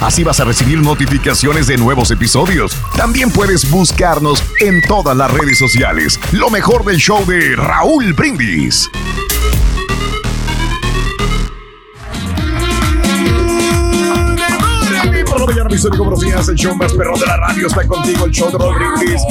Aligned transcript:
Así 0.00 0.24
vas 0.24 0.40
a 0.40 0.44
recibir 0.44 0.78
notificaciones 0.78 1.66
de 1.66 1.76
nuevos 1.76 2.10
episodios. 2.10 2.76
También 2.96 3.30
puedes 3.30 3.70
buscarnos 3.70 4.42
en 4.60 4.82
todas 4.82 5.16
las 5.16 5.30
redes 5.30 5.58
sociales. 5.58 6.20
Lo 6.32 6.50
mejor 6.50 6.84
del 6.84 6.98
show 6.98 7.24
de 7.26 7.56
Raúl 7.56 8.12
Brindis. 8.12 8.90
mis 15.74 15.98
buenos 15.98 16.20
días, 16.20 16.48
el 16.48 16.54
show 16.54 16.74
más 16.76 16.92
perro 16.92 17.18
de 17.18 17.26
la 17.26 17.36
radio 17.36 17.66
está 17.66 17.86
contigo, 17.86 18.26
el 18.26 18.30
show 18.30 18.48
de 18.50 18.56
Brindis. 18.56 19.22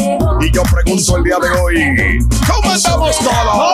Y 0.42 0.52
yo 0.52 0.64
pregunto 0.64 1.18
el 1.18 1.24
día 1.24 1.38
de 1.40 1.50
hoy, 1.60 2.20
¿cómo 2.48 2.74
estamos 2.74 3.18
todos? 3.20 3.74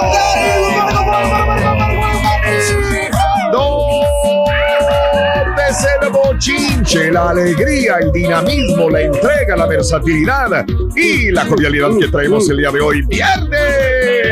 Es 5.79 5.87
el 6.01 6.09
bochinche, 6.09 7.11
la 7.11 7.29
alegría, 7.29 7.97
el 8.01 8.11
dinamismo, 8.11 8.89
la 8.89 9.01
entrega, 9.01 9.55
la 9.55 9.65
versatilidad 9.65 10.65
y 10.95 11.31
la 11.31 11.45
jovialidad 11.45 11.89
que 11.99 12.07
traemos 12.07 12.49
el 12.49 12.57
día 12.57 12.71
de 12.71 12.81
hoy? 12.81 13.01
¡Viernes! 13.03 13.59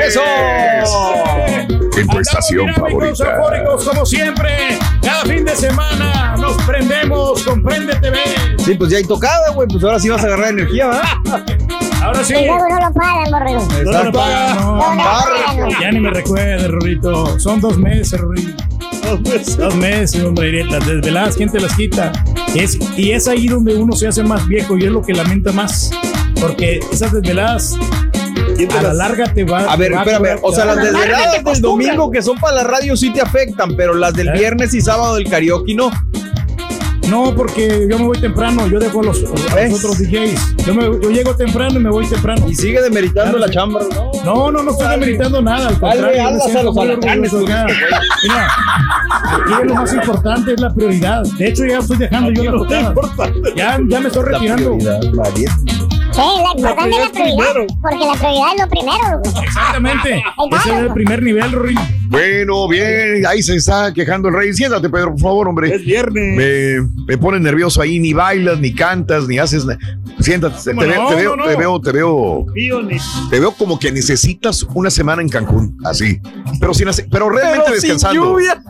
¡Eso! 0.07 0.21
En 1.97 2.07
tu 2.07 2.19
estación 2.19 2.73
favorita. 2.73 3.39
como 3.85 4.05
siempre, 4.05 4.77
cada 5.01 5.23
fin 5.23 5.45
de 5.45 5.55
semana 5.55 6.35
nos 6.37 6.61
prendemos 6.63 7.43
con 7.43 7.63
Prende 7.63 7.95
TV. 7.95 8.19
Sí, 8.59 8.75
pues 8.75 8.91
ya 8.91 8.97
hay 8.97 9.03
tocada, 9.03 9.51
güey. 9.53 9.67
Pues 9.67 9.83
ahora 9.83 9.99
sí 9.99 10.09
vas 10.09 10.23
a 10.23 10.27
agarrar 10.27 10.49
energía, 10.49 10.87
¿verdad? 10.87 11.47
Ahora 12.01 12.23
sí. 12.23 12.33
Luego 12.33 12.69
no 12.69 12.79
lo 12.79 12.93
pagan, 12.93 13.31
borrego. 13.31 13.67
No, 13.83 13.91
no, 13.91 14.03
no, 14.03 14.11
no. 14.11 14.77
No, 14.77 14.95
no 14.95 15.03
pagan. 15.03 15.69
Ya 15.81 15.91
ni 15.91 15.99
me 15.99 16.11
recuerdes, 16.11 16.69
Rorito. 16.69 17.39
Son 17.39 17.59
dos 17.59 17.77
meses, 17.77 18.19
Rorito. 18.19 18.63
Dos 19.57 19.75
meses, 19.75 20.23
hombre, 20.23 20.49
y 20.61 20.63
las 20.63 20.85
desveladas, 20.85 21.35
¿quién 21.35 21.49
te 21.51 21.59
las 21.59 21.73
quita? 21.75 22.11
Es, 22.55 22.77
y 22.97 23.11
es 23.11 23.27
ahí 23.27 23.47
donde 23.47 23.75
uno 23.75 23.95
se 23.95 24.07
hace 24.07 24.23
más 24.23 24.47
viejo 24.47 24.77
y 24.77 24.83
es 24.85 24.91
lo 24.91 25.01
que 25.01 25.13
lamenta 25.13 25.51
más. 25.51 25.89
Porque 26.39 26.79
esas 26.91 27.11
desveladas 27.13 27.75
a 28.77 28.81
la 28.81 28.93
larga 28.93 29.33
te 29.33 29.43
va 29.43 29.59
A 29.71 29.75
ver, 29.75 29.93
va 29.93 29.99
espérame. 29.99 30.19
cobrar- 30.19 30.39
O 30.43 30.53
sea, 30.53 30.65
las 30.65 30.77
desveladas 30.77 31.43
del 31.43 31.61
domingo 31.61 32.11
que 32.11 32.21
son 32.21 32.37
para 32.37 32.57
la 32.57 32.63
radio 32.63 32.95
sí 32.97 33.11
te 33.13 33.21
afectan, 33.21 33.75
pero 33.75 33.93
las 33.93 34.13
del 34.13 34.29
¿Eh? 34.29 34.33
viernes 34.33 34.73
y 34.73 34.81
sábado 34.81 35.15
del 35.15 35.29
karaoke 35.29 35.73
no. 35.73 35.89
No, 37.09 37.33
porque 37.35 37.87
yo 37.89 37.97
me 37.99 38.05
voy 38.05 38.19
temprano, 38.19 38.67
yo 38.67 38.79
dejo 38.79 38.99
a 38.99 39.03
los, 39.05 39.23
a 39.23 39.61
los 39.67 39.79
otros 39.79 39.97
DJs. 39.99 40.57
Yo, 40.65 40.73
me- 40.73 40.83
yo 41.01 41.09
llego 41.09 41.33
temprano 41.35 41.79
y 41.79 41.83
me 41.83 41.89
voy 41.89 42.05
temprano. 42.07 42.45
Y 42.49 42.55
sigue 42.55 42.81
demeritando 42.81 43.37
la 43.37 43.49
chamba, 43.49 43.79
¿no? 43.93 44.11
No, 44.25 44.51
no, 44.51 44.63
no 44.63 44.71
estoy 44.71 44.87
demeritando 44.89 45.41
nada, 45.41 45.69
al 45.69 45.79
Dale, 45.79 45.95
contrario. 46.01 46.27
alas 46.27 46.55
a 46.55 46.63
los 46.63 46.77
alacranes 46.77 47.33
mira. 47.33 47.65
aquí 47.65 49.53
es 49.61 49.67
lo 49.67 49.75
más 49.75 49.93
importante, 49.93 50.53
es 50.53 50.59
la 50.59 50.73
prioridad. 50.73 51.23
De 51.37 51.47
hecho, 51.47 51.65
ya 51.65 51.79
estoy 51.79 51.97
dejando 51.97 52.31
yo 52.31 52.43
la 52.43 52.51
tocada. 52.51 52.93
Ya, 53.55 53.79
ya 53.87 53.99
me 54.01 54.07
estoy 54.07 54.23
retirando. 54.25 54.77
Sí, 56.17 56.41
la 56.43 56.51
importante 56.57 56.95
es 56.95 57.05
la 57.05 57.11
prioridad. 57.11 57.53
Porque 57.81 58.05
la 58.05 58.13
prioridad 58.13 58.47
es 58.55 58.61
lo 58.61 58.69
primero. 58.69 59.19
güey. 59.23 59.45
Exactamente. 59.45 60.23
Ese 60.57 60.69
es 60.73 60.77
el 60.79 60.93
primer 60.93 61.21
nivel, 61.23 61.51
Rory. 61.51 61.75
Bueno, 62.09 62.67
bien, 62.69 63.25
ahí 63.27 63.41
se 63.43 63.55
está 63.57 63.93
quejando 63.93 64.29
el 64.29 64.33
rey. 64.35 64.53
Siéntate, 64.53 64.89
Pedro, 64.89 65.11
por 65.11 65.19
favor, 65.19 65.47
hombre. 65.49 65.75
Es 65.75 65.83
viernes. 65.83 66.37
Me, 66.37 66.89
me 67.05 67.17
pone 67.17 67.39
nervioso 67.39 67.81
ahí, 67.81 67.99
ni 67.99 68.13
bailas, 68.13 68.59
ni 68.59 68.73
cantas, 68.73 69.27
ni 69.27 69.37
haces 69.39 69.65
nada. 69.65 69.77
Siéntate, 70.19 70.55
te, 70.63 70.69
¿Cómo 70.73 70.81
ve- 70.87 70.95
no? 70.95 71.07
te 71.09 71.15
veo, 71.15 71.35
No, 71.35 71.43
no. 71.43 71.49
te 71.51 71.55
veo, 71.57 71.81
te 71.81 71.91
veo, 71.91 72.45
te 73.29 73.39
veo 73.39 73.51
como 73.51 73.77
que 73.77 73.91
necesitas 73.91 74.63
una 74.73 74.89
semana 74.89 75.21
en 75.21 75.29
Cancún, 75.29 75.77
así. 75.85 76.19
Pero 76.59 76.73
sin 76.73 76.87
hace- 76.87 77.03
pero 77.11 77.29
realmente 77.29 77.65
Pero 77.67 77.79
sin 77.81 77.89
descansando. 77.91 78.23
lluvia. 78.31 78.63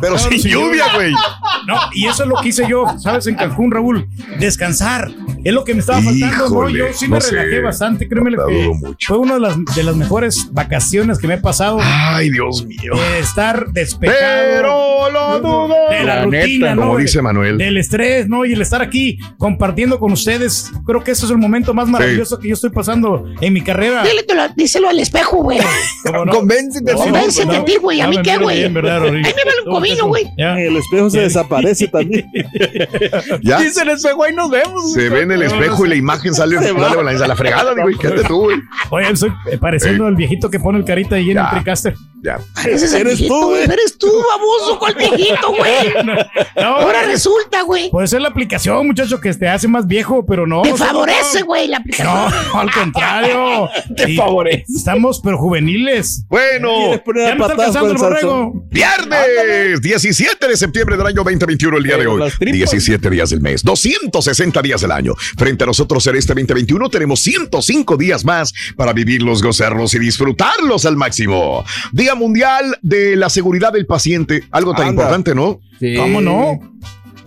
Pero 0.00 0.16
sin 0.18 0.40
sin 0.40 0.52
lluvia, 0.52 0.84
güey. 0.94 1.12
No, 1.66 1.76
y 1.94 2.06
eso 2.06 2.22
es 2.22 2.28
lo 2.28 2.36
que 2.36 2.48
hice 2.48 2.66
yo, 2.68 2.86
¿sabes? 2.98 3.26
En 3.26 3.34
Cancún, 3.34 3.70
Raúl. 3.72 4.08
Descansar. 4.38 5.10
Es 5.44 5.52
lo 5.52 5.64
que 5.64 5.74
me 5.74 5.80
estaba 5.80 6.00
faltando, 6.00 6.36
¿no? 6.38 6.46
Híjole, 6.46 6.78
Yo 6.78 6.92
sí 6.96 7.08
no 7.08 7.16
me 7.16 7.20
sé. 7.20 7.30
relajé 7.32 7.60
bastante, 7.60 8.08
créeme 8.08 8.30
que 8.30 8.68
mucho. 8.74 9.06
fue 9.14 9.18
una 9.18 9.34
de 9.34 9.40
las, 9.40 9.56
de 9.74 9.82
las 9.82 9.96
mejores 9.96 10.48
vacaciones 10.52 11.18
que 11.18 11.26
me 11.28 11.34
he 11.34 11.38
pasado. 11.38 11.78
Ay, 11.82 12.30
Dios 12.30 12.64
mío. 12.66 12.92
de 12.96 13.18
estar 13.20 13.68
despejado. 13.72 14.18
Pero 14.20 15.10
lo 15.10 15.40
dudo. 15.40 15.74
De 15.90 16.04
la, 16.04 16.16
La 16.16 16.24
rutina, 16.24 16.46
neta, 16.46 16.74
¿no? 16.74 16.82
como 16.82 16.98
dice 16.98 17.22
Manuel. 17.22 17.58
Del 17.58 17.76
estrés, 17.78 18.28
¿no? 18.28 18.44
Y 18.44 18.52
el 18.52 18.62
estar 18.62 18.82
aquí 18.82 19.18
compartiendo 19.38 19.98
con 19.98 20.12
ustedes. 20.12 20.70
Creo 20.86 21.02
que 21.04 21.10
eso 21.12 21.26
es 21.26 21.32
el 21.32 21.38
momento 21.38 21.74
más 21.74 21.88
maravilloso 21.88 22.38
que 22.38 22.48
yo 22.48 22.54
estoy 22.54 22.70
pasando 22.70 23.26
en 23.40 23.52
mi 23.52 23.60
carrera. 23.60 24.02
Díselo, 24.02 24.42
díselo 24.56 24.88
al 24.88 25.00
espejo, 25.00 25.38
güey. 25.42 25.58
¿Cómo 26.04 26.24
no? 26.24 26.32
Convéncete, 26.32 26.92
No, 26.92 26.98
Convéncete 26.98 27.46
no, 27.46 27.52
a 27.52 27.64
ti, 27.64 27.76
güey. 27.80 28.00
¿A 28.00 28.08
mí 28.08 28.18
qué, 28.22 28.38
güey? 28.38 28.58
bien, 28.58 28.74
¿verdad, 28.74 29.00
Rodrigo? 29.00 29.26
Ahí 29.26 29.34
me 29.36 29.44
vale 29.80 30.02
un 30.02 30.08
güey. 30.08 30.24
Ya. 30.36 30.58
El 30.58 30.76
espejo 30.76 31.10
se 31.10 31.20
desaparece 31.20 31.88
también. 31.88 32.26
Ya 33.42 33.60
Dice 33.60 33.82
el 33.82 33.90
espejo, 33.90 34.24
ahí 34.24 34.34
nos 34.34 34.50
vemos. 34.50 34.92
se 34.92 35.08
ve 35.08 35.22
en 35.22 35.32
el 35.32 35.42
espejo 35.42 35.86
y 35.86 35.88
la 35.88 35.94
imagen 35.96 36.34
sale, 36.34 36.56
sale 36.88 37.00
a 37.00 37.02
la, 37.14 37.24
a 37.24 37.28
la 37.28 37.36
fregada, 37.36 37.74
güey. 37.74 37.96
Quédate 37.96 38.24
tú, 38.24 38.42
güey. 38.44 38.58
Oye, 38.90 39.10
estoy 39.10 39.32
eh, 39.50 39.58
pareciendo 39.58 40.08
el 40.08 40.14
viejito 40.16 40.50
que 40.50 40.58
pone 40.60 40.78
el 40.78 40.84
carita 40.84 41.16
ahí 41.16 41.30
en 41.30 41.38
el. 41.38 41.44
Tricaster. 41.50 41.94
Ya. 42.22 42.38
Ese 42.66 42.86
es 42.86 42.92
el 42.94 43.02
Eres 43.02 43.18
viejito, 43.18 43.34
tú, 43.34 43.46
güey. 43.48 43.66
güey. 43.66 43.78
Eres 43.78 43.98
tú, 43.98 44.06
baboso, 44.06 44.78
¿cuál 44.78 44.94
viejito, 44.94 45.52
güey? 45.56 45.94
No, 46.56 46.76
Ahora 46.76 47.02
resulta, 47.02 47.62
güey. 47.62 47.90
puede 47.90 48.06
ser 48.06 48.22
la 48.22 48.28
aplicación, 48.28 48.86
muchacho, 48.86 49.20
que 49.20 49.34
te 49.34 49.46
hace 49.48 49.68
más 49.68 49.86
viejo, 49.86 50.24
pero 50.24 50.46
no. 50.46 50.62
Te 50.62 50.74
favorece, 50.74 51.40
no. 51.40 51.46
güey, 51.46 51.68
la 51.68 51.78
aplicación. 51.78 52.06
No, 52.52 52.60
al 52.60 52.70
contrario. 52.72 53.68
Te 53.96 54.06
Sí, 54.06 54.16
favorece. 54.16 54.64
Estamos, 54.74 55.20
pero 55.22 55.36
juveniles. 55.36 56.24
Bueno, 56.28 56.70
¿Quieres 56.78 57.00
poner 57.00 57.28
Ya 57.28 57.34
me 57.34 57.40
está 57.42 57.52
alcanzando 57.52 57.90
el 57.90 57.96
borrego. 57.98 58.52
Viernes 58.70 59.80
17 59.82 60.48
de 60.48 60.56
septiembre 60.56 60.96
del 60.96 61.06
año 61.06 61.16
2021, 61.16 61.76
el 61.76 61.82
día 61.84 61.96
de 61.98 62.06
hoy. 62.06 62.20
las 62.20 62.38
tripas. 62.38 62.54
17 62.70 63.10
días 63.10 63.30
del 63.30 63.40
mes, 63.42 63.62
260 63.62 64.62
días 64.62 64.80
del 64.80 64.92
año. 64.92 65.14
Frente 65.36 65.64
a 65.64 65.66
nosotros 65.66 66.06
en 66.06 66.16
este 66.16 66.32
2021 66.34 66.73
tenemos 66.90 67.20
105 67.20 67.96
días 67.96 68.24
más 68.24 68.52
para 68.76 68.92
vivirlos, 68.92 69.42
gozarlos 69.42 69.94
y 69.94 69.98
disfrutarlos 69.98 70.84
al 70.86 70.96
máximo. 70.96 71.64
Día 71.92 72.14
Mundial 72.14 72.76
de 72.82 73.16
la 73.16 73.28
Seguridad 73.30 73.72
del 73.72 73.86
Paciente, 73.86 74.44
algo 74.50 74.72
tan 74.72 74.88
Anda. 74.88 75.02
importante, 75.02 75.34
¿no? 75.34 75.60
Sí. 75.80 75.94
¿Cómo 75.96 76.20
no? 76.20 76.60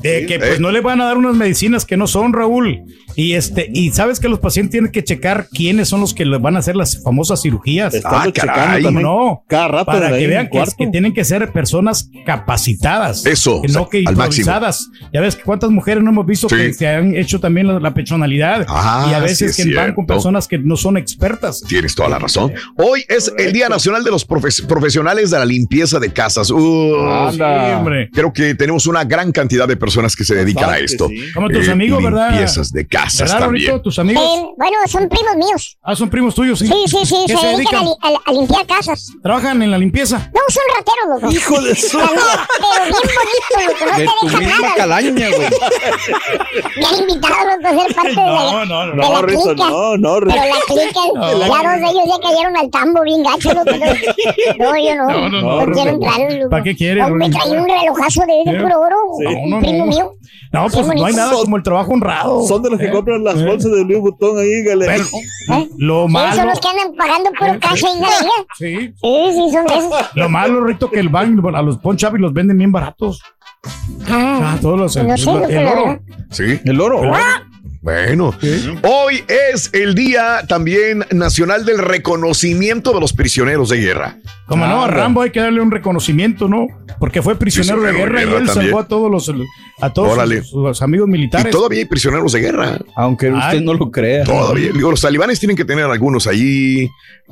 De 0.02 0.26
que 0.28 0.38
pues 0.40 0.58
Eh. 0.58 0.60
no 0.60 0.72
le 0.72 0.82
van 0.82 1.02
a 1.02 1.06
dar 1.06 1.18
unas 1.18 1.36
medicinas 1.36 1.86
que 1.86 1.98
no 1.98 2.06
son, 2.08 2.32
Raúl. 2.34 2.82
Y 3.20 3.34
este, 3.34 3.68
y 3.74 3.90
sabes 3.94 4.20
que 4.20 4.30
los 4.30 4.38
pacientes 4.40 4.72
tienen 4.74 4.92
que 4.92 5.04
checar 5.04 5.48
quiénes 5.52 5.90
son 5.90 6.02
los 6.02 6.14
que 6.14 6.24
les 6.24 6.40
van 6.40 6.56
a 6.56 6.60
hacer 6.60 6.76
las 6.76 7.02
famosas 7.04 7.42
cirugías. 7.42 7.96
Ah, 8.06 8.22
checando 8.26 8.54
caray. 8.54 8.84
¿Cómo 8.84 8.88
también 9.00 9.04
no? 9.04 9.44
cada 9.48 9.68
rato 9.70 9.86
Para 9.88 10.16
que 10.16 10.28
vean 10.28 10.50
que, 10.52 10.88
tienen 10.92 11.14
que 11.16 11.26
ser 11.26 11.52
personas 11.52 12.12
capacitadas. 12.28 13.26
Eso, 13.26 13.62
que 13.64 13.70
no 13.70 13.90
que 13.90 14.02
improvisadas. 14.02 14.90
Ya 15.12 15.22
ves 15.22 15.36
que 15.36 15.42
cuántas 15.42 15.72
mujeres 15.72 16.04
no 16.04 16.12
hemos 16.12 16.28
visto 16.28 16.48
Sí. 16.48 16.56
que 16.58 16.74
se 16.74 16.88
han 16.88 17.16
hecho 17.16 17.40
también 17.40 17.66
la, 17.68 17.80
la 17.80 17.92
personalidad. 17.96 18.66
Ah, 18.70 19.08
y 19.10 19.14
a 19.16 19.20
veces 19.20 19.58
es 19.58 19.66
que 19.66 19.74
van 19.74 19.96
con 19.96 20.06
personas 20.06 20.48
que 20.48 20.60
no 20.60 20.78
son 20.78 20.96
expertas. 20.96 21.64
Tienes 21.68 21.96
toda 21.96 22.10
la 22.10 22.20
razón. 22.20 22.54
Hoy 22.78 23.04
es 23.10 23.34
el 23.40 23.52
Día 23.52 23.68
Nacional 23.68 24.04
de 24.04 24.12
los 24.12 24.28
Profes- 24.28 24.64
Profesionales 24.68 25.32
de 25.32 25.40
la 25.40 25.46
Limpieza 25.46 25.98
de 26.00 26.14
Casas. 26.14 26.52
Uh, 26.52 26.94
hombre. 27.78 28.12
Creo 28.14 28.32
que 28.32 28.54
tenemos 28.54 28.86
una 28.86 29.04
gran 29.06 29.32
cantidad 29.32 29.68
de 29.68 29.76
personas 29.76 30.16
que 30.16 30.24
se 30.24 30.36
dedican 30.36 30.70
a 30.70 30.78
esto. 30.78 31.08
sí. 31.08 31.32
Como 31.34 31.50
tus 31.50 31.68
Eh, 31.68 31.72
amigos, 31.72 32.04
¿verdad? 32.04 32.30
Limpiezas 32.30 32.72
de 32.72 32.86
casas 32.86 33.07
¿Verdad, 33.20 33.40
también. 33.40 33.82
¿Tus 33.82 34.00
amigos? 34.00 34.24
Eh, 34.24 34.46
bueno, 34.58 34.78
son 34.88 35.08
primos 35.10 35.36
míos. 35.36 35.78
Ah, 35.82 35.96
son 35.96 36.10
primos 36.10 36.34
tuyos, 36.36 36.60
sí. 36.60 36.68
Sí, 36.68 36.74
sí, 36.88 37.06
sí, 37.06 37.24
¿Qué 37.28 37.38
se, 37.38 37.48
dedican 37.48 37.82
a, 37.82 37.84
li- 37.84 37.96
a- 38.02 38.30
a 38.30 38.34
limpiar 38.34 38.66
casas. 38.66 39.08
¿Trabajan 39.22 39.62
en 39.62 39.72
la 39.72 39.78
limpieza? 39.78 40.30
No, 40.34 40.42
son 40.50 40.64
rateros, 40.78 41.22
loco. 41.22 41.34
Hijo 41.34 41.62
de 41.62 41.76
su. 41.76 41.98
Pero 41.98 42.10
bien 42.84 42.94
bonito, 42.94 43.56
loco. 43.68 43.86
No 43.92 43.98
De 43.98 44.06
te 44.06 44.12
tu 44.22 44.28
dejan 44.40 44.62
nada. 44.62 44.76
calaña, 44.76 45.28
güey. 45.30 45.50
Me 46.78 46.86
han 46.86 46.96
invitado, 46.96 47.36
loco, 47.46 47.68
a 47.68 47.84
ser 47.86 47.96
parte 47.96 48.10
de 48.10 48.16
la, 48.16 48.66
no, 48.66 48.88
de 48.88 48.96
No, 48.96 49.14
la 49.14 49.22
Rito, 49.22 49.42
clica. 49.44 49.70
no, 49.70 49.98
no. 49.98 50.14
Pero 50.20 50.36
la 50.36 50.60
clica, 50.68 51.02
ya 51.14 51.32
dos 51.32 51.82
de 51.82 51.88
ellos 51.90 52.16
se 52.16 52.22
cayeron 52.22 52.58
al 52.58 52.70
tambo 52.72 53.02
bien 53.04 53.24
gacho, 53.24 53.54
loco. 53.54 53.72
No, 54.58 54.78
yo 54.78 54.96
no. 54.96 55.08
No, 55.08 55.30
No, 55.30 55.42
no, 55.42 55.66
no, 55.66 55.74
quiero 55.74 55.90
entrar, 55.92 56.34
loco. 56.34 56.50
¿Para 56.50 56.64
qué 56.64 56.76
quieres, 56.76 57.06
Rito? 57.08 57.38
traía 57.38 57.62
un 57.62 57.68
relojazo 57.70 58.22
de, 58.22 58.60
puro 58.62 58.80
oro. 58.82 58.96
Sí. 59.20 59.26
Un 59.26 59.50
No, 59.50 59.56
no, 59.58 59.62
primo 59.62 59.86
no. 59.86 59.92
mío. 59.92 60.14
No, 60.54 60.68
pues 60.70 60.88
no 60.88 61.06
hay 61.06 61.14
nada 61.14 61.32
como 61.34 61.58
el 61.58 61.64
trabajo 61.64 61.92
honrado. 61.92 62.44
Son 62.48 62.64
de 62.64 62.70
los 62.70 62.80
que 62.80 62.86
Eh, 62.88 62.92
compran 62.98 63.24
las 63.24 63.38
eh. 63.38 63.46
bolsas 63.46 63.72
de 63.72 63.84
Louis 63.84 64.00
Vuitton 64.00 64.38
ahí, 64.40 64.64
gale. 64.64 64.86
Pero, 64.86 65.04
¿Eh? 65.60 65.70
lo 65.78 66.08
Sí, 66.08 66.14
malo. 66.14 66.36
son 66.36 66.48
los 66.48 66.60
que 66.60 66.68
andan 66.68 66.96
pagando 66.96 67.30
puro 67.32 67.60
cash 67.60 67.84
ahí 67.86 67.92
en 67.94 68.00
vida. 68.00 68.10
Sí. 68.58 68.94
Sí, 69.02 69.32
sí, 69.34 69.52
son 69.52 69.66
esos. 69.66 70.16
Lo 70.16 70.30
malo, 70.30 70.64
Rito, 70.64 70.90
que 70.92 71.00
el 71.00 71.10
banco 71.10 71.50
a 71.56 71.62
los 71.62 71.78
Ponchap 71.78 72.16
y 72.16 72.20
los 72.20 72.34
venden 72.34 72.58
bien 72.58 72.72
baratos. 72.72 73.22
Ah, 74.10 74.54
Ah, 74.54 74.58
todos 74.62 74.80
los. 74.80 74.96
no 74.96 75.18
sé, 75.18 75.30
el, 75.32 75.52
el 75.52 75.68
oro. 75.68 75.86
verdad. 75.86 76.02
Sí. 76.32 76.60
El 76.64 76.80
oro. 76.82 77.02
Bueno, 77.88 78.36
hoy 78.84 79.24
es 79.30 79.70
el 79.72 79.96
Día 79.96 80.42
también 80.46 81.06
nacional 81.12 81.64
del 81.64 81.78
reconocimiento 81.78 82.92
de 82.92 83.00
los 83.00 83.14
prisioneros 83.14 83.70
de 83.70 83.78
guerra. 83.78 84.18
Como 84.46 84.68
no, 84.68 84.84
a 84.84 84.90
Rambo 84.90 85.22
hay 85.22 85.30
que 85.30 85.40
darle 85.40 85.62
un 85.62 85.72
reconocimiento, 85.72 86.50
¿no? 86.50 86.68
Porque 87.00 87.22
fue 87.22 87.40
prisionero 87.40 87.82
de 87.82 87.94
Prisionero 87.94 88.14
de 88.14 88.20
guerra 88.20 88.20
y 88.20 88.42
él 88.42 88.46
también. 88.46 88.66
salvó 88.66 88.80
a 88.82 88.88
todos 88.90 89.10
los 89.10 89.32
a 89.80 89.94
todos 89.94 90.30
sus, 90.30 90.50
sus 90.50 90.82
amigos 90.82 91.08
militares. 91.08 91.48
Y 91.48 91.50
todavía 91.50 91.80
hay 91.80 91.86
prisioneros 91.86 92.34
de 92.34 92.42
guerra. 92.42 92.78
Aunque 92.98 93.32
usted 93.32 93.62
no 93.62 93.74
lo 93.74 93.90
crea. 93.90 94.26
Todavía. 94.26 94.74
Digo, 94.74 94.92
los 94.92 95.00
talibanes 95.00 95.40
tienen 95.40 95.56
que 95.56 95.64
tener 95.64 95.86
algunos 95.86 96.28
allí, 96.28 96.90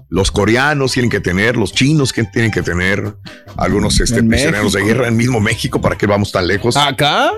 los 0.08 0.32
coreanos 0.32 0.94
tienen 0.94 1.10
que 1.10 1.20
tener, 1.20 1.58
los 1.58 1.74
chinos 1.74 2.14
que 2.14 2.24
tienen 2.24 2.52
que 2.52 2.62
tener, 2.62 3.14
algunos 3.58 4.00
este, 4.00 4.24
prisioneros 4.24 4.72
de 4.72 4.84
guerra 4.84 5.10
en 5.10 5.18
mismo 5.18 5.42
México, 5.42 5.82
¿para 5.82 5.98
qué 5.98 6.08
vamos 6.08 6.32
tan 6.32 6.48
lejos? 6.48 6.78
¿Acá? 6.78 7.30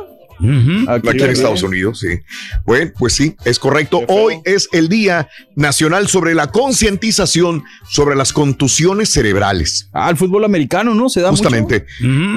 Aquí 0.88 1.10
en 1.24 1.30
Estados 1.30 1.63
Unidos, 1.63 2.00
sí. 2.00 2.19
Bueno, 2.66 2.92
pues 2.98 3.13
sí, 3.13 3.36
es 3.45 3.60
correcto. 3.60 4.04
Hoy 4.07 4.39
es 4.45 4.69
el 4.72 4.89
Día 4.89 5.30
Nacional 5.56 6.07
sobre 6.07 6.36
la 6.36 6.51
concientización 6.51 7.63
sobre 7.89 8.16
las 8.16 8.34
contusiones 8.34 9.10
cerebrales. 9.10 9.89
Ah, 9.94 10.10
el 10.10 10.18
fútbol 10.18 10.45
americano, 10.45 10.94
¿no? 10.94 11.10
Se 11.10 11.22
da 11.22 11.30
Justamente. 11.30 11.86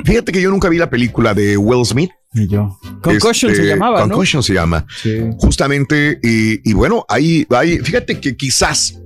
Fíjate 0.04 0.32
que 0.32 0.40
yo 0.40 0.50
nunca 0.50 0.68
vi 0.68 0.78
la 0.78 0.90
película 0.90 1.34
de 1.34 1.56
Will 1.56 1.84
Smith. 1.84 2.10
Y 2.32 2.46
yo. 2.46 2.78
Concussion 3.02 3.50
Este, 3.50 3.64
se 3.64 3.68
llamaba, 3.70 4.00
¿no? 4.00 4.08
Concussion 4.08 4.42
se 4.42 4.54
llama. 4.54 4.86
Sí. 5.02 5.18
Justamente, 5.38 6.20
y, 6.22 6.68
y 6.68 6.74
bueno, 6.74 7.04
ahí, 7.08 7.46
ahí, 7.50 7.78
fíjate 7.78 8.20
que 8.20 8.36
quizás 8.36 9.00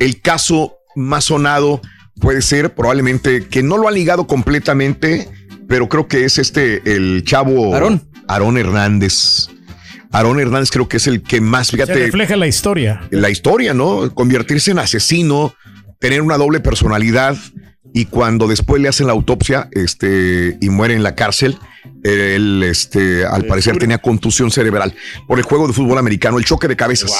el 0.00 0.20
caso 0.20 0.76
más 0.96 1.24
sonado 1.24 1.80
puede 2.20 2.42
ser 2.42 2.74
probablemente 2.74 3.46
que 3.46 3.62
no 3.62 3.76
lo 3.76 3.88
ha 3.88 3.92
ligado 3.92 4.26
completamente, 4.26 5.28
pero 5.68 5.88
creo 5.88 6.08
que 6.08 6.24
es 6.24 6.38
este, 6.38 6.82
el 6.94 7.24
chavo 7.24 7.74
Aarón. 7.74 8.02
Aarón 8.28 8.58
Hernández. 8.58 9.48
Aarón 10.12 10.40
Hernández 10.40 10.70
creo 10.70 10.88
que 10.88 10.96
es 10.98 11.06
el 11.06 11.22
que 11.22 11.40
más, 11.40 11.68
Se 11.68 11.76
fíjate, 11.76 11.94
refleja 11.94 12.36
la 12.36 12.46
historia. 12.46 13.02
la 13.10 13.30
historia, 13.30 13.74
¿no? 13.74 14.14
Convertirse 14.14 14.70
en 14.70 14.78
asesino, 14.78 15.54
tener 15.98 16.22
una 16.22 16.36
doble 16.38 16.60
personalidad 16.60 17.36
y 17.92 18.06
cuando 18.06 18.46
después 18.46 18.80
le 18.82 18.88
hacen 18.88 19.06
la 19.06 19.12
autopsia 19.12 19.68
este, 19.72 20.58
y 20.60 20.68
muere 20.68 20.94
en 20.94 21.02
la 21.02 21.14
cárcel, 21.14 21.56
él 22.02 22.62
este, 22.62 23.24
al 23.24 23.44
parecer 23.44 23.78
tenía 23.78 23.98
contusión 23.98 24.50
cerebral 24.50 24.94
por 25.26 25.38
el 25.38 25.44
juego 25.44 25.66
de 25.66 25.72
fútbol 25.72 25.98
americano, 25.98 26.38
el 26.38 26.44
choque 26.44 26.68
de 26.68 26.76
cabezas, 26.76 27.12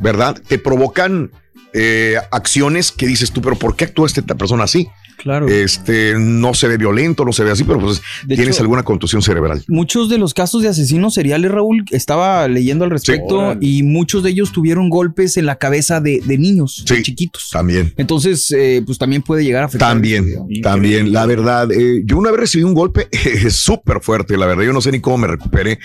¿verdad? 0.00 0.40
Te 0.48 0.58
provocan 0.58 1.30
eh, 1.72 2.16
acciones 2.30 2.92
que 2.92 3.06
dices 3.06 3.30
tú, 3.30 3.42
pero 3.42 3.56
¿por 3.56 3.76
qué 3.76 3.84
actúa 3.84 4.06
esta 4.06 4.22
persona 4.34 4.64
así? 4.64 4.88
Claro. 5.16 5.48
Este, 5.48 6.14
no 6.18 6.54
se 6.54 6.68
ve 6.68 6.76
violento, 6.76 7.24
no 7.24 7.32
se 7.32 7.42
ve 7.44 7.50
así, 7.50 7.64
pero 7.64 7.80
pues 7.80 8.00
De 8.24 8.36
tienes 8.36 8.56
hecho- 8.56 8.62
alguna 8.62 8.82
contusión 8.82 9.22
cerebral. 9.22 9.62
Muchos 9.68 10.08
de 10.08 10.18
los 10.18 10.34
casos 10.34 10.62
de 10.62 10.68
asesinos 10.68 11.14
seriales, 11.14 11.50
Raúl, 11.50 11.84
estaba 11.90 12.46
leyendo 12.48 12.84
al 12.84 12.90
respecto 12.90 13.52
Sí. 13.52 13.58
y 13.78 13.82
muchos 13.82 14.22
de 14.22 14.30
ellos 14.30 14.52
tuvieron 14.52 14.90
golpes 14.90 15.36
en 15.36 15.46
la 15.46 15.56
cabeza 15.56 16.00
de, 16.00 16.20
de 16.24 16.38
niños, 16.38 16.84
de 16.88 17.02
chiquitos. 17.02 17.48
También. 17.50 17.92
Entonces, 17.96 18.50
eh, 18.56 18.82
pues 18.84 18.98
también 18.98 19.22
puede 19.22 19.44
llegar 19.44 19.62
a 19.62 19.66
afectar. 19.66 19.88
También, 19.88 20.26
también, 20.62 21.12
la 21.12 21.26
verdad, 21.26 21.70
eh, 21.72 22.02
yo 22.04 22.18
una 22.18 22.30
vez 22.30 22.40
recibí 22.40 22.64
un 22.64 22.74
golpe 22.74 23.08
eh, 23.10 23.50
súper 23.50 24.00
fuerte, 24.00 24.36
la 24.36 24.46
verdad, 24.46 24.64
yo 24.64 24.72
no 24.72 24.80
sé 24.80 24.92
ni 24.92 25.00
cómo 25.00 25.18
me 25.18 25.26
recuperé. 25.28 25.78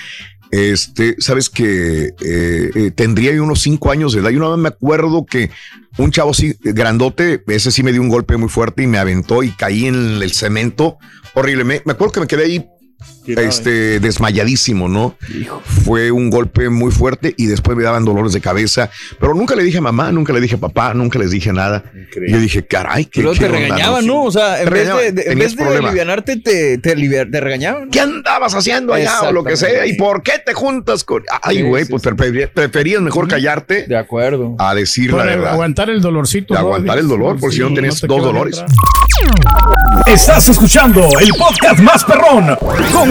Este, 0.52 1.16
sabes 1.20 1.50
que 1.50 2.14
eh, 2.22 2.72
eh, 2.76 2.92
tendría 2.94 3.34
yo 3.34 3.44
unos 3.44 3.62
cinco 3.62 3.90
años 3.92 4.14
de 4.14 4.20
edad. 4.20 4.30
Yo 4.30 4.38
una 4.40 4.50
vez 4.50 4.58
me 4.58 4.70
acuerdo 4.70 5.26
que 5.26 5.50
un 5.98 6.12
chavo 6.12 6.32
así 6.32 6.56
grandote, 6.62 7.44
ese 7.48 7.72
sí 7.72 7.84
me 7.84 7.92
dio 7.92 8.02
un 8.02 8.10
golpe 8.10 8.38
muy 8.38 8.50
fuerte 8.50 8.84
y 8.84 8.88
me 8.88 8.98
aventó 8.98 9.44
y 9.44 9.52
caí 9.52 9.86
en 9.86 10.22
el 10.22 10.32
cemento 10.32 10.98
horrible. 11.34 11.64
Me 11.64 11.82
acuerdo 11.86 12.12
que 12.12 12.20
me 12.20 12.28
quedé 12.28 12.44
ahí 12.44 12.66
este, 13.28 14.00
desmayadísimo, 14.00 14.88
¿no? 14.90 15.16
Fue 15.86 16.12
un 16.12 16.30
golpe 16.30 16.70
muy 16.70 16.92
fuerte 16.92 17.34
y 17.38 17.46
después 17.48 17.78
me 17.78 17.84
daban 17.84 18.04
dolores 18.06 18.34
de 18.34 18.42
cabeza, 18.42 18.90
pero 19.20 19.34
nunca 19.34 19.56
le 19.56 19.64
dije 19.64 19.78
a 19.78 19.82
mamá, 19.82 20.12
nunca 20.12 20.34
le 20.34 20.42
dije 20.42 20.56
a 20.56 20.60
papá, 20.60 20.94
nunca 20.94 21.20
les 21.20 21.32
dije 21.32 21.54
nada. 21.54 21.84
Y 22.28 22.32
yo 22.32 22.40
dije, 22.40 22.66
caray, 22.66 23.06
qué 23.06 23.22
Pero 23.22 23.34
qué 23.34 23.40
te 23.40 23.48
regañaban, 23.48 24.06
¿no? 24.06 24.24
O 24.24 24.32
sea, 24.32 24.62
en 24.62 24.66
Te 24.66 24.72
vez 24.74 24.88
de, 24.88 24.94
regañaban, 24.94 25.16
de- 25.16 25.32
en 25.32 25.40
vez 25.40 25.56
de 25.56 25.64
alivianarte, 25.64 26.38
te, 26.38 26.78
te, 26.78 26.96
aliviar- 26.96 27.30
te 27.32 27.40
regañaban. 27.40 27.90
¿Qué 27.90 28.00
andabas 28.00 28.54
haciendo 28.56 28.94
allá 28.94 29.22
o 29.24 29.32
lo 29.32 29.44
que 29.44 29.56
sea? 29.58 29.86
¿Y 29.86 29.94
por 29.94 30.24
qué 30.24 30.34
te 30.46 30.54
juntas 30.54 31.04
con.? 31.04 31.24
Ay, 31.42 31.62
güey, 31.62 31.86
sí, 31.86 31.92
pues 31.92 32.04
sí. 32.04 32.10
preferías 32.54 33.02
mejor 33.02 33.28
callarte 33.28 33.86
De 33.88 33.98
acuerdo. 33.98 34.56
a 34.60 34.74
decir 34.76 35.14
la 35.14 35.24
verdad. 35.26 35.54
aguantar 35.54 35.90
el 35.90 36.02
dolorcito. 36.02 36.54
De 36.54 36.60
aguantar 36.60 36.98
el 37.00 37.08
dolor, 37.08 37.38
porque 37.40 37.56
si 37.56 37.62
no 37.62 37.74
tenías 37.74 38.00
te 38.02 38.08
dos 38.08 38.24
dolores. 38.24 38.64
Estás 40.08 40.48
escuchando 40.50 41.08
el 41.20 41.30
podcast 41.38 41.80
más 41.80 42.04
perrón 42.04 42.56
con 42.92 43.11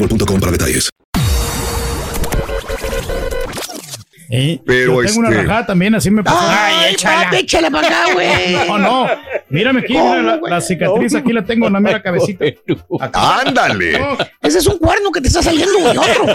boostmobile.com 0.01 0.39
para 0.39 0.51
detalles. 0.51 0.89
Sí. 4.29 4.61
Pero 4.65 5.01
Yo 5.01 5.07
tengo 5.07 5.19
una 5.19 5.29
este- 5.29 5.41
rajada 5.43 5.65
también, 5.65 5.93
así 5.93 6.09
me 6.09 6.23
pasó. 6.23 6.37
Ay, 6.39 6.95
papi, 7.03 7.35
échala 7.35 7.69
para 7.69 7.87
acá, 7.87 8.13
güey. 8.13 8.53
No, 8.65 8.77
no. 8.77 9.07
Mírame 9.49 9.81
aquí, 9.81 9.91
mira, 9.91 10.21
la, 10.21 10.39
la 10.41 10.61
cicatriz 10.61 11.13
aquí 11.15 11.33
la 11.33 11.43
tengo 11.43 11.67
en 11.67 11.73
la 11.73 11.81
mera 11.81 12.01
cabecita. 12.01 12.45
Ándale. 13.11 13.99
No, 13.99 14.17
Ese 14.41 14.59
es 14.59 14.67
un 14.67 14.77
cuerno 14.77 15.11
que 15.11 15.19
te 15.19 15.27
está 15.27 15.43
saliendo, 15.43 15.77
güey. 15.79 15.97
Otro. 15.97 16.33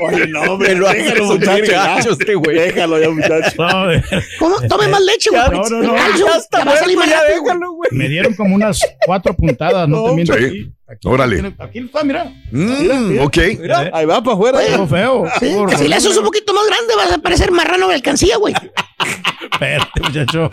Oye, 0.00 0.26
no, 0.26 0.42
hombre, 0.42 0.74
lo 0.74 0.88
déjalo, 0.90 1.24
muchacho. 1.24 2.10
este 2.12 2.34
güey. 2.34 2.58
Déjalo 2.58 3.00
ya, 3.00 3.08
muchacho. 3.08 3.54
no, 3.56 4.02
¿Cómo? 4.38 4.56
Tome 4.68 4.88
más 4.88 5.00
leche, 5.00 5.30
güey. 5.30 5.42
No, 5.50 5.62
no, 5.70 5.82
no. 5.82 5.96
Ya 5.96 6.36
está 6.36 6.62
ya 6.62 7.38
güey. 7.40 7.88
me 7.92 8.06
dieron 8.06 8.34
como 8.34 8.54
unas 8.54 8.80
cuatro 9.06 9.32
puntadas, 9.32 9.88
no, 9.88 10.04
te 10.10 10.12
miento. 10.12 10.34
Sí. 10.34 10.70
Aquí, 10.90 10.96
aquí, 10.96 11.08
Órale. 11.08 11.54
Aquí 11.58 11.78
está, 11.80 12.02
mira. 12.02 12.32
Mm, 12.50 13.18
ok. 13.20 13.36
Mira. 13.60 13.90
Ahí 13.92 14.06
va 14.06 14.22
para 14.22 14.34
afuera. 14.34 14.58
Todo 14.74 14.86
feo. 14.86 15.24
Sí, 15.38 15.52
Por- 15.54 15.76
Si 15.76 15.86
le 15.86 15.94
haces 15.94 16.16
un 16.16 16.24
poquito 16.24 16.54
más 16.54 16.66
grande, 16.66 16.94
vas 16.96 17.12
a 17.12 17.18
parecer 17.18 17.52
marrano 17.52 17.88
de 17.88 17.94
alcancía, 17.96 18.38
güey. 18.38 18.54
Espérate, 19.52 20.00
muchacho. 20.00 20.48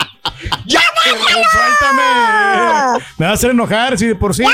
¡Ya! 0.66 0.80
Suéltame. 1.06 3.04
Me 3.18 3.26
va 3.26 3.30
a 3.30 3.34
hacer 3.34 3.50
enojar 3.50 3.98
si 3.98 4.06
de 4.06 4.14
por 4.14 4.34
sí. 4.34 4.44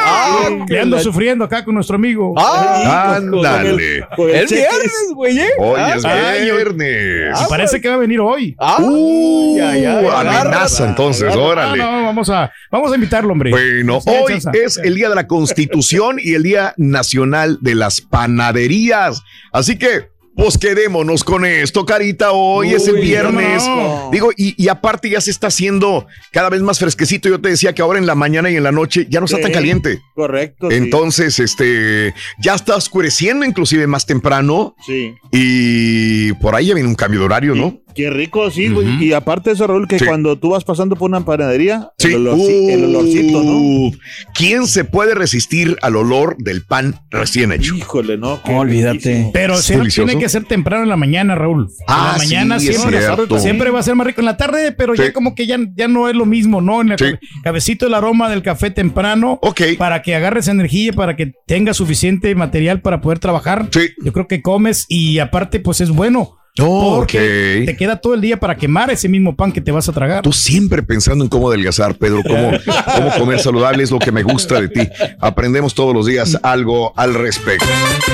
Ah, 0.00 0.48
Le 0.68 0.80
ando 0.80 0.98
sufriendo 1.00 1.44
acá 1.44 1.64
con 1.64 1.74
nuestro 1.74 1.96
amigo. 1.96 2.32
Ah, 2.38 3.16
Ándale. 3.16 4.06
Por 4.16 4.30
el 4.30 4.36
el 4.36 4.46
cheque. 4.48 4.60
viernes, 4.60 4.92
güey, 5.14 5.38
¿eh? 5.40 5.48
Hoy 5.58 5.80
es 5.96 6.04
Ay, 6.04 6.44
viernes. 6.50 7.40
Y 7.40 7.48
parece 7.48 7.80
que 7.80 7.88
va 7.88 7.94
a 7.96 7.98
venir 7.98 8.20
hoy. 8.20 8.54
Ah, 8.58 8.76
Uh, 8.80 9.56
ya, 9.58 9.74
ya, 9.76 10.00
ya. 10.02 10.20
amenaza 10.20 10.86
entonces, 10.88 11.32
Ah, 11.34 11.38
órale. 11.38 11.78
no, 11.78 12.04
vamos 12.04 12.30
a, 12.30 12.50
vamos 12.70 12.92
a 12.92 12.94
invitarlo, 12.94 13.32
hombre. 13.32 13.50
Bueno, 13.50 14.00
Sí, 14.00 14.10
hoy 14.10 14.32
chanza. 14.34 14.52
es 14.54 14.78
el 14.78 14.94
Día 14.94 15.08
de 15.08 15.14
la 15.16 15.26
Constitución 15.26 16.18
y 16.22 16.34
el 16.34 16.42
Día 16.44 16.74
Nacional 16.76 17.58
de 17.60 17.74
las 17.74 18.00
Panaderías. 18.00 19.22
Así 19.52 19.78
que, 19.78 20.08
pues 20.38 20.56
quedémonos 20.56 21.24
con 21.24 21.44
esto, 21.44 21.84
Carita. 21.84 22.30
Hoy 22.30 22.70
es 22.70 22.86
el 22.86 22.96
viernes. 23.00 23.66
no. 23.66 24.08
Digo, 24.12 24.30
y, 24.36 24.54
y 24.56 24.68
aparte 24.68 25.10
ya 25.10 25.20
se 25.20 25.30
está 25.32 25.48
haciendo 25.48 26.06
cada 26.32 26.48
vez 26.48 26.62
más 26.62 26.78
fresquecito. 26.78 27.28
Yo 27.28 27.40
te 27.40 27.48
decía 27.50 27.74
que 27.74 27.82
ahora 27.82 27.98
en 27.98 28.06
la 28.06 28.14
mañana 28.14 28.48
y 28.48 28.56
en 28.56 28.62
la 28.62 28.70
noche 28.72 29.06
ya 29.10 29.18
no 29.18 29.26
está 29.26 29.38
Sí. 29.38 29.42
tan 29.42 29.52
caliente. 29.52 30.00
Correcto. 30.14 30.70
sí. 30.70 30.76
Entonces, 30.76 31.40
este, 31.40 32.14
ya 32.40 32.54
está 32.54 32.76
oscureciendo 32.76 33.44
inclusive 33.44 33.86
más 33.88 34.06
temprano 34.06 34.76
Sí. 34.86 35.12
y 35.32 36.32
por 36.34 36.54
ahí 36.54 36.66
ya 36.66 36.74
viene 36.74 36.88
un 36.88 36.94
cambio 36.94 37.20
de 37.20 37.26
horario, 37.26 37.54
¿no? 37.56 37.80
Qué 37.94 38.10
rico, 38.10 38.48
sí, 38.52 38.68
güey. 38.68 39.02
Y 39.04 39.12
aparte 39.12 39.50
de 39.50 39.54
eso, 39.54 39.66
Raúl, 39.66 39.88
que 39.88 39.98
Sí. 39.98 40.04
cuando 40.04 40.38
tú 40.38 40.50
vas 40.50 40.62
pasando 40.62 40.94
por 40.94 41.08
una 41.10 41.24
panadería, 41.24 41.90
Sí. 41.98 42.08
el, 42.12 42.26
olorci- 42.28 42.70
el 42.70 42.84
olorcito, 42.84 43.42
¿no? 43.42 43.56
Uf, 43.58 43.96
¿Quién 44.34 44.68
se 44.68 44.84
puede 44.84 45.14
resistir 45.16 45.76
al 45.82 45.96
olor 45.96 46.36
del 46.38 46.62
pan 46.64 47.00
recién 47.10 47.50
hecho? 47.50 47.74
Híjole, 47.74 48.16
¿no? 48.16 48.38
Olvídate. 48.44 49.30
Pero 49.32 49.54
delicioso. 49.60 50.04
tiene 50.06 50.20
que 50.20 50.27
ser 50.28 50.44
temprano 50.44 50.82
en 50.82 50.88
la 50.88 50.96
mañana, 50.96 51.34
Raúl. 51.34 51.68
Ah, 51.86 52.12
en 52.12 52.12
la 52.12 52.18
mañana 52.18 52.60
sí, 52.60 52.72
siempre, 52.72 53.70
va 53.70 53.80
a 53.80 53.82
ser 53.82 53.94
más 53.94 54.06
rico. 54.06 54.20
En 54.20 54.26
la 54.26 54.36
tarde, 54.36 54.72
pero 54.72 54.94
Sí. 54.94 55.02
ya 55.02 55.12
como 55.12 55.34
que 55.34 55.46
ya, 55.46 55.58
ya 55.74 55.88
no 55.88 56.08
es 56.08 56.14
lo 56.16 56.26
mismo, 56.26 56.60
¿no? 56.60 56.80
En 56.80 56.92
el 56.92 56.98
Sí. 56.98 57.06
cabecito 57.42 57.86
el 57.86 57.94
aroma 57.94 58.28
del 58.28 58.42
café 58.42 58.70
temprano. 58.70 59.38
Ok. 59.42 59.60
Para 59.76 60.02
que 60.02 60.14
agarres 60.14 60.48
energía, 60.48 60.92
para 60.92 61.16
que 61.16 61.32
tengas 61.46 61.76
suficiente 61.76 62.34
material 62.34 62.80
para 62.80 63.00
poder 63.00 63.18
trabajar. 63.18 63.68
Sí. 63.72 63.88
Yo 64.02 64.12
creo 64.12 64.26
que 64.26 64.42
comes 64.42 64.86
y 64.88 65.18
aparte, 65.18 65.60
pues 65.60 65.80
es 65.80 65.90
bueno. 65.90 66.37
Oh, 66.60 66.96
porque 66.96 67.58
ok. 67.60 67.66
te 67.66 67.76
queda 67.76 67.96
todo 67.96 68.14
el 68.14 68.20
día 68.20 68.38
para 68.38 68.56
quemar 68.56 68.90
ese 68.90 69.08
mismo 69.08 69.36
pan 69.36 69.52
que 69.52 69.60
te 69.60 69.70
vas 69.70 69.88
a 69.88 69.92
tragar. 69.92 70.22
Tú 70.22 70.32
siempre 70.32 70.82
pensando 70.82 71.24
en 71.24 71.30
cómo 71.30 71.48
adelgazar, 71.48 71.94
Pedro, 71.96 72.22
cómo, 72.26 72.50
cómo 72.94 73.10
comer 73.18 73.40
saludable 73.40 73.82
es 73.82 73.90
lo 73.90 73.98
que 73.98 74.12
me 74.12 74.22
gusta 74.22 74.60
de 74.60 74.68
ti. 74.68 74.88
Aprendemos 75.20 75.74
todos 75.74 75.94
los 75.94 76.06
días 76.06 76.38
algo 76.42 76.92
al 76.96 77.14
respecto. 77.14 77.66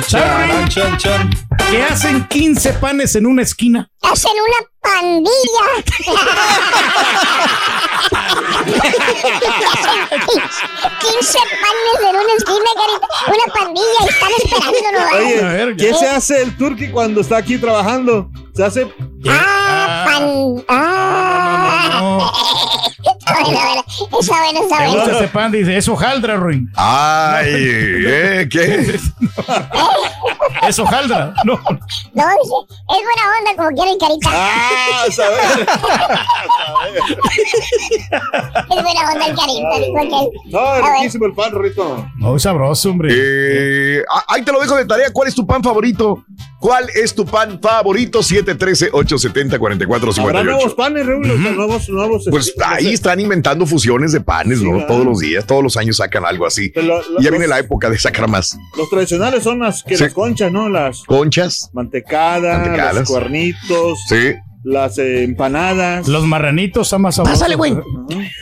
¿Saben 0.07 0.69
Chan, 0.69 0.97
chan. 0.99 1.31
¿Qué 1.71 1.83
hacen 1.83 2.27
15 2.29 2.75
panes 2.75 3.17
en 3.17 3.27
una 3.27 3.43
esquina? 3.43 3.91
Hacen 4.03 4.33
una 4.33 4.69
pandilla. 4.85 5.67
15 11.01 11.39
panes 11.63 11.99
en 12.03 12.17
una 12.17 12.33
esquina, 12.37 12.71
carita. 12.77 13.07
Una 13.27 13.47
pandilla 13.55 14.01
y 14.01 14.09
están 14.09 14.31
esperándonos. 14.37 15.13
Oye, 15.15 15.41
A 15.41 15.53
ver, 15.53 15.77
¿qué 15.77 15.95
se 15.95 16.07
hace 16.07 16.43
el 16.43 16.57
turqui 16.57 16.91
cuando 16.91 17.21
está 17.21 17.39
aquí 17.39 17.59
trabajando? 17.59 18.31
Se 18.55 18.65
hace. 18.65 18.93
Ah, 19.29 20.05
pan. 20.07 20.65
Ah. 20.69 21.89
No, 22.01 23.13
Está 23.27 23.41
bueno, 23.41 23.59
bueno. 23.59 23.85
Está 24.21 24.39
bueno, 24.39 24.61
está 24.61 24.79
me 24.81 24.87
gusta 24.89 25.05
bueno. 25.05 25.19
ese 25.19 25.29
pan, 25.29 25.53
dice, 25.53 25.77
es 25.77 25.89
hojaldra, 25.89 26.37
Ruin. 26.37 26.71
Ay, 26.77 27.47
¿eh? 27.49 28.49
¿Qué? 28.51 29.01
Es 30.69 30.79
hojaldra. 30.79 31.35
No, 31.45 31.55
No, 32.15 32.25
dice, 32.25 32.55
es 32.89 33.03
buena 33.03 33.23
onda 33.39 33.57
como 33.57 33.69
quieren, 33.71 33.99
carita. 33.99 34.31
¡Ah! 34.33 35.05
¿sabes? 35.11 35.67
Es 38.71 38.83
buena 38.83 39.13
onda 39.13 39.27
el 39.27 39.37
carita, 39.37 39.79
dijo. 39.79 40.31
No, 40.51 40.77
es 40.77 40.83
riquísimo 40.99 41.27
el 41.27 41.35
pan, 41.35 41.53
Rito. 41.53 42.07
no, 42.17 42.37
es 42.37 42.43
sabroso, 42.43 42.91
hombre. 42.91 43.09
Eh, 43.13 44.03
ah, 44.11 44.25
ahí 44.29 44.43
te 44.43 44.53
lo 44.53 44.61
dejo 44.61 44.77
de 44.77 44.87
tarea. 44.87 45.11
¿Cuál 45.13 45.29
es 45.29 45.35
tu 45.35 45.47
pan 45.47 45.63
favorito? 45.63 46.25
¿Cuál 46.65 46.87
es 46.95 47.15
tu 47.15 47.27
pan 47.27 47.61
favorito? 47.61 48.21
713-870-4458. 48.21 50.19
Habrá 50.23 50.43
nuevos 50.45 50.75
panes, 50.75 51.07
Raúl. 51.07 51.27
nuevos, 51.57 51.89
nuevos. 51.91 52.25
Pues 52.31 52.49
este, 52.49 52.65
ahí 52.65 52.85
no 52.85 52.89
sé. 52.89 52.95
están 52.95 53.21
inventando 53.21 53.67
fusiones 53.67 54.13
de 54.13 54.23
panes, 54.23 54.63
¿no? 54.63 54.71
claro. 54.71 54.87
Todos 54.87 55.05
los 55.05 55.19
días, 55.19 55.47
todos 55.47 55.63
los 55.63 55.77
años 55.77 55.99
sacan 55.99 56.25
algo 56.25 56.47
así. 56.47 56.71
Pero 56.71 56.87
lo- 56.87 56.97
lo- 56.97 57.21
Ya 57.21 57.25
los, 57.25 57.31
viene 57.33 57.47
la 57.49 57.59
época 57.59 57.91
de 57.91 57.99
sacar 57.99 58.29
más 58.29 58.57
los 58.79 58.89
tradicionales 58.89 59.43
son 59.43 59.59
las 59.59 59.83
que 59.83 59.97
Sí. 59.99 60.05
las 60.05 60.15
conchas, 60.15 60.51
¿no? 60.51 60.71
Las 60.71 61.03
conchas. 61.03 61.69
mantecadas, 61.75 62.59
Mantecadas. 62.61 62.95
los 62.97 63.09
cuernitos, 63.11 63.99
Sí. 64.09 64.33
Las 64.65 64.99
eh, 64.99 65.23
empanadas. 65.23 66.09
Los 66.09 66.25
marranitos 66.25 66.89
son 66.89 67.03
más 67.03 67.17
sabrosos. 67.17 67.39
Pásale, 67.39 67.55
güey. 67.55 67.77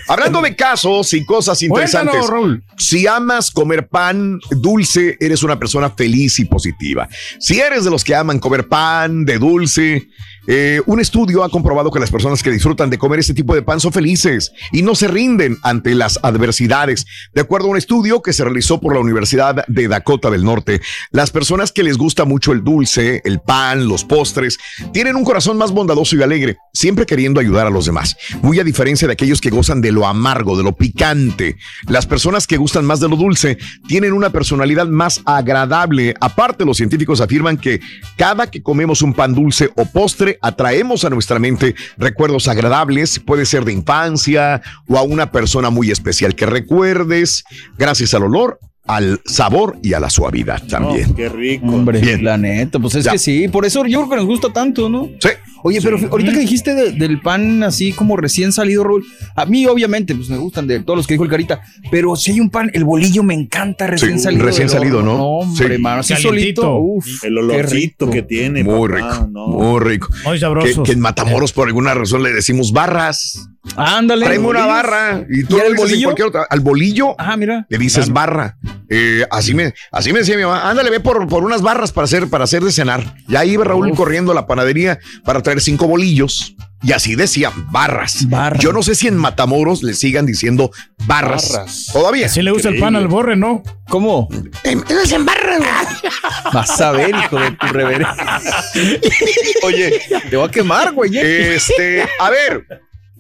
Hablando 0.09 0.41
de 0.41 0.55
casos 0.57 1.13
y 1.13 1.25
cosas 1.27 1.61
interesantes. 1.63 2.13
Cuéntanos, 2.13 2.31
Raúl. 2.31 2.65
Si 2.79 3.07
amas 3.07 3.51
comer 3.51 3.89
pan 3.89 4.39
dulce, 4.51 5.17
eres 5.21 5.43
una 5.43 5.59
persona 5.59 5.91
feliz 5.91 6.39
y 6.39 6.45
positiva. 6.45 7.09
Si 7.39 7.61
eres 7.61 7.85
de 7.85 7.91
los 7.91 8.05
que 8.05 8.15
aman 8.15 8.39
comer 8.39 8.69
pan 8.69 9.25
de 9.25 9.39
dulce, 9.39 10.09
eh, 10.47 10.81
un 10.87 11.01
estudio 11.01 11.45
ha 11.45 11.51
comprobado 11.51 11.91
que 11.91 12.01
las 12.01 12.11
personas 12.11 12.43
que 12.43 12.51
disfrutan 12.51 12.91
de 12.91 12.99
comer 12.99 13.21
este 13.21 13.35
tipo 13.35 13.55
de 13.55 13.63
pan 13.63 13.81
son 13.81 13.93
felices 13.93 14.53
y 14.73 14.83
no 14.83 14.95
se 14.95 15.09
rinden 15.09 15.59
ante 15.63 15.95
las 15.95 16.19
adversidades. 16.23 17.07
De 17.35 17.41
acuerdo 17.41 17.69
a 17.69 17.71
un 17.71 17.77
estudio 17.77 18.23
que 18.23 18.33
se 18.33 18.45
realizó 18.45 18.81
por 18.81 18.95
la 18.95 19.01
Universidad 19.01 19.65
de 19.67 19.89
Dakota 19.89 20.31
del 20.31 20.45
Norte, 20.45 20.81
las 21.11 21.31
personas 21.31 21.73
que 21.73 21.83
les 21.83 21.97
gusta 21.97 22.25
mucho 22.25 22.53
el 22.53 22.65
dulce, 22.65 23.23
el 23.25 23.41
pan, 23.41 23.87
los 23.89 24.05
postres, 24.05 24.59
tienen 24.93 25.17
un 25.17 25.25
corazón 25.25 25.59
más 25.59 25.71
bondadoso 25.71 26.17
y 26.17 26.23
alegre, 26.23 26.59
siempre 26.73 27.07
queriendo 27.07 27.41
ayudar 27.41 27.67
a 27.67 27.71
los 27.71 27.87
demás. 27.87 28.17
Muy 28.43 28.59
a 28.59 28.65
diferencia 28.65 29.07
de 29.07 29.13
aquellos 29.13 29.41
que 29.41 29.51
gozan 29.51 29.81
de 29.81 29.93
lo 29.93 30.07
amargo, 30.07 30.57
de 30.57 30.65
lo 30.65 30.73
picante. 30.73 31.57
Las 31.89 32.07
personas 32.07 32.47
que 32.47 32.57
gustan 32.57 32.85
más 32.85 33.01
de 33.01 33.09
lo 33.09 33.17
dulce 33.17 33.59
tienen 33.87 34.13
una 34.13 34.31
personalidad 34.31 34.87
más 34.87 35.23
agradable. 35.25 36.15
Aparte, 36.21 36.65
los 36.65 36.77
científicos 36.77 37.21
afirman 37.21 37.57
que 37.57 37.81
cada 38.17 38.51
que 38.51 38.63
comemos 38.63 39.03
un 39.03 39.15
pan 39.15 39.35
dulce 39.35 39.71
o 39.77 39.85
postre, 39.85 40.32
atraemos 40.41 41.05
a 41.05 41.11
nuestra 41.11 41.39
mente 41.39 41.75
recuerdos 41.99 42.49
agradables, 42.49 43.19
puede 43.19 43.45
ser 43.47 43.65
de 43.65 43.73
infancia 43.73 44.63
o 44.89 44.97
a 44.97 45.03
una 45.03 45.31
persona 45.33 45.71
muy 45.71 45.91
especial 45.91 46.35
que 46.35 46.47
recuerdes, 46.47 47.45
gracias 47.79 48.15
al 48.15 48.25
olor, 48.25 48.59
al 48.85 49.21
sabor 49.25 49.77
y 49.83 49.93
a 49.93 50.01
la 50.01 50.11
suavidad 50.11 50.61
también. 50.67 51.11
Oh, 51.13 51.15
qué 51.15 51.29
rico. 51.29 51.67
Hombre, 51.67 52.01
Bien. 52.01 52.25
la 52.25 52.37
neta, 52.37 52.79
pues 52.81 52.95
es 52.97 53.05
Ya. 53.05 53.13
que 53.13 53.19
sí, 53.19 53.47
por 53.49 53.65
eso 53.65 53.85
yo 53.87 53.99
creo 54.01 54.11
que 54.11 54.17
nos 54.17 54.27
gusta 54.27 54.53
tanto, 54.53 54.89
¿no? 54.89 55.09
Sí. 55.21 55.29
Oye, 55.65 55.81
pero 55.83 55.97
ahorita 56.11 56.33
que 56.33 56.39
dijiste 56.41 56.75
de- 56.75 56.93
del 56.93 57.21
pan 57.21 57.63
así 57.63 57.93
como 57.93 58.17
recién 58.17 58.53
salido, 58.53 58.83
Raúl, 58.85 59.05
a 59.37 59.47
mí 59.47 59.65
obviamente 59.67 60.15
pues 60.15 60.29
me 60.29 60.37
gustan 60.39 60.67
de 60.67 60.81
todos 60.81 60.97
los 60.97 61.07
que 61.07 61.15
dijo 61.15 61.25
el 61.25 61.31
Carita, 61.31 61.61
pero 61.91 62.17
si 62.17 62.33
hay 62.33 62.41
un 62.41 62.51
pan, 62.51 62.71
el 62.75 62.85
bolillo 62.85 63.23
me 63.23 63.35
encanta 63.35 63.87
recién 63.87 64.19
Sí, 64.19 64.25
salido. 64.25 64.45
recién 64.45 64.69
salido, 64.69 64.99
horno. 64.99 65.17
¿no? 65.17 65.25
hombre, 65.39 65.77
Sí. 65.77 65.83
mano, 65.83 66.01
así 66.01 66.15
Calientito. 66.15 66.63
solito, 66.63 66.77
uf, 66.79 67.25
El 67.25 67.39
olorcito 67.39 68.11
que 68.11 68.23
tiene. 68.23 68.65
Muy 68.65 68.89
papá, 68.89 69.13
rico, 69.13 69.29
no. 69.33 69.47
muy 69.49 69.81
rico. 69.81 70.09
Muy 70.25 70.35
Que, 70.35 70.41
sabrosos. 70.41 70.85
que 70.87 70.93
en 70.93 71.01
Matamoros 71.01 71.53
por 71.53 71.69
alguna 71.69 71.95
razón 71.95 72.23
le 72.23 72.33
decimos 72.33 72.73
barras. 72.73 73.49
Ándale. 73.77 74.27
Tráeme 74.27 74.47
una 74.49 74.67
barra. 74.67 75.25
Y 75.31 75.45
tú 75.45 75.57
¿Y 75.57 75.61
al 75.61 75.67
en 75.69 75.77
bolillo? 75.77 76.07
cualquier 76.09 76.29
otra- 76.29 76.47
Al 76.51 76.61
bolillo 76.61 77.15
Ah, 77.19 77.37
mira. 77.37 77.65
le 77.69 77.79
dices 77.79 78.13
barra. 78.13 78.57
Eh, 78.89 79.25
así, 79.31 79.55
me, 79.55 79.73
así 79.91 80.13
me 80.13 80.19
decía 80.21 80.37
mi 80.37 80.43
mamá. 80.43 80.69
Ándale, 80.69 80.91
ve 80.91 81.01
por, 81.01 81.27
por 81.29 81.45
unas 81.45 81.63
barras 81.63 81.93
para 81.93 82.05
hacer, 82.05 82.29
para 82.29 82.45
hacer 82.45 82.63
de 82.63 82.73
cenar. 82.73 83.15
Ya 83.29 83.45
iba 83.45 83.65
Raúl 83.65 83.95
corriendo 83.95 84.33
a 84.33 84.35
la 84.35 84.47
panadería 84.47 84.99
para 85.25 85.41
traer 85.43 85.61
cinco 85.61 85.87
bolillos. 85.87 86.55
Y 86.85 86.91
así 86.91 87.15
decía, 87.15 87.53
barras. 87.71 88.29
Barras. 88.29 88.61
Yo 88.61 88.73
no 88.73 88.83
sé 88.83 88.97
si 88.97 89.07
en 89.07 89.17
Matamoros 89.17 89.85
le 89.85 89.95
sigan 89.95 90.27
diciendo 90.27 90.73
barras. 91.07 91.53
Barras. 91.53 91.87
Todavía. 91.93 92.27
Así 92.27 92.43
le 92.43 92.51
gusta 92.51 92.71
el 92.71 92.81
pan 92.81 92.97
al 92.97 93.07
borre, 93.07 93.37
¿no? 93.37 93.63
¿Cómo? 93.89 94.29
Esas 94.65 95.09
se 95.09 95.15
embarran, 95.15 95.59
güey. 95.59 96.13
Vas 96.53 96.81
a 96.81 96.91
ver, 96.91 97.11
hijo 97.15 97.39
de 97.39 97.53
tu 97.53 97.67
reverencia. 97.69 98.41
Oye, 99.63 100.01
Te 100.29 100.37
voy 100.37 100.49
a 100.49 100.51
quemar, 100.51 100.93
güey. 100.93 101.17
este, 101.17 102.05
a 102.19 102.31
ver. 102.31 102.67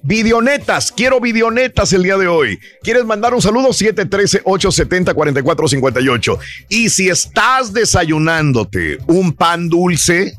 Videonetas, 0.04 0.90
quiero 0.90 1.20
videonetas 1.20 1.92
el 1.92 2.02
día 2.02 2.16
de 2.16 2.26
hoy. 2.26 2.58
¿Quieres 2.82 3.04
mandar 3.04 3.34
un 3.34 3.42
saludo? 3.42 3.68
713-870-4458. 3.68 6.38
Y 6.68 6.88
si 6.88 7.08
estás 7.08 7.72
desayunándote 7.72 8.98
un 9.06 9.32
pan 9.32 9.68
dulce, 9.68 10.32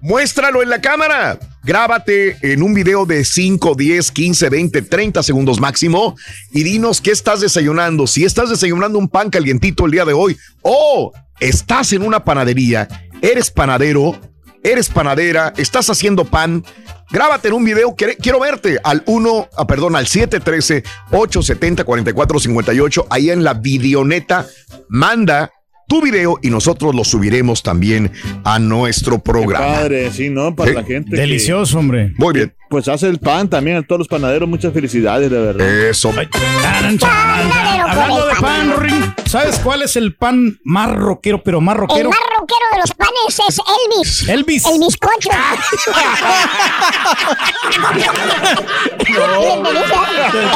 muéstralo 0.00 0.60
en 0.62 0.70
la 0.70 0.80
cámara. 0.80 1.38
Grábate 1.62 2.36
en 2.42 2.64
un 2.64 2.74
video 2.74 3.06
de 3.06 3.24
5, 3.24 3.76
10, 3.76 4.10
15, 4.10 4.48
20, 4.48 4.82
30 4.82 5.22
segundos 5.22 5.60
máximo 5.60 6.16
y 6.52 6.64
dinos 6.64 7.00
qué 7.00 7.12
estás 7.12 7.40
desayunando. 7.40 8.08
Si 8.08 8.24
estás 8.24 8.50
desayunando 8.50 8.98
un 8.98 9.08
pan 9.08 9.30
calientito 9.30 9.86
el 9.86 9.92
día 9.92 10.04
de 10.04 10.14
hoy 10.14 10.36
o 10.62 11.12
estás 11.38 11.92
en 11.92 12.02
una 12.02 12.24
panadería, 12.24 12.88
eres 13.22 13.52
panadero, 13.52 14.18
eres 14.62 14.88
panadera, 14.88 15.52
estás 15.56 15.90
haciendo 15.90 16.24
pan, 16.24 16.64
grábate 17.10 17.48
en 17.48 17.54
un 17.54 17.64
video, 17.64 17.96
quiero 17.96 18.38
verte 18.40 18.78
al 18.82 19.02
1, 19.06 19.48
ah, 19.56 19.66
perdón, 19.66 19.96
al 19.96 20.06
713-870-4458, 20.06 23.06
ahí 23.10 23.30
en 23.30 23.44
la 23.44 23.54
videoneta, 23.54 24.46
manda 24.88 25.52
tu 25.88 26.02
video 26.02 26.38
y 26.40 26.50
nosotros 26.50 26.94
lo 26.94 27.04
subiremos 27.04 27.62
también 27.62 28.12
a 28.44 28.58
nuestro 28.60 29.18
programa. 29.18 29.66
Padre, 29.66 30.10
sí, 30.12 30.30
¿no? 30.30 30.54
Para 30.54 30.72
la 30.72 30.84
gente. 30.84 31.10
que, 31.10 31.16
Delicioso, 31.16 31.78
hombre. 31.78 32.14
Muy 32.16 32.34
bien. 32.34 32.54
Pues 32.70 32.86
hace 32.86 33.08
el 33.08 33.18
pan 33.18 33.50
también 33.50 33.76
a 33.78 33.82
todos 33.82 33.98
los 33.98 34.08
panaderos. 34.08 34.48
Muchas 34.48 34.72
felicidades, 34.72 35.28
de 35.28 35.38
verdad. 35.38 35.68
Eso. 35.68 36.10
Taran, 36.10 36.96
charan, 36.96 37.50
charan. 37.50 37.90
Hablando 37.90 38.26
de 38.26 38.34
pan, 38.36 38.80
Ring, 38.80 39.04
¿sabes 39.26 39.58
cuál 39.58 39.82
es 39.82 39.96
el 39.96 40.14
pan 40.14 40.56
más 40.62 40.94
rockero, 40.94 41.42
pero 41.42 41.60
más 41.60 41.74
El 41.74 41.80
rockero? 41.80 42.10
más 42.10 42.18
rockero 42.38 42.66
de 42.72 42.78
los 42.78 42.92
panes 42.92 43.42
es 43.48 43.58
Elvis. 43.58 44.28
Elvis. 44.28 44.66
El 44.66 44.78
bizcocho. 44.78 45.30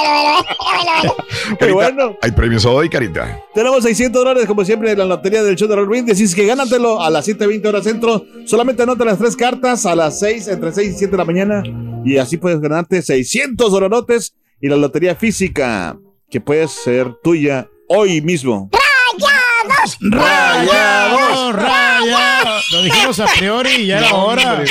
bueno, 1.59 1.75
bueno, 1.75 1.75
bueno. 1.75 2.17
Hay 2.23 2.31
premios 2.31 2.65
hoy, 2.65 2.89
Carita. 2.89 3.39
Tenemos 3.55 3.83
600 3.83 4.25
dólares, 4.25 4.47
como 4.47 4.65
siempre, 4.65 4.93
en 4.93 4.99
la 4.99 5.05
lotería 5.05 5.43
del 5.43 5.57
show 5.57 5.69
de. 5.69 6.13
Así 6.13 6.25
es 6.25 6.35
que 6.35 6.47
gánatelo 6.47 7.03
a 7.03 7.11
las 7.11 7.29
7.20 7.29 7.67
horas 7.67 7.85
centro. 7.85 8.25
Solamente 8.47 8.83
anota 8.83 9.05
las 9.05 9.19
tres 9.19 9.37
cartas 9.37 9.85
a 9.87 9.95
las 9.95 10.19
6, 10.21 10.30
entre 10.31 10.73
6 10.73 10.91
y 10.95 10.99
7 10.99 11.11
de 11.11 11.17
la 11.17 11.25
mañana. 11.25 11.63
Y 12.05 12.17
así 12.19 12.37
puedes 12.37 12.61
ganarte 12.61 13.03
600 13.03 13.73
dolorotes 13.73 14.35
y 14.61 14.69
la 14.69 14.77
lotería 14.77 15.17
física, 15.17 15.99
que 16.31 16.41
puede 16.41 16.69
ser 16.69 17.13
tuya 17.23 17.69
hoy 17.89 18.21
mismo. 18.21 18.71
¡Rayados! 18.73 19.99
Rayados, 20.01 21.57
rayados. 21.57 22.65
Lo 22.73 22.83
dijimos 22.83 23.21
a 23.21 23.27
priori 23.27 23.71
y 23.71 23.87
ya 23.87 23.99
era 23.99 24.15
hora. 24.15 24.65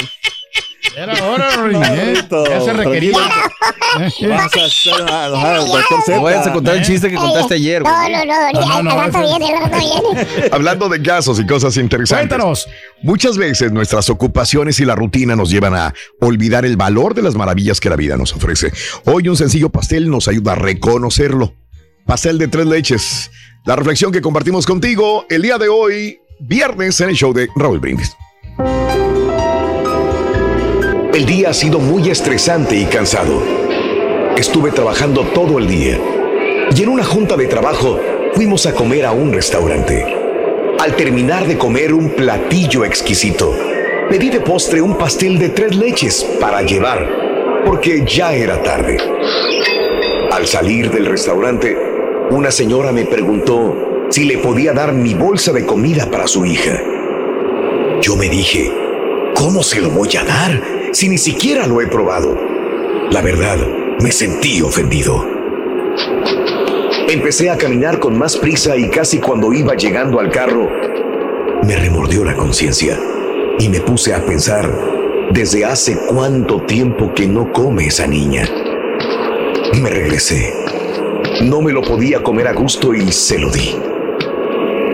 Era 1.03 1.23
hora, 1.25 1.49
Ring. 1.63 1.81
¿eh? 1.83 2.13
Ya 2.49 2.61
se 2.61 2.73
requería. 2.73 3.17
Vamos 3.17 4.53
a 4.55 4.65
hacer 4.65 4.93
a- 5.09 5.25
a- 5.25 5.25
al 5.55 5.67
doctor 5.67 5.99
Te 6.05 6.11
Z. 6.13 6.19
voy 6.19 6.33
a 6.33 6.53
contar 6.53 6.75
el 6.77 6.83
chiste 6.85 7.09
que 7.09 7.15
contaste 7.15 7.55
ayer, 7.55 7.81
No, 7.83 8.09
no, 8.09 8.25
no, 8.25 8.51
No, 8.53 8.83
no, 8.83 8.91
al 8.91 9.11
rato 9.11 9.19
viene, 9.21 9.55
al 9.55 9.63
rato 9.71 9.77
viene. 9.77 10.49
Hablando 10.51 10.89
de 10.89 11.01
casos 11.01 11.39
y 11.39 11.45
cosas 11.45 11.75
interesantes. 11.77 12.27
Cuéntanos. 12.29 12.67
Muchas 13.01 13.37
veces 13.37 13.71
nuestras 13.71 14.09
ocupaciones 14.09 14.79
y 14.79 14.85
la 14.85 14.95
rutina 14.95 15.35
nos 15.35 15.49
llevan 15.49 15.75
a 15.75 15.93
olvidar 16.21 16.65
el 16.65 16.77
valor 16.77 17.13
de 17.15 17.21
las 17.21 17.35
maravillas 17.35 17.79
que 17.79 17.89
la 17.89 17.95
vida 17.95 18.17
nos 18.17 18.33
ofrece. 18.33 18.71
Hoy 19.05 19.27
un 19.29 19.37
sencillo 19.37 19.69
pastel 19.69 20.09
nos 20.09 20.27
ayuda 20.27 20.53
a 20.53 20.55
reconocerlo. 20.55 21.53
Pastel 22.05 22.37
de 22.37 22.47
tres 22.47 22.65
leches. 22.65 23.31
La 23.65 23.75
reflexión 23.75 24.11
que 24.11 24.21
compartimos 24.21 24.65
contigo 24.65 25.25
el 25.29 25.41
día 25.43 25.57
de 25.57 25.69
hoy, 25.69 26.19
viernes, 26.39 26.99
en 27.01 27.09
el 27.09 27.15
show 27.15 27.33
de 27.33 27.47
Raúl 27.55 27.79
Brindis. 27.79 28.15
El 31.11 31.25
día 31.25 31.49
ha 31.49 31.53
sido 31.53 31.79
muy 31.79 32.11
estresante 32.11 32.75
y 32.75 32.85
cansado. 32.85 33.41
Estuve 34.37 34.69
trabajando 34.69 35.23
todo 35.33 35.57
el 35.57 35.67
día. 35.67 35.99
Y 36.75 36.83
en 36.83 36.89
una 36.89 37.03
junta 37.03 37.35
de 37.35 37.47
trabajo 37.47 37.99
fuimos 38.33 38.67
a 38.67 38.75
comer 38.75 39.07
a 39.07 39.11
un 39.11 39.33
restaurante. 39.33 40.05
Al 40.77 40.95
terminar 40.95 41.47
de 41.47 41.57
comer 41.57 41.95
un 41.95 42.11
platillo 42.11 42.85
exquisito, 42.85 43.57
pedí 44.07 44.29
de 44.29 44.39
postre 44.39 44.83
un 44.83 44.99
pastel 44.99 45.39
de 45.39 45.49
tres 45.49 45.75
leches 45.75 46.23
para 46.39 46.61
llevar, 46.61 47.09
porque 47.65 48.05
ya 48.05 48.35
era 48.35 48.61
tarde. 48.61 48.97
Al 50.31 50.45
salir 50.45 50.91
del 50.91 51.07
restaurante, 51.07 51.75
una 52.29 52.51
señora 52.51 52.91
me 52.91 53.05
preguntó 53.05 54.07
si 54.11 54.25
le 54.25 54.37
podía 54.37 54.73
dar 54.73 54.93
mi 54.93 55.15
bolsa 55.15 55.53
de 55.53 55.65
comida 55.65 56.05
para 56.11 56.27
su 56.27 56.45
hija. 56.45 56.79
Yo 57.99 58.15
me 58.15 58.29
dije, 58.29 58.71
¿cómo 59.33 59.63
se 59.63 59.81
lo 59.81 59.89
voy 59.89 60.15
a 60.15 60.23
dar 60.23 60.78
si 60.91 61.09
ni 61.09 61.17
siquiera 61.17 61.67
lo 61.67 61.81
he 61.81 61.87
probado? 61.87 62.37
La 63.11 63.21
verdad, 63.21 63.57
me 64.01 64.11
sentí 64.11 64.61
ofendido. 64.61 65.25
Empecé 67.07 67.49
a 67.49 67.57
caminar 67.57 67.99
con 67.99 68.17
más 68.17 68.37
prisa 68.37 68.77
y 68.77 68.89
casi 68.89 69.19
cuando 69.19 69.51
iba 69.53 69.75
llegando 69.75 70.19
al 70.19 70.29
carro, 70.29 70.69
me 71.63 71.75
remordió 71.75 72.23
la 72.23 72.35
conciencia 72.35 72.99
y 73.59 73.69
me 73.69 73.81
puse 73.81 74.13
a 74.13 74.25
pensar 74.25 74.71
desde 75.31 75.65
hace 75.65 75.97
cuánto 76.07 76.61
tiempo 76.61 77.13
que 77.13 77.27
no 77.27 77.51
come 77.51 77.87
esa 77.87 78.07
niña. 78.07 78.47
Me 79.81 79.89
regresé. 79.89 80.53
No 81.43 81.61
me 81.61 81.71
lo 81.71 81.81
podía 81.81 82.23
comer 82.23 82.47
a 82.47 82.53
gusto 82.53 82.93
y 82.93 83.11
se 83.11 83.37
lo 83.37 83.49
di. 83.49 83.75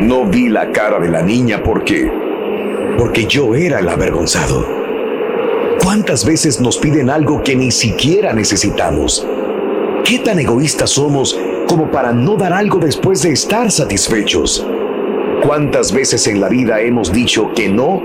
No 0.02 0.26
vi 0.26 0.50
la 0.50 0.72
cara 0.72 1.00
de 1.00 1.10
la 1.10 1.22
niña 1.22 1.64
porque 1.64 2.12
porque 2.98 3.26
yo 3.26 3.56
era 3.56 3.80
el 3.80 3.90
avergonzado. 3.90 4.75
¿Cuántas 5.96 6.26
veces 6.26 6.60
nos 6.60 6.78
piden 6.78 7.10
algo 7.10 7.42
que 7.42 7.56
ni 7.56 7.72
siquiera 7.72 8.34
necesitamos? 8.34 9.26
¿Qué 10.04 10.20
tan 10.20 10.38
egoístas 10.40 10.90
somos 10.90 11.40
como 11.70 11.90
para 11.90 12.12
no 12.12 12.36
dar 12.36 12.52
algo 12.52 12.80
después 12.80 13.22
de 13.22 13.32
estar 13.32 13.72
satisfechos? 13.72 14.68
¿Cuántas 15.42 15.94
veces 15.94 16.28
en 16.28 16.42
la 16.42 16.50
vida 16.50 16.82
hemos 16.82 17.14
dicho 17.14 17.54
que 17.56 17.70
no 17.70 18.04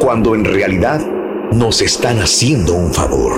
cuando 0.00 0.34
en 0.34 0.44
realidad 0.44 1.00
nos 1.52 1.82
están 1.82 2.18
haciendo 2.18 2.74
un 2.74 2.92
favor? 2.92 3.32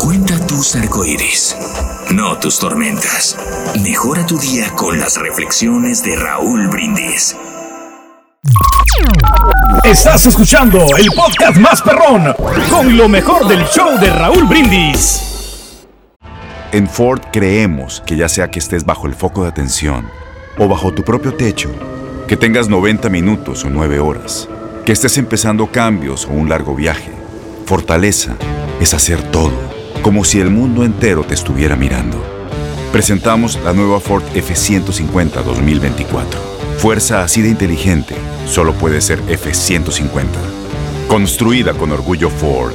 Cuenta 0.00 0.38
tus 0.46 0.76
arcoíris, 0.76 1.56
no 2.14 2.38
tus 2.38 2.60
tormentas. 2.60 3.36
Mejora 3.82 4.24
tu 4.24 4.38
día 4.38 4.70
con 4.76 5.00
las 5.00 5.20
reflexiones 5.20 6.04
de 6.04 6.14
Raúl 6.14 6.68
Brindis. 6.68 7.36
Estás 9.84 10.26
escuchando 10.26 10.84
el 10.96 11.06
podcast 11.14 11.58
más 11.58 11.80
perrón 11.80 12.34
con 12.68 12.96
lo 12.96 13.08
mejor 13.08 13.46
del 13.46 13.64
show 13.66 13.96
de 14.00 14.10
Raúl 14.10 14.44
Brindis. 14.46 15.86
En 16.72 16.88
Ford 16.88 17.20
creemos 17.32 18.02
que 18.04 18.16
ya 18.16 18.28
sea 18.28 18.50
que 18.50 18.58
estés 18.58 18.84
bajo 18.84 19.06
el 19.06 19.14
foco 19.14 19.44
de 19.44 19.50
atención 19.50 20.08
o 20.58 20.66
bajo 20.66 20.92
tu 20.92 21.04
propio 21.04 21.34
techo, 21.34 21.70
que 22.26 22.36
tengas 22.36 22.68
90 22.68 23.08
minutos 23.10 23.64
o 23.64 23.70
9 23.70 24.00
horas, 24.00 24.48
que 24.84 24.90
estés 24.90 25.18
empezando 25.18 25.68
cambios 25.68 26.26
o 26.26 26.30
un 26.30 26.48
largo 26.48 26.74
viaje, 26.74 27.12
fortaleza 27.66 28.34
es 28.80 28.92
hacer 28.92 29.22
todo, 29.30 29.52
como 30.02 30.24
si 30.24 30.40
el 30.40 30.50
mundo 30.50 30.84
entero 30.84 31.22
te 31.22 31.34
estuviera 31.34 31.76
mirando. 31.76 32.20
Presentamos 32.90 33.58
la 33.64 33.72
nueva 33.72 34.00
Ford 34.00 34.24
F150 34.34 35.44
2024. 35.44 36.51
Fuerza 36.78 37.22
así 37.22 37.42
de 37.42 37.48
inteligente 37.48 38.16
solo 38.46 38.72
puede 38.74 39.00
ser 39.00 39.20
F150. 39.22 40.26
Construida 41.08 41.72
con 41.74 41.92
orgullo 41.92 42.28
Ford. 42.30 42.74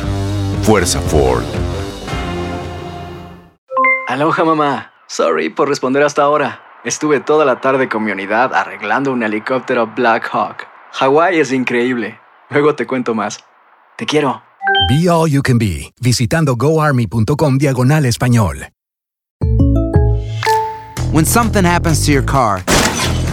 Fuerza 0.63 1.01
Ford. 1.01 1.43
Aloha 4.07 4.43
mamá. 4.43 4.91
Sorry 5.07 5.49
por 5.49 5.69
responder 5.69 6.03
hasta 6.03 6.23
ahora. 6.23 6.61
Estuve 6.83 7.19
toda 7.19 7.43
la 7.43 7.59
tarde 7.59 7.89
con 7.89 8.03
mi 8.03 8.11
unidad 8.11 8.53
arreglando 8.53 9.11
un 9.11 9.23
helicóptero 9.23 9.87
Black 9.95 10.29
Hawk. 10.31 10.67
Hawái 10.93 11.39
es 11.39 11.51
increíble. 11.51 12.19
Luego 12.49 12.75
te 12.75 12.87
cuento 12.87 13.13
más. 13.13 13.39
Te 13.97 14.05
quiero. 14.05 14.41
Be 14.89 15.09
All 15.09 15.29
You 15.29 15.41
Can 15.41 15.57
Be, 15.57 15.91
visitando 15.99 16.55
goarmy.com 16.55 17.57
diagonal 17.57 18.05
español. 18.05 18.69
When 21.11 21.25
something 21.25 21.65
happens 21.65 22.05
to 22.05 22.11
your 22.11 22.23
car, 22.23 22.63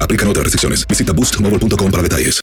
Aplican 0.00 0.28
otras 0.28 0.44
restricciones. 0.44 0.86
Visita 0.88 1.12
boostmobile.com 1.12 1.90
para 1.90 2.02
detalles. 2.02 2.40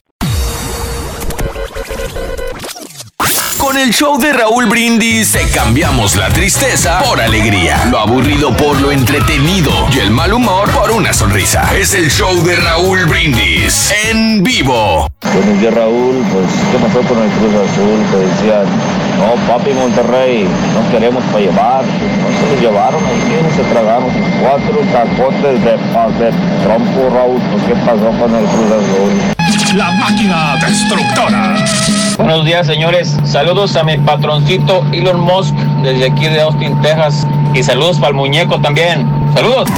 Con 3.58 3.78
el 3.78 3.94
show 3.94 4.20
de 4.20 4.32
Raúl 4.32 4.66
Brindis 4.66 5.32
te 5.32 5.48
cambiamos 5.48 6.16
la 6.16 6.28
tristeza 6.28 6.98
por 6.98 7.18
alegría, 7.18 7.86
lo 7.86 7.98
aburrido 7.98 8.54
por 8.54 8.78
lo 8.78 8.92
entretenido 8.92 9.70
y 9.90 10.00
el 10.00 10.10
mal 10.10 10.34
humor 10.34 10.70
por 10.70 10.90
una 10.90 11.14
sonrisa. 11.14 11.74
Es 11.74 11.94
el 11.94 12.10
show 12.10 12.44
de 12.44 12.56
Raúl 12.56 13.06
Brindis 13.06 13.90
en 14.10 14.42
vivo. 14.42 15.08
Buenos 15.22 15.60
días 15.60 15.72
Raúl, 15.72 16.22
pues 16.30 16.46
¿qué 16.70 16.78
pasó 16.78 17.00
con 17.08 17.22
el 17.22 17.30
Cruz 17.30 17.54
Azul? 17.54 18.04
Que 18.10 18.16
decían, 18.18 18.66
no 19.24 19.34
papi 19.48 19.72
Monterrey, 19.72 20.46
no 20.74 20.90
queremos 20.90 21.22
para 21.24 21.40
llevar, 21.40 21.82
no 21.84 22.28
se 22.38 22.54
lo 22.54 22.60
llevaron, 22.60 23.02
ahí 23.06 23.56
se 23.56 23.62
tragaron 23.72 24.10
cuatro 24.42 24.80
tacotes 24.92 25.64
de, 25.64 25.72
de 25.72 26.32
trompo 26.62 27.10
Raúl, 27.14 27.40
¿qué 27.66 27.74
pasó 27.86 28.10
con 28.20 28.34
el 28.34 28.44
Cruz 28.44 28.70
Azul? 28.70 29.76
La 29.76 29.90
máquina 29.92 30.56
destructora. 30.66 31.56
Buenos 32.16 32.44
días, 32.44 32.66
señores. 32.66 33.16
Saludos 33.24 33.74
a 33.76 33.82
mi 33.82 33.98
patroncito 33.98 34.84
Elon 34.92 35.20
Musk 35.20 35.54
desde 35.82 36.06
aquí 36.06 36.26
de 36.26 36.42
Austin, 36.42 36.80
Texas. 36.80 37.26
Y 37.54 37.62
saludos 37.62 37.96
para 37.96 38.10
el 38.10 38.14
muñeco 38.14 38.60
también. 38.60 39.08
Saludos. 39.34 39.68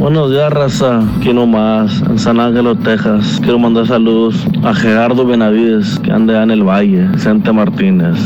Buenos 0.00 0.30
días, 0.30 0.50
raza. 0.50 1.02
Aquí 1.18 1.30
nomás, 1.34 2.00
en 2.08 2.18
San 2.18 2.40
Ángelo, 2.40 2.74
Texas. 2.74 3.38
Quiero 3.42 3.58
mandar 3.58 3.86
saludos 3.86 4.34
a 4.64 4.72
Gerardo 4.72 5.26
Benavides, 5.26 5.98
que 5.98 6.10
anda 6.10 6.42
en 6.42 6.50
el 6.50 6.62
Valle, 6.62 7.02
Vicente 7.08 7.52
Martínez. 7.52 8.16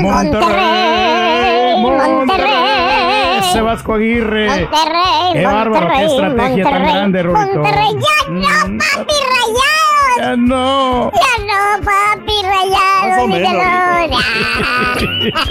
Monterrey, 0.00 1.82
Monterrey, 1.82 3.38
ese 3.40 3.60
Vasco 3.60 3.92
Aguirre. 3.92 4.48
Monterrey, 4.48 5.32
Qué 5.34 5.44
bárbaro, 5.44 5.88
qué 5.88 6.04
Monterrey, 6.04 6.06
estrategia 6.06 6.64
tan 6.64 6.72
Monterrey, 6.72 6.94
grande, 6.94 7.22
Rorito. 7.22 7.58
Monterrey, 7.58 7.92
ya 7.92 8.16
no, 8.30 8.78
papi, 8.78 9.14
rayados. 9.28 9.63
Ya 10.18 10.36
no. 10.36 11.10
Ya 11.12 11.44
no, 11.44 11.84
papi, 11.84 12.32
rayados. 12.42 13.08
Más 13.08 13.18
o 13.20 13.28
menos. 13.28 13.52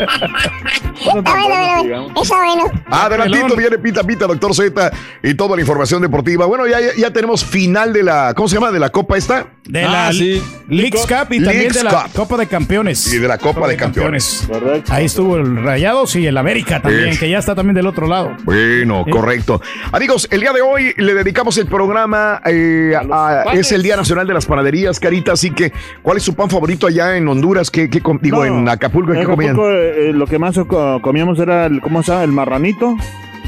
bueno, 1.13 2.21
está 2.21 2.35
bueno. 2.37 2.63
Adelantito 2.89 3.55
viene 3.55 3.77
Pita 3.77 4.03
Pita, 4.03 4.25
Doctor 4.27 4.53
Z 4.55 4.91
y 5.21 5.33
toda 5.33 5.55
la 5.55 5.61
información 5.61 6.01
deportiva. 6.01 6.45
Bueno, 6.45 6.67
ya, 6.67 6.77
ya 6.97 7.11
tenemos 7.11 7.43
final 7.43 7.91
de 7.93 8.03
la, 8.03 8.33
¿cómo 8.35 8.47
se 8.47 8.55
llama? 8.55 8.71
De 8.71 8.79
la 8.79 8.89
Copa 8.89 9.17
esta. 9.17 9.47
De 9.65 9.81
la 9.83 10.11
Leagues 10.11 11.01
Cup 11.07 11.31
y 11.31 11.37
también 11.41 11.43
Leagues 11.45 11.73
de 11.75 11.83
la 11.83 11.91
Cup. 12.03 12.13
Copa 12.13 12.37
de 12.37 12.47
Campeones. 12.47 13.13
Y 13.13 13.17
de 13.17 13.27
la 13.27 13.37
Copa 13.37 13.67
de 13.67 13.75
Campeones. 13.77 14.47
Ahí 14.89 15.05
estuvo 15.05 15.37
el 15.37 15.63
Rayados 15.63 16.15
y 16.15 16.25
el 16.27 16.37
América 16.37 16.81
también, 16.81 17.13
Sí. 17.13 17.19
que 17.19 17.29
ya 17.29 17.39
está 17.39 17.55
también 17.55 17.75
del 17.75 17.87
otro 17.87 18.07
lado. 18.07 18.35
Bueno, 18.43 19.03
Sí. 19.05 19.11
correcto. 19.11 19.61
Amigos, 19.91 20.27
el 20.31 20.41
día 20.41 20.51
de 20.53 20.61
hoy 20.61 20.93
le 20.97 21.13
dedicamos 21.13 21.57
el 21.57 21.67
programa, 21.67 22.41
eh, 22.45 22.93
a- 23.11 23.43
es 23.53 23.71
el 23.71 23.83
Día 23.83 23.95
Nacional 23.95 24.27
de 24.27 24.33
las 24.33 24.45
Panaderías, 24.57 24.99
Carita, 24.99 25.31
así 25.31 25.49
que, 25.49 25.73
¿cuál 26.03 26.17
es 26.17 26.23
su 26.23 26.35
pan 26.35 26.47
favorito 26.47 26.85
allá 26.85 27.17
en 27.17 27.27
Honduras? 27.27 27.71
¿Qué, 27.71 27.89
qué 27.89 27.99
digo, 28.21 28.45
No, 28.45 28.59
en 28.59 28.69
Acapulco, 28.69 29.11
En 29.11 29.21
¿qué 29.21 29.25
comían? 29.25 29.53
Acapulco, 29.53 29.71
eh, 29.75 30.13
lo 30.13 30.27
que 30.27 30.37
más 30.37 30.55
co- 30.67 31.01
comíamos 31.01 31.39
era, 31.39 31.65
el, 31.65 31.81
¿cómo 31.81 32.03
se 32.03 32.11
llama? 32.11 32.23
El 32.23 32.31
marranito, 32.33 32.95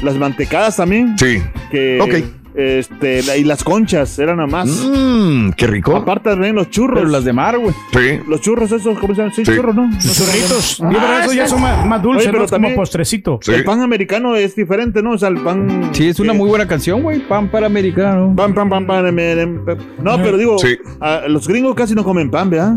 las 0.02 0.16
mantecadas 0.16 0.76
también. 0.76 1.16
Sí. 1.16 1.40
Que, 1.70 2.00
Ok. 2.00 2.24
Este, 2.56 3.22
la- 3.22 3.36
y 3.36 3.44
las 3.44 3.62
conchas, 3.62 4.18
eran 4.18 4.36
nada 4.38 4.46
más. 4.48 4.66
Mmm, 4.68 5.50
qué 5.50 5.66
rico. 5.66 5.94
Aparte 5.94 6.30
también 6.30 6.54
los 6.54 6.70
churros. 6.70 6.98
Pero 7.00 7.10
las 7.10 7.24
de 7.24 7.32
mar, 7.34 7.58
güey. 7.58 7.74
Sí. 7.92 8.20
Los 8.26 8.40
churros 8.40 8.72
esos, 8.72 8.98
¿cómo 8.98 9.14
se 9.14 9.20
llaman? 9.20 9.34
Sí, 9.34 9.44
Sí. 9.44 9.54
churros, 9.54 9.74
¿no? 9.74 9.82
Los 9.92 10.16
churritos. 10.16 10.80
Ah, 10.82 10.88
Sí, 10.90 10.96
pero 11.00 11.18
esos 11.20 11.34
ya 11.34 11.44
sí. 11.44 11.50
son 11.50 11.60
más, 11.60 11.86
más 11.86 12.02
dulces, 12.02 12.22
Oye, 12.22 12.28
pero 12.30 12.38
¿no? 12.38 12.44
Es 12.44 12.50
como 12.50 12.56
también 12.62 12.74
postrecito. 12.76 13.38
El 13.46 13.64
pan 13.64 13.80
americano 13.82 14.36
es 14.36 14.56
diferente, 14.56 15.02
¿no? 15.02 15.12
O 15.12 15.18
sea, 15.18 15.28
el 15.28 15.36
pan... 15.38 15.90
Sí, 15.92 16.08
es 16.08 16.18
una 16.18 16.32
muy 16.32 16.48
buena 16.48 16.66
canción, 16.66 17.02
güey. 17.02 17.20
Pan 17.20 17.48
para 17.50 17.66
americano. 17.66 18.32
Pan, 18.34 18.54
pan, 18.54 18.68
pan, 18.70 18.86
pan, 18.86 19.06
em, 19.06 19.18
em, 19.18 19.38
em. 19.38 19.76
No, 20.02 20.16
pero 20.16 20.38
digo, 20.38 20.58
Sí. 20.58 20.76
a- 21.00 21.22
los 21.28 21.46
gringos 21.46 21.74
casi 21.74 21.94
no 21.94 22.04
comen 22.04 22.30
pan, 22.30 22.48
¿verdad? 22.48 22.76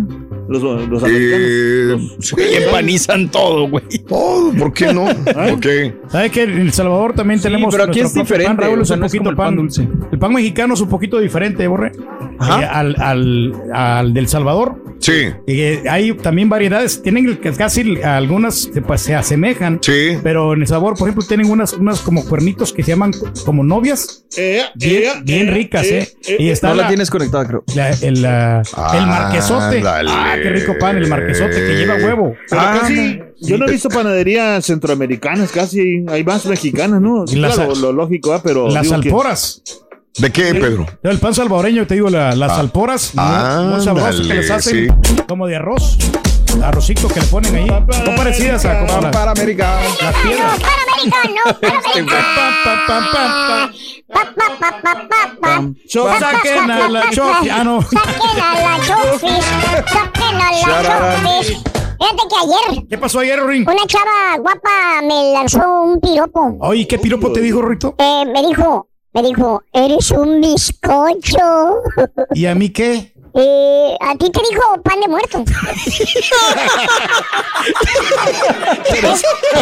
Los, 0.50 0.64
los 0.90 1.04
americanos. 1.04 2.18
sí. 2.20 2.36
empanizan 2.66 3.30
todo, 3.30 3.70
güey. 3.70 3.84
Todo, 4.08 4.52
¿por 4.54 4.74
qué 4.74 4.92
no? 4.92 5.06
¿Por 5.06 5.60
qué? 5.60 5.94
¿Sabes 6.08 6.32
que 6.32 6.44
en 6.44 6.62
El 6.62 6.74
Salvador 6.74 7.14
también 7.14 7.40
tenemos 7.40 7.72
pero 7.74 7.84
aquí 7.86 8.00
es 8.00 8.14
diferente, 8.14 8.48
Pan, 8.48 8.58
Raúl, 8.58 8.80
o 8.80 8.82
es 8.82 8.88
sea, 8.88 8.96
un 8.96 9.02
no 9.02 9.06
es 9.06 9.12
poquito 9.12 9.20
como 9.24 9.30
el 9.30 9.36
pan 9.38 9.56
dulce. 9.56 9.88
El 10.12 10.18
pan 10.20 10.34
mexicano 10.34 10.74
es 10.74 10.82
un 10.82 10.90
poquito 10.90 11.20
diferente, 11.20 11.68
Borre. 11.68 11.92
Ajá. 12.40 12.62
Eh, 12.62 12.66
al, 12.66 12.96
al, 13.00 13.54
al 13.72 14.14
del 14.14 14.28
Salvador. 14.28 14.89
Sí. 15.00 15.30
Y, 15.48 15.62
eh, 15.62 15.84
hay 15.90 16.14
también 16.14 16.50
variedades. 16.50 17.02
Tienen 17.02 17.38
que 17.38 17.52
casi 17.54 18.02
algunas 18.04 18.56
se, 18.74 18.82
pues, 18.82 19.02
se 19.02 19.16
asemejan. 19.16 19.80
Sí. 19.82 20.18
Pero 20.22 20.54
en 20.54 20.62
el 20.62 20.68
sabor, 20.68 20.96
por 20.98 21.08
ejemplo, 21.08 21.26
tienen 21.28 21.50
unas, 21.50 21.74
unas 21.74 22.02
como 22.02 22.26
cuernitos 22.26 22.74
que 22.74 22.84
se 22.84 22.92
llaman 22.92 23.12
como 23.46 23.64
novias. 23.64 24.26
Eh, 24.38 24.62
Bien, 24.76 25.04
eh, 25.04 25.12
bien 25.24 25.48
eh, 25.48 25.52
ricas, 25.52 25.86
eh, 25.88 26.00
¿eh? 26.00 26.08
eh, 26.28 26.38
y 26.40 26.50
está 26.50 26.70
No 26.70 26.76
la, 26.76 26.82
la 26.84 26.88
tienes 26.90 27.10
conectada, 27.10 27.48
creo. 27.48 27.64
la- 27.76 27.90
el, 27.90 28.22
la- 28.22 28.62
el 28.94 29.08
marquesote. 29.08 29.78
Ándale. 29.78 30.10
Ah, 30.14 30.36
qué 30.42 30.50
rico 30.50 30.76
pan, 30.80 30.98
el 30.98 31.08
marquesote 31.08 31.56
que 31.56 31.76
lleva 31.78 31.96
huevo. 31.96 32.36
Pero 32.50 32.62
Ah, 32.62 32.78
casi, 32.82 33.20
yo 33.42 33.58
no 33.58 33.68
he 33.68 33.72
visto 33.72 33.90
panaderías 33.90 34.66
centroamericanas, 34.66 35.52
casi 35.52 36.06
hay 36.08 36.24
más 36.24 36.46
mexicanas, 36.46 37.02
¿no? 37.02 37.26
Claro, 37.26 37.74
lo 37.76 37.92
lógico, 37.94 38.34
¿ah? 38.34 38.42
pero. 38.44 38.70
Las 38.70 38.84
digo 38.84 39.00
que- 39.02 39.10
alporas. 39.10 39.62
¿De 40.18 40.32
qué, 40.32 40.54
Pedro? 40.56 40.86
El 41.04 41.20
pan 41.20 41.34
salvadoreño, 41.34 41.86
te 41.88 41.94
digo, 41.96 42.10
la- 42.10 42.36
las 42.36 42.52
Ah. 42.54 42.60
alporas, 42.60 43.12
muy, 43.16 43.24
Ándale, 43.26 43.68
muy 43.76 43.82
sabrosas 43.86 44.28
que 44.28 44.34
les 44.34 44.52
hacen 44.52 45.02
como 45.28 45.48
de 45.48 45.56
arroz. 45.56 45.98
Arrocito 46.64 47.08
que 47.08 47.20
le 47.22 47.26
ponen 47.28 47.56
ahí. 47.56 47.68
Son 48.04 48.16
parecidas 48.16 48.66
a 48.66 48.80
como 48.86 49.02
las, 49.02 49.12
Para 49.16 49.32
americano. 49.32 49.80
las 50.02 50.16
piedras. 50.16 50.60
Americano, 50.98 51.60
para 51.62 51.78
americano. 51.78 53.40
Saquen 56.20 56.72
a 56.72 56.90
la 56.90 57.10
chofi. 57.12 57.50
Ah, 57.50 57.64
no. 57.64 57.82
Saquen 57.82 58.42
a 58.42 58.60
la 58.60 58.86
chofis. 58.86 59.46
Saquen 59.92 60.36
a 60.36 60.52
la 60.52 61.22
chofis. 61.22 61.64
Fíjate 62.00 62.24
que 62.30 62.36
ayer 62.74 62.88
¿Qué 62.90 62.98
pasó 62.98 63.20
ayer, 63.20 63.46
Ring? 63.46 63.68
una 63.68 63.86
chava 63.86 64.38
guapa 64.40 65.02
me 65.04 65.34
lanzó 65.34 65.82
un 65.84 66.00
piropo. 66.00 66.58
Oye, 66.62 66.88
¿qué 66.88 66.98
piropo 66.98 67.32
te 67.32 67.42
dijo, 67.42 67.62
Rito? 67.62 67.94
Eh, 67.98 68.24
me 68.34 68.42
dijo, 68.48 68.88
me 69.14 69.24
dijo, 69.24 69.64
eres 69.74 70.12
un 70.12 70.40
bizcocho. 70.42 71.82
¿Y 72.34 72.46
a 72.46 72.56
mí 72.56 72.70
qué? 72.70 73.14
Eh, 73.36 73.96
a 74.02 74.16
ti 74.18 74.28
te 74.32 74.40
dijo 74.50 74.82
pan 74.84 75.00
de 75.02 75.08
muerto. 75.08 75.38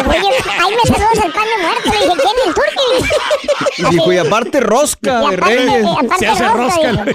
Oye, 0.08 0.30
ahí 0.58 0.74
me 0.74 0.82
saludas 0.86 1.24
el 1.24 1.32
pan 1.32 1.44
de 1.44 1.58
muerto. 1.62 1.90
Le 1.92 1.98
dije, 1.98 2.14
¿quién 2.16 2.36
es 2.38 2.46
el 2.46 2.54
turqui? 2.54 2.88
Y 3.76 3.84
dijo, 3.94 4.12
y 4.12 4.16
aparte 4.18 4.60
rosca 4.60 5.22
Y 5.22 5.28
de 5.28 5.36
aparte- 5.36 5.56
reyes. 5.56 5.84
eh, 5.84 5.86
aparte 6.00 6.18
Se 6.18 6.26
hace 6.28 6.48
rosca. 6.48 7.04
dijo. 7.04 7.08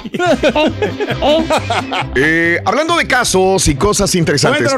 Eh, 2.15 2.59
hablando 2.65 2.97
de 2.97 3.07
casos 3.07 3.67
y 3.67 3.75
cosas 3.75 4.13
interesantes. 4.15 4.71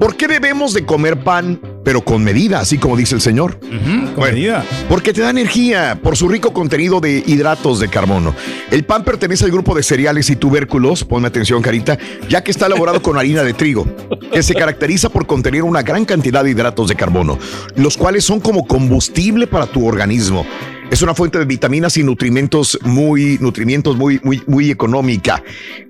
¿por 0.00 0.16
qué 0.16 0.28
debemos 0.28 0.72
de 0.72 0.86
comer 0.86 1.22
pan, 1.22 1.60
pero 1.88 2.02
con 2.02 2.22
medida, 2.22 2.60
así 2.60 2.76
como 2.76 2.98
dice 2.98 3.14
el 3.14 3.22
señor? 3.22 3.58
Con 3.60 4.14
Bueno, 4.14 4.34
medida. 4.34 4.62
Porque 4.90 5.14
te 5.14 5.22
da 5.22 5.30
energía 5.30 5.98
por 6.02 6.18
su 6.18 6.28
rico 6.28 6.52
contenido 6.52 7.00
de 7.00 7.24
hidratos 7.26 7.80
de 7.80 7.88
carbono. 7.88 8.34
El 8.70 8.84
pan 8.84 9.04
pertenece 9.04 9.46
al 9.46 9.52
grupo 9.52 9.74
de 9.74 9.82
cereales 9.82 10.28
y 10.28 10.36
tubérculos, 10.36 11.04
ponme 11.04 11.28
atención 11.28 11.62
carita, 11.62 11.98
ya 12.28 12.44
que 12.44 12.50
está 12.50 12.66
elaborado 12.66 13.00
con 13.00 13.16
harina 13.16 13.42
de 13.42 13.54
trigo, 13.54 13.86
que 14.30 14.42
se 14.42 14.54
caracteriza 14.54 15.08
por 15.08 15.26
contener 15.26 15.62
una 15.62 15.80
gran 15.80 16.04
cantidad 16.04 16.44
de 16.44 16.50
hidratos 16.50 16.88
de 16.88 16.94
carbono, 16.94 17.38
los 17.74 17.96
cuales 17.96 18.22
son 18.22 18.40
como 18.40 18.66
combustible 18.66 19.46
para 19.46 19.64
tu 19.66 19.86
organismo. 19.86 20.44
Es 20.90 21.02
una 21.02 21.14
fuente 21.14 21.38
de 21.38 21.44
vitaminas 21.44 21.98
y 21.98 22.02
nutrimentos 22.02 22.78
muy, 22.82 23.36
nutrimientos 23.40 23.94
muy, 23.96 24.20
muy, 24.22 24.42
muy 24.46 24.70
económica. 24.70 25.42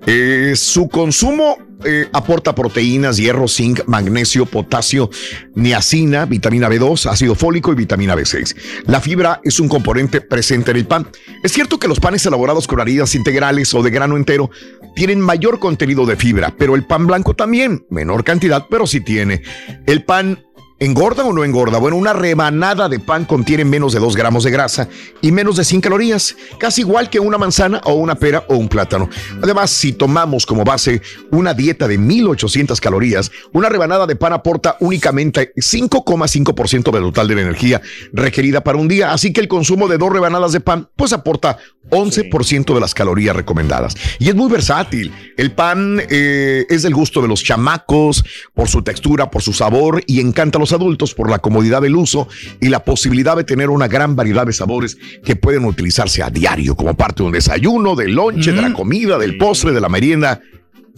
Eh, 0.05 0.53
su 0.57 0.89
consumo 0.89 1.57
eh, 1.85 2.09
aporta 2.11 2.53
proteínas, 2.53 3.15
hierro, 3.15 3.47
zinc, 3.47 3.79
magnesio, 3.87 4.45
potasio, 4.45 5.09
niacina, 5.55 6.25
vitamina 6.25 6.67
B2, 6.69 7.09
ácido 7.09 7.33
fólico 7.33 7.71
y 7.71 7.75
vitamina 7.75 8.13
B6. 8.13 8.55
La 8.87 8.99
fibra 8.99 9.39
es 9.45 9.61
un 9.61 9.69
componente 9.69 10.19
presente 10.19 10.71
en 10.71 10.77
el 10.77 10.85
pan. 10.85 11.07
Es 11.43 11.53
cierto 11.53 11.79
que 11.79 11.87
los 11.87 12.01
panes 12.01 12.25
elaborados 12.25 12.67
con 12.67 12.81
harinas 12.81 13.15
integrales 13.15 13.73
o 13.73 13.81
de 13.81 13.91
grano 13.91 14.17
entero 14.17 14.49
tienen 14.95 15.21
mayor 15.21 15.59
contenido 15.59 16.05
de 16.05 16.17
fibra, 16.17 16.53
pero 16.57 16.75
el 16.75 16.85
pan 16.85 17.07
blanco 17.07 17.33
también, 17.33 17.85
menor 17.89 18.25
cantidad, 18.25 18.65
pero 18.69 18.85
sí 18.85 18.99
tiene. 18.99 19.43
El 19.85 20.03
pan 20.03 20.43
¿Engorda 20.81 21.25
o 21.25 21.33
no 21.33 21.43
engorda? 21.43 21.77
Bueno, 21.77 21.97
una 21.97 22.13
rebanada 22.13 22.87
de 22.87 22.99
pan 22.99 23.25
contiene 23.25 23.65
menos 23.65 23.91
de 23.91 23.99
2 23.99 24.15
gramos 24.15 24.45
de 24.45 24.51
grasa 24.51 24.87
y 25.21 25.33
menos 25.33 25.57
de 25.57 25.65
100 25.65 25.81
calorías, 25.81 26.37
casi 26.57 26.81
igual 26.81 27.09
que 27.09 27.19
una 27.19 27.37
manzana 27.37 27.81
o 27.83 27.95
una 27.95 28.15
pera 28.15 28.45
o 28.47 28.55
un 28.55 28.69
plátano. 28.69 29.09
Además, 29.43 29.71
si 29.71 29.91
tomamos 29.91 30.45
como 30.45 30.63
base 30.63 31.01
una 31.31 31.53
dieta 31.53 31.85
de 31.85 31.97
1800 31.97 32.79
calorías, 32.79 33.29
una 33.51 33.67
rebanada 33.67 34.07
de 34.07 34.15
pan 34.15 34.31
aporta 34.31 34.77
únicamente 34.79 35.51
5,5% 35.53 36.91
del 36.91 37.03
total 37.03 37.27
de 37.27 37.35
la 37.35 37.41
energía 37.41 37.81
requerida 38.13 38.61
para 38.61 38.77
un 38.77 38.87
día, 38.87 39.11
así 39.11 39.33
que 39.33 39.41
el 39.41 39.49
consumo 39.49 39.89
de 39.89 39.97
dos 39.97 40.13
rebanadas 40.13 40.53
de 40.53 40.61
pan 40.61 40.87
pues 40.95 41.11
aporta 41.11 41.57
11% 41.89 42.73
de 42.73 42.79
las 42.79 42.93
calorías 42.93 43.35
recomendadas. 43.35 43.95
Y 44.19 44.29
es 44.29 44.35
muy 44.35 44.49
versátil. 44.49 45.11
El 45.37 45.51
pan 45.51 46.01
eh, 46.09 46.65
es 46.69 46.83
del 46.83 46.93
gusto 46.93 47.21
de 47.21 47.27
los 47.27 47.43
chamacos, 47.43 48.23
por 48.53 48.67
su 48.67 48.81
textura, 48.81 49.29
por 49.29 49.41
su 49.41 49.53
sabor 49.53 50.03
y 50.07 50.19
encanta 50.19 50.57
a 50.57 50.61
los 50.61 50.73
adultos 50.73 51.13
por 51.13 51.29
la 51.29 51.39
comodidad 51.39 51.81
del 51.81 51.95
uso 51.95 52.27
y 52.59 52.69
la 52.69 52.83
posibilidad 52.83 53.35
de 53.35 53.43
tener 53.43 53.69
una 53.69 53.87
gran 53.87 54.15
variedad 54.15 54.45
de 54.45 54.53
sabores 54.53 54.97
que 55.23 55.35
pueden 55.35 55.65
utilizarse 55.65 56.23
a 56.23 56.29
diario 56.29 56.75
como 56.75 56.95
parte 56.95 57.23
de 57.23 57.27
un 57.27 57.33
desayuno, 57.33 57.95
del 57.95 58.13
lonche, 58.13 58.51
de 58.51 58.61
la 58.61 58.73
comida, 58.73 59.17
del 59.17 59.37
postre, 59.37 59.71
de 59.71 59.81
la 59.81 59.89
merienda. 59.89 60.41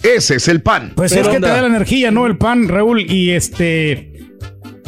Ese 0.03 0.35
es 0.35 0.47
el 0.47 0.61
pan. 0.61 0.93
Pues 0.95 1.11
es 1.11 1.27
que 1.27 1.39
te 1.39 1.47
da 1.47 1.61
la 1.61 1.67
energía, 1.67 2.11
¿no? 2.11 2.25
El 2.25 2.37
pan, 2.37 2.67
Raúl, 2.67 3.01
y 3.01 3.31
este. 3.31 4.10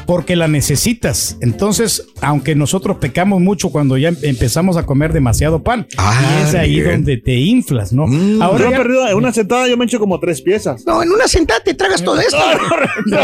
Porque 0.06 0.36
la 0.36 0.48
necesitas. 0.48 1.38
Entonces, 1.42 2.08
aunque 2.22 2.56
nosotros 2.56 2.98
pecamos 2.98 3.40
mucho 3.42 3.70
cuando 3.70 3.98
ya 3.98 4.12
empezamos 4.22 4.78
a 4.78 4.86
comer 4.86 5.14
demasiado 5.14 5.64
pan, 5.64 5.88
y 5.92 6.44
es 6.48 6.56
ahí 6.56 6.82
bien. 6.82 6.92
donde 6.92 7.18
te 7.18 7.36
inflas, 7.36 7.94
¿no? 7.94 8.06
Ahora 8.44 8.70
ya- 8.70 8.76
he 8.76 8.80
perdido 8.80 9.08
en 9.08 9.16
una 9.16 9.32
sentada 9.32 9.68
yo 9.68 9.78
me 9.78 9.86
echo 9.86 10.00
como 10.00 10.20
tres 10.20 10.42
piezas. 10.42 10.86
No, 10.86 11.02
en 11.02 11.10
una 11.12 11.28
sentada 11.28 11.62
te 11.64 11.74
tragas 11.74 12.04
todo 12.04 12.20
esto. 12.20 12.38
No, 13.06 13.18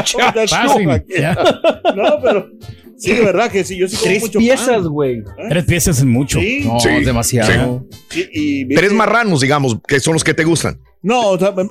Fácil, 0.48 1.04
ya. 1.18 1.34
No, 1.96 2.04
pero 2.24 2.50
sí, 2.98 3.14
de 3.14 3.22
verdad 3.22 3.52
que 3.52 3.64
sí, 3.64 3.78
yo 3.78 3.88
sí 3.88 3.96
como 3.96 4.10
Tres 4.10 4.22
mucho 4.22 4.40
piezas, 4.40 4.84
güey. 4.84 5.24
Tres 5.50 5.66
piezas 5.66 5.98
es 6.00 6.06
mucho. 6.06 6.40
Sí. 6.40 6.62
No, 6.66 6.80
Sí, 6.80 6.90
es 6.90 7.06
demasiado. 7.06 7.86
Sí, 8.10 8.26
y 8.34 8.76
Tres 8.76 8.92
marranos, 8.94 9.42
digamos, 9.42 9.78
que 9.88 10.00
son 10.00 10.14
los 10.14 10.24
que 10.24 10.34
te 10.34 10.44
gustan. 10.44 10.80
No, 11.02 11.30
o 11.30 11.40
sea, 11.40 11.52
me 11.54 11.64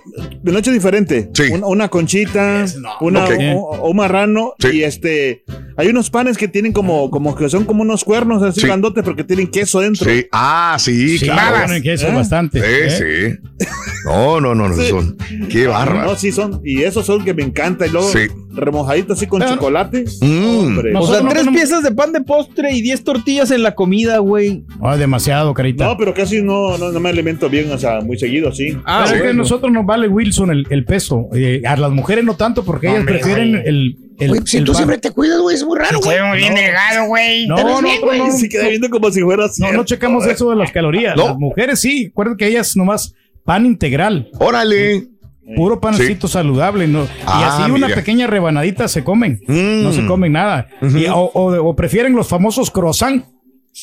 me 0.43 0.53
lo 0.53 0.57
he 0.57 0.61
hecho 0.61 0.73
diferente. 0.73 1.31
Una, 1.53 1.67
una 1.67 1.89
conchita, 1.89 2.65
una, 3.01 3.25
Ok. 3.25 3.33
o- 3.57 3.89
un 3.91 3.97
marrano 3.97 4.55
y 4.73 4.83
este. 4.83 5.45
Hay 5.77 5.89
unos 5.89 6.11
panes 6.11 6.37
que 6.39 6.49
tienen 6.49 6.73
como, 6.73 7.11
como 7.11 7.37
que 7.37 7.49
son 7.49 7.65
como 7.65 7.83
unos 7.83 8.03
cuernos 8.05 8.43
así 8.43 8.61
Sí. 8.63 8.67
grandotes 8.67 9.05
porque 9.05 9.23
tienen 9.25 9.47
queso 9.49 9.81
dentro. 9.81 10.11
Sí. 10.11 10.27
Ah, 10.33 10.77
sí, 10.81 11.19
Sí, 11.19 11.27
claro. 11.27 11.67
tienen 11.67 11.83
queso 11.83 12.09
¿Eh? 12.09 12.15
bastante, 12.15 12.61
Sí, 12.61 12.67
¿eh? 13.05 13.39
sí. 13.39 13.67
No, 14.07 14.41
no, 14.41 14.55
no, 14.55 14.69
no. 14.69 14.75
Sí. 14.77 14.89
Son, 14.89 15.17
qué 15.51 15.67
bárbaro. 15.67 16.05
No, 16.11 16.17
sí 16.17 16.33
son. 16.33 16.61
Y 16.65 16.83
esos 16.83 17.05
son 17.07 17.25
que 17.25 17.35
me 17.35 17.43
encanta. 17.43 17.87
Y 17.87 17.91
luego 17.91 18.09
Sí. 18.11 18.21
remojaditos 18.53 19.19
así 19.19 19.27
con 19.27 19.43
chocolate. 19.43 20.05
Mm. 20.21 20.97
O 20.97 21.07
sea, 21.07 21.21
tres 21.29 21.47
piezas 21.49 21.83
de 21.85 21.93
pan 21.93 22.13
de 22.13 22.23
postre 22.23 22.73
y 22.73 22.81
diez 22.83 23.05
tortillas 23.05 23.51
en 23.53 23.63
la 23.63 23.75
comida, 23.75 24.19
güey. 24.19 24.65
Ah, 24.81 24.97
demasiado, 24.97 25.55
carita. 25.55 25.85
No, 25.85 25.97
pero 25.97 26.13
casi 26.15 26.43
no, 26.43 26.77
no, 26.79 26.91
no 26.91 26.99
me 27.01 27.11
alimento 27.11 27.49
bien, 27.49 27.71
o 27.71 27.79
sea, 27.79 28.01
muy 28.01 28.19
seguido, 28.19 28.53
sí. 28.53 28.77
Ah, 28.85 29.05
Pero 29.09 29.18
es 29.19 29.23
que 29.25 29.29
a 29.31 29.33
nosotros 29.35 29.71
nos 29.73 29.85
vale 29.87 30.09
Wilson 30.09 30.51
el, 30.51 30.67
el 30.71 30.85
peso. 30.85 31.29
Eh, 31.35 31.63
a 31.67 31.77
las 31.77 31.91
mujeres 31.93 32.25
no 32.25 32.35
tanto 32.37 32.65
porque 32.65 32.87
ellas 32.89 33.01
Hombre, 33.01 33.15
prefieren 33.19 33.51
güey. 33.53 33.63
el, 33.67 33.97
el, 34.19 34.29
Güey, 34.31 34.41
si 34.47 34.57
el 34.59 34.65
tú 34.65 34.73
pan. 34.73 34.77
siempre 34.79 34.99
te 34.99 35.11
cuidas, 35.11 35.41
güey, 35.41 35.55
es 35.57 35.65
muy 35.65 35.79
raro, 35.79 36.01
güey. 36.01 36.21
muy 36.23 36.39
bien 36.39 36.55
delgado, 36.55 37.07
güey. 37.07 37.47
No, 37.47 37.57
no, 37.57 37.83
bien, 37.83 38.01
no, 38.01 38.07
güey. 38.07 38.19
no. 38.19 38.31
Se 38.33 38.49
queda 38.49 38.69
viendo 38.69 38.89
como 38.91 39.11
si 39.11 39.21
fuera 39.23 39.45
No, 39.47 39.49
cierto. 39.53 39.77
no 39.77 39.85
checamos 39.85 40.27
eso 40.27 40.51
de 40.51 40.57
las 40.57 40.73
calorías. 40.73 41.17
No. 41.17 41.29
Las 41.29 41.39
mujeres 41.39 41.81
sí. 41.81 42.09
Acuerden 42.11 42.37
que 42.37 42.47
ellas 42.47 42.77
nomás 42.77 43.15
pan 43.45 43.67
integral. 43.67 44.29
Órale. 44.41 45.09
Puro 45.57 45.81
pancito 45.81 46.29
saludable. 46.29 46.87
¿no? 46.89 47.05
y 47.05 47.07
Ah, 47.25 47.55
así 47.63 47.71
una 47.71 47.87
mira. 47.87 47.95
pequeña 47.97 48.27
rebanadita 48.27 48.87
se 48.89 49.03
comen. 49.03 49.41
No 49.49 49.93
se 49.93 50.05
comen 50.05 50.33
nada. 50.33 50.67
Y- 50.83 51.07
o, 51.07 51.17
o- 51.33 51.69
o 51.69 51.75
prefieren 51.77 52.15
los 52.15 52.29
famosos 52.29 52.71
croissant. 52.71 53.25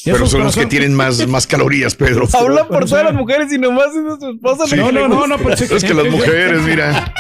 Pero 0.04 0.26
son 0.28 0.43
los 0.43 0.56
que 0.56 0.65
tienen 0.65 0.93
más, 0.93 1.26
más 1.28 1.48
calorías, 1.48 1.95
Pedro. 1.95 2.28
Habla 2.34 2.67
por 2.67 2.86
todas 2.86 3.06
las 3.06 3.13
mujeres 3.13 3.52
y 3.54 3.58
nomás 3.58 3.88
es 3.88 4.04
de 4.04 4.19
su 4.19 4.32
esposa. 4.36 4.65
Sí. 4.67 4.76
No, 4.76 4.91
no, 4.91 5.08
no, 5.08 5.28
no, 5.28 5.38
pues 5.38 5.62
Es 5.62 5.84
que 5.84 5.93
las 5.93 6.08
mujeres, 6.08 6.62
mira. 6.62 7.13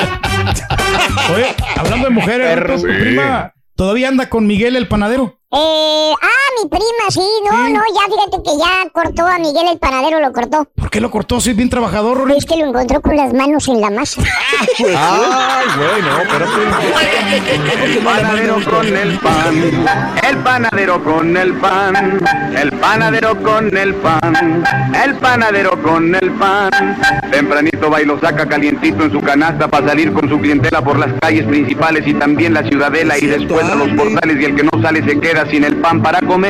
Oye, 1.33 1.45
hablando 1.77 2.05
de 2.07 2.13
mujeres, 2.13 2.47
Perro. 2.47 2.75
tu 2.75 2.81
Sí. 2.81 2.93
prima 2.99 3.53
todavía 3.75 4.07
anda 4.07 4.29
con 4.29 4.47
Miguel 4.47 4.75
el 4.75 4.87
panadero. 4.87 5.39
Eh, 5.51 6.13
ah, 6.21 6.44
mi 6.61 6.69
prima, 6.69 7.09
sí, 7.09 7.27
no, 7.49 7.69
no, 7.69 7.81
ya 7.93 8.01
fíjate 8.05 8.43
que 8.43 8.57
ya 8.57 8.89
cortó 8.91 9.27
a 9.27 9.37
Miguel 9.39 9.67
el 9.71 9.77
panadero, 9.77 10.19
lo 10.19 10.31
cortó. 10.31 10.67
¿Por 10.75 10.89
qué 10.89 11.01
lo 11.01 11.11
cortó? 11.11 11.41
Si 11.41 11.49
es 11.51 11.55
bien 11.55 11.69
trabajador, 11.69 12.17
Rory. 12.17 12.37
Es 12.37 12.45
que 12.45 12.55
lo 12.57 12.67
encontró 12.67 13.01
con 13.01 13.15
las 13.15 13.33
manos 13.33 13.67
en 13.67 13.81
la 13.81 13.89
masa. 13.89 14.21
Ay, 14.79 14.85
güey, 14.87 16.01
no, 16.01 16.21
El 17.85 17.97
panadero 18.03 18.63
con 18.63 18.87
el 18.95 19.19
pan, 19.19 19.75
el 20.27 20.37
panadero 20.37 21.03
con 21.03 21.37
el 21.37 21.53
pan, 21.55 22.21
el 22.55 22.71
panadero 22.73 23.43
con 23.43 23.77
el 23.77 23.95
pan, 23.95 24.63
el 25.03 25.15
panadero 25.15 25.81
con 25.81 26.15
el 26.15 26.31
pan. 26.31 26.97
Tempranito 27.31 27.89
va 27.89 28.01
y 28.01 28.05
lo 28.05 28.19
saca 28.19 28.47
calientito 28.47 29.03
en 29.03 29.11
su 29.11 29.21
canasta 29.21 29.67
para 29.67 29.87
salir 29.87 30.13
con 30.13 30.29
su 30.29 30.39
clientela 30.39 30.81
por 30.83 30.97
las 30.97 31.11
calles 31.19 31.45
principales 31.45 32.07
y 32.07 32.13
también 32.13 32.53
la 32.53 32.63
ciudadela 32.63 33.17
y 33.17 33.25
después 33.25 33.65
a 33.65 33.75
los 33.75 33.89
portales 33.89 34.37
y 34.39 34.45
el 34.45 34.55
que 34.55 34.63
no 34.63 34.81
sale 34.81 35.03
se 35.03 35.19
queda 35.19 35.45
sin 35.49 35.63
el 35.63 35.77
pan 35.77 36.01
para 36.01 36.21
comer. 36.21 36.44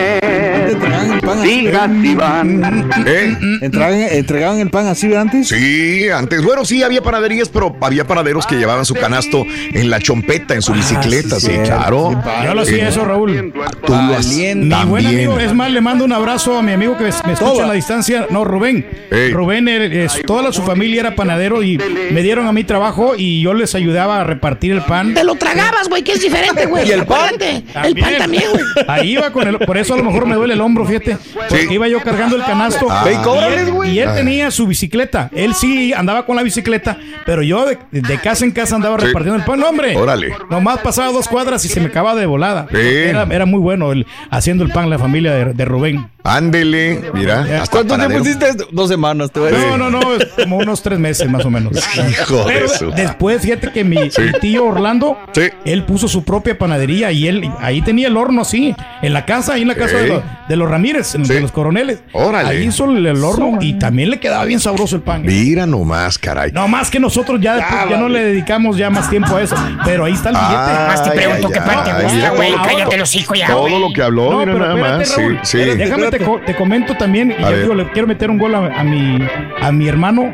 Siga 1.44 1.90
si 2.02 2.16
van. 2.16 2.90
¿Eh? 3.06 3.36
¿Entregaban, 3.62 4.00
¿Entregaban 4.02 4.60
el 4.60 4.70
pan 4.70 4.88
así 4.88 5.08
de 5.08 5.18
antes? 5.18 5.48
Sí, 5.48 6.08
antes. 6.10 6.44
Bueno, 6.44 6.66
sí, 6.66 6.84
había 6.84 7.02
panaderías, 7.02 7.50
pero 7.50 7.76
había 7.82 8.06
panaderos 8.06 8.46
que 8.48 8.56
llevaban 8.56 8.86
su 8.86 8.94
canasto 8.96 9.44
en 9.74 9.90
la 9.90 10.00
chompeta, 10.00 10.54
en 10.54 10.62
su 10.62 10.74
bicicleta, 10.74 11.40
sí, 11.40 11.52
claro. 11.64 12.22
Yo 12.44 12.54
lo 12.54 12.62
hacía 12.62 12.86
Eh, 12.86 12.90
eso, 12.90 13.06
Raúl. 13.06 13.54
Tú 13.86 13.94
lo 13.94 14.16
has 14.16 14.28
Mi 14.28 14.36
buen 14.46 14.70
también. 14.70 15.08
amigo, 15.08 15.40
es 15.40 15.54
más, 15.54 15.72
le 15.72 15.82
mando 15.82 16.06
un 16.06 16.14
abrazo 16.14 16.58
a 16.58 16.62
mi 16.62 16.72
amigo 16.74 16.98
que 16.98 17.04
me 17.06 17.12
me 17.26 17.34
escucha 17.34 17.64
a 17.64 17.68
la 17.68 17.74
distancia. 17.74 18.28
No, 18.30 18.44
Rubén. 18.46 18.86
Ey. 19.12 19.32
Rubén, 19.32 19.68
eh, 19.68 20.06
es- 20.06 20.22
toda 20.26 20.42
la- 20.44 20.52
su 20.54 20.62
familia 20.64 21.02
era 21.02 21.16
panadero 21.16 21.64
y 21.64 21.78
me 22.12 22.22
dieron 22.22 22.48
a 22.48 22.52
mi 22.52 22.64
trabajo 22.64 23.14
y 23.18 23.42
yo 23.42 23.54
les 23.54 23.76
ayudaba 23.76 24.22
a 24.22 24.24
repartir 24.24 24.72
el 24.74 24.82
pan. 24.82 25.14
Te 25.14 25.24
lo 25.24 25.36
tragabas, 25.36 25.88
güey, 25.90 26.04
que 26.04 26.14
es 26.14 26.22
diferente, 26.22 26.66
güey. 26.66 26.88
¿Y 26.88 26.92
el 26.92 27.06
pan? 27.06 27.36
Acuérdate, 27.36 27.64
El 27.84 27.96
pan 27.96 28.14
también, 28.18 28.44
güey. 28.52 28.64
Ahí 28.88 29.12
iba 29.14 29.32
con 29.32 29.48
el, 29.48 29.60
por 29.60 29.78
eso 29.78 29.85
a 29.94 29.98
lo 29.98 30.04
mejor 30.04 30.26
me 30.26 30.36
duele 30.36 30.54
el 30.56 30.62
hombro, 30.62 30.86
fíjate. 30.86 31.18
Porque 31.50 31.68
iba 31.72 31.88
yo 31.88 32.02
cargando 32.02 32.36
el 32.36 32.44
canasto. 32.44 32.88
Ah. 32.90 33.06
y, 33.06 33.54
él, 33.60 33.72
güey. 33.72 33.92
y 33.92 34.00
él 34.00 34.10
Ah. 34.10 34.16
tenía 34.16 34.52
su 34.52 34.68
bicicleta. 34.68 35.30
Él 35.34 35.54
sí 35.54 35.94
andaba 35.94 36.26
con 36.26 36.36
la 36.36 36.44
bicicleta, 36.44 36.98
pero 37.26 37.42
yo 37.44 37.66
de, 37.66 37.78
de 37.92 38.18
casa 38.20 38.46
en 38.46 38.52
casa 38.52 38.76
andaba 38.76 39.00
Sí. 39.00 39.08
repartiendo 39.08 39.40
el 39.40 39.46
pan, 39.46 39.60
No, 39.60 39.70
hombre. 39.70 39.96
Órale. 39.96 40.34
Nomás 40.50 40.80
pasaba 40.80 41.12
dos 41.12 41.28
cuadras 41.28 41.64
y 41.66 41.70
se 41.70 41.80
me 41.80 41.88
acababa 41.88 42.20
de 42.20 42.26
volada. 42.26 42.68
Sí. 42.72 42.78
Era, 42.78 43.28
era 43.30 43.46
muy 43.46 43.60
bueno 43.60 43.92
el, 43.92 44.06
haciendo 44.30 44.64
el 44.64 44.72
pan 44.72 44.90
la 44.90 44.98
familia 45.00 45.34
de, 45.34 45.54
de 45.54 45.66
Rubén. 45.66 46.08
Ándele, 46.24 47.02
mira. 47.14 47.42
Hasta 47.62 47.68
¿Cuánto 47.70 47.96
tiempo 47.98 48.20
hiciste? 48.20 48.48
Dos 48.72 48.90
semanas, 48.90 49.32
te 49.32 49.40
voy 49.40 49.50
a 49.50 49.52
decir. 49.52 49.68
No, 49.70 49.78
no, 49.78 49.90
no, 49.92 50.16
es 50.16 50.26
como 50.44 50.58
unos 50.58 50.82
tres 50.82 50.98
meses 50.98 51.30
más 51.30 51.46
o 51.46 51.52
menos. 51.52 51.74
Hijo 52.10 52.44
de 52.46 52.68
su- 52.68 52.92
después, 52.92 53.42
fíjate 53.42 53.72
que 53.72 53.84
mi, 53.84 54.10
Sí. 54.10 54.22
mi 54.22 54.32
tío 54.40 54.66
Orlando, 54.66 55.18
Sí. 55.34 55.44
él 55.66 55.84
puso 55.86 56.08
su 56.08 56.24
propia 56.24 56.58
panadería 56.58 57.12
y 57.12 57.28
él 57.28 57.50
ahí 57.60 57.82
tenía 57.84 58.08
el 58.08 58.18
horno 58.18 58.42
así, 58.42 58.76
en 59.04 59.14
la 59.14 59.26
casa, 59.26 59.54
ahí 59.54 59.62
en 59.62 59.68
la 59.68 59.75
casa 59.76 59.98
Sí. 59.98 60.04
de, 60.04 60.08
los, 60.10 60.24
de 60.50 60.56
los 60.56 60.70
Ramírez, 60.70 61.16
en- 61.16 61.24
de 61.24 61.40
los 61.42 61.52
coroneles. 61.52 62.04
Órale. 62.14 62.50
Ahí 62.50 62.64
hizo 62.68 62.86
el, 62.90 63.06
el 63.06 63.24
horno 63.24 63.58
y 63.62 63.74
también 63.80 64.10
le 64.10 64.20
quedaba 64.20 64.46
bien 64.46 64.60
sabroso 64.60 64.96
el 64.96 65.02
pan. 65.02 65.22
Mira 65.24 65.66
nomás, 65.66 66.18
caray. 66.18 66.52
No 66.52 66.68
más 66.68 66.90
que 66.90 67.00
nosotros 67.00 67.40
ya, 67.42 67.56
después 67.56 67.90
ya 67.90 67.98
no 67.98 68.10
le 68.10 68.24
dedicamos 68.24 68.78
ya 68.78 68.90
más 68.90 69.10
tiempo 69.10 69.36
a 69.36 69.42
eso, 69.42 69.56
pero 69.84 70.06
ahí 70.06 70.14
está 70.14 70.30
el 70.30 70.36
billete. 70.36 70.56
Ay, 70.56 70.88
Más 70.88 71.04
te 71.04 71.12
pregunto 71.12 71.50
qué 71.50 71.62
pan 71.62 71.84
te 71.84 72.04
gusta, 72.04 72.30
güey. 72.32 72.52
todo- 72.52 72.64
Cállate 72.64 72.98
los 72.98 73.16
hijos 73.16 73.38
ya, 73.40 73.48
Todo 73.48 73.62
güey. 73.62 73.80
lo 73.80 73.94
que 73.94 74.02
habló, 74.02 74.32
No, 74.32 74.40
mira 74.40 74.54
pero 74.54 74.66
nada 74.66 74.74
espérate, 74.76 74.98
más. 75.00 75.10
Sí, 75.10 75.22
Raúl. 75.22 75.40
sí. 75.44 75.58
Déjame 75.78 76.08
te, 76.12 76.20
co- 76.20 76.42
te 76.46 76.56
comento 76.56 76.96
también, 76.96 77.36
y 77.38 77.44
A 77.44 77.52
yo 77.52 77.58
digo, 77.62 77.74
le 77.76 77.90
quiero 77.92 78.08
meter 78.08 78.30
un 78.30 78.38
gol 78.38 78.56
a, 78.56 78.80
a 78.80 78.84
mi, 78.84 79.20
a 79.62 79.72
mi 79.72 79.88
hermano, 79.88 80.34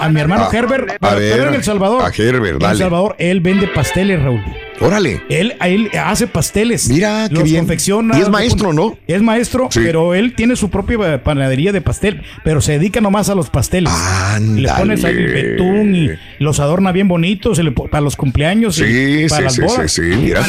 a 0.00 0.08
mi 0.08 0.20
hermano 0.20 0.44
Ah, 0.50 0.56
Herbert, 0.56 0.96
a 1.00 1.14
ver, 1.14 1.48
en 1.48 1.54
El 1.54 1.64
Salvador. 1.64 2.02
a 2.02 2.08
Herbert, 2.08 2.46
En 2.46 2.52
El 2.54 2.58
dale. 2.58 2.78
Salvador, 2.78 3.16
él 3.18 3.40
vende 3.40 3.66
pasteles, 3.68 4.22
Raúl. 4.22 4.42
Órale. 4.82 5.20
Él, 5.28 5.54
él 5.60 5.90
hace 6.02 6.26
pasteles. 6.26 6.88
Mira, 6.88 7.26
qué 7.28 7.34
los 7.34 7.44
bien. 7.44 7.58
confecciona. 7.58 8.18
Y 8.18 8.22
es 8.22 8.30
maestro, 8.30 8.72
¿no? 8.72 8.96
Es 9.06 9.20
maestro, 9.20 9.68
Sí. 9.70 9.80
pero 9.84 10.14
él 10.14 10.34
tiene 10.34 10.56
su 10.56 10.70
propia 10.70 11.22
panadería 11.22 11.70
de 11.72 11.82
pastel, 11.82 12.22
pero 12.44 12.62
se 12.62 12.72
dedica 12.72 13.02
nomás 13.02 13.28
a 13.28 13.34
los 13.34 13.50
pasteles. 13.50 13.92
Le 14.40 14.68
pones 14.72 15.04
ahí 15.04 15.14
betún 15.16 15.94
y 15.94 16.10
los 16.38 16.60
adorna 16.60 16.92
bien 16.92 17.08
bonitos 17.08 17.60
para 17.90 18.00
los 18.00 18.16
cumpleaños 18.16 18.76
Sí, 18.76 18.84
y 19.24 19.28
para 19.28 19.36
sí, 19.38 19.42
las 19.44 19.54
sí, 19.54 19.60
bodas. 19.60 19.92
sí, 19.92 20.02
sí, 20.12 20.16
mira. 20.16 20.42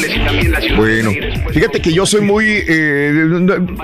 Bueno, 0.78 1.10
fíjate 1.52 1.80
que 1.82 1.92
yo 1.92 2.06
soy 2.06 2.22
muy. 2.22 2.46
eh, 2.66 3.28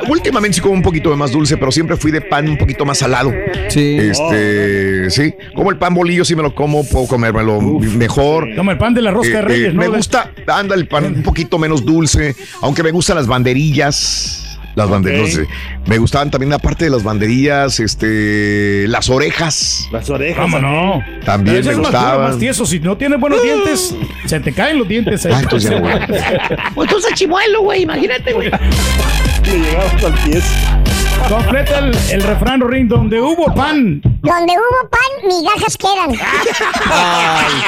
últimamente 0.08 0.54
sí 0.56 0.60
como 0.62 0.72
un 0.74 0.82
poquito 0.82 1.10
de 1.10 1.16
más 1.16 1.30
dulce, 1.30 1.58
pero 1.58 1.70
siempre 1.70 1.96
fui 1.98 2.10
de 2.10 2.22
pan 2.22 2.48
un 2.48 2.56
poquito 2.56 2.86
más 2.86 2.96
salado. 2.98 3.32
Sí. 3.68 3.98
Este, 4.00 5.10
sí. 5.22 5.34
Como 5.54 5.70
el 5.70 5.76
pan 5.78 5.94
bolillo, 5.94 6.24
sí 6.24 6.34
me 6.36 6.42
lo 6.42 6.54
como, 6.54 6.84
puedo 6.86 7.06
comérmelo 7.06 7.60
mejor. 7.60 8.54
Como 8.56 8.70
el 8.70 8.78
pan 8.78 8.94
de 8.94 9.02
la 9.02 9.10
rosca 9.10 9.32
de 9.32 9.38
Eh, 9.38 9.42
Reyes, 9.42 9.68
eh, 9.68 9.72
¿no? 9.72 9.80
Me 9.80 9.88
De- 9.88 9.96
gusta, 9.96 10.30
anda 10.46 10.74
el 10.74 10.86
pan 10.88 11.04
un 11.04 11.22
poquito 11.22 11.58
menos 11.58 11.84
dulce, 11.84 12.34
aunque 12.62 12.82
me 12.82 12.90
gustan 12.90 13.16
las 13.16 13.26
banderillas. 13.26 14.44
Las 14.74 14.88
banderillas. 14.88 15.40
Me 15.86 15.98
gustaban 15.98 16.30
también, 16.30 16.52
aparte 16.52 16.84
de 16.84 16.90
las 16.92 17.02
banderillas, 17.02 17.80
este, 17.80 18.84
las 18.86 19.10
orejas. 19.10 19.88
Las 19.90 20.08
orejas. 20.08 20.40
¿Cómo 20.44 20.60
no? 20.60 21.02
También 21.24 21.64
me 21.64 21.70
es 21.72 21.78
gustaban. 21.78 22.30
más 22.30 22.38
tieso. 22.38 22.64
Si 22.64 22.78
no 22.78 22.96
tienes 22.96 23.18
buenos 23.18 23.42
dientes, 23.42 23.92
se 24.26 24.38
te 24.38 24.52
caen 24.52 24.78
los 24.78 24.86
dientes. 24.86 25.26
ahí. 25.26 25.32
Ah, 25.34 25.40
entonces 25.42 25.70
ya 25.70 25.80
no 25.80 25.82
voy. 25.88 25.98
Pues 26.76 26.90
tú 26.90 26.96
chimuelo, 27.14 27.62
güey, 27.62 27.82
imagínate, 27.82 28.32
güey. 28.32 28.50
Le 28.50 29.58
llegaba 29.58 29.84
hasta 29.84 30.06
el 30.08 30.14
pies. 30.30 30.44
Completa 31.28 31.78
el, 31.78 31.96
el 32.10 32.22
refrán, 32.22 32.60
Ring, 32.60 32.88
donde 32.88 33.20
hubo 33.20 33.52
pan. 33.54 34.00
Donde 34.02 34.52
hubo 34.52 34.88
pan, 34.88 35.10
migajas 35.26 35.76
quedan. 35.76 36.10
Ay, 36.90 37.64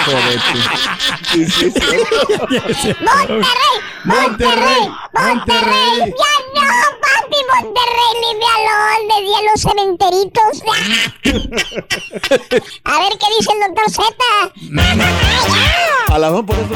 Monterrey, 3.05 3.77
Monterrey, 4.05 4.91
Monterrey. 5.13 5.99
Ya 5.99 6.33
no, 6.55 6.69
papi, 7.01 7.41
Monterrey, 7.55 8.13
libre 8.23 8.49
a 9.37 9.43
los 9.51 9.61
cementeritos. 9.61 10.53
A 12.85 12.99
ver 12.99 13.13
qué 13.19 13.27
dice 13.39 13.51
el 13.53 13.61
doctor 13.75 13.89
Z. 13.91 14.05
A 16.09 16.19
la 16.19 16.29
mejor 16.31 16.47
por 16.47 16.57
eso. 16.57 16.75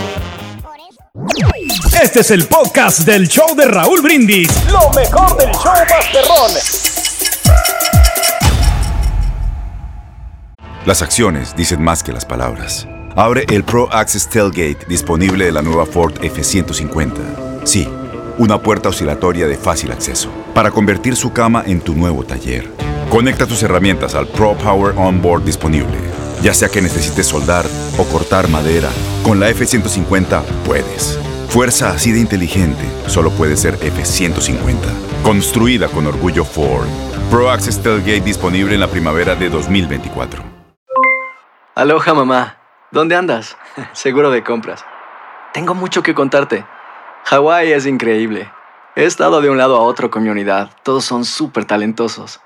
Este 2.03 2.21
es 2.21 2.33
el 2.33 2.45
podcast 2.47 3.07
del 3.07 3.29
show 3.29 3.55
de 3.55 3.67
Raúl 3.67 4.03
Brindis. 4.03 4.49
Lo 4.73 4.91
mejor 4.91 5.37
del 5.37 5.53
show 5.53 5.73
Masterrón. 5.89 6.51
Las 10.85 11.03
acciones 11.03 11.55
dicen 11.55 11.81
más 11.81 12.03
que 12.03 12.13
las 12.13 12.25
palabras. 12.25 12.89
Abre 13.15 13.47
el 13.49 13.63
Pro 13.63 13.89
Access 13.93 14.29
Tailgate 14.29 14.87
disponible 14.89 15.45
de 15.45 15.53
la 15.53 15.63
nueva 15.63 15.87
Ford 15.87 16.15
F-150. 16.21 17.63
Sí, 17.63 17.89
una 18.39 18.61
puerta 18.61 18.89
oscilatoria 18.89 19.47
de 19.47 19.57
fácil 19.57 19.93
acceso 19.93 20.31
para 20.53 20.73
convertir 20.73 21.15
su 21.15 21.33
cama 21.33 21.63
en 21.65 21.81
tu 21.81 21.95
nuevo 21.95 22.25
taller. 22.25 22.69
Conecta 23.09 23.47
tus 23.47 23.63
herramientas 23.63 24.17
al 24.17 24.27
Pro 24.27 24.59
Power 24.59 24.97
Onboard 24.99 25.45
disponible. 25.45 25.97
Ya 26.43 26.53
sea 26.53 26.69
que 26.69 26.83
necesites 26.83 27.29
soldar 27.29 27.65
o 27.99 28.05
cortar 28.05 28.49
madera, 28.49 28.91
con 29.23 29.41
la 29.41 29.49
F-150 29.51 30.43
puedes. 30.65 31.19
Fuerza 31.49 31.91
así 31.91 32.13
de 32.13 32.21
inteligente 32.21 32.85
solo 33.07 33.31
puede 33.31 33.57
ser 33.57 33.75
F-150. 33.75 34.77
Construida 35.23 35.89
con 35.89 36.07
orgullo 36.07 36.45
Ford. 36.45 36.89
Pro 37.31 37.51
Access 37.51 37.83
Tailgate 37.83 38.21
disponible 38.21 38.75
en 38.75 38.81
la 38.81 38.89
primavera 38.89 39.35
de 39.35 39.49
2024. 39.49 40.43
Aloha 41.77 42.15
mamá, 42.15 42.59
¿dónde 42.91 43.17
andas? 43.17 43.57
Seguro 43.93 44.31
de 44.31 44.43
compras. 44.43 44.85
Tengo 45.53 45.75
mucho 45.75 46.03
que 46.03 46.15
contarte. 46.15 46.65
Hawái 47.25 47.73
es 47.73 47.87
increíble. 47.87 48.51
He 48.97 49.05
estado 49.05 49.41
de 49.41 49.51
un 49.51 49.59
lado 49.59 49.77
a 49.77 49.81
otro 49.81 50.11
con 50.11 50.23
mi 50.23 50.29
unidad. 50.29 50.71
Todos 50.83 51.05
son 51.05 51.25
súper 51.25 51.65
talentosos. 51.65 52.41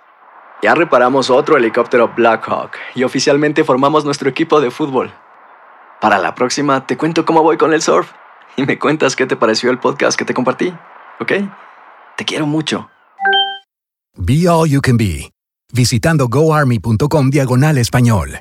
Ya 0.62 0.74
reparamos 0.74 1.30
otro 1.30 1.56
helicóptero 1.56 2.12
Blackhawk 2.16 2.72
y 2.94 3.04
oficialmente 3.04 3.64
formamos 3.64 4.04
nuestro 4.04 4.28
equipo 4.28 4.60
de 4.60 4.70
fútbol. 4.70 5.12
Para 6.00 6.18
la 6.18 6.34
próxima 6.34 6.86
te 6.86 6.96
cuento 6.96 7.24
cómo 7.24 7.42
voy 7.42 7.56
con 7.56 7.72
el 7.72 7.82
surf 7.82 8.10
y 8.56 8.64
me 8.64 8.78
cuentas 8.78 9.16
qué 9.16 9.26
te 9.26 9.36
pareció 9.36 9.70
el 9.70 9.78
podcast 9.78 10.18
que 10.18 10.24
te 10.24 10.34
compartí, 10.34 10.72
¿ok? 11.20 11.32
Te 12.16 12.24
quiero 12.24 12.46
mucho. 12.46 12.88
Be 14.16 14.48
All 14.48 14.68
You 14.68 14.80
Can 14.80 14.96
Be, 14.96 15.30
visitando 15.72 16.28
goarmy.com 16.28 17.30
diagonal 17.30 17.78
español. 17.78 18.40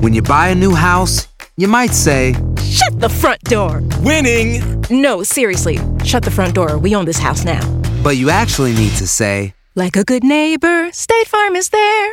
When 0.00 0.12
you 0.14 0.22
buy 0.22 0.50
a 0.50 0.54
new 0.54 0.74
house, 0.74 1.28
you 1.56 1.68
might 1.68 1.92
say, 1.92 2.34
Shut 2.62 3.00
the 3.00 3.08
front 3.08 3.42
door. 3.44 3.82
Winning. 4.02 4.60
No, 4.90 5.22
seriously. 5.22 5.78
Shut 6.04 6.22
the 6.22 6.30
front 6.30 6.54
door. 6.54 6.78
We 6.78 6.94
own 6.94 7.06
this 7.06 7.18
house 7.18 7.44
now. 7.44 7.60
but 8.02 8.16
you 8.16 8.30
actually 8.30 8.72
need 8.74 8.92
to 8.98 9.06
say, 9.06 9.54
Like 9.74 9.96
a 9.96 10.04
good 10.04 10.22
neighbor, 10.22 10.90
State 10.92 11.26
Farm 11.26 11.56
is 11.56 11.70
there. 11.70 12.12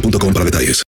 para 0.00 0.44
detalles. 0.44 0.82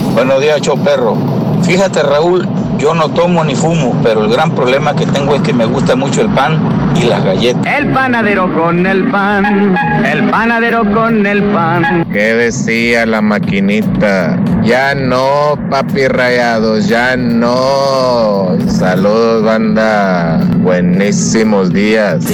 Buenos 0.00 0.40
días, 0.40 0.60
show 0.60 0.82
perro. 0.82 1.16
Fíjate, 1.64 2.02
Raúl, 2.02 2.46
yo 2.78 2.94
no 2.94 3.08
tomo 3.08 3.44
ni 3.44 3.54
fumo, 3.54 3.98
pero 4.02 4.24
el 4.24 4.30
gran 4.30 4.50
problema 4.54 4.94
que 4.94 5.06
tengo 5.06 5.34
es 5.34 5.42
que 5.42 5.52
me 5.52 5.64
gusta 5.64 5.96
mucho 5.96 6.20
el 6.20 6.28
pan 6.28 6.58
y 6.96 7.04
las 7.04 7.24
galletas. 7.24 7.64
El 7.66 7.92
panadero 7.92 8.52
con 8.54 8.86
el 8.86 9.10
pan, 9.10 9.76
el 10.04 10.30
panadero 10.30 10.84
con 10.92 11.26
el 11.26 11.42
pan. 11.44 12.06
¿Qué 12.12 12.34
decía 12.34 13.06
la 13.06 13.20
maquinita? 13.20 14.38
Ya 14.62 14.94
no, 14.94 15.58
papi 15.70 16.08
rayados, 16.08 16.88
ya 16.88 17.16
no. 17.16 18.56
Saludos, 18.68 19.44
banda. 19.44 20.40
Buenísimos 20.58 21.72
días. 21.72 22.24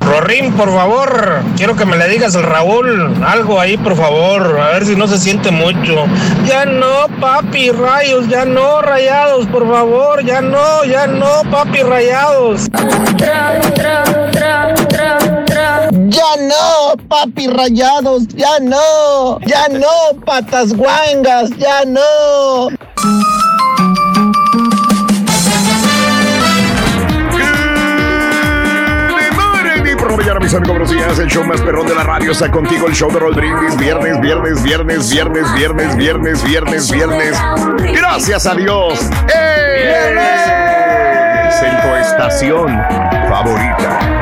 Rorín, 0.00 0.52
por 0.52 0.70
favor, 0.70 1.40
quiero 1.56 1.76
que 1.76 1.84
me 1.84 1.96
le 1.96 2.08
digas 2.08 2.36
al 2.36 2.42
Raúl 2.42 3.14
algo 3.26 3.60
ahí, 3.60 3.76
por 3.76 3.96
favor, 3.96 4.58
a 4.60 4.70
ver 4.72 4.86
si 4.86 4.96
no 4.96 5.06
se 5.06 5.18
siente 5.18 5.50
mucho. 5.50 6.06
Ya 6.46 6.64
no, 6.64 7.08
papi, 7.20 7.70
rayos, 7.88 8.28
ya 8.28 8.44
no, 8.44 8.82
rayados, 8.82 9.46
por 9.46 9.66
favor, 9.66 10.22
ya 10.24 10.42
no, 10.42 10.84
ya 10.84 11.06
no, 11.06 11.42
papi, 11.50 11.82
rayados. 11.82 12.68
Ya 16.10 16.36
no, 16.50 16.96
papi 17.08 17.46
rayados, 17.46 18.28
ya 18.28 18.58
no, 18.60 19.38
ya 19.46 19.68
no, 19.68 20.20
patas 20.26 20.74
guangas, 20.74 21.50
ya 21.56 21.84
no. 21.86 22.68
Amigos, 30.54 30.68
buenos 30.68 30.90
días. 30.90 31.18
El 31.18 31.28
show 31.28 31.44
más 31.44 31.60
perrón 31.60 31.86
de 31.86 31.94
la 31.94 32.04
radio 32.04 32.32
está 32.32 32.50
contigo. 32.50 32.86
El 32.86 32.94
show 32.94 33.10
de 33.10 33.18
Roll 33.18 33.34
Brindis. 33.34 33.76
Viernes, 33.76 34.20
viernes, 34.20 34.62
viernes, 34.62 35.10
viernes, 35.10 35.54
viernes, 35.54 35.96
viernes, 35.96 36.44
viernes, 36.44 36.90
viernes. 36.90 37.38
Gracias 37.92 38.46
a 38.46 38.54
Dios. 38.54 39.10
¡Eh! 39.34 40.18
en 41.60 41.80
tu 41.82 41.94
estación 41.96 42.68
favorita. 43.28 44.17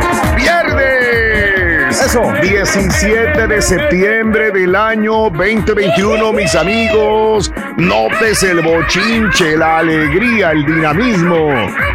Eso. 2.07 2.23
17 2.41 3.49
de 3.49 3.61
septiembre 3.61 4.53
del 4.53 4.77
año 4.77 5.29
2021, 5.29 6.33
mis 6.33 6.55
amigos. 6.55 7.53
Notes 7.79 8.45
el 8.45 8.61
bochinche, 8.61 9.57
la 9.57 9.79
alegría, 9.79 10.53
el 10.53 10.65
dinamismo, 10.65 11.49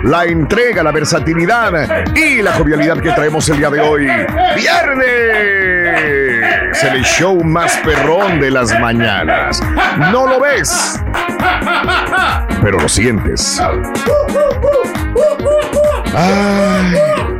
la 0.03 0.25
entrega, 0.25 0.83
la 0.83 0.91
versatilidad 0.91 2.13
y 2.13 2.41
la 2.41 2.51
jovialidad 2.51 2.99
que 2.99 3.11
traemos 3.11 3.47
el 3.47 3.59
día 3.59 3.69
de 3.69 3.79
hoy. 3.79 4.05
¡Viernes! 4.57 5.07
El 6.83 7.05
show 7.05 7.41
más 7.41 7.77
perrón 7.77 8.41
de 8.41 8.51
las 8.51 8.77
mañanas. 8.81 9.63
No 10.11 10.27
lo 10.27 10.41
ves, 10.41 11.01
pero 12.61 12.81
lo 12.81 12.89
sientes. 12.89 13.61
Ay. 16.13 17.30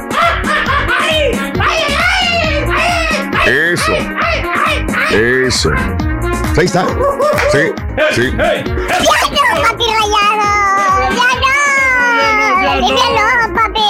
Eso. 3.45 3.93
Eso. 5.11 5.71
Ahí 6.57 6.65
está. 6.65 6.85
Sí, 7.51 7.71
sí. 8.11 8.31
¡Ya 8.37 8.43
no, 8.43 9.61
papi 9.61 9.83
rayado! 9.85 10.45
¡Ya 11.15 11.29
no! 11.41 12.87
¡Ya 12.87 13.47
no, 13.47 13.53
papi! 13.53 13.89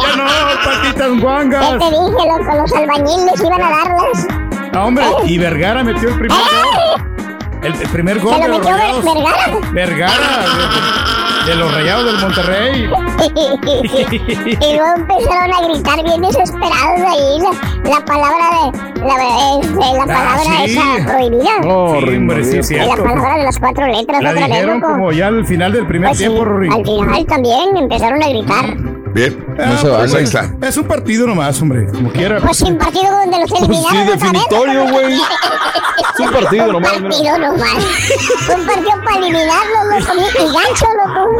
Ya 0.00 0.16
no, 0.16 0.24
patitas 0.64 1.20
guangas. 1.20 1.64
¿Qué 1.72 1.78
te 1.78 1.84
dije, 1.90 2.22
loco? 2.28 2.56
Los 2.56 2.72
albañiles 2.72 3.40
iban 3.40 3.62
a 3.62 3.70
darlas. 3.70 4.26
No, 4.72 4.84
hombre, 4.86 5.04
y 5.24 5.38
Vergara 5.38 5.84
metió 5.84 6.08
el 6.08 6.18
primer 6.18 6.38
gol. 6.38 7.02
El, 7.62 7.74
el 7.80 7.88
primer 7.90 8.18
gol 8.20 8.34
¿Se 8.34 8.40
de 8.42 8.48
lo 8.48 8.54
los 8.54 8.66
metió 8.66 8.76
rayados. 8.76 9.04
Ver- 9.04 9.14
Vergara? 9.14 9.70
Vergara, 9.72 10.44
de, 11.46 11.54
los 11.56 11.74
rayados 11.74 12.04
del 12.06 12.18
Monterrey. 12.20 12.84
y 13.34 14.76
luego 14.76 14.94
empezaron 14.96 15.52
a 15.52 15.68
gritar 15.68 16.02
bien 16.04 16.20
desesperados 16.22 17.00
ahí 17.08 17.38
la, 17.40 17.90
la 17.90 18.04
palabra 18.04 18.46
de 18.94 19.02
la, 19.06 19.60
este, 19.60 19.98
la 19.98 20.06
palabra 20.06 20.42
Ah, 20.48 20.62
sí. 20.66 20.72
esa 20.72 21.06
prohibida. 21.12 21.50
Oh, 21.66 21.96
Sí, 22.00 22.16
hombre, 22.16 22.44
sí, 22.44 22.58
es 22.76 22.86
la 22.86 22.96
palabra 22.96 23.36
de 23.38 23.44
las 23.44 23.58
cuatro 23.58 23.86
letras 23.86 24.22
La 24.22 24.30
otra 24.30 24.40
vez, 24.42 24.50
dijeron 24.50 24.80
loco. 24.80 24.92
como 24.92 25.12
ya 25.12 25.26
al 25.28 25.46
final 25.46 25.72
del 25.72 25.86
primer 25.86 26.08
Pues 26.10 26.18
sí, 26.18 26.24
tiempo, 26.24 26.44
Rory. 26.44 26.68
al 26.68 26.84
final 26.84 27.26
también 27.26 27.76
empezaron 27.76 28.22
a 28.22 28.28
gritar. 28.28 28.76
Bien. 29.14 29.46
Ah, 29.58 29.76
se 29.78 29.88
pues, 29.88 30.14
Ahí 30.14 30.24
está. 30.24 30.54
Es 30.62 30.76
un 30.78 30.84
partido 30.84 31.26
nomás, 31.26 31.60
hombre. 31.60 31.86
Como 31.92 32.10
quiera. 32.12 32.38
Pues 32.40 32.56
sin 32.56 32.78
partido 32.78 33.10
donde 33.10 33.40
los 33.40 33.50
eliminaron. 33.52 33.90
sí, 33.90 33.96
otra 33.98 34.04
vez, 34.04 34.20
definitorio, 34.20 34.84
güey. 34.90 35.20
Es 36.14 36.20
un 36.20 36.30
partido 36.30 36.72
nomás, 36.72 36.92
Un 36.96 37.02
partido 37.04 37.38
nomás. 37.38 37.74
un 38.54 38.66
partido 38.66 38.92
para 39.04 39.16
eliminarlos, 39.16 40.08
loco. 40.08 40.22
Y 40.40 40.44
gancho, 40.44 40.86
loco. 41.06 41.31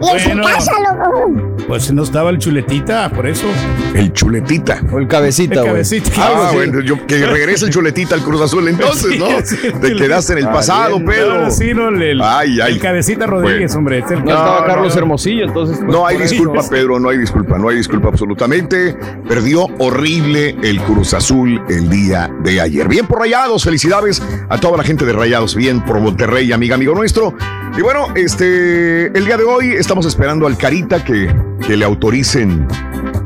Y 0.00 0.30
en 0.30 0.38
Bueno. 0.38 0.42
su 0.44 0.54
casa, 0.54 0.72
loco. 0.80 1.54
Pues 1.66 1.92
no 1.92 2.02
estaba 2.02 2.30
el 2.30 2.38
chuletita, 2.38 3.10
por 3.10 3.26
eso. 3.26 3.46
El 3.94 4.12
chuletita. 4.12 4.80
O 4.92 4.98
el 4.98 5.06
cabecita, 5.08 5.54
El 5.54 5.60
güey. 5.60 5.72
cabecita. 5.72 6.10
Ah, 6.18 6.50
bueno, 6.54 6.80
yo, 6.80 7.06
que 7.06 7.26
regrese 7.26 7.66
el 7.66 7.70
chuletita 7.72 8.14
al 8.14 8.22
Cruz 8.22 8.40
Azul 8.40 8.68
entonces, 8.68 9.18
¿no? 9.18 9.26
Sí, 9.44 9.56
sí, 9.56 9.70
Te 9.80 9.94
quedaste 9.94 10.32
en 10.34 10.38
el 10.40 10.46
Ah, 10.46 10.52
pasado. 10.52 10.98
Pedro. 11.04 11.42
No, 11.44 11.50
sí, 11.50 11.72
no, 11.74 11.88
el, 11.88 12.20
Ay, 12.22 12.60
ay. 12.60 12.72
el 12.74 12.80
cabecita 12.80 13.26
Rodríguez, 13.26 13.72
Bueno. 13.74 13.78
hombre. 13.78 13.98
es 13.98 14.10
el- 14.10 14.24
No, 14.24 14.30
estaba 14.30 14.66
Carlos 14.66 14.94
no. 14.94 14.98
Hermosillo, 15.00 15.44
entonces. 15.44 15.78
pues, 15.78 15.90
No 15.90 16.06
hay 16.06 16.16
disculpa, 16.18 16.60
Pedro, 16.68 16.98
no 17.00 17.08
hay 17.10 17.18
disculpa, 17.18 17.58
no 17.58 17.68
hay 17.68 17.76
disculpa 17.76 18.08
absolutamente. 18.08 18.96
Perdió 19.28 19.66
horrible 19.78 20.56
el 20.62 20.80
Cruz 20.82 21.14
Azul 21.14 21.60
el 21.68 21.88
día 21.88 22.30
de 22.42 22.60
ayer. 22.60 22.88
Bien 22.88 23.06
por 23.06 23.18
Rayados, 23.20 23.64
felicidades 23.64 24.22
a 24.48 24.58
toda 24.58 24.76
la 24.78 24.84
gente 24.84 25.04
de 25.04 25.12
Rayados, 25.12 25.54
bien 25.54 25.84
por 25.84 26.00
Monterrey, 26.00 26.50
amiga, 26.52 26.74
amigo 26.76 26.94
nuestro. 26.94 27.34
Y 27.76 27.82
bueno, 27.82 28.06
este, 28.14 29.06
el 29.16 29.24
día 29.28 29.36
de 29.36 29.44
hoy 29.44 29.72
estamos 29.72 30.06
esperando 30.06 30.46
al 30.46 30.56
Carita 30.56 31.04
que, 31.04 31.30
que 31.66 31.76
le 31.76 31.84
autoricen 31.84 32.66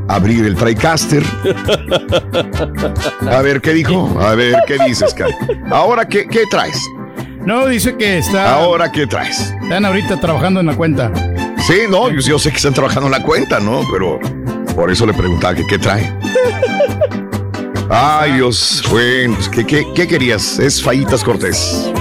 abrir 0.08 0.44
el 0.44 0.56
TriCaster. 0.56 1.22
A 3.30 3.40
ver, 3.40 3.60
¿qué 3.60 3.72
dijo? 3.72 4.12
A 4.20 4.34
ver, 4.34 4.56
¿qué 4.66 4.78
dices, 4.84 5.14
Cari? 5.14 5.32
Ahora, 5.70 6.08
¿qué, 6.08 6.26
qué 6.26 6.42
traes? 6.50 6.76
No, 7.46 7.68
dice 7.68 7.96
que 7.96 8.18
está. 8.18 8.52
Ahora, 8.52 8.90
¿qué 8.90 9.06
traes? 9.06 9.54
Están 9.62 9.84
ahorita 9.84 10.18
trabajando 10.18 10.58
en 10.58 10.66
la 10.66 10.74
cuenta. 10.74 11.12
Sí, 11.58 11.82
no, 11.88 12.10
yo, 12.10 12.18
yo 12.18 12.36
sé 12.36 12.50
que 12.50 12.56
están 12.56 12.74
trabajando 12.74 13.06
en 13.06 13.12
la 13.12 13.22
cuenta, 13.22 13.60
¿no? 13.60 13.82
Pero 13.92 14.18
por 14.74 14.90
eso 14.90 15.06
le 15.06 15.14
preguntaba 15.14 15.54
que 15.54 15.64
qué 15.68 15.78
trae. 15.78 16.12
Ay, 17.88 18.32
Dios, 18.32 18.82
bueno, 18.90 19.36
pues, 19.36 19.48
¿qué, 19.48 19.64
qué, 19.64 19.86
qué 19.94 20.08
querías? 20.08 20.58
Es 20.58 20.82
Fallitas 20.82 21.22
Cortés. 21.22 21.92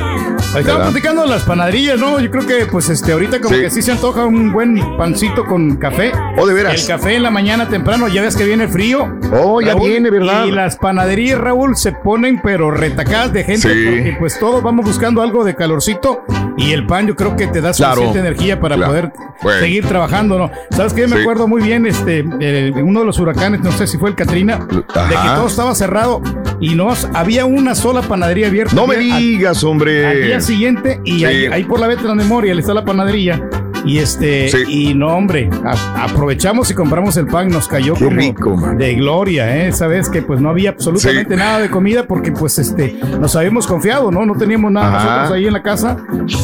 Estaba 0.58 0.84
platicando 0.84 1.22
de 1.24 1.30
las 1.30 1.44
panaderías, 1.44 1.98
¿no? 1.98 2.20
Yo 2.20 2.30
creo 2.30 2.46
que, 2.46 2.66
pues, 2.66 2.90
este, 2.90 3.14
ahorita 3.14 3.40
como 3.40 3.56
Sí. 3.56 3.62
que 3.62 3.70
sí 3.70 3.82
se 3.82 3.94
antoja 3.94 4.26
un 4.26 4.52
buen 4.52 4.98
pancito 4.98 5.46
con 5.46 5.78
café. 5.78 6.12
Oh, 6.38 6.46
de 6.46 6.54
veras. 6.54 6.82
El 6.82 6.88
café 6.88 7.16
en 7.16 7.24
la 7.24 7.32
mañana 7.32 7.70
temprano, 7.70 8.08
ya 8.10 8.22
ves 8.22 8.36
que 8.36 8.44
viene 8.44 8.66
el 8.66 8.70
frío. 8.70 9.18
Oh, 9.34 9.62
ya 9.62 9.76
viene, 9.76 10.10
¿verdad? 10.10 10.46
Y 10.46 10.52
las 10.52 10.76
panaderías, 10.76 11.40
Raúl, 11.40 11.78
se 11.78 11.94
ponen 11.94 12.42
pero 12.44 12.70
retacadas 12.70 13.32
de 13.32 13.44
gente 13.46 13.62
Sí. 13.74 13.86
porque 13.86 14.16
pues 14.20 14.38
todos 14.40 14.62
vamos 14.62 14.86
buscando 14.86 15.22
algo 15.22 15.46
de 15.46 15.56
calorcito 15.56 16.24
y 16.58 16.74
el 16.74 16.86
pan 16.86 17.08
yo 17.08 17.16
creo 17.16 17.38
que 17.38 17.48
te 17.48 17.62
da 17.62 17.72
Claro. 17.72 17.96
suficiente 17.96 18.20
energía 18.20 18.60
para 18.60 18.76
Claro. 18.76 18.92
poder 18.92 19.14
Bueno. 19.42 19.60
seguir 19.62 19.86
trabajando, 19.88 20.38
¿no? 20.38 20.52
¿Sabes 20.72 20.92
qué? 20.94 21.08
Me 21.08 21.16
Sí. 21.16 21.22
acuerdo 21.22 21.48
muy 21.48 21.62
bien, 21.62 21.86
este, 21.86 22.26
eh, 22.42 22.74
uno 22.84 23.00
de 23.00 23.06
los 23.06 23.20
huracanes, 23.20 23.62
no 23.62 23.72
sé 23.72 23.88
si 23.88 23.98
fue 23.98 24.10
el 24.10 24.16
Katrina, 24.16 24.60
de 24.70 24.82
que 24.84 25.30
todo 25.36 25.48
estaba 25.48 25.74
cerrado 25.76 26.22
y 26.60 26.76
no 26.76 26.90
había 27.14 27.46
una 27.46 27.74
sola 27.74 28.02
panadería 28.02 28.48
abierta. 28.48 28.76
No 28.76 28.86
me 28.86 28.98
digas, 28.98 29.64
hombre. 29.64 30.41
Día 30.42 30.48
siguiente 30.48 31.02
y 31.06 31.20
Sí. 31.20 31.26
ahí, 31.26 31.46
ahí 31.46 31.64
por 31.64 31.80
la 31.80 31.88
Veteran 31.88 32.18
Memorial 32.18 32.60
está 32.60 32.74
la 32.74 32.84
panadería 32.84 33.42
y 33.86 33.98
este 33.98 34.50
Sí. 34.50 34.58
y 34.90 34.94
no 34.94 35.08
hombre 35.08 35.50
a- 35.66 36.04
aprovechamos 36.04 36.70
y 36.70 36.76
compramos 36.76 37.18
el 37.18 37.26
pan 37.28 37.50
nos 37.50 37.68
cayó 37.68 37.96
como 37.96 38.12
rico, 38.12 38.56
de 38.78 38.94
gloria 38.96 39.66
eh 39.66 39.72
sabes 39.72 40.08
que 40.10 40.22
pues 40.22 40.40
no 40.40 40.50
había 40.50 40.70
absolutamente 40.72 41.34
Sí. 41.34 41.40
nada 41.40 41.60
de 41.60 41.70
comida 41.70 42.06
porque 42.06 42.32
pues 42.32 42.60
este 42.60 43.00
nos 43.20 43.36
habíamos 43.36 43.66
confiado 43.66 44.12
no 44.12 44.26
no 44.26 44.36
teníamos 44.36 44.72
nada 44.72 44.96
Ajá. 44.98 45.08
nosotros 45.08 45.32
ahí 45.38 45.48
en 45.48 45.54
la 45.54 45.64
casa 45.64 45.98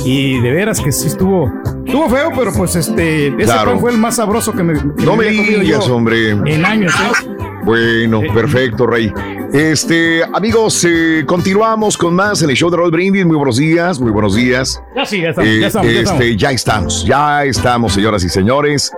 y 0.05 0.39
de 0.41 0.51
veras 0.51 0.79
que 0.79 0.91
sí 0.91 1.07
estuvo 1.07 1.51
estuvo 1.85 2.09
feo 2.09 2.31
pero 2.35 2.51
pues 2.53 2.75
este 2.75 3.27
ese 3.27 3.35
Claro. 3.43 3.71
pan 3.71 3.79
fue 3.81 3.91
el 3.91 3.97
más 3.99 4.15
sabroso 4.15 4.53
que 4.53 4.63
me 4.63 4.73
que 4.73 5.05
No 5.05 5.15
me 5.15 5.25
comido 5.35 5.59
digas, 5.61 5.85
yo 5.85 5.95
hombre. 5.95 6.29
en 6.31 6.65
años 6.65 6.93
¿eh? 6.95 7.29
Bueno, 7.63 8.21
perfecto, 8.33 8.87
Rey. 8.87 9.11
Este, 9.53 10.23
amigos, 10.33 10.83
eh, 10.87 11.23
continuamos 11.25 11.97
con 11.97 12.13
más 12.13 12.41
en 12.41 12.49
el 12.49 12.55
show 12.55 12.69
de 12.69 12.77
Roll 12.77 12.91
Brindis. 12.91 13.25
Muy 13.25 13.37
buenos 13.37 13.57
días, 13.57 13.99
muy 13.99 14.11
buenos 14.11 14.35
días. 14.35 14.81
ya 14.95 15.05
sí 15.05 15.21
ya 15.21 15.29
estamos, 15.29 15.49
Eh, 15.49 15.59
ya 15.61 15.67
estamos, 15.67 15.85
ya 15.93 15.99
estamos. 15.99 16.21
este, 16.21 16.37
ya 16.37 16.51
estamos, 16.51 17.05
ya 17.05 17.43
estamos, 17.45 17.93
señoras 17.93 18.23
y 18.23 18.29
señores. 18.29 18.91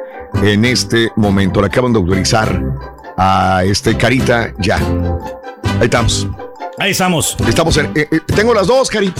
En 0.43 0.65
este 0.65 1.11
momento 1.15 1.61
le 1.61 1.67
acaban 1.67 1.93
de 1.93 1.99
autorizar 1.99 2.61
a 3.17 3.63
este 3.63 3.95
Carita 3.95 4.51
ya. 4.57 4.77
Ahí 5.79 5.85
estamos. 5.85 6.27
ahí 6.77 6.91
estamos 6.91 7.37
Estamos 7.47 7.77
en. 7.77 7.85
eh, 7.95 8.07
eh, 8.11 8.19
tengo 8.35 8.53
las 8.53 8.67
dos, 8.67 8.89
Cari. 8.89 9.13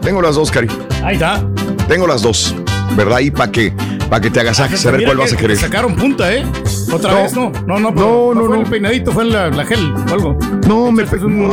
Tengo 0.00 0.22
las 0.22 0.36
dos, 0.36 0.50
Cari. 0.50 0.68
ahí 1.04 1.14
está 1.14 1.44
Tengo 1.88 2.06
las 2.06 2.22
dos. 2.22 2.54
¿Verdad? 2.96 3.18
Y 3.20 3.30
para 3.30 3.50
que, 3.52 3.72
para 4.08 4.20
que 4.20 4.30
te 4.30 4.40
agasajes 4.40 4.84
a 4.86 4.90
ver 4.90 5.04
cuál 5.04 5.16
vas 5.18 5.32
a 5.32 5.36
que 5.36 5.42
querer. 5.42 5.56
sacaron 5.56 5.96
punta 5.96 6.32
eh 6.32 6.44
otra 6.92 7.12
No. 7.12 7.22
vez 7.22 7.34
no 7.34 7.50
no 7.66 7.78
no 7.78 7.90
No, 7.90 8.34
no, 8.34 8.34
no, 8.34 8.46
fue 8.46 8.56
no. 8.56 8.62
el 8.62 8.70
peinadito 8.70 9.12
fue 9.12 9.24
la, 9.24 9.48
la 9.48 9.64
gel 9.64 9.92
o 10.10 10.12
algo 10.12 10.38
No, 10.68 10.90
me. 10.92 11.02
Este 11.04 11.16
es 11.16 11.22
un- 11.22 11.50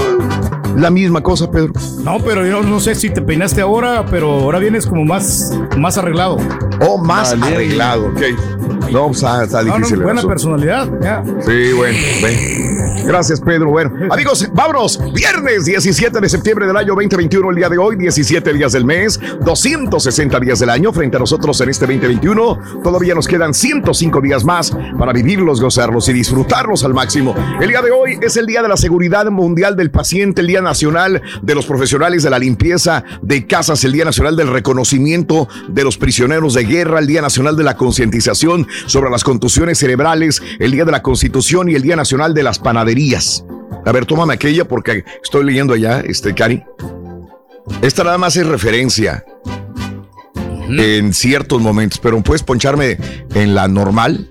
La 0.75 0.89
misma 0.89 1.21
cosa, 1.21 1.51
Pedro. 1.51 1.71
No, 2.03 2.17
pero 2.19 2.43
yo 2.47 2.63
no 2.63 2.79
sé 2.79 2.95
si 2.95 3.11
te 3.11 3.21
peinaste 3.21 3.61
ahora, 3.61 4.05
pero 4.09 4.27
ahora 4.41 4.57
vienes 4.57 4.87
como 4.87 5.05
más, 5.05 5.51
más 5.77 5.99
arreglado. 5.99 6.37
Oh, 6.81 6.97
más 6.97 7.39
Vale. 7.39 7.53
arreglado, 7.53 8.07
ok. 8.07 8.89
No, 8.91 9.07
pues, 9.07 9.23
ah, 9.23 9.43
está 9.43 9.61
No, 9.61 9.69
no, 9.69 9.75
difícil. 9.77 9.97
buena 10.01 10.21
asunto. 10.21 10.29
personalidad, 10.33 10.89
ya. 10.99 11.23
Sí, 11.41 11.73
bueno, 11.75 11.97
ven. 12.23 12.72
Gracias, 13.05 13.41
Pedro. 13.41 13.69
Bueno, 13.69 13.91
amigos, 14.09 14.49
vámonos. 14.53 14.99
Viernes 15.13 15.65
17 15.65 16.19
de 16.21 16.29
septiembre 16.29 16.65
del 16.65 16.77
año 16.77 16.95
2021, 16.95 17.49
el 17.49 17.55
día 17.55 17.69
de 17.69 17.77
hoy, 17.77 17.97
17 17.97 18.53
días 18.53 18.71
del 18.71 18.85
mes, 18.85 19.19
260 19.41 20.39
días 20.39 20.59
del 20.59 20.69
año. 20.69 20.93
Frente 20.93 21.17
a 21.17 21.19
nosotros 21.19 21.59
en 21.61 21.69
este 21.69 21.85
2021, 21.85 22.81
todavía 22.81 23.13
nos 23.13 23.27
quedan 23.27 23.53
105 23.53 24.21
días 24.21 24.45
más 24.45 24.75
para 24.97 25.11
vivirlos, 25.11 25.61
gozarlos 25.61 26.07
y 26.09 26.13
disfrutarlos 26.13 26.83
al 26.83 26.93
máximo. 26.93 27.35
El 27.59 27.69
día 27.69 27.81
de 27.81 27.91
hoy 27.91 28.17
es 28.21 28.37
el 28.37 28.45
Día 28.45 28.61
de 28.61 28.69
la 28.69 28.77
Seguridad 28.77 29.25
Mundial 29.29 29.75
del 29.75 29.91
Paciente, 29.91 30.41
el 30.41 30.47
Día 30.47 30.61
Nacional 30.61 31.21
de 31.41 31.55
los 31.55 31.65
Profesionales 31.65 32.23
de 32.23 32.29
la 32.29 32.39
Limpieza 32.39 33.03
de 33.21 33.45
Casas, 33.45 33.83
el 33.83 33.91
Día 33.91 34.05
Nacional 34.05 34.35
del 34.35 34.47
Reconocimiento 34.47 35.49
de 35.67 35.83
los 35.83 35.97
Prisioneros 35.97 36.53
de 36.53 36.63
Guerra, 36.63 36.99
el 36.99 37.07
Día 37.07 37.21
Nacional 37.21 37.57
de 37.57 37.63
la 37.63 37.75
Concientización 37.75 38.67
sobre 38.85 39.09
las 39.09 39.23
contusiones 39.23 39.77
cerebrales, 39.77 40.41
el 40.59 40.71
Día 40.71 40.85
de 40.85 40.91
la 40.91 41.01
Constitución 41.01 41.69
y 41.69 41.75
el 41.75 41.81
Día 41.81 41.95
Nacional 41.95 42.33
de 42.33 42.43
las 42.43 42.59
Panaderías. 42.59 42.92
A 43.85 43.91
ver, 43.91 44.05
tómame 44.05 44.33
aquella 44.33 44.65
porque 44.65 45.03
estoy 45.23 45.45
leyendo 45.45 45.73
allá, 45.73 46.01
este, 46.01 46.33
Cari. 46.33 46.63
Esta 47.81 48.03
nada 48.03 48.17
más 48.17 48.35
es 48.35 48.45
referencia 48.45 49.25
en 50.69 51.13
ciertos 51.13 51.61
momentos, 51.61 51.99
pero 51.99 52.21
puedes 52.21 52.43
poncharme 52.43 52.97
en 53.33 53.55
la 53.55 53.67
normal. 53.67 54.29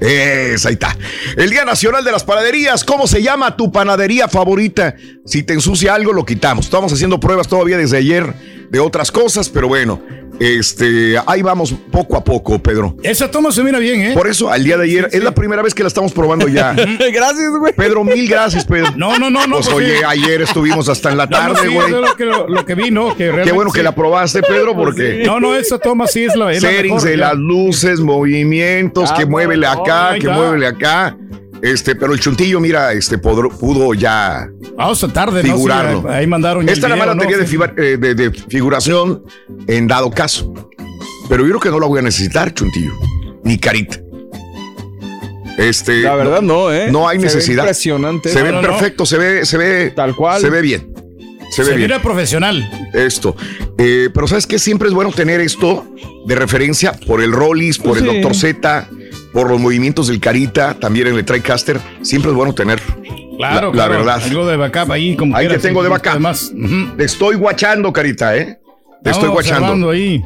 Es, 0.00 0.64
ahí 0.64 0.74
está. 0.74 0.96
El 1.36 1.50
Día 1.50 1.64
Nacional 1.64 2.04
de 2.04 2.12
las 2.12 2.22
Panaderías. 2.22 2.84
¿Cómo 2.84 3.06
se 3.06 3.22
llama 3.22 3.56
tu 3.56 3.72
panadería 3.72 4.28
favorita? 4.28 4.94
Si 5.24 5.42
te 5.42 5.54
ensucia 5.54 5.94
algo, 5.94 6.12
lo 6.12 6.24
quitamos. 6.24 6.66
Estamos 6.66 6.92
haciendo 6.92 7.18
pruebas 7.18 7.48
todavía 7.48 7.76
desde 7.76 7.96
ayer 7.96 8.32
de 8.70 8.80
otras 8.80 9.10
cosas, 9.10 9.48
pero 9.48 9.66
bueno. 9.66 10.00
Este, 10.40 11.16
ahí 11.26 11.42
vamos 11.42 11.74
poco 11.90 12.16
a 12.16 12.22
poco, 12.22 12.58
Pedro. 12.60 12.96
Esa 13.02 13.30
toma 13.30 13.50
se 13.50 13.62
mira 13.64 13.78
bien, 13.78 14.00
¿eh? 14.02 14.12
Por 14.14 14.28
eso, 14.28 14.50
al 14.50 14.62
día 14.62 14.76
de 14.76 14.84
ayer, 14.84 15.08
es 15.12 15.22
la 15.22 15.32
primera 15.32 15.62
vez 15.62 15.74
que 15.74 15.82
la 15.82 15.88
estamos 15.88 16.12
probando 16.12 16.46
ya. 16.48 16.72
gracias, 17.12 17.50
güey. 17.58 17.72
Pedro, 17.74 18.04
mil 18.04 18.28
gracias, 18.28 18.64
Pedro. 18.64 18.92
No, 18.96 19.18
no, 19.18 19.30
no, 19.30 19.46
no. 19.46 19.56
Pues 19.56 19.68
pues 19.68 19.76
oye, 19.86 19.98
sí. 19.98 20.04
ayer 20.06 20.42
estuvimos 20.42 20.88
hasta 20.88 21.10
en 21.10 21.18
la 21.18 21.26
No, 21.26 21.30
no, 21.48 21.54
tarde, 21.54 21.68
sí, 21.68 21.74
güey. 21.74 21.86
es 21.86 21.92
lo 21.92 22.16
que, 22.16 22.24
lo 22.24 22.64
que 22.64 22.74
vi, 22.74 22.90
¿no? 22.90 23.16
Que 23.16 23.32
Qué 23.44 23.52
bueno 23.52 23.70
que 23.72 23.82
la 23.82 23.94
probaste, 23.94 24.42
Pedro, 24.42 24.74
porque 24.76 25.22
No, 25.26 25.40
no, 25.40 25.54
esa 25.56 25.78
toma 25.78 26.06
sí 26.06 26.24
es 26.24 26.36
la, 26.36 26.52
es 26.52 26.62
la 26.62 26.70
mejor, 26.70 27.02
de 27.02 27.10
ya. 27.16 27.28
las 27.28 27.36
luces, 27.36 28.00
movimientos, 28.00 29.10
Ah, 29.12 29.14
que 29.16 29.24
no, 29.24 29.30
muévele 29.30 29.66
no, 29.66 29.72
acá, 29.72 30.14
que 30.20 30.28
muévele 30.28 30.66
acá. 30.66 31.16
Este, 31.62 31.96
pero 31.96 32.12
el 32.12 32.20
chuntillo, 32.20 32.60
mira, 32.60 32.92
este 32.92 33.18
pudo 33.18 33.92
ya 33.94 34.48
Ah, 34.76 34.88
o 34.90 34.94
sea, 34.94 35.08
tarde, 35.08 35.42
¿no? 35.42 35.54
figurarlo. 35.54 36.02
Sí, 36.02 36.06
ahí 36.08 36.26
mandaron 36.26 36.68
Esta 36.68 36.86
más 36.88 36.98
la 36.98 37.14
de, 37.38 37.46
fiba- 37.46 37.74
eh, 37.76 37.96
de- 37.98 38.14
de 38.14 38.30
figuración 38.30 39.24
en 39.66 39.86
dado 39.88 40.10
caso. 40.10 40.52
Pero 41.28 41.42
yo 41.44 41.48
creo 41.50 41.60
que 41.60 41.70
no 41.70 41.80
la 41.80 41.86
voy 41.86 41.98
a 41.98 42.02
necesitar, 42.02 42.54
chuntillo. 42.54 42.92
Ni 43.44 43.58
carita. 43.58 43.98
Este, 45.58 46.02
La 46.02 46.14
verdad, 46.14 46.40
no, 46.40 46.72
¿eh? 46.72 46.88
No 46.92 47.08
hay 47.08 47.16
Se 47.18 47.26
ve 47.26 47.34
necesidad. 47.34 47.62
impresionante. 47.64 48.28
Se 48.28 48.42
ve 48.42 48.52
no, 48.52 48.62
no. 48.62 48.68
perfecto, 48.68 49.04
se 49.04 49.18
ve, 49.18 49.44
se 49.44 49.58
ve. 49.58 49.90
Tal 49.90 50.14
cual. 50.14 50.40
Se 50.40 50.50
ve 50.50 50.60
bien. 50.62 50.92
Se 51.50 51.62
ve 51.62 51.70
Se 51.70 51.76
bien. 51.76 51.80
mira 51.90 52.00
profesional. 52.00 52.88
Esto. 52.94 53.34
Eh, 53.78 54.10
pero 54.14 54.28
¿sabes 54.28 54.46
qué? 54.46 54.58
Siempre 54.58 54.86
es 54.88 54.94
bueno 54.94 55.10
tener 55.10 55.40
esto 55.40 55.84
de 56.26 56.34
referencia 56.36 56.92
por 56.92 57.20
el 57.20 57.32
Rollis, 57.32 57.78
por 57.78 57.98
el 57.98 58.04
Sí. 58.08 58.20
Dr. 58.20 58.34
Z, 58.36 58.88
por 59.32 59.48
los 59.50 59.60
movimientos 59.60 60.08
del 60.08 60.20
Carita, 60.20 60.74
también 60.74 61.06
el 61.08 61.24
TriCaster. 61.24 61.80
Siempre 62.02 62.30
es 62.30 62.36
bueno 62.36 62.54
tener. 62.54 62.80
Claro, 63.38 63.72
la, 63.72 63.84
la 63.84 63.88
claro. 63.88 63.92
verdad. 64.04 64.22
Algo 64.24 64.46
de 64.46 64.56
backup 64.56 64.90
ahí. 64.92 65.16
Como 65.16 65.36
Ahí 65.36 65.48
te 65.48 65.58
tengo 65.58 65.82
de 65.82 65.88
sí, 65.88 65.92
backup. 65.92 66.10
Además. 66.10 66.52
Te 66.96 67.04
estoy 67.04 67.36
guachando, 67.36 67.92
Carita, 67.92 68.36
¿eh? 68.36 68.58
Te 69.02 69.10
estoy 69.10 69.28
Vamos 69.28 69.44
guachando. 69.44 69.90
ahí. 69.90 70.22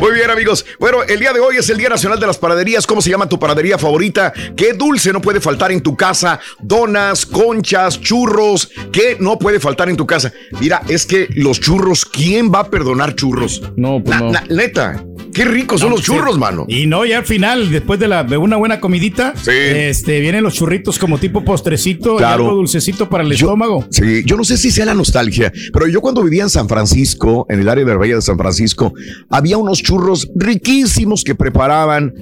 Muy 0.00 0.12
bien, 0.12 0.30
amigos. 0.30 0.64
Bueno, 0.78 1.02
el 1.02 1.18
día 1.18 1.32
de 1.32 1.40
hoy 1.40 1.56
es 1.56 1.68
el 1.70 1.76
Día 1.78 1.88
Nacional 1.88 2.20
de 2.20 2.26
las 2.26 2.38
Panaderías. 2.38 2.86
¿Cómo 2.86 3.00
se 3.02 3.10
llama 3.10 3.28
tu 3.28 3.36
panadería 3.38 3.76
favorita? 3.76 4.32
¿Qué 4.56 4.74
dulce 4.74 5.12
no 5.12 5.20
puede 5.20 5.40
faltar 5.40 5.72
en 5.72 5.80
tu 5.80 5.96
casa? 5.96 6.38
Donas, 6.60 7.26
conchas, 7.26 8.00
churros. 8.00 8.70
¿Qué 8.92 9.16
no 9.18 9.38
puede 9.40 9.58
faltar 9.58 9.88
en 9.88 9.96
tu 9.96 10.06
casa? 10.06 10.32
Mira, 10.60 10.82
es 10.88 11.04
que 11.04 11.26
los 11.34 11.60
churros, 11.60 12.04
¿quién 12.04 12.52
va 12.52 12.60
a 12.60 12.70
perdonar 12.70 13.16
churros? 13.16 13.60
No, 13.76 14.00
pues 14.04 14.20
no. 14.20 14.30
neta, 14.50 15.04
qué 15.36 15.44
ricos 15.44 15.80
son 15.80 15.90
No, 15.90 15.96
los 15.96 16.04
sí. 16.04 16.12
churros, 16.12 16.38
mano. 16.38 16.64
Y 16.68 16.86
no, 16.86 17.04
ya 17.04 17.18
al 17.18 17.24
final, 17.26 17.70
después 17.70 18.00
de, 18.00 18.08
la, 18.08 18.24
de 18.24 18.36
una 18.36 18.56
buena 18.56 18.80
comidita, 18.80 19.34
este, 19.46 20.20
vienen 20.20 20.42
los 20.42 20.54
churritos 20.54 20.98
como 20.98 21.18
tipo 21.18 21.44
postrecito 21.44 22.16
Claro. 22.16 22.42
y 22.42 22.46
algo 22.46 22.56
dulcecito 22.56 23.08
para 23.08 23.22
el 23.22 23.30
Yo- 23.30 23.46
estómago. 23.46 23.86
Sí, 23.90 24.22
yo 24.24 24.36
no 24.36 24.44
sé 24.44 24.56
si 24.56 24.70
sea 24.70 24.86
la 24.86 24.94
nostalgia, 24.94 25.52
pero 25.72 25.86
yo 25.86 26.00
cuando 26.00 26.22
vivía 26.24 26.42
en 26.42 26.50
San 26.50 26.68
Francisco, 26.68 27.46
en 27.48 27.60
el 27.60 27.68
área 27.68 27.84
de 27.84 27.90
la 27.92 27.96
Bahía 27.98 28.16
de 28.16 28.22
San 28.22 28.38
Francisco, 28.38 28.92
había 29.30 29.58
unos 29.58 29.82
churros 29.82 30.28
riquísimos 30.34 31.22
que 31.22 31.34
preparaban 31.34 32.12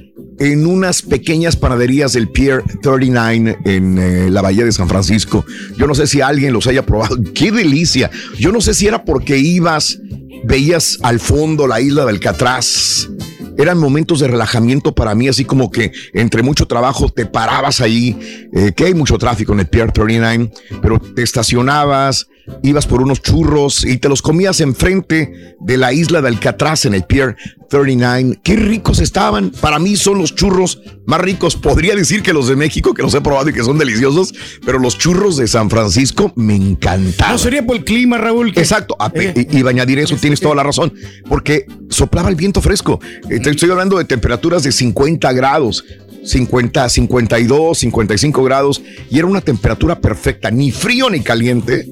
en 0.41 0.67
unas 0.67 1.01
pequeñas 1.03 1.55
panaderías 1.57 2.13
del 2.15 2.29
Pier 2.29 2.63
39 2.83 3.59
en 3.65 3.99
eh, 3.99 4.31
la 4.31 4.43
Bahía 4.43 4.65
de 4.65 4.73
San 4.73 4.89
Francisco. 4.89 5.45
Yo 5.79 5.87
no 5.87 5.95
sé 5.95 6.07
si 6.09 6.21
alguien 6.21 6.53
los 6.53 6.67
haya 6.67 6.85
probado. 6.85 7.17
¡Qué 7.35 7.53
delicia! 7.53 8.11
Yo 8.39 8.51
no 8.51 8.61
sé 8.61 8.75
si 8.75 8.87
era 8.89 9.05
porque 9.05 9.39
ibas, 9.39 9.99
veías 10.45 10.99
al 11.03 11.21
fondo 11.21 11.67
la 11.67 11.81
isla 11.81 12.05
del 12.05 12.17
Alcatraz. 12.17 13.09
Eran 13.57 13.79
momentos 13.79 14.21
de 14.21 14.29
relajamiento 14.29 14.95
para 14.95 15.15
mí, 15.15 15.29
así 15.29 15.45
como 15.45 15.71
que 15.71 15.93
entre 16.13 16.43
mucho 16.43 16.67
trabajo 16.67 17.09
te 17.09 17.25
parabas 17.27 17.81
ahí, 17.81 18.49
eh, 18.53 18.73
que 18.75 18.87
hay 18.87 18.95
mucho 18.95 19.17
tráfico 19.17 19.53
en 19.53 19.61
el 19.61 19.69
Pier 19.69 19.93
39, 19.93 20.51
pero 20.83 20.99
te 20.99 21.23
estacionabas, 21.23 22.27
ibas 22.63 22.87
por 22.87 23.03
unos 23.03 23.23
churros 23.23 23.85
y 23.85 23.99
te 23.99 24.09
los 24.09 24.23
comías 24.23 24.61
enfrente 24.61 25.57
de 25.61 25.77
la 25.77 25.93
isla 25.93 26.21
de 26.23 26.29
Alcatraz 26.29 26.85
en 26.85 26.95
el 26.95 27.05
Pier 27.05 27.37
39. 27.71 28.39
Qué 28.43 28.57
ricos 28.57 29.01
estaban. 29.01 29.51
Para 29.51 29.79
mí 29.79 29.97
son 29.97 30.19
los 30.19 30.35
churros 30.35 30.81
más 31.07 31.21
ricos. 31.21 31.57
Podría 31.57 31.95
decir 31.97 32.23
que 32.23 32.33
los 32.33 32.47
de 32.49 32.57
México, 32.57 32.95
que 32.95 33.03
los 33.03 33.15
he 33.15 33.21
probado 33.21 33.49
y 33.49 33.53
que 33.53 33.63
son 33.65 33.79
deliciosos, 33.79 34.33
pero 34.65 34.79
los 34.79 34.97
churros 34.99 35.37
de 35.37 35.49
San 35.49 35.71
Francisco 35.71 36.33
me 36.37 36.55
encantaban. 36.55 37.33
No 37.33 37.39
sería 37.39 37.65
por 37.67 37.77
el 37.77 37.85
clima, 37.85 38.19
Raúl. 38.19 38.53
que- 38.53 38.61
Exacto, 38.61 38.97
a- 38.99 39.11
Eh. 39.15 39.49
y, 39.51 39.59
y 39.61 39.67
añadir 39.67 39.99
eso, 39.99 40.17
tienes 40.17 40.41
toda 40.41 40.55
la 40.55 40.63
razón, 40.63 40.93
porque 41.29 41.67
soplaba 41.89 42.29
el 42.29 42.37
viento 42.37 42.61
fresco. 42.61 43.01
Eh, 43.31 43.41
estoy 43.45 43.71
hablando 43.71 43.99
de 43.99 44.05
temperaturas 44.05 44.63
de 44.63 44.71
50 44.73 45.33
grados, 45.33 45.85
50, 46.25 46.89
52, 46.89 47.79
55 47.79 48.45
grados, 48.45 48.83
y 49.11 49.19
era 49.19 49.27
una 49.27 49.41
temperatura 49.41 50.01
perfecta, 50.01 50.51
ni 50.51 50.71
frío 50.71 51.11
ni 51.11 51.21
caliente, 51.21 51.87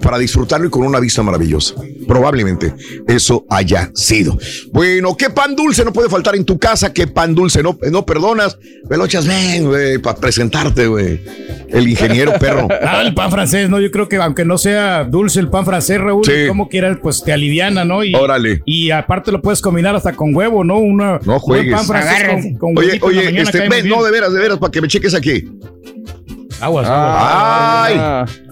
para 0.00 0.18
disfrutarlo 0.18 0.66
y 0.66 0.70
con 0.70 0.82
una 0.82 0.98
vista 1.00 1.22
maravillosa. 1.22 1.74
Probablemente 2.08 2.74
eso 3.06 3.44
haya 3.50 3.90
sido. 3.94 4.38
Bueno, 4.72 5.16
¿qué 5.16 5.30
pan 5.30 5.54
dulce 5.54 5.84
no 5.84 5.92
puede 5.92 6.08
faltar 6.08 6.36
en 6.36 6.44
tu 6.44 6.58
casa? 6.58 6.92
¿Qué 6.92 7.06
pan 7.06 7.34
dulce 7.34 7.62
no, 7.62 7.78
no 7.90 8.04
perdonas? 8.06 8.58
Pelochas, 8.88 9.26
ven, 9.26 9.66
güey, 9.66 9.98
para 9.98 10.18
presentarte, 10.18 10.86
güey. 10.86 11.20
El 11.68 11.88
ingeniero 11.88 12.32
perro. 12.38 12.68
Ah, 12.86 13.02
el 13.02 13.14
pan 13.14 13.30
francés, 13.30 13.68
¿no? 13.70 13.80
Yo 13.80 13.90
creo 13.90 14.08
que 14.08 14.16
aunque 14.16 14.44
no 14.44 14.58
sea 14.58 15.04
dulce 15.04 15.40
el 15.40 15.48
pan 15.48 15.64
francés, 15.64 15.98
Raúl, 16.00 16.24
Sí. 16.24 16.46
como 16.48 16.68
quieras, 16.68 16.98
pues 17.02 17.22
te 17.22 17.32
aliviana, 17.32 17.84
¿no? 17.84 18.04
Y, 18.04 18.14
Órale. 18.14 18.62
Y 18.66 18.90
aparte 18.90 19.32
lo 19.32 19.40
puedes 19.40 19.60
combinar 19.60 19.94
hasta 19.96 20.12
con 20.14 20.34
huevo, 20.34 20.64
¿no? 20.64 20.78
Una, 20.78 21.18
No 21.24 21.34
un 21.34 21.38
juegues. 21.40 21.74
pan 21.74 21.86
francés 21.86 22.24
con, 22.58 22.74
con 22.74 22.78
Oye, 22.78 22.98
oye, 23.02 23.40
este, 23.40 23.68
ven, 23.68 23.88
no, 23.88 24.02
de 24.04 24.10
veras, 24.10 24.32
de 24.32 24.38
veras, 24.40 24.58
para 24.58 24.70
que 24.70 24.80
me 24.82 24.88
cheques 24.88 25.14
aquí. 25.14 25.44
Aguas, 26.60 26.86
Ay, 26.90 27.98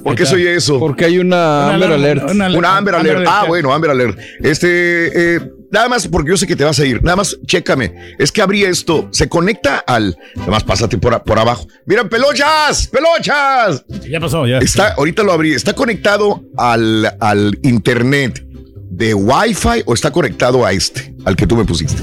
¿por 0.03 0.15
qué 0.15 0.27
soy 0.27 0.47
eso? 0.47 0.79
Porque 0.79 1.05
hay 1.07 1.19
una 1.19 1.67
Una 1.67 1.75
Amber 1.75 1.93
Alert. 1.93 2.31
una 2.31 2.47
Amber 2.47 2.65
Amber 2.67 2.95
Alert. 2.95 3.17
Alert, 3.17 3.31
Ah, 3.33 3.45
bueno, 3.49 3.73
Amber 3.73 3.91
Alert. 3.91 4.19
Este, 4.41 5.37
eh, 5.37 5.41
nada 5.71 5.89
más 5.89 6.09
porque 6.09 6.31
yo 6.31 6.37
sé 6.37 6.47
que 6.47 6.57
te 6.57 6.65
vas 6.65 6.79
a 6.79 6.85
ir. 6.85 7.03
Nada 7.03 7.17
más, 7.17 7.37
chécame. 7.47 7.95
Es 8.19 8.31
que 8.33 8.43
abrí 8.43 8.65
esto. 8.65 9.09
Se 9.13 9.29
conecta 9.29 9.79
al. 9.79 10.17
Nada 10.37 10.51
más 10.51 10.65
pásate 10.65 10.99
por, 10.99 11.23
por 11.23 11.39
abajo. 11.39 11.67
Miren, 11.87 12.09
pelochas, 12.09 12.89
pelochas. 12.89 13.85
Ya 14.11 14.21
pasó, 14.21 14.47
ya. 14.47 14.59
Está, 14.59 14.95
ahorita 14.95 15.23
lo 15.23 15.33
abrí. 15.33 15.53
¿Está 15.55 15.73
conectado 15.75 16.43
al, 16.59 17.17
al 17.21 17.59
internet 17.63 18.45
de 18.91 19.15
Wi-Fi 19.15 19.85
o 19.87 19.95
está 19.95 20.11
conectado 20.11 20.67
a 20.67 20.73
este, 20.73 21.15
al 21.25 21.35
que 21.37 21.47
tú 21.47 21.57
me 21.57 21.65
pusiste? 21.65 22.03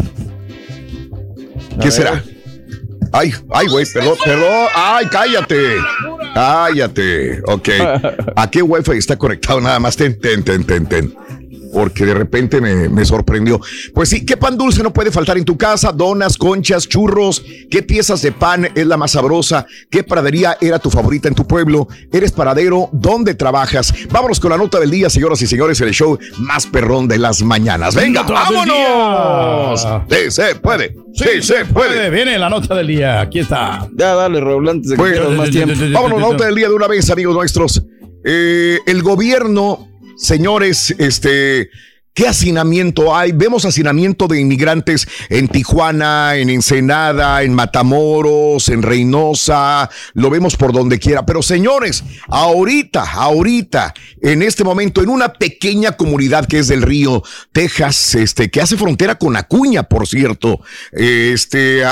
¿Qué 1.80 1.86
ver. 1.86 1.92
será? 1.92 2.24
Ay, 3.12 3.34
ay, 3.52 3.68
güey, 3.68 3.86
perdón, 3.92 4.18
perdón. 4.24 4.68
Ay, 4.76 5.06
cállate. 5.12 5.76
Cállate. 6.34 7.42
Ok. 7.48 7.70
¿A 8.36 8.50
qué 8.50 8.62
Wi-Fi 8.62 8.98
está 8.98 9.18
conectado? 9.18 9.62
Nada 9.62 9.80
más. 9.80 9.96
Ten, 9.96 10.20
ten, 10.20 10.44
ten, 10.44 10.64
ten, 10.64 10.86
ten. 10.86 11.16
Porque 11.74 12.06
de 12.06 12.14
repente 12.14 12.62
me, 12.62 12.90
me 12.90 13.06
sorprendió. 13.06 13.60
Pues 13.94 14.10
sí, 14.10 14.26
¿qué 14.26 14.38
pan 14.38 14.58
dulce 14.58 14.82
no 14.84 14.92
puede 14.92 15.12
faltar 15.12 15.38
en 15.38 15.46
tu 15.46 15.58
casa? 15.58 15.92
Donas, 15.92 16.38
conchas, 16.38 16.88
churros. 16.88 17.44
¿Qué 17.70 17.84
piezas 17.84 18.22
de 18.22 18.32
pan 18.32 18.68
es 18.76 18.88
la 18.88 18.98
más 18.98 19.12
sabrosa? 19.12 19.66
¿Qué 19.90 20.04
pradería 20.04 20.58
era 20.62 20.80
tu 20.80 20.90
favorita 20.90 21.28
en 21.28 21.36
tu 21.36 21.46
pueblo? 21.46 21.88
¿Eres 22.12 22.32
paradero? 22.32 22.90
¿Dónde 22.92 23.36
trabajas? 23.36 23.94
Vámonos 24.10 24.40
con 24.40 24.52
la 24.52 24.58
nota 24.58 24.80
del 24.80 24.92
día, 24.92 25.10
señoras 25.10 25.42
y 25.42 25.48
señores, 25.48 25.80
el 25.82 25.92
show 25.92 26.18
más 26.40 26.66
perrón 26.66 27.08
de 27.08 27.18
las 27.18 27.42
mañanas. 27.42 27.96
¡Venga, 27.96 28.24
vámonos! 28.24 29.88
Sí, 30.10 30.32
se 30.32 30.56
puede. 30.56 30.96
Sí, 31.14 31.42
se 31.42 31.66
puede. 31.66 32.10
Viene 32.10 32.38
la 32.38 32.50
nota 32.50 32.76
del 32.76 32.88
día. 32.88 33.22
Aquí 33.22 33.40
está. 33.40 33.88
Ya 33.96 34.16
dale, 34.16 34.40
Raúl, 34.40 34.68
antes 34.70 34.92
de 34.92 34.96
que 34.96 35.02
Bueno, 35.02 35.32
más 35.32 35.50
tiempo. 35.50 35.74
Vámonos, 35.92 36.20
nota 36.20 36.46
del 36.46 36.56
día 36.56 36.68
de 36.68 36.74
una 36.74 36.88
vez, 36.88 37.10
amigos 37.10 37.36
nuestros. 37.36 37.84
Eh, 38.24 38.80
el 38.86 39.02
gobierno, 39.02 39.89
señores, 40.20 40.94
este. 40.98 41.70
¿Qué 42.12 42.28
hacinamiento 42.28 43.16
hay? 43.16 43.32
Vemos 43.32 43.64
hacinamiento 43.64 44.28
de 44.28 44.42
inmigrantes 44.42 45.08
en 45.30 45.48
Tijuana, 45.48 46.36
en 46.36 46.50
Ensenada, 46.50 47.44
en 47.44 47.54
Matamoros, 47.54 48.68
en 48.68 48.82
Reynosa, 48.82 49.90
lo 50.16 50.30
vemos 50.30 50.58
por 50.58 50.74
donde 50.74 51.00
quiera. 51.00 51.26
Pero 51.26 51.42
señores, 51.42 52.04
ahorita, 52.28 53.10
ahorita, 53.10 53.94
en 54.22 54.42
este 54.42 54.66
momento, 54.66 55.02
en 55.02 55.08
una 55.08 55.32
pequeña 55.32 55.94
comunidad 55.94 56.46
que 56.46 56.60
es 56.60 56.68
del 56.68 56.82
río 56.82 57.24
Texas, 57.54 58.16
este, 58.16 58.52
que 58.52 58.60
hace 58.60 58.76
frontera 58.76 59.16
con 59.16 59.38
Acuña, 59.38 59.84
por 59.84 60.06
cierto, 60.06 60.60
este, 60.92 61.84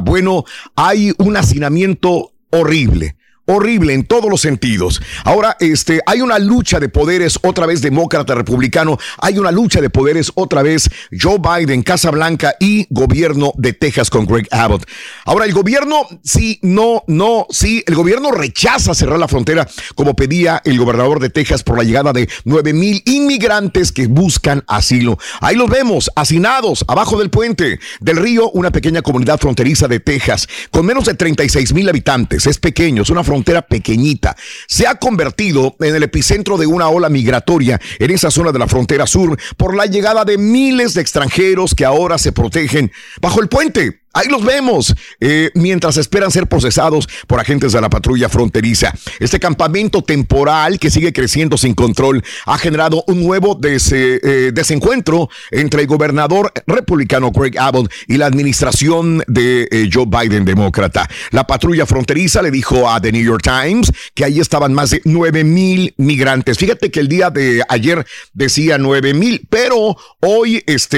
bueno, 0.00 0.44
hay 0.74 1.12
un 1.18 1.36
hacinamiento 1.36 2.32
horrible 2.50 3.16
horrible 3.46 3.94
en 3.94 4.04
todos 4.04 4.30
los 4.30 4.40
sentidos. 4.40 5.00
Ahora, 5.24 5.56
este, 5.60 6.00
hay 6.06 6.20
una 6.20 6.38
lucha 6.38 6.80
de 6.80 6.88
poderes, 6.88 7.38
otra 7.42 7.66
vez 7.66 7.80
demócrata, 7.80 8.34
republicano, 8.34 8.98
hay 9.18 9.38
una 9.38 9.50
lucha 9.50 9.80
de 9.80 9.90
poderes, 9.90 10.32
otra 10.34 10.62
vez 10.62 10.90
Joe 11.18 11.38
Biden, 11.38 11.82
Casa 11.82 12.10
Blanca 12.10 12.56
y 12.60 12.86
gobierno 12.90 13.52
de 13.56 13.72
Texas 13.72 14.10
con 14.10 14.26
Greg 14.26 14.48
Abbott. 14.50 14.86
Ahora, 15.24 15.44
el 15.44 15.52
gobierno, 15.52 16.06
sí, 16.22 16.58
no, 16.62 17.04
no, 17.06 17.46
sí, 17.50 17.82
el 17.86 17.94
gobierno 17.94 18.32
rechaza 18.32 18.94
cerrar 18.94 19.18
la 19.18 19.28
frontera 19.28 19.66
como 19.94 20.14
pedía 20.14 20.60
el 20.64 20.78
gobernador 20.78 21.20
de 21.20 21.30
Texas 21.30 21.62
por 21.62 21.78
la 21.78 21.84
llegada 21.84 22.12
de 22.12 22.28
9 22.44 22.72
mil 22.72 23.02
inmigrantes 23.06 23.92
que 23.92 24.06
buscan 24.06 24.64
asilo. 24.66 25.18
Ahí 25.40 25.56
los 25.56 25.70
vemos, 25.70 26.10
hacinados, 26.16 26.84
abajo 26.88 27.18
del 27.18 27.30
puente 27.30 27.78
del 28.00 28.16
río, 28.16 28.50
una 28.50 28.70
pequeña 28.70 29.02
comunidad 29.02 29.38
fronteriza 29.38 29.88
de 29.88 30.00
Texas, 30.00 30.48
con 30.70 30.84
menos 30.84 31.04
de 31.04 31.14
36 31.14 31.72
mil 31.72 31.88
habitantes. 31.88 32.46
Es 32.46 32.58
pequeño, 32.58 33.02
es 33.02 33.10
una 33.10 33.22
frontera 33.22 33.35
frontera 33.36 33.60
pequeñita. 33.60 34.34
Se 34.66 34.86
ha 34.86 34.94
convertido 34.94 35.76
en 35.80 35.94
el 35.94 36.02
epicentro 36.02 36.56
de 36.56 36.66
una 36.66 36.88
ola 36.88 37.10
migratoria 37.10 37.78
en 37.98 38.10
esa 38.10 38.30
zona 38.30 38.50
de 38.50 38.58
la 38.58 38.66
frontera 38.66 39.06
sur 39.06 39.38
por 39.58 39.76
la 39.76 39.84
llegada 39.84 40.24
de 40.24 40.38
miles 40.38 40.94
de 40.94 41.02
extranjeros 41.02 41.74
que 41.74 41.84
ahora 41.84 42.16
se 42.16 42.32
protegen 42.32 42.90
bajo 43.20 43.42
el 43.42 43.48
puente. 43.48 44.05
Ahí 44.16 44.28
los 44.28 44.42
vemos, 44.42 44.94
eh, 45.20 45.50
mientras 45.52 45.98
esperan 45.98 46.30
ser 46.30 46.46
procesados 46.46 47.06
por 47.26 47.38
agentes 47.38 47.72
de 47.72 47.82
la 47.82 47.90
patrulla 47.90 48.30
fronteriza. 48.30 48.94
Este 49.20 49.38
campamento 49.38 50.02
temporal 50.02 50.78
que 50.78 50.90
sigue 50.90 51.12
creciendo 51.12 51.58
sin 51.58 51.74
control 51.74 52.24
ha 52.46 52.56
generado 52.56 53.04
un 53.08 53.22
nuevo 53.22 53.60
eh, 53.62 54.50
desencuentro 54.54 55.28
entre 55.50 55.82
el 55.82 55.86
gobernador 55.86 56.50
republicano 56.66 57.30
Greg 57.30 57.58
Abbott 57.58 57.92
y 58.08 58.16
la 58.16 58.24
administración 58.24 59.22
de 59.26 59.68
eh, 59.70 59.90
Joe 59.92 60.06
Biden, 60.06 60.46
demócrata. 60.46 61.06
La 61.30 61.46
patrulla 61.46 61.84
fronteriza 61.84 62.40
le 62.40 62.50
dijo 62.50 62.88
a 62.88 62.98
The 63.02 63.12
New 63.12 63.22
York 63.22 63.42
Times 63.42 63.92
que 64.14 64.24
ahí 64.24 64.40
estaban 64.40 64.72
más 64.72 64.92
de 64.92 65.02
9 65.04 65.44
mil 65.44 65.92
migrantes. 65.98 66.56
Fíjate 66.56 66.90
que 66.90 67.00
el 67.00 67.08
día 67.08 67.28
de 67.28 67.62
ayer 67.68 68.06
decía 68.32 68.78
9 68.78 69.12
mil, 69.12 69.46
pero 69.50 69.94
hoy, 70.20 70.62
este, 70.66 70.96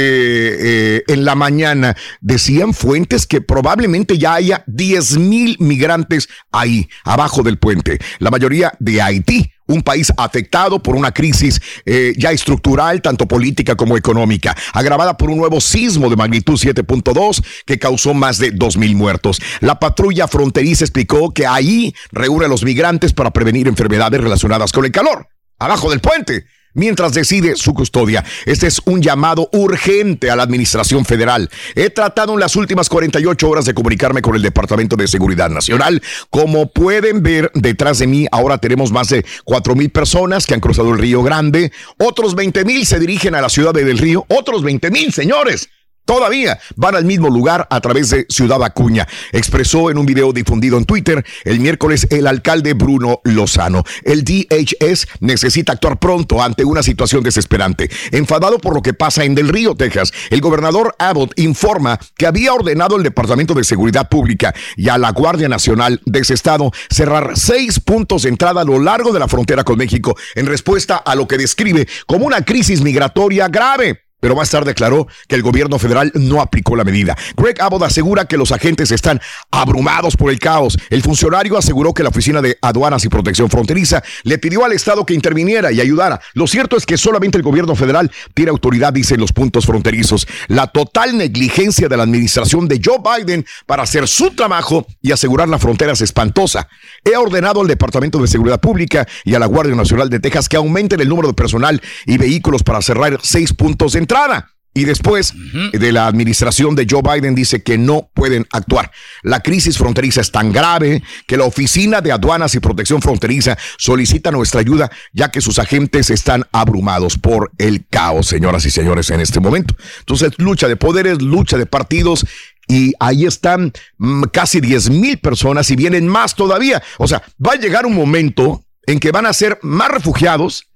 eh, 0.98 1.02
en 1.08 1.24
la 1.24 1.34
mañana, 1.34 1.96
decían 2.20 2.74
fuentes 2.74 3.07
que 3.26 3.40
probablemente 3.40 4.18
ya 4.18 4.34
haya 4.34 4.64
10 4.66 5.18
mil 5.18 5.56
migrantes 5.58 6.28
ahí, 6.52 6.88
abajo 7.04 7.42
del 7.42 7.58
puente. 7.58 7.98
La 8.18 8.30
mayoría 8.30 8.72
de 8.78 9.02
Haití 9.02 9.50
un 9.68 9.82
país 9.82 10.10
afectado 10.16 10.82
por 10.82 10.96
una 10.96 11.12
crisis 11.12 11.60
eh, 11.84 12.14
ya 12.16 12.32
estructural, 12.32 13.02
tanto 13.02 13.28
política 13.28 13.76
como 13.76 13.96
económica, 13.96 14.56
agravada 14.72 15.16
por 15.16 15.30
un 15.30 15.36
nuevo 15.36 15.60
sismo 15.60 16.08
de 16.10 16.16
magnitud 16.16 16.54
7.2 16.54 17.44
que 17.66 17.78
causó 17.78 18.14
más 18.14 18.38
de 18.38 18.54
2.000 18.54 18.96
muertos. 18.96 19.40
La 19.60 19.78
patrulla 19.78 20.26
fronteriza 20.26 20.84
explicó 20.84 21.32
que 21.32 21.46
ahí 21.46 21.94
reúne 22.10 22.46
a 22.46 22.48
los 22.48 22.64
migrantes 22.64 23.12
para 23.12 23.30
prevenir 23.30 23.68
enfermedades 23.68 24.20
relacionadas 24.20 24.72
con 24.72 24.86
el 24.86 24.90
calor, 24.90 25.28
abajo 25.58 25.90
del 25.90 26.00
puente 26.00 26.46
mientras 26.78 27.12
decide 27.12 27.56
su 27.56 27.74
custodia. 27.74 28.24
Este 28.46 28.66
es 28.66 28.80
un 28.86 29.02
llamado 29.02 29.50
urgente 29.52 30.30
a 30.30 30.36
la 30.36 30.44
Administración 30.44 31.04
Federal. 31.04 31.50
He 31.74 31.90
tratado 31.90 32.32
en 32.32 32.40
las 32.40 32.56
últimas 32.56 32.88
48 32.88 33.48
horas 33.48 33.66
de 33.66 33.74
comunicarme 33.74 34.22
con 34.22 34.34
el 34.34 34.42
Departamento 34.42 34.96
de 34.96 35.08
Seguridad 35.08 35.50
Nacional. 35.50 36.02
Como 36.30 36.70
pueden 36.70 37.22
ver 37.22 37.50
detrás 37.54 37.98
de 37.98 38.06
mí, 38.06 38.26
ahora 38.32 38.58
tenemos 38.58 38.90
más 38.92 39.08
de 39.08 39.26
4 39.44 39.74
mil 39.74 39.90
personas 39.90 40.46
que 40.46 40.54
han 40.54 40.60
cruzado 40.60 40.92
el 40.92 40.98
Río 40.98 41.22
Grande. 41.22 41.72
Otros 41.98 42.34
20 42.34 42.64
mil 42.64 42.86
se 42.86 42.98
dirigen 42.98 43.34
a 43.34 43.42
la 43.42 43.48
ciudad 43.48 43.74
de 43.74 43.84
Del 43.84 43.98
Río. 43.98 44.24
Otros 44.28 44.62
20 44.62 44.90
mil, 44.90 45.12
señores. 45.12 45.68
Todavía 46.08 46.58
van 46.74 46.94
al 46.94 47.04
mismo 47.04 47.28
lugar 47.28 47.66
a 47.68 47.82
través 47.82 48.08
de 48.08 48.24
Ciudad 48.30 48.64
Acuña, 48.64 49.06
expresó 49.30 49.90
en 49.90 49.98
un 49.98 50.06
video 50.06 50.32
difundido 50.32 50.78
en 50.78 50.86
Twitter 50.86 51.22
el 51.44 51.60
miércoles 51.60 52.06
el 52.08 52.26
alcalde 52.26 52.72
Bruno 52.72 53.20
Lozano. 53.24 53.84
El 54.04 54.24
DHS 54.24 55.06
necesita 55.20 55.72
actuar 55.72 55.98
pronto 55.98 56.42
ante 56.42 56.64
una 56.64 56.82
situación 56.82 57.22
desesperante. 57.22 57.90
Enfadado 58.10 58.58
por 58.58 58.72
lo 58.72 58.80
que 58.80 58.94
pasa 58.94 59.24
en 59.24 59.34
Del 59.34 59.50
Río, 59.50 59.74
Texas, 59.74 60.10
el 60.30 60.40
gobernador 60.40 60.96
Abbott 60.98 61.38
informa 61.38 62.00
que 62.16 62.26
había 62.26 62.54
ordenado 62.54 62.96
al 62.96 63.02
Departamento 63.02 63.52
de 63.52 63.64
Seguridad 63.64 64.08
Pública 64.08 64.54
y 64.78 64.88
a 64.88 64.96
la 64.96 65.12
Guardia 65.12 65.50
Nacional 65.50 66.00
de 66.06 66.20
ese 66.20 66.32
estado 66.32 66.72
cerrar 66.88 67.32
seis 67.34 67.80
puntos 67.80 68.22
de 68.22 68.30
entrada 68.30 68.62
a 68.62 68.64
lo 68.64 68.78
largo 68.78 69.12
de 69.12 69.18
la 69.18 69.28
frontera 69.28 69.62
con 69.62 69.76
México 69.76 70.16
en 70.36 70.46
respuesta 70.46 70.96
a 70.96 71.14
lo 71.14 71.28
que 71.28 71.36
describe 71.36 71.86
como 72.06 72.24
una 72.24 72.40
crisis 72.46 72.80
migratoria 72.80 73.48
grave 73.48 74.07
pero 74.20 74.34
más 74.34 74.50
tarde 74.50 74.68
declaró 74.68 75.06
que 75.26 75.34
el 75.34 75.42
gobierno 75.42 75.78
federal 75.78 76.12
no 76.14 76.40
aplicó 76.40 76.76
la 76.76 76.84
medida. 76.84 77.16
Greg 77.36 77.60
Abbott 77.60 77.82
asegura 77.82 78.26
que 78.26 78.36
los 78.36 78.52
agentes 78.52 78.90
están 78.90 79.20
abrumados 79.50 80.16
por 80.16 80.30
el 80.30 80.38
caos. 80.38 80.78
El 80.90 81.02
funcionario 81.02 81.56
aseguró 81.56 81.94
que 81.94 82.02
la 82.02 82.08
Oficina 82.08 82.42
de 82.42 82.58
Aduanas 82.62 83.04
y 83.04 83.08
Protección 83.08 83.50
Fronteriza 83.50 84.02
le 84.24 84.38
pidió 84.38 84.64
al 84.64 84.72
Estado 84.72 85.04
que 85.06 85.14
interviniera 85.14 85.72
y 85.72 85.80
ayudara. 85.80 86.20
Lo 86.34 86.46
cierto 86.46 86.76
es 86.76 86.86
que 86.86 86.96
solamente 86.96 87.38
el 87.38 87.44
gobierno 87.44 87.74
federal 87.74 88.10
tiene 88.34 88.50
autoridad, 88.50 88.92
dice 88.92 89.14
en 89.14 89.20
los 89.20 89.32
puntos 89.32 89.66
fronterizos. 89.66 90.26
La 90.48 90.66
total 90.66 91.16
negligencia 91.16 91.88
de 91.88 91.96
la 91.96 92.02
administración 92.02 92.68
de 92.68 92.80
Joe 92.84 92.98
Biden 92.98 93.46
para 93.66 93.82
hacer 93.82 94.08
su 94.08 94.30
trabajo 94.30 94.86
y 95.00 95.12
asegurar 95.12 95.48
la 95.48 95.58
frontera 95.58 95.92
es 95.92 96.00
espantosa. 96.00 96.68
He 97.04 97.16
ordenado 97.16 97.60
al 97.60 97.68
Departamento 97.68 98.18
de 98.18 98.28
Seguridad 98.28 98.60
Pública 98.60 99.06
y 99.24 99.34
a 99.34 99.38
la 99.38 99.46
Guardia 99.46 99.74
Nacional 99.74 100.10
de 100.10 100.20
Texas 100.20 100.48
que 100.48 100.56
aumenten 100.56 101.00
el 101.00 101.08
número 101.08 101.28
de 101.28 101.34
personal 101.34 101.80
y 102.06 102.18
vehículos 102.18 102.62
para 102.62 102.82
cerrar 102.82 103.18
seis 103.22 103.52
puntos 103.52 103.92
de 103.92 104.07
entrada. 104.08 104.50
Y 104.74 104.84
después 104.84 105.34
de 105.72 105.92
la 105.92 106.06
administración 106.06 106.76
de 106.76 106.86
Joe 106.88 107.02
Biden 107.02 107.34
dice 107.34 107.64
que 107.64 107.78
no 107.78 108.10
pueden 108.14 108.46
actuar. 108.52 108.92
La 109.22 109.40
crisis 109.40 109.76
fronteriza 109.76 110.20
es 110.20 110.30
tan 110.30 110.52
grave 110.52 111.02
que 111.26 111.36
la 111.36 111.44
Oficina 111.44 112.00
de 112.00 112.12
Aduanas 112.12 112.54
y 112.54 112.60
Protección 112.60 113.02
Fronteriza 113.02 113.58
solicita 113.76 114.30
nuestra 114.30 114.60
ayuda 114.60 114.88
ya 115.12 115.32
que 115.32 115.40
sus 115.40 115.58
agentes 115.58 116.10
están 116.10 116.44
abrumados 116.52 117.18
por 117.18 117.50
el 117.58 117.86
caos, 117.88 118.28
señoras 118.28 118.66
y 118.66 118.70
señores, 118.70 119.10
en 119.10 119.20
este 119.20 119.40
momento. 119.40 119.74
Entonces, 119.98 120.30
lucha 120.36 120.68
de 120.68 120.76
poderes, 120.76 121.20
lucha 121.22 121.58
de 121.58 121.66
partidos 121.66 122.24
y 122.68 122.92
ahí 123.00 123.26
están 123.26 123.72
mm, 123.96 124.24
casi 124.32 124.60
10 124.60 124.90
mil 124.90 125.18
personas 125.18 125.68
y 125.72 125.76
vienen 125.76 126.06
más 126.06 126.36
todavía. 126.36 126.80
O 126.98 127.08
sea, 127.08 127.20
va 127.44 127.52
a 127.52 127.56
llegar 127.56 127.84
un 127.84 127.96
momento 127.96 128.62
en 128.86 129.00
que 129.00 129.10
van 129.10 129.26
a 129.26 129.32
ser 129.32 129.58
más 129.62 129.90
refugiados 129.90 130.68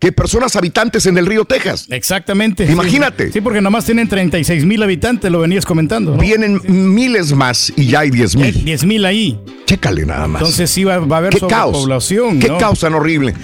que 0.00 0.12
personas 0.12 0.56
habitantes 0.56 1.04
en 1.04 1.18
el 1.18 1.26
río 1.26 1.44
Texas. 1.44 1.86
Exactamente. 1.90 2.64
Imagínate. 2.64 3.26
Sí, 3.26 3.34
sí, 3.34 3.40
porque 3.42 3.60
nomás 3.60 3.84
tienen 3.84 4.08
36 4.08 4.64
mil 4.64 4.82
habitantes, 4.82 5.30
lo 5.30 5.40
venías 5.40 5.66
comentando. 5.66 6.16
¿no? 6.16 6.20
Vienen 6.22 6.60
miles 6.66 7.32
más 7.34 7.70
y 7.76 7.86
ya 7.86 8.00
hay 8.00 8.10
10 8.10 8.36
mil. 8.36 8.64
10 8.64 8.84
mil 8.86 9.04
ahí. 9.04 9.38
Chécale 9.66 10.06
nada 10.06 10.26
más. 10.26 10.40
Entonces 10.40 10.70
sí 10.70 10.84
va, 10.84 10.98
va 11.00 11.16
a 11.16 11.18
haber 11.18 11.34
¿Qué 11.34 11.40
caos? 11.40 11.72
sobrepoblación. 11.76 12.40
Qué 12.40 12.48
¿no? 12.48 12.58
caos 12.58 12.80
tan 12.80 12.94
horrible. 12.94 13.34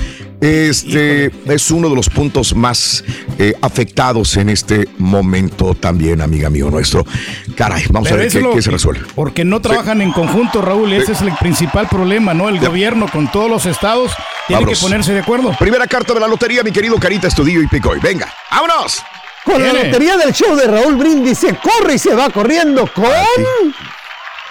Este 0.40 1.30
es 1.46 1.70
uno 1.70 1.88
de 1.88 1.96
los 1.96 2.10
puntos 2.10 2.54
más 2.54 3.02
eh, 3.38 3.54
afectados 3.62 4.36
en 4.36 4.48
este 4.50 4.88
momento 4.98 5.74
también, 5.74 6.20
amiga 6.20 6.50
mío 6.50 6.70
nuestro. 6.70 7.06
Caray, 7.56 7.84
vamos 7.90 8.08
Pero 8.08 8.20
a 8.20 8.22
ver 8.24 8.32
qué, 8.32 8.40
lo 8.40 8.52
qué 8.52 8.62
se 8.62 8.70
resuelve. 8.70 9.06
Porque 9.14 9.44
no 9.44 9.60
trabajan 9.60 10.02
en 10.02 10.12
conjunto, 10.12 10.60
Raúl. 10.60 10.92
Ese 10.92 11.12
es 11.12 11.22
el 11.22 11.32
principal 11.36 11.88
problema, 11.88 12.34
¿no? 12.34 12.48
El 12.48 12.60
gobierno 12.60 13.06
con 13.10 13.30
todos 13.30 13.50
los 13.50 13.64
estados 13.66 14.12
tiene 14.46 14.60
Vámonos. 14.60 14.78
que 14.78 14.84
ponerse 14.84 15.12
de 15.12 15.20
acuerdo. 15.20 15.56
Primera 15.58 15.86
carta 15.86 16.12
de 16.12 16.20
la 16.20 16.28
lotería, 16.28 16.62
mi 16.62 16.70
querido 16.72 16.96
Carita 16.98 17.28
Estudio 17.28 17.62
y 17.62 17.66
Picoy. 17.66 17.98
Venga, 18.00 18.32
vámonos. 18.50 19.02
Con 19.44 19.62
la 19.62 19.72
lotería 19.72 20.16
del 20.16 20.32
show 20.32 20.56
de 20.56 20.66
Raúl 20.66 20.96
Brindis 20.96 21.38
se 21.38 21.54
corre 21.56 21.94
y 21.94 21.98
se 21.98 22.14
va 22.14 22.28
corriendo 22.30 22.86
con. 22.92 23.04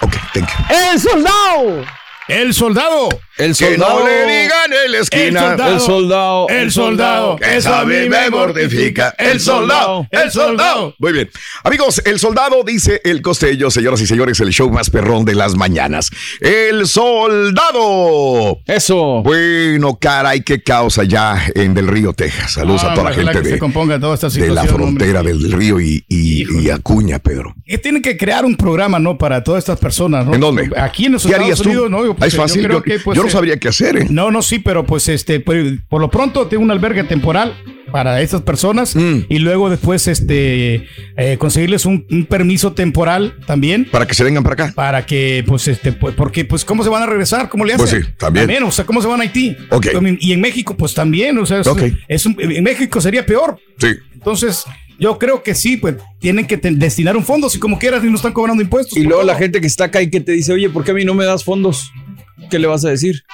Ok, 0.00 0.14
thank 0.32 0.48
you. 0.48 0.74
¡El 0.92 1.00
soldado! 1.00 1.84
El 2.28 2.54
soldado. 2.54 3.08
El 3.38 3.54
Que 3.54 3.76
no 3.76 4.02
le 4.04 4.22
digan 4.24 4.72
en 4.86 4.92
la 4.92 4.98
esquina. 4.98 5.56
El 5.68 5.80
soldado. 5.80 6.48
El 6.48 6.70
soldado. 6.72 7.36
Eso 7.40 7.74
a 7.74 7.84
mí 7.84 8.08
me 8.08 8.30
mortifica. 8.30 9.14
El 9.18 9.40
soldado. 9.40 10.06
El 10.10 10.30
soldado. 10.30 10.94
Muy 10.98 11.12
bien. 11.12 11.30
Amigos, 11.62 12.00
el 12.06 12.18
soldado 12.18 12.62
dice 12.64 13.00
el 13.04 13.20
costello, 13.20 13.70
señoras 13.70 14.00
y 14.00 14.06
señores, 14.06 14.40
el 14.40 14.50
show 14.50 14.70
más 14.70 14.88
perrón 14.88 15.24
de 15.26 15.34
las 15.34 15.54
mañanas. 15.54 16.10
El 16.40 16.86
soldado. 16.86 18.60
Eso. 18.66 19.22
Bueno, 19.22 19.96
caray, 20.00 20.40
qué 20.42 20.62
caos 20.62 20.98
allá 20.98 21.36
en 21.54 21.74
Del 21.74 21.88
Río, 21.88 22.12
Texas. 22.12 22.52
Saludos 22.54 22.84
Ah, 22.84 22.92
a 22.92 22.94
toda 22.94 23.10
la 23.10 23.16
gente 23.16 23.32
que 23.32 23.40
de, 23.40 23.50
se 23.50 23.58
componga 23.58 23.98
toda 24.00 24.14
esta 24.14 24.28
de 24.28 24.48
la 24.48 24.64
frontera 24.64 25.20
hombre. 25.20 25.34
del 25.34 25.52
río 25.52 25.80
y, 25.80 26.04
y- 26.08 26.44
y 26.60 26.70
Acuña, 26.70 27.18
Pedro. 27.18 27.54
Que 27.64 27.78
tienen 27.78 28.02
que 28.02 28.16
crear 28.16 28.44
un 28.44 28.56
programa, 28.56 28.98
¿no? 28.98 29.18
Para 29.18 29.42
todas 29.44 29.58
estas 29.64 29.78
personas, 29.78 30.24
¿no? 30.26 30.34
¿En 30.34 30.40
dónde? 30.40 30.70
Aquí 30.76 31.06
en 31.06 31.12
los 31.12 31.22
¿Qué 31.22 31.28
Estados 31.28 31.44
harías 31.44 31.58
tú? 31.60 31.68
Unidos, 31.68 31.90
¿no? 31.90 32.04
Yo, 32.04 32.16
Ah, 32.20 32.26
es 32.26 32.32
yo 32.32 32.42
fácil. 32.42 32.62
creo 32.64 32.78
Yo, 32.78 32.82
que, 32.82 32.98
pues, 33.00 33.16
yo 33.16 33.25
no 33.26 33.30
sabría 33.32 33.58
qué 33.58 33.68
hacer, 33.68 33.96
¿eh? 33.96 34.06
No, 34.10 34.30
no, 34.30 34.42
sí, 34.42 34.58
pero 34.58 34.84
pues 34.86 35.08
este, 35.08 35.40
pues, 35.40 35.78
por 35.88 36.00
lo 36.00 36.10
pronto 36.10 36.46
tengo 36.46 36.62
un 36.62 36.70
albergue 36.70 37.04
temporal 37.04 37.54
para 37.92 38.20
estas 38.20 38.42
personas 38.42 38.96
Mm. 38.96 39.20
y 39.28 39.38
luego 39.38 39.70
después 39.70 40.08
este 40.08 40.86
eh, 41.16 41.36
conseguirles 41.38 41.86
un, 41.86 42.04
un 42.10 42.26
permiso 42.26 42.72
temporal 42.72 43.36
también 43.46 43.84
Para 43.90 44.06
que 44.06 44.14
se 44.14 44.24
vengan 44.24 44.42
para 44.42 44.54
acá. 44.64 44.72
para 44.74 45.06
que 45.06 45.44
pues 45.46 45.68
este 45.68 45.92
pues, 45.92 46.14
porque 46.14 46.44
pues 46.44 46.64
cómo 46.64 46.82
se 46.82 46.90
van 46.90 47.04
a 47.04 47.06
regresar 47.06 47.48
cómo 47.48 47.64
le 47.64 47.74
hacen 47.74 47.86
Pues 47.88 48.04
sí, 48.06 48.12
también. 48.18 48.62
o 48.64 48.70
sea 48.72 48.84
cómo 48.84 49.00
se 49.00 49.06
van 49.08 49.20
a 49.20 49.22
Haití 49.22 49.56
Ok. 49.70 49.86
y 50.20 50.32
en 50.32 50.40
México 50.40 50.76
pues 50.76 50.94
también 50.94 51.38
o 51.38 51.46
sea 51.46 51.60
es- 52.08 52.26
un- 52.26 52.36
en 52.38 52.64
México 52.64 53.00
sería 53.00 53.24
peor 53.24 53.58
Sí. 53.78 53.88
entonces 54.14 54.64
yo 54.98 55.16
creo 55.18 55.42
que 55.44 55.54
sí 55.54 55.76
pues 55.76 55.94
tienen 56.18 56.46
que 56.46 56.56
destinar 56.56 57.16
un 57.16 57.24
fondo 57.24 57.48
si 57.48 57.58
como 57.60 57.78
quieras 57.78 58.02
y 58.02 58.08
no 58.08 58.16
están 58.16 58.32
cobrando 58.32 58.62
impuestos 58.62 58.98
Y 58.98 59.02
por 59.02 59.10
luego 59.10 59.22
la 59.24 59.36
gente 59.36 59.60
que 59.60 59.66
está 59.68 59.84
acá 59.84 60.02
y 60.02 60.10
que 60.10 60.20
te 60.20 60.32
dice, 60.32 60.52
oye, 60.52 60.68
¿por 60.70 60.82
qué 60.84 60.90
a 60.90 60.94
mí 60.94 61.04
no 61.04 61.14
me 61.14 61.24
das 61.24 61.44
fondos? 61.44 61.92
¿Qué 62.50 62.58
le 62.58 62.66
vas 62.66 62.84
a 62.84 62.90
decir? 62.90 63.24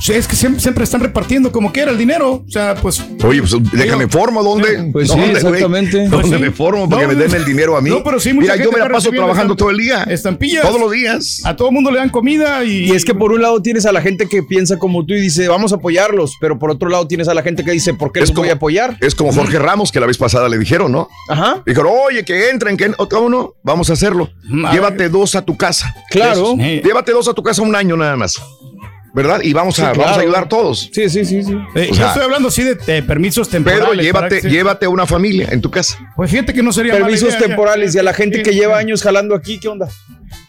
Sí, 0.00 0.12
es 0.12 0.26
que 0.26 0.34
siempre, 0.36 0.60
siempre 0.60 0.84
están 0.84 1.00
repartiendo 1.00 1.52
como 1.52 1.72
quiera 1.72 1.90
el 1.90 1.98
dinero. 1.98 2.42
O 2.46 2.50
sea, 2.50 2.74
pues. 2.74 3.02
Oye, 3.24 3.40
pues 3.42 3.54
déjame 3.72 4.08
formo, 4.08 4.42
¿dónde? 4.42 4.88
Pues 4.92 5.08
sí, 5.08 5.14
¿Dónde, 5.18 5.26
güey? 5.40 5.44
exactamente. 5.54 5.98
¿Dónde 6.08 6.16
Pues 6.16 6.26
sí. 6.28 6.38
me 6.38 6.50
formo 6.50 6.88
para 6.88 7.02
No, 7.02 7.08
que 7.08 7.14
me 7.16 7.22
den 7.22 7.34
el 7.34 7.44
dinero 7.44 7.76
a 7.76 7.80
mí? 7.80 7.90
no, 7.90 8.02
pero 8.02 8.18
sí, 8.18 8.32
mucha 8.32 8.52
Mira, 8.52 8.56
yo 8.56 8.62
gente 8.70 8.76
me 8.78 8.88
la 8.88 8.90
paso 8.92 9.10
trabajando 9.10 9.54
todo 9.56 9.70
el 9.70 9.76
día. 9.76 10.04
Estampillas. 10.04 10.62
Todos 10.66 10.80
los 10.80 10.90
días. 10.90 11.42
A 11.44 11.54
todo 11.56 11.70
mundo 11.70 11.90
le 11.90 11.98
dan 11.98 12.08
comida 12.10 12.64
y. 12.64 12.90
Y 12.90 12.92
es 12.92 13.04
que 13.04 13.14
por 13.14 13.32
un 13.32 13.42
lado 13.42 13.60
tienes 13.62 13.84
a 13.86 13.92
la 13.92 14.00
gente 14.00 14.26
que 14.28 14.42
piensa 14.42 14.78
como 14.78 15.04
tú 15.04 15.14
y 15.14 15.20
dice, 15.20 15.48
vamos 15.48 15.72
a 15.72 15.76
apoyarlos, 15.76 16.34
pero 16.40 16.58
por 16.58 16.70
otro 16.70 16.88
lado 16.88 17.06
tienes 17.06 17.28
a 17.28 17.34
la 17.34 17.42
gente 17.42 17.64
que 17.64 17.70
dice, 17.72 17.94
¿por 17.94 18.10
qué 18.12 18.20
Es 18.20 18.30
los 18.30 18.36
voy 18.38 18.48
a 18.48 18.54
apoyar? 18.54 18.96
Es 19.00 19.14
como 19.14 19.32
Jorge 19.32 19.58
Ramos, 19.58 19.92
que 19.92 20.00
la 20.00 20.06
vez 20.06 20.16
pasada 20.18 20.48
le 20.48 20.58
dijeron, 20.58 20.90
¿no? 20.92 21.08
Ajá. 21.28 21.62
Dijeron, 21.66 21.92
oye, 22.06 22.24
que 22.24 22.48
entren, 22.50 22.76
que 22.76 22.84
en- 22.86 22.94
¿cómo 22.94 23.28
no? 23.28 23.54
Vamos 23.62 23.90
a 23.90 23.92
hacerlo. 23.92 24.30
a 24.64 24.72
Llévate 24.72 25.08
dos 25.08 25.34
a 25.34 25.42
tu 25.42 25.56
casa. 25.56 25.94
Claro. 26.10 26.56
Llévate 26.56 27.12
dos 27.12 27.28
a 27.28 27.34
tu 27.34 27.42
casa 27.42 27.62
un 27.62 27.74
año 27.76 27.96
nada 27.96 28.16
más. 28.16 28.34
¿Verdad? 29.14 29.40
Y 29.42 29.52
vamos 29.52 29.78
a, 29.80 29.92
Sí, 29.92 29.98
vamos 29.98 30.16
a 30.16 30.20
ayudar 30.20 30.48
todos. 30.48 30.90
Sí, 30.92 31.08
sí, 31.08 31.24
sí, 31.24 31.42
sí. 31.42 31.52
Eh, 31.74 31.88
yo 31.90 31.94
sea, 31.96 32.08
estoy 32.08 32.22
hablando 32.24 32.48
así 32.48 32.62
de, 32.62 32.74
de 32.74 33.02
permisos 33.02 33.48
temporales. 33.48 33.84
Pedro, 33.88 34.00
llévate, 34.02 34.40
se- 34.40 34.50
llévate 34.50 34.86
a 34.86 34.88
una 34.88 35.06
familia 35.06 35.48
en 35.50 35.60
tu 35.60 35.70
casa. 35.70 35.98
Pues 36.16 36.30
fíjate 36.30 36.52
que 36.54 36.62
no 36.62 36.72
sería 36.72 36.92
mala 36.94 37.06
Permisos 37.06 37.30
idea, 37.30 37.40
ya. 37.40 37.46
temporales 37.46 37.94
y 37.94 37.98
a 37.98 38.02
la 38.02 38.12
gente 38.14 38.42
que 38.42 38.52
lleva 38.54 38.78
años 38.78 39.02
jalando 39.02 39.34
aquí, 39.34 39.58
¿qué 39.60 39.68
onda? 39.68 39.88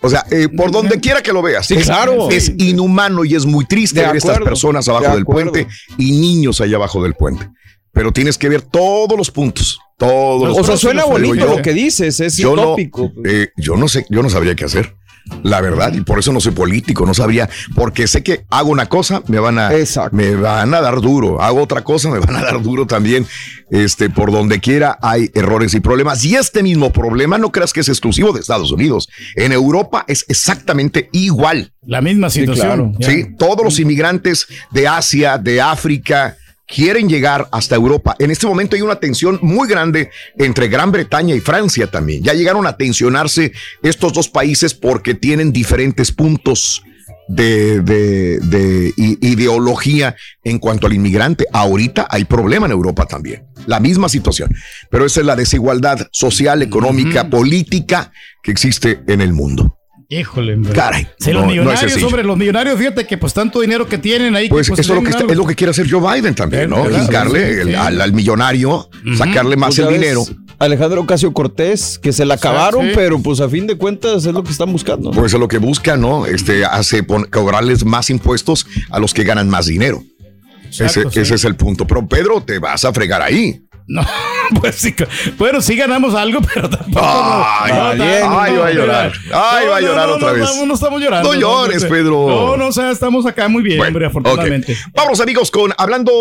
O 0.01 0.09
sea, 0.09 0.25
eh, 0.31 0.47
por 0.47 0.71
donde 0.71 0.99
quiera 0.99 1.21
que 1.21 1.33
lo 1.33 1.41
veas. 1.41 1.65
Sí, 1.67 1.75
es, 1.75 1.85
claro. 1.85 2.29
Es 2.29 2.49
inhumano 2.57 3.23
y 3.25 3.35
es 3.35 3.45
muy 3.45 3.65
triste 3.65 3.99
De 4.01 4.07
ver 4.07 4.15
estas 4.15 4.39
personas 4.39 4.87
abajo 4.87 5.09
de 5.09 5.15
del 5.15 5.25
puente 5.25 5.67
y 5.97 6.11
niños 6.11 6.61
allá 6.61 6.77
abajo 6.77 7.01
del 7.03 7.13
puente. 7.13 7.49
Pero 7.93 8.11
tienes 8.11 8.37
que 8.37 8.47
ver 8.47 8.61
todos 8.61 9.17
los 9.17 9.31
puntos. 9.31 9.79
Todos 9.97 10.47
los 10.49 10.57
O 10.59 10.63
sea, 10.63 10.77
suena 10.77 11.03
bonito 11.05 11.35
yo, 11.35 11.55
lo 11.57 11.61
que 11.61 11.73
dices, 11.73 12.19
es 12.19 12.37
yo 12.37 12.55
no, 12.55 12.61
utópico. 12.61 13.11
eh, 13.25 13.49
yo 13.57 13.75
no 13.75 13.87
sé, 13.87 14.05
yo 14.09 14.23
no 14.23 14.29
sabría 14.29 14.55
qué 14.55 14.65
hacer. 14.65 14.95
La 15.43 15.61
verdad, 15.61 15.93
y 15.93 16.01
por 16.01 16.19
eso 16.19 16.31
no 16.31 16.39
soy 16.39 16.51
político, 16.51 17.05
no 17.05 17.13
sabría, 17.13 17.49
porque 17.75 18.07
sé 18.07 18.21
que 18.21 18.45
hago 18.49 18.69
una 18.69 18.87
cosa, 18.87 19.23
me 19.27 19.39
van 19.39 19.57
a, 19.59 19.71
me 20.11 20.35
van 20.35 20.73
a 20.73 20.81
dar 20.81 20.99
duro, 21.01 21.41
hago 21.41 21.61
otra 21.61 21.83
cosa, 21.83 22.09
me 22.09 22.19
van 22.19 22.35
a 22.35 22.41
dar 22.43 22.61
duro 22.61 22.85
también. 22.85 23.25
Este, 23.71 24.09
por 24.09 24.33
donde 24.33 24.59
quiera 24.59 24.99
hay 25.01 25.31
errores 25.33 25.73
y 25.73 25.79
problemas. 25.79 26.25
Y 26.25 26.35
este 26.35 26.61
mismo 26.61 26.91
problema 26.91 27.37
no 27.37 27.53
creas 27.53 27.71
que 27.71 27.79
es 27.79 27.87
exclusivo 27.87 28.33
de 28.33 28.41
Estados 28.41 28.71
Unidos. 28.71 29.07
En 29.37 29.53
Europa 29.53 30.03
es 30.09 30.25
exactamente 30.27 31.09
igual. 31.13 31.71
La 31.85 32.01
misma 32.01 32.29
situación. 32.29 32.97
Sí, 32.99 33.27
todos 33.39 33.63
los 33.63 33.79
inmigrantes 33.79 34.47
de 34.71 34.89
Asia, 34.89 35.37
de 35.37 35.61
África, 35.61 36.37
quieren 36.73 37.09
llegar 37.09 37.47
hasta 37.51 37.75
Europa. 37.75 38.15
En 38.19 38.31
este 38.31 38.47
momento 38.47 38.75
hay 38.75 38.81
una 38.81 38.95
tensión 38.99 39.39
muy 39.41 39.67
grande 39.67 40.09
entre 40.37 40.67
Gran 40.67 40.91
Bretaña 40.91 41.35
y 41.35 41.39
Francia 41.39 41.87
también. 41.87 42.23
Ya 42.23 42.33
llegaron 42.33 42.65
a 42.67 42.77
tensionarse 42.77 43.51
estos 43.83 44.13
dos 44.13 44.29
países 44.29 44.73
porque 44.73 45.13
tienen 45.13 45.51
diferentes 45.51 46.11
puntos 46.11 46.81
de, 47.27 47.81
de- 47.81 48.39
de 48.39 48.93
i- 48.97 49.17
ideología 49.21 50.15
en 50.43 50.59
cuanto 50.59 50.87
al 50.87 50.93
inmigrante. 50.93 51.45
Ahorita 51.53 52.07
hay 52.09 52.25
problema 52.25 52.65
en 52.65 52.71
Europa 52.71 53.05
también. 53.05 53.45
La 53.67 53.79
misma 53.79 54.09
situación. 54.09 54.49
Pero 54.89 55.05
esa 55.05 55.19
es 55.21 55.25
la 55.25 55.35
desigualdad 55.35 56.07
social, 56.11 56.61
económica, 56.61 57.29
política 57.29 58.11
que 58.43 58.51
existe 58.51 59.01
en 59.07 59.21
el 59.21 59.33
mundo. 59.33 59.77
Híjole, 60.13 60.55
hombre. 60.55 60.73
Caray, 60.73 61.07
Sí, 61.19 61.31
no- 61.31 61.35
los 61.35 61.35
no 61.35 61.39
es 61.39 61.47
millonarios, 61.51 61.79
sencillo. 61.79 62.07
hombre, 62.07 62.23
los 62.25 62.37
millonarios, 62.37 62.77
fíjate 62.77 63.07
que 63.07 63.17
pues 63.17 63.33
tanto 63.33 63.61
dinero 63.61 63.87
que 63.87 63.97
tienen 63.97 64.35
ahí. 64.35 64.49
Pues, 64.49 64.67
que, 64.67 64.73
eso 64.73 64.81
es 64.81 64.87
lo, 64.89 65.01
que 65.03 65.09
está- 65.11 65.23
es 65.25 65.37
lo 65.37 65.45
que 65.47 65.55
quiere 65.55 65.71
hacer 65.71 65.89
Joe 65.89 66.01
Biden 66.15 66.35
también, 66.35 66.69
¿no? 66.69 66.83
¿verdad? 66.83 67.03
Hincarle 67.03 67.53
Sí, 67.53 67.59
el- 67.61 67.67
sí. 67.69 67.73
al, 67.75 68.01
al 68.01 68.11
millonario, 68.11 68.89
sacarle 69.17 69.55
más 69.55 69.75
Pues 69.77 69.87
el 69.87 69.93
dinero. 69.93 70.25
Alejandro 70.59 70.99
Ocasio 71.01 71.31
Cortés, 71.33 71.97
que 71.97 72.11
se 72.11 72.25
la 72.25 72.33
acabaron, 72.33 72.87
sí. 72.87 72.91
pero 72.93 73.19
pues 73.21 73.39
a 73.39 73.47
fin 73.47 73.65
de 73.67 73.77
cuentas 73.77 74.25
es 74.25 74.33
lo 74.33 74.43
que 74.43 74.51
están 74.51 74.71
buscando. 74.73 75.11
Pues 75.11 75.33
es 75.33 75.39
lo 75.39 75.47
que 75.47 75.57
busca, 75.59 75.95
¿no? 75.95 76.25
Este 76.25 76.65
hace 76.65 77.05
cobrarles 77.05 77.85
más 77.85 78.09
impuestos 78.09 78.67
a 78.89 78.99
los 78.99 79.13
que 79.13 79.23
ganan 79.23 79.49
más 79.49 79.65
dinero. 79.67 80.03
Exacto, 80.65 80.99
ese, 81.01 81.09
sí. 81.11 81.19
ese 81.21 81.35
es 81.35 81.45
el 81.45 81.55
punto. 81.55 81.87
Pero 81.87 82.05
Pedro, 82.07 82.41
te 82.43 82.59
vas 82.59 82.83
a 82.85 82.93
fregar 82.93 83.21
ahí. 83.21 83.61
No, 83.87 84.05
pues 84.61 84.75
sí. 84.75 84.93
Bueno, 85.37 85.61
sí 85.61 85.75
ganamos 85.75 86.13
algo, 86.15 86.39
pero 86.53 86.69
tampoco. 86.69 86.99
Ay, 87.03 87.73
no, 87.73 87.79
valiente. 87.83 88.19
no, 88.21 88.39
Ay, 88.39 88.53
no, 88.53 88.59
va 88.61 88.67
a 88.67 88.71
llorar. 88.71 89.11
Ay, 89.33 89.67
va 89.67 89.77
a 89.77 89.81
llorar 89.81 90.07
no, 90.09 90.15
otra 90.15 90.27
no, 90.29 90.33
vez. 90.35 90.43
No, 90.43 90.65
no 90.65 90.73
estamos 90.73 91.01
llorando. 91.01 91.33
No 91.33 91.39
llores, 91.39 91.83
Pedro. 91.85 92.27
No, 92.27 92.57
no, 92.57 92.67
o 92.67 92.71
sea, 92.71 92.91
estamos 92.91 93.25
acá 93.25 93.47
muy 93.47 93.63
bien, 93.63 93.81
hombre, 93.81 94.05
afortunadamente. 94.05 94.77
Vamos, 94.93 95.19
amigos, 95.19 95.51
con 95.51 95.73
hablando. 95.77 96.11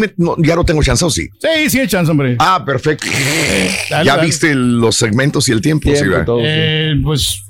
me- 0.00 0.14
no, 0.16 0.34
ya 0.38 0.56
no 0.56 0.64
tengo 0.64 0.82
chance, 0.82 1.04
¿o 1.04 1.10
sí? 1.10 1.28
Sí, 1.40 1.70
sí 1.70 1.80
hay 1.80 1.88
chance, 1.88 2.10
hombre. 2.10 2.36
Ah, 2.38 2.62
perfecto. 2.64 3.06
Dale, 3.90 4.04
¿Ya 4.04 4.16
dale. 4.16 4.26
viste 4.26 4.54
los 4.54 4.96
segmentos 4.96 5.48
y 5.48 5.52
el 5.52 5.60
tiempo? 5.60 5.90
sí, 5.94 6.06
¿verdad? 6.08 6.34
Eh, 6.40 6.94
pues. 7.02 7.40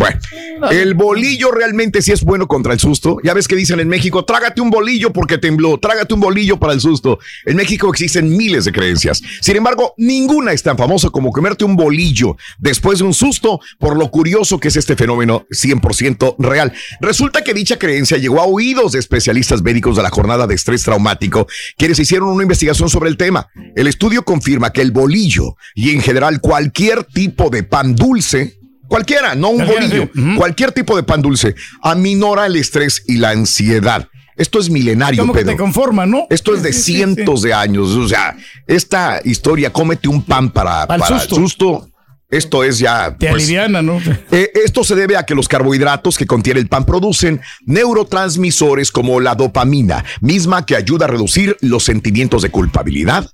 Bueno, 0.00 0.70
el 0.70 0.94
bolillo 0.94 1.50
realmente 1.50 2.00
sí 2.00 2.10
es 2.10 2.24
bueno 2.24 2.48
contra 2.48 2.72
el 2.72 2.80
susto. 2.80 3.18
Ya 3.22 3.34
ves 3.34 3.46
que 3.46 3.54
dicen 3.54 3.80
en 3.80 3.88
México, 3.88 4.24
trágate 4.24 4.62
un 4.62 4.70
bolillo 4.70 5.12
porque 5.12 5.36
tembló, 5.36 5.78
trágate 5.78 6.14
un 6.14 6.20
bolillo 6.20 6.58
para 6.58 6.72
el 6.72 6.80
susto. 6.80 7.18
En 7.44 7.56
México 7.56 7.90
existen 7.90 8.34
miles 8.34 8.64
de 8.64 8.72
creencias. 8.72 9.20
Sin 9.42 9.56
embargo, 9.56 9.92
ninguna 9.98 10.52
es 10.52 10.62
tan 10.62 10.78
famosa 10.78 11.10
como 11.10 11.32
comerte 11.32 11.66
un 11.66 11.76
bolillo 11.76 12.38
después 12.58 13.00
de 13.00 13.04
un 13.04 13.12
susto 13.12 13.60
por 13.78 13.98
lo 13.98 14.10
curioso 14.10 14.58
que 14.58 14.68
es 14.68 14.76
este 14.76 14.96
fenómeno 14.96 15.44
100% 15.50 16.36
real. 16.38 16.72
Resulta 17.02 17.44
que 17.44 17.52
dicha 17.52 17.78
creencia 17.78 18.16
llegó 18.16 18.40
a 18.40 18.46
oídos 18.46 18.92
de 18.92 19.00
especialistas 19.00 19.60
médicos 19.60 19.96
de 19.96 20.02
la 20.02 20.10
jornada 20.10 20.46
de 20.46 20.54
estrés 20.54 20.82
traumático, 20.82 21.46
quienes 21.76 21.98
hicieron 21.98 22.30
una 22.30 22.44
investigación 22.44 22.88
sobre 22.88 23.10
el 23.10 23.18
tema. 23.18 23.50
El 23.76 23.86
estudio 23.86 24.24
confirma 24.24 24.72
que 24.72 24.80
el 24.80 24.92
bolillo 24.92 25.56
y 25.74 25.90
en 25.90 26.00
general 26.00 26.40
cualquier 26.40 27.04
tipo 27.04 27.50
de 27.50 27.64
pan 27.64 27.94
dulce 27.94 28.59
Cualquiera, 28.90 29.34
no 29.34 29.48
un 29.50 29.64
bolillo. 29.66 30.10
sí. 30.14 30.34
Cualquier 30.36 30.72
tipo 30.72 30.96
de 30.96 31.02
pan 31.04 31.22
dulce 31.22 31.54
aminora 31.80 32.44
el 32.46 32.56
estrés 32.56 33.02
y 33.06 33.16
la 33.16 33.30
ansiedad. 33.30 34.06
Esto 34.36 34.58
es 34.58 34.68
milenario, 34.68 35.22
Como 35.22 35.32
que 35.32 35.40
Pedro. 35.40 35.52
te 35.52 35.58
conforma, 35.58 36.06
¿no? 36.06 36.26
Esto 36.28 36.54
es 36.54 36.62
de 36.62 36.72
Sí, 36.72 36.78
sí, 36.78 36.84
sí, 36.84 36.92
cientos 36.96 37.42
de 37.42 37.54
años. 37.54 37.90
O 37.90 38.08
sea, 38.08 38.36
esta 38.66 39.20
historia, 39.24 39.72
cómete 39.72 40.08
un 40.08 40.22
pan 40.22 40.50
para, 40.50 40.86
Para 40.86 40.96
el 40.96 41.00
para 41.00 41.18
susto. 41.20 41.36
el 41.36 41.42
susto. 41.42 41.86
Esto 42.30 42.64
es 42.64 42.78
ya. 42.78 43.16
Te 43.16 43.28
pues, 43.28 43.42
aliviana, 43.44 43.82
¿no? 43.82 44.00
eh, 44.30 44.50
esto 44.64 44.82
se 44.82 44.94
debe 44.94 45.16
a 45.16 45.24
que 45.24 45.34
los 45.34 45.46
carbohidratos 45.48 46.16
que 46.18 46.26
contiene 46.26 46.58
el 46.60 46.68
pan 46.68 46.84
producen 46.84 47.40
neurotransmisores 47.66 48.90
como 48.90 49.20
la 49.20 49.34
dopamina, 49.34 50.04
misma 50.20 50.64
que 50.66 50.74
ayuda 50.76 51.04
a 51.06 51.08
reducir 51.08 51.56
los 51.60 51.84
sentimientos 51.84 52.42
de 52.42 52.50
culpabilidad, 52.50 53.28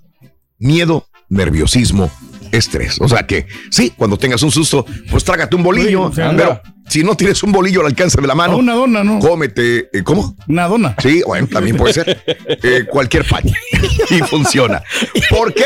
miedo, 0.58 1.06
nerviosismo, 1.28 2.10
estrés. 2.52 3.00
O 3.00 3.08
sea 3.08 3.26
que 3.26 3.46
sí, 3.70 3.92
cuando 3.96 4.16
tengas 4.16 4.42
un 4.42 4.50
susto, 4.50 4.86
pues 5.10 5.24
trágate 5.24 5.56
un 5.56 5.62
bolillo, 5.62 6.10
Sí, 6.14 6.20
pero 6.36 6.60
si 6.88 7.02
no 7.02 7.16
tienes 7.16 7.42
un 7.42 7.52
bolillo 7.52 7.80
al 7.80 7.86
alcance 7.86 8.20
de 8.20 8.26
la 8.26 8.34
mano, 8.34 8.56
una 8.56 8.74
dona, 8.74 9.02
¿no? 9.02 9.18
cómete, 9.18 9.88
eh, 9.92 10.02
¿cómo? 10.04 10.36
Una 10.48 10.68
dona. 10.68 10.94
Sí, 11.02 11.22
bueno, 11.26 11.48
también 11.48 11.76
puede 11.76 11.94
ser 11.94 12.24
eh, 12.46 12.86
cualquier 12.88 13.26
pan 13.26 13.42
y 14.10 14.18
funciona. 14.20 14.82
¿Por 15.30 15.52
qué? 15.52 15.64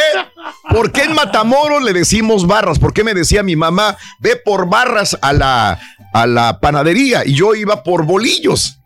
¿Por 0.70 0.92
qué 0.92 1.02
en 1.02 1.14
Matamoros 1.14 1.82
le 1.82 1.92
decimos 1.92 2.46
barras? 2.46 2.78
¿Por 2.78 2.92
qué 2.92 3.04
me 3.04 3.14
decía 3.14 3.42
mi 3.42 3.56
mamá, 3.56 3.96
ve 4.20 4.36
por 4.36 4.68
barras 4.68 5.18
a 5.20 5.32
la, 5.32 5.78
a 6.12 6.26
la 6.26 6.60
panadería 6.60 7.22
y 7.26 7.34
yo 7.34 7.54
iba 7.54 7.82
por 7.82 8.04
bolillos? 8.04 8.79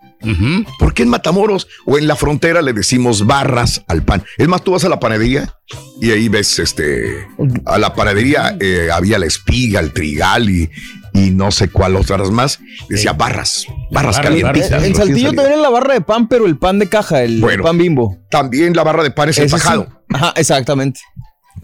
¿Por 0.78 0.94
qué 0.94 1.02
en 1.02 1.10
Matamoros 1.10 1.68
o 1.84 1.98
en 1.98 2.06
la 2.06 2.16
frontera 2.16 2.62
le 2.62 2.72
decimos 2.72 3.26
barras 3.26 3.82
al 3.88 4.02
pan? 4.02 4.24
Es 4.38 4.48
más, 4.48 4.62
tú 4.62 4.72
vas 4.72 4.84
a 4.84 4.88
la 4.88 4.98
panadería 5.00 5.54
y 6.00 6.10
ahí 6.10 6.28
ves 6.28 6.58
este 6.58 7.26
a 7.66 7.78
la 7.78 7.94
panadería 7.94 8.56
eh, 8.60 8.88
había 8.92 9.18
la 9.18 9.26
espiga, 9.26 9.80
el 9.80 9.92
trigal 9.92 10.48
y, 10.48 10.70
y 11.12 11.30
no 11.30 11.50
sé 11.50 11.68
cuál 11.68 11.96
otras 11.96 12.30
más. 12.30 12.58
Decía 12.88 13.12
barras, 13.12 13.66
barras 13.90 14.16
En, 14.16 14.22
calientitas. 14.22 14.70
en 14.70 14.78
recién 14.78 14.94
Saltillo 14.96 15.32
también 15.32 15.52
en 15.54 15.62
la 15.62 15.70
barra 15.70 15.94
de 15.94 16.00
pan, 16.00 16.26
pero 16.28 16.46
el 16.46 16.56
pan 16.58 16.78
de 16.78 16.88
caja, 16.88 17.22
el 17.22 17.40
Bueno, 17.40 17.62
pan 17.62 17.76
bimbo. 17.76 18.16
También 18.30 18.74
la 18.74 18.82
barra 18.82 19.02
de 19.02 19.10
pan 19.10 19.28
es 19.28 19.38
empajado. 19.38 19.88
Ajá, 20.08 20.32
exactamente. 20.36 21.00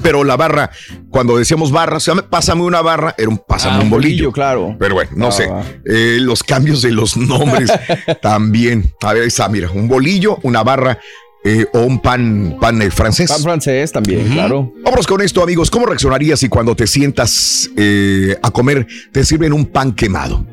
Pero 0.02 0.24
la 0.24 0.36
barra, 0.36 0.70
cuando 1.10 1.36
decíamos 1.36 1.70
barra, 1.72 1.98
o 1.98 2.00
sea, 2.00 2.14
pásame 2.16 2.62
una 2.62 2.80
barra, 2.82 3.14
era 3.18 3.28
un 3.28 3.38
pásame 3.38 3.76
Ah, 3.76 3.80
un 3.80 3.90
bolillo. 3.90 4.12
bolillo, 4.14 4.32
claro. 4.32 4.76
Pero 4.78 4.94
bueno, 4.94 5.10
no 5.14 5.28
Ah, 5.28 5.32
sé. 5.32 5.48
Eh, 5.84 6.18
los 6.20 6.42
cambios 6.42 6.82
de 6.82 6.90
los 6.92 7.16
nombres 7.16 7.70
también. 8.22 8.92
A 9.02 9.12
ver, 9.12 9.22
ahí 9.22 9.28
está, 9.28 9.48
mira, 9.48 9.70
un 9.70 9.88
bolillo, 9.88 10.38
una 10.42 10.62
barra 10.62 10.98
eh, 11.44 11.66
o 11.72 11.80
un 11.80 12.00
pan, 12.00 12.56
pan 12.60 12.80
eh, 12.82 12.90
francés. 12.90 13.30
Pan 13.30 13.42
francés 13.42 13.92
también, 13.92 14.28
claro. 14.32 14.72
Vámonos 14.84 15.06
con 15.06 15.20
esto, 15.22 15.42
amigos. 15.42 15.70
¿Cómo 15.70 15.86
reaccionarías 15.86 16.40
si 16.40 16.48
cuando 16.48 16.74
te 16.76 16.86
sientas 16.86 17.70
eh, 17.76 18.36
a 18.42 18.50
comer 18.50 18.86
te 19.12 19.24
sirven 19.24 19.52
un 19.52 19.66
pan 19.66 19.92
quemado? 19.94 20.46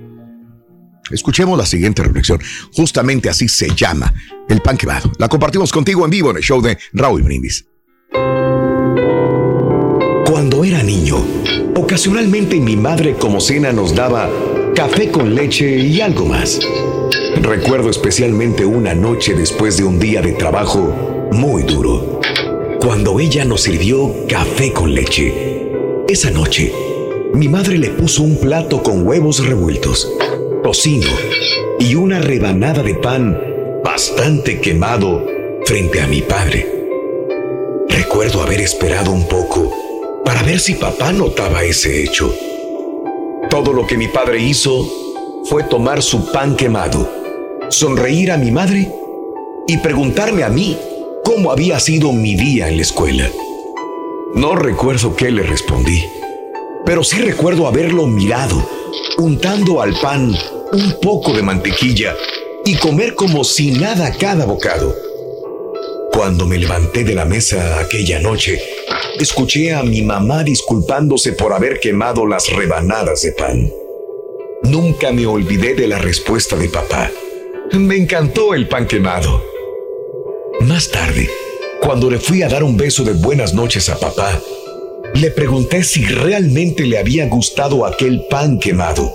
Escuchemos 1.10 1.58
la 1.58 1.66
siguiente 1.66 2.04
reflexión. 2.04 2.40
Justamente 2.74 3.30
así 3.30 3.48
se 3.48 3.70
llama 3.76 4.14
el 4.50 4.62
pan 4.62 4.76
quemado. 4.78 5.10
La 5.20 5.30
compartimos 5.30 5.72
contigo 5.72 6.04
en 6.04 6.12
vivo 6.12 6.32
en 6.32 6.38
el 6.38 6.44
show 6.44 6.62
de 6.62 6.78
Raúl 6.94 7.24
Brindis. 7.24 7.66
Cuando 10.38 10.64
era 10.64 10.84
niño, 10.84 11.18
ocasionalmente 11.76 12.60
mi 12.60 12.76
madre 12.76 13.16
como 13.16 13.42
cena 13.42 13.72
nos 13.72 13.96
daba 13.96 14.30
café 14.76 15.10
con 15.10 15.34
leche 15.34 15.80
y 15.80 16.00
algo 16.00 16.28
más. 16.28 16.60
Recuerdo 17.42 17.90
especialmente 17.90 18.64
una 18.64 18.94
noche 18.94 19.34
después 19.34 19.78
de 19.78 19.84
un 19.84 19.98
día 19.98 20.22
de 20.22 20.34
trabajo 20.34 21.30
muy 21.32 21.64
duro, 21.64 22.22
cuando 22.80 23.20
ella 23.20 23.46
nos 23.46 23.62
sirvió 23.62 24.14
café 24.30 24.72
con 24.72 24.94
leche. 24.94 25.72
Esa 26.08 26.30
noche, 26.30 26.72
mi 27.34 27.48
madre 27.48 27.80
le 27.80 27.90
puso 27.90 28.22
un 28.22 28.38
plato 28.38 28.84
con 28.84 29.08
huevos 29.08 29.44
revueltos, 29.44 30.08
tocino 30.64 31.10
y 31.80 31.96
una 31.96 32.20
rebanada 32.20 32.84
de 32.84 32.94
pan 32.94 33.42
bastante 33.84 34.62
quemado 34.62 35.26
frente 35.66 36.00
a 36.00 36.06
mi 36.06 36.22
padre. 36.22 36.86
Recuerdo 37.90 38.44
haber 38.44 38.62
esperado 38.62 39.12
un 39.12 39.28
poco 39.28 39.87
para 40.28 40.44
ver 40.44 40.60
si 40.60 40.76
papá 40.76 41.14
notaba 41.14 41.64
ese 41.64 42.04
hecho. 42.04 42.36
Todo 43.50 43.72
lo 43.72 43.88
que 43.88 43.96
mi 43.96 44.10
padre 44.10 44.42
hizo 44.42 44.86
fue 45.46 45.64
tomar 45.64 46.04
su 46.04 46.34
pan 46.34 46.58
quemado, 46.58 47.10
sonreír 47.70 48.34
a 48.34 48.38
mi 48.38 48.52
madre 48.52 48.92
y 49.70 49.78
preguntarme 49.78 50.44
a 50.44 50.50
mí 50.50 50.78
cómo 51.24 51.50
había 51.50 51.80
sido 51.80 52.12
mi 52.12 52.36
día 52.36 52.68
en 52.68 52.76
la 52.76 52.82
escuela. 52.82 53.32
No 54.36 54.58
recuerdo 54.58 55.16
qué 55.16 55.32
le 55.32 55.44
respondí, 55.44 56.04
pero 56.86 57.06
sí 57.06 57.20
recuerdo 57.20 57.66
haberlo 57.66 58.06
mirado, 58.06 58.70
untando 59.20 59.82
al 59.82 59.94
pan 59.94 60.36
un 60.74 60.96
poco 61.02 61.32
de 61.32 61.42
mantequilla 61.42 62.14
y 62.66 62.76
comer 62.76 63.16
como 63.16 63.46
si 63.46 63.72
nada 63.72 64.12
cada 64.20 64.46
bocado. 64.46 65.07
Cuando 66.12 66.46
me 66.46 66.58
levanté 66.58 67.04
de 67.04 67.14
la 67.14 67.26
mesa 67.26 67.80
aquella 67.80 68.20
noche, 68.20 68.62
escuché 69.20 69.74
a 69.74 69.84
mi 69.84 70.02
mamá 70.02 70.44
disculpándose 70.44 71.34
por 71.34 71.54
haber 71.54 71.80
quemado 71.80 72.26
las 72.26 72.50
rebanadas 72.50 73.22
de 73.22 73.32
pan. 73.34 73.72
Nunca 74.64 75.12
me 75.12 75.26
olvidé 75.26 75.76
de 75.76 75.88
la 75.88 76.00
respuesta 76.00 76.56
de 76.56 76.70
papá. 76.70 77.12
Me 77.74 77.96
encantó 77.96 78.54
el 78.54 78.68
pan 78.68 78.88
quemado. 78.88 79.44
Más 80.62 80.90
tarde, 80.90 81.30
cuando 81.82 82.10
le 82.10 82.20
fui 82.20 82.42
a 82.42 82.50
dar 82.50 82.64
un 82.64 82.78
beso 82.78 83.04
de 83.04 83.14
buenas 83.14 83.54
noches 83.54 83.90
a 83.90 84.00
papá, 84.00 84.42
le 85.14 85.32
pregunté 85.32 85.84
si 85.84 86.06
realmente 86.06 86.86
le 86.86 86.98
había 86.98 87.28
gustado 87.28 87.86
aquel 87.86 88.26
pan 88.30 88.60
quemado. 88.60 89.14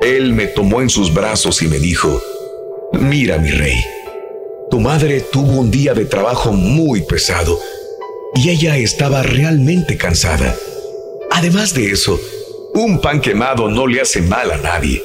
Él 0.00 0.32
me 0.32 0.46
tomó 0.46 0.80
en 0.80 0.90
sus 0.90 1.12
brazos 1.12 1.62
y 1.62 1.68
me 1.68 1.78
dijo, 1.78 2.20
mira 2.92 3.38
mi 3.38 3.50
rey, 3.50 3.76
tu 4.70 4.80
madre 4.80 5.20
tuvo 5.20 5.58
un 5.60 5.70
día 5.70 5.94
de 5.94 6.04
trabajo 6.04 6.52
muy 6.52 7.02
pesado 7.02 7.58
y 8.34 8.50
ella 8.50 8.76
estaba 8.76 9.22
realmente 9.22 9.96
cansada. 9.96 10.54
Además 11.30 11.74
de 11.74 11.90
eso, 11.90 12.20
un 12.74 13.00
pan 13.00 13.20
quemado 13.20 13.68
no 13.68 13.86
le 13.86 14.00
hace 14.00 14.20
mal 14.20 14.50
a 14.50 14.58
nadie. 14.58 15.02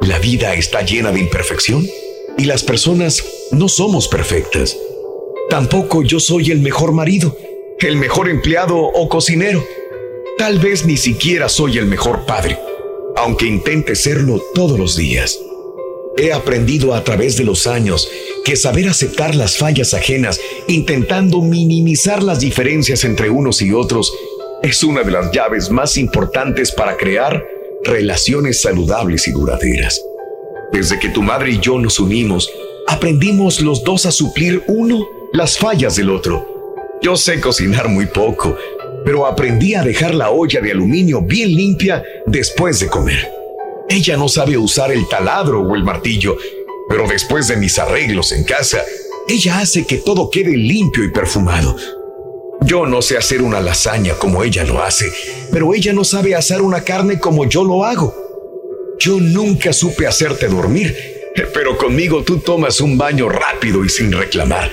La 0.00 0.18
vida 0.18 0.54
está 0.54 0.82
llena 0.82 1.12
de 1.12 1.20
imperfección 1.20 1.86
y 2.38 2.44
las 2.44 2.62
personas 2.62 3.24
no 3.50 3.68
somos 3.68 4.08
perfectas. 4.08 4.76
Tampoco 5.50 6.02
yo 6.02 6.20
soy 6.20 6.50
el 6.50 6.60
mejor 6.60 6.92
marido, 6.92 7.36
el 7.80 7.96
mejor 7.96 8.28
empleado 8.28 8.78
o 8.78 9.08
cocinero. 9.08 9.64
Tal 10.38 10.60
vez 10.60 10.86
ni 10.86 10.96
siquiera 10.96 11.48
soy 11.48 11.78
el 11.78 11.86
mejor 11.86 12.24
padre, 12.26 12.58
aunque 13.16 13.46
intente 13.46 13.96
serlo 13.96 14.42
todos 14.54 14.78
los 14.78 14.96
días. 14.96 15.38
He 16.18 16.32
aprendido 16.32 16.94
a 16.94 17.04
través 17.04 17.36
de 17.36 17.44
los 17.44 17.68
años 17.68 18.10
que 18.44 18.56
saber 18.56 18.88
aceptar 18.88 19.36
las 19.36 19.56
fallas 19.56 19.94
ajenas, 19.94 20.40
intentando 20.66 21.40
minimizar 21.40 22.24
las 22.24 22.40
diferencias 22.40 23.04
entre 23.04 23.30
unos 23.30 23.62
y 23.62 23.72
otros, 23.72 24.12
es 24.60 24.82
una 24.82 25.04
de 25.04 25.12
las 25.12 25.30
llaves 25.30 25.70
más 25.70 25.96
importantes 25.96 26.72
para 26.72 26.96
crear 26.96 27.46
relaciones 27.84 28.60
saludables 28.60 29.28
y 29.28 29.30
duraderas. 29.30 30.02
Desde 30.72 30.98
que 30.98 31.08
tu 31.08 31.22
madre 31.22 31.52
y 31.52 31.60
yo 31.60 31.78
nos 31.78 32.00
unimos, 32.00 32.50
aprendimos 32.88 33.60
los 33.60 33.84
dos 33.84 34.04
a 34.04 34.10
suplir 34.10 34.64
uno 34.66 35.06
las 35.32 35.56
fallas 35.56 35.94
del 35.94 36.10
otro. 36.10 36.74
Yo 37.00 37.16
sé 37.16 37.40
cocinar 37.40 37.88
muy 37.88 38.06
poco, 38.06 38.56
pero 39.04 39.24
aprendí 39.24 39.74
a 39.74 39.84
dejar 39.84 40.16
la 40.16 40.30
olla 40.30 40.60
de 40.60 40.72
aluminio 40.72 41.22
bien 41.22 41.54
limpia 41.54 42.02
después 42.26 42.80
de 42.80 42.88
comer. 42.88 43.37
Ella 43.88 44.16
no 44.16 44.28
sabe 44.28 44.58
usar 44.58 44.92
el 44.92 45.08
taladro 45.08 45.62
o 45.62 45.74
el 45.74 45.82
martillo, 45.82 46.36
pero 46.88 47.08
después 47.08 47.48
de 47.48 47.56
mis 47.56 47.78
arreglos 47.78 48.32
en 48.32 48.44
casa, 48.44 48.84
ella 49.28 49.60
hace 49.60 49.86
que 49.86 49.96
todo 49.96 50.30
quede 50.30 50.56
limpio 50.56 51.04
y 51.04 51.10
perfumado. 51.10 51.76
Yo 52.62 52.86
no 52.86 53.00
sé 53.00 53.16
hacer 53.16 53.40
una 53.40 53.60
lasaña 53.60 54.14
como 54.14 54.42
ella 54.42 54.64
lo 54.64 54.82
hace, 54.82 55.10
pero 55.52 55.74
ella 55.74 55.92
no 55.92 56.04
sabe 56.04 56.34
hacer 56.34 56.60
una 56.60 56.82
carne 56.82 57.18
como 57.18 57.48
yo 57.48 57.64
lo 57.64 57.84
hago. 57.84 58.14
Yo 58.98 59.20
nunca 59.20 59.72
supe 59.72 60.06
hacerte 60.06 60.48
dormir, 60.48 60.94
pero 61.54 61.78
conmigo 61.78 62.24
tú 62.24 62.38
tomas 62.38 62.80
un 62.80 62.98
baño 62.98 63.28
rápido 63.28 63.84
y 63.84 63.88
sin 63.88 64.12
reclamar. 64.12 64.70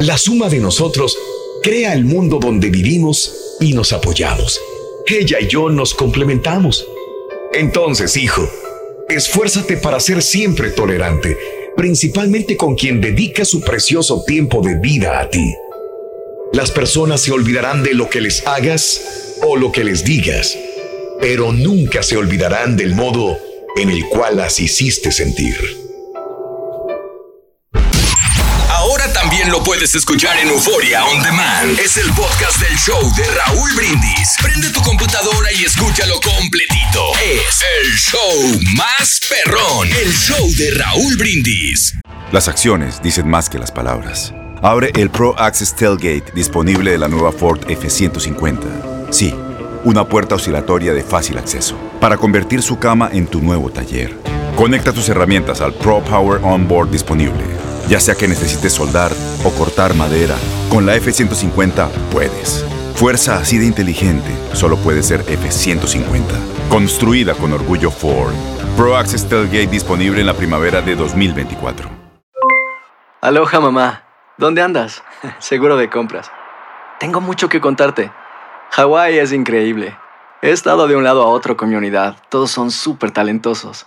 La 0.00 0.16
suma 0.16 0.48
de 0.48 0.58
nosotros 0.58 1.18
crea 1.62 1.92
el 1.92 2.04
mundo 2.04 2.38
donde 2.40 2.70
vivimos 2.70 3.56
y 3.60 3.72
nos 3.72 3.92
apoyamos. 3.92 4.60
Ella 5.06 5.40
y 5.40 5.48
yo 5.48 5.70
nos 5.70 5.94
complementamos. 5.94 6.86
Entonces, 7.52 8.16
hijo, 8.16 8.48
esfuérzate 9.08 9.76
para 9.76 10.00
ser 10.00 10.22
siempre 10.22 10.70
tolerante, 10.70 11.36
principalmente 11.76 12.56
con 12.56 12.74
quien 12.74 13.00
dedica 13.00 13.44
su 13.44 13.60
precioso 13.60 14.22
tiempo 14.26 14.60
de 14.60 14.78
vida 14.78 15.20
a 15.20 15.30
ti. 15.30 15.54
Las 16.52 16.70
personas 16.70 17.20
se 17.22 17.32
olvidarán 17.32 17.82
de 17.82 17.94
lo 17.94 18.08
que 18.08 18.20
les 18.20 18.46
hagas 18.46 19.36
o 19.42 19.56
lo 19.56 19.72
que 19.72 19.84
les 19.84 20.04
digas, 20.04 20.58
pero 21.20 21.52
nunca 21.52 22.02
se 22.02 22.16
olvidarán 22.16 22.76
del 22.76 22.94
modo 22.94 23.38
en 23.76 23.90
el 23.90 24.04
cual 24.06 24.36
las 24.36 24.60
hiciste 24.60 25.12
sentir. 25.12 25.87
Lo 29.50 29.62
puedes 29.62 29.94
escuchar 29.94 30.36
en 30.38 30.48
Euforia 30.48 31.04
On 31.04 31.22
Demand. 31.22 31.78
Es 31.78 31.96
el 31.96 32.12
podcast 32.12 32.60
del 32.60 32.76
show 32.76 33.00
de 33.16 33.24
Raúl 33.24 33.70
Brindis. 33.74 34.36
Prende 34.42 34.70
tu 34.70 34.80
computadora 34.82 35.52
y 35.52 35.64
escúchalo 35.64 36.20
completito. 36.20 37.12
Es 37.22 37.62
el 37.82 37.92
show 37.94 38.60
más 38.76 39.20
perrón. 39.28 39.88
El 39.88 40.12
show 40.12 40.46
de 40.56 40.70
Raúl 40.72 41.16
Brindis. 41.16 41.94
Las 42.32 42.48
acciones 42.48 43.00
dicen 43.02 43.28
más 43.28 43.48
que 43.48 43.58
las 43.58 43.72
palabras. 43.72 44.34
Abre 44.62 44.90
el 44.96 45.08
Pro 45.08 45.38
Access 45.38 45.74
Tailgate 45.74 46.32
disponible 46.34 46.90
de 46.90 46.98
la 46.98 47.08
nueva 47.08 47.32
Ford 47.32 47.60
F-150. 47.68 49.10
Sí, 49.10 49.34
una 49.84 50.08
puerta 50.08 50.34
oscilatoria 50.34 50.92
de 50.92 51.02
fácil 51.02 51.38
acceso 51.38 51.76
para 52.00 52.16
convertir 52.16 52.60
su 52.62 52.78
cama 52.78 53.08
en 53.12 53.26
tu 53.26 53.40
nuevo 53.40 53.70
taller. 53.70 54.37
Conecta 54.58 54.92
tus 54.92 55.08
herramientas 55.08 55.60
al 55.60 55.72
Pro 55.72 56.00
Power 56.00 56.40
Onboard 56.42 56.90
disponible. 56.90 57.44
Ya 57.86 58.00
sea 58.00 58.16
que 58.16 58.26
necesites 58.26 58.72
soldar 58.72 59.12
o 59.44 59.50
cortar 59.50 59.94
madera, 59.94 60.34
con 60.68 60.84
la 60.84 60.96
F-150 60.96 61.88
puedes. 62.10 62.66
Fuerza 62.96 63.36
así 63.36 63.56
de 63.58 63.66
inteligente 63.66 64.28
solo 64.54 64.76
puede 64.78 65.04
ser 65.04 65.20
F-150. 65.20 66.24
Construida 66.68 67.34
con 67.34 67.52
orgullo 67.52 67.92
Ford. 67.92 68.34
Pro 68.76 68.96
Access 68.96 69.28
Tailgate 69.28 69.68
disponible 69.68 70.22
en 70.22 70.26
la 70.26 70.34
primavera 70.34 70.82
de 70.82 70.96
2024. 70.96 71.88
Aloha 73.20 73.60
mamá. 73.60 74.02
¿Dónde 74.38 74.60
andas? 74.60 75.04
Seguro 75.38 75.76
de 75.76 75.88
compras. 75.88 76.32
Tengo 76.98 77.20
mucho 77.20 77.48
que 77.48 77.60
contarte. 77.60 78.10
Hawái 78.72 79.20
es 79.20 79.32
increíble. 79.32 79.96
He 80.42 80.50
estado 80.50 80.88
de 80.88 80.96
un 80.96 81.04
lado 81.04 81.22
a 81.22 81.28
otro 81.28 81.56
con 81.56 81.68
mi 81.68 81.76
unidad. 81.76 82.16
Todos 82.28 82.50
son 82.50 82.72
súper 82.72 83.12
talentosos. 83.12 83.86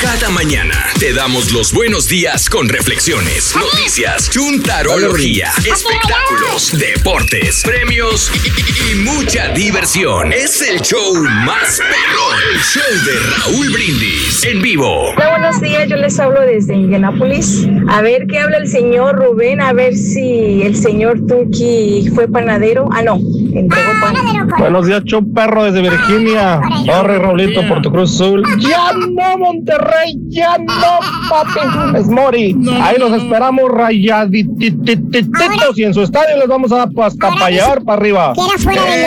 Cada 0.00 0.28
mañana 0.30 0.74
te 1.00 1.12
damos 1.12 1.52
los 1.52 1.72
buenos 1.72 2.06
días 2.08 2.50
con 2.50 2.68
reflexiones, 2.68 3.54
noticias, 3.56 4.28
chuntarología, 4.30 5.48
espectáculos, 5.58 6.78
deportes, 6.78 7.62
premios 7.64 8.30
y, 8.44 8.92
y 8.92 8.94
mucha 9.04 9.48
diversión. 9.48 10.32
Es 10.32 10.60
el 10.68 10.80
show 10.82 11.14
más 11.44 11.80
perrón, 11.80 12.38
el 12.52 12.60
show 12.60 12.82
de 13.06 13.18
Raúl 13.36 13.72
Brindis 13.72 14.44
en 14.44 14.60
vivo. 14.60 15.12
Hola, 15.16 15.30
buenos 15.30 15.60
días. 15.60 15.88
Yo 15.88 15.96
les 15.96 16.18
hablo 16.20 16.40
desde 16.42 16.74
Indianápolis. 16.74 17.66
A 17.88 18.02
ver 18.02 18.26
qué 18.26 18.40
habla 18.40 18.58
el 18.58 18.68
señor 18.68 19.16
Rubén, 19.16 19.60
a 19.60 19.72
ver 19.72 19.94
si 19.94 20.62
el 20.62 20.76
señor 20.76 21.26
Turki 21.26 22.10
fue 22.14 22.28
panadero. 22.28 22.88
Ah, 22.92 23.02
no, 23.02 23.16
entregó 23.16 23.92
pan. 24.00 24.14
Buenos 24.58 24.86
días, 24.86 25.02
show 25.04 25.22
perro 25.32 25.64
desde 25.64 25.80
Virginia. 25.82 26.60
Corre, 26.86 27.18
Raulito, 27.18 27.66
por 27.66 27.80
tu 27.82 27.90
Cruz 27.90 28.14
Azul. 28.14 28.42
Ya 28.58 28.92
no, 28.92 29.38
Monterrey, 29.38 29.85
ya 30.28 30.58
no, 30.58 30.98
papi. 31.28 31.98
Es 31.98 32.06
Mori. 32.08 32.56
Ahí 32.82 32.98
los 32.98 33.12
esperamos 33.12 33.70
rayadititos 33.70 35.78
y 35.78 35.84
en 35.84 35.94
su 35.94 36.02
estadio 36.02 36.36
les 36.38 36.48
vamos 36.48 36.72
a 36.72 36.76
dar 36.76 36.88
hasta 37.02 37.30
para 37.30 37.50
llevar 37.50 37.82
para 37.82 38.00
arriba. 38.00 38.32
Que 38.34 38.40
era 38.40 38.58
fuera 38.58 38.82
lugar, 38.82 38.98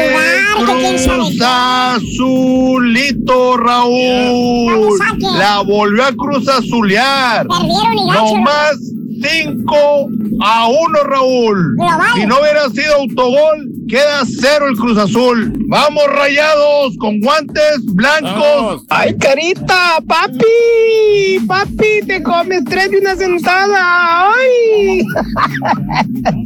Raúl. 3.58 4.98
La 5.38 5.62
volvió 5.62 6.06
a 6.06 6.12
Cruz 6.14 6.48
Azulear. 6.48 7.48
Perdieron 7.48 7.98
y 7.98 8.10
gacho, 8.10 8.24
No 8.24 8.36
¿no? 8.36 8.42
más 8.42 8.78
5 9.22 10.10
a 10.42 10.68
1, 10.68 11.04
Raúl. 11.04 11.76
Si 12.16 12.26
no 12.26 12.40
hubiera 12.40 12.70
sido 12.70 12.96
autogol, 12.96 13.70
queda 13.88 14.22
cero 14.26 14.68
el 14.70 14.76
Cruz 14.78 14.98
Azul. 14.98 15.54
Vamos 15.68 16.04
rayados 16.08 16.96
con 17.00 17.20
guantes 17.20 17.86
blancos. 17.94 18.86
Ay, 18.90 19.16
carita, 19.18 20.00
papi, 20.08 21.40
papi, 21.48 22.02
te 22.08 22.24
comes 22.24 22.64
tres 22.66 22.92
de 22.92 23.00
una 23.00 23.16
sentada. 23.16 24.32
Ay. 24.32 25.04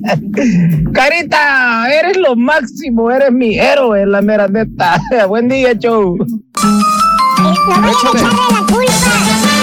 Carita, 0.94 1.88
eres 1.94 2.18
lo 2.18 2.36
máximo, 2.36 3.12
eres 3.12 3.32
mi 3.32 3.58
héroe, 3.58 4.06
la 4.06 4.22
mera 4.22 4.48
neta. 4.48 5.00
Buen 5.28 5.50
día, 5.50 5.74
show. 5.74 6.18
No 6.18 7.54
vayan 7.68 7.86
a 7.86 7.92
echarle 7.92 8.42
la 8.52 8.66
culpa. 8.68 9.63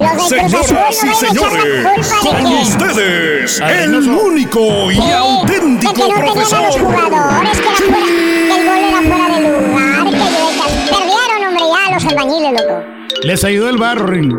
Señoras 0.00 1.04
y 1.04 1.14
señores, 1.14 1.86
con 2.22 2.46
ustedes, 2.46 3.60
el 3.60 3.94
único 4.08 4.90
y 4.90 4.98
auténtico 4.98 5.92
que 5.92 6.00
no 6.00 6.32
tenían 6.32 6.54
a 6.54 6.66
los 6.66 6.76
profesor. 6.76 6.80
jugadores, 6.80 7.60
que, 7.60 7.66
era 7.68 7.84
fuera, 7.84 8.46
que 8.46 8.54
el 8.56 8.64
gol 8.66 8.78
era 8.88 9.02
fuera 9.02 9.28
de 9.28 9.40
lugar, 9.42 10.04
que, 10.04 10.10
que 10.10 10.90
perdieron, 10.90 11.44
hombre, 11.48 11.62
ya 11.70 11.90
los 11.92 12.04
albañiles, 12.06 12.52
loco. 12.52 12.84
Les 13.24 13.44
ayudó 13.44 13.68
el 13.68 13.76
barro, 13.76 14.06
Rin. 14.06 14.36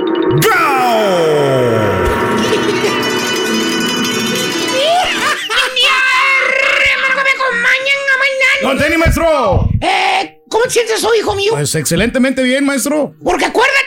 ¡Don 8.62 8.78
Tenny, 8.78 8.98
maestro! 8.98 9.70
Eh, 9.82 10.42
¿Cómo 10.48 10.66
te 10.66 10.70
sientes 10.70 11.04
hoy, 11.04 11.18
hijo 11.20 11.36
mío? 11.36 11.52
Pues 11.54 11.74
excelentemente 11.74 12.44
bien, 12.44 12.64
maestro. 12.64 13.16
Porque 13.24 13.46
acuérdate. 13.46 13.81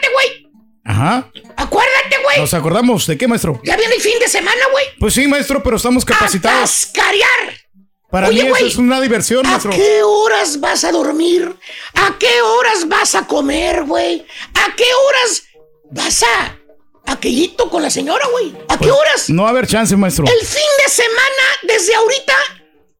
Ajá. 0.84 1.30
Acuérdate, 1.56 2.16
güey. 2.22 2.40
¿Nos 2.40 2.54
acordamos 2.54 3.06
de 3.06 3.16
qué, 3.16 3.26
maestro? 3.26 3.60
Ya 3.64 3.76
viene 3.76 3.94
el 3.94 4.00
fin 4.02 4.18
de 4.18 4.28
semana, 4.28 4.60
güey. 4.70 4.84
Pues 5.00 5.14
sí, 5.14 5.26
maestro, 5.26 5.62
pero 5.62 5.76
estamos 5.76 6.04
capacitados. 6.04 6.86
Cascarear. 6.92 7.60
Para 8.10 8.28
Oye, 8.28 8.44
mí 8.44 8.50
eso 8.54 8.66
es 8.66 8.76
una 8.76 9.00
diversión, 9.00 9.44
¿A 9.46 9.50
maestro. 9.50 9.72
qué 9.72 10.02
horas 10.04 10.60
vas 10.60 10.84
a 10.84 10.92
dormir? 10.92 11.52
¿A 11.94 12.16
qué 12.18 12.42
horas 12.42 12.86
vas 12.86 13.14
a 13.16 13.26
comer, 13.26 13.84
güey? 13.84 14.24
¿A 14.54 14.76
qué 14.76 14.84
horas 14.84 15.42
vas 15.90 16.22
a 16.22 16.56
aquellito 17.06 17.68
con 17.70 17.82
la 17.82 17.90
señora, 17.90 18.24
güey? 18.30 18.54
¿A 18.68 18.78
qué 18.78 18.90
horas? 18.90 19.28
No 19.30 19.42
va 19.42 19.48
a 19.48 19.50
haber 19.52 19.66
chance, 19.66 19.96
maestro. 19.96 20.26
El 20.26 20.46
fin 20.46 20.62
de 20.84 20.90
semana, 20.92 21.44
desde 21.62 21.94
ahorita, 21.94 22.34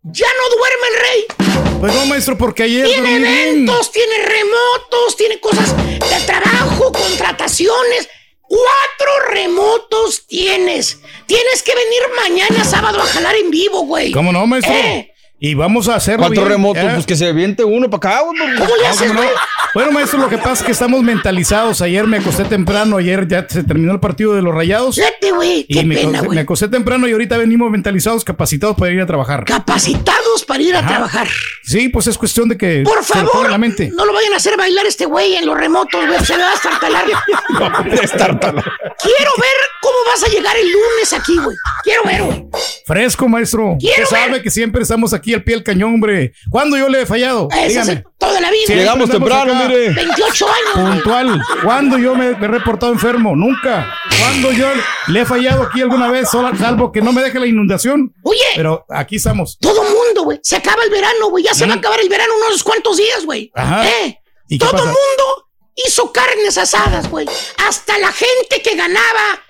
ya 0.05 0.27
no 0.27 0.57
duerme 0.57 0.87
el 0.93 1.01
rey. 1.01 1.81
Pues 1.81 1.95
no, 1.95 2.07
maestro, 2.07 2.37
porque 2.39 2.63
ayer 2.65 2.87
Tiene 2.87 3.09
bien. 3.09 3.25
eventos, 3.25 3.91
tiene 3.91 4.15
remotos, 4.25 5.17
tiene 5.17 5.41
cosas 5.41 5.75
de 5.77 6.21
trabajo, 6.27 6.93
contrataciones. 6.93 8.09
Cuatro 8.43 9.31
remotos 9.31 10.27
tienes. 10.27 11.01
Tienes 11.27 11.63
que 11.63 11.75
venir 11.75 12.03
mañana 12.23 12.65
sábado 12.65 13.01
a 13.01 13.07
jalar 13.07 13.35
en 13.37 13.51
vivo, 13.51 13.81
güey. 13.87 14.13
¿Cómo 14.13 14.33
no, 14.33 14.47
maestro? 14.47 14.73
Eh, 14.75 15.14
Y 15.41 15.55
vamos 15.55 15.89
a 15.89 15.97
hacerlo 15.97 16.20
¿Cuántos 16.26 16.45
bien, 16.45 16.53
remotos? 16.57 16.82
¿eh? 16.82 16.91
Pues 16.95 17.07
que 17.07 17.16
se 17.16 17.26
aviente 17.28 17.64
uno 17.64 17.91
para 17.91 18.14
acá. 18.14 18.22
¿Cómo 18.24 18.76
le 18.80 18.87
haces, 18.87 19.12
güey? 19.14 19.28
Bueno, 19.74 19.91
maestro, 19.91 20.20
lo 20.20 20.28
que 20.28 20.39
pasa 20.39 20.53
es 20.53 20.62
que 20.62 20.72
estamos 20.72 21.03
mentalizados. 21.03 21.82
Ayer 21.82 22.07
me 22.07 22.18
acosté 22.18 22.45
temprano, 22.45 22.97
ayer 22.97 23.26
ya 23.26 23.45
se 23.49 23.64
terminó 23.64 23.93
el 23.93 23.99
partido 24.01 24.35
de 24.35 24.41
los 24.43 24.55
rayados. 24.55 24.95
Fíjate, 24.95 25.32
güey, 25.32 25.66
Y 25.68 25.74
qué 25.74 25.85
me, 25.85 25.97
pena, 25.97 26.11
acosté- 26.20 26.24
güey. 26.26 26.37
me 26.37 26.41
acosté 26.43 26.68
temprano 26.68 27.09
y 27.09 27.12
ahorita 27.12 27.37
venimos 27.37 27.70
mentalizados, 27.70 28.24
capacitados 28.24 28.76
para 28.76 28.93
ir 28.93 29.01
a 29.01 29.07
trabajar. 29.07 29.45
Capacitados 29.45 30.45
para 30.47 30.62
ir 30.62 30.76
a 30.76 30.87
trabajar. 30.87 31.26
Sí, 31.64 31.89
pues 31.89 32.07
es 32.07 32.16
cuestión 32.16 32.49
de 32.49 32.57
que 32.57 32.82
Por 32.85 33.03
favor, 33.05 33.51
la 33.51 33.59
mente. 33.59 33.91
no 33.93 34.07
lo 34.07 34.12
vayan 34.14 34.32
a 34.32 34.37
hacer 34.37 34.57
bailar 34.57 34.87
este 34.87 35.05
güey 35.07 35.35
en 35.35 35.45
los 35.47 35.59
remotos, 35.59 36.07
güey. 36.07 36.24
Se 36.24 36.37
me 36.37 36.43
va 36.45 36.51
a 36.51 36.55
estartalar. 36.55 37.05
Quiero 37.59 39.30
ver 39.37 39.59
cómo 39.82 39.97
vas 40.07 40.22
a 40.24 40.28
llegar 40.28 40.57
el 40.57 40.70
lunes 40.70 41.12
aquí, 41.12 41.37
güey. 41.37 41.57
Quiero 41.82 42.03
ver, 42.05 42.22
güey. 42.22 42.47
Fresco, 42.87 43.28
maestro. 43.28 43.76
Quiero 43.80 44.05
Usted 44.05 44.16
sabe 44.16 44.43
que 44.43 44.51
siempre 44.51 44.82
estamos 44.82 45.12
aquí 45.12 45.34
al 45.35 45.45
pie 45.45 45.55
del 45.57 45.64
cañón, 45.64 45.95
hombre. 45.95 46.32
¿Cuándo 46.51 46.76
yo 46.76 46.89
le 46.89 47.03
he 47.03 47.07
fallado? 47.07 47.49
Ese 47.51 47.62
es 47.66 47.68
Dígame. 47.68 47.93
el- 47.93 48.05
toda 48.18 48.41
la 48.41 48.51
vida. 48.51 48.64
Llegamos 48.74 49.11
temprano, 49.11 49.55
acá. 49.55 49.68
mire. 49.68 49.91
28 49.91 50.47
años. 50.49 50.91
Puntual. 50.95 51.43
¿Cuándo 51.62 51.99
yo 51.99 52.14
me, 52.14 52.35
me 52.37 52.45
he 52.47 52.49
reportado 52.49 52.93
enfermo? 52.93 53.35
Nunca. 53.37 53.95
¿Cuándo 54.20 54.53
yo 54.53 54.66
le 55.09 55.20
he 55.20 55.24
fallado 55.26 55.62
aquí 55.64 55.82
alguna 55.82 56.11
vez, 56.11 56.28
salvo 56.30 56.91
que 56.93 57.01
no 57.01 57.12
me 57.12 57.22
deje 57.22 57.39
la 57.39 57.47
inundación? 57.47 58.12
Oye. 58.22 58.41
Pero 58.57 58.85
aquí 58.89 59.16
estamos. 59.16 59.59
Todo 59.61 59.82
mundo, 59.82 60.22
güey. 60.24 60.39
Se 60.43 60.57
acaba 60.57 60.82
el 60.85 60.91
verano, 60.91 61.28
güey. 61.30 61.45
Ya 61.45 61.55
se 61.55 61.66
va 61.66 61.74
a 61.74 61.76
acabar 61.76 62.01
el 62.01 62.09
verano 62.09 62.32
unos 62.47 62.62
cuantos 62.62 62.97
días, 62.97 63.24
güey. 63.24 63.51
Ajá. 63.55 63.87
¿Eh? 63.89 64.20
¿Y 64.49 64.59
qué 64.59 64.64
Todo 64.64 64.72
pasa? 64.72 64.85
mundo 64.85 65.49
hizo 65.76 66.12
carnes 66.12 66.57
asadas, 66.59 67.11
güey. 67.11 67.26
Hasta 67.66 67.99
la 67.99 68.12
gente 68.12 68.62
que 68.62 68.76
ganaba 68.76 69.41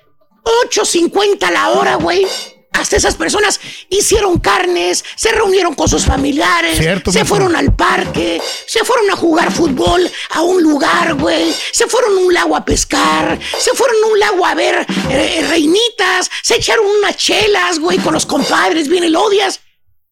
8.50 0.70 1.50
la 1.50 1.70
hora, 1.70 1.94
güey. 1.96 2.26
Hasta 2.74 2.96
esas 2.96 3.14
personas 3.14 3.60
hicieron 3.88 4.38
carnes, 4.38 5.04
se 5.16 5.30
reunieron 5.32 5.74
con 5.74 5.88
sus 5.88 6.04
familiares, 6.04 6.76
Cierto, 6.78 7.12
se 7.12 7.24
fueron 7.24 7.54
al 7.56 7.74
parque, 7.74 8.40
se 8.66 8.84
fueron 8.84 9.10
a 9.10 9.16
jugar 9.16 9.52
fútbol 9.52 10.10
a 10.30 10.42
un 10.42 10.62
lugar, 10.62 11.14
güey, 11.14 11.54
se 11.72 11.86
fueron 11.86 12.18
a 12.18 12.20
un 12.20 12.34
lago 12.34 12.56
a 12.56 12.64
pescar, 12.64 13.38
se 13.58 13.70
fueron 13.72 13.96
a 14.04 14.06
un 14.08 14.18
lago 14.18 14.46
a 14.46 14.54
ver 14.54 14.86
eh, 15.10 15.46
reinitas, 15.48 16.30
se 16.42 16.56
echaron 16.56 16.84
unas 16.98 17.16
chelas, 17.16 17.78
güey, 17.78 17.98
con 17.98 18.12
los 18.12 18.26
compadres, 18.26 18.88
bien 18.88 19.04
elodias. 19.04 19.60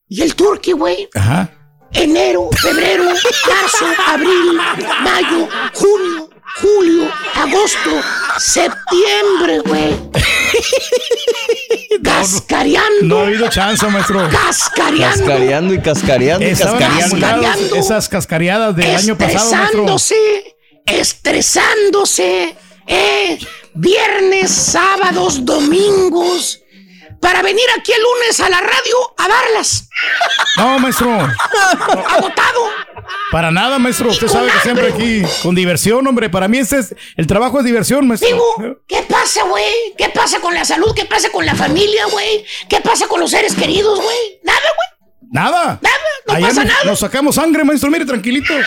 Y 0.08 0.22
el 0.22 0.34
turqui, 0.34 0.72
güey, 0.72 1.08
Ajá. 1.14 1.50
enero, 1.92 2.48
febrero, 2.60 3.04
marzo, 3.04 3.86
abril, 4.06 4.60
mayo, 5.02 5.48
junio, 5.74 6.28
julio, 6.60 7.10
agosto, 7.34 7.90
septiembre, 8.38 9.60
güey. 9.66 9.96
Cascareando. 12.02 13.02
No 13.02 13.18
ha 13.20 13.22
habido 13.22 13.48
chance, 13.48 13.86
maestro. 13.86 14.28
Cascareando. 14.30 15.24
Cascareando 15.24 15.74
y 15.74 15.80
cascareando 15.80 16.46
y 16.46 16.54
cascareando. 16.54 17.76
esas 17.76 18.08
cascareadas 18.08 18.76
del 18.76 18.96
año 18.96 19.16
pasado. 19.16 19.50
Estresándose, 19.50 20.56
estresándose, 20.86 22.56
eh, 22.86 23.38
viernes, 23.74 24.50
sábados, 24.50 25.44
domingos, 25.44 26.61
para 27.22 27.40
venir 27.40 27.64
aquí 27.78 27.92
el 27.92 28.02
lunes 28.02 28.40
a 28.40 28.48
la 28.50 28.60
radio 28.60 29.14
a 29.16 29.28
darlas. 29.28 29.88
No, 30.56 30.80
maestro. 30.80 31.08
Agotado. 32.08 32.68
Para 33.30 33.52
nada, 33.52 33.78
maestro. 33.78 34.10
Usted 34.10 34.26
sabe 34.26 34.50
que 34.50 34.58
siempre 34.58 34.88
aquí 34.88 35.22
con 35.40 35.54
diversión, 35.54 36.04
hombre. 36.04 36.28
Para 36.28 36.48
mí 36.48 36.58
este 36.58 36.80
es 36.80 36.96
el 37.16 37.28
trabajo 37.28 37.60
es 37.60 37.64
diversión, 37.64 38.08
maestro. 38.08 38.28
Digo, 38.28 38.76
¿qué 38.88 39.02
pasa, 39.08 39.44
güey? 39.44 39.94
¿Qué 39.96 40.08
pasa 40.08 40.40
con 40.40 40.52
la 40.52 40.64
salud? 40.64 40.92
¿Qué 40.96 41.04
pasa 41.04 41.30
con 41.30 41.46
la 41.46 41.54
familia, 41.54 42.06
güey? 42.06 42.44
¿Qué 42.68 42.80
pasa 42.80 43.06
con 43.06 43.20
los 43.20 43.30
seres 43.30 43.54
queridos, 43.54 44.00
güey? 44.00 44.40
Nada, 44.42 44.58
güey. 44.60 44.91
Nada. 45.32 45.80
Nada, 45.80 45.96
no 46.26 46.34
pasa 46.34 46.46
nos, 46.46 46.56
nada. 46.66 46.84
nos 46.84 46.98
sacamos 46.98 47.34
sangre, 47.36 47.64
maestro. 47.64 47.90
Mire, 47.90 48.04
tranquilito. 48.04 48.52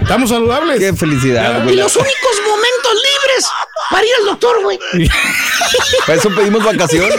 Estamos 0.00 0.30
saludables. 0.30 0.78
Qué 0.78 0.94
felicidad, 0.94 1.62
Y 1.68 1.74
los 1.76 1.94
únicos 1.94 2.40
momentos 2.46 2.92
libres 2.94 3.44
para 3.90 4.06
ir 4.06 4.12
al 4.20 4.24
doctor, 4.26 4.62
güey. 4.62 4.78
Para 6.06 6.18
eso 6.18 6.30
pedimos 6.30 6.64
vacaciones. 6.64 7.14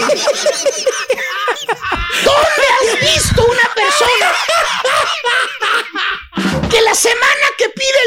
¿Dónde 2.23 2.65
has 2.73 2.99
visto 3.01 3.45
una 3.45 3.69
persona 3.75 4.33
que 6.69 6.81
la 6.81 6.95
semana 6.95 7.47
que 7.57 7.69
pide 7.69 7.99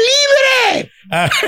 libre, 0.73 0.91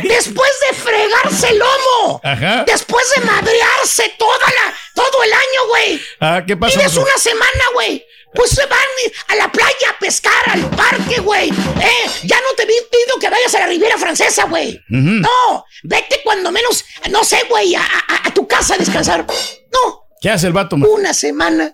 después 0.03 0.51
de 0.69 0.75
fregarse 0.75 1.49
el 1.49 1.59
lomo, 1.59 2.19
Ajá. 2.23 2.63
después 2.65 3.05
de 3.15 3.21
madrearse 3.25 4.13
toda 4.17 4.37
la, 4.47 4.73
todo 4.95 5.23
el 5.23 5.31
año, 5.33 5.67
güey, 5.69 6.01
Ah, 6.19 6.41
¿qué 6.45 6.57
pasa? 6.57 6.77
maestro? 6.79 7.03
una 7.03 7.17
semana, 7.17 7.63
güey? 7.73 8.05
Pues 8.33 8.51
se 8.51 8.65
van 8.65 8.79
a 9.27 9.35
la 9.35 9.51
playa 9.51 9.89
a 9.93 9.99
pescar, 9.99 10.31
al 10.51 10.61
parque, 10.69 11.19
güey. 11.19 11.49
Eh, 11.49 12.09
ya 12.23 12.39
no 12.39 12.55
te 12.55 12.65
pido 12.65 13.19
que 13.19 13.29
vayas 13.29 13.53
a 13.55 13.59
la 13.59 13.67
Riviera 13.67 13.97
francesa, 13.97 14.45
güey. 14.45 14.79
No, 14.87 15.65
vete 15.83 16.21
cuando 16.23 16.49
menos, 16.49 16.85
no 17.09 17.25
sé, 17.25 17.41
güey, 17.49 17.75
a, 17.75 17.81
a- 17.83 18.27
a 18.27 18.33
tu 18.33 18.47
casa 18.47 18.75
a 18.75 18.77
descansar. 18.77 19.25
No, 19.73 20.07
¿Qué 20.21 20.29
hace 20.29 20.47
el 20.47 20.53
vato, 20.53 20.77
maestro? 20.77 20.97
una 20.97 21.13
semana 21.13 21.73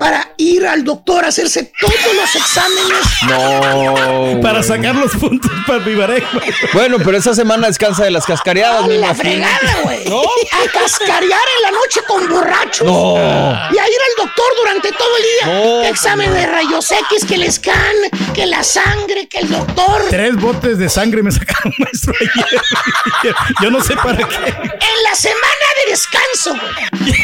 para 0.00 0.32
ir 0.38 0.66
al 0.66 0.82
doctor 0.82 1.26
a 1.26 1.28
hacerse 1.28 1.70
todos 1.78 2.14
los 2.16 2.34
exámenes. 2.34 3.06
No. 3.28 4.40
Para 4.40 4.62
sacar 4.62 4.94
los 4.94 5.14
puntos 5.14 5.50
para 5.66 5.78
Vivarey. 5.80 6.24
Bueno, 6.72 6.96
pero 7.04 7.18
esa 7.18 7.34
semana 7.34 7.66
descansa 7.66 8.04
de 8.04 8.10
las 8.10 8.24
cascareadas, 8.24 8.86
me 8.86 8.96
la 8.96 9.14
fregada, 9.14 9.80
güey. 9.82 10.06
A 10.08 10.72
cascarear 10.72 11.22
en 11.56 11.62
la 11.62 11.70
noche 11.72 12.00
con 12.08 12.26
borrachos. 12.30 12.86
No. 12.86 13.16
Y 13.16 13.78
a 13.78 13.88
ir 13.88 13.98
al 14.08 14.24
doctor 14.24 14.46
durante 14.56 14.90
todo 14.92 15.16
el 15.18 15.22
día. 15.22 15.54
No, 15.54 15.82
Que 15.82 15.88
examen 15.90 16.32
de 16.32 16.46
rayos 16.46 16.90
X, 16.90 17.26
que 17.28 17.34
el 17.34 17.52
scan, 17.52 17.94
que 18.34 18.46
la 18.46 18.64
sangre, 18.64 19.28
que 19.28 19.40
el 19.40 19.50
doctor. 19.50 20.06
Tres 20.08 20.34
botes 20.36 20.78
de 20.78 20.88
sangre 20.88 21.22
me 21.22 21.30
sacaron, 21.30 21.74
maestro, 21.76 22.14
ayer. 22.18 23.34
Yo 23.60 23.70
no 23.70 23.82
sé 23.82 23.94
para 23.96 24.16
qué. 24.16 24.34
En 24.46 25.02
la 25.02 25.14
semana 25.14 25.66
de 25.84 25.90
descanso, 25.90 26.52
güey. 26.52 27.14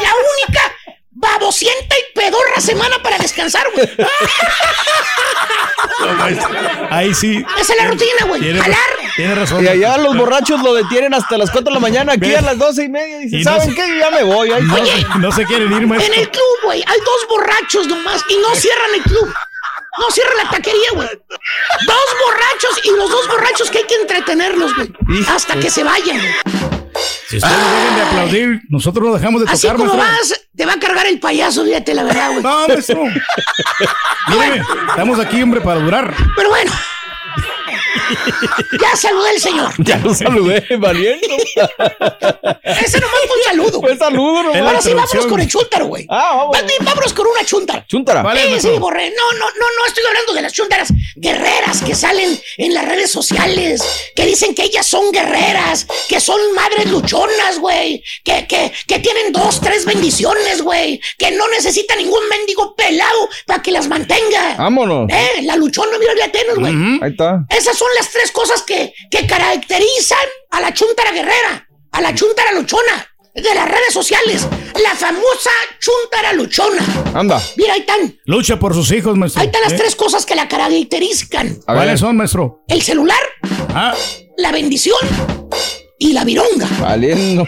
La 0.00 0.12
única 0.14 0.72
babosienta 1.32 1.94
y 1.96 2.12
pedorra 2.18 2.60
semana 2.60 3.02
para 3.02 3.18
descansar, 3.18 3.66
güey. 3.74 3.88
Ahí 6.90 7.14
sí. 7.14 7.44
Esa 7.58 7.72
es 7.74 7.78
la 7.82 7.88
rutina, 7.88 8.26
güey. 8.26 8.40
Tiene, 8.40 8.60
Jalar. 8.60 8.78
tiene 9.16 9.34
razón. 9.34 9.64
Y 9.64 9.68
allá 9.68 9.96
los 9.98 10.16
borrachos 10.16 10.60
lo 10.62 10.74
detienen 10.74 11.14
hasta 11.14 11.36
las 11.38 11.50
4 11.50 11.70
de 11.70 11.74
la 11.74 11.80
mañana, 11.80 12.12
aquí 12.12 12.34
a 12.34 12.40
las 12.40 12.58
12 12.58 12.84
y 12.84 12.88
media. 12.88 13.18
Dice, 13.18 13.36
Y 13.38 13.44
¿saben 13.44 13.74
qué? 13.74 13.88
Yo 13.88 13.94
ya 13.96 14.10
me 14.10 14.22
voy. 14.22 14.52
Ahí 14.52 14.62
No, 14.62 14.76
está". 14.76 15.12
se- 15.12 15.18
no 15.18 15.32
se 15.32 15.44
quieren 15.46 15.72
ir, 15.72 15.82
En 15.82 15.88
maestro. 15.88 16.14
el 16.14 16.30
club, 16.30 16.56
güey, 16.64 16.82
hay 16.86 16.98
dos 17.00 17.26
borrachos 17.28 17.86
nomás 17.86 18.22
y 18.28 18.36
no 18.38 18.54
cierran 18.54 18.94
el 18.94 19.02
club. 19.02 19.34
No 19.98 20.10
cierran 20.10 20.36
la 20.36 20.50
taquería, 20.50 20.90
güey. 20.92 21.08
Dos 21.08 22.06
borrachos 22.24 22.80
y 22.84 22.90
los 22.90 23.10
dos 23.10 23.28
borrachos 23.28 23.70
que 23.70 23.78
hay 23.78 23.84
que 23.84 23.94
entretenerlos, 23.94 24.74
güey. 24.76 24.92
Hasta 25.28 25.58
que 25.58 25.70
se 25.70 25.82
vayan, 25.84 26.18
güey. 26.18 26.75
Si 27.28 27.36
ustedes 27.38 27.56
dejen 27.58 27.96
de 27.96 28.02
aplaudir, 28.02 28.62
nosotros 28.68 29.08
no 29.08 29.14
dejamos 29.14 29.44
de 29.44 29.50
Así 29.50 29.62
tocar, 29.62 29.76
como 29.78 29.96
vas, 29.96 30.46
te 30.56 30.64
va 30.64 30.74
a 30.74 30.78
cargar 30.78 31.06
el 31.06 31.18
payaso, 31.18 31.64
fíjate 31.64 31.92
la 31.94 32.04
verdad, 32.04 32.30
güey. 32.30 32.42
No, 32.42 32.68
maestro. 32.68 33.04
Míreme, 34.28 34.62
estamos 34.88 35.18
aquí, 35.18 35.42
hombre, 35.42 35.60
para 35.60 35.80
durar. 35.80 36.14
Pero 36.36 36.48
bueno. 36.50 36.72
Ya 38.80 38.96
saludé 38.96 39.30
al 39.30 39.40
señor. 39.40 39.72
Ya 39.78 39.96
lo 39.98 40.14
saludé, 40.14 40.64
valiendo. 40.78 41.26
Ese 42.62 43.00
nomás 43.00 43.20
fue 43.26 43.36
un 43.36 43.42
saludo. 43.44 43.80
Fue 43.80 43.96
saludo, 43.96 44.42
nomás. 44.42 44.60
Ahora 44.62 44.82
sí, 44.82 44.90
la 44.90 44.96
vámonos 45.02 45.26
con 45.26 45.40
el 45.40 45.48
chúntaro, 45.48 45.86
güey. 45.86 46.06
Ah, 46.08 46.34
vamos. 46.36 46.56
Vámonos 46.80 47.12
con 47.12 47.26
una 47.26 47.44
chúntara. 47.44 47.84
Chúntara. 47.86 48.22
Vale, 48.22 48.42
Sí, 48.46 48.60
sí, 48.60 48.78
borré. 48.78 49.10
No, 49.10 49.38
no, 49.38 49.46
no, 49.46 49.66
no 49.78 49.86
estoy 49.86 50.04
hablando 50.08 50.32
de 50.34 50.42
las 50.42 50.52
chúntaras 50.52 50.88
guerreras 51.16 51.82
que 51.82 51.94
salen 51.94 52.38
en 52.58 52.74
las 52.74 52.84
redes 52.86 53.10
sociales, 53.10 53.82
que 54.14 54.24
dicen 54.26 54.54
que 54.54 54.64
ellas 54.64 54.86
son 54.86 55.10
guerreras, 55.12 55.86
que 56.08 56.20
son 56.20 56.38
madres 56.54 56.90
luchonas, 56.90 57.58
güey, 57.58 58.02
que, 58.24 58.46
que, 58.46 58.72
que 58.86 58.98
tienen 58.98 59.32
dos, 59.32 59.60
tres 59.60 59.84
bendiciones, 59.84 60.62
güey, 60.62 61.00
que 61.18 61.30
no 61.32 61.48
necesitan 61.48 61.98
ningún 61.98 62.28
mendigo 62.28 62.74
pelado 62.74 63.28
para 63.46 63.62
que 63.62 63.70
las 63.70 63.88
mantenga. 63.88 64.54
Vámonos. 64.56 65.08
Eh, 65.10 65.42
la 65.42 65.56
luchona, 65.56 65.98
mira, 65.98 66.12
ya 66.18 66.30
tienes, 66.30 66.56
güey. 66.56 66.74
Ahí 67.02 67.10
está. 67.10 67.44
Esas 67.48 67.76
son 67.76 67.88
las 67.96 68.10
tres 68.10 68.30
cosas 68.32 68.62
que, 68.62 68.92
que 69.10 69.26
caracterizan 69.26 70.18
a 70.50 70.60
la 70.60 70.72
chuntara 70.74 71.10
guerrera, 71.12 71.68
a 71.92 72.00
la 72.00 72.14
chuntara 72.14 72.52
luchona 72.52 73.06
de 73.34 73.54
las 73.54 73.68
redes 73.68 73.92
sociales, 73.92 74.46
la 74.82 74.94
famosa 74.94 75.50
chuntara 75.78 76.32
luchona. 76.32 76.82
Anda. 77.14 77.40
Mira, 77.56 77.74
ahí 77.74 77.80
están. 77.80 78.18
Lucha 78.24 78.58
por 78.58 78.72
sus 78.74 78.90
hijos, 78.92 79.16
maestro. 79.16 79.40
Ahí 79.42 79.46
están 79.48 79.62
las 79.62 79.72
¿Eh? 79.72 79.76
tres 79.78 79.94
cosas 79.96 80.24
que 80.24 80.34
la 80.34 80.48
caracterizan. 80.48 81.58
¿Cuáles 81.66 82.00
son, 82.00 82.16
maestro? 82.16 82.62
El 82.68 82.82
celular, 82.82 83.20
Ah, 83.74 83.94
la 84.38 84.52
bendición 84.52 84.98
y 85.98 86.12
la 86.14 86.24
vironga. 86.24 86.66
Valiendo. 86.80 87.44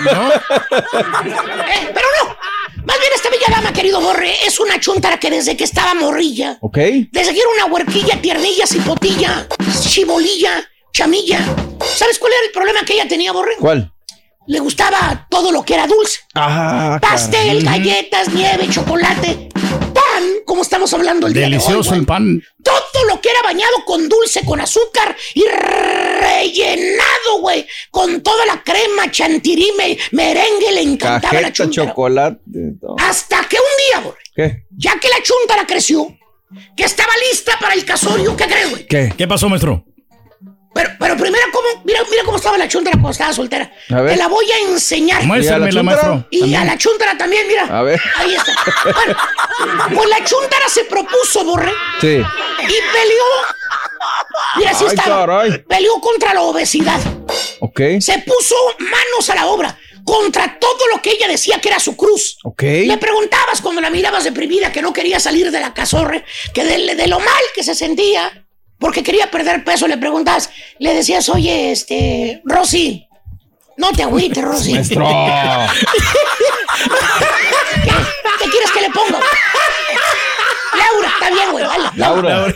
no. 0.00 0.32
Eh, 1.68 1.90
pero 1.94 2.06
no. 2.24 2.36
Más 2.88 2.98
bien 3.00 3.12
esta 3.14 3.28
bella 3.28 3.46
dama, 3.50 3.70
querido 3.72 4.00
Borre, 4.00 4.34
es 4.46 4.58
una 4.58 4.80
chuntara 4.80 5.20
que 5.20 5.30
desde 5.30 5.56
que 5.58 5.64
estaba 5.64 5.92
morrilla, 5.92 6.56
Ok. 6.62 6.78
desde 7.12 7.34
que 7.34 7.38
era 7.40 7.48
una 7.56 7.66
huerquilla, 7.66 8.18
tiernilla, 8.20 8.66
cipotilla, 8.66 9.46
chibolilla, 9.86 10.66
chamilla. 10.92 11.38
¿Sabes 11.94 12.18
cuál 12.18 12.32
era 12.32 12.46
el 12.46 12.52
problema 12.52 12.80
que 12.86 12.94
ella 12.94 13.06
tenía, 13.06 13.32
Borre? 13.32 13.56
¿Cuál? 13.60 13.92
Le 14.46 14.58
gustaba 14.60 15.26
todo 15.28 15.52
lo 15.52 15.62
que 15.62 15.74
era 15.74 15.86
dulce. 15.86 16.20
Ah, 16.34 16.98
Pastel, 17.02 17.62
caray. 17.62 17.80
galletas, 17.80 18.32
nieve, 18.32 18.66
chocolate, 18.70 19.50
pan, 19.92 20.24
como 20.46 20.62
estamos 20.62 20.90
hablando 20.94 21.26
el 21.26 21.34
día 21.34 21.42
de 21.42 21.46
hoy, 21.48 21.52
Delicioso 21.52 21.94
el 21.94 22.06
pan. 22.06 22.42
Todo 22.64 23.04
lo 23.06 23.20
que 23.20 23.28
era 23.28 23.42
bañado 23.42 23.84
con 23.84 24.08
dulce, 24.08 24.42
con 24.46 24.58
azúcar 24.62 25.14
y 25.34 25.44
rellenado, 26.18 27.40
güey, 27.40 27.66
con 27.90 28.22
toda 28.22 28.44
la 28.46 28.62
crema, 28.62 29.10
chantilly, 29.10 29.72
me- 29.76 29.98
merengue, 30.12 30.72
le 30.72 30.82
encantaba 30.82 31.40
la 31.40 31.52
chuntara. 31.52 31.88
chocolate. 31.88 32.40
todo. 32.80 32.96
Hasta 32.98 33.46
que 33.48 33.56
un 33.56 34.02
día, 34.02 34.10
güey, 34.10 34.16
¿Qué? 34.34 34.64
ya 34.76 34.98
que 35.00 35.08
la 35.08 35.22
chuntara 35.22 35.66
creció, 35.66 36.16
que 36.76 36.84
estaba 36.84 37.12
lista 37.30 37.58
para 37.60 37.74
el 37.74 37.84
casorio, 37.84 38.36
¿qué 38.36 38.44
crees, 38.46 38.70
güey? 38.70 38.86
¿Qué? 38.86 39.12
¿Qué 39.16 39.26
pasó, 39.28 39.48
maestro? 39.48 39.84
Pero, 40.78 40.90
pero 40.96 41.16
primero, 41.16 41.44
¿cómo? 41.52 41.82
Mira, 41.84 42.00
mira 42.08 42.22
cómo 42.24 42.36
estaba 42.36 42.56
la 42.56 42.68
chuntara 42.68 42.92
cuando 42.92 43.10
estaba 43.10 43.32
soltera. 43.32 43.68
A 43.90 44.00
ver. 44.00 44.12
Te 44.12 44.16
la 44.16 44.28
voy 44.28 44.48
a 44.52 44.58
enseñar. 44.70 45.24
Muéstramela, 45.24 45.82
maestro. 45.82 46.24
Y 46.30 46.38
También. 46.40 46.60
a 46.62 46.64
la 46.66 46.78
chuntara 46.78 47.18
también, 47.18 47.48
mira. 47.48 47.64
A 47.64 47.82
ver. 47.82 48.00
Ahí 48.16 48.34
está. 48.36 48.52
Bueno, 48.84 49.16
pues 49.96 50.08
la 50.08 50.24
chuntara 50.24 50.68
se 50.68 50.84
propuso, 50.84 51.44
Borre, 51.44 51.72
Sí. 52.00 52.06
y 52.06 52.66
peleó. 52.92 53.24
Mira, 54.56 54.70
así 54.70 54.84
Ay, 54.84 54.94
estaba. 54.94 55.26
caray. 55.26 55.58
Peleó 55.64 56.00
contra 56.00 56.32
la 56.34 56.42
obesidad. 56.42 57.00
Ok. 57.60 57.80
Se 58.00 58.18
puso 58.20 58.54
manos 58.78 59.30
a 59.30 59.34
la 59.34 59.46
obra 59.46 59.76
contra 60.04 60.58
todo 60.60 60.86
lo 60.94 61.02
que 61.02 61.10
ella 61.10 61.26
decía 61.28 61.60
que 61.60 61.68
era 61.70 61.80
su 61.80 61.96
cruz. 61.96 62.38
Ok. 62.44 62.62
Le 62.62 62.96
preguntabas 62.98 63.60
cuando 63.60 63.80
la 63.80 63.90
mirabas 63.90 64.22
deprimida 64.24 64.70
que 64.72 64.80
no 64.80 64.92
quería 64.92 65.18
salir 65.18 65.50
de 65.50 65.60
la 65.60 65.74
casorre, 65.74 66.24
que 66.54 66.64
de, 66.64 66.94
de 66.94 67.06
lo 67.08 67.18
mal 67.18 67.42
que 67.54 67.62
se 67.64 67.74
sentía, 67.74 68.46
porque 68.78 69.02
quería 69.02 69.30
perder 69.30 69.64
peso, 69.64 69.88
le 69.88 69.98
preguntabas, 69.98 70.50
le 70.78 70.94
decías, 70.94 71.28
oye, 71.28 71.72
este, 71.72 72.42
Rosy, 72.44 73.08
no 73.76 73.92
te 73.92 74.02
agüites, 74.02 74.44
Rosy. 74.44 74.74
Maestro. 74.74 75.06
¿Qué, 77.84 77.90
qué 78.40 78.50
quieres 78.50 78.70
que 78.72 78.80
le 78.80 78.90
ponga? 78.90 79.18
Laura, 80.78 81.08
está 81.08 81.30
bien, 81.30 81.52
güey, 81.52 81.64
dale. 81.64 81.88
Laura. 81.96 82.54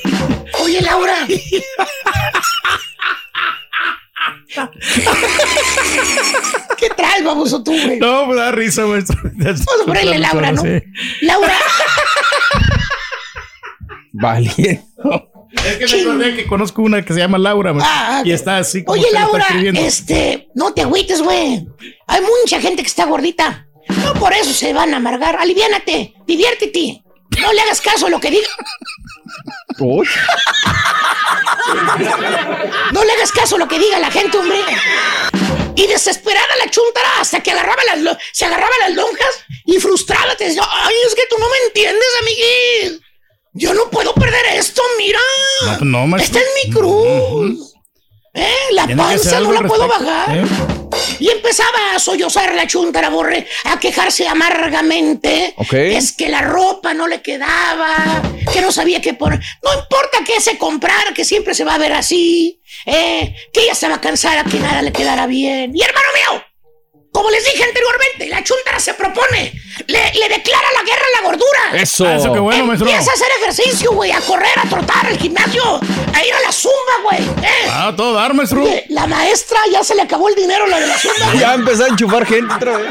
Oye, 0.60 0.80
Laura. 0.82 1.14
¿Qué 6.76 6.90
traes, 6.90 7.24
baboso 7.24 7.62
tú, 7.62 7.70
güey? 7.70 7.98
No, 7.98 8.26
me 8.26 8.36
da 8.36 8.52
risa, 8.52 8.86
maestro. 8.86 9.18
Vamos 9.22 9.62
a 9.82 9.84
ponerle 9.86 10.18
Laura, 10.18 10.52
¿no? 10.52 10.62
Sí. 10.62 10.82
Laura, 11.22 11.54
Valiendo. 14.12 15.41
Es 15.64 15.76
que 15.76 15.96
me 15.96 16.02
acordé 16.02 16.36
que 16.36 16.46
conozco 16.46 16.82
una 16.82 17.04
que 17.04 17.12
se 17.12 17.20
llama 17.20 17.38
Laura, 17.38 17.72
maestro. 17.72 17.94
Ah, 17.94 18.22
y 18.24 18.32
está 18.32 18.58
así 18.58 18.84
como 18.84 18.98
oye, 18.98 19.06
está 19.06 19.20
Laura, 19.20 19.46
este, 19.74 20.48
no 20.54 20.72
te 20.72 20.82
agüites, 20.82 21.22
güey. 21.22 21.66
Hay 22.06 22.20
mucha 22.20 22.60
gente 22.60 22.82
que 22.82 22.88
está 22.88 23.04
gordita. 23.04 23.68
No 24.04 24.14
por 24.14 24.32
eso 24.32 24.52
se 24.52 24.72
van 24.72 24.94
a 24.94 24.96
amargar. 24.96 25.36
Aliviánate, 25.36 26.14
diviértete. 26.26 27.02
No 27.40 27.52
le 27.52 27.60
hagas 27.62 27.80
caso 27.80 28.06
a 28.06 28.10
lo 28.10 28.20
que 28.20 28.30
diga. 28.30 28.48
Uy. 29.78 30.06
No 32.92 33.04
le 33.04 33.12
hagas 33.12 33.32
caso 33.32 33.56
a 33.56 33.58
lo 33.58 33.68
que 33.68 33.78
diga 33.78 33.98
la 33.98 34.10
gente, 34.10 34.36
hombre. 34.38 34.58
Y 35.74 35.86
desesperada 35.86 36.56
la 36.62 36.70
chuntara 36.70 37.20
hasta 37.20 37.40
que 37.40 37.52
agarraba 37.52 37.82
las, 37.94 38.18
se 38.32 38.44
agarraba 38.44 38.72
las 38.80 38.94
lonjas 38.94 39.44
y 39.64 39.78
frustrada 39.78 40.36
te 40.36 40.44
decía, 40.44 40.62
ay, 40.70 40.94
es 41.06 41.14
que 41.14 41.22
tú 41.30 41.36
no 41.38 41.48
me 41.48 41.56
entiendes, 41.66 42.08
amiguín. 42.20 43.02
Yo 43.54 43.74
no 43.74 43.90
puedo 43.90 44.14
perder 44.14 44.40
esto, 44.54 44.82
mira. 44.98 45.18
No, 45.66 45.78
pues 45.78 45.90
no. 45.90 46.16
Esta 46.16 46.38
es 46.38 46.46
mi 46.64 46.72
cruz. 46.72 47.74
¿Eh? 48.34 48.54
La 48.70 48.86
panza 48.86 49.40
no 49.40 49.52
la 49.52 49.60
puedo 49.62 49.86
bajar. 49.86 50.38
¿eh? 50.38 50.44
Y 51.18 51.28
empezaba 51.28 51.94
a 51.94 51.98
sollozar 51.98 52.54
la 52.54 52.66
chuntara, 52.66 53.10
borre, 53.10 53.46
a 53.64 53.78
quejarse 53.78 54.26
amargamente. 54.26 55.54
Ok. 55.56 55.74
Es 55.74 56.12
que 56.12 56.28
la 56.28 56.40
ropa 56.40 56.94
no 56.94 57.06
le 57.06 57.20
quedaba, 57.20 58.22
que 58.52 58.60
no 58.62 58.72
sabía 58.72 59.00
qué 59.00 59.14
poner. 59.14 59.40
No 59.62 59.74
importa 59.74 60.18
qué 60.24 60.40
se 60.40 60.56
comprara, 60.56 61.12
que 61.14 61.24
siempre 61.24 61.54
se 61.54 61.64
va 61.64 61.74
a 61.74 61.78
ver 61.78 61.92
así. 61.92 62.60
Eh, 62.86 63.34
que 63.52 63.60
ella 63.60 63.72
estaba 63.72 64.00
cansada, 64.00 64.44
que 64.44 64.58
nada 64.58 64.80
le 64.80 64.92
quedara 64.92 65.26
bien. 65.26 65.72
Y 65.76 65.82
hermano 65.82 66.06
mío, 66.14 66.44
como 67.12 67.30
les 67.30 67.44
dije 67.44 67.62
anteriormente, 67.62 68.28
la 68.28 68.42
chuntara 68.42 68.80
se 68.80 68.94
propone, 68.94 69.52
le, 69.86 70.12
le 70.14 70.28
declara 70.30 70.66
la 70.74 70.82
guerra 70.82 71.02
a 71.06 71.20
la 71.22 71.28
gordura. 71.28 71.82
Eso. 71.82 72.06
Ah, 72.06 72.14
eso 72.16 72.32
qué 72.32 72.38
bueno, 72.40 72.64
maestro. 72.66 72.88
Empieza 72.88 73.10
a 73.10 73.14
hacer 73.14 73.28
ejercicio, 73.42 73.92
güey, 73.92 74.10
a 74.10 74.20
correr, 74.20 74.58
a 74.58 74.68
trotar, 74.68 75.06
al 75.06 75.18
gimnasio, 75.18 75.62
a 76.14 76.24
ir 76.24 76.34
a 76.34 76.40
la 76.40 76.50
zumba, 76.52 76.94
güey. 77.04 77.20
¿eh? 77.46 77.68
Ah, 77.70 77.92
todo 77.96 78.14
dar, 78.14 78.32
maestro. 78.34 78.62
Oye, 78.62 78.86
La 78.88 79.06
maestra 79.06 79.60
ya 79.70 79.84
se 79.84 79.94
le 79.94 80.02
acabó 80.02 80.28
el 80.28 80.34
dinero, 80.34 80.66
la 80.66 80.80
de 80.80 80.86
la 80.86 80.98
zumba, 80.98 81.26
güey. 81.26 81.38
Ya 81.38 81.54
empezó 81.54 81.84
a 81.84 81.88
enchufar 81.88 82.26
gente 82.26 82.54
otra 82.54 82.78
vez. 82.78 82.88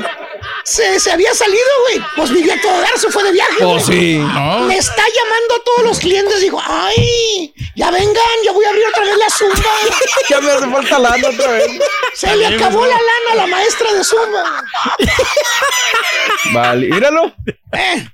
Se, 0.63 0.99
se 0.99 1.11
había 1.11 1.33
salido, 1.33 1.65
güey. 1.87 2.01
Pues 2.15 2.29
vivía 2.31 2.53
a 2.55 2.61
todo 2.61 2.79
dar, 2.81 2.97
se 2.97 3.09
fue 3.09 3.23
de 3.23 3.31
viaje. 3.31 3.63
Oh, 3.63 3.73
güey. 3.73 3.83
sí. 3.83 4.17
No. 4.17 4.67
Le 4.67 4.77
está 4.77 5.03
llamando 5.03 5.55
a 5.55 5.63
todos 5.63 5.83
los 5.87 5.99
clientes. 5.99 6.41
Dijo, 6.41 6.61
ay, 6.65 7.53
Ya 7.75 7.91
vengan, 7.91 8.23
yo 8.45 8.53
voy 8.53 8.65
a 8.65 8.69
abrir 8.69 8.85
otra 8.87 9.03
vez 9.05 9.17
la 9.17 9.29
zumba. 9.29 9.55
Ya 10.29 10.39
me 10.41 10.51
hace 10.51 10.67
falta 10.69 10.99
lana 10.99 11.27
otra 11.29 11.51
vez. 11.51 11.67
Se 12.13 12.35
le 12.35 12.45
acabó 12.47 12.85
la 12.85 12.95
lana 12.95 13.31
a 13.31 13.35
la 13.35 13.47
maestra 13.47 13.91
de 13.93 14.03
zumba. 14.03 14.63
Vale, 16.53 16.87
míralo. 16.87 17.33
Eh, 17.73 18.07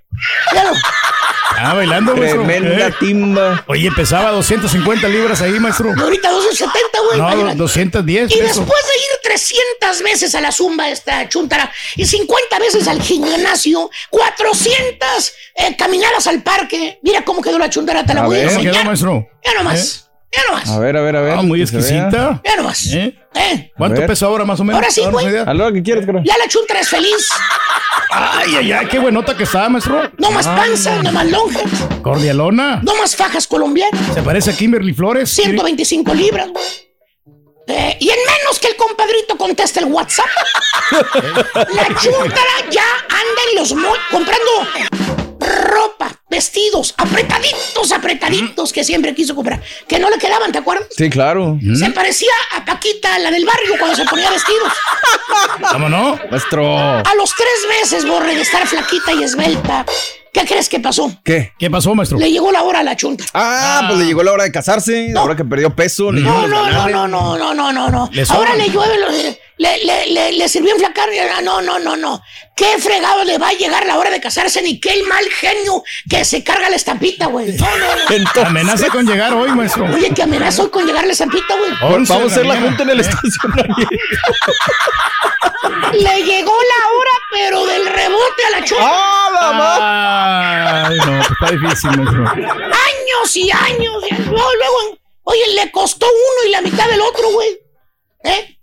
Ah, 1.59 1.73
bailando, 1.73 2.15
maestro. 2.15 2.43
Tremenda 2.43 2.87
Eh. 2.87 2.93
timba. 2.99 3.63
Oye, 3.67 3.91
pesaba 3.91 4.31
250 4.31 5.07
libras 5.07 5.41
ahí, 5.41 5.59
maestro. 5.59 5.91
Y 5.95 5.99
ahorita 5.99 6.29
270, 6.29 6.99
güey. 7.07 7.17
No, 7.19 7.27
imagínate. 7.29 7.55
210 7.57 8.31
Y 8.31 8.37
pesos. 8.39 8.57
después 8.57 8.81
de 8.83 8.95
ir 8.97 9.21
300 9.23 10.03
veces 10.03 10.35
a 10.35 10.41
la 10.41 10.51
zumba 10.51 10.89
esta 10.89 11.27
chuntara 11.29 11.71
y 11.95 12.05
50 12.05 12.59
veces 12.59 12.87
al 12.87 13.01
gimnasio, 13.01 13.89
400 14.09 15.33
eh, 15.55 15.75
caminadas 15.77 16.27
al 16.27 16.43
parque. 16.43 16.99
Mira 17.01 17.23
cómo 17.23 17.41
quedó 17.41 17.57
la 17.57 17.69
chuntara, 17.69 18.05
te 18.05 18.13
la 18.13 18.21
A 18.21 18.25
voy 18.25 18.35
a 18.37 18.39
ver, 18.39 18.47
¿cómo 18.49 18.59
enseñar. 18.59 18.75
quedó, 18.75 18.85
maestro? 18.85 19.27
Ya 19.43 19.53
nomás, 19.55 20.06
ya 20.35 20.43
nomás. 20.49 20.69
A 20.69 20.79
ver, 20.79 20.97
a 20.97 21.01
ver, 21.01 21.15
a 21.15 21.21
ver. 21.21 21.33
Ah, 21.33 21.41
muy 21.41 21.61
exquisita. 21.61 22.41
Ya 22.43 22.55
nomás. 22.57 22.85
¿Eh? 22.93 23.17
Eh, 23.35 23.71
¿Cuánto 23.77 24.05
pesa 24.05 24.25
ahora 24.25 24.45
más 24.45 24.59
o 24.59 24.63
menos? 24.63 24.77
Ahora 24.79 24.91
sí, 24.91 25.01
güey. 25.09 25.37
A 25.37 25.53
lo 25.53 25.71
que 25.71 25.81
quieres, 25.83 26.05
creo. 26.05 26.21
Ya 26.23 26.37
la 26.37 26.47
chuntara 26.47 26.79
es 26.79 26.89
feliz. 26.89 27.29
Ay, 28.09 28.55
ay, 28.55 28.71
ay, 28.71 28.87
qué 28.87 28.99
buenota 28.99 29.35
que 29.35 29.43
está, 29.43 29.69
maestro. 29.69 30.11
No 30.17 30.31
más 30.31 30.47
panza, 30.47 31.01
no 31.03 31.11
más 31.11 31.25
lonja, 31.29 31.59
Cordialona. 32.01 32.81
no 32.83 32.95
más 32.95 33.15
fajas 33.15 33.47
colombianas. 33.47 33.99
Se 34.13 34.21
parece 34.21 34.51
a 34.51 34.55
Kimberly 34.55 34.93
Flores. 34.93 35.29
125 35.29 36.13
libras, 36.13 36.49
güey. 36.49 36.65
Eh, 37.69 37.97
y 37.99 38.09
en 38.09 38.15
menos 38.15 38.59
que 38.59 38.67
el 38.69 38.75
compadrito 38.77 39.37
conteste 39.37 39.81
el 39.81 39.87
WhatsApp, 39.87 40.25
la 41.53 41.87
chuntara 41.99 42.69
ya 42.71 42.85
anda 43.09 43.41
en 43.51 43.57
los 43.57 43.75
comprando 44.09 44.51
ropa, 45.67 46.21
vestidos, 46.29 46.93
apretaditos, 46.97 47.91
apretaditos 47.91 48.71
que 48.73 48.83
siempre 48.83 49.13
quiso 49.13 49.35
comprar. 49.35 49.61
Que 49.87 49.99
no 49.99 50.09
le 50.09 50.17
quedaban, 50.17 50.51
¿te 50.51 50.57
acuerdas? 50.59 50.87
Sí, 50.95 51.09
claro. 51.09 51.57
Se 51.75 51.89
parecía 51.91 52.31
a 52.55 52.65
Paquita, 52.65 53.19
la 53.19 53.29
del 53.31 53.45
barrio, 53.45 53.75
cuando 53.77 53.95
se 53.95 54.05
ponía 54.05 54.29
vestidos. 54.31 54.71
¿Cómo 55.71 55.89
no? 55.89 56.17
Maestro. 56.31 56.77
A 56.77 57.13
los 57.15 57.33
tres 57.35 57.67
meses, 57.79 58.05
borre, 58.07 58.35
de 58.35 58.41
estar 58.41 58.65
flaquita 58.67 59.13
y 59.13 59.23
esbelta, 59.23 59.85
¿qué 60.33 60.45
crees 60.45 60.69
que 60.69 60.79
pasó? 60.79 61.11
¿Qué? 61.23 61.53
¿Qué 61.57 61.69
pasó, 61.69 61.93
maestro? 61.95 62.17
Le 62.17 62.31
llegó 62.31 62.51
la 62.51 62.63
hora 62.63 62.79
a 62.79 62.83
la 62.83 62.95
chunta. 62.95 63.25
Ah, 63.33 63.83
pues 63.87 63.99
le 63.99 64.05
llegó 64.05 64.23
la 64.23 64.31
hora 64.33 64.43
de 64.43 64.51
casarse, 64.51 65.09
la 65.11 65.23
hora 65.23 65.35
que 65.35 65.45
perdió 65.45 65.75
peso. 65.75 66.11
le 66.11 66.21
llegó 66.21 66.33
No, 66.33 66.47
los 66.47 66.71
no, 66.71 66.89
no, 66.89 67.07
no, 67.07 67.37
no, 67.37 67.37
no, 67.37 67.53
no, 67.53 67.73
no, 67.73 67.89
no. 67.89 68.09
Ahora 68.29 68.55
le 68.55 68.69
llueve, 68.69 68.97
lo- 68.99 69.07
le, 69.57 69.83
le, 69.83 70.07
le, 70.07 70.31
le 70.33 70.49
sirvió 70.49 70.73
enflacar. 70.73 71.09
Ah, 71.35 71.41
No, 71.41 71.61
no, 71.61 71.79
no, 71.79 71.95
no. 71.95 72.21
¿Qué 72.55 72.77
fregado 72.79 73.23
le 73.23 73.37
va 73.37 73.49
a 73.49 73.53
llegar 73.53 73.85
la 73.85 73.97
hora 73.99 74.09
de 74.09 74.19
casarse? 74.19 74.61
Ni 74.63 74.79
qué 74.79 75.03
mal 75.03 75.23
genio 75.29 75.83
que 76.09 76.25
se 76.25 76.43
carga 76.43 76.69
la 76.69 76.75
estampita, 76.75 77.27
güey. 77.27 77.51
No, 77.53 77.77
no, 77.77 77.95
no. 77.95 78.01
Entonces- 78.15 78.45
Amenaza 78.45 78.87
con 78.89 79.05
llegar 79.05 79.33
hoy, 79.33 79.49
maestro. 79.51 79.85
Oye, 79.93 80.11
que 80.13 80.23
amenaza 80.23 80.63
hoy 80.63 80.69
con 80.69 80.85
llegar 80.85 81.05
la 81.05 81.13
estampita, 81.13 81.55
güey. 81.55 81.71
Vamos 81.81 82.09
a 82.09 82.15
hacer 82.23 82.45
la 82.45 82.59
junta 82.59 82.83
en 82.83 82.89
el 82.89 82.99
Eh. 82.99 83.03
estacionamiento. 83.03 83.89
Le 85.93 86.23
llegó 86.23 86.51
la 86.51 86.89
hora, 86.91 87.11
pero 87.31 87.65
del 87.65 87.85
rebote 87.85 88.45
a 88.45 88.49
la 88.59 88.65
chota. 88.65 88.81
¡Ah, 88.85 90.87
Ay, 90.89 90.97
no, 90.97 91.05
pues 91.05 91.29
está 91.31 91.51
difícil, 91.51 91.89
maestro. 92.01 92.53
Años 92.63 93.35
y 93.35 93.51
años. 93.51 94.03
y 94.09 94.15
Luego, 94.15 94.53
luego, 94.55 94.97
oye, 95.23 95.41
le 95.55 95.71
costó 95.71 96.05
uno 96.07 96.47
y 96.47 96.51
la 96.51 96.61
mitad 96.61 96.87
del 96.87 97.01
otro, 97.01 97.29
güey. 97.31 97.49
¿Eh? 98.23 98.56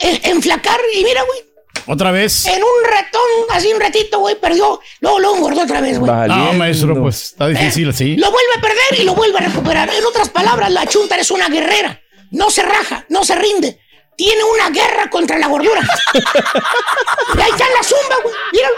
En- 0.00 0.20
Enflacar 0.32 0.80
y 0.94 1.04
mira, 1.04 1.22
güey. 1.22 1.40
Otra 1.86 2.10
vez. 2.12 2.46
En 2.46 2.62
un 2.62 2.84
ratón, 2.84 3.20
así 3.50 3.70
un 3.72 3.80
ratito, 3.80 4.18
güey, 4.18 4.40
perdió. 4.40 4.80
Luego, 5.00 5.18
luego 5.20 5.36
engordó 5.36 5.62
otra 5.62 5.80
vez, 5.82 5.98
güey. 5.98 6.10
No, 6.28 6.52
maestro, 6.54 6.94
pues 7.00 7.24
está 7.32 7.48
difícil 7.48 7.90
así. 7.90 8.16
Lo 8.16 8.30
vuelve 8.30 8.52
a 8.56 8.60
perder 8.60 9.00
y 9.00 9.04
lo 9.04 9.14
vuelve 9.14 9.38
a 9.38 9.42
recuperar. 9.42 9.90
En 9.92 10.04
otras 10.04 10.30
palabras, 10.30 10.70
la 10.70 10.86
chunta 10.86 11.16
es 11.18 11.30
una 11.30 11.48
guerrera. 11.48 12.00
No 12.30 12.50
se 12.50 12.62
raja, 12.62 13.04
no 13.10 13.22
se 13.24 13.34
rinde. 13.34 13.78
Tiene 14.16 14.42
una 14.44 14.70
guerra 14.70 15.10
contra 15.10 15.36
la 15.38 15.48
gordura. 15.48 15.80
y 16.14 17.40
ahí 17.40 17.50
está 17.50 17.64
la 17.68 17.82
zumba, 17.82 18.16
güey. 18.22 18.34
Míralo. 18.52 18.76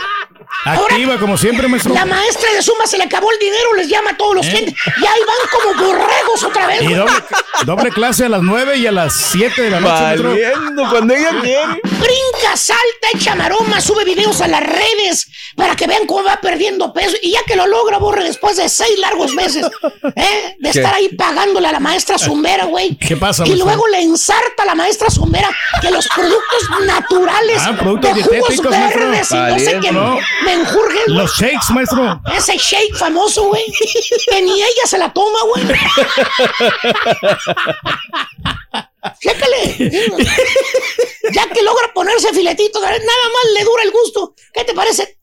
Activa 0.65 1.19
como 1.19 1.37
siempre, 1.37 1.69
maestro. 1.69 1.95
La 1.95 2.05
maestra 2.05 2.53
de 2.53 2.63
zumba 2.63 2.87
se 2.87 2.99
le 2.99 3.05
acabó 3.05 3.31
el 3.31 3.39
dinero, 3.39 3.75
les 3.75 3.89
llama 3.89 4.11
a 4.11 4.17
todos 4.17 4.35
los 4.37 4.47
¿Eh? 4.47 4.51
clientes. 4.51 4.75
Y 4.87 5.07
ahí 5.07 5.21
van 5.27 5.51
como 5.77 5.87
borregos 5.87 6.43
otra 6.45 6.67
vez. 6.67 6.83
Y 6.83 6.85
güey. 6.87 6.97
doble, 6.97 7.13
doble 7.65 7.91
clase 7.91 8.25
a 8.25 8.29
las 8.29 8.43
9 8.43 8.77
y 8.79 8.87
a 8.87 8.93
las 8.93 9.15
7 9.15 9.63
de 9.63 9.71
la 9.71 9.81
noche. 9.81 10.23
Valiendo 10.23 10.89
cuando 10.91 11.15
ella 11.15 11.31
quiere. 11.41 11.67
Brinca, 11.83 12.57
salta, 12.57 13.09
echa 13.15 13.35
maroma, 13.35 13.81
sube 13.81 14.05
videos 14.05 14.41
a 14.41 14.49
las 14.49 14.63
redes 14.65 15.29
para 15.57 15.77
que 15.77 15.87
vean 15.87 16.07
cómo 16.07 16.25
va 16.25 16.41
perdiendo 16.41 16.93
peso. 16.93 17.17
Y 17.23 17.33
ya 17.33 17.43
que 17.45 17.57
lo 17.57 17.67
logra, 17.67 17.99
borre 17.99 18.25
después 18.25 18.57
de 18.57 18.69
seis 18.69 18.99
largos 18.99 19.33
meses 19.35 19.67
¿eh? 20.17 20.57
de 20.59 20.71
¿Qué? 20.71 20.79
estar 20.79 20.95
ahí 20.95 21.09
pagándole 21.17 21.69
a 21.69 21.73
la 21.73 21.81
maestra 21.81 22.19
zumbera, 22.19 22.65
güey. 22.65 22.97
¿Qué 22.97 23.17
pasa, 23.17 23.45
Y 23.45 23.51
maestro? 23.51 23.67
luego 23.67 23.87
le 23.89 24.01
ensarta 24.03 24.63
a 24.63 24.67
la 24.67 24.75
maestra 24.75 25.11
zumbera 25.11 25.51
que 25.81 25.91
los 25.91 26.07
productos 26.09 26.63
naturales 26.85 27.63
Ah, 27.65 27.77
productos 27.79 28.15
de 28.15 28.23
jugos 28.23 28.63
verdes 28.63 29.31
y 29.31 29.35
no 29.35 29.59
sé 29.59 29.79
qué. 29.81 29.93
Me 30.45 30.53
enjurguen. 30.53 31.03
güey. 31.07 31.17
Los 31.19 31.37
shakes, 31.39 31.71
maestro. 31.71 32.21
Ese 32.37 32.57
shake 32.59 32.97
famoso, 32.97 33.45
güey. 33.45 33.65
Que 34.31 34.43
ni 34.43 34.61
ella 34.63 34.87
se 34.87 34.99
la 34.99 35.13
toma, 35.13 35.39
güey. 35.55 35.67
Chécale. 39.21 39.77
Ya 41.33 41.47
que 41.49 41.63
logra 41.63 41.93
ponerse 41.95 42.33
filetito, 42.33 42.81
nada 42.81 42.93
más 42.99 43.53
le 43.55 43.65
dura 43.65 43.83
el 43.85 43.91
gusto. 43.91 44.35
¿Qué 44.53 44.65
te 44.65 44.75
parece? 44.75 45.19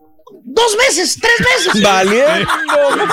Dos 0.45 0.75
veces, 0.77 1.17
tres 1.21 1.37
veces. 1.39 1.81
Valiendo. 1.81 2.51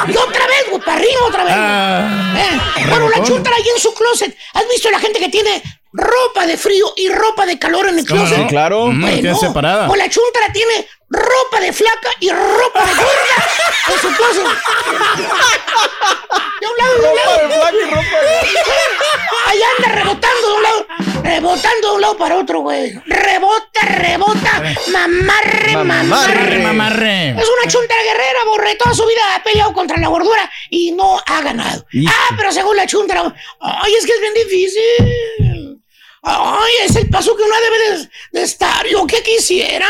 Y 0.08 0.16
otra 0.16 0.46
vez, 0.46 0.66
güey, 0.70 0.80
para 0.82 0.96
arriba 0.98 1.20
otra 1.26 1.44
vez. 1.44 1.54
Ah, 1.56 2.34
Eh, 2.76 2.86
Bueno, 2.88 3.08
la 3.08 3.22
chuntara 3.22 3.56
ahí 3.56 3.68
en 3.74 3.80
su 3.80 3.92
closet. 3.94 4.36
¿Has 4.54 4.68
visto 4.68 4.90
la 4.90 4.98
gente 4.98 5.18
que 5.20 5.28
tiene 5.28 5.62
ropa 5.92 6.46
de 6.46 6.56
frío 6.56 6.92
y 6.96 7.08
ropa 7.08 7.46
de 7.46 7.58
calor 7.58 7.88
en 7.88 7.98
el 7.98 8.06
¿Cómo 8.06 8.24
closet? 8.24 8.46
Claro. 8.48 8.86
Bueno, 8.86 9.08
tiene 9.08 9.34
separada. 9.34 9.88
O 9.88 9.96
la 9.96 10.08
chuntara 10.08 10.52
tiene 10.52 10.88
ropa 11.08 11.60
de 11.60 11.72
flaca 11.72 12.10
y 12.20 12.30
ropa 12.30 12.84
de 12.86 12.94
gorda 12.94 13.48
en 13.88 14.00
su 14.00 14.08
closet. 14.16 14.44
De 16.60 16.66
un 16.66 16.76
lado 16.76 16.94
de 16.94 17.08
un 17.08 17.16
lado. 17.16 17.48
Ropa 17.48 17.72
de 17.72 17.86
flaca 17.86 17.86
y 17.86 17.90
ropa 17.90 18.16
Ahí 19.46 19.58
anda 19.78 19.92
rebotando 19.96 20.48
de 20.48 20.54
un 20.54 20.62
lado, 20.62 20.86
rebotando 21.24 21.88
de 21.88 21.94
un 21.94 22.00
lado 22.00 22.16
para 22.16 22.36
otro, 22.36 22.60
güey. 22.60 22.92
Rebota, 23.06 23.80
rebota, 23.82 24.62
mamarre, 24.92 25.72
mamarre. 25.72 26.04
Mamarre, 26.04 26.58
mamarre. 26.58 27.30
Es 27.30 27.48
una 27.48 27.70
chuntara 27.70 28.02
guerrera, 28.02 28.44
borre. 28.46 28.76
Toda 28.76 28.94
su 28.94 29.04
vida 29.06 29.20
ha 29.34 29.42
peleado 29.42 29.72
contra 29.72 29.96
la 29.96 30.06
gordura 30.08 30.48
y 30.68 30.92
no 30.92 31.18
ha 31.26 31.40
ganado. 31.40 31.84
Ah, 32.06 32.34
pero 32.36 32.52
según 32.52 32.76
la 32.76 32.86
chuntara, 32.86 33.34
ay, 33.60 33.94
es 33.94 34.06
que 34.06 34.12
es 34.12 34.20
bien 34.20 34.34
difícil. 34.34 35.49
Ay, 36.22 36.72
es 36.86 36.96
el 36.96 37.08
paso 37.08 37.36
que 37.36 37.42
uno 37.42 37.54
debe 37.62 37.98
de, 37.98 38.10
de 38.32 38.42
estar. 38.42 38.86
Yo 38.86 39.06
que 39.06 39.22
quisiera. 39.22 39.86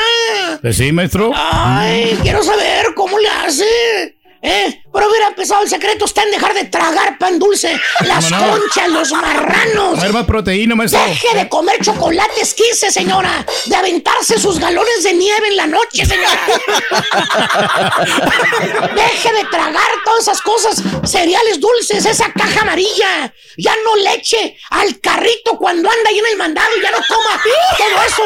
Pues 0.61 0.77
sí, 0.77 0.93
maestro. 0.93 1.33
Ay, 1.35 2.19
quiero 2.23 2.43
saber 2.43 2.95
cómo 2.95 3.19
le 3.19 3.29
hace. 3.29 4.17
¿Eh? 4.43 4.80
Pero 4.93 5.09
hubiera 5.09 5.29
empezado 5.29 5.63
el 5.63 5.69
secreto 5.69 6.05
está 6.05 6.25
en 6.25 6.33
dejar 6.33 6.53
de 6.55 6.65
tragar 6.65 7.17
pan 7.19 7.39
dulce, 7.39 7.81
las 8.07 8.29
conchas, 8.29 8.89
los 8.89 9.13
marranos. 9.13 10.13
Más 10.13 10.25
proteína, 10.25 10.75
maestro. 10.75 11.01
Deje 11.01 11.37
de 11.37 11.49
comer 11.49 11.81
chocolates 11.81 12.55
15, 12.55 12.91
señora. 12.91 13.47
De 13.67 13.77
aventarse 13.77 14.39
sus 14.39 14.59
galones 14.59 15.05
de 15.05 15.13
nieve 15.15 15.49
en 15.49 15.57
la 15.57 15.67
noche, 15.67 16.05
señora. 16.05 16.41
Deje 18.95 19.33
de 19.33 19.45
tragar 19.45 19.89
todas 20.05 20.23
esas 20.23 20.43
cosas, 20.43 20.83
cereales 21.05 21.61
dulces, 21.61 22.05
esa 22.05 22.33
caja 22.33 22.63
amarilla. 22.63 23.33
Ya 23.57 23.75
no 23.85 23.95
leche 23.97 24.57
al 24.71 25.01
carrito 25.01 25.57
cuando 25.59 25.89
anda 25.89 26.03
ahí 26.09 26.19
en 26.19 26.27
el 26.27 26.37
mandado 26.37 26.69
y 26.77 26.83
ya 26.83 26.91
no 26.91 26.99
coma 26.99 27.41
todo 27.79 28.03
eso. 28.07 28.23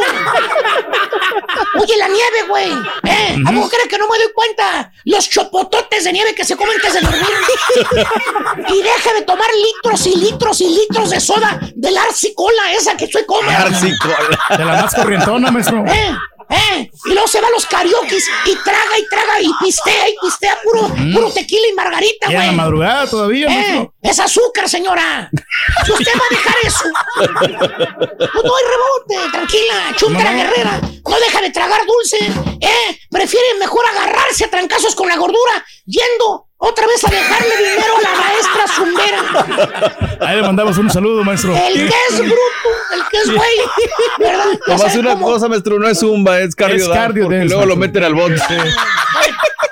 Oye, 1.80 1.96
la 1.96 2.08
nieve, 2.08 2.42
güey. 2.48 2.70
¿Eh? 3.04 3.36
¿A 3.46 3.52
poco 3.52 3.68
crees 3.68 3.88
que 3.88 3.98
no 3.98 4.08
me 4.08 4.18
doy 4.18 4.32
cuenta? 4.32 4.92
Los 5.04 5.28
chopototes 5.28 6.04
de 6.04 6.12
nieve 6.12 6.34
que 6.34 6.44
se 6.44 6.53
comen 6.56 6.74
antes 6.76 6.94
de 6.94 7.00
dormir. 7.00 7.28
y 8.68 8.82
deje 8.82 9.14
de 9.14 9.22
tomar 9.22 9.48
litros 9.54 10.06
y 10.06 10.16
litros 10.16 10.60
y 10.60 10.68
litros 10.68 11.10
de 11.10 11.20
soda 11.20 11.58
del 11.74 11.96
arsicola, 11.96 12.72
esa 12.72 12.96
que 12.96 13.04
estoy 13.06 13.24
come. 13.26 13.52
De 13.52 14.64
la 14.64 14.82
más 14.82 14.94
corrientona, 14.94 15.50
maestro. 15.50 15.84
¿Eh? 15.86 16.16
¿Eh? 16.50 16.90
Y 17.06 17.12
luego 17.12 17.26
se 17.26 17.40
va 17.40 17.48
a 17.48 17.50
los 17.50 17.64
karaoke 17.64 18.18
y 18.46 18.54
traga 18.56 18.98
y 18.98 19.08
traga 19.08 19.40
y 19.40 19.50
pistea 19.64 20.08
y 20.10 20.14
pistea 20.20 20.58
puro, 20.62 20.88
puro 21.14 21.30
tequila 21.32 21.66
y 21.68 21.72
margarita, 21.72 22.30
Y 22.30 22.34
a 22.34 22.38
la 22.38 22.44
güey. 22.44 22.56
madrugada 22.56 23.06
todavía, 23.08 23.46
¿Eh? 23.46 23.50
maestro. 23.50 23.94
Es 24.02 24.20
azúcar, 24.20 24.68
señora. 24.68 25.30
Si 25.86 25.92
usted 25.92 26.12
va 26.14 26.24
a 26.24 26.34
dejar 26.34 26.54
eso, 26.64 26.84
pues 27.14 28.44
no 28.44 28.56
hay 28.56 28.64
rebote, 28.64 29.30
tranquila, 29.32 29.74
chuntara 29.96 30.30
No. 30.32 30.36
guerrera. 30.36 30.80
No 31.08 31.18
deja 31.20 31.40
de 31.40 31.50
tragar 31.50 31.80
dulce, 31.86 32.18
¿eh? 32.60 32.98
Prefiere 33.10 33.54
mejor 33.58 33.84
agarrarse 33.86 34.44
a 34.44 34.50
trancazos 34.50 34.94
con 34.94 35.08
la 35.08 35.16
gordura, 35.16 35.64
yendo 35.86 36.43
otra 36.56 36.86
vez 36.86 37.04
a 37.04 37.10
dejarle 37.10 37.56
dinero 37.56 37.94
a 37.98 38.02
la 38.02 38.14
maestra 38.20 38.66
zumbera. 38.74 40.18
Ahí 40.20 40.36
le 40.36 40.42
mandamos 40.42 40.78
un 40.78 40.90
saludo, 40.90 41.22
maestro. 41.24 41.54
El 41.54 41.74
que 41.88 41.94
es 42.10 42.18
bruto, 42.18 42.34
el 42.94 43.02
que 43.10 43.16
es 43.18 43.26
güey, 43.34 43.56
¿verdad? 44.18 44.44
Nomás 44.66 44.82
sabe 44.82 44.98
una 45.00 45.10
cómo- 45.14 45.26
cosa, 45.26 45.48
maestro, 45.48 45.78
no 45.78 45.88
es 45.88 45.98
zumba, 45.98 46.40
es 46.40 46.54
cardio. 46.54 46.84
Es 46.84 46.88
cardio 46.88 47.24
porque 47.24 47.38
dance, 47.38 47.54
luego 47.54 47.66
lo 47.68 47.76
meten 47.76 48.04
al 48.04 48.14
bote. 48.14 48.36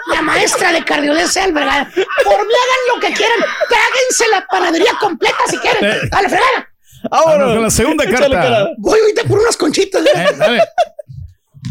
La 0.08 0.22
maestra 0.22 0.72
de 0.72 0.84
cardio 0.84 1.14
de. 1.14 1.22
Por 1.22 1.34
mí 1.34 1.94
hagan 1.94 2.82
lo 2.94 3.00
que 3.00 3.12
quieran. 3.14 3.38
Tráguense 3.68 4.28
la 4.30 4.46
panadería 4.50 4.92
completa 5.00 5.38
si 5.48 5.56
quieren. 5.58 6.08
A 6.12 6.22
la 6.22 6.28
fregada. 6.28 6.68
Vámonos 7.10 7.54
con 7.54 7.62
la 7.62 7.70
segunda 7.70 8.04
carta. 8.04 8.68
Voy 8.78 9.00
ahorita 9.00 9.24
por 9.24 9.38
unas 9.38 9.56
conchitas. 9.56 10.04
¿eh? 10.06 10.60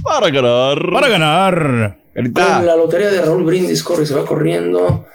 Para 0.04 0.30
ganar. 0.30 0.78
Para 0.92 1.08
ganar. 1.08 1.98
Con 2.14 2.66
la 2.66 2.76
lotería 2.76 3.10
de 3.10 3.22
Raúl 3.22 3.44
Brindis 3.44 3.84
corre 3.84 4.04
y 4.04 4.06
se 4.06 4.16
va 4.16 4.26
corriendo. 4.26 5.08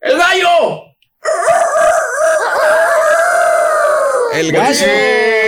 ¡El 0.00 0.18
gallo! 0.18 0.82
El 4.32 4.52
gallo. 4.52 5.45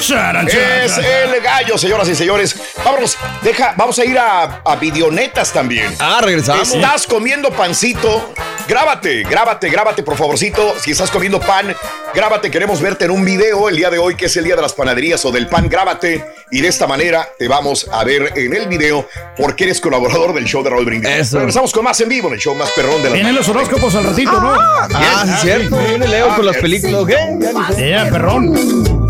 Es 0.00 0.98
el 0.98 1.40
gallo, 1.42 1.76
señoras 1.76 2.08
y 2.08 2.14
señores. 2.14 2.56
Vámonos, 2.84 3.18
deja, 3.42 3.74
vamos 3.76 3.98
a 3.98 4.04
ir 4.04 4.18
a, 4.18 4.62
a 4.64 4.76
videonetas 4.76 5.52
también. 5.52 5.94
Ah, 5.98 6.20
regresamos. 6.22 6.72
Estás 6.74 7.06
comiendo 7.06 7.50
pancito. 7.50 8.32
Grábate, 8.66 9.24
grábate, 9.24 9.68
grábate, 9.68 10.02
por 10.02 10.16
favorcito. 10.16 10.74
Si 10.80 10.92
estás 10.92 11.10
comiendo 11.10 11.40
pan, 11.40 11.74
grábate. 12.14 12.50
Queremos 12.50 12.80
verte 12.80 13.04
en 13.04 13.10
un 13.10 13.24
video 13.24 13.68
el 13.68 13.76
día 13.76 13.90
de 13.90 13.98
hoy, 13.98 14.14
que 14.14 14.26
es 14.26 14.36
el 14.36 14.44
día 14.44 14.54
de 14.56 14.62
las 14.62 14.72
panaderías 14.72 15.24
o 15.24 15.32
del 15.32 15.48
pan. 15.48 15.68
Grábate. 15.68 16.24
Y 16.52 16.60
de 16.60 16.68
esta 16.68 16.86
manera 16.86 17.28
te 17.38 17.46
vamos 17.46 17.88
a 17.92 18.02
ver 18.04 18.32
en 18.36 18.54
el 18.54 18.68
video 18.68 19.08
porque 19.36 19.64
eres 19.64 19.80
colaborador 19.80 20.32
del 20.34 20.44
show 20.44 20.62
de 20.62 20.70
Raúl 20.70 20.84
Brindis. 20.84 21.10
Eso. 21.10 21.38
Regresamos 21.38 21.72
con 21.72 21.84
más 21.84 22.00
en 22.00 22.08
vivo 22.08 22.28
en 22.28 22.34
el 22.34 22.40
show 22.40 22.54
más 22.54 22.70
perrón 22.70 23.02
de 23.02 23.10
la 23.10 23.14
Vienen 23.14 23.34
los 23.34 23.48
horóscopos 23.48 23.94
al 23.94 24.04
ratito, 24.04 24.32
¿no? 24.40 24.52
Ah, 24.54 25.24
sí, 25.26 25.32
cierto. 25.42 25.76
Viene 25.76 26.08
Leo 26.08 26.34
con 26.34 26.46
las 26.46 26.56
películas. 26.56 27.04
¿Qué? 27.06 27.74
Sé. 27.74 27.90
Ya, 27.90 28.08
perrón. 28.10 29.08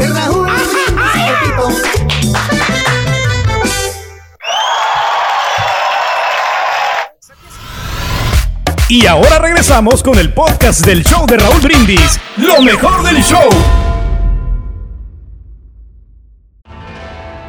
Y 8.89 9.07
ahora 9.07 9.39
regresamos 9.39 10.03
con 10.03 10.19
el 10.19 10.33
podcast 10.33 10.85
del 10.85 11.05
show 11.05 11.25
de 11.25 11.37
Raúl 11.37 11.61
Brindis. 11.61 12.19
Lo 12.37 12.61
mejor 12.61 13.05
del 13.05 13.23
show. 13.23 13.49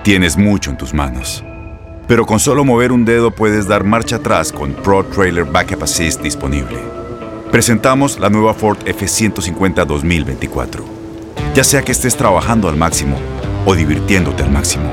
Tienes 0.03 0.37
mucho 0.37 0.69
en 0.69 0.77
tus 0.77 0.93
manos. 0.93 1.43
Pero 2.07 2.27
con 2.27 2.39
solo 2.39 2.63
mover 2.63 2.91
un 2.91 3.05
dedo 3.05 3.31
puedes 3.31 3.67
dar 3.67 3.83
marcha 3.83 4.17
atrás 4.17 4.51
con 4.51 4.73
Pro 4.73 5.03
Trailer 5.03 5.45
Backup 5.45 5.81
Assist 5.81 6.21
disponible. 6.21 6.77
Presentamos 7.51 8.19
la 8.19 8.29
nueva 8.29 8.53
Ford 8.53 8.77
F150 8.85 9.83
2024. 9.85 10.85
Ya 11.55 11.63
sea 11.63 11.81
que 11.81 11.91
estés 11.91 12.15
trabajando 12.15 12.69
al 12.69 12.77
máximo 12.77 13.17
o 13.65 13.75
divirtiéndote 13.75 14.43
al 14.43 14.51
máximo, 14.51 14.91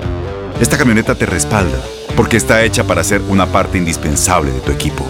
esta 0.61 0.77
camioneta 0.77 1.15
te 1.15 1.27
respalda 1.27 1.79
porque 2.17 2.37
está 2.37 2.63
hecha 2.65 2.85
para 2.85 3.05
ser 3.05 3.21
una 3.29 3.47
parte 3.47 3.79
indispensable 3.79 4.51
de 4.51 4.61
tu 4.61 4.73
equipo. 4.73 5.05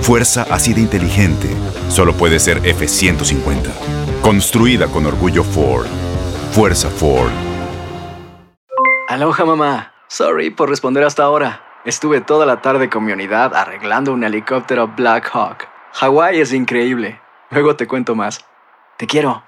Fuerza 0.00 0.46
así 0.50 0.72
de 0.72 0.80
inteligente 0.80 1.48
solo 1.88 2.14
puede 2.14 2.38
ser 2.38 2.62
F150. 2.62 3.70
Construida 4.22 4.86
con 4.86 5.06
orgullo 5.06 5.44
Ford. 5.44 5.86
Fuerza 6.52 6.88
Ford. 6.88 7.30
Aloha 9.08 9.44
mamá. 9.44 9.92
Sorry 10.08 10.50
por 10.50 10.70
responder 10.70 11.04
hasta 11.04 11.24
ahora. 11.24 11.62
Estuve 11.84 12.20
toda 12.20 12.46
la 12.46 12.62
tarde 12.62 12.88
con 12.88 13.04
mi 13.04 13.12
unidad 13.12 13.54
arreglando 13.54 14.12
un 14.12 14.24
helicóptero 14.24 14.88
Black 14.88 15.30
Hawk. 15.32 15.68
Hawái 15.92 16.40
es 16.40 16.52
increíble. 16.52 17.20
Luego 17.50 17.76
te 17.76 17.86
cuento 17.86 18.14
más. 18.14 18.44
Te 18.96 19.06
quiero. 19.06 19.47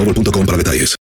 boostmobile.com 0.05 0.45
para 0.45 0.57
detalles. 0.57 0.95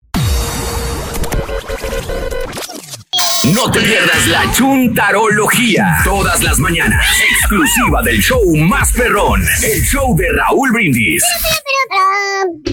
No 3.53 3.71
te 3.71 3.79
pierdas 3.79 4.27
la 4.27 4.51
chuntarología. 4.51 5.97
Todas 6.03 6.43
las 6.43 6.59
mañanas. 6.59 7.03
Exclusiva 7.31 8.01
del 8.03 8.19
show 8.19 8.55
más 8.57 8.91
perrón. 8.93 9.41
El 9.63 9.81
show 9.81 10.15
de 10.15 10.25
Raúl 10.33 10.71
Brindis. 10.71 11.23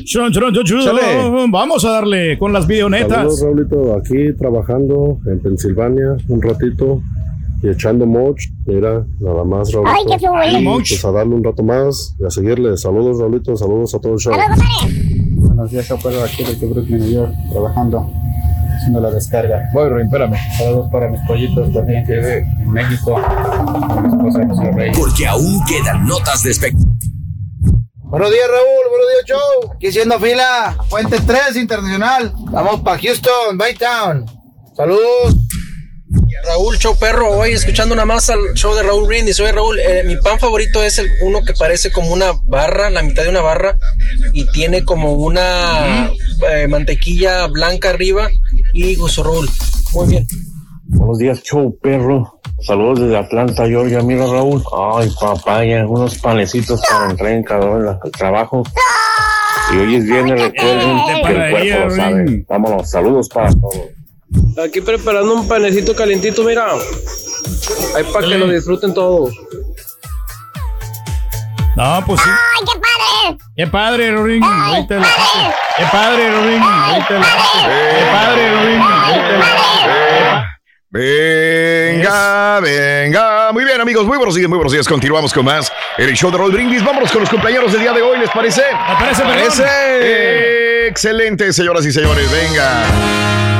Chun, 0.05 0.33
chun, 0.33 0.53
chun. 0.65 0.85
Chale. 0.85 1.49
Vamos 1.49 1.85
a 1.85 1.91
darle 1.91 2.37
con 2.39 2.53
las 2.53 2.67
videonetas. 2.67 3.39
Saludos, 3.39 3.43
Raulito, 3.43 3.97
aquí 3.97 4.37
trabajando 4.37 5.19
en 5.27 5.41
Pensilvania 5.41 6.17
un 6.29 6.43
ratito 6.43 7.01
y 7.63 7.69
echando 7.69 8.05
moch. 8.05 8.39
Mira, 8.67 9.07
nada 9.21 9.45
más, 9.45 9.73
Raulito. 9.73 9.97
Ay, 9.97 10.05
qué. 10.19 10.65
Pues 10.65 11.05
a 11.05 11.13
darle 11.13 11.35
un 11.37 11.45
rato 11.45 11.63
más 11.63 12.15
y 12.21 12.27
a 12.27 12.31
seguirle. 12.31 12.77
Saludos, 12.77 13.19
Raulito, 13.19 13.57
saludos 13.57 13.95
a 13.95 14.01
todo 14.01 14.15
el 14.15 14.19
show. 14.19 14.35
Buenos 15.57 15.73
días, 15.73 15.87
Chopper, 15.89 16.23
aquí 16.23 16.45
desde 16.45 16.67
Brooklyn, 16.67 16.99
New 16.99 17.11
York, 17.11 17.35
trabajando, 17.51 18.13
haciendo 18.77 19.01
la 19.01 19.11
descarga. 19.11 19.71
Voy, 19.73 19.89
Ruin, 19.89 20.05
espérame. 20.05 20.37
Saludos 20.59 20.91
para 20.93 21.09
mis 21.09 21.19
pollitos 21.21 21.73
también, 21.73 22.05
que 22.05 22.19
es 22.19 22.27
en 22.27 22.71
México, 22.71 23.19
con 23.89 24.03
mi 24.03 24.09
esposa 24.09 24.47
José 24.49 24.71
Rey. 24.73 24.93
Porque 24.95 25.27
aún 25.27 25.65
quedan 25.65 26.07
notas 26.07 26.43
de 26.43 26.51
espectáculo. 26.51 26.93
Buenos 27.95 28.31
días, 28.31 28.45
Raúl. 28.49 28.91
Buenos 28.91 29.09
días, 29.09 29.25
show. 29.27 29.73
Aquí 29.75 29.87
haciendo 29.87 30.21
fila. 30.21 30.77
Puente 30.91 31.17
3 31.27 31.57
Internacional. 31.57 32.35
Vamos 32.51 32.83
para 32.83 33.01
Houston, 33.01 33.57
Baytown. 33.57 34.27
Saludos. 34.77 35.37
Raúl, 36.47 36.79
show 36.79 36.97
perro, 36.97 37.31
hoy 37.31 37.53
escuchando 37.53 37.95
nada 37.95 38.07
más 38.07 38.31
al 38.31 38.55
show 38.55 38.75
de 38.75 38.83
Raúl 38.83 39.07
Brindis. 39.07 39.37
Soy 39.37 39.51
Raúl, 39.51 39.79
eh, 39.81 40.05
mi 40.05 40.17
pan 40.17 40.39
favorito 40.39 40.83
es 40.83 40.99
el 40.99 41.09
uno 41.23 41.43
que 41.43 41.53
parece 41.55 41.91
como 41.91 42.13
una 42.13 42.33
barra, 42.45 42.91
la 42.91 43.03
mitad 43.03 43.25
de 43.25 43.31
una 43.31 43.41
barra, 43.41 43.79
y 44.33 44.47
tiene 44.53 44.85
como 44.85 45.15
una 45.15 46.11
eh, 46.51 46.69
mantequilla 46.69 47.47
blanca 47.49 47.91
arriba 47.91 48.31
y 48.73 48.95
gusto 48.95 49.25
Raúl. 49.25 49.49
Muy 49.93 50.09
bien. 50.09 50.27
Buenos 50.85 51.19
días, 51.19 51.43
show 51.43 51.77
perro. 51.83 52.41
Saludos 52.61 53.01
desde 53.01 53.19
Atlanta, 53.19 53.67
Georgia. 53.67 54.01
Mira, 54.03 54.27
Raúl. 54.27 54.63
Ay, 54.95 55.11
papaya, 55.21 55.87
unos 55.87 56.17
panecitos 56.19 56.81
para 56.89 57.11
entrar 57.11 57.33
en 57.33 57.45
el 57.45 58.11
trabajo. 58.13 58.63
Y 59.75 59.79
hoy 59.79 59.97
es 59.97 60.05
viernes, 60.05 60.41
recuerden 60.41 60.99
que 61.07 61.13
el 61.13 61.51
cuerpo 61.51 61.85
lo 61.85 61.91
sabe. 61.91 62.45
Vámonos, 62.49 62.91
saludos 62.91 63.29
para 63.29 63.51
todos. 63.51 63.97
Aquí 64.63 64.81
preparando 64.81 65.35
un 65.35 65.47
panecito 65.47 65.95
calientito, 65.95 66.43
mira. 66.43 66.73
Ahí 67.95 68.05
para 68.13 68.27
que 68.27 68.39
lo 68.39 68.49
disfruten 68.49 68.95
todos. 68.95 69.35
No, 71.77 72.03
pues 72.07 72.21
sí. 72.23 72.31
¡Ay, 72.31 72.65
qué 72.65 72.81
padre! 72.81 73.39
Qué 73.55 73.67
padre, 73.67 74.13
Rorín. 74.13 74.41
Qué 74.41 75.85
padre, 75.93 76.31
Rorín. 76.31 76.63
Qué 77.07 77.15
padre, 78.13 78.55
Rorín. 78.55 78.83
Venga, 80.89 82.61
venga. 82.61 83.53
Muy 83.53 83.65
bien, 83.65 83.79
amigos. 83.79 84.07
Muy 84.07 84.17
buenos 84.17 84.35
días, 84.35 84.49
muy 84.49 84.57
buenos 84.57 84.73
días. 84.73 84.89
Continuamos 84.89 85.35
con 85.35 85.45
más 85.45 85.71
el 85.99 86.15
show 86.15 86.31
de 86.31 86.39
Raúl 86.39 86.53
Brindis. 86.53 86.83
Vámonos 86.83 87.13
con 87.13 87.21
los 87.21 87.29
compañeros 87.29 87.73
del 87.73 87.83
día 87.83 87.93
de 87.93 88.01
hoy, 88.01 88.19
¿les 88.21 88.31
parece? 88.31 88.63
Me 88.89 88.95
parece, 88.95 89.23
perrón. 89.23 90.89
Excelente, 90.89 91.53
señoras 91.53 91.85
y 91.85 91.93
señores. 91.93 92.31
Venga. 92.33 93.56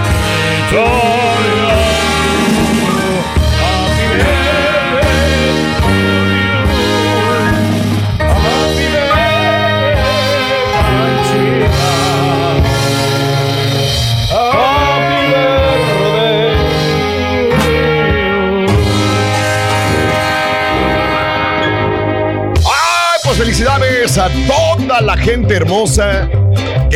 Pues 23.25 23.39
felicidades 23.39 24.19
a 24.19 24.29
toda 24.47 25.01
la 25.01 25.17
gente 25.17 25.57
hermosa 25.57 26.29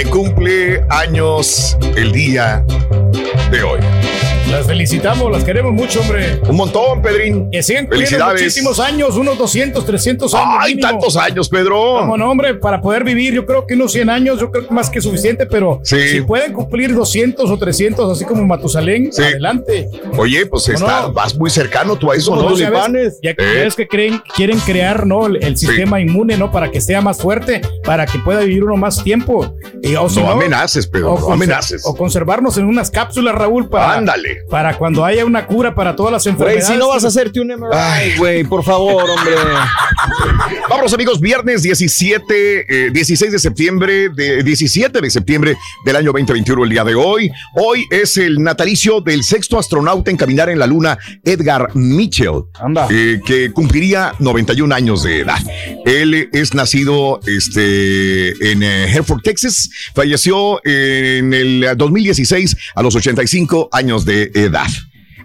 cumple 0.04 0.84
años 0.88 1.76
el 1.96 2.12
día 2.12 2.64
de 3.50 3.62
hoy. 3.62 3.80
Las 4.50 4.66
felicitamos, 4.66 5.30
las 5.30 5.44
queremos 5.44 5.72
mucho, 5.72 6.00
hombre. 6.00 6.40
Un 6.48 6.56
montón, 6.56 7.00
Pedrín. 7.02 7.50
Que 7.52 7.62
sigan 7.62 7.86
Felicidades. 7.88 8.40
muchísimos 8.42 8.80
años, 8.80 9.16
unos 9.16 9.38
200, 9.38 9.86
300 9.86 10.34
años. 10.34 10.46
¡Ay, 10.60 10.74
mínimo. 10.74 10.90
tantos 10.90 11.16
años, 11.16 11.48
Pedro! 11.48 11.98
Como 12.00 12.16
no, 12.16 12.30
hombre, 12.30 12.54
para 12.54 12.80
poder 12.80 13.04
vivir, 13.04 13.32
yo 13.32 13.46
creo 13.46 13.64
que 13.66 13.74
unos 13.74 13.92
100 13.92 14.10
años, 14.10 14.40
yo 14.40 14.50
creo 14.50 14.66
que 14.66 14.74
más 14.74 14.90
que 14.90 15.00
suficiente, 15.00 15.46
pero 15.46 15.80
Sí. 15.84 15.96
si 16.08 16.20
pueden 16.22 16.52
cumplir 16.52 16.94
200 16.94 17.48
o 17.48 17.58
300, 17.58 18.10
así 18.12 18.24
como 18.24 18.44
Matusalén, 18.44 19.12
Sí. 19.12 19.22
adelante. 19.22 19.88
Oye, 20.18 20.44
pues 20.46 20.68
¿O 20.68 20.72
está, 20.72 21.02
no? 21.02 21.12
vas 21.12 21.36
muy 21.36 21.48
cercano 21.50 21.96
tú 21.96 22.10
a 22.10 22.16
eso, 22.16 22.34
¿no? 22.34 22.56
ya 22.56 22.70
ves, 22.90 23.18
Ya, 23.22 23.30
Eh. 23.30 23.68
que 23.76 23.86
creen, 23.86 24.20
quieren 24.34 24.58
crear 24.60 25.06
¿no? 25.06 25.26
el, 25.26 25.42
el 25.44 25.56
sistema 25.56 26.00
inmune 26.00 26.36
¿no? 26.36 26.50
para 26.50 26.70
que 26.72 26.80
sea 26.80 27.00
más 27.00 27.18
fuerte, 27.22 27.60
para 27.84 28.04
que 28.04 28.18
pueda 28.18 28.40
vivir 28.40 28.64
uno 28.64 28.76
más 28.76 29.02
tiempo. 29.04 29.54
Y, 29.82 29.94
o 29.94 30.08
si 30.08 30.20
No 30.20 30.32
amenaces, 30.32 30.86
Pedro, 30.88 31.10
no 31.10 31.16
conser- 31.18 31.32
amenaces. 31.34 31.82
O 31.86 31.94
conservarnos 31.96 32.58
en 32.58 32.64
unas 32.66 32.90
cápsulas, 32.90 33.34
Raúl, 33.34 33.68
para, 33.68 33.94
Ándale. 33.94 34.39
Para 34.48 34.76
cuando 34.76 35.04
haya 35.04 35.24
una 35.24 35.46
cura 35.46 35.74
para 35.74 35.94
todas 35.96 36.12
las 36.12 36.24
Güey, 36.24 36.32
enfermedades. 36.32 36.66
si 36.66 36.76
no 36.76 36.88
vas 36.88 37.04
a 37.04 37.08
hacerte 37.08 37.40
un 37.40 37.48
MRI, 37.48 38.16
güey, 38.18 38.44
por 38.44 38.64
favor, 38.64 39.04
hombre. 39.08 39.34
Vámonos 40.68 40.92
amigos, 40.94 41.20
viernes 41.20 41.62
17, 41.62 42.86
eh, 42.86 42.90
16 42.90 43.32
de 43.32 43.38
septiembre, 43.38 44.08
de 44.08 44.42
17 44.42 45.00
de 45.00 45.10
septiembre 45.10 45.56
del 45.84 45.96
año 45.96 46.06
2021, 46.12 46.64
el 46.64 46.70
día 46.70 46.84
de 46.84 46.94
hoy. 46.94 47.30
Hoy 47.56 47.86
es 47.90 48.16
el 48.16 48.42
natalicio 48.42 49.00
del 49.00 49.24
sexto 49.24 49.58
astronauta 49.58 50.10
en 50.10 50.16
caminar 50.16 50.48
en 50.48 50.58
la 50.58 50.66
luna, 50.66 50.98
Edgar 51.24 51.74
Mitchell, 51.74 52.42
eh, 52.90 53.20
que 53.24 53.52
cumpliría 53.52 54.14
91 54.18 54.74
años 54.74 55.02
de 55.02 55.20
edad. 55.20 55.38
Él 55.84 56.28
es 56.32 56.54
nacido 56.54 57.20
este, 57.26 58.52
en 58.52 58.62
eh, 58.62 58.84
Hereford, 58.92 59.22
Texas, 59.22 59.68
falleció 59.94 60.60
en 60.64 61.34
el 61.34 61.66
2016 61.76 62.56
a 62.74 62.82
los 62.82 62.94
85 62.94 63.68
años 63.72 64.04
de 64.04 64.29
edad 64.34 64.68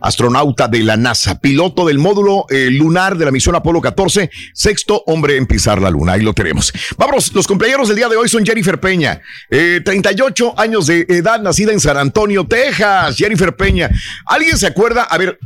astronauta 0.06 0.68
de 0.68 0.84
la 0.84 0.98
NASA, 0.98 1.40
piloto 1.40 1.86
del 1.86 1.98
módulo 1.98 2.46
eh, 2.50 2.70
lunar 2.72 3.18
de 3.18 3.26
la 3.26 3.32
misión 3.32 3.56
Apolo 3.56 3.82
14, 3.82 4.30
sexto 4.54 5.04
hombre 5.08 5.38
en 5.38 5.48
pisar 5.48 5.82
la 5.82 5.90
luna. 5.90 6.14
Ahí 6.14 6.22
lo 6.22 6.34
tenemos. 6.34 6.72
Vámonos, 6.98 7.34
los 7.34 7.48
cumpleaños 7.48 7.88
del 7.88 7.98
día 7.98 8.10
de 8.10 8.16
hoy 8.16 8.30
son 8.30 8.46
Jennifer 8.46 8.80
Peña, 8.80 9.22
eh, 9.50 9.82
38 9.84 10.54
años 10.58 10.88
de 10.88 11.06
edad, 11.10 11.42
nacida 11.42 11.72
en 11.72 11.80
San 11.80 11.98
Antonio, 11.98 12.46
Texas. 12.46 13.16
Jennifer 13.18 13.56
Peña. 13.56 13.90
¿Alguien 14.26 14.58
se 14.58 14.68
acuerda? 14.68 15.04
A 15.04 15.18
ver. 15.18 15.40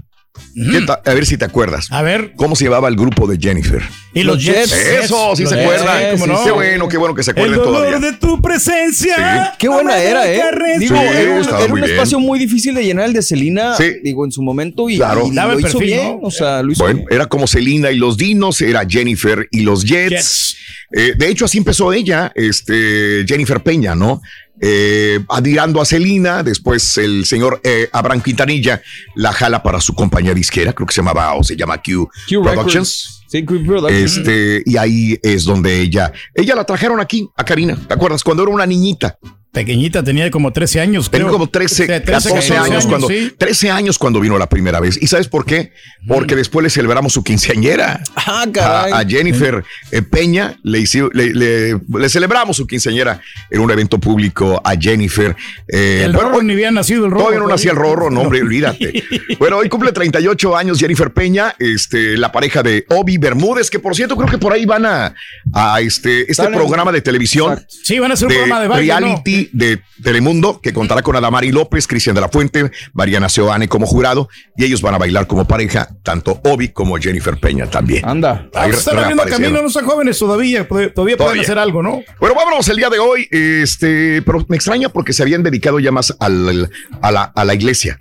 ¿Qué 0.53 0.81
ta- 0.85 1.01
A 1.05 1.13
ver 1.13 1.25
si 1.25 1.37
te 1.37 1.45
acuerdas. 1.45 1.87
A 1.91 2.01
ver. 2.01 2.33
¿Cómo 2.35 2.55
se 2.55 2.63
llamaba 2.65 2.87
el 2.87 2.95
grupo 2.95 3.27
de 3.27 3.37
Jennifer? 3.37 3.81
Y 4.13 4.23
los 4.23 4.43
Jets. 4.43 4.71
Eso, 4.73 5.35
sí 5.35 5.43
Los 5.43 5.51
se 5.51 5.61
acuerdan. 5.61 6.11
¿cómo 6.13 6.27
no? 6.27 6.43
Qué 6.43 6.51
bueno, 6.51 6.87
qué 6.87 6.97
bueno 6.97 7.13
que 7.15 7.23
se 7.23 7.31
acuerden 7.31 7.53
El 7.53 7.59
dolor 7.59 7.85
todavía. 7.89 8.11
de 8.11 8.17
tu 8.17 8.41
presencia. 8.41 9.53
Qué 9.59 9.67
buena 9.69 9.97
era, 9.97 10.31
¿eh? 10.31 10.41
Digo, 10.79 10.95
Sí, 10.95 11.01
era 11.17 11.31
un, 11.33 11.41
estaba 11.41 11.59
era 11.59 11.67
muy 11.69 11.79
un 11.81 11.85
bien. 11.85 11.95
espacio 11.97 12.19
muy 12.19 12.39
difícil 12.39 12.73
de 12.75 12.83
llenar 12.83 13.05
el 13.05 13.13
de 13.13 13.21
Celina, 13.21 13.75
Sí. 13.77 13.85
digo, 14.03 14.25
en 14.25 14.31
su 14.31 14.41
momento, 14.41 14.89
y, 14.89 14.97
Claro. 14.97 15.27
y 15.27 15.31
lo 15.35 15.59
hizo 15.59 15.77
perfil, 15.77 15.81
bien. 15.83 16.19
¿no? 16.21 16.27
O 16.27 16.31
sea, 16.31 16.63
lo 16.63 16.71
hizo 16.71 16.83
Bueno, 16.83 16.97
bien. 16.99 17.07
era 17.11 17.25
como 17.27 17.45
Selina 17.47 17.91
y 17.91 17.97
los 17.97 18.17
Dinos, 18.17 18.61
era 18.61 18.83
Jennifer 18.87 19.47
y 19.51 19.61
los 19.61 19.83
Jets. 19.85 20.09
Jets. 20.09 20.55
Eh, 20.91 21.13
de 21.15 21.27
hecho, 21.29 21.45
así 21.45 21.59
empezó 21.59 21.93
ella, 21.93 22.31
este, 22.33 23.23
Jennifer 23.27 23.61
Peña, 23.61 23.93
¿no? 23.93 24.21
Eh, 24.61 25.19
admirando 25.29 25.81
a 25.81 25.85
Selina, 25.85 26.43
después 26.43 26.97
el 26.97 27.25
señor 27.25 27.61
eh, 27.63 27.89
Abraham 27.93 28.21
Quintanilla 28.21 28.81
la 29.15 29.31
jala 29.31 29.63
para 29.63 29.79
su 29.79 29.93
compañía 29.93 30.33
disquera, 30.33 30.73
creo 30.73 30.85
que 30.85 30.93
se 30.93 31.01
llamaba 31.01 31.33
o 31.35 31.43
se 31.43 31.55
llama 31.55 31.77
Q, 31.81 32.09
Q 32.27 32.41
Productions. 32.41 32.75
Records. 32.75 33.25
Sí, 33.29 33.45
Q 33.45 33.65
Productions. 33.65 34.17
Este, 34.17 34.63
y 34.65 34.75
ahí 34.77 35.19
es 35.23 35.45
donde 35.45 35.79
ella, 35.79 36.11
ella 36.33 36.55
la 36.55 36.65
trajeron 36.65 36.99
aquí, 36.99 37.29
a 37.37 37.45
Karina, 37.45 37.77
¿te 37.87 37.93
acuerdas? 37.93 38.23
Cuando 38.23 38.43
era 38.43 38.51
una 38.51 38.65
niñita. 38.65 39.17
Pequeñita, 39.51 40.03
tenía 40.03 40.29
como 40.29 40.53
13 40.53 40.79
años. 40.79 41.09
Tenía 41.09 41.25
creo. 41.25 41.33
como 41.33 41.47
13, 41.49 41.85
13, 41.87 42.03
14 42.03 42.29
14 42.29 42.57
años, 42.57 42.85
cuando, 42.85 43.07
sí. 43.07 43.33
13 43.35 43.71
años 43.71 43.97
cuando 43.97 44.19
vino 44.19 44.37
la 44.37 44.47
primera 44.47 44.79
vez. 44.79 44.97
¿Y 45.01 45.07
sabes 45.07 45.27
por 45.27 45.43
qué? 45.43 45.73
Porque 46.07 46.35
después 46.35 46.63
le 46.63 46.69
celebramos 46.69 47.13
su 47.13 47.23
quinceañera. 47.23 48.01
Ah, 48.15 48.45
caray. 48.53 48.91
A, 48.91 48.99
a 48.99 49.05
Jennifer 49.05 49.63
eh, 49.91 50.01
Peña 50.03 50.59
le, 50.63 50.79
hici- 50.79 51.09
le, 51.13 51.33
le- 51.33 51.79
le 51.99 52.09
celebramos 52.09 52.57
su 52.57 52.67
quinceañera 52.67 53.21
en 53.49 53.59
un 53.61 53.71
evento 53.71 53.97
público 53.99 54.61
a 54.63 54.75
Jennifer. 54.79 55.35
Eh, 55.67 56.03
El 56.05 56.13
bueno, 56.13 56.29
Rorro 56.29 56.43
ni 56.43 56.53
había 56.53 56.69
nacido 56.69 57.05
el 57.05 57.11
Rorro. 57.11 57.23
Todavía 57.23 57.39
no 57.39 57.47
nacía 57.47 57.71
el 57.71 57.77
Rorro, 57.77 58.11
no, 58.11 58.21
hombre, 58.21 58.41
olvídate. 58.41 59.03
Bueno, 59.39 59.57
hoy 59.57 59.69
cumple 59.69 59.91
38 59.93 60.55
años 60.57 60.79
Jennifer 60.79 61.11
Peña, 61.11 61.55
este, 61.59 62.17
la 62.17 62.31
pareja 62.31 62.61
de 62.61 62.85
Obi 62.89 63.17
Bermúdez, 63.17 63.69
que 63.69 63.79
por 63.79 63.95
cierto 63.95 64.15
creo 64.17 64.27
que 64.29 64.37
por 64.37 64.51
ahí 64.53 64.65
van 64.65 64.85
a, 64.85 65.15
a 65.53 65.79
este, 65.81 66.29
este 66.29 66.47
programa 66.49 66.91
de 66.91 67.01
televisión 67.01 67.65
Sí, 67.67 67.97
van 67.99 68.11
a 68.11 68.13
hacer 68.15 68.27
un 68.27 68.33
programa 68.33 68.61
de 68.61 68.67
baile, 68.67 68.93
¿no? 68.99 69.23
De 69.53 69.81
Telemundo 70.03 70.59
que 70.61 70.73
contará 70.73 71.01
con 71.01 71.15
Adamari 71.15 71.51
López, 71.51 71.87
Cristian 71.87 72.15
de 72.15 72.21
la 72.21 72.29
Fuente, 72.29 72.71
Mariana 72.93 73.29
Seoane 73.29 73.67
como 73.67 73.85
jurado 73.85 74.27
y 74.57 74.65
ellos 74.65 74.81
van 74.81 74.95
a 74.95 74.97
bailar 74.97 75.27
como 75.27 75.45
pareja, 75.47 75.87
tanto 76.03 76.41
Obi 76.43 76.69
como 76.69 76.97
Jennifer 76.97 77.37
Peña 77.37 77.67
también. 77.69 78.03
Anda. 78.07 78.49
Ah, 78.53 78.63
Ahí 78.63 78.69
pues 78.69 78.79
están 78.79 78.97
abriendo 78.99 79.23
camino, 79.25 79.61
no 79.61 79.69
son 79.69 79.85
jóvenes 79.85 80.17
todavía. 80.19 80.67
Todavía, 80.67 80.93
todavía 80.93 81.17
pueden 81.17 81.39
hacer 81.39 81.57
algo, 81.59 81.81
¿no? 81.83 82.01
Bueno, 82.19 82.35
vámonos 82.35 82.67
el 82.69 82.77
día 82.77 82.89
de 82.89 82.99
hoy, 82.99 83.27
este, 83.31 84.21
pero 84.23 84.45
me 84.49 84.55
extraña 84.55 84.89
porque 84.89 85.13
se 85.13 85.21
habían 85.23 85.43
dedicado 85.43 85.79
ya 85.79 85.91
más 85.91 86.15
al- 86.19 86.69
a, 87.01 87.11
la, 87.11 87.23
a 87.23 87.45
la 87.45 87.53
iglesia. 87.53 87.99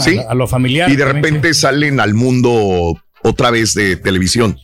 Sí. 0.00 0.18
A, 0.18 0.32
a 0.32 0.34
lo 0.34 0.46
familiar. 0.46 0.90
y 0.90 0.96
de 0.96 1.04
repente 1.04 1.54
salen 1.54 2.00
al 2.00 2.14
mundo 2.14 2.94
otra 3.22 3.50
vez 3.50 3.74
de 3.74 3.96
televisión. 3.96 4.58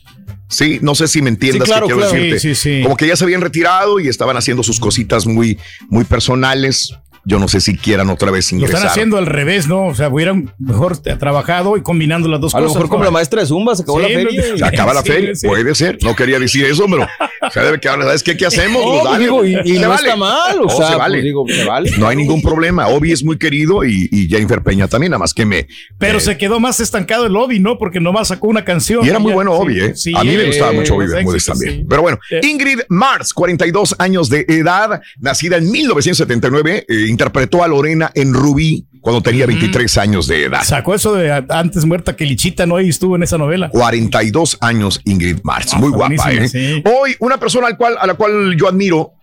Sí, 0.51 0.79
no 0.81 0.95
sé 0.95 1.07
si 1.07 1.21
me 1.21 1.29
entiendas 1.29 1.67
Sí, 1.67 1.71
claro, 1.71 1.87
qué 1.87 1.93
quiero 1.93 2.09
claro. 2.09 2.23
decirte. 2.23 2.39
Sí, 2.39 2.55
sí, 2.55 2.77
sí. 2.77 2.83
Como 2.83 2.97
que 2.97 3.07
ya 3.07 3.15
se 3.15 3.23
habían 3.23 3.39
retirado 3.41 3.99
y 4.01 4.09
estaban 4.09 4.35
haciendo 4.35 4.63
sus 4.63 4.79
cositas 4.79 5.25
muy, 5.25 5.57
muy 5.87 6.03
personales. 6.03 6.93
Yo 7.23 7.37
no 7.39 7.47
sé 7.47 7.61
si 7.61 7.77
quieran 7.77 8.09
otra 8.09 8.31
vez 8.31 8.51
Lo 8.51 8.57
ingresar. 8.57 8.77
están 8.77 8.89
haciendo 8.91 9.17
al 9.17 9.25
revés, 9.27 9.67
¿no? 9.67 9.85
O 9.87 9.95
sea, 9.95 10.09
hubieran 10.09 10.53
mejor 10.57 10.97
trabajado 10.97 11.77
y 11.77 11.81
combinando 11.83 12.27
las 12.29 12.41
dos 12.41 12.55
A 12.55 12.59
lo 12.59 12.65
cosas. 12.65 12.77
mejor 12.77 12.89
como 12.89 12.99
¿no? 13.03 13.05
la 13.05 13.11
maestra 13.11 13.41
de 13.41 13.47
Zumba, 13.47 13.75
se 13.75 13.83
acabó 13.83 13.99
Sí, 13.99 14.03
la 14.03 14.19
feria. 14.19 14.43
no- 14.51 14.57
Se 14.57 14.65
acaba 14.65 14.93
la 14.93 15.01
Sí, 15.03 15.09
feria, 15.11 15.35
sí. 15.35 15.47
puede 15.47 15.75
ser. 15.75 15.97
No 16.03 16.15
quería 16.15 16.39
decir 16.39 16.65
eso, 16.65 16.85
pero 16.89 17.07
se 17.51 17.59
debe 17.59 17.79
que 17.79 17.87
ahora, 17.89 18.05
¿sabes 18.05 18.23
qué? 18.23 18.35
¿Qué 18.35 18.45
hacemos? 18.47 18.83
No, 18.83 18.91
Pues 18.91 19.03
dale. 19.03 19.23
digo, 19.23 19.45
y, 19.45 19.55
y 19.65 19.73
Se 19.75 19.79
no 19.81 19.89
vale. 19.89 20.01
está 20.01 20.15
mal, 20.15 20.59
o 20.59 20.63
No, 20.63 20.69
sea, 20.69 20.87
se 20.89 20.95
vale. 20.95 21.15
pues 21.17 21.23
digo, 21.23 21.45
se 21.47 21.65
vale. 21.65 21.91
No 21.97 22.07
hay 22.07 22.15
ningún 22.15 22.41
problema. 22.41 22.87
Obi 22.87 23.11
es 23.11 23.23
muy 23.23 23.37
querido 23.37 23.83
y, 23.85 24.09
y 24.11 24.27
Jennifer 24.27 24.61
Peña 24.63 24.87
también, 24.87 25.11
nada 25.11 25.19
más 25.19 25.33
que 25.33 25.45
me. 25.45 25.67
Pero 25.99 26.17
eh, 26.17 26.21
se 26.21 26.37
quedó 26.37 26.59
más 26.59 26.79
estancado 26.79 27.27
el 27.27 27.35
Obi, 27.35 27.59
¿no? 27.59 27.77
Porque 27.77 27.99
nomás 27.99 28.29
sacó 28.29 28.47
una 28.47 28.65
canción. 28.65 29.05
Y 29.05 29.09
era 29.09 29.19
muy 29.19 29.31
bueno 29.33 29.53
sí, 29.55 29.61
Obi, 29.61 29.79
¿eh? 29.79 29.91
sí, 29.95 30.13
a 30.15 30.23
mí 30.23 30.35
me 30.35 30.45
gustaba 30.45 30.71
mucho 30.71 30.95
Obi 30.95 31.07
Bermúdez 31.07 31.45
también. 31.45 31.75
sí. 31.81 31.85
Pero 31.87 32.01
bueno, 32.01 32.17
Eh. 32.31 32.41
Ingrid 32.43 32.79
Marx, 32.89 33.33
42 33.33 33.95
años 33.99 34.29
de 34.29 34.45
edad, 34.47 35.01
nacida 35.19 35.57
en 35.57 35.69
1979, 35.71 36.85
eh, 36.87 37.07
interpretó 37.11 37.63
a 37.63 37.67
Lorena 37.67 38.11
en 38.15 38.33
Rubí 38.33 38.87
cuando 39.01 39.21
tenía 39.21 39.45
23 39.45 39.97
años 39.97 40.27
de 40.27 40.45
edad. 40.45 40.63
Sacó 40.63 40.93
eso 40.93 41.15
de 41.15 41.31
antes 41.49 41.85
muerta 41.85 42.15
que 42.15 42.25
Lichita, 42.25 42.65
¿no? 42.65 42.79
Y 42.79 42.89
estuvo 42.89 43.15
en 43.15 43.23
esa 43.23 43.37
novela. 43.37 43.69
42 43.69 44.57
años 44.61 45.01
Ingrid 45.05 45.39
Marx, 45.43 45.75
muy 45.75 45.89
guapa, 45.89 46.31
¿eh? 46.31 46.47
sí. 46.47 46.83
Hoy, 46.85 47.15
una 47.19 47.37
persona 47.37 47.67
al 47.67 47.77
cual, 47.77 47.95
a 47.99 48.05
la 48.05 48.13
cual 48.13 48.55
yo 48.57 48.67
admiro, 48.67 49.13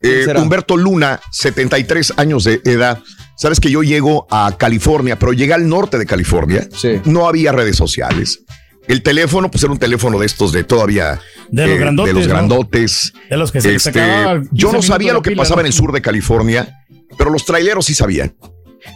eh? 0.00 0.26
Humberto 0.36 0.76
Luna, 0.76 1.20
73 1.30 2.14
años 2.16 2.44
de 2.44 2.60
edad. 2.64 2.98
Sabes 3.36 3.60
que 3.60 3.70
yo 3.70 3.82
llego 3.82 4.26
a 4.30 4.54
California, 4.58 5.18
pero 5.18 5.32
llegué 5.32 5.52
al 5.52 5.68
norte 5.68 5.98
de 5.98 6.06
California. 6.06 6.66
Sí. 6.74 7.00
No 7.04 7.28
había 7.28 7.52
redes 7.52 7.76
sociales. 7.76 8.40
El 8.88 9.02
teléfono, 9.02 9.50
pues 9.50 9.62
era 9.64 9.72
un 9.72 9.78
teléfono 9.78 10.18
de 10.18 10.26
estos 10.26 10.52
de 10.52 10.64
todavía. 10.64 11.20
De 11.48 11.66
los 11.66 11.78
grandotes, 11.78 12.14
De 12.14 12.20
los 12.20 12.28
¿no? 12.28 12.34
grandotes. 12.34 13.12
De 13.30 13.36
los 13.36 13.52
que 13.52 13.60
se 13.60 13.74
Este, 13.74 13.92
sacaba 13.92 14.34
15 14.40 14.50
yo 14.52 14.72
no 14.72 14.82
sabía 14.82 15.12
lo 15.12 15.22
que 15.22 15.30
pila, 15.30 15.42
pasaba 15.42 15.56
¿no? 15.56 15.60
en 15.62 15.66
el 15.66 15.72
sur 15.72 15.92
de 15.92 16.02
California, 16.02 16.84
pero 17.18 17.30
los 17.30 17.44
traileros 17.44 17.86
sí 17.86 17.94
sabían. 17.94 18.36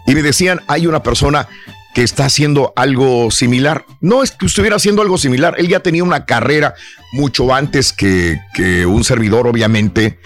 Y 0.07 0.15
me 0.15 0.23
decían, 0.23 0.61
hay 0.69 0.87
una 0.87 1.03
persona 1.03 1.49
que 1.95 2.05
está 2.05 2.25
haciendo 2.27 2.73
algo 2.77 3.33
similar. 3.33 3.85
No 4.01 4.23
es 4.23 4.31
que 4.31 4.47
estuviera 4.47 4.77
haciendo 4.77 5.03
algo 5.03 5.19
similar, 5.19 5.57
él 5.59 5.67
ya 5.69 5.81
tenía 5.81 6.05
una 6.05 6.25
carrera 6.25 6.75
mucho 7.13 7.53
antes 7.53 7.93
que, 7.93 8.41
que 8.55 8.87
un 8.87 9.03
servidor, 9.03 9.49
obviamente. 9.49 10.21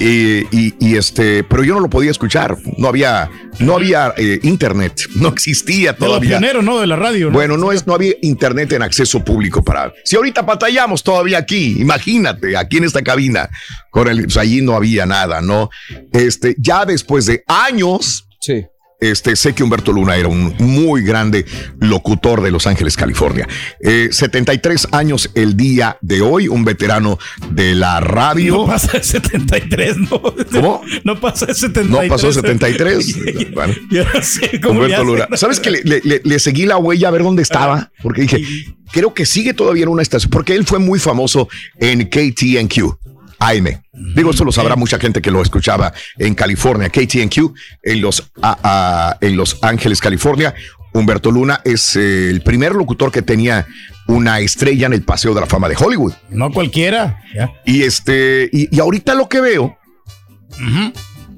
Y, 0.00 0.46
y- 0.56 0.74
y, 0.78 0.96
este, 0.96 1.42
pero 1.44 1.64
yo 1.64 1.74
no 1.74 1.80
lo 1.80 1.90
podía 1.90 2.10
escuchar. 2.10 2.56
No 2.76 2.88
había, 2.88 3.30
no 3.58 3.74
había 3.74 4.14
eh, 4.16 4.38
internet, 4.42 5.02
no 5.16 5.28
existía 5.28 5.92
De 5.92 5.98
todavía. 5.98 6.38
pioneros, 6.38 6.64
¿no? 6.64 6.80
De 6.80 6.86
la 6.86 6.96
radio, 6.96 7.26
¿no? 7.26 7.32
Bueno, 7.32 7.56
no 7.56 7.72
es, 7.72 7.86
no 7.86 7.94
había 7.94 8.14
internet 8.22 8.72
en 8.72 8.82
acceso 8.82 9.24
público 9.24 9.62
para. 9.64 9.92
Si 10.04 10.16
ahorita 10.16 10.42
batallamos 10.42 11.02
todavía 11.02 11.38
aquí, 11.38 11.76
imagínate, 11.80 12.56
aquí 12.56 12.76
en 12.78 12.84
esta 12.84 13.02
cabina, 13.02 13.48
con 13.90 14.08
el, 14.08 14.24
pues 14.24 14.36
allí 14.36 14.60
no 14.62 14.74
había 14.74 15.04
nada, 15.06 15.40
¿no? 15.40 15.68
Este, 16.12 16.54
ya 16.58 16.84
después 16.84 17.26
de 17.26 17.42
años, 17.46 18.24
Sí. 18.40 18.64
Este, 19.00 19.36
sé 19.36 19.54
que 19.54 19.62
Humberto 19.62 19.92
Luna 19.92 20.16
era 20.16 20.28
un 20.28 20.54
muy 20.58 21.02
grande 21.02 21.44
locutor 21.80 22.42
de 22.42 22.50
Los 22.50 22.66
Ángeles, 22.66 22.96
California. 22.96 23.46
Eh, 23.80 24.08
73 24.10 24.88
años 24.92 25.30
el 25.34 25.56
día 25.56 25.98
de 26.00 26.20
hoy, 26.20 26.48
un 26.48 26.64
veterano 26.64 27.18
de 27.50 27.74
la 27.74 28.00
radio. 28.00 28.58
No 28.58 28.66
pasa 28.66 28.98
de 28.98 29.04
73, 29.04 29.96
¿no? 29.98 30.20
¿Cómo? 30.20 30.82
No 31.04 31.20
pasa 31.20 31.46
de 31.46 31.54
73. 31.54 31.90
No 32.08 32.14
pasó 32.14 32.32
73. 32.32 33.16
Bueno. 33.54 33.74
Yo 33.90 34.04
no 34.12 34.22
sé 34.22 34.60
cómo 34.60 34.80
le 34.80 34.86
Humberto. 34.98 35.04
Luna. 35.04 35.28
¿Sabes 35.36 35.58
que 35.60 35.70
le, 35.70 35.82
le- 35.82 36.00
le- 36.04 36.20
le 36.24 36.38
seguí 36.38 36.66
la 36.66 36.76
huella 36.76 37.08
a 37.08 37.10
ver 37.10 37.22
dónde 37.22 37.42
estaba? 37.42 37.90
Porque 38.02 38.22
dije, 38.22 38.44
creo 38.92 39.14
que 39.14 39.26
sigue 39.26 39.54
todavía 39.54 39.84
en 39.84 39.88
una 39.88 40.02
estación, 40.02 40.30
porque 40.30 40.54
él 40.54 40.64
fue 40.66 40.78
muy 40.78 40.98
famoso 40.98 41.48
en 41.78 42.04
KTNQ. 42.08 42.98
AM. 43.38 43.80
Digo, 44.14 44.30
eso 44.30 44.44
lo 44.44 44.52
sabrá 44.52 44.76
mucha 44.76 44.98
gente 44.98 45.20
que 45.22 45.30
lo 45.30 45.40
escuchaba 45.42 45.92
en 46.18 46.34
California, 46.34 46.88
KTNQ, 46.88 47.54
en 47.82 48.00
los, 48.00 48.30
a- 48.42 48.58
a- 48.62 49.18
en 49.20 49.36
los 49.36 49.58
Ángeles, 49.62 50.00
California. 50.00 50.54
Humberto 50.94 51.30
Luna 51.30 51.60
es 51.64 51.96
eh, 51.96 52.30
el 52.30 52.40
primer 52.40 52.74
locutor 52.74 53.12
que 53.12 53.22
tenía 53.22 53.66
una 54.06 54.40
estrella 54.40 54.86
en 54.86 54.94
el 54.94 55.02
Paseo 55.04 55.34
de 55.34 55.40
la 55.42 55.46
Fama 55.46 55.68
de 55.68 55.76
Hollywood. 55.78 56.14
No 56.30 56.50
cualquiera. 56.50 57.22
Y 57.66 57.82
este, 57.82 58.48
y, 58.52 58.74
y 58.74 58.80
ahorita 58.80 59.14
lo 59.14 59.28
que 59.28 59.40
veo 59.40 59.76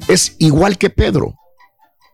es 0.08 0.36
igual 0.38 0.78
que 0.78 0.88
Pedro. 0.90 1.34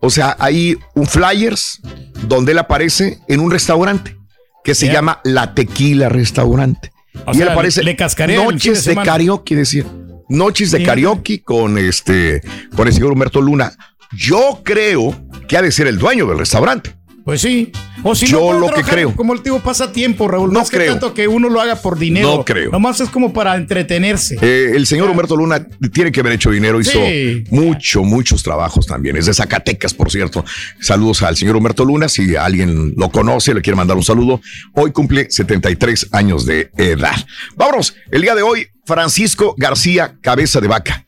O 0.00 0.10
sea, 0.10 0.36
hay 0.38 0.76
un 0.94 1.06
flyers 1.06 1.80
donde 2.26 2.52
él 2.52 2.58
aparece 2.58 3.18
en 3.28 3.40
un 3.40 3.50
restaurante 3.50 4.16
que 4.64 4.74
se 4.74 4.86
llama 4.92 5.20
La 5.24 5.54
Tequila 5.54 6.08
Restaurante. 6.08 6.90
O 7.24 7.32
y 7.32 7.38
él 7.38 7.44
sea, 7.44 7.52
aparece 7.52 7.82
le 7.82 7.94
de 7.94 8.36
noches 8.36 8.84
de, 8.84 8.94
karaoke, 8.97 9.56
decía. 9.56 9.84
Noches 10.28 10.70
de 10.72 10.78
Sí. 10.78 10.84
karaoke 10.84 11.43
con 11.43 11.78
este, 11.78 12.40
con 12.74 12.88
el 12.88 12.93
señor 12.94 13.12
Humberto 13.12 13.40
Luna. 13.40 13.72
Yo 14.12 14.60
creo 14.64 15.14
que 15.48 15.56
ha 15.56 15.62
de 15.62 15.70
ser 15.70 15.86
el 15.86 15.98
dueño 15.98 16.26
del 16.26 16.38
restaurante. 16.38 16.95
Pues 17.27 17.40
sí. 17.40 17.73
O 18.05 18.15
si 18.15 18.27
Yo 18.28 18.53
no, 18.53 18.61
lo 18.61 18.73
que 18.73 18.85
creo. 18.85 19.12
Como 19.16 19.32
el 19.35 19.43
tipo 19.43 19.59
pasatiempo, 19.59 20.28
Raúl. 20.28 20.53
No 20.53 20.61
Más 20.61 20.70
que 20.70 20.77
creo. 20.77 20.93
tanto 20.93 21.12
que 21.12 21.27
uno 21.27 21.48
lo 21.48 21.61
haga 21.61 21.74
por 21.74 21.98
dinero. 21.98 22.36
No 22.36 22.44
creo. 22.44 22.70
Nomás 22.70 23.01
es 23.01 23.09
como 23.11 23.32
para 23.32 23.57
entretenerse. 23.57 24.39
Eh, 24.40 24.70
el 24.77 24.86
señor 24.86 25.11
Humberto 25.11 25.35
Luna 25.36 25.66
tiene 25.93 26.12
que 26.12 26.20
haber 26.20 26.35
hecho 26.35 26.53
dinero, 26.53 26.81
hizo 26.81 26.93
Sí. 26.93 27.43
mucho, 27.51 28.05
muchos 28.05 28.44
trabajos 28.44 28.86
también. 28.86 29.16
Es 29.16 29.27
de 29.27 29.35
Zacatecas, 29.35 29.93
por 29.93 30.09
cierto. 30.12 30.44
Saludos 30.81 31.20
al 31.24 31.36
señor 31.36 31.57
Humberto 31.57 31.85
Luna. 31.85 32.09
Si 32.09 32.36
alguien 32.36 32.94
lo 32.97 33.11
conoce, 33.11 33.55
le 33.55 33.61
quiere 33.61 33.77
mandar 33.77 33.97
un 33.97 34.05
saludo. 34.05 34.40
Hoy 34.74 34.93
cumple 34.93 35.27
73 35.28 36.07
años 36.12 36.47
de 36.47 36.70
edad. 36.77 37.16
Vámonos. 37.57 37.97
El 38.12 38.23
día 38.23 38.36
de 38.36 38.43
hoy, 38.43 38.69
Francisco 38.85 39.57
García 39.59 40.15
Cabeza 40.20 40.61
de 40.61 40.69
Vaca. 40.69 41.05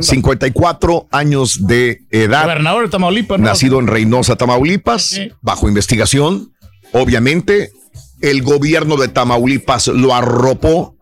54 0.00 1.08
años 1.10 1.66
de 1.66 2.02
edad. 2.10 2.44
Gobernador 2.44 2.84
de 2.84 2.90
Tamaulipas, 2.90 3.38
¿no? 3.38 3.46
Nacido 3.46 3.78
en 3.80 3.86
Reynosa, 3.86 4.36
Tamaulipas, 4.36 5.20
bajo 5.40 5.68
investigación. 5.68 6.52
Obviamente, 6.92 7.72
el 8.20 8.42
gobierno 8.42 8.96
de 8.96 9.08
Tamaulipas 9.08 9.88
lo 9.88 10.14
arropó 10.14 10.96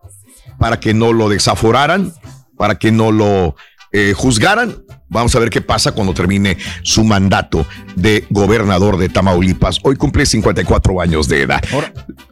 para 0.59 0.79
que 0.79 0.93
no 0.93 1.13
lo 1.13 1.29
desaforaran, 1.29 2.13
para 2.57 2.75
que 2.75 2.91
no 2.91 3.11
lo 3.11 3.55
eh, 3.95 4.13
juzgaran. 4.13 4.83
Vamos 5.07 5.33
a 5.35 5.39
ver 5.39 5.49
qué 5.49 5.61
pasa 5.61 5.93
cuando 5.93 6.13
termine 6.13 6.57
su 6.83 7.05
mandato 7.05 7.65
de 7.95 8.25
gobernador 8.29 8.97
de 8.97 9.07
Tamaulipas. 9.07 9.79
Hoy 9.83 9.95
cumple 9.95 10.25
54 10.25 10.99
años 10.99 11.29
de 11.29 11.43
edad. 11.43 11.63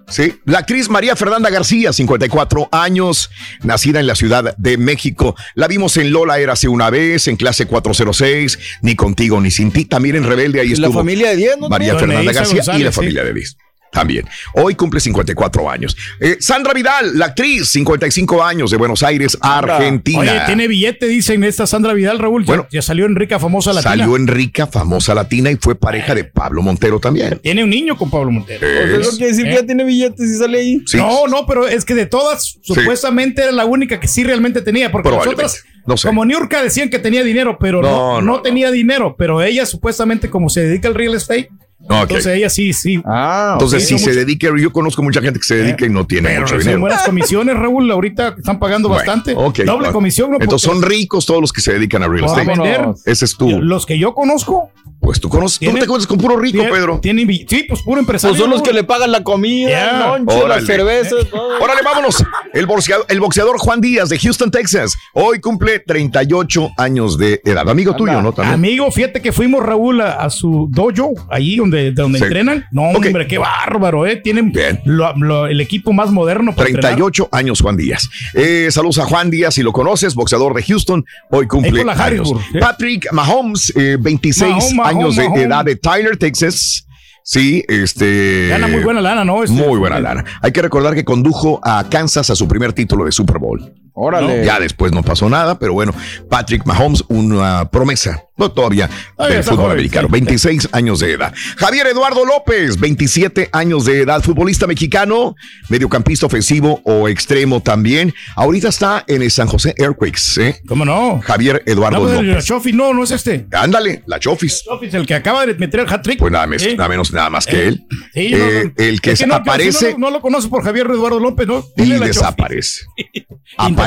Sí, 0.09 0.35
la 0.45 0.59
actriz 0.59 0.89
María 0.89 1.15
Fernanda 1.15 1.49
García, 1.49 1.93
54 1.93 2.67
años, 2.71 3.29
nacida 3.63 4.01
en 4.01 4.07
la 4.07 4.15
Ciudad 4.15 4.57
de 4.57 4.77
México. 4.77 5.35
La 5.55 5.69
vimos 5.69 5.95
en 5.95 6.11
Lola 6.11 6.39
Érase 6.39 6.67
una 6.67 6.89
vez, 6.89 7.29
en 7.29 7.37
clase 7.37 7.65
406, 7.65 8.59
ni 8.81 8.95
contigo 8.95 9.39
ni 9.39 9.49
sin 9.49 9.71
ti. 9.71 9.85
También 9.85 10.17
en 10.17 10.25
Rebelde, 10.25 10.59
ahí 10.59 10.67
Y 10.67 10.75
la 10.75 10.87
estuvo. 10.87 10.99
familia 10.99 11.29
de 11.29 11.37
10, 11.37 11.57
¿no? 11.59 11.69
María 11.69 11.97
Fernanda 11.97 12.33
García 12.33 12.63
y 12.77 12.83
la 12.83 12.91
sí. 12.91 12.95
familia 12.95 13.23
de 13.23 13.33
10. 13.33 13.57
También. 13.93 14.25
Hoy 14.55 14.75
cumple 14.75 14.99
54 14.99 15.69
años. 15.69 15.95
Eh, 16.19 16.37
Sandra 16.39 16.73
Vidal, 16.73 17.17
la 17.17 17.27
actriz, 17.27 17.69
55 17.69 18.43
años 18.43 18.71
de 18.71 18.77
Buenos 18.77 19.03
Aires, 19.03 19.37
Argentina. 19.39 20.19
Oye, 20.19 20.41
tiene 20.47 20.67
billete, 20.67 21.05
dicen 21.07 21.43
esta 21.43 21.67
Sandra 21.67 21.93
Vidal, 21.93 22.17
Raúl. 22.19 22.41
Ya- 22.43 22.47
Bueno, 22.47 22.67
ya, 22.71 22.81
salió 22.81 23.05
en 23.05 23.15
rica, 23.15 23.39
famosa 23.39 23.71
latina. 23.71 23.91
Salió 23.91 24.15
en 24.15 24.27
rica, 24.27 24.67
famosa 24.67 25.13
latina 25.13 25.51
y 25.51 25.55
fue 25.57 25.75
pareja 25.75 26.15
de 26.15 26.23
Pablo 26.23 26.61
Montero 26.63 26.99
también. 26.99 27.39
Tiene 27.43 27.63
un 27.63 27.69
niño 27.69 27.95
con 27.97 28.09
Pablo 28.09 28.31
Montero. 28.31 28.65
Es- 28.67 29.07
Eso 29.07 29.11
quiere 29.17 29.27
decir 29.27 29.45
que 29.45 29.51
¿Eh? 29.51 29.57
ya 29.61 29.65
tiene 29.65 29.83
billetes 29.83 30.27
y 30.29 30.37
sale 30.37 30.57
ahí. 30.59 30.81
Sí. 30.87 30.97
No, 30.97 31.27
no, 31.27 31.45
pero 31.45 31.67
es 31.67 31.85
que 31.85 31.93
de 31.95 32.05
todas, 32.07 32.57
supuestamente 32.61 33.43
era 33.43 33.51
la 33.51 33.65
única 33.65 33.99
que 33.99 34.07
sí 34.07 34.23
realmente 34.23 34.61
tenía, 34.61 34.91
porque 34.91 35.11
las 35.11 35.27
otras, 35.27 35.63
No 35.85 35.97
sé. 35.97 36.07
como 36.07 36.25
Niurka 36.25 36.63
decían 36.63 36.89
que 36.89 36.99
tenía 36.99 37.23
dinero, 37.23 37.57
pero 37.59 37.81
No, 37.81 37.89
no, 37.89 38.21
no, 38.21 38.33
no, 38.37 38.41
tenía 38.41 38.71
dinero, 38.71 39.15
pero 39.17 39.41
ella 39.41 39.65
supuestamente 39.65 40.29
como 40.29 40.49
se 40.49 40.61
dedica 40.61 40.87
al 40.87 40.95
real 40.95 41.13
estate, 41.15 41.49
Entonces 41.89 42.25
ella 42.27 42.49
sí, 42.49 42.73
sí. 42.73 43.01
Ah, 43.05 43.51
Entonces, 43.53 43.87
si 43.87 43.99
se 43.99 44.13
dedica, 44.13 44.47
yo 44.57 44.71
conozco 44.71 45.03
mucha 45.03 45.21
gente 45.21 45.39
que 45.39 45.45
se 45.45 45.55
dedica 45.57 45.85
y 45.85 45.89
no 45.89 46.05
tiene 46.07 46.29
pero 46.29 46.41
mucho 46.41 46.53
son 46.55 46.59
dinero. 46.59 46.79
buenas 46.79 47.03
comisiones, 47.03 47.55
Raúl, 47.57 47.91
ahorita 47.91 48.35
están 48.37 48.57
pagando 48.59 48.87
Bueno, 48.89 48.99
bastante. 49.05 49.33
ok, 49.35 49.59
Doble 49.65 49.91
comisión, 49.91 50.31
¿no? 50.31 50.37
Entonces 50.39 50.69
son 50.69 50.81
ricos 50.81 51.25
todos 51.25 51.41
los 51.41 51.51
que 51.51 51.61
se 51.61 51.73
dedican 51.73 52.03
a 52.03 52.07
real 52.07 52.25
estate. 52.25 52.47
vender. 52.47 52.87
Ese 53.05 53.25
es 53.25 53.35
tú. 53.37 53.49
Los 53.49 53.85
que 53.85 53.97
yo 53.99 54.13
conozco. 54.13 54.69
Pues 54.99 55.19
tú 55.19 55.27
conoces, 55.27 55.59
tú 55.59 55.65
no 55.73 55.79
te 55.79 55.85
cuentas 55.85 56.07
con 56.07 56.17
puro 56.17 56.37
rico, 56.37 56.63
Pedro. 56.71 56.99
Tienen, 57.01 57.27
bill- 57.27 57.45
sí, 57.49 57.65
pues 57.67 57.81
puro 57.81 57.99
empresario. 57.99 58.31
Pues 58.35 58.41
son 58.41 58.49
los 58.49 58.61
que 58.61 58.71
le 58.71 58.85
pagan 58.85 59.11
la 59.11 59.21
comida, 59.21 59.69
Ya. 59.69 59.89
el 59.91 59.99
lonche, 60.23 60.37
la 60.39 60.43
Órale. 60.45 60.65
cerveza, 60.65 61.15
todo. 61.29 61.57
Órale, 61.61 61.81
vámonos. 61.83 62.23
El 62.53 62.65
boxeador, 62.67 63.05
el 63.09 63.19
boxeador 63.19 63.57
Juan 63.57 63.81
Díaz 63.81 64.07
de 64.07 64.17
Houston, 64.17 64.49
Texas. 64.49 64.95
Hoy 65.13 65.41
cumple 65.41 65.79
38 65.79 66.69
años 66.77 67.17
de 67.17 67.41
edad. 67.43 67.67
Amigo 67.69 67.93
tuyo, 67.97 68.21
¿no? 68.21 68.31
También. 68.31 68.53
Amigo, 68.53 68.89
fíjate 68.91 69.21
que 69.21 69.33
fuimos 69.33 69.61
Raúl 69.65 69.99
a, 69.99 70.13
a 70.13 70.29
su 70.29 70.69
dojo, 70.71 71.13
ahí 71.29 71.57
donde, 71.57 71.72
donde 71.91 72.19
Sí. 72.19 72.25
entrenan. 72.25 72.65
No, 72.71 72.83
hombre, 72.83 73.27
qué 73.27 73.37
bárbaro, 73.37 74.05
¿eh? 74.05 74.17
Tienen 74.17 74.53
lo- 74.85 75.13
lo- 75.17 75.47
el 75.47 75.59
equipo 75.61 75.93
más 75.93 76.11
moderno 76.11 76.53
para 76.55 76.69
entrenar. 76.69 76.91
38 76.91 77.29
años 77.31 77.61
Juan 77.61 77.77
Díaz. 77.77 78.09
Eh, 78.33 78.67
saludos 78.71 78.99
a 78.99 79.05
Juan 79.05 79.29
Díaz, 79.29 79.55
si 79.55 79.63
lo 79.63 79.71
conoces, 79.73 80.15
boxeador 80.15 80.53
de 80.53 80.63
Houston, 80.63 81.05
hoy 81.29 81.47
cumple 81.47 81.83
años. 81.91 82.31
¿eh? 82.53 82.59
Patrick 82.59 83.11
Mahomes, 83.11 83.73
eh, 83.75 83.97
26 83.99 84.49
Mahomes, 84.49 84.73
Mahomes, 84.73 84.95
años 84.95 85.15
de 85.35 85.41
edad 85.43 85.65
de 85.65 85.75
Tyler, 85.75 86.17
Texas. 86.17 86.85
Sí, 87.25 87.63
este. 87.69 88.47
Gana 88.49 88.67
muy 88.67 88.81
buena 88.83 88.99
lana, 88.99 89.23
¿no? 89.23 89.43
Este- 89.43 89.55
Muy 89.55 89.77
buena 89.79 89.97
lana. 89.99 90.25
Hay 90.41 90.51
que 90.51 90.61
recordar 90.61 90.93
que 90.93 91.05
condujo 91.05 91.61
a 91.63 91.85
Kansas 91.89 92.29
a 92.29 92.35
su 92.35 92.47
primer 92.49 92.73
título 92.73 93.05
de 93.05 93.11
Super 93.13 93.37
Bowl. 93.39 93.73
Órale. 93.95 94.43
Ya 94.45 94.59
después 94.59 94.91
no 94.91 95.03
pasó 95.03 95.29
nada, 95.29 95.59
pero 95.59 95.73
bueno, 95.73 95.93
Patrick 96.29 96.65
Mahomes, 96.65 97.03
una 97.09 97.69
promesa, 97.69 98.23
no 98.37 98.51
todavía 98.51 98.89
del 99.19 99.43
fútbol 99.43 99.57
joven, 99.57 99.71
americano, 99.73 100.07
sí. 100.07 100.11
26 100.13 100.69
años 100.71 100.99
de 100.99 101.11
edad. 101.11 101.33
Javier 101.57 101.85
Eduardo 101.87 102.25
López, 102.25 102.79
27 102.79 103.49
años 103.51 103.85
de 103.85 104.01
edad, 104.01 104.23
futbolista 104.23 104.65
mexicano, 104.65 105.35
mediocampista 105.69 106.25
ofensivo 106.25 106.81
o 106.85 107.07
extremo 107.07 107.61
también. 107.61 108.13
Ahorita 108.35 108.69
está 108.69 109.03
en 109.07 109.21
el 109.21 109.29
San 109.29 109.47
José 109.47 109.75
Earthquakes, 109.77 110.37
¿eh? 110.41 110.61
¿Cómo 110.67 110.85
no? 110.85 111.21
Javier 111.21 111.61
Eduardo 111.67 111.99
No, 111.99 112.05
pues, 112.05 112.21
López. 112.23 112.45
Chofi, 112.45 112.73
no, 112.73 112.93
no 112.95 113.03
es 113.03 113.11
este. 113.11 113.45
Ándale, 113.51 114.01
la 114.07 114.19
Chofis. 114.19 114.63
Chofi 114.63 114.87
es 114.87 114.93
el 114.95 115.05
que 115.05 115.13
acaba 115.13 115.45
de 115.45 115.53
meter 115.53 115.81
el 115.81 115.87
hat-trick. 115.93 116.17
Pues 116.17 116.31
nada, 116.31 116.47
más, 116.47 116.61
Sí. 116.63 116.75
nada 116.75 116.89
menos, 116.89 117.13
nada 117.13 117.29
más 117.29 117.45
que 117.45 117.57
Eh, 117.57 117.67
él. 117.67 117.85
sí, 118.13 118.29
no, 118.31 118.37
Eh, 118.37 118.63
no. 118.75 118.83
el 118.83 119.01
que, 119.01 119.11
Es 119.11 119.27
no, 119.27 119.35
aparece 119.35 119.91
no, 119.93 119.99
no 119.99 120.09
lo 120.09 120.21
conoce 120.21 120.47
por 120.47 120.63
Javier 120.63 120.87
Eduardo 120.87 121.19
López, 121.19 121.45
¿no? 121.47 121.63
y 121.77 121.85
la 121.85 121.99
desaparece. 122.07 122.85
Aparece 123.57 123.82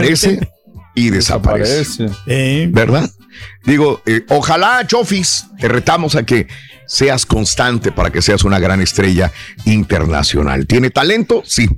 y 0.94 1.10
desaparece. 1.10 2.06
Eh, 2.27 2.68
¿Verdad? 2.70 3.09
Digo, 3.64 4.01
eh, 4.06 4.24
ojalá, 4.31 4.86
Chofis, 4.86 5.47
te 5.59 5.68
retamos 5.68 6.16
a 6.16 6.24
que 6.24 6.48
seas 6.86 7.27
constante 7.27 7.93
para 7.93 8.10
que 8.10 8.23
seas 8.23 8.44
una 8.44 8.59
gran 8.59 8.81
estrella 8.81 9.32
internacional. 9.64 10.66
¿Tiene 10.66 10.90
talento? 10.90 11.43
Sí. 11.44 11.68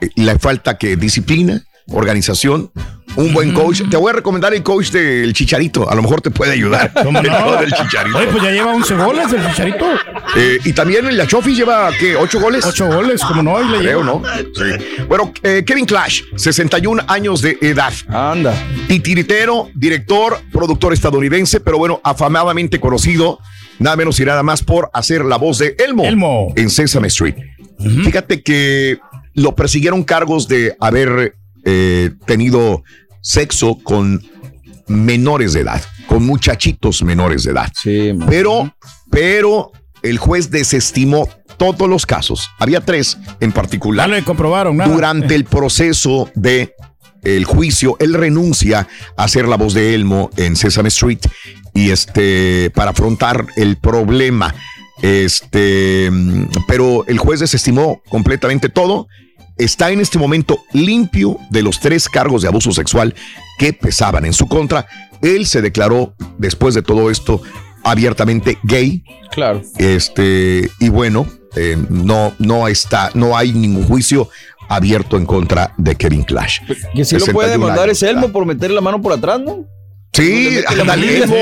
Eh, 0.00 0.08
Le 0.16 0.38
falta 0.38 0.78
que 0.78 0.96
disciplina, 0.96 1.62
organización, 1.88 2.72
un 3.16 3.32
buen 3.34 3.52
coach. 3.52 3.82
Te 3.90 3.96
voy 3.96 4.10
a 4.10 4.14
recomendar 4.14 4.54
el 4.54 4.62
coach 4.62 4.90
del 4.90 5.32
Chicharito. 5.32 5.88
A 5.90 5.94
lo 5.94 6.02
mejor 6.02 6.20
te 6.20 6.30
puede 6.30 6.52
ayudar. 6.52 6.92
¿Cómo 7.04 7.18
El 7.20 7.26
no? 7.26 7.56
del 7.56 7.72
Chicharito. 7.72 8.18
Oye, 8.18 8.26
pues 8.28 8.42
ya 8.42 8.50
lleva 8.50 8.72
11 8.74 8.94
goles 8.96 9.32
el 9.32 9.46
Chicharito. 9.48 9.86
Eh, 10.36 10.58
y 10.64 10.72
también 10.72 11.16
la 11.16 11.26
Chofis 11.26 11.56
lleva, 11.56 11.90
¿qué? 11.98 12.16
¿Ocho 12.16 12.40
goles? 12.40 12.64
Ocho 12.64 12.86
goles, 12.86 13.20
como 13.22 13.42
no, 13.42 13.60
y 13.60 13.68
le 13.68 13.78
Creo, 13.78 14.02
lleva. 14.02 14.12
¿no? 14.20 14.22
Sí. 14.54 15.02
Bueno, 15.08 15.32
eh, 15.42 15.64
Kevin 15.66 15.86
Clash, 15.86 16.22
61 16.36 17.02
años 17.08 17.42
de 17.42 17.58
edad. 17.60 17.92
Anda. 18.08 18.54
Titiritero, 18.86 19.68
director, 19.74 20.38
productor 20.52 20.92
estadounidense, 20.92 21.60
pero 21.60 21.78
bueno, 21.78 22.00
afamadamente 22.04 22.78
conocido, 22.80 23.38
nada 23.78 23.96
menos 23.96 24.20
y 24.20 24.24
nada 24.24 24.42
más 24.42 24.62
por 24.62 24.90
hacer 24.92 25.24
la 25.24 25.36
voz 25.36 25.58
de 25.58 25.74
Elmo, 25.78 26.04
Elmo. 26.04 26.52
en 26.56 26.70
Sesame 26.70 27.08
Street. 27.08 27.34
Fíjate 28.04 28.42
que 28.42 28.98
lo 29.34 29.54
persiguieron 29.56 30.04
cargos 30.04 30.48
de 30.48 30.76
haber 30.80 31.34
eh, 31.64 32.10
tenido 32.26 32.82
sexo 33.20 33.78
con 33.82 34.22
menores 34.86 35.52
de 35.52 35.60
edad, 35.60 35.82
con 36.06 36.24
muchachitos 36.26 37.02
menores 37.02 37.44
de 37.44 37.52
edad. 37.52 37.72
Sí. 37.74 38.12
Pero, 38.28 38.74
pero 39.10 39.72
el 40.02 40.18
juez 40.18 40.50
desestimó 40.50 41.28
todos 41.56 41.88
los 41.88 42.06
casos. 42.06 42.50
Había 42.58 42.80
tres 42.80 43.18
en 43.40 43.52
particular. 43.52 44.08
No 44.08 44.16
le 44.16 44.24
comprobaron 44.24 44.76
nada. 44.76 44.92
Durante 44.92 45.34
el 45.34 45.44
proceso 45.56 46.30
de 46.34 46.74
el 47.22 47.44
juicio, 47.44 47.96
él 48.00 48.14
renuncia 48.14 48.88
a 49.16 49.28
ser 49.28 49.46
la 49.46 49.56
voz 49.56 49.74
de 49.74 49.94
Elmo 49.94 50.30
en 50.36 50.56
Sesame 50.56 50.88
Street 50.88 51.20
y 51.74 51.90
este 51.90 52.70
para 52.74 52.90
afrontar 52.92 53.46
el 53.56 53.76
problema. 53.76 54.54
Este, 55.02 56.08
mm, 56.10 56.46
pero 56.66 57.06
el 57.06 57.18
juez 57.18 57.40
desestimó 57.40 58.02
completamente 58.08 58.68
todo. 58.68 59.08
Está 59.60 59.90
en 59.90 60.00
este 60.00 60.18
momento 60.18 60.64
limpio 60.72 61.36
de 61.50 61.62
los 61.62 61.80
tres 61.80 62.08
cargos 62.08 62.40
de 62.40 62.48
abuso 62.48 62.72
sexual 62.72 63.14
que 63.58 63.74
pesaban 63.74 64.24
en 64.24 64.32
su 64.32 64.48
contra. 64.48 64.86
Él 65.20 65.44
se 65.46 65.60
declaró 65.60 66.14
después 66.38 66.74
de 66.74 66.80
todo 66.80 67.10
esto 67.10 67.42
abiertamente 67.84 68.58
gay. 68.62 69.04
Claro. 69.30 69.60
Este, 69.76 70.70
y 70.78 70.88
bueno, 70.88 71.26
eh, 71.56 71.76
no, 71.90 72.32
no 72.38 72.68
está, 72.68 73.10
no 73.12 73.36
hay 73.36 73.52
ningún 73.52 73.84
juicio 73.84 74.30
abierto 74.70 75.18
en 75.18 75.26
contra 75.26 75.74
de 75.76 75.94
Kevin 75.94 76.22
Clash. 76.22 76.60
Que 76.94 77.04
si 77.04 77.18
lo 77.18 77.26
puede 77.26 77.48
61 77.48 77.50
demandar 77.50 77.90
es. 77.90 78.02
Elmo 78.02 78.32
por 78.32 78.46
meterle 78.46 78.76
la 78.76 78.80
mano 78.80 79.02
por 79.02 79.12
atrás, 79.12 79.40
¿no? 79.40 79.66
Sí, 80.12 80.60
manita, 80.84 81.24
Elmo. 81.24 81.36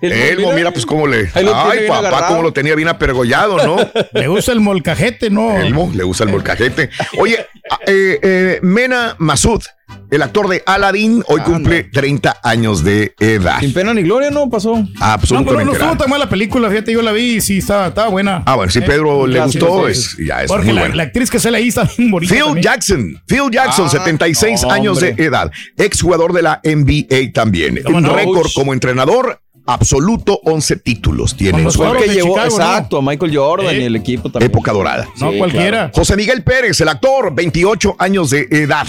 Elmo, 0.00 0.52
mira, 0.52 0.70
pues 0.70 0.86
cómo 0.86 1.06
le. 1.06 1.30
Ay, 1.34 1.44
bien 1.44 1.88
papá, 1.88 1.98
agarrado. 1.98 2.26
cómo 2.28 2.42
lo 2.42 2.52
tenía 2.52 2.74
bien 2.74 2.88
apergollado, 2.88 3.64
¿no? 3.66 3.76
Le 4.12 4.28
gusta 4.28 4.52
el 4.52 4.60
molcajete, 4.60 5.30
¿no? 5.30 5.58
Elmo, 5.58 5.90
le 5.92 6.04
gusta 6.04 6.24
el 6.24 6.30
molcajete. 6.30 6.90
Oye, 7.18 7.44
eh, 7.86 8.18
eh, 8.22 8.58
Mena 8.62 9.16
Masud, 9.18 9.62
el 10.10 10.22
actor 10.22 10.48
de 10.48 10.62
Aladdin, 10.66 11.22
hoy 11.28 11.40
cumple 11.40 11.84
30 11.84 12.38
años 12.42 12.84
de 12.84 13.14
edad. 13.18 13.60
Sin 13.60 13.72
pena 13.72 13.92
ni 13.94 14.02
gloria, 14.02 14.30
¿no? 14.30 14.48
Pasó. 14.48 14.76
No, 14.76 14.84
pero 14.86 14.98
no 14.98 15.04
Absolutamente 15.04 15.72
estuvo 15.72 15.78
nada. 15.86 15.98
tan 15.98 16.10
mala 16.10 16.24
la 16.24 16.30
película, 16.30 16.68
fíjate, 16.70 16.92
yo 16.92 17.02
la 17.02 17.12
vi 17.12 17.36
y 17.36 17.40
sí, 17.40 17.58
estaba, 17.58 17.88
estaba 17.88 18.08
buena. 18.08 18.42
Ah, 18.46 18.54
bueno, 18.56 18.70
si 18.70 18.78
Eh, 18.78 18.82
Pedro 18.82 19.26
le 19.26 19.34
gracias, 19.38 19.62
gustó, 19.62 19.82
gracias. 19.82 20.14
es, 20.18 20.26
ya 20.26 20.42
es 20.42 20.48
Porque 20.48 20.66
muy 20.66 20.74
la, 20.74 20.80
bueno. 20.82 20.94
la 20.96 21.02
actriz 21.04 21.30
que 21.30 21.38
sale 21.40 21.58
ahí 21.58 21.68
está 21.68 21.88
bien 21.98 22.10
bonita. 22.10 22.32
Phil 22.34 22.44
también. 22.44 22.62
Jackson, 22.62 23.22
Phil 23.26 23.50
Jackson, 23.50 23.86
Ah, 23.86 23.90
76 23.90 24.62
no, 24.62 24.70
años 24.70 25.00
de 25.00 25.08
hombre. 25.10 25.24
edad, 25.24 25.50
exjugador 25.76 26.32
de 26.32 26.42
la 26.42 26.60
NBA 26.64 27.32
también. 27.32 27.80
¿Cómo 27.84 27.98
Un 27.98 28.04
no? 28.04 28.14
récord 28.14 28.48
como 28.54 28.72
entrenador 28.72 29.40
absoluto, 29.66 30.40
11 30.44 30.76
títulos 30.76 31.36
tiene. 31.36 31.62
en 31.62 31.70
su 31.70 31.78
Fue 31.78 31.86
el 31.86 31.96
haber. 31.96 32.04
que 32.08 32.14
llevó, 32.14 32.38
exacto, 32.38 32.98
a 32.98 33.02
Michael 33.02 33.36
Jordan 33.36 33.74
¿Eh? 33.74 33.80
y 33.80 33.84
el 33.84 33.96
equipo 33.96 34.30
también. 34.30 34.50
Época 34.50 34.72
dorada. 34.72 35.08
No, 35.18 35.30
Sí, 35.32 35.38
cualquiera. 35.38 35.68
claro. 35.70 35.90
José 35.94 36.16
Miguel 36.16 36.42
Pérez, 36.42 36.80
el 36.80 36.88
actor, 36.88 37.34
28 37.34 37.96
años 37.98 38.30
de 38.30 38.46
edad. 38.50 38.86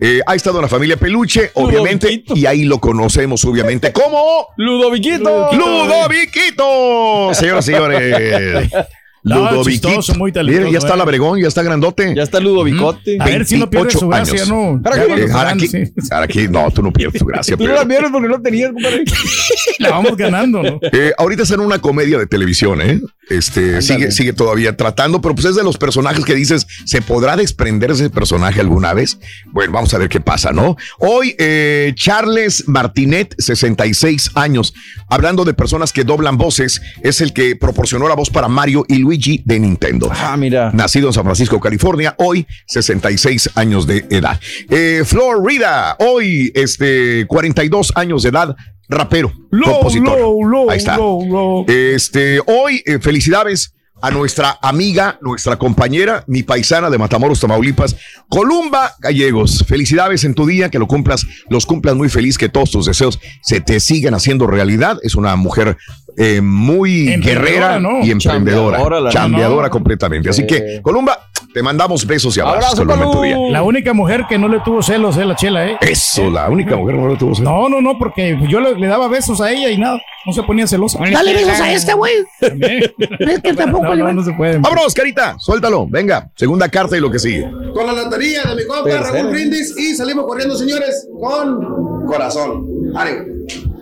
Eh, 0.00 0.20
ha 0.26 0.34
estado 0.34 0.58
en 0.58 0.62
la 0.62 0.68
familia 0.68 0.96
Peluche, 0.96 1.50
obviamente, 1.54 2.24
y 2.34 2.46
ahí 2.46 2.64
lo 2.64 2.78
conocemos, 2.80 3.44
obviamente, 3.44 3.92
como 3.92 4.48
Ludoviquito. 4.56 5.50
Ludoviquito. 5.52 7.32
Señoras 7.34 7.68
y 7.68 7.72
señores. 7.72 8.70
No, 9.24 9.50
Ludoviquito. 9.50 9.88
chistoso, 9.88 10.14
muy 10.16 10.32
Mira, 10.32 10.70
ya 10.70 10.76
está 10.78 10.94
eh. 10.94 10.96
Labregón, 10.98 11.40
ya 11.40 11.48
está 11.48 11.62
grandote. 11.62 12.14
Ya 12.14 12.22
está 12.22 12.40
Ludovicote. 12.40 13.16
A 13.18 13.24
ver 13.24 13.46
si 13.46 13.56
no 13.56 13.70
pierde 13.70 13.86
28 13.86 13.98
su 13.98 14.08
gracia, 14.08 14.34
años. 14.34 14.48
¿no? 14.50 14.80
Ahora 14.84 15.52
aquí- 15.52 15.66
se 15.66 15.76
aquí, 15.76 15.76
gane, 15.78 15.92
ahora 16.10 16.24
aquí- 16.24 16.48
no, 16.48 16.70
tú 16.70 16.82
no 16.82 16.92
pierdes 16.92 17.20
tu 17.20 17.24
gracia. 17.24 17.56
Tú 17.64 17.66
no 17.66 17.72
la 17.72 17.84
vieron 17.84 18.12
porque 18.12 18.28
no 18.28 18.40
tenías, 18.42 18.70
compadre. 18.72 19.04
La 19.78 19.90
vamos 19.90 20.16
ganando, 20.16 20.62
¿no? 20.62 20.78
Eh, 20.92 21.12
ahorita 21.16 21.42
está 21.44 21.54
en 21.54 21.60
una 21.60 21.78
comedia 21.80 22.18
de 22.18 22.26
televisión, 22.26 22.80
¿eh? 22.82 23.00
Este, 23.30 23.80
sigue, 23.80 24.10
sigue 24.10 24.34
todavía 24.34 24.76
tratando, 24.76 25.22
pero 25.22 25.34
pues 25.34 25.46
es 25.46 25.56
de 25.56 25.64
los 25.64 25.78
personajes 25.78 26.24
que 26.26 26.34
dices, 26.34 26.66
¿se 26.84 27.00
podrá 27.00 27.36
desprender 27.36 27.90
ese 27.90 28.10
personaje 28.10 28.60
alguna 28.60 28.92
vez? 28.92 29.18
Bueno, 29.46 29.72
vamos 29.72 29.94
a 29.94 29.98
ver 29.98 30.10
qué 30.10 30.20
pasa, 30.20 30.52
¿no? 30.52 30.76
Hoy, 30.98 31.34
eh, 31.38 31.92
Charles 31.96 32.68
Martinet, 32.68 33.34
66 33.38 34.32
años, 34.34 34.74
hablando 35.08 35.44
de 35.46 35.54
personas 35.54 35.92
que 35.94 36.04
doblan 36.04 36.36
voces, 36.36 36.82
es 37.02 37.22
el 37.22 37.32
que 37.32 37.56
proporcionó 37.56 38.08
la 38.08 38.14
voz 38.14 38.28
para 38.28 38.48
Mario 38.48 38.84
y 38.88 39.02
Luigi 39.14 39.42
de 39.44 39.60
Nintendo. 39.60 40.10
Ah, 40.12 40.36
mira. 40.36 40.70
Nacido 40.72 41.06
en 41.08 41.12
San 41.12 41.22
Francisco, 41.24 41.60
California, 41.60 42.14
hoy 42.18 42.46
66 42.66 43.50
años 43.54 43.86
de 43.86 44.04
edad. 44.10 44.40
Eh, 44.68 45.02
Florida, 45.04 45.96
hoy 46.00 46.50
este, 46.54 47.24
42 47.28 47.92
años 47.94 48.24
de 48.24 48.30
edad, 48.30 48.56
rapero, 48.88 49.32
Low, 49.50 49.74
compositor. 49.74 50.18
low, 50.18 50.44
low, 50.44 50.70
Ahí 50.70 50.78
está. 50.78 50.96
low, 50.96 51.24
low. 51.26 51.64
Este, 51.68 52.40
hoy, 52.46 52.82
eh, 52.86 52.98
felicidades 53.00 53.72
a 54.04 54.10
nuestra 54.10 54.58
amiga, 54.60 55.16
nuestra 55.22 55.56
compañera, 55.56 56.24
mi 56.26 56.42
paisana 56.42 56.90
de 56.90 56.98
Matamoros, 56.98 57.40
Tamaulipas, 57.40 57.96
Columba 58.28 58.92
Gallegos. 58.98 59.64
Felicidades 59.66 60.24
en 60.24 60.34
tu 60.34 60.44
día, 60.44 60.68
que 60.68 60.78
lo 60.78 60.86
cumplas, 60.86 61.26
los 61.48 61.64
cumplas 61.64 61.94
muy 61.94 62.10
feliz, 62.10 62.36
que 62.36 62.50
todos 62.50 62.70
tus 62.70 62.84
deseos 62.84 63.18
se 63.40 63.62
te 63.62 63.80
sigan 63.80 64.12
haciendo 64.12 64.46
realidad. 64.46 64.98
Es 65.02 65.14
una 65.14 65.36
mujer 65.36 65.78
eh, 66.18 66.42
muy 66.42 67.16
guerrera 67.16 67.80
¿no? 67.80 68.04
y 68.04 68.10
emprendedora, 68.10 68.76
Chambeadora, 68.76 69.00
la 69.00 69.10
chambeadora 69.10 69.56
nena. 69.62 69.70
completamente. 69.70 70.28
Así 70.28 70.46
que, 70.46 70.80
Columba, 70.82 71.18
te 71.54 71.62
mandamos 71.62 72.06
besos 72.06 72.36
y 72.36 72.40
abrazos, 72.40 72.78
Abrazo, 72.78 72.86
Columba, 72.86 73.06
en 73.06 73.12
tu 73.12 73.22
día. 73.22 73.52
La 73.52 73.62
única 73.62 73.94
mujer 73.94 74.26
que 74.28 74.36
no 74.36 74.48
le 74.48 74.60
tuvo 74.60 74.82
celos 74.82 75.16
es 75.16 75.24
la 75.24 75.34
chela, 75.34 75.66
¿eh? 75.66 75.78
Eso, 75.80 76.30
la 76.30 76.50
única 76.50 76.76
mujer 76.76 76.96
que 76.96 77.00
no 77.00 77.08
le 77.08 77.16
tuvo 77.16 77.34
celos. 77.34 77.50
No, 77.50 77.68
no, 77.70 77.80
no, 77.80 77.98
porque 77.98 78.38
yo 78.48 78.60
le, 78.60 78.74
le 78.74 78.86
daba 78.86 79.08
besos 79.08 79.40
a 79.40 79.50
ella 79.50 79.70
y 79.70 79.78
nada, 79.78 80.00
no 80.26 80.32
se 80.32 80.42
ponía 80.42 80.66
celosa. 80.66 80.98
Dale 81.10 81.32
besos 81.32 81.60
a 81.60 81.72
este, 81.72 81.94
güey. 81.94 82.14
Es 82.40 83.40
que 83.40 83.54
tampoco 83.54 83.93
No, 83.94 83.96
le 83.96 84.00
no, 84.02 84.04
van- 84.06 84.16
no 84.16 84.24
se 84.24 84.32
puede. 84.32 84.58
Vámonos, 84.58 84.94
carita, 84.94 85.36
suéltalo. 85.38 85.86
Venga, 85.88 86.30
segunda 86.36 86.68
carta 86.68 86.96
y 86.96 87.00
lo 87.00 87.10
que 87.10 87.18
sigue. 87.18 87.50
Con 87.74 87.86
la 87.86 87.92
lotería 87.92 88.42
de 88.44 88.54
mi 88.56 88.66
compa. 88.66 88.90
Raúl 88.90 89.30
Brindis 89.30 89.74
y 89.78 89.94
salimos 89.94 90.26
corriendo, 90.26 90.56
señores, 90.56 91.06
con 91.20 92.06
corazón. 92.06 92.66
Ánimo. 92.96 93.24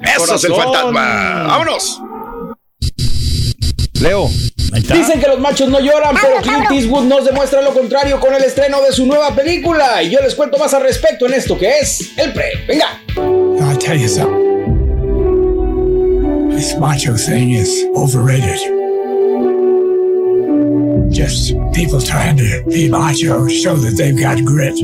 Eso 0.03 0.35
es 0.35 0.45
el 0.45 0.55
fantasma. 0.55 1.45
Vámonos. 1.49 2.01
Leo. 4.01 4.29
Dicen 4.73 5.21
que 5.21 5.29
los 5.29 5.39
machos 5.39 5.69
no 5.69 5.79
lloran, 5.79 6.17
pero 6.21 6.39
Clint 6.41 6.71
Eastwood 6.73 7.05
nos 7.05 7.25
demuestra 7.25 7.61
lo 7.63 7.73
contrario 7.73 8.19
con 8.19 8.35
el 8.35 8.43
estreno 8.43 8.81
de 8.83 8.91
su 8.91 9.07
nueva 9.07 9.31
película. 9.35 10.03
Y 10.03 10.11
yo 10.11 10.19
les 10.21 10.35
cuento 10.35 10.59
más 10.59 10.73
al 10.75 10.83
respecto 10.83 11.27
en 11.27 11.35
esto 11.35 11.57
que 11.59 11.79
es 11.79 12.11
el 12.19 12.33
pre. 12.33 12.53
Venga. 12.67 12.87
I'll 13.17 13.79
tell 13.79 13.97
you 14.01 14.09
something. 14.09 14.51
This 16.57 16.77
macho 16.79 17.15
thing 17.17 17.51
is 17.51 17.85
overrated. 17.95 18.82
Just 21.13 21.55
people 21.75 22.01
trying 22.01 22.39
to 22.39 22.65
be 22.69 22.89
macho, 22.89 23.47
show 23.47 23.77
that 23.77 23.97
they've 23.99 24.19
got 24.19 24.43
grit. 24.45 24.75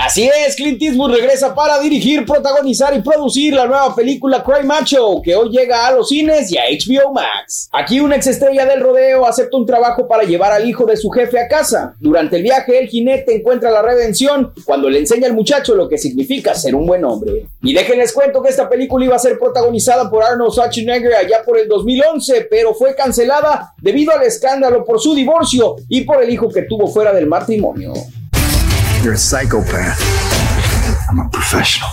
Así 0.00 0.30
es, 0.46 0.54
Clint 0.54 0.80
Eastwood 0.80 1.10
regresa 1.10 1.52
para 1.56 1.80
dirigir, 1.80 2.24
protagonizar 2.24 2.94
y 2.96 3.02
producir 3.02 3.52
la 3.52 3.66
nueva 3.66 3.96
película 3.96 4.44
Cry 4.44 4.64
Macho, 4.64 5.20
que 5.24 5.34
hoy 5.34 5.50
llega 5.50 5.88
a 5.88 5.90
los 5.90 6.08
cines 6.08 6.52
y 6.52 6.56
a 6.56 6.62
HBO 6.70 7.12
Max. 7.12 7.68
Aquí 7.72 7.98
una 7.98 8.14
exestrella 8.14 8.64
del 8.64 8.80
rodeo 8.80 9.26
acepta 9.26 9.56
un 9.56 9.66
trabajo 9.66 10.06
para 10.06 10.22
llevar 10.22 10.52
al 10.52 10.68
hijo 10.68 10.86
de 10.86 10.96
su 10.96 11.10
jefe 11.10 11.40
a 11.40 11.48
casa. 11.48 11.96
Durante 11.98 12.36
el 12.36 12.44
viaje, 12.44 12.78
el 12.78 12.86
jinete 12.86 13.34
encuentra 13.34 13.72
la 13.72 13.82
redención 13.82 14.52
cuando 14.64 14.88
le 14.88 15.00
enseña 15.00 15.26
al 15.26 15.34
muchacho 15.34 15.74
lo 15.74 15.88
que 15.88 15.98
significa 15.98 16.54
ser 16.54 16.76
un 16.76 16.86
buen 16.86 17.04
hombre. 17.04 17.48
Y 17.60 17.74
déjenles 17.74 18.12
cuento 18.12 18.40
que 18.40 18.50
esta 18.50 18.68
película 18.68 19.04
iba 19.04 19.16
a 19.16 19.18
ser 19.18 19.36
protagonizada 19.36 20.08
por 20.08 20.22
Arnold 20.22 20.52
Schwarzenegger 20.52 21.14
allá 21.16 21.42
por 21.44 21.58
el 21.58 21.66
2011, 21.66 22.46
pero 22.48 22.72
fue 22.72 22.94
cancelada 22.94 23.74
debido 23.82 24.12
al 24.12 24.22
escándalo 24.22 24.84
por 24.84 25.00
su 25.00 25.12
divorcio 25.12 25.74
y 25.88 26.02
por 26.02 26.22
el 26.22 26.30
hijo 26.30 26.48
que 26.48 26.62
tuvo 26.62 26.86
fuera 26.86 27.12
del 27.12 27.26
matrimonio. 27.26 27.92
You're 29.02 29.14
a 29.14 29.16
psychopath. 29.16 30.00
I'm 31.08 31.20
a 31.20 31.30
professional. 31.30 31.88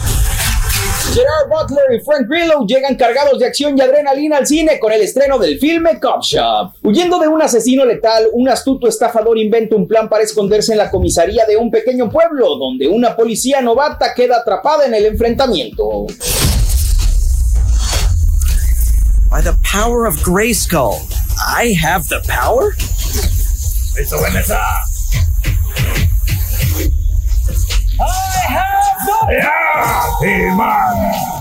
Gerard 1.13 1.49
Butler 1.49 1.93
y 1.93 2.03
Frank 2.03 2.27
Grillo 2.27 2.65
llegan 2.65 2.95
cargados 2.95 3.37
de 3.39 3.45
acción 3.45 3.77
y 3.77 3.81
adrenalina 3.81 4.37
al 4.37 4.47
cine 4.47 4.79
con 4.79 4.91
el 4.91 5.01
estreno 5.01 5.37
del 5.37 5.59
filme 5.59 5.99
Cop 5.99 6.23
Shop. 6.23 6.73
Huyendo 6.83 7.19
de 7.19 7.27
un 7.27 7.41
asesino 7.41 7.85
letal, 7.85 8.27
un 8.33 8.49
astuto 8.49 8.87
estafador 8.87 9.37
inventa 9.37 9.75
un 9.75 9.87
plan 9.87 10.09
para 10.09 10.23
esconderse 10.23 10.71
en 10.71 10.79
la 10.79 10.89
comisaría 10.89 11.45
de 11.45 11.57
un 11.57 11.69
pequeño 11.69 12.09
pueblo, 12.09 12.57
donde 12.57 12.87
una 12.87 13.15
policía 13.15 13.61
novata 13.61 14.13
queda 14.15 14.37
atrapada 14.37 14.87
en 14.87 14.95
el 14.95 15.05
enfrentamiento. 15.05 16.07
By 19.29 19.43
the 19.43 19.55
power 19.63 20.07
of 20.07 20.15
Grayskull, 20.23 20.97
I 21.37 21.75
have 21.75 22.07
the 22.09 22.21
power? 22.27 22.73
Eso, 23.95 24.17
I 27.47 28.41
have 28.47 29.05
the... 29.05 30.27
Yeah, 30.27 30.55
man. 30.55 31.34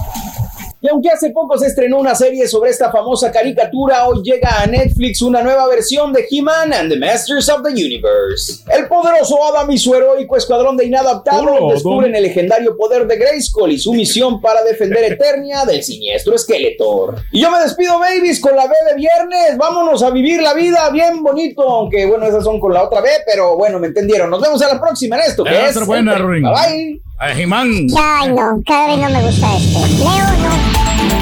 Y 0.85 0.89
aunque 0.91 1.09
hace 1.09 1.31
poco 1.31 1.57
se 1.57 1.69
estrenó 1.69 1.99
una 1.99 2.15
serie 2.15 2.47
sobre 2.47 2.69
esta 2.69 2.93
famosa 2.93 3.33
caricatura, 3.33 4.07
hoy 4.07 4.21
llega 4.23 4.61
a 4.61 4.67
Netflix 4.67 5.23
una 5.23 5.41
nueva 5.41 5.67
versión 5.67 6.13
de 6.13 6.27
He-Man 6.31 6.75
and 6.75 6.93
the 6.93 6.99
Masters 6.99 7.49
of 7.49 7.63
the 7.63 7.71
Universe. 7.71 8.63
El 8.71 8.87
poderoso 8.87 9.43
Adam 9.47 9.71
y 9.71 9.79
su 9.79 9.95
heroico 9.95 10.37
escuadrón 10.37 10.77
de 10.77 10.85
inadaptados 10.85 11.47
Hola, 11.59 11.73
descubren 11.73 12.15
el 12.15 12.25
legendario 12.25 12.77
poder 12.77 13.07
de 13.07 13.17
Grayskull 13.17 13.73
y 13.73 13.79
su 13.79 13.95
misión 13.95 14.43
para 14.43 14.63
defender 14.63 15.11
Eternia 15.11 15.65
del 15.65 15.83
siniestro 15.83 16.37
Skeletor. 16.37 17.17
Y 17.33 17.41
yo 17.41 17.51
me 17.51 17.61
despido, 17.61 17.99
babies, 17.99 18.39
con 18.39 18.55
la 18.55 18.67
B 18.67 18.75
de 18.91 18.97
viernes. 18.97 19.57
Vámonos 19.57 20.03
a 20.03 20.11
vivir 20.11 20.43
la 20.43 20.53
vida 20.53 20.91
bien 20.91 21.23
bonito, 21.23 21.63
aunque 21.63 22.05
bueno, 22.05 22.27
esas 22.27 22.45
son 22.45 22.61
con 22.61 22.75
la 22.75 22.85
otra 22.85 23.01
B, 23.01 23.09
pero 23.25 23.57
bueno, 23.57 23.79
me 23.79 23.87
entendieron. 23.87 24.29
Nos 24.29 24.43
vemos 24.43 24.61
a 24.61 24.75
la 24.75 24.79
próxima 24.79 25.17
en 25.17 25.23
esto, 25.31 25.45
que 25.45 25.67
es... 25.67 25.87
buena. 25.87 26.19
Bye 26.19 26.43
bye. 26.43 27.03
A 27.21 27.33
He-Man. 27.33 27.87
Ay, 27.97 28.29
no, 28.35 28.63
cada 28.67 28.89
vez 28.89 28.99
no 28.99 29.09
me 29.09 29.23
gusta 29.23 29.57
este. 29.57 29.79
Leo, 29.99 30.09
no. 30.43 30.74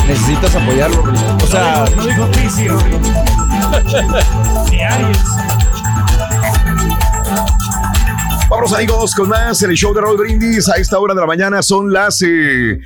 Necesitas 0.06 0.54
apoyarlo. 0.54 1.02
O 1.42 1.46
sea, 1.46 1.84
No 1.96 2.06
dijo 2.06 2.26
Pisi, 2.32 2.68
Ni 4.70 4.82
Aries. 4.82 5.18
Vamos 8.54 8.74
amigos 8.74 9.14
con 9.14 9.30
más 9.30 9.62
en 9.62 9.70
el 9.70 9.76
show 9.78 9.94
de 9.94 10.02
Raúl 10.02 10.18
Brindis. 10.18 10.68
A 10.68 10.74
esta 10.74 10.98
hora 10.98 11.14
de 11.14 11.20
la 11.22 11.26
mañana 11.26 11.62
son 11.62 11.90
las 11.90 12.16
7 12.18 12.78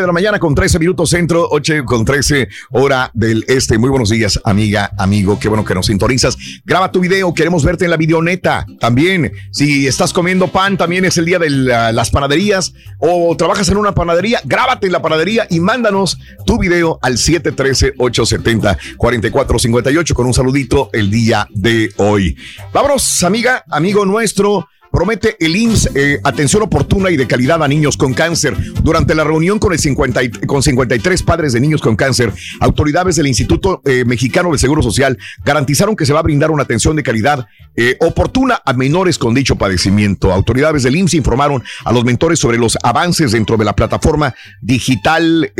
de 0.00 0.06
la 0.06 0.12
mañana 0.12 0.38
con 0.38 0.54
13 0.54 0.78
minutos 0.78 1.08
centro, 1.08 1.48
8 1.50 1.82
con 1.86 2.04
13 2.04 2.46
hora 2.72 3.10
del 3.14 3.42
este. 3.48 3.78
Muy 3.78 3.88
buenos 3.88 4.10
días, 4.10 4.38
amiga, 4.44 4.90
amigo. 4.98 5.38
Qué 5.40 5.48
bueno 5.48 5.64
que 5.64 5.74
nos 5.74 5.86
sintonizas. 5.86 6.36
Graba 6.66 6.92
tu 6.92 7.00
video, 7.00 7.32
queremos 7.32 7.64
verte 7.64 7.86
en 7.86 7.90
la 7.90 7.96
videoneta. 7.96 8.66
También, 8.78 9.32
si 9.50 9.86
estás 9.88 10.12
comiendo 10.12 10.48
pan, 10.48 10.76
también 10.76 11.06
es 11.06 11.16
el 11.16 11.24
día 11.24 11.38
de 11.38 11.48
la- 11.48 11.90
las 11.90 12.10
panaderías 12.10 12.74
o 12.98 13.34
trabajas 13.36 13.70
en 13.70 13.78
una 13.78 13.94
panadería, 13.94 14.42
grábate 14.44 14.86
en 14.88 14.92
la 14.92 15.00
panadería 15.00 15.46
y 15.48 15.58
mándanos 15.58 16.18
tu 16.44 16.58
video 16.58 16.98
al 17.00 17.14
713-870-4458 17.16 20.12
con 20.14 20.26
un 20.26 20.34
saludito 20.34 20.90
el 20.92 21.10
día 21.10 21.48
de 21.50 21.90
hoy. 21.96 22.36
Vámonos, 22.74 23.22
amiga, 23.24 23.64
amigo 23.70 24.04
nuestro. 24.04 24.68
Promete 24.94 25.36
el 25.40 25.56
IMSS 25.56 25.90
eh, 25.96 26.20
atención 26.22 26.62
oportuna 26.62 27.10
y 27.10 27.16
de 27.16 27.26
calidad 27.26 27.60
a 27.64 27.66
niños 27.66 27.96
con 27.96 28.14
cáncer. 28.14 28.56
Durante 28.80 29.16
la 29.16 29.24
reunión 29.24 29.58
con, 29.58 29.72
el 29.72 29.80
50 29.80 30.22
y- 30.22 30.30
con 30.30 30.62
53 30.62 31.20
padres 31.24 31.52
de 31.52 31.58
niños 31.60 31.80
con 31.80 31.96
cáncer, 31.96 32.32
autoridades 32.60 33.16
del 33.16 33.26
Instituto 33.26 33.82
eh, 33.84 34.04
Mexicano 34.06 34.50
del 34.50 34.60
Seguro 34.60 34.82
Social 34.84 35.18
garantizaron 35.44 35.96
que 35.96 36.06
se 36.06 36.12
va 36.12 36.20
a 36.20 36.22
brindar 36.22 36.52
una 36.52 36.62
atención 36.62 36.94
de 36.94 37.02
calidad 37.02 37.44
eh, 37.74 37.96
oportuna 37.98 38.62
a 38.64 38.72
menores 38.72 39.18
con 39.18 39.34
dicho 39.34 39.56
padecimiento. 39.56 40.32
Autoridades 40.32 40.84
del 40.84 40.94
IMSS 40.94 41.14
informaron 41.14 41.64
a 41.84 41.92
los 41.92 42.04
mentores 42.04 42.38
sobre 42.38 42.56
los 42.56 42.78
avances 42.84 43.32
dentro 43.32 43.56
de 43.56 43.64
la 43.64 43.74
plataforma 43.74 44.32
digital 44.62 45.52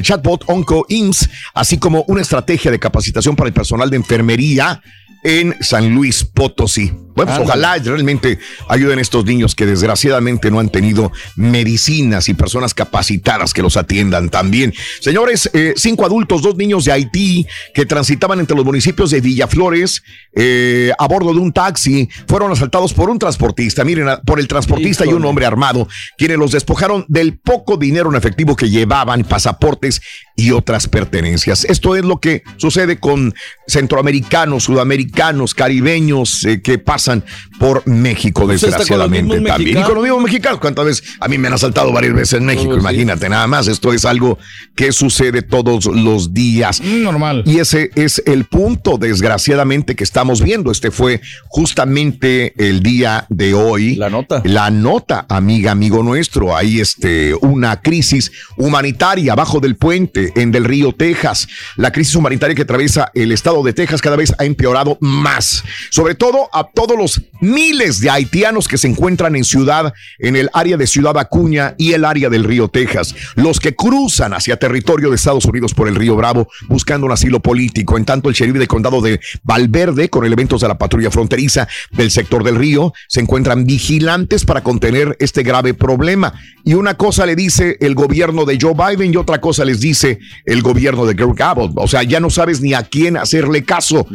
chatbot 0.00 0.44
Onco 0.46 0.86
IMSS, 0.88 1.28
así 1.52 1.76
como 1.76 2.06
una 2.08 2.22
estrategia 2.22 2.70
de 2.70 2.78
capacitación 2.78 3.36
para 3.36 3.48
el 3.48 3.54
personal 3.54 3.90
de 3.90 3.96
enfermería 3.98 4.80
en 5.24 5.54
San 5.60 5.94
Luis 5.94 6.24
Potosí. 6.24 6.90
Bueno, 7.14 7.32
pues 7.36 7.48
ojalá 7.48 7.76
realmente 7.76 8.38
ayuden 8.68 8.98
a 8.98 9.02
estos 9.02 9.24
niños 9.24 9.54
que 9.54 9.66
desgraciadamente 9.66 10.50
no 10.50 10.60
han 10.60 10.68
tenido 10.68 11.12
medicinas 11.36 12.28
y 12.28 12.34
personas 12.34 12.74
capacitadas 12.74 13.52
que 13.52 13.62
los 13.62 13.76
atiendan 13.76 14.30
también. 14.30 14.72
Señores, 15.00 15.50
eh, 15.52 15.74
cinco 15.76 16.06
adultos, 16.06 16.42
dos 16.42 16.56
niños 16.56 16.84
de 16.84 16.92
Haití 16.92 17.46
que 17.74 17.86
transitaban 17.86 18.40
entre 18.40 18.56
los 18.56 18.64
municipios 18.64 19.10
de 19.10 19.20
Villaflores 19.20 20.02
eh, 20.34 20.92
a 20.98 21.06
bordo 21.06 21.34
de 21.34 21.40
un 21.40 21.52
taxi 21.52 22.08
fueron 22.26 22.52
asaltados 22.52 22.94
por 22.94 23.10
un 23.10 23.18
transportista. 23.18 23.84
Miren, 23.84 24.08
por 24.24 24.40
el 24.40 24.48
transportista 24.48 25.04
y 25.04 25.12
un 25.12 25.24
hombre 25.24 25.46
armado, 25.46 25.88
quienes 26.16 26.38
los 26.38 26.52
despojaron 26.52 27.04
del 27.08 27.38
poco 27.38 27.76
dinero 27.76 28.10
en 28.10 28.16
efectivo 28.16 28.56
que 28.56 28.70
llevaban, 28.70 29.24
pasaportes 29.24 30.00
y 30.36 30.52
otras 30.52 30.88
pertenencias. 30.88 31.64
Esto 31.64 31.96
es 31.96 32.04
lo 32.04 32.18
que 32.18 32.42
sucede 32.56 32.98
con 32.98 33.34
centroamericanos, 33.66 34.64
sudamericanos, 34.64 35.54
caribeños 35.54 36.44
eh, 36.44 36.62
que 36.62 36.78
pasan 36.78 37.01
son. 37.02 37.22
Por 37.62 37.86
México, 37.86 38.40
con 38.40 38.50
desgraciadamente 38.50 39.36
también. 39.36 39.54
Y 39.60 39.64
mexicanos. 39.64 39.86
con 39.86 39.94
los 39.94 40.02
mismos 40.02 40.22
mexicanos, 40.24 40.58
¿cuántas 40.58 40.84
veces? 40.84 41.04
A 41.20 41.28
mí 41.28 41.38
me 41.38 41.46
han 41.46 41.54
asaltado 41.54 41.92
varias 41.92 42.12
veces 42.12 42.40
en 42.40 42.44
México, 42.44 42.72
Oh, 42.72 42.74
sí. 42.74 42.80
imagínate, 42.80 43.28
nada 43.28 43.46
más. 43.46 43.68
Esto 43.68 43.92
es 43.92 44.04
algo 44.04 44.36
que 44.74 44.90
sucede 44.90 45.42
todos 45.42 45.86
los 45.86 46.34
días. 46.34 46.80
Normal. 46.80 47.44
Y 47.46 47.60
ese 47.60 47.92
es 47.94 48.20
el 48.26 48.46
punto, 48.46 48.98
desgraciadamente, 48.98 49.94
que 49.94 50.02
estamos 50.02 50.42
viendo. 50.42 50.72
Este 50.72 50.90
fue 50.90 51.20
justamente 51.46 52.52
el 52.58 52.82
día 52.82 53.26
de 53.28 53.54
hoy. 53.54 53.94
La 53.94 54.10
nota. 54.10 54.42
La 54.44 54.70
nota, 54.72 55.24
amiga, 55.28 55.70
amigo 55.70 56.02
nuestro. 56.02 56.56
Hay 56.56 56.80
este, 56.80 57.32
una 57.42 57.80
crisis 57.80 58.32
humanitaria 58.56 59.34
abajo 59.34 59.60
del 59.60 59.76
puente 59.76 60.32
en 60.34 60.50
del 60.50 60.64
río 60.64 60.92
Texas. 60.92 61.46
La 61.76 61.92
crisis 61.92 62.16
humanitaria 62.16 62.56
que 62.56 62.62
atraviesa 62.62 63.12
el 63.14 63.30
estado 63.30 63.62
de 63.62 63.72
Texas 63.72 64.02
cada 64.02 64.16
vez 64.16 64.34
ha 64.38 64.44
empeorado 64.44 64.98
más. 65.00 65.62
Sobre 65.90 66.16
todo 66.16 66.50
a 66.52 66.64
todos 66.74 66.98
los 66.98 67.22
miles 67.52 68.00
de 68.00 68.10
haitianos 68.10 68.68
que 68.68 68.78
se 68.78 68.88
encuentran 68.88 69.36
en 69.36 69.44
ciudad, 69.44 69.92
en 70.18 70.36
el 70.36 70.48
área 70.52 70.76
de 70.76 70.86
Ciudad 70.86 71.16
Acuña 71.18 71.74
y 71.78 71.92
el 71.92 72.04
área 72.04 72.28
del 72.28 72.44
río 72.44 72.68
Texas. 72.68 73.14
Los 73.36 73.60
que 73.60 73.74
cruzan 73.74 74.34
hacia 74.34 74.56
territorio 74.56 75.10
de 75.10 75.16
Estados 75.16 75.44
Unidos 75.44 75.74
por 75.74 75.88
el 75.88 75.94
río 75.94 76.16
Bravo 76.16 76.48
buscando 76.68 77.06
un 77.06 77.12
asilo 77.12 77.40
político. 77.40 77.96
En 77.96 78.04
tanto, 78.04 78.28
el 78.28 78.34
sheriff 78.34 78.56
del 78.56 78.68
condado 78.68 79.00
de 79.00 79.20
Valverde, 79.42 80.08
con 80.08 80.24
elementos 80.24 80.60
de 80.60 80.68
la 80.68 80.78
patrulla 80.78 81.10
fronteriza 81.10 81.68
del 81.90 82.10
sector 82.10 82.44
del 82.44 82.56
río, 82.56 82.92
se 83.08 83.20
encuentran 83.20 83.64
vigilantes 83.64 84.44
para 84.44 84.62
contener 84.62 85.16
este 85.20 85.42
grave 85.42 85.74
problema. 85.74 86.34
Y 86.64 86.74
una 86.74 86.94
cosa 86.94 87.26
le 87.26 87.36
dice 87.36 87.76
el 87.80 87.94
gobierno 87.94 88.44
de 88.44 88.58
Joe 88.60 88.74
Biden 88.74 89.12
y 89.12 89.16
otra 89.16 89.40
cosa 89.40 89.64
les 89.64 89.80
dice 89.80 90.18
el 90.44 90.62
gobierno 90.62 91.06
de 91.06 91.14
Greg 91.14 91.42
Abbott. 91.42 91.72
O 91.76 91.88
sea, 91.88 92.02
ya 92.02 92.20
no 92.20 92.30
sabes 92.30 92.60
ni 92.60 92.74
a 92.74 92.82
quién 92.84 93.16
hacerle 93.16 93.64
caso. 93.64 94.06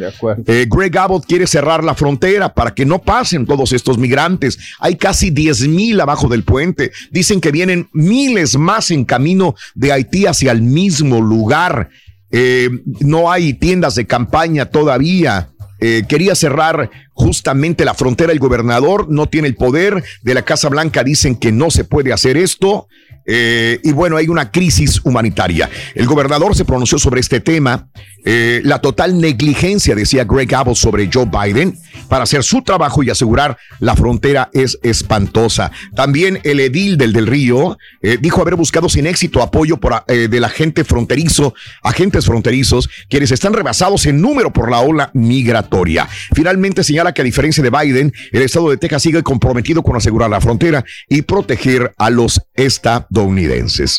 Eh, 0.46 0.66
Greg 0.68 0.96
Abbott 0.96 1.26
quiere 1.26 1.46
cerrar 1.46 1.84
la 1.84 1.94
frontera 1.94 2.54
para 2.54 2.74
que 2.74 2.86
no 2.86 3.00
pasen 3.28 3.44
todos 3.44 3.72
estos 3.72 3.98
migrantes. 3.98 4.58
Hay 4.78 4.96
casi 4.96 5.30
10 5.30 5.68
mil 5.68 6.00
abajo 6.00 6.28
del 6.28 6.44
puente. 6.44 6.92
Dicen 7.10 7.42
que 7.42 7.50
vienen 7.50 7.88
miles 7.92 8.56
más 8.56 8.90
en 8.90 9.04
camino 9.04 9.54
de 9.74 9.92
Haití 9.92 10.24
hacia 10.24 10.50
el 10.50 10.62
mismo 10.62 11.20
lugar. 11.20 11.90
Eh, 12.30 12.70
no 13.00 13.30
hay 13.30 13.52
tiendas 13.52 13.96
de 13.96 14.06
campaña 14.06 14.66
todavía. 14.66 15.50
Eh, 15.80 16.04
quería 16.08 16.34
cerrar 16.34 16.90
justamente 17.12 17.84
la 17.84 17.92
frontera. 17.92 18.32
El 18.32 18.38
gobernador 18.38 19.10
no 19.10 19.26
tiene 19.26 19.48
el 19.48 19.56
poder. 19.56 20.02
De 20.22 20.32
la 20.32 20.42
Casa 20.42 20.70
Blanca 20.70 21.04
dicen 21.04 21.36
que 21.36 21.52
no 21.52 21.70
se 21.70 21.84
puede 21.84 22.14
hacer 22.14 22.38
esto. 22.38 22.88
Eh, 23.30 23.78
y 23.84 23.92
bueno, 23.92 24.16
hay 24.16 24.28
una 24.28 24.50
crisis 24.50 25.00
humanitaria. 25.04 25.68
El 25.94 26.06
gobernador 26.06 26.56
se 26.56 26.64
pronunció 26.64 26.98
sobre 26.98 27.20
este 27.20 27.40
tema. 27.40 27.88
Eh, 28.24 28.60
la 28.64 28.80
total 28.80 29.20
negligencia, 29.20 29.94
decía 29.94 30.24
Greg 30.24 30.52
Abbott, 30.54 30.76
sobre 30.76 31.08
Joe 31.12 31.26
Biden 31.26 31.78
para 32.08 32.24
hacer 32.24 32.42
su 32.42 32.62
trabajo 32.62 33.02
y 33.02 33.10
asegurar 33.10 33.56
la 33.80 33.94
frontera 33.94 34.50
es 34.52 34.78
espantosa. 34.82 35.70
También 35.94 36.40
el 36.44 36.60
edil 36.60 36.96
del 36.96 37.12
Del 37.12 37.26
Río 37.26 37.76
eh, 38.02 38.18
dijo 38.20 38.40
haber 38.40 38.56
buscado 38.56 38.88
sin 38.88 39.06
éxito 39.06 39.42
apoyo 39.42 39.76
por, 39.78 40.04
eh, 40.08 40.28
de 40.28 40.40
la 40.40 40.48
gente 40.48 40.84
fronterizo, 40.84 41.54
agentes 41.82 42.26
fronterizos, 42.26 42.88
quienes 43.08 43.30
están 43.30 43.52
rebasados 43.52 44.06
en 44.06 44.20
número 44.20 44.52
por 44.52 44.70
la 44.70 44.80
ola 44.80 45.10
migratoria. 45.14 46.08
Finalmente 46.34 46.82
señala 46.84 47.12
que 47.12 47.22
a 47.22 47.24
diferencia 47.24 47.62
de 47.62 47.70
Biden, 47.70 48.12
el 48.32 48.42
estado 48.42 48.70
de 48.70 48.78
Texas 48.78 49.02
sigue 49.02 49.22
comprometido 49.22 49.82
con 49.82 49.96
asegurar 49.96 50.30
la 50.30 50.40
frontera 50.40 50.84
y 51.08 51.22
proteger 51.22 51.92
a 51.98 52.10
los 52.10 52.40
estadounidenses. 52.54 53.17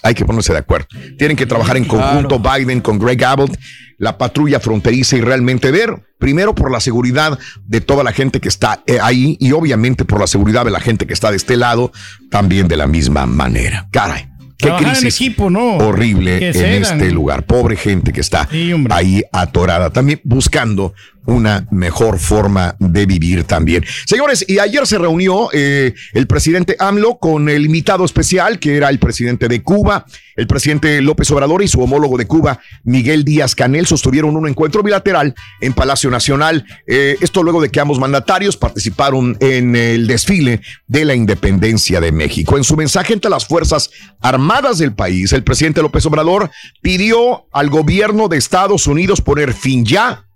Hay 0.04 0.14
que 0.14 0.26
ponerse 0.26 0.54
de 0.54 0.60
acuerdo. 0.60 0.88
Tienen 1.18 1.38
que 1.38 1.46
trabajar 1.46 1.78
en 1.78 1.86
conjunto 1.86 2.40
Biden 2.40 2.82
con 2.82 3.00
Greg 3.00 3.24
Abbott, 3.24 3.58
la 3.98 4.18
patrulla 4.18 4.60
fronteriza 4.60 5.18
y 5.18 5.22
realmente 5.22 5.72
ver, 5.72 5.94
primero 6.18 6.56
por 6.56 6.72
la 6.72 6.80
seguridad 6.80 7.38
de 7.66 7.82
toda 7.82 8.04
la 8.04 8.12
gente 8.12 8.40
que 8.40 8.48
está 8.48 8.82
eh, 8.88 8.98
ahí 9.02 9.38
y 9.40 9.52
obviamente 9.52 10.06
por 10.06 10.20
la 10.20 10.28
seguridad 10.28 10.66
de 10.66 10.72
la 10.72 10.80
gente 10.80 11.06
que 11.06 11.14
está 11.14 11.32
de 11.32 11.38
este 11.38 11.58
lado, 11.58 11.92
también 12.30 12.68
de 12.68 12.78
la 12.78 12.88
misma 12.88 13.26
manera. 13.26 13.88
Caray. 13.92 14.30
Qué 14.58 14.68
Trabajar 14.68 14.90
en 14.90 15.02
crisis 15.02 15.22
equipo, 15.22 15.50
¿no? 15.50 15.78
horrible 15.78 16.50
en 16.50 16.84
este 16.84 17.12
lugar. 17.12 17.46
Pobre 17.46 17.78
gente 17.78 18.12
que 18.12 18.20
está 18.20 18.50
ahí 18.90 19.24
atorada, 19.32 19.90
también 19.90 20.20
buscando 20.26 20.94
una 21.26 21.68
mejor 21.72 22.20
forma 22.20 22.76
de 22.80 23.06
vivir 23.06 23.44
también. 23.44 23.86
Señores, 24.06 24.46
y 24.48 24.60
ayer 24.60 24.86
se 24.88 24.98
reunió 24.98 25.50
eh, 25.54 25.94
el 26.14 26.28
presidente 26.28 26.76
AMLO 26.80 27.18
con 27.20 27.50
el 27.50 27.66
invitado 27.66 28.06
especial, 28.06 28.60
que 28.60 28.78
era 28.78 28.90
el 28.90 29.00
presidente 29.00 29.48
de 29.48 29.62
Cuba, 29.62 30.06
el 30.36 30.48
presidente 30.48 31.02
López 31.02 31.30
Obrador 31.32 31.62
y 31.62 31.68
su 31.68 31.82
homólogo 31.82 32.18
de 32.18 32.26
Cuba, 32.26 32.60
Miguel 32.84 33.24
Díaz 33.24 33.56
Canel, 33.56 33.86
sostuvieron 33.86 34.36
un 34.36 34.48
encuentro 34.48 34.82
bilateral 34.82 35.36
en 35.62 35.74
Palacio 35.74 36.10
Nacional. 36.10 36.66
Eh, 36.88 37.18
esto 37.22 37.44
luego 37.44 37.62
de 37.62 37.70
que 37.70 37.80
ambos 37.80 38.00
mandatarios 38.00 38.58
participaron 38.58 39.38
en 39.40 39.76
el 39.76 40.08
desfile 40.08 40.62
de 40.88 41.06
la 41.06 41.16
independencia 41.16 42.00
de 42.00 42.12
México. 42.12 42.58
En 42.58 42.64
su 42.64 42.76
mensaje 42.78 43.14
entre 43.14 43.30
las 43.30 43.46
Fuerzas 43.46 43.90
Armadas 44.22 44.78
del 44.78 44.94
país, 44.94 45.34
el 45.34 45.44
presidente 45.44 45.82
López 45.82 46.06
Obrador 46.06 46.50
pidió 46.82 47.48
al 47.52 47.70
gobierno 47.70 48.28
de 48.28 48.38
Estados 48.38 48.88
Unidos 48.88 49.22
poner 49.22 49.54
fin 49.54 49.86
ya 49.86 50.29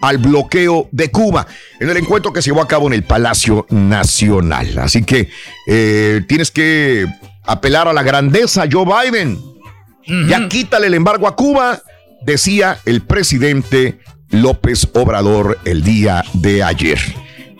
al 0.00 0.18
bloqueo 0.18 0.88
de 0.92 1.10
Cuba 1.10 1.46
en 1.78 1.90
el 1.90 1.96
encuentro 1.96 2.32
que 2.32 2.42
se 2.42 2.50
llevó 2.50 2.62
a 2.62 2.68
cabo 2.68 2.86
en 2.86 2.94
el 2.94 3.04
Palacio 3.04 3.66
Nacional. 3.70 4.78
Así 4.78 5.04
que 5.04 5.28
eh, 5.66 6.22
tienes 6.26 6.50
que 6.50 7.06
apelar 7.44 7.88
a 7.88 7.92
la 7.92 8.02
grandeza, 8.02 8.64
Joe 8.70 8.84
Biden. 8.84 9.38
Ya 10.28 10.48
quítale 10.48 10.88
el 10.88 10.94
embargo 10.94 11.28
a 11.28 11.36
Cuba, 11.36 11.82
decía 12.22 12.78
el 12.84 13.02
presidente 13.02 14.00
López 14.30 14.88
Obrador 14.94 15.58
el 15.64 15.84
día 15.84 16.24
de 16.32 16.64
ayer. 16.64 16.98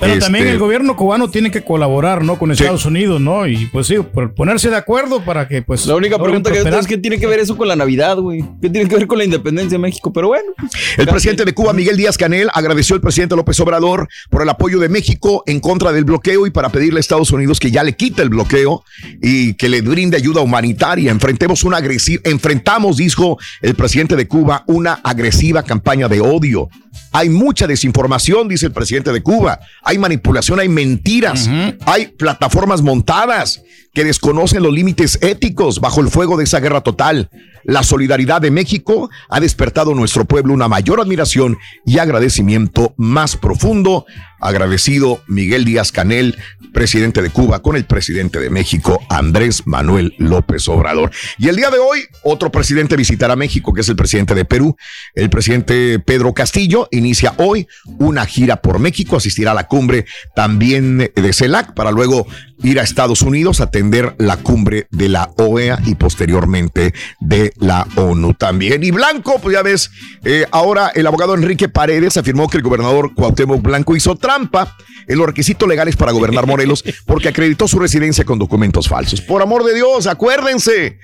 Pero 0.01 0.19
también 0.19 0.45
Este, 0.45 0.55
el 0.55 0.59
gobierno 0.59 0.97
cubano 0.97 1.29
tiene 1.29 1.51
que 1.51 1.63
colaborar, 1.63 2.25
¿no? 2.25 2.39
Con 2.39 2.51
Estados 2.51 2.87
Unidos, 2.87 3.21
¿no? 3.21 3.47
Y 3.47 3.67
pues 3.67 3.87
sí, 3.87 3.97
por 3.99 4.35
ponerse 4.35 4.71
de 4.71 4.77
acuerdo 4.77 5.23
para 5.25 5.47
que 5.47 5.63
pues... 5.63 5.87
La 5.87 5.95
única 5.95 6.19
pregunta 6.19 6.51
que 6.51 6.59
yo 6.59 6.65
tengo 6.65 6.79
es 6.79 6.87
qué 6.87 6.99
tiene 6.99 7.19
que 7.19 7.27
ver 7.27 7.41
eso 7.41 7.57
con 7.57 7.69
la 7.69 7.77
Navidad, 7.77 8.17
güey. 8.17 8.45
¿Qué 8.61 8.71
tiene 8.71 8.89
que 8.89 8.97
ver 8.97 9.07
con 9.07 9.19
la 9.19 9.25
independencia 9.25 9.77
de 9.77 9.83
México? 9.83 10.13
Pero 10.13 10.29
bueno. 10.29 10.53
El 10.97 11.07
presidente 11.07 11.45
de 11.45 11.53
Cuba, 11.53 11.73
Miguel 11.73 11.97
Díaz 11.97 12.17
Canel, 12.17 12.49
agradeció 12.55 12.95
al 12.95 13.01
presidente 13.01 13.37
López 13.37 13.61
Obrador 13.61 14.09
por 14.31 14.43
el 14.43 14.49
apoyo 14.49 14.79
de 14.79 14.89
México 14.89 15.43
en 15.47 15.61
contra 15.61 15.93
del 15.93 16.05
bloqueo 16.05 16.47
y 16.47 16.51
para 16.51 16.71
pedirle 16.71 16.99
a 16.99 17.01
Estados 17.01 17.31
Unidos 17.31 17.61
que 17.61 17.71
ya 17.71 17.83
le 17.83 17.95
quite 17.95 18.23
el 18.23 18.31
bloqueo 18.31 18.85
y 19.23 19.55
que 19.55 19.69
le 19.69 19.83
brinde 19.83 20.17
ayuda 20.17 20.41
humanitaria. 20.41 21.11
Enfrentemos 21.11 21.65
una 21.65 21.77
agresiva, 21.77 22.23
enfrentamos, 22.25 22.97
dijo 22.97 23.39
el 23.61 23.75
presidente 23.75 24.17
de 24.17 24.27
Cuba, 24.27 24.65
una 24.67 24.95
agresiva 25.05 25.63
campaña 25.63 26.09
de 26.09 26.21
odio. 26.21 26.69
Hay 27.13 27.29
mucha 27.29 27.67
desinformación, 27.67 28.49
dice 28.49 28.67
el 28.67 28.73
presidente 28.73 29.13
de 29.13 29.23
Cuba. 29.23 29.61
Hay 29.91 29.99
manipulación, 29.99 30.61
hay 30.61 30.69
mentiras, 30.69 31.51
hay 31.85 32.07
plataformas 32.07 32.81
montadas 32.81 33.61
que 33.93 34.05
desconocen 34.05 34.63
los 34.63 34.73
límites 34.73 35.19
éticos 35.21 35.81
bajo 35.81 36.01
el 36.01 36.09
fuego 36.09 36.37
de 36.37 36.45
esa 36.45 36.61
guerra 36.61 36.83
total. 36.83 37.31
La 37.65 37.83
solidaridad 37.83 38.41
de 38.41 38.51
México 38.51 39.11
ha 39.29 39.41
despertado 39.41 39.91
en 39.91 39.99
nuestro 39.99 40.25
pueblo 40.25 40.55
una 40.55 40.69
mayor 40.69 41.01
admiración 41.01 41.59
y 41.85 41.99
agradecimiento 41.99 42.95
más 42.97 43.37
profundo. 43.37 44.07
Agradecido 44.41 45.21
Miguel 45.27 45.67
Díaz 45.67 45.93
Canel, 45.93 46.39
presidente 46.73 47.21
de 47.21 47.29
Cuba, 47.29 47.61
con 47.61 47.77
el 47.77 47.85
presidente 47.85 48.41
de 48.41 48.49
México, 48.49 48.99
Andrés 49.11 49.67
Manuel 49.67 50.15
López 50.17 50.67
Obrador. 50.69 51.11
Y 51.39 51.49
el 51.49 51.57
día 51.57 51.71
de 51.71 51.79
hoy, 51.79 52.05
otro 52.23 52.51
presidente 52.51 52.97
visitará 52.97 53.37
México, 53.37 53.75
que 53.75 53.83
es 53.83 53.89
el 53.91 53.97
presidente 53.97 54.35
de 54.35 54.47
Perú. 54.47 54.77
El 55.15 55.29
presidente 55.29 55.99
Pedro 55.99 56.33
Castillo 56.33 56.89
inicia 56.91 57.35
hoy 57.37 57.69
una 57.99 58.25
gira 58.25 58.63
por 58.63 58.79
México, 58.79 59.17
asistirá 59.17 59.51
a 59.51 59.55
la 59.55 59.67
cumbre 59.67 60.07
también 60.35 61.11
de 61.15 61.33
CELAC 61.35 61.75
para 61.75 61.91
luego 61.91 62.27
ir 62.63 62.81
a 62.81 62.83
Estados 62.83 63.23
Unidos 63.23 63.61
a 63.61 63.71
atender 63.81 64.15
la 64.19 64.37
cumbre 64.37 64.87
de 64.91 65.09
la 65.09 65.31
OEA 65.39 65.81
y 65.87 65.95
posteriormente 65.95 66.93
de 67.19 67.55
la 67.57 67.87
ONU 67.97 68.35
también. 68.35 68.85
Y 68.85 68.91
Blanco, 68.91 69.39
pues 69.41 69.55
ya 69.55 69.63
ves, 69.63 69.91
eh, 70.23 70.45
ahora 70.51 70.93
el 70.95 71.07
abogado 71.07 71.35
Enrique 71.35 71.71
Paredes 71.71 72.19
afirmó 72.19 72.47
que 72.51 72.59
el 72.59 72.63
gobernador 72.63 73.15
Cuauhtémoc 73.15 73.63
Blanco 73.63 73.97
hizo 73.97 74.17
trampa 74.17 74.77
en 75.09 75.17
los 75.17 75.27
requisitos 75.27 75.67
legales 75.67 75.97
para 75.97 76.13
gobernar 76.13 76.47
Morelos 76.47 76.85
porque 77.07 77.29
acreditó 77.29 77.67
su 77.69 77.79
residencia 77.79 78.25
con 78.25 78.39
documentos 78.39 78.87
falsos. 78.87 79.23
Por 79.23 79.41
amor 79.41 79.65
de 79.65 79.75
Dios, 79.75 80.07
acuérdense. 80.07 80.99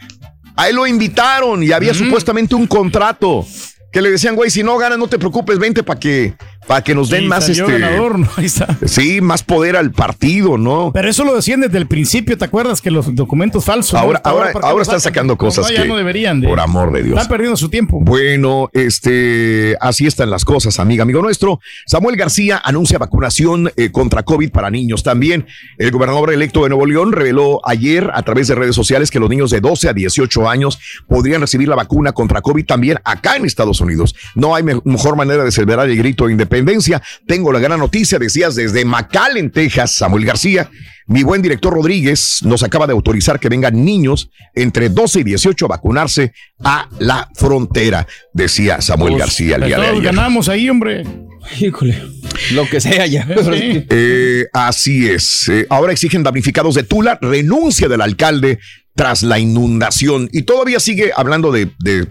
A 0.54 0.68
él 0.68 0.76
lo 0.76 0.86
invitaron 0.86 1.62
y 1.62 1.72
había 1.72 1.94
supuestamente 1.94 2.54
un 2.54 2.66
contrato 2.66 3.46
que 3.90 4.02
le 4.02 4.10
decían, 4.10 4.36
güey, 4.36 4.50
si 4.50 4.62
no 4.62 4.76
ganas, 4.76 4.98
no 4.98 5.08
te 5.08 5.18
preocupes, 5.18 5.58
vente 5.58 5.82
para 5.82 5.98
que 5.98 6.34
para 6.66 6.82
que 6.82 6.94
nos 6.94 7.08
den 7.10 7.22
Sí, 7.22 7.28
más 7.28 7.48
este 7.48 7.62
ganador, 7.64 8.18
¿no? 8.18 8.28
Ahí 8.36 8.46
está. 8.46 8.76
sí 8.86 9.20
más 9.20 9.42
poder 9.42 9.76
al 9.76 9.92
partido 9.92 10.58
no 10.58 10.90
Pero 10.92 11.08
eso 11.08 11.24
lo 11.24 11.34
decían 11.36 11.60
desde 11.60 11.78
el 11.78 11.86
principio, 11.86 12.36
¿te 12.36 12.44
acuerdas? 12.44 12.80
Que 12.80 12.90
los 12.90 13.14
documentos 13.14 13.64
falsos. 13.64 13.92
¿no? 13.94 14.00
ahora 14.00 14.20
ahora 14.24 14.52
¿por 14.52 14.62
qué 14.62 14.66
ahora 14.66 14.76
lo 14.78 14.82
están 14.82 15.00
sacan? 15.00 15.14
sacando 15.14 15.36
cosas 15.38 15.68
ya 15.70 15.82
que 15.82 15.88
no 15.88 15.96
deberían 15.96 16.40
de. 16.40 16.48
por 16.48 16.58
amor 16.60 16.92
de 16.92 17.02
Dios 17.04 17.16
Están 17.16 17.28
perdiendo 17.28 17.56
su 17.56 17.68
tiempo. 17.68 18.00
bueno 18.00 18.68
este 18.72 19.76
así 19.80 20.06
están 20.06 20.30
las 20.30 20.44
cosas 20.44 20.78
amiga 20.80 21.02
amigo 21.02 21.22
nuestro 21.22 21.60
Samuel 21.86 22.16
García 22.16 22.60
anuncia 22.64 22.98
vacunación 22.98 23.70
eh, 23.76 23.90
contra 23.92 24.22
COVID 24.24 24.50
para 24.50 24.70
niños 24.70 25.02
también 25.02 25.46
el 25.78 25.90
gobernador 25.92 26.32
electo 26.32 26.62
de 26.64 26.70
Nuevo 26.70 26.86
León 26.86 27.12
reveló 27.12 27.60
ayer 27.64 28.10
a 28.12 28.22
través 28.22 28.48
de 28.48 28.54
redes 28.56 28.74
sociales 28.74 29.10
que 29.10 29.20
los 29.20 29.30
niños 29.30 29.50
de 29.50 29.60
12 29.60 29.88
a 29.88 29.92
18 29.92 30.48
años 30.48 30.78
podrían 31.06 31.40
recibir 31.40 31.68
la 31.68 31.76
vacuna 31.76 32.12
contra 32.12 32.40
COVID 32.42 32.64
también 32.66 32.98
acá 33.04 33.36
en 33.36 33.44
Estados 33.44 33.80
Unidos 33.80 34.14
no 34.34 34.54
hay 34.54 34.62
me- 34.62 34.80
mejor 34.84 35.16
manera 35.16 35.44
de 35.44 35.52
celebrar 35.52 35.88
el 35.88 35.96
grito 35.96 36.26
de 36.26 36.32
independencia 36.32 36.55
tengo 37.26 37.52
la 37.52 37.58
gran 37.60 37.78
noticia, 37.78 38.18
decías 38.18 38.54
desde 38.54 38.84
McAllen, 38.84 39.50
Texas, 39.50 39.96
Samuel 39.96 40.24
García. 40.24 40.70
Mi 41.08 41.22
buen 41.22 41.40
director 41.40 41.72
Rodríguez 41.72 42.40
nos 42.42 42.64
acaba 42.64 42.86
de 42.86 42.92
autorizar 42.92 43.38
que 43.38 43.48
vengan 43.48 43.84
niños 43.84 44.28
entre 44.54 44.88
12 44.88 45.20
y 45.20 45.22
18 45.22 45.66
a 45.66 45.68
vacunarse 45.68 46.32
a 46.64 46.88
la 46.98 47.28
frontera, 47.34 48.08
decía 48.32 48.80
Samuel 48.80 49.16
García 49.16 49.54
el 49.56 49.66
día 49.66 49.76
de 49.76 49.82
Todos 49.84 50.00
ayer. 50.00 50.04
ganamos 50.04 50.48
ahí, 50.48 50.68
hombre. 50.68 51.04
Híjole. 51.60 52.02
Lo 52.52 52.68
que 52.68 52.80
sea 52.80 53.06
ya. 53.06 53.26
Sí. 53.36 53.86
Eh, 53.88 54.46
así 54.52 55.08
es. 55.08 55.48
Eh, 55.48 55.66
ahora 55.70 55.92
exigen 55.92 56.24
damnificados 56.24 56.74
de 56.74 56.82
Tula 56.82 57.18
renuncia 57.22 57.86
del 57.88 58.00
alcalde 58.00 58.58
tras 58.96 59.22
la 59.22 59.38
inundación. 59.38 60.28
Y 60.32 60.42
todavía 60.42 60.80
sigue 60.80 61.12
hablando 61.14 61.52
de, 61.52 61.70
de, 61.78 62.08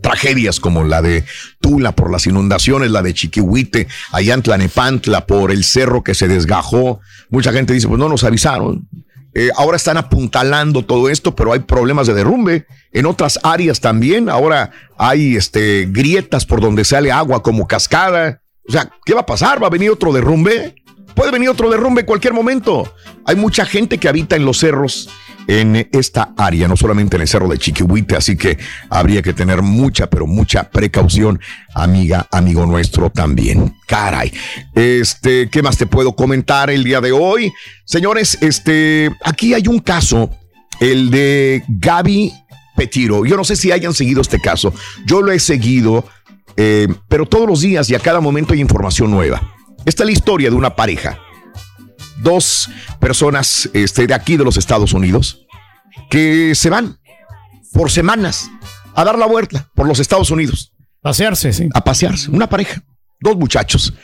tragedias 0.00 0.60
como 0.60 0.84
la 0.84 1.02
de 1.02 1.24
Tula 1.60 1.92
por 1.92 2.10
las 2.10 2.26
inundaciones, 2.26 2.90
la 2.90 3.02
de 3.02 3.14
Chiquihuite, 3.14 3.88
allá 4.12 4.34
en 4.34 4.42
Tlanepantla 4.42 5.26
por 5.26 5.50
el 5.50 5.64
cerro 5.64 6.02
que 6.02 6.14
se 6.14 6.28
desgajó. 6.28 7.00
Mucha 7.30 7.52
gente 7.52 7.72
dice, 7.72 7.88
pues 7.88 7.98
no 7.98 8.08
nos 8.08 8.24
avisaron. 8.24 8.88
Eh, 9.32 9.50
ahora 9.56 9.76
están 9.76 9.96
apuntalando 9.96 10.84
todo 10.84 11.08
esto, 11.08 11.36
pero 11.36 11.52
hay 11.52 11.60
problemas 11.60 12.06
de 12.08 12.14
derrumbe 12.14 12.66
en 12.92 13.06
otras 13.06 13.38
áreas 13.42 13.80
también. 13.80 14.28
Ahora 14.28 14.72
hay 14.98 15.36
este, 15.36 15.86
grietas 15.88 16.44
por 16.44 16.60
donde 16.60 16.84
sale 16.84 17.12
agua 17.12 17.42
como 17.42 17.68
cascada. 17.68 18.42
O 18.68 18.72
sea, 18.72 18.90
¿qué 19.04 19.14
va 19.14 19.20
a 19.20 19.26
pasar? 19.26 19.62
¿Va 19.62 19.68
a 19.68 19.70
venir 19.70 19.90
otro 19.90 20.12
derrumbe? 20.12 20.74
Puede 21.14 21.30
venir 21.30 21.48
otro 21.48 21.70
derrumbe 21.70 22.00
en 22.00 22.06
cualquier 22.06 22.32
momento. 22.32 22.92
Hay 23.24 23.36
mucha 23.36 23.64
gente 23.66 23.98
que 23.98 24.08
habita 24.08 24.36
en 24.36 24.44
los 24.44 24.58
cerros 24.58 25.08
en 25.46 25.88
esta 25.92 26.32
área, 26.36 26.68
no 26.68 26.76
solamente 26.76 27.16
en 27.16 27.22
el 27.22 27.28
cerro 27.28 27.48
de 27.48 27.58
Chiquihuite, 27.58 28.16
así 28.16 28.36
que 28.36 28.58
habría 28.88 29.22
que 29.22 29.32
tener 29.32 29.62
mucha, 29.62 30.08
pero 30.08 30.26
mucha 30.26 30.70
precaución, 30.70 31.40
amiga, 31.74 32.28
amigo 32.30 32.66
nuestro 32.66 33.10
también. 33.10 33.74
Caray. 33.86 34.32
Este, 34.74 35.48
¿qué 35.50 35.62
más 35.62 35.76
te 35.76 35.86
puedo 35.86 36.14
comentar 36.14 36.70
el 36.70 36.84
día 36.84 37.00
de 37.00 37.12
hoy? 37.12 37.52
Señores, 37.84 38.38
este, 38.40 39.10
aquí 39.24 39.54
hay 39.54 39.66
un 39.66 39.80
caso, 39.80 40.30
el 40.78 41.10
de 41.10 41.64
Gaby 41.68 42.32
Petiro. 42.76 43.26
Yo 43.26 43.36
no 43.36 43.44
sé 43.44 43.56
si 43.56 43.72
hayan 43.72 43.94
seguido 43.94 44.20
este 44.20 44.40
caso. 44.40 44.72
Yo 45.06 45.22
lo 45.22 45.32
he 45.32 45.38
seguido, 45.38 46.04
eh, 46.56 46.88
pero 47.08 47.26
todos 47.26 47.48
los 47.48 47.60
días 47.60 47.90
y 47.90 47.94
a 47.94 48.00
cada 48.00 48.20
momento 48.20 48.52
hay 48.52 48.60
información 48.60 49.10
nueva. 49.10 49.54
Esta 49.84 50.02
es 50.02 50.06
la 50.06 50.12
historia 50.12 50.50
de 50.50 50.56
una 50.56 50.76
pareja. 50.76 51.18
Dos 52.22 52.70
personas 52.98 53.68
este, 53.72 54.06
de 54.06 54.14
aquí 54.14 54.36
de 54.36 54.44
los 54.44 54.56
Estados 54.56 54.92
Unidos 54.92 55.46
que 56.10 56.54
se 56.54 56.70
van 56.70 56.98
por 57.72 57.90
semanas 57.90 58.50
a 58.94 59.04
dar 59.04 59.18
la 59.18 59.26
vuelta 59.26 59.70
por 59.74 59.86
los 59.86 59.98
Estados 59.98 60.30
Unidos. 60.30 60.72
Pasearse, 61.00 61.52
sí. 61.52 61.68
A 61.72 61.82
pasearse. 61.82 62.30
Una 62.30 62.48
pareja. 62.48 62.82
Dos 63.20 63.36
muchachos. 63.36 63.94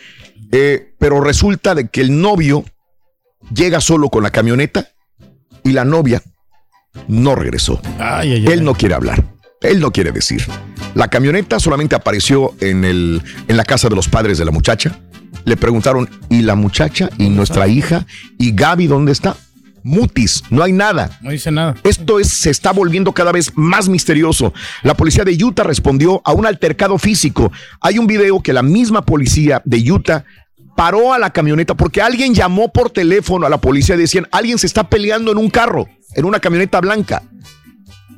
Eh, 0.53 0.95
pero 0.99 1.21
resulta 1.21 1.75
de 1.75 1.89
que 1.89 2.01
el 2.01 2.21
novio 2.21 2.65
llega 3.53 3.81
solo 3.81 4.09
con 4.09 4.23
la 4.23 4.31
camioneta 4.31 4.89
y 5.65 5.73
la 5.73 5.85
novia 5.85 6.23
no 7.09 7.35
regresó. 7.35 7.81
Ay, 7.99 8.33
ay, 8.33 8.47
ay. 8.47 8.53
Él 8.53 8.65
no 8.65 8.75
quiere 8.75 8.95
hablar. 8.95 9.25
Él 9.61 9.81
no 9.81 9.91
quiere 9.91 10.13
decir. 10.13 10.47
La 10.95 11.09
camioneta 11.09 11.59
solamente 11.61 11.95
apareció 11.95 12.55
en, 12.61 12.85
el, 12.85 13.23
en 13.49 13.57
la 13.57 13.65
casa 13.65 13.89
de 13.89 13.97
los 13.97 14.09
padres 14.09 14.39
de 14.39 14.45
la 14.45 14.51
muchacha. 14.51 14.99
Le 15.45 15.57
preguntaron, 15.57 16.09
¿y 16.29 16.43
la 16.43 16.55
muchacha? 16.55 17.11
¿Y 17.19 17.29
nuestra 17.29 17.69
hija? 17.69 18.07
¿Y 18.39 18.53
Gaby 18.53 18.87
dónde 18.87 19.13
está? 19.13 19.37
Mutis, 19.87 20.43
no 20.51 20.65
hay 20.65 20.73
nada. 20.73 21.17
No 21.21 21.31
dice 21.31 21.53
nada. 21.53 21.77
Esto 21.85 22.19
es, 22.19 22.29
se 22.29 22.51
está 22.51 22.73
volviendo 22.73 23.13
cada 23.13 23.31
vez 23.31 23.53
más 23.55 23.89
misterioso. 23.89 24.53
La 24.83 24.95
policía 24.95 25.23
de 25.23 25.33
Utah 25.43 25.63
respondió 25.63 26.21
a 26.25 26.33
un 26.33 26.45
altercado 26.45 26.99
físico. 26.99 27.53
Hay 27.81 27.99
un 27.99 28.09
video 28.09 28.41
que 28.41 28.53
la 28.53 28.63
misma 28.63 29.07
policía 29.07 29.63
de 29.65 29.93
Utah 29.93 30.25
paró 30.77 31.13
a 31.13 31.21
la 31.21 31.31
camioneta 31.31 31.75
porque 31.77 32.03
alguien 32.03 32.35
llamó 32.35 32.73
por 32.73 32.91
teléfono 32.91 33.47
a 33.47 33.49
la 33.49 33.59
policía 33.59 33.95
y 33.95 33.99
decían, 33.99 34.27
alguien 34.33 34.59
se 34.59 34.67
está 34.67 34.91
peleando 34.91 35.31
en 35.31 35.39
un 35.39 35.51
carro, 35.51 35.89
en 36.17 36.25
una 36.25 36.41
camioneta 36.41 36.81
blanca. 36.81 37.23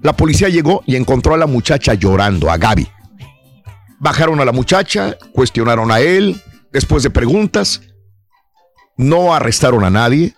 La 0.03 0.15
policía 0.15 0.49
llegó 0.49 0.83
y 0.87 0.97
encontró 0.97 1.35
a 1.35 1.39
la 1.39 1.47
muchacha 1.47 1.93
llorando, 1.93 2.51
a 2.51 2.57
Gaby. 2.57 2.89
Bajaron 3.99 4.41
a 4.41 4.47
la 4.47 4.53
muchacha, 4.53 5.17
cuestionaron 5.33 5.91
a 5.91 6.01
él, 6.01 6.41
después 6.73 7.03
de 7.03 7.11
preguntas, 7.11 7.83
no 8.97 9.35
arrestaron 9.35 9.85
a 9.85 9.91
nadie. 9.91 10.35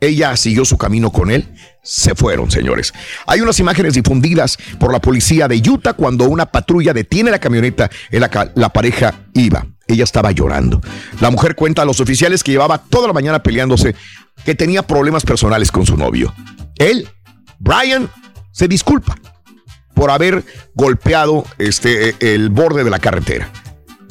Ella 0.00 0.36
siguió 0.36 0.64
su 0.64 0.76
camino 0.76 1.10
con 1.10 1.30
él. 1.30 1.54
Se 1.82 2.14
fueron, 2.14 2.50
señores. 2.50 2.92
Hay 3.26 3.40
unas 3.40 3.58
imágenes 3.60 3.94
difundidas 3.94 4.58
por 4.78 4.92
la 4.92 5.00
policía 5.00 5.48
de 5.48 5.56
Utah 5.56 5.94
cuando 5.94 6.24
una 6.24 6.46
patrulla 6.46 6.92
detiene 6.92 7.30
la 7.30 7.38
camioneta 7.38 7.90
en 8.10 8.20
la 8.20 8.30
que 8.30 8.50
la 8.54 8.68
pareja 8.68 9.26
iba. 9.34 9.66
Ella 9.88 10.04
estaba 10.04 10.32
llorando. 10.32 10.80
La 11.20 11.30
mujer 11.30 11.54
cuenta 11.54 11.82
a 11.82 11.84
los 11.84 12.00
oficiales 12.00 12.42
que 12.42 12.52
llevaba 12.52 12.78
toda 12.78 13.06
la 13.06 13.12
mañana 13.12 13.42
peleándose, 13.42 13.94
que 14.44 14.54
tenía 14.54 14.82
problemas 14.82 15.24
personales 15.24 15.70
con 15.70 15.86
su 15.86 15.96
novio. 15.96 16.34
Él, 16.76 17.08
Brian, 17.58 18.10
se 18.52 18.68
disculpa 18.68 19.16
por 19.94 20.10
haber 20.10 20.44
golpeado 20.74 21.44
este, 21.58 22.14
el 22.34 22.50
borde 22.50 22.84
de 22.84 22.90
la 22.90 22.98
carretera. 22.98 23.50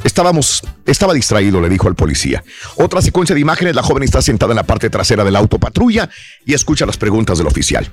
Estábamos, 0.05 0.61
estaba 0.85 1.15
distraído, 1.15 1.59
le 1.59 1.67
dijo 1.67 1.87
al 1.87 1.95
policía. 1.95 2.43
Otra 2.75 3.01
secuencia 3.01 3.33
de 3.33 3.41
imágenes, 3.41 3.73
la 3.73 3.81
joven 3.81 4.03
está 4.03 4.21
sentada 4.21 4.51
en 4.51 4.57
la 4.57 4.63
parte 4.63 4.91
trasera 4.91 5.23
del 5.23 5.35
auto 5.35 5.57
patrulla 5.57 6.11
y 6.45 6.53
escucha 6.53 6.85
las 6.85 6.95
preguntas 6.95 7.39
del 7.39 7.47
oficial. 7.47 7.89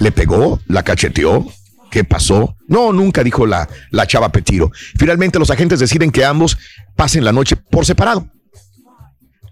¿Le 0.00 0.10
pegó? 0.10 0.60
¿La 0.66 0.82
cacheteó? 0.82 1.46
¿Qué 1.92 2.02
pasó? 2.02 2.56
No, 2.66 2.92
nunca 2.92 3.22
dijo 3.22 3.46
la, 3.46 3.68
la 3.92 4.08
chava 4.08 4.32
Petiro. 4.32 4.72
Finalmente 4.98 5.38
los 5.38 5.50
agentes 5.52 5.78
deciden 5.78 6.10
que 6.10 6.24
ambos 6.24 6.58
pasen 6.96 7.24
la 7.24 7.30
noche 7.30 7.54
por 7.54 7.86
separado. 7.86 8.28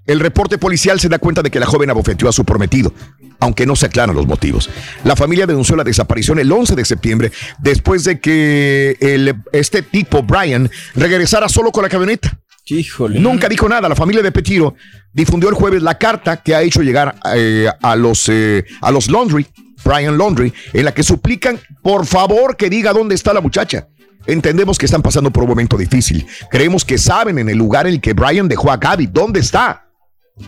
El 0.06 0.20
reporte 0.20 0.58
policial 0.58 1.00
se 1.00 1.08
da 1.08 1.18
cuenta 1.18 1.42
de 1.42 1.50
que 1.50 1.58
la 1.60 1.66
joven 1.66 1.90
abofeteó 1.90 2.28
a 2.28 2.32
su 2.32 2.44
prometido, 2.44 2.92
aunque 3.40 3.66
no 3.66 3.74
se 3.76 3.86
aclaran 3.86 4.14
los 4.14 4.26
motivos. 4.26 4.70
La 5.04 5.16
familia 5.16 5.46
denunció 5.46 5.74
la 5.76 5.84
desaparición 5.84 6.38
el 6.38 6.50
11 6.52 6.74
de 6.74 6.84
septiembre 6.84 7.32
después 7.58 8.04
de 8.04 8.20
que 8.20 8.96
el- 9.00 9.34
este 9.52 9.82
tipo, 9.82 10.22
Brian, 10.22 10.70
regresara 10.94 11.48
solo 11.48 11.72
con 11.72 11.82
la 11.82 11.88
camioneta. 11.88 12.38
Híjole. 12.68 13.20
Nunca 13.20 13.48
dijo 13.48 13.68
nada. 13.68 13.88
La 13.88 13.94
familia 13.94 14.22
de 14.22 14.32
Petiro 14.32 14.74
difundió 15.12 15.48
el 15.48 15.54
jueves 15.54 15.82
la 15.82 15.98
carta 15.98 16.36
que 16.42 16.54
ha 16.54 16.62
hecho 16.62 16.82
llegar 16.82 17.14
eh, 17.34 17.68
a, 17.80 17.94
los, 17.96 18.28
eh, 18.28 18.64
a 18.80 18.90
los 18.90 19.08
Laundry, 19.08 19.46
Brian 19.84 20.18
Laundry, 20.18 20.52
en 20.72 20.84
la 20.84 20.92
que 20.92 21.04
suplican 21.04 21.60
por 21.82 22.06
favor 22.06 22.56
que 22.56 22.68
diga 22.68 22.92
dónde 22.92 23.14
está 23.14 23.32
la 23.32 23.40
muchacha. 23.40 23.86
Entendemos 24.26 24.78
que 24.78 24.86
están 24.86 25.02
pasando 25.02 25.30
por 25.30 25.44
un 25.44 25.48
momento 25.50 25.76
difícil. 25.76 26.26
Creemos 26.50 26.84
que 26.84 26.98
saben 26.98 27.38
en 27.38 27.48
el 27.48 27.56
lugar 27.56 27.86
en 27.86 27.94
el 27.94 28.00
que 28.00 28.12
Brian 28.12 28.48
dejó 28.48 28.72
a 28.72 28.76
Gaby. 28.76 29.06
¿Dónde 29.06 29.38
está? 29.38 29.85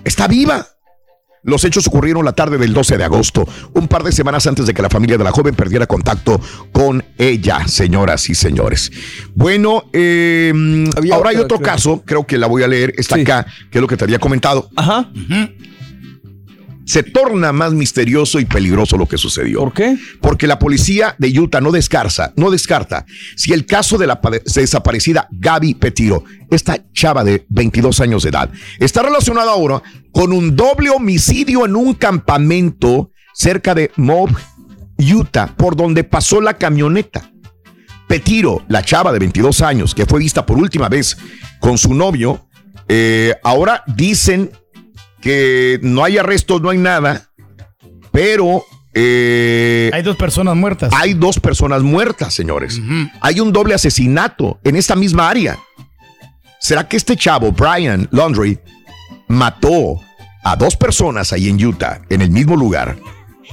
Está 0.05 0.29
viva. 0.29 0.67
Los 1.45 1.65
hechos 1.65 1.87
ocurrieron 1.87 2.25
la 2.25 2.33
tarde 2.33 2.59
del 2.59 2.75
12 2.75 2.99
de 2.99 3.05
agosto, 3.05 3.49
un 3.73 3.89
par 3.89 4.03
de 4.03 4.13
semanas 4.13 4.47
antes 4.47 4.67
de 4.67 4.75
que 4.75 4.83
la 4.83 4.91
familia 4.91 5.17
de 5.17 5.25
la 5.25 5.31
joven 5.31 5.55
perdiera 5.55 5.87
contacto 5.87 6.41
con 6.73 7.05
ella, 7.17 7.67
señoras 7.69 8.29
y 8.29 8.35
señores. 8.35 8.91
Bueno, 9.35 9.85
eh, 9.93 10.53
ahora 11.13 11.31
hay 11.31 11.37
otro 11.37 11.59
creo. 11.59 11.73
caso, 11.73 12.03
creo 12.05 12.27
que 12.27 12.39
la 12.39 12.49
voy 12.49 12.65
a 12.65 12.69
leer, 12.69 12.93
está 12.99 13.17
acá, 13.17 13.47
que 13.71 13.79
es 13.79 13.83
lo 13.83 13.87
que 13.87 13.97
te 13.97 14.05
había 14.05 14.19
comentado. 14.19 14.69
Ajá. 14.77 15.11
Se 16.89 17.03
torna 17.03 17.53
más 17.53 17.75
misterioso 17.75 18.41
y 18.41 18.47
peligroso 18.47 18.97
lo 18.97 19.05
que 19.05 19.19
sucedió. 19.19 19.61
¿Por 19.61 19.75
qué? 19.75 19.99
Porque 20.23 20.47
la 20.47 20.59
policía 20.59 21.15
de 21.19 21.39
Utah 21.39 21.61
no 21.61 21.71
descarta, 21.71 22.33
no 22.37 22.51
descarta 22.51 23.05
si 23.37 23.53
el 23.53 23.67
caso 23.67 23.99
de 23.99 24.07
la 24.07 24.19
desaparecida 24.55 25.29
Gaby 25.31 25.75
Petiro, 25.75 26.25
esta 26.51 26.83
chava 26.95 27.25
de 27.25 27.45
22 27.51 28.01
años 28.01 28.23
de 28.23 28.31
edad, 28.31 28.51
está 28.81 29.03
relacionada 29.03 29.51
ahora 29.51 29.83
con 30.13 30.33
un 30.33 30.57
doble 30.57 30.89
homicidio 30.89 31.67
en 31.67 31.77
un 31.77 31.93
campamento 31.93 33.11
cerca 33.35 33.75
de 33.75 33.91
Mob, 33.97 34.31
Utah, 34.97 35.55
por 35.59 35.77
donde 35.77 36.05
pasó 36.05 36.41
la 36.41 36.55
camioneta. 36.55 37.31
Petiro, 38.07 38.65
la 38.67 38.83
chava 38.83 39.13
de 39.13 39.19
22 39.19 39.61
años 39.61 39.95
que 39.95 40.07
fue 40.07 40.21
vista 40.21 40.47
por 40.47 40.57
última 40.57 40.89
vez 40.89 41.19
con 41.61 41.77
su 41.77 41.93
novio, 41.93 42.49
eh, 42.89 43.35
ahora 43.45 43.85
dicen 43.87 44.51
que 45.21 45.79
no 45.83 46.05
hay 46.05 46.19
arrestos, 46.19 46.61
no 46.63 46.71
hay 46.71 46.79
nada, 46.79 47.29
pero... 48.13 48.65
eh, 48.95 49.91
Hay 49.93 50.03
dos 50.03 50.17
personas 50.17 50.57
muertas. 50.57 50.93
hay 50.95 51.15
dos 51.15 51.39
personas 51.41 51.83
muertas, 51.83 52.35
señores. 52.35 52.81
Hay 53.21 53.41
un 53.41 53.53
doble 53.53 53.75
asesinato 53.75 54.59
en 54.65 54.77
esta 54.77 54.97
misma 54.97 55.29
área. 55.29 55.59
¿Será 56.61 56.89
que 56.89 56.97
este 56.97 57.17
chavo, 57.17 57.53
Brian 57.53 58.09
Laundry, 58.11 58.59
mató 59.29 60.01
a 60.43 60.57
dos 60.57 60.77
personas 60.77 61.33
ahí 61.33 61.49
en 61.49 61.65
Utah, 61.65 62.01
en 62.09 62.23
el 62.23 62.31
mismo 62.31 62.57
lugar, 62.57 62.97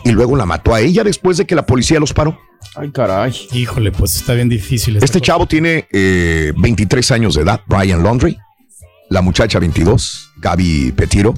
y 0.03 0.11
luego 0.11 0.35
la 0.35 0.45
mató 0.45 0.73
a 0.73 0.81
ella 0.81 1.03
después 1.03 1.37
de 1.37 1.45
que 1.45 1.55
la 1.55 1.65
policía 1.65 1.99
los 1.99 2.13
paró? 2.13 2.39
Ay, 2.75 2.91
caray. 2.91 3.33
Híjole, 3.53 3.91
pues 3.91 4.15
está 4.15 4.33
bien 4.33 4.49
difícil. 4.49 4.97
Este 4.97 5.21
chavo 5.21 5.45
tiene 5.47 5.87
eh, 5.91 6.51
23 6.57 7.11
años 7.11 7.35
de 7.35 7.43
edad, 7.43 7.61
Brian 7.67 8.01
Laundry. 8.03 8.37
La 9.09 9.21
muchacha 9.21 9.59
22, 9.59 10.31
Gaby 10.37 10.91
Petiro. 10.93 11.35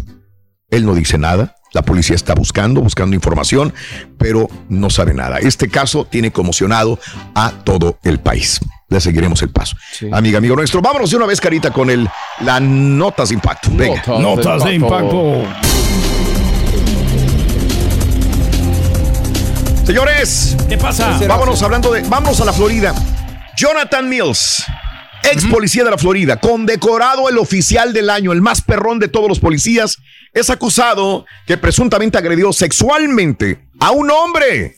Él 0.69 0.85
no 0.85 0.95
dice 0.95 1.17
nada. 1.17 1.55
La 1.73 1.81
policía 1.81 2.15
está 2.15 2.33
buscando, 2.33 2.81
buscando 2.81 3.15
información, 3.15 3.73
pero 4.17 4.49
no 4.69 4.89
sabe 4.89 5.13
nada. 5.13 5.37
Este 5.37 5.69
caso 5.69 6.05
tiene 6.05 6.31
conmocionado 6.31 6.99
a 7.35 7.51
todo 7.51 7.99
el 8.03 8.19
país. 8.19 8.59
Le 8.89 9.01
seguiremos 9.01 9.41
el 9.41 9.49
paso. 9.49 9.75
Amiga, 10.11 10.37
amigo 10.37 10.55
nuestro, 10.55 10.81
vámonos 10.81 11.09
de 11.09 11.17
una 11.17 11.25
vez, 11.25 11.41
Carita, 11.41 11.71
con 11.71 11.89
el 11.89 12.09
la 12.41 12.59
notas 12.59 13.29
de 13.29 13.35
impacto. 13.35 13.69
Venga. 13.73 14.01
Notas 14.19 14.63
de 14.63 14.73
impacto. 14.75 15.43
Señores, 19.85 20.57
¿qué 20.67 20.77
pasa? 20.77 21.17
Vámonos 21.27 21.61
hablando 21.63 21.91
de, 21.93 22.01
vámonos 22.01 22.41
a 22.41 22.45
la 22.45 22.53
Florida. 22.53 22.93
Jonathan 23.55 24.07
Mills, 24.07 24.65
ex 25.23 25.45
policía 25.45 25.83
de 25.83 25.91
la 25.91 25.97
Florida, 25.97 26.39
condecorado 26.39 27.29
el 27.29 27.37
oficial 27.37 27.93
del 27.93 28.09
año, 28.09 28.31
el 28.31 28.41
más 28.41 28.61
perrón 28.61 28.99
de 28.99 29.07
todos 29.07 29.27
los 29.27 29.39
policías, 29.39 29.97
es 30.33 30.49
acusado 30.49 31.25
que 31.45 31.57
presuntamente 31.57 32.17
agredió 32.17 32.53
sexualmente 32.53 33.67
a 33.79 33.91
un 33.91 34.09
hombre 34.11 34.77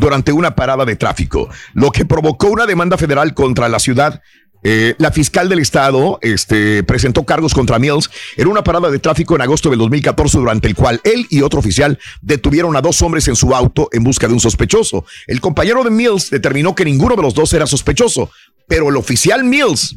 durante 0.00 0.32
una 0.32 0.54
parada 0.54 0.84
de 0.84 0.96
tráfico, 0.96 1.48
lo 1.74 1.90
que 1.90 2.04
provocó 2.04 2.48
una 2.48 2.66
demanda 2.66 2.96
federal 2.96 3.34
contra 3.34 3.68
la 3.68 3.78
ciudad. 3.78 4.22
Eh, 4.64 4.96
la 4.98 5.12
fiscal 5.12 5.48
del 5.48 5.60
estado 5.60 6.18
este, 6.20 6.82
presentó 6.82 7.24
cargos 7.24 7.54
contra 7.54 7.78
Mills 7.78 8.10
en 8.36 8.48
una 8.48 8.64
parada 8.64 8.90
de 8.90 8.98
tráfico 8.98 9.36
en 9.36 9.42
agosto 9.42 9.70
del 9.70 9.78
2014, 9.78 10.38
durante 10.38 10.66
el 10.66 10.74
cual 10.74 11.00
él 11.04 11.26
y 11.30 11.42
otro 11.42 11.60
oficial 11.60 11.98
detuvieron 12.22 12.74
a 12.76 12.80
dos 12.80 13.00
hombres 13.02 13.28
en 13.28 13.36
su 13.36 13.54
auto 13.54 13.88
en 13.92 14.02
busca 14.02 14.26
de 14.26 14.32
un 14.32 14.40
sospechoso. 14.40 15.04
El 15.28 15.40
compañero 15.40 15.84
de 15.84 15.90
Mills 15.90 16.30
determinó 16.30 16.74
que 16.74 16.84
ninguno 16.84 17.14
de 17.14 17.22
los 17.22 17.34
dos 17.34 17.52
era 17.52 17.68
sospechoso, 17.68 18.30
pero 18.68 18.90
el 18.90 18.96
oficial 18.96 19.44
Mills, 19.44 19.96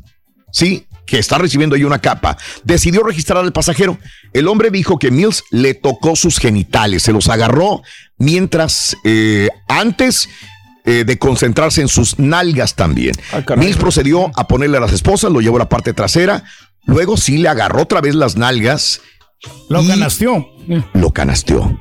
sí, 0.51 0.87
que 1.05 1.19
está 1.19 1.37
recibiendo 1.37 1.75
ahí 1.75 1.83
una 1.83 1.99
capa, 1.99 2.37
decidió 2.63 3.03
registrar 3.03 3.43
al 3.43 3.51
pasajero. 3.51 3.97
El 4.33 4.47
hombre 4.47 4.71
dijo 4.71 4.97
que 4.97 5.11
Mills 5.11 5.43
le 5.51 5.73
tocó 5.73 6.15
sus 6.15 6.39
genitales, 6.39 7.03
se 7.03 7.11
los 7.11 7.27
agarró 7.27 7.81
mientras 8.17 8.95
eh, 9.03 9.49
antes 9.67 10.29
eh, 10.85 11.03
de 11.05 11.19
concentrarse 11.19 11.81
en 11.81 11.89
sus 11.89 12.17
nalgas 12.17 12.75
también. 12.75 13.13
Mills 13.57 13.77
procedió 13.77 14.31
a 14.35 14.47
ponerle 14.47 14.77
a 14.77 14.81
las 14.81 14.93
esposas, 14.93 15.31
lo 15.31 15.41
llevó 15.41 15.57
a 15.57 15.59
la 15.59 15.69
parte 15.69 15.93
trasera, 15.93 16.43
luego 16.85 17.17
sí 17.17 17.37
le 17.37 17.49
agarró 17.49 17.81
otra 17.83 18.01
vez 18.01 18.15
las 18.15 18.37
nalgas. 18.37 19.01
Lo 19.69 19.85
canasteó. 19.85 20.47
Lo 20.93 21.11
canasteó. 21.11 21.77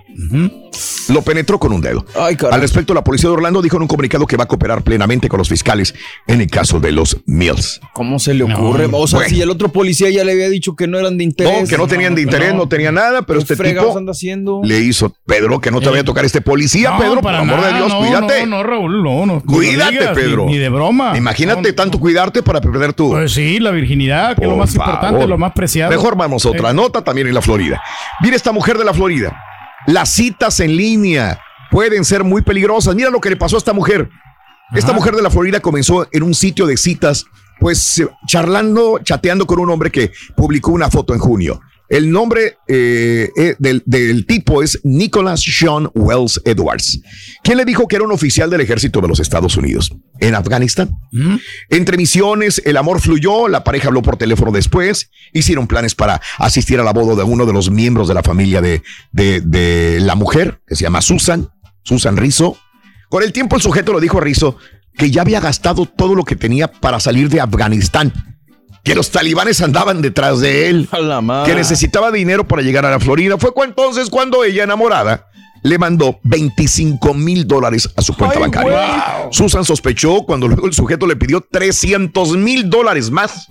Lo 1.09 1.23
penetró 1.23 1.59
con 1.59 1.73
un 1.73 1.81
dedo. 1.81 2.05
Al 2.51 2.61
respecto, 2.61 2.95
la 2.95 3.03
policía 3.03 3.29
de 3.29 3.35
Orlando 3.35 3.61
dijo 3.63 3.77
en 3.77 3.83
un 3.83 3.89
comunicado 3.89 4.27
que 4.27 4.37
va 4.37 4.45
a 4.45 4.47
cooperar 4.47 4.83
plenamente 4.83 5.29
con 5.29 5.39
los 5.39 5.49
fiscales 5.49 5.95
en 6.27 6.41
el 6.41 6.49
caso 6.49 6.79
de 6.81 6.93
los 6.93 7.17
Mills. 7.27 7.81
¿Cómo 7.93 8.19
se 8.19 8.35
le 8.35 8.45
ocurre? 8.45 8.89
o 8.93 9.07
sea, 9.07 9.19
Bueno. 9.19 9.35
si 9.35 9.41
el 9.43 9.51
otro 9.51 9.71
policía 9.71 10.11
ya 10.11 10.25
le 10.25 10.33
había 10.33 10.49
dicho 10.49 10.77
que 10.77 10.87
no 10.87 10.99
eran 10.99 11.17
de 11.19 11.25
interés. 11.25 11.63
No, 11.63 11.69
que 11.69 11.77
no 11.77 11.87
tenían 11.87 12.15
de 12.15 12.23
interés, 12.23 12.55
no, 12.55 12.69
tenía 12.69 12.93
nada, 12.93 13.23
pero 13.23 13.39
¿Qué 13.41 13.45
este 13.45 13.57
fregados 13.57 13.91
tipo 13.91 13.99
anda 13.99 14.13
haciendo? 14.13 14.61
le 14.63 14.79
hizo, 14.81 15.15
Pedro, 15.27 15.61
que 15.61 15.71
no 15.71 15.81
te 15.81 15.89
vaya 15.89 16.03
a 16.03 16.05
tocar 16.05 16.25
este 16.25 16.41
policía, 16.41 16.91
No, 16.91 16.99
Pedro, 16.99 17.21
por 17.21 17.35
amor 17.35 17.61
de 17.63 17.73
Dios, 17.75 17.89
no, 17.89 17.99
cuídate. 18.01 18.47
No, 18.47 18.57
no, 18.59 18.63
Raúl, 18.63 19.03
no, 19.03 19.27
no. 19.27 19.41
Cuídate, 19.43 19.93
digas, 19.93 20.15
Pedro. 20.15 20.47
Ni, 20.47 20.59
de 20.59 20.69
broma. 20.69 21.17
Imagínate 21.17 21.73
tanto 21.73 21.99
cuidarte 21.99 22.43
para 22.43 22.61
perder 22.61 22.93
tu. 22.93 23.11
Pues 23.11 23.33
sí, 23.33 23.59
la 23.59 23.71
virginidad, 23.71 24.37
que 24.37 24.45
es 24.45 24.51
lo 24.51 24.57
más 24.57 24.75
importante, 24.75 25.27
lo 25.27 25.39
más 25.39 25.53
preciado. 25.53 25.91
Mejor 25.91 26.17
vamos 26.17 26.45
a 26.47 26.51
otra 26.51 26.71
Eh, 26.71 26.75
nota 26.75 27.03
también 27.03 27.27
en 27.27 27.35
la 27.35 27.43
Florida. 27.43 27.81
Mira 28.23 28.37
esta 28.37 28.53
mujer 28.53 28.79
de 28.79 28.85
la 28.85 28.95
Florida. 28.95 29.37
Las 29.87 30.11
citas 30.13 30.61
en 30.61 30.77
línea 30.77 31.41
pueden 31.71 32.05
ser 32.05 32.25
muy 32.25 32.43
peligrosas. 32.43 32.95
Mira 32.95 33.11
lo 33.11 33.21
que 33.21 33.31
le 33.31 33.37
pasó 33.37 33.57
a 33.57 33.59
esta 33.59 33.73
mujer. 33.73 34.11
Esta 34.73 34.93
mujer 34.93 35.17
de 35.17 35.23
la 35.23 35.31
Florida 35.31 35.61
comenzó 35.61 36.07
en 36.13 36.23
un 36.23 36.33
sitio 36.33 36.65
de 36.65 36.77
citas, 36.77 37.27
pues 37.59 38.01
charlando, 38.27 39.01
chateando 39.03 39.45
con 39.47 39.59
un 39.59 39.69
hombre 39.69 39.91
que 39.91 40.13
publicó 40.37 40.71
una 40.71 40.89
foto 40.91 41.13
en 41.13 41.19
junio. 41.19 41.61
El 41.91 42.13
nombre 42.13 42.57
eh, 42.69 43.31
eh, 43.37 43.57
del, 43.59 43.83
del 43.85 44.25
tipo 44.25 44.63
es 44.63 44.79
Nicholas 44.85 45.43
Sean 45.43 45.91
Wells 45.93 46.41
Edwards. 46.45 47.01
¿Quién 47.43 47.59
le 47.59 47.65
dijo 47.65 47.89
que 47.89 47.97
era 47.97 48.05
un 48.05 48.13
oficial 48.13 48.49
del 48.49 48.61
ejército 48.61 49.01
de 49.01 49.09
los 49.09 49.19
Estados 49.19 49.57
Unidos? 49.57 49.93
¿En 50.21 50.37
Afganistán? 50.37 50.97
Entre 51.69 51.97
misiones, 51.97 52.63
el 52.65 52.77
amor 52.77 53.01
fluyó, 53.01 53.49
la 53.49 53.65
pareja 53.65 53.89
habló 53.89 54.03
por 54.03 54.17
teléfono 54.17 54.53
después, 54.53 55.11
hicieron 55.33 55.67
planes 55.67 55.97
para 55.97 56.21
asistir 56.39 56.79
a 56.79 56.85
la 56.85 56.93
boda 56.93 57.17
de 57.17 57.25
uno 57.25 57.45
de 57.45 57.53
los 57.53 57.73
miembros 57.73 58.07
de 58.07 58.15
la 58.15 58.23
familia 58.23 58.61
de, 58.61 58.85
de, 59.11 59.41
de 59.41 59.99
la 59.99 60.15
mujer, 60.15 60.61
que 60.69 60.77
se 60.77 60.85
llama 60.85 61.03
Susan, 61.03 61.51
Susan 61.83 62.17
Rizzo. 62.17 62.57
Con 63.09 63.25
el 63.25 63.33
tiempo 63.33 63.57
el 63.57 63.63
sujeto 63.63 63.93
le 63.93 64.01
dijo 64.01 64.19
a 64.19 64.21
Rizzo 64.21 64.57
que 64.97 65.11
ya 65.11 65.23
había 65.23 65.41
gastado 65.41 65.87
todo 65.87 66.15
lo 66.15 66.25
que 66.25 66.37
tenía 66.37 66.71
para 66.71 67.01
salir 67.01 67.31
de 67.31 67.41
Afganistán, 67.41 68.13
que 68.83 68.95
los 68.95 69.11
talibanes 69.11 69.61
andaban 69.61 70.03
detrás 70.03 70.41
de 70.41 70.69
él, 70.69 70.89
que 71.45 71.55
necesitaba 71.55 72.11
dinero 72.11 72.47
para 72.47 72.63
llegar 72.63 72.87
a 72.87 72.91
la 72.91 73.01
Florida. 73.01 73.37
Fue 73.39 73.53
entonces 73.65 74.11
cuando 74.11 74.45
ella, 74.45 74.65
enamorada, 74.65 75.29
le 75.63 75.79
mandó 75.79 76.19
25 76.25 77.15
mil 77.15 77.47
dólares 77.47 77.91
a 77.97 78.03
su 78.03 78.15
cuenta 78.17 78.39
bancaria. 78.39 79.29
Susan 79.31 79.65
sospechó 79.65 80.23
cuando 80.25 80.49
luego 80.49 80.67
el 80.67 80.73
sujeto 80.73 81.07
le 81.07 81.17
pidió 81.17 81.41
300 81.41 82.37
mil 82.37 82.71
dólares 82.71 83.11
más. 83.11 83.47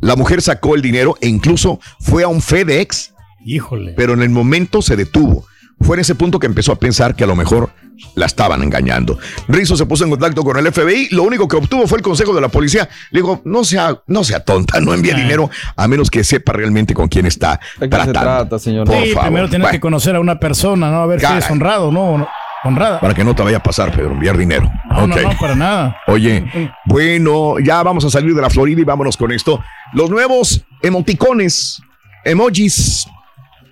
La 0.00 0.16
mujer 0.16 0.40
sacó 0.40 0.74
el 0.74 0.82
dinero 0.82 1.16
e 1.20 1.28
incluso 1.28 1.80
fue 2.00 2.22
a 2.22 2.28
un 2.28 2.40
FedEx. 2.40 3.12
Híjole. 3.44 3.92
Pero 3.96 4.14
en 4.14 4.22
el 4.22 4.30
momento 4.30 4.82
se 4.82 4.96
detuvo. 4.96 5.44
Fue 5.80 5.96
en 5.96 6.00
ese 6.00 6.14
punto 6.14 6.38
que 6.38 6.46
empezó 6.46 6.72
a 6.72 6.78
pensar 6.78 7.16
que 7.16 7.24
a 7.24 7.26
lo 7.26 7.36
mejor 7.36 7.70
la 8.14 8.26
estaban 8.26 8.62
engañando. 8.62 9.18
Rizzo 9.48 9.76
se 9.76 9.86
puso 9.86 10.04
en 10.04 10.10
contacto 10.10 10.42
con 10.42 10.56
el 10.56 10.72
FBI. 10.72 11.08
Lo 11.12 11.22
único 11.22 11.46
que 11.48 11.56
obtuvo 11.56 11.86
fue 11.86 11.98
el 11.98 12.02
consejo 12.02 12.34
de 12.34 12.40
la 12.40 12.48
policía. 12.48 12.88
Le 13.10 13.20
dijo, 13.20 13.40
no 13.44 13.64
sea, 13.64 14.00
no 14.06 14.24
sea 14.24 14.40
tonta, 14.44 14.80
no 14.80 14.92
envíe 14.94 15.12
dinero 15.14 15.48
a 15.76 15.88
menos 15.88 16.10
que 16.10 16.24
sepa 16.24 16.52
realmente 16.52 16.94
con 16.94 17.08
quién 17.08 17.26
está 17.26 17.60
tratando. 17.78 18.12
trata, 18.12 18.58
señor? 18.58 18.86
Por 18.86 18.96
sí, 19.02 19.10
favor. 19.10 19.22
primero 19.28 19.48
tienes 19.48 19.64
Bueno, 19.64 19.72
que 19.72 19.80
conocer 19.80 20.16
a 20.16 20.20
una 20.20 20.38
persona, 20.38 20.90
¿no? 20.90 21.02
A 21.02 21.06
ver 21.06 21.20
si 21.20 21.26
es 21.32 21.50
honrado, 21.50 21.90
¿no? 21.92 22.18
¿no? 22.18 22.28
Honrada. 22.62 23.00
para 23.00 23.14
que 23.14 23.24
no 23.24 23.34
te 23.34 23.42
vaya 23.42 23.56
a 23.56 23.62
pasar, 23.62 23.90
Pedro, 23.90 24.10
enviar 24.12 24.36
dinero. 24.36 24.70
No, 24.90 25.06
no, 25.06 25.14
Ok. 25.14 25.22
no, 25.22 25.38
para 25.38 25.54
nada. 25.54 25.96
Oye, 26.06 26.44
bueno, 26.84 27.54
ya 27.58 27.82
vamos 27.82 28.04
a 28.04 28.10
salir 28.10 28.34
de 28.34 28.42
la 28.42 28.50
Florida 28.50 28.82
y 28.82 28.84
vámonos 28.84 29.16
con 29.16 29.32
esto. 29.32 29.62
Los 29.94 30.10
nuevos 30.10 30.62
emoticones, 30.82 31.80
emojis 32.22 33.06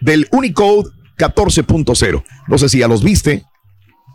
del 0.00 0.26
Unicode 0.32 0.90
14.0. 1.18 2.22
No 2.46 2.56
sé 2.58 2.68
si 2.70 2.78
ya 2.78 2.88
los 2.88 3.02
viste. 3.04 3.44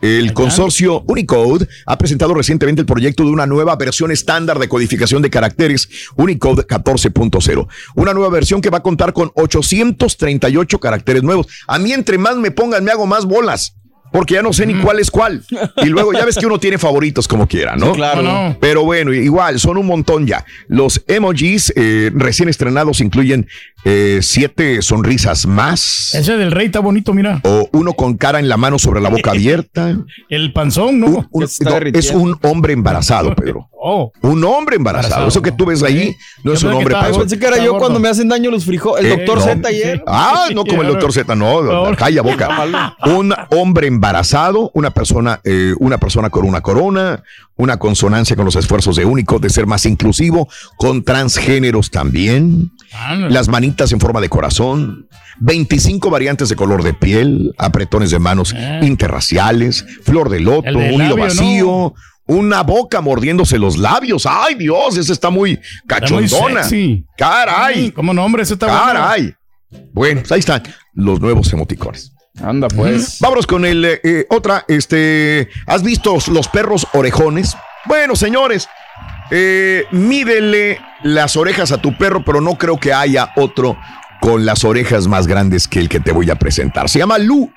El 0.03 0.33
consorcio 0.33 1.01
Unicode 1.07 1.65
ha 1.85 1.97
presentado 1.97 2.33
recientemente 2.33 2.81
el 2.81 2.85
proyecto 2.85 3.23
de 3.23 3.29
una 3.29 3.45
nueva 3.45 3.77
versión 3.77 4.11
estándar 4.11 4.59
de 4.59 4.67
codificación 4.67 5.21
de 5.21 5.29
caracteres 5.29 5.87
Unicode 6.17 6.67
14.0. 6.67 7.67
Una 7.95 8.13
nueva 8.13 8.29
versión 8.29 8.59
que 8.59 8.69
va 8.69 8.79
a 8.79 8.83
contar 8.83 9.13
con 9.13 9.31
838 9.35 10.79
caracteres 10.81 11.23
nuevos. 11.23 11.47
A 11.67 11.79
mí 11.79 11.93
entre 11.93 12.17
más 12.17 12.35
me 12.35 12.51
pongan 12.51 12.83
me 12.83 12.91
hago 12.91 13.05
más 13.05 13.23
bolas. 13.23 13.77
Porque 14.11 14.35
ya 14.35 14.43
no 14.43 14.53
sé 14.53 14.67
ni 14.67 14.75
cuál 14.75 14.99
es 14.99 15.09
cuál. 15.09 15.43
Y 15.77 15.85
luego 15.85 16.13
ya 16.13 16.23
ves 16.23 16.37
que 16.37 16.45
uno 16.45 16.59
tiene 16.59 16.77
favoritos 16.77 17.27
como 17.27 17.47
quiera, 17.47 17.75
¿no? 17.75 17.87
Sí, 17.87 17.93
claro. 17.93 18.21
No. 18.21 18.57
Pero 18.61 18.83
bueno, 18.83 19.11
igual, 19.11 19.59
son 19.59 19.77
un 19.77 19.87
montón 19.87 20.27
ya. 20.27 20.45
Los 20.67 21.03
emojis 21.07 21.73
eh, 21.75 22.11
recién 22.13 22.47
estrenados 22.47 23.01
incluyen 23.01 23.47
eh, 23.85 24.19
siete 24.21 24.81
sonrisas 24.81 25.45
más. 25.45 26.13
Ese 26.13 26.37
del 26.37 26.51
rey 26.51 26.67
está 26.67 26.79
bonito, 26.79 27.13
mira. 27.13 27.41
O 27.43 27.67
uno 27.73 27.93
con 27.93 28.15
cara 28.17 28.39
en 28.39 28.47
la 28.49 28.57
mano 28.57 28.79
sobre 28.79 29.01
la 29.01 29.09
boca 29.09 29.31
abierta. 29.31 29.97
El 30.29 30.53
panzón, 30.53 30.99
¿no? 30.99 31.07
Un- 31.07 31.27
un- 31.31 31.47
no, 31.61 31.77
es 31.99 32.11
un 32.11 32.37
hombre 32.43 32.73
embarazado, 32.73 33.35
Pedro. 33.35 33.69
Oh. 33.85 34.13
Un 34.21 34.41
hombre 34.45 34.77
embarazado. 34.77 35.27
Eso 35.27 35.41
que 35.41 35.51
tú 35.51 35.65
ves 35.65 35.83
ahí 35.83 36.15
no 36.45 36.53
es 36.53 36.63
un 36.63 36.71
hombre 36.71 36.95
Yo 37.11 37.19
pensé 37.19 37.37
que 37.37 37.45
era 37.45 37.57
yo 37.61 37.77
cuando 37.77 37.99
me 37.99 38.07
hacen 38.07 38.29
daño 38.29 38.49
los 38.49 38.63
frijoles. 38.63 39.03
El 39.03 39.11
Eh, 39.11 39.15
doctor 39.17 39.39
no. 39.39 39.43
Z 39.43 39.67
ayer. 39.67 40.03
Ah, 40.07 40.47
no 40.53 40.63
como 40.63 40.83
el 40.83 40.87
doctor 40.87 41.11
Z, 41.11 41.35
no, 41.35 41.91
calla 41.97 42.21
boca. 42.21 42.95
Un 43.07 43.33
hombre 43.49 43.87
embarazado, 43.87 44.71
una 44.73 44.91
persona, 44.91 45.41
eh, 45.43 45.73
una 45.79 45.97
persona 45.97 46.29
con 46.29 46.45
una 46.45 46.61
corona, 46.61 47.23
una 47.57 47.77
consonancia 47.77 48.37
con 48.37 48.45
los 48.45 48.55
esfuerzos 48.55 48.95
de 48.95 49.03
único, 49.03 49.39
de 49.39 49.49
ser 49.49 49.67
más 49.67 49.85
inclusivo, 49.85 50.47
con 50.77 51.03
transgéneros 51.03 51.91
también, 51.91 52.71
las 53.29 53.47
manitas 53.47 53.91
en 53.91 53.99
forma 53.99 54.21
de 54.21 54.29
corazón, 54.29 55.07
25 55.39 56.09
variantes 56.09 56.49
de 56.49 56.55
color 56.55 56.83
de 56.83 56.93
piel, 56.93 57.53
apretones 57.57 58.11
de 58.11 58.19
manos 58.19 58.55
interraciales, 58.81 59.85
flor 60.03 60.29
de 60.29 60.39
loto, 60.39 60.69
un 60.69 61.01
hilo 61.01 61.17
vacío. 61.17 61.93
Una 62.25 62.63
boca 62.63 63.01
mordiéndose 63.01 63.59
los 63.59 63.77
labios. 63.77 64.25
Ay, 64.25 64.55
Dios, 64.55 64.95
ese 64.95 65.11
está 65.11 65.29
muy 65.29 65.59
cachondona. 65.85 66.63
sexy. 66.63 67.05
Caray. 67.17 67.91
¿Cómo 67.91 68.13
no, 68.13 68.23
hombre? 68.23 68.43
Ese 68.43 68.53
está 68.53 68.67
bueno. 68.67 69.01
Caray. 69.01 69.35
Bueno, 69.91 70.21
pues 70.21 70.31
ahí 70.31 70.39
están 70.39 70.63
los 70.93 71.19
nuevos 71.19 71.51
emoticones. 71.51 72.13
Anda, 72.41 72.67
pues. 72.69 73.19
Vámonos 73.19 73.45
con 73.45 73.65
el 73.65 73.83
eh, 73.83 73.99
eh, 74.03 74.25
otra. 74.29 74.63
Este, 74.67 75.49
¿has 75.67 75.83
visto 75.83 76.17
los 76.27 76.47
perros 76.47 76.87
orejones? 76.93 77.55
Bueno, 77.85 78.15
señores, 78.15 78.67
eh, 79.31 79.85
mídele 79.91 80.79
las 81.03 81.35
orejas 81.35 81.71
a 81.71 81.79
tu 81.79 81.97
perro, 81.97 82.23
pero 82.23 82.41
no 82.41 82.57
creo 82.57 82.79
que 82.79 82.93
haya 82.93 83.31
otro 83.35 83.77
con 84.21 84.45
las 84.45 84.63
orejas 84.63 85.07
más 85.07 85.27
grandes 85.27 85.67
que 85.67 85.79
el 85.79 85.89
que 85.89 85.99
te 85.99 86.11
voy 86.11 86.29
a 86.29 86.35
presentar. 86.35 86.89
Se 86.89 86.99
llama 86.99 87.17
Lu. 87.17 87.51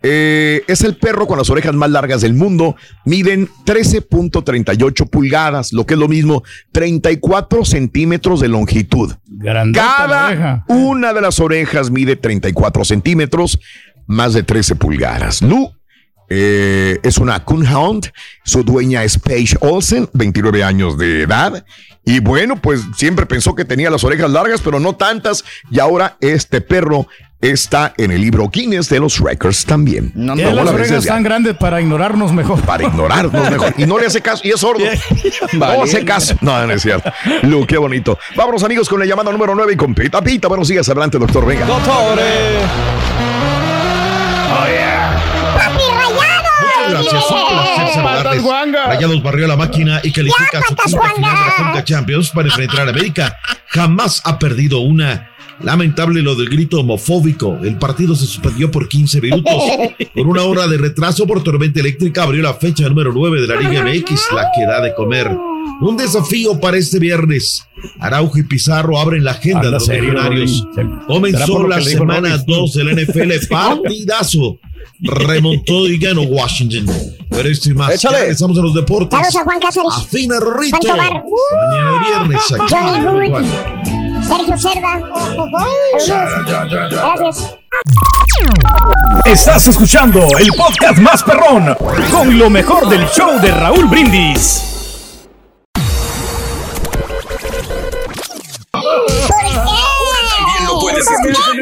Eh, 0.00 0.62
es 0.68 0.82
el 0.82 0.96
perro 0.96 1.26
con 1.26 1.38
las 1.38 1.50
orejas 1.50 1.74
más 1.74 1.90
largas 1.90 2.20
del 2.20 2.34
mundo. 2.34 2.76
Miden 3.04 3.48
13.38 3.64 5.10
pulgadas, 5.10 5.72
lo 5.72 5.86
que 5.86 5.94
es 5.94 6.00
lo 6.00 6.06
mismo, 6.06 6.44
34 6.70 7.64
centímetros 7.64 8.40
de 8.40 8.46
longitud. 8.46 9.14
Grandota 9.26 9.96
Cada 9.96 10.64
una 10.68 11.12
de 11.12 11.20
las 11.20 11.40
orejas 11.40 11.90
mide 11.90 12.14
34 12.14 12.84
centímetros, 12.84 13.58
más 14.06 14.34
de 14.34 14.44
13 14.44 14.76
pulgadas. 14.76 15.42
Lu 15.42 15.72
eh, 16.28 16.98
es 17.02 17.18
una 17.18 17.44
Coonhound, 17.44 18.10
su 18.44 18.62
dueña 18.62 19.04
es 19.04 19.18
Paige 19.18 19.56
Olsen, 19.60 20.08
29 20.12 20.62
años 20.62 20.98
de 20.98 21.22
edad. 21.22 21.64
Y 22.04 22.20
bueno, 22.20 22.56
pues 22.56 22.82
siempre 22.96 23.26
pensó 23.26 23.54
que 23.54 23.64
tenía 23.64 23.90
las 23.90 24.04
orejas 24.04 24.30
largas, 24.30 24.60
pero 24.62 24.80
no 24.80 24.94
tantas. 24.94 25.44
Y 25.70 25.78
ahora 25.78 26.16
este 26.20 26.60
perro 26.60 27.06
está 27.40 27.94
en 27.96 28.10
el 28.10 28.20
libro 28.20 28.48
Guinness 28.48 28.88
de 28.88 28.98
los 28.98 29.20
Records 29.20 29.64
también. 29.64 30.12
Tiene 30.12 30.42
¿Cómo 30.42 30.64
las 30.64 30.74
orejas 30.74 31.04
tan 31.04 31.22
grandes 31.22 31.56
para 31.56 31.80
ignorarnos 31.80 32.32
mejor. 32.32 32.60
Para 32.62 32.84
ignorarnos 32.84 33.50
mejor. 33.50 33.74
Y 33.76 33.86
no 33.86 33.98
le 33.98 34.06
hace 34.06 34.20
caso, 34.20 34.42
y 34.44 34.50
es 34.50 34.60
sordo. 34.60 34.84
No 35.52 35.82
hace 35.82 36.04
caso. 36.04 36.34
No, 36.40 36.66
no 36.66 36.72
es 36.72 36.82
cierto. 36.82 37.12
Lu, 37.42 37.66
qué 37.66 37.78
bonito. 37.78 38.18
Vámonos, 38.36 38.62
amigos, 38.62 38.88
con 38.88 39.00
la 39.00 39.06
llamada 39.06 39.30
número 39.30 39.54
9 39.54 39.72
y 39.72 39.76
con 39.76 39.94
Pita 39.94 40.22
Pita. 40.22 40.48
Buenos 40.48 40.68
días, 40.68 40.88
adelante, 40.88 41.18
doctor. 41.18 41.44
Venga. 46.88 47.02
Gracias, 47.02 47.24
un 47.30 47.48
placer 47.48 47.94
saludarles. 47.94 48.86
Rayados 48.86 49.22
barrió 49.22 49.46
la 49.46 49.56
máquina 49.56 50.00
y 50.02 50.12
califica 50.12 50.62
su 50.68 50.74
quinta 50.74 51.08
final 51.14 51.34
de 51.34 51.40
la 51.46 51.56
Conca 51.56 51.84
Champions 51.84 52.30
para 52.30 52.48
enfrentar 52.48 52.86
a 52.86 52.90
América. 52.90 53.36
Jamás 53.68 54.22
ha 54.24 54.38
perdido 54.38 54.80
una. 54.80 55.30
Lamentable 55.60 56.22
lo 56.22 56.36
del 56.36 56.48
grito 56.48 56.80
homofóbico. 56.80 57.58
El 57.62 57.78
partido 57.78 58.14
se 58.14 58.26
suspendió 58.26 58.70
por 58.70 58.88
15 58.88 59.20
minutos. 59.20 59.52
Con 60.14 60.28
una 60.28 60.44
hora 60.44 60.68
de 60.68 60.78
retraso 60.78 61.26
por 61.26 61.42
tormenta 61.42 61.80
eléctrica 61.80 62.22
abrió 62.22 62.42
la 62.42 62.54
fecha 62.54 62.88
número 62.88 63.12
9 63.12 63.40
de 63.40 63.46
la 63.48 63.56
Liga 63.56 63.82
MX, 63.82 64.32
la 64.32 64.46
que 64.54 64.64
da 64.66 64.80
de 64.80 64.94
comer. 64.94 65.36
Un 65.80 65.96
desafío 65.96 66.58
para 66.60 66.76
este 66.76 66.98
viernes. 66.98 67.64
Araujo 68.00 68.38
y 68.38 68.42
Pizarro 68.44 68.98
abren 68.98 69.24
la 69.24 69.32
agenda 69.32 69.62
de 69.62 69.70
los 69.72 69.84
serio, 69.84 70.12
legionarios. 70.12 70.60
Robin. 70.60 70.74
¿Será 70.74 70.88
por 70.88 71.06
Comenzó 71.06 71.68
la 71.68 71.80
semana 71.80 72.28
Robin? 72.30 72.44
2 72.46 72.74
de 72.74 72.84
la 72.84 72.92
NFL. 72.92 73.46
Partidazo. 73.50 74.58
Remontó 75.00 75.86
y 75.86 75.98
ganó 75.98 76.22
Washington. 76.22 76.86
Pero 77.30 77.48
esto 77.48 77.70
y 77.70 77.74
más. 77.74 77.90
Échale. 77.94 78.16
Ya 78.16 78.20
regresamos 78.22 78.58
a 78.58 78.62
los 78.62 78.74
deportes. 78.74 79.10
Saludos 79.10 79.36
a 79.36 79.44
Juan 79.44 79.60
Cáceres. 79.60 79.92
Afina 79.96 80.40
Rorrito. 80.40 80.76
Juan 80.76 80.96
Tobar. 80.96 81.24
Mañana 81.70 81.92
de 81.92 81.98
viernes 81.98 82.52
aquí. 82.52 82.74
Johnny 82.74 82.98
en 82.98 83.32
Wood. 83.32 83.44
Sergio 84.26 84.58
Cerda. 84.58 85.00
Gracias. 86.90 87.54
Estás 89.24 89.68
escuchando 89.68 90.20
el 90.38 90.48
podcast 90.52 90.98
más 90.98 91.22
perrón 91.22 91.74
con 92.10 92.38
lo 92.38 92.50
mejor 92.50 92.88
del 92.88 93.06
show 93.08 93.40
de 93.40 93.50
Raúl 93.52 93.86
Brindis. 93.86 94.64
También 98.72 100.66
lo 100.66 100.80
puedes 100.80 101.06
escuchar 101.06 101.54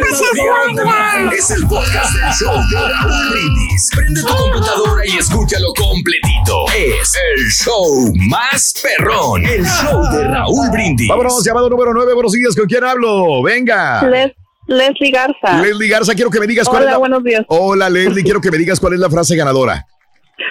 Es 1.33 1.51
el 1.51 1.67
podcast 1.67 2.13
del 2.15 2.31
show 2.35 2.55
de 2.71 2.93
Raúl 2.93 3.31
Brindis. 3.31 3.91
Prende 3.97 4.21
tu 4.21 4.27
computadora 4.29 5.03
y 5.07 5.17
escúchalo 5.17 5.69
completito. 5.75 6.67
Es 6.77 7.15
el 7.15 7.47
show 7.51 8.13
más 8.29 8.75
perrón. 8.83 9.45
El 9.47 9.65
show 9.65 10.03
de 10.13 10.25
Raúl 10.29 10.71
Brindis. 10.71 11.09
Vámonos, 11.09 11.43
llamado 11.45 11.71
número 11.71 11.95
9. 11.95 12.13
Buenos 12.13 12.33
días, 12.33 12.55
¿con 12.55 12.67
quién 12.67 12.85
hablo? 12.85 13.43
Venga. 13.43 14.03
Les- 14.11 14.33
Leslie 14.67 15.11
Garza. 15.11 15.63
Leslie 15.63 15.89
Garza, 15.89 16.15
quiero 16.15 16.31
que 16.31 16.39
me 16.41 16.47
digas 16.47 16.69
cuál 16.69 16.83
Hola, 16.83 16.91
es 16.91 16.95
la... 16.95 16.99
buenos 16.99 17.25
días. 17.25 17.43
Hola, 17.49 17.89
Leslie, 17.89 18.23
quiero 18.23 18.41
que 18.43 18.51
me 18.51 18.59
digas 18.59 18.79
cuál 18.79 18.93
es 18.93 18.99
la 19.01 19.09
frase 19.09 19.35
ganadora. 19.37 19.87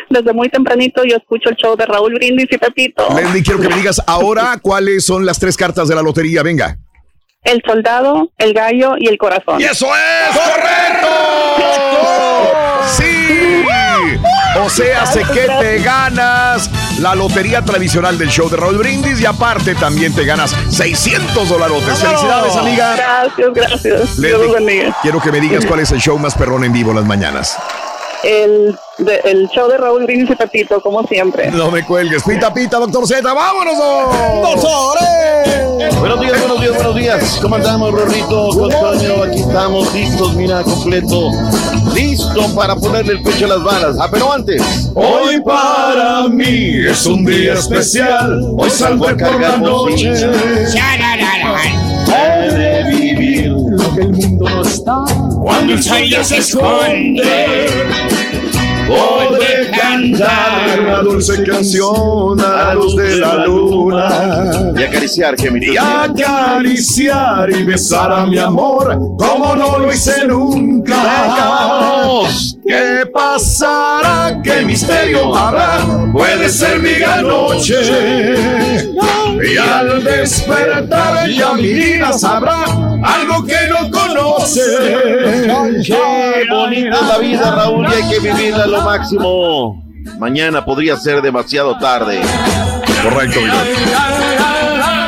Desde 0.10 0.34
muy 0.34 0.50
tempranito 0.50 1.04
yo 1.04 1.18
escucho 1.18 1.50
el 1.50 1.56
show 1.58 1.76
de 1.76 1.86
Raúl 1.86 2.14
Brindis 2.16 2.48
y 2.50 2.58
Pepito. 2.58 3.08
Leslie, 3.16 3.44
quiero 3.44 3.60
que 3.62 3.70
me 3.70 3.76
digas 3.76 4.02
ahora 4.08 4.58
cuáles 4.62 5.06
son 5.06 5.26
las 5.28 5.38
tres 5.38 5.56
cartas 5.58 5.88
de 5.88 5.96
la 5.96 6.02
lotería. 6.02 6.42
Venga. 6.42 6.78
El 7.46 7.62
soldado, 7.66 8.32
el 8.38 8.54
gallo 8.54 8.96
y 8.98 9.08
el 9.08 9.18
corazón. 9.18 9.62
¡Y 9.62 9.66
eso 9.66 9.86
es 9.86 10.38
correcto! 10.38 11.08
¡Sí! 12.98 13.64
O 14.64 14.70
sea, 14.70 15.04
hace 15.04 15.22
que 15.22 15.48
te 15.60 15.80
ganas 15.80 16.72
la 17.00 17.14
lotería 17.14 17.62
tradicional 17.62 18.18
del 18.18 18.30
show 18.30 18.50
de 18.50 18.58
Raúl 18.58 18.78
Brindis 18.78 19.22
y 19.22 19.26
aparte 19.26 19.76
también 19.76 20.16
te 20.16 20.26
ganas 20.26 20.56
600 20.70 21.48
dolarotes. 21.48 22.00
¡Felicidades, 22.00 22.56
amiga! 22.56 22.96
Gracias, 22.96 23.54
gracias. 23.54 24.18
Dios 24.18 24.40
los 24.40 24.50
Leslie, 24.50 24.54
bendiga. 24.54 24.98
quiero 25.02 25.22
que 25.22 25.32
me 25.32 25.40
digas 25.40 25.66
cuál 25.66 25.82
es 25.82 25.92
el 25.92 26.00
show 26.00 26.18
más 26.18 26.34
perrón 26.36 26.64
en 26.64 26.74
vivo 26.74 26.94
las 26.94 27.06
mañanas. 27.06 27.58
El, 28.26 28.76
de- 28.98 29.22
el 29.26 29.48
show 29.50 29.68
de 29.70 29.78
Raúl 29.78 30.04
Brindis 30.06 30.32
y 30.32 30.36
Pepito, 30.36 30.82
como 30.82 31.04
siempre. 31.04 31.52
No 31.52 31.70
me 31.70 31.86
cuelgues. 31.86 32.24
Pita, 32.24 32.52
pita, 32.52 32.78
doctor 32.80 33.06
Z. 33.08 33.22
¡Vámonos! 33.34 33.76
Buenos 36.00 36.20
días, 36.20 36.40
buenos 36.40 36.60
días, 36.62 36.74
buenos 36.76 36.96
días. 36.96 37.40
¿Cómo 37.42 37.56
andamos, 37.56 37.92
Rorrito? 37.92 38.50
Aquí 39.26 39.40
estamos 39.42 39.94
listos, 39.94 40.34
mira, 40.36 40.64
completo. 40.64 41.30
Listo 41.94 42.56
para 42.56 42.76
ponerle 42.76 43.14
el 43.14 43.22
pecho 43.24 43.46
a 43.46 43.50
las 43.50 43.64
balas. 43.64 43.96
Ah, 44.00 44.08
pero 44.12 44.32
antes. 44.34 44.90
Hoy 44.96 45.40
para 45.42 46.28
mí 46.28 46.80
es 46.88 47.06
un 47.06 47.24
día 47.26 47.54
especial. 47.54 48.42
Hoy 48.58 48.70
salgo 48.72 49.06
por 49.06 49.40
la 49.40 49.58
noche. 49.58 50.14
He 52.08 52.52
de 52.54 52.84
vivir 52.90 53.50
lo 53.50 53.94
que 53.96 54.02
el 54.02 54.12
mundo 54.14 54.50
no 54.50 54.62
está. 54.64 55.04
Cuando 55.42 55.74
el 55.74 55.84
sol 55.84 56.04
ya 56.10 56.24
se 56.24 56.38
esconde. 56.38 57.68
A 58.88 59.78
cantar 59.78 60.80
una 60.80 61.00
dulce 61.00 61.44
canción 61.44 62.40
a 62.40 62.50
la 62.50 62.74
luz 62.76 62.96
de 62.96 63.16
la 63.16 63.46
luna. 63.46 64.74
Y 64.78 64.84
acariciar, 64.84 65.36
Gemini. 65.38 65.74
y 65.74 65.78
acariciar 65.78 67.50
y 67.50 67.64
besar 67.64 68.12
a 68.12 68.26
mi 68.26 68.38
amor 68.38 68.98
como 69.18 69.56
no 69.56 69.80
lo 69.80 69.92
hice 69.92 70.28
nunca. 70.28 70.96
¿Qué 72.68 73.06
pasará? 73.12 74.40
¿Qué 74.44 74.62
misterio 74.62 75.36
habrá? 75.36 75.86
Puede 76.12 76.50
ser 76.50 76.80
mi 76.80 76.94
gran 76.94 77.28
noche. 77.28 77.76
Y 79.36 79.58
al 79.58 80.04
despertar 80.04 81.30
ya 81.30 81.54
mi 81.54 81.74
vida 81.74 82.14
sabrá 82.14 82.64
algo 83.04 83.46
que 83.46 83.68
no 83.70 83.92
conoce. 83.92 84.62
Qué 85.84 86.46
bonita 86.50 86.96
es 86.96 87.08
la 87.08 87.18
vida, 87.18 87.52
Raúl, 87.56 87.88
y 87.90 87.94
hay 87.94 88.10
que 88.10 88.20
vivirla 88.20 88.68
lo 88.68 88.82
máximo. 88.82 89.84
Mañana 90.20 90.64
podría 90.64 90.96
ser 90.98 91.22
demasiado 91.22 91.78
tarde. 91.78 92.22
Correcto, 93.04 93.40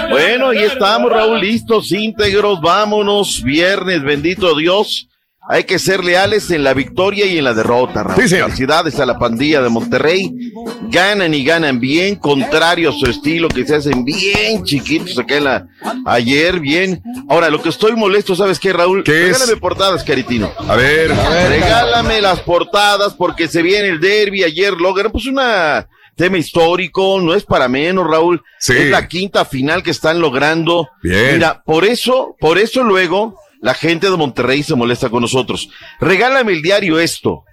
Bueno, 0.09 0.53
y 0.53 0.57
estamos, 0.59 1.11
Raúl, 1.11 1.39
listos, 1.39 1.91
íntegros, 1.91 2.59
vámonos. 2.61 3.41
Viernes, 3.43 4.03
bendito 4.03 4.55
Dios. 4.55 5.07
Hay 5.49 5.63
que 5.63 5.79
ser 5.79 6.03
leales 6.03 6.51
en 6.51 6.63
la 6.63 6.73
victoria 6.73 7.25
y 7.25 7.37
en 7.37 7.45
la 7.45 7.53
derrota. 7.53 8.03
Raúl. 8.03 8.27
Felicidades 8.27 8.99
a 8.99 9.05
la 9.05 9.17
pandilla 9.17 9.61
de 9.61 9.69
Monterrey. 9.69 10.51
Ganan 10.89 11.33
y 11.33 11.43
ganan 11.43 11.79
bien, 11.79 12.15
contrario 12.15 12.89
a 12.89 12.93
su 12.93 13.05
estilo, 13.05 13.47
que 13.47 13.65
se 13.65 13.75
hacen 13.75 14.03
bien 14.03 14.63
chiquitos 14.63 15.17
acá 15.17 15.37
en 15.37 15.43
la, 15.45 15.67
ayer, 16.05 16.59
bien. 16.59 17.01
Ahora, 17.29 17.49
lo 17.49 17.61
que 17.61 17.69
estoy 17.69 17.95
molesto, 17.95 18.35
¿sabes 18.35 18.59
qué, 18.59 18.73
Raúl? 18.73 19.03
¿Qué 19.03 19.27
Regálame 19.27 19.55
portadas, 19.55 20.03
Caritino. 20.03 20.51
A 20.67 20.75
ver. 20.75 21.11
Regálame 21.49 22.21
las 22.21 22.41
portadas 22.41 23.13
porque 23.13 23.47
se 23.47 23.61
viene 23.61 23.87
el 23.87 24.01
derby. 24.01 24.43
Ayer 24.43 24.73
logran, 24.73 25.11
pues 25.11 25.27
una 25.27 25.87
tema 26.17 26.37
histórico, 26.39 27.21
no 27.21 27.33
es 27.33 27.45
para 27.45 27.69
menos, 27.69 28.05
Raúl. 28.05 28.43
Es 28.59 28.89
la 28.89 29.07
quinta 29.07 29.45
final 29.45 29.81
que 29.81 29.91
están 29.91 30.19
logrando. 30.19 30.89
Bien. 31.01 31.35
Mira, 31.35 31.63
por 31.63 31.85
eso, 31.85 32.35
por 32.39 32.57
eso 32.57 32.83
luego 32.83 33.39
la 33.61 33.73
gente 33.73 34.09
de 34.09 34.17
Monterrey 34.17 34.63
se 34.63 34.75
molesta 34.75 35.09
con 35.09 35.21
nosotros. 35.21 35.69
Regálame 35.99 36.53
el 36.53 36.61
diario 36.61 36.99
esto. 36.99 37.43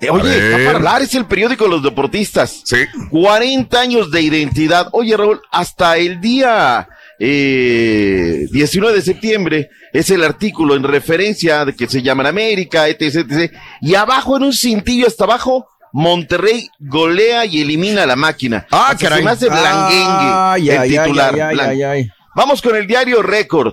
Eh, 0.00 0.10
Oye, 0.10 0.32
está 0.32 0.56
para 0.64 0.76
hablar, 0.76 1.02
es 1.02 1.14
el 1.14 1.24
periódico 1.26 1.64
de 1.64 1.70
los 1.70 1.82
deportistas. 1.82 2.62
Sí. 2.64 2.84
40 3.10 3.80
años 3.80 4.10
de 4.10 4.22
identidad. 4.22 4.88
Oye, 4.92 5.16
Raúl, 5.16 5.40
hasta 5.50 5.96
el 5.96 6.20
día 6.20 6.88
eh, 7.18 8.46
19 8.52 8.94
de 8.96 9.02
septiembre 9.02 9.70
es 9.92 10.10
el 10.10 10.22
artículo 10.22 10.76
en 10.76 10.84
referencia 10.84 11.64
de 11.64 11.74
que 11.74 11.88
se 11.88 12.02
llaman 12.02 12.26
América, 12.26 12.86
etc, 12.88 13.26
etc. 13.28 13.52
Y 13.80 13.94
abajo, 13.96 14.36
en 14.36 14.44
un 14.44 14.52
cintillo 14.52 15.06
hasta 15.06 15.24
abajo, 15.24 15.66
Monterrey 15.92 16.68
golea 16.78 17.44
y 17.46 17.62
elimina 17.62 18.06
la 18.06 18.14
máquina. 18.14 18.66
Ah, 18.70 18.94
caray. 18.98 19.18
Se 19.18 19.24
me 19.24 19.30
hace 19.30 19.48
blanguengue 19.48 20.32
Ay, 20.32 20.70
el 20.70 20.78
ay, 20.78 20.90
titular. 20.90 21.40
ay, 21.40 21.82
ay. 21.82 22.08
Vamos 22.36 22.62
con 22.62 22.76
el 22.76 22.86
diario 22.86 23.22
Record. 23.22 23.72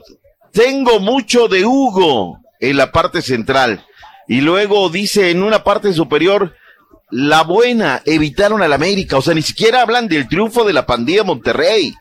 Tengo 0.55 1.01
mucho 1.01 1.49
de 1.49 1.65
Hugo 1.65 2.39
en 2.61 2.77
la 2.77 2.91
parte 2.91 3.21
central. 3.21 3.85
Y 4.27 4.39
luego 4.39 4.89
dice 4.89 5.29
en 5.29 5.43
una 5.43 5.63
parte 5.65 5.91
superior, 5.91 6.55
la 7.11 7.43
buena, 7.43 8.01
evitaron 8.05 8.63
al 8.63 8.71
América. 8.71 9.17
O 9.17 9.21
sea, 9.21 9.33
ni 9.33 9.41
siquiera 9.41 9.81
hablan 9.81 10.07
del 10.07 10.29
triunfo 10.29 10.63
de 10.63 10.71
la 10.73 10.85
pandilla 10.85 11.25
Monterrey. 11.25 11.93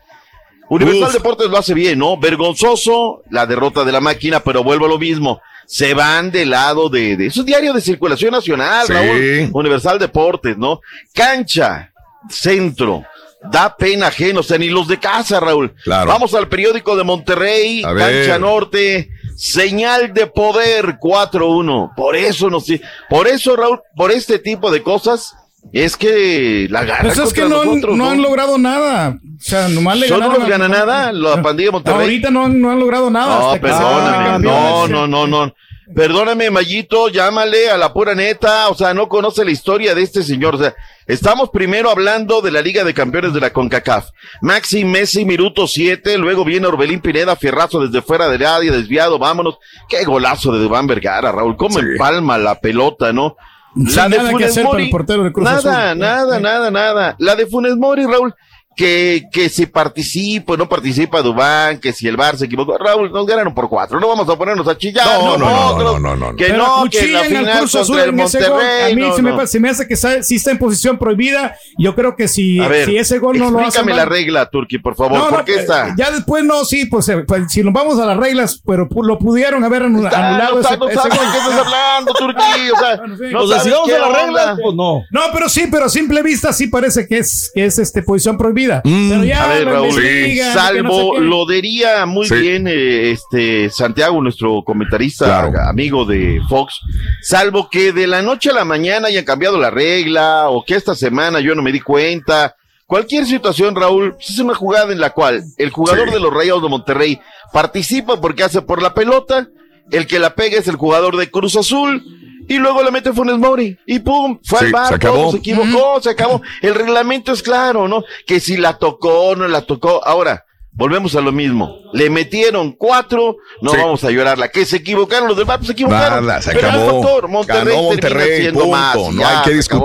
Universal 0.69 1.09
Uf. 1.09 1.13
Deportes 1.13 1.49
lo 1.49 1.57
hace 1.57 1.73
bien, 1.73 1.99
¿no? 1.99 2.17
Vergonzoso 2.17 3.21
la 3.29 3.45
derrota 3.45 3.83
de 3.83 3.91
la 3.91 3.99
máquina, 4.01 4.39
pero 4.39 4.63
vuelvo 4.63 4.85
a 4.85 4.89
lo 4.89 4.97
mismo. 4.97 5.41
Se 5.67 5.93
van 5.93 6.31
del 6.31 6.51
lado 6.51 6.89
de, 6.89 7.17
de, 7.17 7.27
es 7.27 7.37
un 7.37 7.45
diario 7.45 7.73
de 7.73 7.81
circulación 7.81 8.31
nacional, 8.31 8.87
Sí. 8.87 8.93
Raúl. 8.93 9.49
Universal 9.51 9.99
Deportes, 9.99 10.57
¿no? 10.57 10.79
Cancha, 11.13 11.91
centro, 12.29 13.03
da 13.51 13.75
pena 13.75 14.07
ajena, 14.07 14.39
o 14.39 14.43
sea, 14.43 14.57
ni 14.57 14.69
los 14.69 14.87
de 14.87 14.99
casa, 14.99 15.39
Raúl. 15.39 15.73
Claro. 15.83 16.07
Vamos 16.07 16.33
al 16.33 16.47
periódico 16.47 16.95
de 16.95 17.03
Monterrey. 17.03 17.81
Cancha 17.81 18.39
Norte, 18.39 19.09
señal 19.35 20.13
de 20.13 20.27
poder 20.27 20.97
4-1. 20.99 21.93
Por 21.95 22.15
eso 22.15 22.49
no 22.49 22.59
sé, 22.59 22.81
por 23.09 23.27
eso, 23.27 23.55
Raúl, 23.55 23.79
por 23.95 24.11
este 24.11 24.39
tipo 24.39 24.71
de 24.71 24.81
cosas, 24.83 25.35
es 25.73 25.97
que 25.97 26.67
la 26.69 26.83
gana 26.85 27.01
Pues 27.03 27.17
es 27.17 27.33
que 27.33 27.41
no, 27.45 27.61
han- 27.61 27.81
no 27.97 28.09
han 28.09 28.21
logrado 28.21 28.57
nada. 28.57 29.17
O 29.17 29.41
sea, 29.41 29.67
nomás 29.67 29.97
le 29.97 30.07
¿Solo 30.07 30.21
ganaron 30.29 30.43
no 30.43 30.49
gana 30.49 30.67
nada 30.67 31.11
la 31.11 31.41
pandilla 31.41 31.67
de 31.67 31.71
Monterrey? 31.71 32.01
Ahorita 32.01 32.29
no, 32.31 32.45
han- 32.45 32.61
no 32.61 32.71
han 32.71 32.79
logrado 32.79 33.09
nada. 33.09 33.39
No, 33.39 33.47
hasta 33.51 33.61
perdóname, 33.61 34.39
no, 34.45 34.87
no, 34.87 35.07
no, 35.07 35.27
no. 35.27 35.53
Perdóname, 35.93 36.49
Mayito, 36.49 37.09
llámale 37.09 37.69
a 37.69 37.77
la 37.77 37.93
pura 37.93 38.15
neta, 38.15 38.69
o 38.69 38.75
sea, 38.75 38.93
no 38.95 39.07
conoce 39.07 39.45
la 39.45 39.51
historia 39.51 39.93
de 39.93 40.01
este 40.01 40.23
señor, 40.23 40.55
o 40.55 40.57
sea, 40.57 40.73
estamos 41.05 41.49
primero 41.51 41.91
hablando 41.91 42.41
de 42.41 42.49
la 42.49 42.61
Liga 42.61 42.83
de 42.83 42.93
Campeones 42.95 43.33
de 43.33 43.39
la 43.39 43.53
CONCACAF. 43.53 44.09
Maxi 44.41 44.83
Messi, 44.83 45.25
minuto 45.25 45.67
7, 45.67 46.17
luego 46.17 46.43
viene 46.43 46.65
Orbelín 46.65 47.01
Pineda, 47.01 47.35
fierrazo 47.35 47.85
desde 47.85 48.01
fuera 48.01 48.27
del 48.29 48.43
área, 48.45 48.71
desviado, 48.71 49.19
vámonos. 49.19 49.59
Qué 49.87 50.03
golazo 50.05 50.51
de 50.53 50.59
Dubán 50.59 50.87
Vergara, 50.87 51.31
Raúl, 51.31 51.55
cómo 51.55 51.77
empalma 51.79 52.39
la 52.39 52.59
pelota, 52.59 53.13
¿no? 53.13 53.35
Sin 53.75 53.95
nada 53.95 54.33
que 54.37 54.45
hacer 54.45 54.65
para 54.65 54.81
el 54.81 54.89
portero 54.89 55.23
de 55.23 55.33
Cruz 55.33 55.45
nada, 55.45 55.89
Azul. 55.89 55.99
nada, 55.99 56.39
nada, 56.39 56.71
nada. 56.71 57.15
La 57.19 57.35
de 57.35 57.45
Funes 57.45 57.75
Mori, 57.75 58.05
Raúl, 58.05 58.33
que, 58.75 59.27
que 59.31 59.49
si 59.49 59.65
participa 59.65 60.53
o 60.53 60.57
no 60.57 60.67
participa 60.67 61.21
Dubán, 61.21 61.79
que 61.79 61.93
si 61.93 62.07
el 62.07 62.17
Bar 62.17 62.37
se 62.37 62.45
equivocó. 62.45 62.77
Raúl, 62.77 63.11
nos 63.11 63.25
ganaron 63.25 63.53
por 63.53 63.69
cuatro. 63.69 63.99
No 63.99 64.07
vamos 64.07 64.27
a 64.27 64.35
ponernos 64.37 64.67
a 64.67 64.77
chillar. 64.77 65.05
No, 65.05 65.37
no, 65.37 65.37
no, 65.37 65.77
no, 65.77 65.99
no, 65.99 66.15
no, 66.15 66.31
no. 66.31 66.35
Que 66.35 66.49
no, 66.49 66.85
que 66.91 67.07
la 67.07 67.23
final 67.23 67.59
contra 67.59 67.81
el 68.03 68.09
en 68.09 68.19
ese 68.19 68.39
gol. 68.39 68.49
Monterrey. 68.51 68.91
A 68.91 68.95
mí 68.95 69.01
no, 69.01 69.15
se, 69.15 69.21
me, 69.21 69.29
no. 69.31 69.37
pa- 69.37 69.47
se 69.47 69.59
me 69.59 69.69
hace 69.69 69.87
que 69.87 69.95
sí 69.95 70.35
está 70.35 70.51
en 70.51 70.57
posición 70.57 70.97
prohibida. 70.97 71.55
Yo 71.77 71.95
creo 71.95 72.15
que 72.15 72.27
si, 72.27 72.59
si 72.85 72.97
ese 72.97 73.19
gol 73.19 73.37
no 73.37 73.49
lo 73.49 73.59
hace. 73.59 73.67
explícame 73.67 73.95
la 73.95 74.05
regla, 74.05 74.49
Turki, 74.49 74.77
por 74.79 74.95
favor. 74.95 75.17
No, 75.19 75.29
¿Por 75.29 75.39
no, 75.39 75.45
qué 75.45 75.55
eh, 75.55 75.59
está? 75.61 75.93
Ya 75.97 76.11
después 76.11 76.43
no, 76.43 76.65
sí, 76.65 76.85
pues, 76.85 77.07
eh, 77.09 77.23
pues, 77.25 77.43
si 77.51 77.63
nos 77.63 77.73
vamos 77.73 77.97
a 77.99 78.05
las 78.05 78.17
reglas, 78.17 78.61
pero 78.65 78.89
pu- 78.89 79.05
lo 79.05 79.17
pudieron 79.17 79.63
haber 79.63 79.83
anulado 79.83 80.17
no, 80.17 80.59
ese, 80.59 80.73
está- 80.73 80.77
no 80.77 80.89
ese 80.89 80.95
sabes 81.01 81.17
gol. 81.17 81.25
de 81.27 81.31
qué 81.31 81.37
estás 81.37 81.65
hablando, 81.65 82.13
Turki. 82.13 82.69
O 82.73 82.79
sea, 82.79 82.97
no 83.31 83.39
o 83.41 83.47
sea, 83.47 83.59
si 83.61 83.69
vamos 83.69 83.89
a 83.89 83.99
las 83.99 84.21
reglas, 84.25 84.59
pues 84.61 84.75
no. 84.75 85.03
No, 85.11 85.21
pero 85.33 85.47
sí, 85.49 85.67
pero 85.71 85.85
a 85.85 85.89
simple 85.89 86.21
vista 86.23 86.51
sí 86.51 86.67
parece 86.67 87.07
que 87.07 87.19
es, 87.19 87.51
que 87.53 87.65
es 87.65 87.79
este 87.79 88.01
posición 88.03 88.37
prohibida. 88.37 88.64
Pero 88.83 89.23
ya 89.23 89.39
Mm, 89.39 89.43
A 89.43 89.47
ver, 89.53 89.63
lo 89.65 89.71
Raúl, 89.71 89.87
investigan, 89.89 90.35
que 90.35 90.53
no 90.55 90.61
salvo 90.61 91.15
sé 91.15 91.21
lo 91.21 91.45
diría 91.47 92.05
muy 92.05 92.27
Sí. 92.27 92.35
bien 92.35 92.67
eh, 92.67 93.11
este 93.11 93.69
Santiago, 93.69 94.21
nuestro 94.21 94.63
comentarista 94.63 95.25
Claro. 95.25 95.69
amigo 95.69 96.05
de 96.05 96.41
Fox, 96.49 96.79
salvo 97.21 97.69
que 97.69 97.91
de 97.91 98.07
la 98.07 98.21
noche 98.21 98.49
a 98.49 98.53
la 98.53 98.65
mañana 98.65 99.07
hayan 99.07 99.25
cambiado 99.25 99.59
la 99.59 99.69
regla 99.69 100.49
o 100.49 100.63
que 100.63 100.75
esta 100.75 100.95
semana 100.95 101.39
yo 101.39 101.55
no 101.55 101.61
me 101.61 101.71
di 101.71 101.79
cuenta. 101.79 102.55
Cualquier 102.87 103.25
situación, 103.25 103.75
Raúl, 103.75 104.13
pues, 104.13 104.29
es 104.29 104.39
una 104.39 104.53
jugada 104.53 104.93
en 104.93 104.99
la 104.99 105.09
cual 105.09 105.43
el 105.57 105.69
jugador 105.71 106.07
Sí. 106.09 106.13
de 106.13 106.19
los 106.19 106.31
Rayados 106.33 106.61
de 106.61 106.69
Monterrey 106.69 107.19
participa 107.51 108.21
porque 108.21 108.43
hace 108.43 108.61
por 108.61 108.81
la 108.81 108.93
pelota, 108.93 109.47
el 109.91 110.05
que 110.07 110.19
la 110.19 110.35
pega 110.35 110.57
es 110.59 110.67
el 110.67 110.75
jugador 110.75 111.17
de 111.17 111.29
Cruz 111.31 111.55
Azul. 111.55 112.03
Y 112.47 112.57
luego 112.57 112.83
le 112.83 112.91
mete 112.91 113.11
Funes 113.13 113.37
Mori. 113.37 113.77
Y 113.85 113.99
pum, 113.99 114.39
fue 114.43 114.59
Sí, 114.59 114.65
al 114.65 114.71
bar, 114.71 114.87
se 114.89 114.95
acabó. 114.95 115.31
se 115.31 115.37
equivocó, 115.37 115.99
se 116.01 116.09
acabó. 116.11 116.41
El 116.61 116.75
reglamento 116.75 117.31
es 117.33 117.41
claro, 117.41 117.87
¿no? 117.87 118.03
Que 118.27 118.39
si 118.39 118.57
la 118.57 118.77
tocó, 118.77 119.35
no 119.35 119.47
la 119.47 119.61
tocó. 119.61 120.01
Ahora, 120.05 120.45
volvemos 120.71 121.15
a 121.15 121.21
lo 121.21 121.31
mismo. 121.31 121.75
Le 121.93 122.09
metieron 122.09 122.73
cuatro, 122.73 123.37
no 123.61 123.71
Sí. 123.71 123.77
vamos 123.77 124.03
a 124.03 124.11
llorarla. 124.11 124.49
Que 124.49 124.65
se 124.65 124.77
equivocaron 124.77 125.27
los 125.27 125.37
del 125.37 125.45
bar, 125.45 125.57
pues 125.59 125.67
se 125.67 125.73
equivocaron. 125.73 126.25
Nada, 126.25 126.41
se 126.41 126.51
Pero 126.51 126.69
acabó. 126.69 127.01
factor. 127.01 127.27
Monterrey 127.29 127.73
Ganó 127.75 127.83
Monterrey, 127.83 128.51
punto. 128.51 128.67
más, 128.69 128.95
no 128.95 129.11
ya, 129.13 129.39
hay 129.41 129.51
que 129.51 129.59
acabó. 129.59 129.83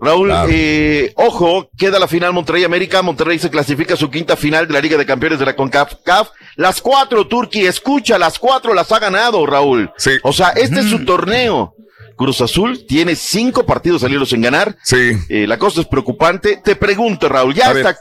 Raúl, 0.00 0.28
Claro. 0.28 0.48
eh, 0.52 1.12
ojo, 1.16 1.68
queda 1.76 1.98
la 1.98 2.08
final 2.08 2.32
Monterrey 2.32 2.64
América. 2.64 3.02
Monterrey 3.02 3.38
se 3.38 3.50
clasifica 3.50 3.94
a 3.94 3.96
su 3.98 4.10
quinta 4.10 4.36
final 4.36 4.66
de 4.66 4.72
la 4.72 4.80
Liga 4.80 4.96
de 4.96 5.04
Campeones 5.04 5.38
de 5.38 5.44
la 5.46 5.54
CONCACAF. 5.56 6.30
Las 6.56 6.80
cuatro, 6.80 7.26
Turquía, 7.26 7.68
escucha, 7.68 8.18
las 8.18 8.38
cuatro 8.38 8.72
las 8.72 8.90
ha 8.92 8.98
ganado, 8.98 9.44
Raúl. 9.44 9.90
Sí. 9.98 10.12
O 10.22 10.32
sea, 10.32 10.48
este 10.50 10.80
es 10.80 10.86
su 10.86 11.04
torneo. 11.04 11.74
Cruz 12.16 12.40
Azul 12.40 12.84
tiene 12.86 13.14
cinco 13.16 13.64
partidos 13.64 14.02
salidos 14.02 14.30
sin 14.30 14.42
ganar. 14.42 14.76
Sí. 14.82 15.12
Eh, 15.28 15.46
la 15.46 15.58
cosa 15.58 15.80
es 15.82 15.86
preocupante. 15.86 16.60
Te 16.64 16.76
pregunto, 16.76 17.28
Raúl, 17.28 17.54
ya 17.54 17.68
A 17.68 17.72
ver. 17.72 17.86
está 17.86 17.98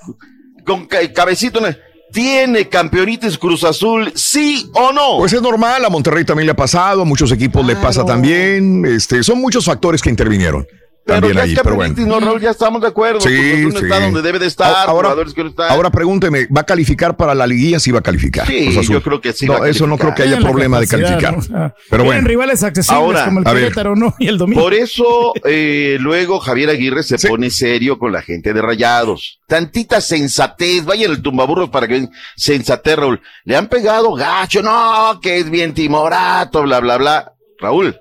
con 0.66 0.86
ca- 0.88 1.12
cabecito. 1.14 1.60
en 1.60 1.66
el- 1.68 1.82
¿Tiene 2.12 2.68
campeonitis 2.70 3.38
Cruz 3.38 3.64
Azul, 3.64 4.12
sí 4.16 4.68
o 4.74 4.92
no? 4.92 5.18
Pues 5.20 5.32
es 5.34 5.42
normal, 5.44 5.86
a 5.86 5.90
Monterrey 5.90 6.26
también 6.26 6.48
le 6.48 6.54
ha 6.54 6.56
pasado, 6.56 7.04
a 7.04 7.06
muchos 7.06 7.32
equipos 7.32 7.64
le 7.66 7.76
pasa 7.76 8.04
también. 8.04 8.84
Este, 8.84 9.22
son 9.22 9.40
muchos 9.40 9.64
factores 9.66 10.02
que 10.02 10.10
intervinieron 10.10 10.66
también 11.06 11.34
ya 11.36 11.42
ahí, 11.44 11.56
pero 11.64 11.76
bueno. 11.76 11.96
no, 12.06 12.20
Raúl, 12.20 12.40
ya 12.40 12.52
estamos 12.52 12.82
de 12.82 12.88
acuerdo. 12.88 13.20
Sí, 13.22 13.64
no 13.64 13.72
sí. 13.72 13.78
está 13.86 14.00
donde 14.00 14.22
debe 14.22 14.38
de 14.40 14.46
estar, 14.46 14.88
ahora- 14.88 15.10
jugadores 15.10 15.34
que 15.34 15.44
no 15.44 15.50
están. 15.50 15.72
Ahora 15.72 15.90
pregúnteme, 15.90 16.48
¿va 16.56 16.62
a 16.62 16.66
calificar 16.66 17.18
para 17.18 17.34
la 17.34 17.48
liguilla? 17.48 17.80
Sí 17.80 17.92
va 17.92 18.00
a 18.00 18.04
calificar. 18.04 18.46
Sí, 18.46 18.72
yo 18.88 19.02
creo 19.02 19.20
que 19.20 19.34
sí 19.34 19.46
No, 19.48 19.60
va 19.60 19.66
a 19.66 19.70
eso 19.70 19.88
no 19.88 19.98
creo 19.98 20.14
que 20.14 20.24
haya 20.24 20.38
problema 20.40 20.80
de 20.80 20.88
calificar. 20.88 21.34
¿no? 21.34 21.40
O 21.40 21.42
sea, 21.42 21.74
Pero 21.90 22.04
tienen 22.04 22.06
bueno. 22.24 22.28
rivales 22.28 22.64
accesibles 22.64 22.98
Ahora, 23.02 23.26
como 23.26 23.40
el 23.40 23.48
a 23.48 23.54
ver. 23.54 23.64
Querétaro, 23.64 23.96
¿no? 23.96 24.14
Y 24.20 24.28
el 24.28 24.38
domingo. 24.38 24.62
Por 24.62 24.74
eso, 24.74 25.34
eh, 25.46 25.98
luego 26.00 26.40
Javier 26.40 26.70
Aguirre 26.70 27.04
se 27.04 27.18
pone 27.28 27.50
serio 27.50 27.98
con 27.98 28.12
la 28.12 28.22
gente 28.22 28.54
de 28.54 28.62
Rayados. 28.62 29.40
Tantita 29.48 30.02
sensatez, 30.02 30.86
vayan 30.86 31.12
el 31.12 31.22
tumbaburros 31.22 31.70
para 31.70 31.88
que 31.88 31.94
vean 31.94 32.12
sensatez, 32.36 32.96
Raúl. 32.98 33.20
Le 33.46 33.56
han 33.56 33.68
pegado 33.68 34.14
gacho, 34.14 34.62
no, 34.62 35.20
que 35.22 35.40
es 35.40 35.50
bien 35.50 35.74
timorato, 35.74 36.62
bla, 36.64 36.80
bla, 36.80 36.98
bla. 36.98 37.34
Raúl, 37.60 38.00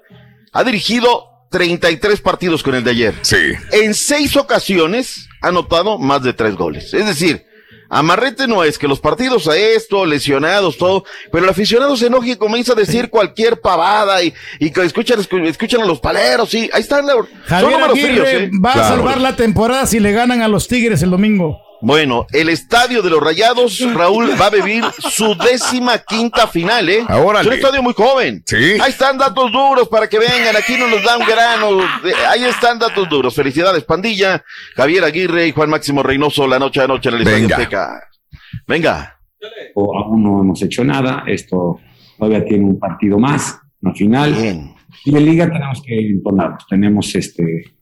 ha 0.53 0.65
dirigido 0.65 1.28
33 1.51 2.20
partidos 2.20 2.62
con 2.62 2.75
el 2.75 2.85
de 2.85 2.91
ayer. 2.91 3.15
Sí. 3.23 3.37
En 3.73 3.95
seis 3.95 4.37
ocasiones 4.37 5.29
ha 5.41 5.49
anotado 5.49 5.99
más 5.99 6.23
de 6.23 6.33
tres 6.33 6.55
goles. 6.57 6.93
Es 6.95 7.07
decir, 7.07 7.45
amarrete 7.91 8.47
no 8.47 8.65
es 8.65 8.79
que 8.79 8.87
los 8.89 9.01
partidos 9.01 9.49
a 9.49 9.57
esto, 9.57 10.05
lesionados, 10.05 10.77
todo, 10.77 11.05
pero 11.33 11.45
el 11.45 11.51
aficionado 11.51 11.97
se 11.97 12.07
enoja 12.07 12.29
y 12.29 12.37
comienza 12.37 12.73
a 12.73 12.77
decir 12.77 13.09
cualquier 13.09 13.61
pavada 13.61 14.23
y, 14.23 14.35
y 14.59 14.70
que 14.70 14.83
escuchan, 14.85 15.20
escuchan 15.47 15.81
a 15.81 15.87
los 15.87 16.01
paleros, 16.01 16.51
sí, 16.51 16.69
ahí 16.73 16.83
están, 16.83 17.07
la- 17.07 17.15
son 17.15 17.27
Javier 17.47 17.70
números 17.73 17.93
Aguirre 17.99 18.27
serios, 18.27 18.29
¿eh? 18.43 18.51
va 18.62 18.70
a 18.70 18.75
Claro. 18.75 18.89
salvar 18.89 19.20
la 19.20 19.37
temporada 19.37 19.87
si 19.87 20.01
le 20.01 20.12
ganan 20.12 20.43
a 20.43 20.49
los 20.49 20.69
Tigres 20.69 21.03
el 21.03 21.11
domingo. 21.11 21.61
Bueno, 21.81 22.27
el 22.33 22.49
estadio 22.49 23.03
de 23.03 23.11
los 23.11 23.21
Rayados, 23.23 23.81
Raúl, 23.95 24.31
va 24.41 24.47
a 24.47 24.51
vivir 24.51 24.85
su 24.99 25.35
décima 25.37 25.99
quinta 25.99 26.49
final, 26.49 26.89
¿eh? 26.89 27.05
Órale. 27.09 27.43
Es 27.43 27.47
un 27.47 27.53
estadio 27.53 27.83
muy 27.83 27.93
joven. 27.95 28.43
Sí. 28.47 28.77
Ahí 28.81 28.91
están 28.91 29.17
datos 29.17 29.53
duros 29.53 29.89
para 29.89 30.09
que 30.09 30.19
vengan, 30.19 30.57
aquí 30.57 30.77
no 30.77 30.89
nos 30.89 31.03
dan 31.05 31.21
grano. 31.21 31.81
Ahí 32.29 32.45
están 32.45 32.79
datos 32.79 33.09
duros. 33.09 33.35
Felicidades, 33.35 33.85
pandilla. 33.85 34.43
Javier 34.75 35.05
Aguirre 35.05 35.47
y 35.47 35.53
Juan 35.53 35.71
Máximo 35.71 36.03
Reynoso 36.03 36.47
la 36.49 36.59
noche 36.59 36.81
a 36.81 36.87
noche 36.89 37.11
en 37.11 37.15
el 37.15 37.21
Estadio 37.23 37.43
Venga. 37.43 37.57
Azteca. 37.57 38.09
Venga. 38.67 39.21
o 39.75 39.97
aún 39.99 40.23
no 40.23 40.41
hemos 40.41 40.61
hecho 40.63 40.83
nada. 40.85 41.23
Esto 41.27 41.79
todavía 42.19 42.45
tiene 42.45 42.65
un 42.65 42.79
partido 42.79 43.19
más. 43.19 43.59
una 43.83 43.95
final. 43.95 44.35
Y 45.05 45.17
en 45.17 45.25
liga 45.25 45.47
tenemos 45.47 45.81
que 45.83 45.95
imponernos, 45.95 46.67
tenemos 46.69 47.15
este, 47.15 47.73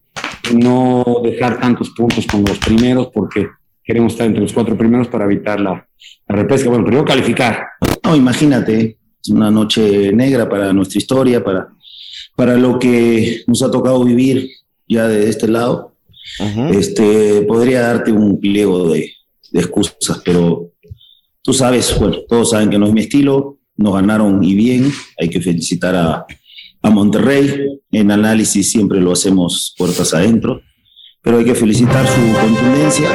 no 0.53 1.03
dejar 1.23 1.59
tantos 1.59 1.89
puntos 1.91 2.27
con 2.27 2.43
los 2.45 2.59
primeros 2.59 3.07
porque 3.13 3.47
queremos 3.87 4.11
estar 4.11 4.27
entre 4.27 4.41
los 4.41 4.51
cuatro 4.51 4.77
primeros 4.77 5.07
para 5.07 5.23
evitar 5.23 5.59
la, 5.61 5.87
la 6.27 6.35
repesca. 6.35 6.69
Bueno, 6.69 6.83
primero 6.85 7.05
calificar. 7.05 7.63
No, 8.03 8.15
imagínate, 8.15 8.97
es 9.23 9.29
una 9.29 9.49
noche 9.49 10.11
negra 10.11 10.47
para 10.47 10.73
nuestra 10.73 10.97
historia, 10.99 11.41
para, 11.43 11.69
para 12.35 12.57
lo 12.57 12.77
que 12.77 13.43
nos 13.47 13.63
ha 13.63 13.71
tocado 13.71 14.03
vivir 14.03 14.49
ya 14.87 15.07
de 15.07 15.29
este 15.29 15.47
lado. 15.47 15.95
este, 16.71 17.43
podría 17.43 17.81
darte 17.81 18.11
un 18.11 18.39
pliego 18.39 18.89
de, 18.89 19.13
de 19.51 19.59
excusas, 19.61 20.21
pero 20.25 20.73
tú 21.41 21.53
sabes, 21.53 21.97
bueno, 21.97 22.17
todos 22.27 22.49
saben 22.49 22.69
que 22.69 22.77
no 22.77 22.87
es 22.87 22.93
mi 22.93 23.01
estilo, 23.01 23.59
nos 23.77 23.93
ganaron 23.93 24.43
y 24.43 24.53
bien, 24.53 24.91
hay 25.17 25.29
que 25.29 25.39
felicitar 25.39 25.95
a, 25.95 26.25
a 26.81 26.89
Monterrey, 26.89 27.79
en 27.91 28.11
análisis 28.11 28.69
siempre 28.69 28.99
lo 28.99 29.13
hacemos 29.13 29.73
puertas 29.77 30.13
adentro, 30.13 30.61
pero 31.21 31.37
hay 31.37 31.45
que 31.45 31.55
felicitar 31.55 32.05
su 32.05 32.21
contundencia. 32.41 33.09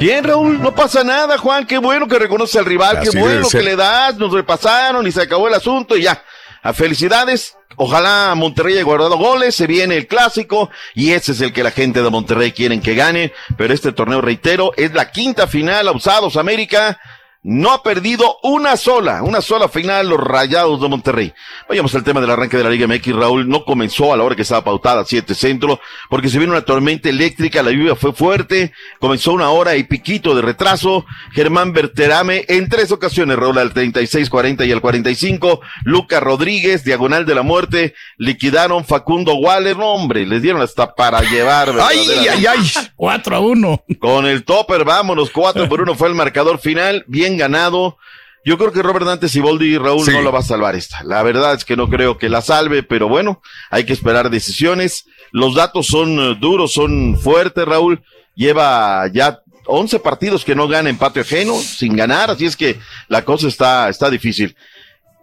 Bien, 0.00 0.24
Raúl, 0.24 0.62
no 0.62 0.74
pasa 0.74 1.04
nada, 1.04 1.36
Juan. 1.36 1.66
Qué 1.66 1.76
bueno 1.76 2.08
que 2.08 2.18
reconoce 2.18 2.58
al 2.58 2.64
rival, 2.64 3.00
qué 3.00 3.18
bueno 3.18 3.46
que 3.46 3.62
le 3.62 3.76
das, 3.76 4.16
nos 4.16 4.32
repasaron 4.32 5.06
y 5.06 5.12
se 5.12 5.20
acabó 5.20 5.46
el 5.46 5.52
asunto 5.52 5.94
y 5.94 6.04
ya. 6.04 6.24
A 6.62 6.72
felicidades. 6.72 7.58
Ojalá 7.76 8.34
Monterrey 8.34 8.74
haya 8.74 8.82
guardado 8.82 9.18
goles, 9.18 9.54
se 9.54 9.66
viene 9.66 9.96
el 9.96 10.06
clásico 10.06 10.70
y 10.94 11.12
ese 11.12 11.32
es 11.32 11.40
el 11.42 11.52
que 11.52 11.62
la 11.62 11.70
gente 11.70 12.02
de 12.02 12.08
Monterrey 12.08 12.52
quieren 12.52 12.80
que 12.80 12.94
gane. 12.94 13.34
Pero 13.58 13.74
este 13.74 13.92
torneo, 13.92 14.22
reitero, 14.22 14.72
es 14.78 14.94
la 14.94 15.10
quinta 15.10 15.46
final 15.46 15.86
a 15.86 15.92
Usados 15.92 16.38
América 16.38 16.98
no 17.42 17.72
ha 17.72 17.82
perdido 17.82 18.36
una 18.42 18.76
sola, 18.76 19.22
una 19.22 19.40
sola 19.40 19.68
final 19.68 20.10
los 20.10 20.20
Rayados 20.20 20.80
de 20.80 20.88
Monterrey. 20.88 21.32
Vayamos 21.68 21.94
al 21.94 22.04
tema 22.04 22.20
del 22.20 22.30
arranque 22.30 22.58
de 22.58 22.64
la 22.64 22.70
Liga 22.70 22.86
MX, 22.86 23.14
Raúl. 23.16 23.48
No 23.48 23.64
comenzó 23.64 24.12
a 24.12 24.16
la 24.16 24.24
hora 24.24 24.36
que 24.36 24.42
estaba 24.42 24.62
pautada, 24.62 25.04
siete 25.06 25.34
centro, 25.34 25.80
porque 26.10 26.28
se 26.28 26.38
vino 26.38 26.52
una 26.52 26.62
tormenta 26.62 27.08
eléctrica, 27.08 27.62
la 27.62 27.70
lluvia 27.70 27.96
fue 27.96 28.12
fuerte, 28.12 28.72
comenzó 28.98 29.32
una 29.32 29.50
hora 29.50 29.76
y 29.76 29.84
piquito 29.84 30.34
de 30.34 30.42
retraso. 30.42 31.06
Germán 31.32 31.72
Berterame 31.72 32.44
en 32.48 32.68
tres 32.68 32.92
ocasiones, 32.92 33.38
Raúl, 33.38 33.58
al 33.58 33.72
36, 33.72 34.28
40 34.28 34.66
y 34.66 34.72
al 34.72 34.82
45. 34.82 35.60
Lucas 35.84 36.22
Rodríguez, 36.22 36.84
diagonal 36.84 37.24
de 37.24 37.34
la 37.34 37.42
muerte, 37.42 37.94
liquidaron 38.18 38.84
Facundo 38.84 39.34
Waller, 39.36 39.78
no, 39.78 39.94
hombre, 39.94 40.26
les 40.26 40.42
dieron 40.42 40.60
hasta 40.60 40.94
para 40.94 41.22
llevar. 41.22 41.72
ay, 41.80 42.06
ay, 42.28 42.46
ay, 42.46 42.70
4 42.96 43.36
a 43.36 43.40
1. 43.40 43.84
Con 43.98 44.26
el 44.26 44.44
topper, 44.44 44.84
vámonos, 44.84 45.30
4 45.30 45.68
por 45.68 45.80
1 45.80 45.94
fue 45.94 46.08
el 46.08 46.14
marcador 46.14 46.58
final. 46.58 47.04
Bien 47.08 47.29
ganado. 47.36 47.98
Yo 48.44 48.56
creo 48.56 48.72
que 48.72 48.82
Robert 48.82 49.04
Dante 49.04 49.28
Siboldi 49.28 49.74
y 49.74 49.78
Raúl 49.78 50.06
no 50.10 50.22
lo 50.22 50.32
va 50.32 50.38
a 50.38 50.42
salvar 50.42 50.74
esta. 50.74 51.02
La 51.04 51.22
verdad 51.22 51.54
es 51.54 51.64
que 51.64 51.76
no 51.76 51.90
creo 51.90 52.16
que 52.16 52.30
la 52.30 52.40
salve, 52.40 52.82
pero 52.82 53.08
bueno, 53.08 53.42
hay 53.70 53.84
que 53.84 53.92
esperar 53.92 54.30
decisiones. 54.30 55.04
Los 55.30 55.54
datos 55.54 55.86
son 55.86 56.18
eh, 56.18 56.36
duros, 56.40 56.72
son 56.72 57.18
fuertes, 57.18 57.66
Raúl. 57.66 58.02
Lleva 58.34 59.06
ya 59.12 59.40
11 59.66 60.00
partidos 60.00 60.44
que 60.44 60.54
no 60.54 60.68
gana 60.68 60.88
en 60.88 60.96
patio 60.96 61.22
ajeno, 61.22 61.56
sin 61.58 61.96
ganar, 61.96 62.30
así 62.30 62.46
es 62.46 62.56
que 62.56 62.78
la 63.08 63.24
cosa 63.24 63.48
está, 63.48 63.88
está 63.88 64.08
difícil. 64.08 64.56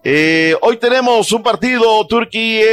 Eh, 0.03 0.55
hoy 0.61 0.77
tenemos 0.77 1.31
un 1.31 1.41
partido, 1.41 2.05
Turquía. 2.07 2.63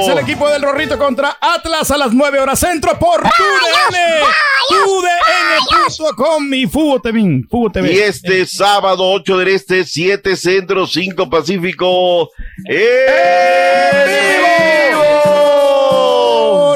El 0.00 0.18
equipo 0.18 0.48
del 0.48 0.62
Rorrito 0.62 0.98
contra 0.98 1.36
Atlas 1.40 1.90
a 1.90 1.98
las 1.98 2.12
9 2.12 2.40
horas 2.40 2.58
centro 2.58 2.98
por 2.98 3.20
TUDN. 3.22 3.96
TUDN.com 4.68 6.48
mi 6.48 6.66
Fútbol 6.66 7.02
TV. 7.02 7.92
Y 7.92 7.98
este 7.98 8.46
sábado, 8.46 9.10
8 9.10 9.36
del 9.38 9.48
Este, 9.48 9.84
7 9.84 10.34
Centro, 10.36 10.86
5 10.86 11.28
Pacífico. 11.28 12.30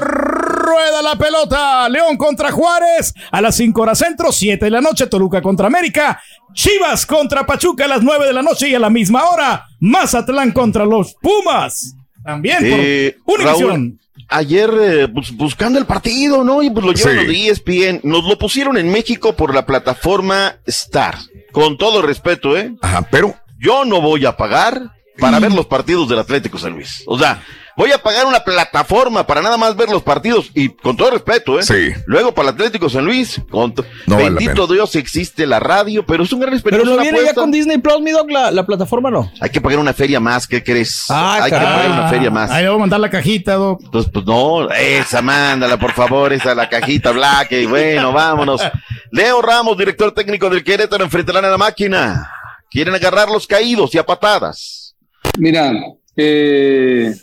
Rueda 0.01 1.03
la 1.03 1.17
pelota. 1.17 1.89
León 1.89 2.17
contra 2.17 2.53
Juárez 2.53 3.15
a 3.31 3.41
las 3.41 3.57
5 3.57 3.81
horas 3.81 3.99
centro, 3.99 4.31
7 4.31 4.65
de 4.65 4.71
la 4.71 4.81
noche. 4.81 5.07
Toluca 5.07 5.41
contra 5.41 5.67
América. 5.67 6.21
Chivas 6.53 7.07
contra 7.07 7.47
Pachuca 7.47 7.87
a 7.87 7.89
las 7.89 8.03
9 8.03 8.27
de 8.27 8.33
la 8.33 8.43
noche 8.43 8.69
y 8.69 8.75
a 8.75 8.79
la 8.79 8.91
misma 8.91 9.25
hora. 9.25 9.65
Mazatlán 9.81 10.53
contra 10.53 10.85
los 10.85 11.15
Pumas. 11.15 11.97
También 12.27 12.59
eh, 12.63 13.17
por 13.25 13.41
Raúl, 13.41 14.01
ayer 14.29 14.71
eh, 14.81 15.07
buscando 15.35 15.79
el 15.79 15.87
partido, 15.87 16.43
¿no? 16.43 16.61
Y 16.61 16.71
pues 16.71 16.85
lo 16.85 16.93
llevan 16.93 17.17
los 17.19 17.29
de 17.29 17.49
ESPN. 17.49 18.01
Nos 18.03 18.25
lo 18.25 18.37
pusieron 18.37 18.77
en 18.77 18.91
México 18.91 19.35
por 19.35 19.55
la 19.55 19.65
plataforma 19.65 20.57
Star. 20.67 21.17
Con 21.53 21.79
todo 21.79 22.03
respeto, 22.03 22.57
¿eh? 22.59 22.75
Ajá, 22.83 23.07
pero. 23.11 23.37
Yo 23.59 23.87
no 23.87 24.03
voy 24.03 24.27
a 24.27 24.37
pagar 24.37 24.93
para 25.19 25.39
ver 25.39 25.53
los 25.53 25.67
partidos 25.67 26.09
del 26.09 26.19
Atlético 26.19 26.59
San 26.59 26.73
Luis. 26.73 27.03
O 27.07 27.19
sea, 27.19 27.43
voy 27.77 27.93
a 27.93 27.99
pagar 27.99 28.27
una 28.27 28.41
plataforma 28.41 29.27
para 29.27 29.43
nada 29.43 29.57
más 29.57 29.77
ver 29.77 29.89
los 29.91 30.03
partidos 30.03 30.51
y 30.55 30.71
con 30.71 30.97
todo 30.97 31.11
respeto, 31.11 31.59
¿eh? 31.59 31.63
Sí. 31.63 31.93
Luego 32.07 32.33
para 32.33 32.49
el 32.49 32.55
Atlético 32.55 32.89
San 32.89 33.05
Luis, 33.05 33.41
con 33.51 33.75
bendito 34.07 34.67
Dios 34.67 34.97
existe 34.97 35.47
la 35.47 35.61
radio, 35.61 36.05
pero 36.07 36.25
es 36.25 36.33
un 36.33 36.41
gran 36.41 36.53
respeto. 36.53 36.77
Pero 36.77 36.97
lo 36.97 37.01
viene 37.01 37.23
ya 37.23 37.35
con 37.35 37.51
Disney 37.51 37.79
Plus, 37.79 38.01
mi 38.01 38.11
dog, 38.11 38.31
la, 38.31 38.51
la, 38.51 38.65
plataforma 38.65 39.11
no. 39.11 39.31
Hay 39.41 39.51
que 39.51 39.61
pagar 39.61 39.79
una 39.79 39.93
feria 39.93 40.19
más, 40.21 40.47
¿qué 40.47 40.63
crees? 40.63 41.05
Ah, 41.11 41.39
Hay 41.43 41.51
que 41.51 41.57
pagar 41.57 41.91
una 41.91 42.09
feria 42.09 42.31
más. 42.31 42.51
Ahí 42.51 42.63
le 42.63 42.71
voy 42.71 42.77
a 42.77 42.81
mandar 42.81 43.01
la 43.01 43.11
cajita, 43.11 43.55
doc. 43.55 43.81
Entonces, 43.85 44.11
pues 44.13 44.25
no, 44.25 44.71
esa 44.71 45.21
mándala, 45.23 45.79
por 45.79 45.93
favor, 45.93 46.33
esa 46.33 46.55
la 46.55 46.69
cajita 46.69 47.11
black 47.13 47.53
y 47.53 47.67
bueno, 47.67 48.13
vámonos. 48.13 48.63
Leo 49.11 49.43
Ramos, 49.43 49.77
director 49.77 50.13
técnico 50.13 50.49
del 50.51 50.65
Querétaro, 50.65 51.05
enfrentarán 51.05 51.45
a 51.45 51.51
la 51.51 51.59
máquina. 51.59 52.31
Quieren 52.71 52.95
agarrar 52.95 53.29
los 53.29 53.47
caídos 53.47 53.95
y 53.95 53.99
a 53.99 54.05
patadas. 54.05 54.97
Mira, 55.39 55.73
eh, 56.17 57.15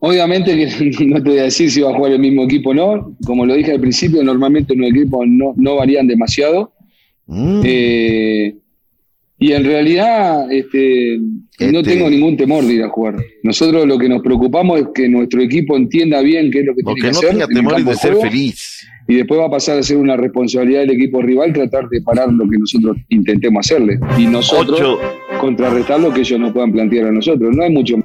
Obviamente 0.00 0.56
que 0.56 1.04
no 1.06 1.22
te 1.22 1.30
voy 1.30 1.38
a 1.38 1.44
decir 1.44 1.70
si 1.70 1.80
va 1.80 1.90
a 1.90 1.94
jugar 1.94 2.12
el 2.12 2.18
mismo 2.18 2.44
equipo 2.44 2.70
o 2.70 2.74
no. 2.74 3.16
Como 3.24 3.46
lo 3.46 3.54
dije 3.54 3.72
al 3.72 3.80
principio, 3.80 4.22
normalmente 4.24 4.74
los 4.74 4.90
equipos 4.90 5.26
no, 5.26 5.54
no 5.56 5.76
varían 5.76 6.06
demasiado. 6.06 6.72
Mm. 7.26 7.60
Eh, 7.64 8.54
y 9.38 9.52
en 9.52 9.64
realidad 9.64 10.50
este, 10.52 11.18
no 11.18 11.78
Este- 11.78 11.82
tengo 11.82 12.10
ningún 12.10 12.36
temor 12.36 12.64
de 12.64 12.74
ir 12.74 12.82
a 12.82 12.88
jugar. 12.88 13.16
Nosotros 13.42 13.86
lo 13.86 13.98
que 13.98 14.08
nos 14.08 14.22
preocupamos 14.22 14.80
es 14.80 14.86
que 14.94 15.08
nuestro 15.08 15.40
equipo 15.40 15.76
entienda 15.76 16.20
bien 16.20 16.50
qué 16.50 16.60
es 16.60 16.66
lo 16.66 16.74
que 16.74 16.82
tiene 16.82 17.00
que 17.00 17.08
hacer. 17.08 17.30
tenga 17.30 17.44
en 17.44 17.50
el 17.50 17.56
temor 17.56 17.84
de 17.84 17.94
ser 17.94 18.12
juego, 18.14 18.30
feliz. 18.30 18.86
Y 19.08 19.14
después 19.16 19.40
va 19.40 19.46
a 19.46 19.50
pasar 19.50 19.78
a 19.78 19.82
ser 19.82 19.96
una 19.96 20.16
responsabilidad 20.16 20.80
del 20.80 20.90
equipo 20.90 21.20
rival 21.22 21.52
tratar 21.52 21.88
de 21.88 22.02
parar 22.02 22.32
lo 22.32 22.48
que 22.48 22.58
nosotros 22.58 22.96
intentemos 23.08 23.66
hacerle. 23.66 23.98
Y 24.18 24.26
nosotros 24.26 24.80
Ocho. 24.80 24.98
contrarrestar 25.40 26.00
lo 26.00 26.12
que 26.12 26.20
ellos 26.20 26.38
no 26.38 26.52
puedan 26.52 26.72
plantear 26.72 27.06
a 27.06 27.12
nosotros. 27.12 27.56
No 27.56 27.62
hay 27.62 27.70
mucho 27.70 27.96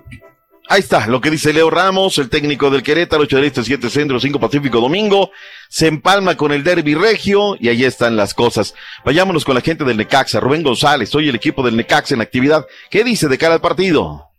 Ahí 0.68 0.80
está, 0.80 1.06
lo 1.06 1.22
que 1.22 1.30
dice 1.30 1.54
Leo 1.54 1.70
Ramos, 1.70 2.18
el 2.18 2.28
técnico 2.30 2.72
del 2.72 2.82
Querétaro, 2.82 3.22
8 3.24 3.36
del 3.36 3.46
Este, 3.46 3.64
7 3.64 3.88
Centro, 3.90 4.20
5 4.20 4.40
Pacífico, 4.40 4.80
Domingo. 4.80 5.30
Se 5.70 5.86
empalma 5.88 6.36
con 6.36 6.52
el 6.52 6.64
Derby 6.64 6.96
Regio 6.96 7.56
y 7.60 7.70
ahí 7.70 7.84
están 7.86 8.16
las 8.16 8.34
cosas. 8.34 8.74
Vayámonos 9.04 9.46
con 9.46 9.54
la 9.54 9.62
gente 9.62 9.84
del 9.84 9.98
Necaxa. 9.98 10.40
Rubén 10.40 10.64
González, 10.64 11.14
hoy 11.14 11.30
el 11.30 11.36
equipo 11.36 11.62
del 11.62 11.78
Necaxa 11.78 12.16
en 12.16 12.22
actividad. 12.22 12.66
¿Qué 12.90 13.04
dice 13.04 13.28
de 13.28 13.38
cara 13.38 13.54
al 13.54 13.62
partido? 13.62 14.30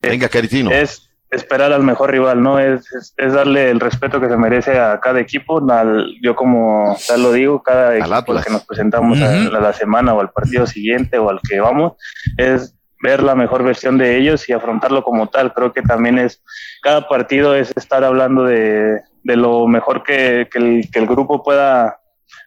Venga, 0.00 0.28
Caritino. 0.28 0.70
Es 0.70 1.10
esperar 1.30 1.72
al 1.72 1.82
mejor 1.82 2.10
rival, 2.10 2.42
¿no? 2.42 2.58
Es, 2.58 2.80
es, 2.92 3.14
es 3.16 3.32
darle 3.32 3.70
el 3.70 3.80
respeto 3.80 4.20
que 4.20 4.28
se 4.28 4.36
merece 4.36 4.78
a 4.78 4.98
cada 5.00 5.20
equipo. 5.20 5.62
Al- 5.70 6.14
yo 6.22 6.34
como 6.34 6.96
tal 7.06 7.22
lo 7.22 7.32
digo, 7.32 7.62
cada 7.62 7.96
equipo 7.96 8.32
al 8.32 8.44
que 8.44 8.50
nos 8.50 8.64
presentamos 8.64 9.20
a, 9.20 9.30
a 9.56 9.60
la 9.60 9.72
semana 9.72 10.14
o 10.14 10.20
al 10.20 10.30
partido 10.30 10.66
siguiente 10.66 11.18
o 11.18 11.28
al 11.30 11.40
que 11.46 11.60
vamos, 11.60 11.92
es 12.36 12.74
ver 13.02 13.22
la 13.22 13.34
mejor 13.34 13.64
versión 13.64 13.98
de 13.98 14.16
ellos 14.16 14.48
y 14.48 14.52
afrontarlo 14.52 15.02
como 15.02 15.28
tal. 15.28 15.52
Creo 15.52 15.72
que 15.72 15.82
también 15.82 16.18
es, 16.18 16.42
cada 16.82 17.08
partido 17.08 17.54
es 17.54 17.72
estar 17.76 18.04
hablando 18.04 18.44
de, 18.44 19.00
de 19.24 19.36
lo 19.36 19.66
mejor 19.66 20.02
que, 20.02 20.48
que 20.50 20.58
el, 20.58 20.88
que 20.90 20.98
el 21.00 21.06
grupo 21.06 21.42
pueda 21.42 21.98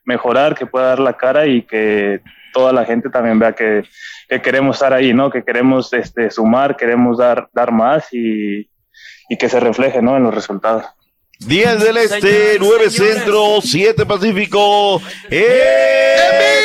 mejorar, 0.06 0.56
que 0.56 0.66
pueda 0.66 0.88
dar 0.88 1.00
la 1.00 1.14
cara 1.14 1.46
y 1.46 1.62
que 1.64 2.22
toda 2.54 2.72
la 2.72 2.86
gente 2.86 3.10
también 3.10 3.38
vea 3.38 3.54
que, 3.54 3.84
que 4.30 4.42
queremos 4.42 4.78
estar 4.78 4.94
ahí, 4.94 5.14
¿no? 5.14 5.30
Que 5.30 5.44
queremos 5.44 5.92
este, 5.92 6.32
sumar, 6.32 6.78
queremos 6.78 7.18
dar, 7.18 7.50
dar 7.54 7.72
más 7.72 8.08
y, 8.14 8.70
y 9.30 9.38
que 9.38 9.50
se 9.50 9.60
refleje, 9.60 10.02
¿no? 10.02 10.16
En 10.16 10.24
los 10.24 10.34
resultados. 10.34 10.86
10 11.40 11.80
del 11.84 11.98
Este, 11.98 12.58
9 12.60 12.90
Centro, 12.90 13.60
7 13.62 14.06
Pacífico. 14.06 15.02
¡En 15.30 15.42
vivo! 15.42 16.65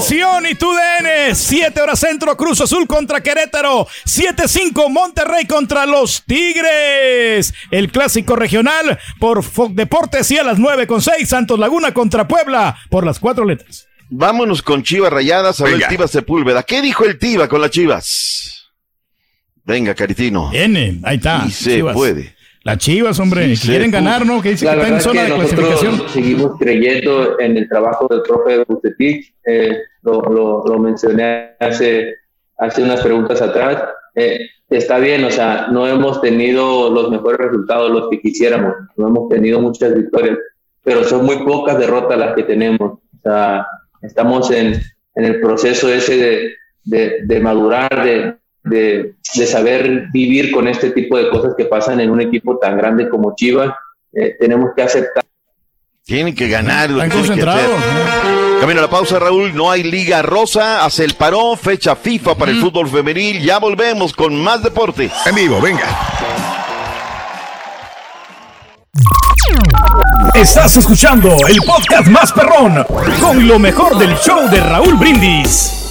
Univisión 0.00 0.46
y 0.46 0.54
TUDN, 0.54 1.34
7 1.34 1.78
horas 1.82 2.00
centro, 2.00 2.34
Cruz 2.34 2.62
Azul 2.62 2.86
contra 2.86 3.22
Querétaro, 3.22 3.86
7-5 4.06 4.88
Monterrey 4.88 5.44
contra 5.46 5.84
los 5.84 6.22
Tigres. 6.24 7.52
El 7.70 7.92
clásico 7.92 8.34
regional 8.34 8.98
por 9.18 9.42
Fox 9.42 9.76
Deportes 9.76 10.30
y 10.30 10.38
a 10.38 10.42
las 10.42 10.58
9 10.58 10.86
con 10.86 11.02
6 11.02 11.28
Santos 11.28 11.58
Laguna 11.58 11.92
contra 11.92 12.26
Puebla 12.26 12.78
por 12.88 13.04
las 13.04 13.18
cuatro 13.18 13.44
letras. 13.44 13.88
Vámonos 14.08 14.62
con 14.62 14.82
Chivas 14.82 15.12
Rayadas, 15.12 15.60
habló 15.60 15.74
el 15.74 15.80
Venga. 15.80 15.88
Tiva 15.90 16.08
Sepúlveda. 16.08 16.62
¿Qué 16.62 16.80
dijo 16.80 17.04
el 17.04 17.18
Tiva 17.18 17.46
con 17.46 17.60
las 17.60 17.70
Chivas? 17.70 18.70
Venga, 19.64 19.94
Caritino. 19.94 20.48
Viene, 20.48 20.98
ahí 21.02 21.16
está. 21.16 21.44
Y 21.46 21.50
se 21.50 21.74
Chivas. 21.76 21.94
puede. 21.94 22.34
Las 22.62 22.76
Chivas, 22.76 23.18
hombre, 23.18 23.54
quieren 23.54 23.90
ganar, 23.90 24.26
¿no? 24.26 24.42
Que 24.42 24.50
dice 24.50 24.66
que 24.66 24.72
está 24.72 24.88
en 24.88 25.00
zona 25.00 25.22
de 25.24 25.34
clasificación. 25.34 26.08
Seguimos 26.10 26.58
creyendo 26.58 27.40
en 27.40 27.56
el 27.56 27.68
trabajo 27.68 28.06
del 28.08 28.20
profe 28.20 28.64
Bucetich. 28.68 29.32
Eh, 29.46 29.78
lo, 30.02 30.20
lo, 30.20 30.64
lo, 30.66 30.78
mencioné 30.78 31.52
hace, 31.58 32.16
hace 32.58 32.82
unas 32.82 33.00
preguntas 33.00 33.40
atrás. 33.40 33.82
Eh, 34.14 34.40
está 34.68 34.98
bien, 34.98 35.24
o 35.24 35.30
sea, 35.30 35.68
no 35.70 35.88
hemos 35.88 36.20
tenido 36.20 36.90
los 36.90 37.10
mejores 37.10 37.38
resultados, 37.38 37.90
los 37.90 38.10
que 38.10 38.20
quisiéramos. 38.20 38.74
No 38.96 39.08
hemos 39.08 39.30
tenido 39.30 39.58
muchas 39.60 39.94
victorias, 39.94 40.36
pero 40.84 41.02
son 41.04 41.24
muy 41.24 41.38
pocas 41.38 41.78
derrotas 41.78 42.18
las 42.18 42.34
que 42.34 42.42
tenemos. 42.42 42.92
O 42.92 43.20
sea, 43.22 43.66
estamos 44.02 44.50
en, 44.50 44.74
en 45.14 45.24
el 45.24 45.40
proceso 45.40 45.90
ese 45.90 46.16
de, 46.18 46.54
de, 46.84 47.20
de 47.24 47.40
madurar, 47.40 48.04
de, 48.04 48.34
de, 48.62 49.14
saber 49.22 50.06
vivir 50.12 50.52
con 50.52 50.68
este 50.68 50.90
tipo 50.90 51.16
de 51.16 51.30
cosas 51.30 51.54
que 51.56 51.64
pasan 51.64 52.00
en 52.00 52.10
un 52.10 52.20
equipo 52.20 52.58
tan 52.58 52.76
grande 52.76 53.08
como 53.08 53.34
Chivas. 53.34 53.74
Eh, 54.12 54.36
tenemos 54.38 54.70
que 54.74 54.82
aceptar. 54.82 55.24
Tienen 56.04 56.34
que 56.34 56.48
ganar. 56.48 56.90
Están 56.90 57.10
concentrados. 57.10 57.80
Camino 58.60 58.80
a 58.80 58.82
la 58.82 58.90
pausa, 58.90 59.18
Raúl. 59.18 59.54
No 59.54 59.70
hay 59.70 59.82
Liga 59.82 60.22
Rosa. 60.22 60.84
Hace 60.84 61.04
el 61.04 61.14
parón. 61.14 61.56
Fecha 61.56 61.94
FIFA 61.96 62.34
para 62.34 62.50
el 62.50 62.60
fútbol 62.60 62.88
femenil. 62.88 63.40
Ya 63.40 63.58
volvemos 63.58 64.12
con 64.12 64.34
más 64.42 64.62
deporte. 64.62 65.10
En 65.26 65.34
vivo, 65.34 65.60
venga. 65.60 65.86
Estás 70.34 70.76
escuchando 70.76 71.36
el 71.48 71.58
podcast 71.66 72.08
más 72.08 72.32
perrón 72.32 72.84
con 73.20 73.48
lo 73.48 73.58
mejor 73.58 73.98
del 73.98 74.16
show 74.16 74.48
de 74.48 74.60
Raúl 74.60 74.94
Brindis. 74.94 75.89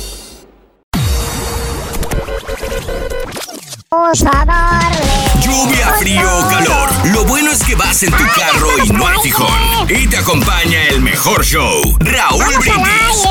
Lluvia, 5.41 5.87
frío 5.97 6.21
o 6.21 6.47
calor. 6.47 6.89
Lo 7.11 7.25
bueno 7.25 7.51
es 7.51 7.63
que 7.63 7.73
vas 7.73 8.03
en 8.03 8.11
tu 8.11 8.23
carro 8.35 8.67
y 8.85 8.89
no 8.91 9.07
hay 9.07 9.17
fijón. 9.23 9.49
Y 9.89 10.07
te 10.07 10.17
acompaña 10.17 10.83
el 10.89 11.01
mejor 11.01 11.43
show, 11.43 11.81
Raúl 11.99 12.55
Brindis. 12.59 13.23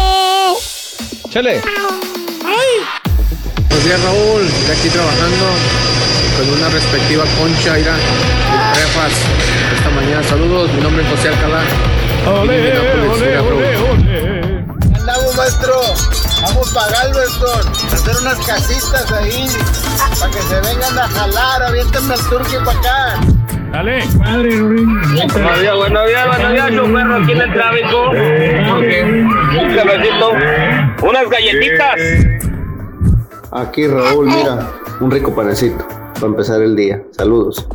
Chale. 1.30 1.62
Buenos 3.68 3.84
días, 3.84 4.02
Raúl. 4.02 4.48
Estoy 4.48 4.76
aquí 4.76 4.88
trabajando 4.88 5.46
con 6.36 6.52
una 6.58 6.68
respectiva 6.70 7.24
concha, 7.38 7.78
ira, 7.78 7.94
refas 8.74 9.12
esta 9.76 9.90
mañana. 9.90 10.24
Saludos, 10.24 10.72
mi 10.72 10.80
nombre 10.80 11.04
es 11.04 11.10
José 11.10 11.28
Alcalá. 11.28 11.62
Ole, 12.26 12.78
ole, 12.80 13.38
ole, 13.38 13.76
ole. 13.76 14.64
Andamos, 14.96 15.36
maestro. 15.36 16.27
Vamos 16.42 16.70
para 16.72 16.92
Galveston, 16.92 17.68
hacer 17.92 18.16
unas 18.20 18.38
casitas 18.46 19.10
ahí, 19.12 19.46
para 20.20 20.30
que 20.30 20.40
se 20.42 20.54
vengan 20.60 20.98
a 20.98 21.08
jalar, 21.08 21.62
avienten 21.64 22.10
el 22.10 22.20
turque 22.28 22.58
para 22.64 22.78
acá. 22.78 23.20
Dale. 23.72 24.06
Madre, 24.18 24.62
Buenos 24.62 25.12
días, 25.60 25.76
buenos 25.76 26.06
días, 26.06 26.26
buenos 26.26 26.52
días, 26.52 26.70
yo 26.70 26.84
perro 26.84 27.16
aquí 27.16 27.32
en 27.32 27.40
el 27.40 27.52
tráfico. 27.52 28.10
Un 29.60 29.74
cafecito, 29.74 30.30
unas 31.02 31.28
galletitas. 31.28 31.96
Aquí, 33.50 33.86
Raúl, 33.88 34.26
mira, 34.26 34.70
un 35.00 35.10
rico 35.10 35.34
panecito 35.34 35.86
para 36.14 36.26
empezar 36.26 36.62
el 36.62 36.76
día. 36.76 37.02
Saludos. 37.12 37.66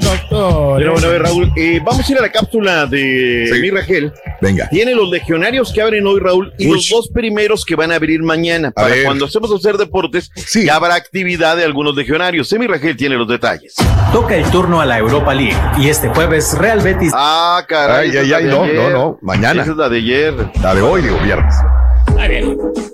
Doctor. 0.00 0.78
Pero 0.78 0.92
bueno, 0.92 1.06
a 1.06 1.10
ver, 1.10 1.22
Raúl, 1.22 1.52
eh, 1.56 1.80
vamos 1.84 2.08
a 2.08 2.12
ir 2.12 2.18
a 2.18 2.22
la 2.22 2.30
cápsula 2.30 2.86
de 2.86 3.58
mi 3.60 3.70
Rangel. 3.70 4.12
Venga. 4.40 4.68
Tiene 4.68 4.94
los 4.94 5.10
legionarios 5.10 5.72
que 5.72 5.82
abren 5.82 6.06
hoy, 6.06 6.20
Raúl, 6.20 6.52
y 6.58 6.68
Uy. 6.68 6.74
los 6.74 6.88
dos 6.88 7.08
primeros 7.08 7.64
que 7.64 7.76
van 7.76 7.92
a 7.92 7.96
abrir 7.96 8.22
mañana. 8.22 8.70
Para 8.70 8.88
ver. 8.88 9.04
cuando 9.04 9.26
hacemos 9.26 9.52
hacer 9.52 9.76
deportes, 9.76 10.30
ya 10.54 10.76
habrá 10.76 10.94
actividad 10.94 11.56
de 11.56 11.64
algunos 11.64 11.94
legionarios. 11.94 12.48
Semi 12.48 12.66
Rangel 12.66 12.96
tiene 12.96 13.16
los 13.16 13.28
detalles. 13.28 13.74
Toca 14.12 14.36
el 14.36 14.44
turno 14.50 14.80
a 14.80 14.86
la 14.86 14.98
Europa 14.98 15.34
League 15.34 15.56
y 15.78 15.88
este 15.88 16.08
jueves 16.08 16.56
Real 16.56 16.80
Betis. 16.80 17.12
Ah, 17.14 17.62
caray. 17.68 18.10
Ay, 18.10 18.16
ay, 18.16 18.32
ay, 18.32 18.44
no, 18.44 18.62
ayer. 18.62 18.76
no, 18.76 18.90
no, 18.90 19.18
mañana. 19.20 19.62
Esa 19.62 19.72
es 19.72 19.76
la 19.76 19.88
de 19.88 19.98
ayer. 19.98 20.34
La 20.62 20.74
de 20.74 20.82
hoy, 20.82 21.02
digo, 21.02 21.18
viernes. 21.18 21.54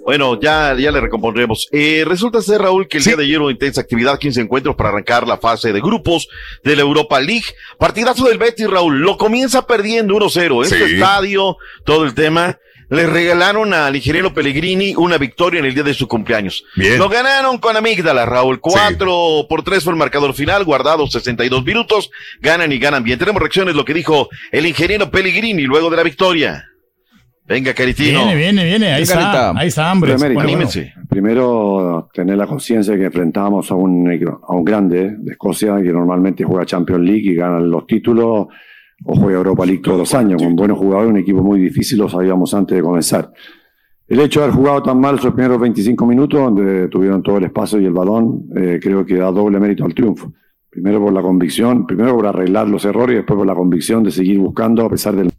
Bueno, 0.06 0.38
ya, 0.40 0.72
ya 0.78 0.92
le 0.92 1.00
recompondremos. 1.00 1.66
Eh, 1.72 2.04
resulta 2.06 2.40
ser, 2.40 2.60
Raúl, 2.62 2.86
que 2.86 2.98
el 2.98 3.02
día 3.04 3.16
de 3.16 3.24
ayer 3.24 3.40
hubo 3.40 3.50
intensa 3.50 3.80
actividad, 3.80 4.20
15 4.20 4.40
encuentros 4.40 4.76
para 4.76 4.90
arrancar 4.90 5.26
la 5.26 5.36
fase 5.36 5.72
de 5.72 5.80
grupos 5.80 6.28
de 6.62 6.76
la 6.76 6.82
Europa 6.82 7.20
League. 7.20 7.46
Partidazo 7.76 8.28
del 8.28 8.38
Betis, 8.38 8.70
Raúl. 8.70 9.00
Lo 9.00 9.16
comienza 9.16 9.66
perdiendo 9.66 10.14
1-0. 10.14 10.62
Este 10.62 10.86
Sí. 10.86 10.94
estadio, 10.94 11.56
todo 11.84 12.04
el 12.04 12.14
tema. 12.14 12.56
Le 12.88 13.08
regalaron 13.08 13.74
al 13.74 13.96
ingeniero 13.96 14.32
Pellegrini 14.32 14.94
una 14.94 15.18
victoria 15.18 15.58
en 15.58 15.64
el 15.66 15.74
día 15.74 15.82
de 15.82 15.92
su 15.92 16.06
cumpleaños. 16.06 16.62
Bien. 16.76 16.98
Lo 16.98 17.08
ganaron 17.08 17.58
con 17.58 17.76
amígdala, 17.76 18.24
Raúl. 18.26 18.60
4 18.60 19.46
por 19.48 19.64
3 19.64 19.82
fue 19.82 19.92
el 19.92 19.98
marcador 19.98 20.34
final, 20.34 20.62
guardado 20.62 21.08
62 21.08 21.64
minutos. 21.64 22.10
Ganan 22.40 22.70
y 22.70 22.78
ganan 22.78 23.02
bien. 23.02 23.18
Tenemos 23.18 23.42
reacciones, 23.42 23.74
lo 23.74 23.84
que 23.84 23.92
dijo 23.92 24.28
el 24.52 24.66
ingeniero 24.66 25.10
Pellegrini 25.10 25.62
luego 25.62 25.90
de 25.90 25.96
la 25.96 26.04
victoria. 26.04 26.64
Venga, 27.46 27.72
Caritino. 27.74 28.26
Viene, 28.26 28.34
viene, 28.34 28.64
viene. 28.64 28.92
Ahí 28.92 29.02
está. 29.02 29.50
Ahí 29.52 29.68
está, 29.68 29.90
hambre. 29.90 30.14
Primero, 30.14 30.40
Anímense. 30.40 30.92
Primero, 31.08 32.08
tener 32.12 32.36
la 32.36 32.46
conciencia 32.46 32.92
de 32.94 32.98
que 32.98 33.04
enfrentábamos 33.06 33.70
a 33.70 33.74
un, 33.76 34.08
a 34.42 34.52
un 34.52 34.64
grande 34.64 35.16
de 35.18 35.32
Escocia 35.32 35.76
que 35.80 35.92
normalmente 35.92 36.44
juega 36.44 36.66
Champions 36.66 37.02
League 37.02 37.30
y 37.30 37.34
gana 37.34 37.60
los 37.60 37.86
títulos 37.86 38.48
o 39.04 39.14
juega 39.14 39.38
Europa 39.38 39.64
League 39.64 39.82
todos 39.82 39.98
los 39.98 40.14
años, 40.14 40.42
con 40.42 40.56
buenos 40.56 40.78
jugadores, 40.78 41.10
un 41.10 41.18
equipo 41.18 41.42
muy 41.42 41.60
difícil, 41.60 41.98
lo 41.98 42.08
sabíamos 42.08 42.52
antes 42.54 42.76
de 42.76 42.82
comenzar. 42.82 43.30
El 44.08 44.20
hecho 44.20 44.40
de 44.40 44.46
haber 44.46 44.56
jugado 44.56 44.82
tan 44.82 45.00
mal 45.00 45.16
esos 45.16 45.34
primeros 45.34 45.60
25 45.60 46.06
minutos, 46.06 46.40
donde 46.40 46.88
tuvieron 46.88 47.22
todo 47.22 47.38
el 47.38 47.44
espacio 47.44 47.80
y 47.80 47.84
el 47.84 47.92
balón, 47.92 48.46
eh, 48.56 48.78
creo 48.80 49.04
que 49.04 49.16
da 49.16 49.30
doble 49.30 49.60
mérito 49.60 49.84
al 49.84 49.94
triunfo. 49.94 50.32
Primero 50.70 51.00
por 51.00 51.12
la 51.12 51.22
convicción, 51.22 51.86
primero 51.86 52.14
por 52.14 52.26
arreglar 52.26 52.68
los 52.68 52.84
errores 52.84 53.14
y 53.14 53.16
después 53.18 53.36
por 53.36 53.46
la 53.46 53.54
convicción 53.54 54.02
de 54.02 54.10
seguir 54.10 54.38
buscando 54.38 54.84
a 54.84 54.90
pesar 54.90 55.14
del 55.14 55.30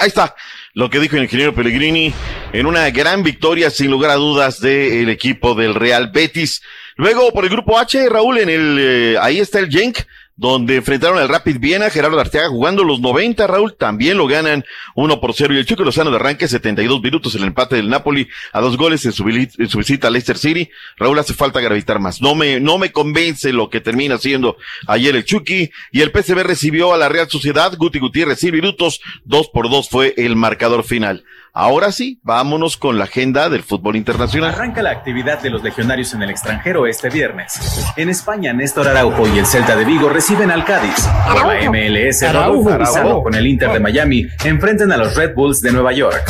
Ahí 0.00 0.08
está 0.08 0.32
lo 0.78 0.90
que 0.90 1.00
dijo 1.00 1.16
el 1.16 1.24
ingeniero 1.24 1.56
Pellegrini 1.56 2.14
en 2.52 2.64
una 2.64 2.88
gran 2.90 3.24
victoria, 3.24 3.68
sin 3.68 3.90
lugar 3.90 4.12
a 4.12 4.14
dudas, 4.14 4.60
del 4.60 5.08
equipo 5.08 5.56
del 5.56 5.74
Real 5.74 6.12
Betis. 6.14 6.62
Luego, 6.94 7.32
por 7.32 7.42
el 7.42 7.50
grupo 7.50 7.80
H, 7.80 8.08
Raúl, 8.08 8.38
en 8.38 8.48
el, 8.48 8.78
eh, 8.80 9.16
ahí 9.20 9.40
está 9.40 9.58
el 9.58 9.70
Genk, 9.70 9.98
donde 10.38 10.76
enfrentaron 10.76 11.18
al 11.18 11.28
Rapid 11.28 11.58
Viena, 11.58 11.90
Gerardo 11.90 12.18
Arteaga 12.18 12.48
jugando 12.48 12.84
los 12.84 13.00
90, 13.00 13.44
Raúl, 13.48 13.74
también 13.76 14.16
lo 14.16 14.28
ganan 14.28 14.64
1 14.94 15.20
por 15.20 15.34
0. 15.34 15.52
Y 15.52 15.58
el 15.58 15.66
Chico 15.66 15.82
Lozano 15.82 16.10
de 16.10 16.16
arranque, 16.16 16.46
72 16.46 17.02
minutos, 17.02 17.34
el 17.34 17.42
empate 17.42 17.74
del 17.74 17.88
Napoli 17.88 18.28
a 18.52 18.60
dos 18.60 18.76
goles 18.76 19.04
en 19.04 19.12
su, 19.12 19.24
visita 19.24 20.06
a 20.06 20.10
Leicester 20.10 20.38
City. 20.38 20.70
Raúl, 20.96 21.18
hace 21.18 21.34
falta 21.34 21.60
gravitar 21.60 21.98
más. 21.98 22.22
No 22.22 22.36
me, 22.36 22.60
no 22.60 22.78
me 22.78 22.92
convence 22.92 23.52
lo 23.52 23.68
que 23.68 23.80
termina 23.80 24.14
haciendo 24.14 24.56
ayer 24.86 25.16
el 25.16 25.24
Chucky. 25.24 25.72
Y 25.90 26.02
el 26.02 26.12
PSV 26.12 26.44
recibió 26.44 26.94
a 26.94 26.98
la 26.98 27.08
Real 27.08 27.28
Sociedad, 27.28 27.76
Guti 27.76 27.98
Gutiérrez, 27.98 28.38
100 28.38 28.54
minutos, 28.54 29.00
2 29.24 29.48
por 29.48 29.68
2 29.68 29.88
fue 29.88 30.14
el 30.16 30.36
marcador 30.36 30.84
final. 30.84 31.24
Ahora 31.52 31.92
sí, 31.92 32.20
vámonos 32.22 32.76
con 32.76 32.98
la 32.98 33.04
agenda 33.04 33.48
del 33.48 33.62
fútbol 33.62 33.96
internacional. 33.96 34.54
Arranca 34.54 34.82
la 34.82 34.90
actividad 34.90 35.40
de 35.40 35.50
los 35.50 35.62
legionarios 35.62 36.14
en 36.14 36.22
el 36.22 36.30
extranjero 36.30 36.86
este 36.86 37.10
viernes. 37.10 37.92
En 37.96 38.08
España, 38.08 38.52
Néstor 38.52 38.88
Araujo 38.88 39.26
y 39.26 39.38
el 39.38 39.46
Celta 39.46 39.76
de 39.76 39.84
Vigo 39.84 40.08
reciben 40.08 40.50
al 40.50 40.64
Cádiz. 40.64 41.08
Por 41.26 41.46
la 41.46 41.70
MLS, 41.70 42.22
Araujo. 42.22 42.78
Pizarro 42.78 43.22
con 43.22 43.34
el 43.34 43.46
Inter 43.46 43.72
de 43.72 43.80
Miami 43.80 44.26
enfrentan 44.44 44.92
a 44.92 44.96
los 44.96 45.14
Red 45.14 45.34
Bulls 45.34 45.60
de 45.60 45.72
Nueva 45.72 45.92
York. 45.92 46.24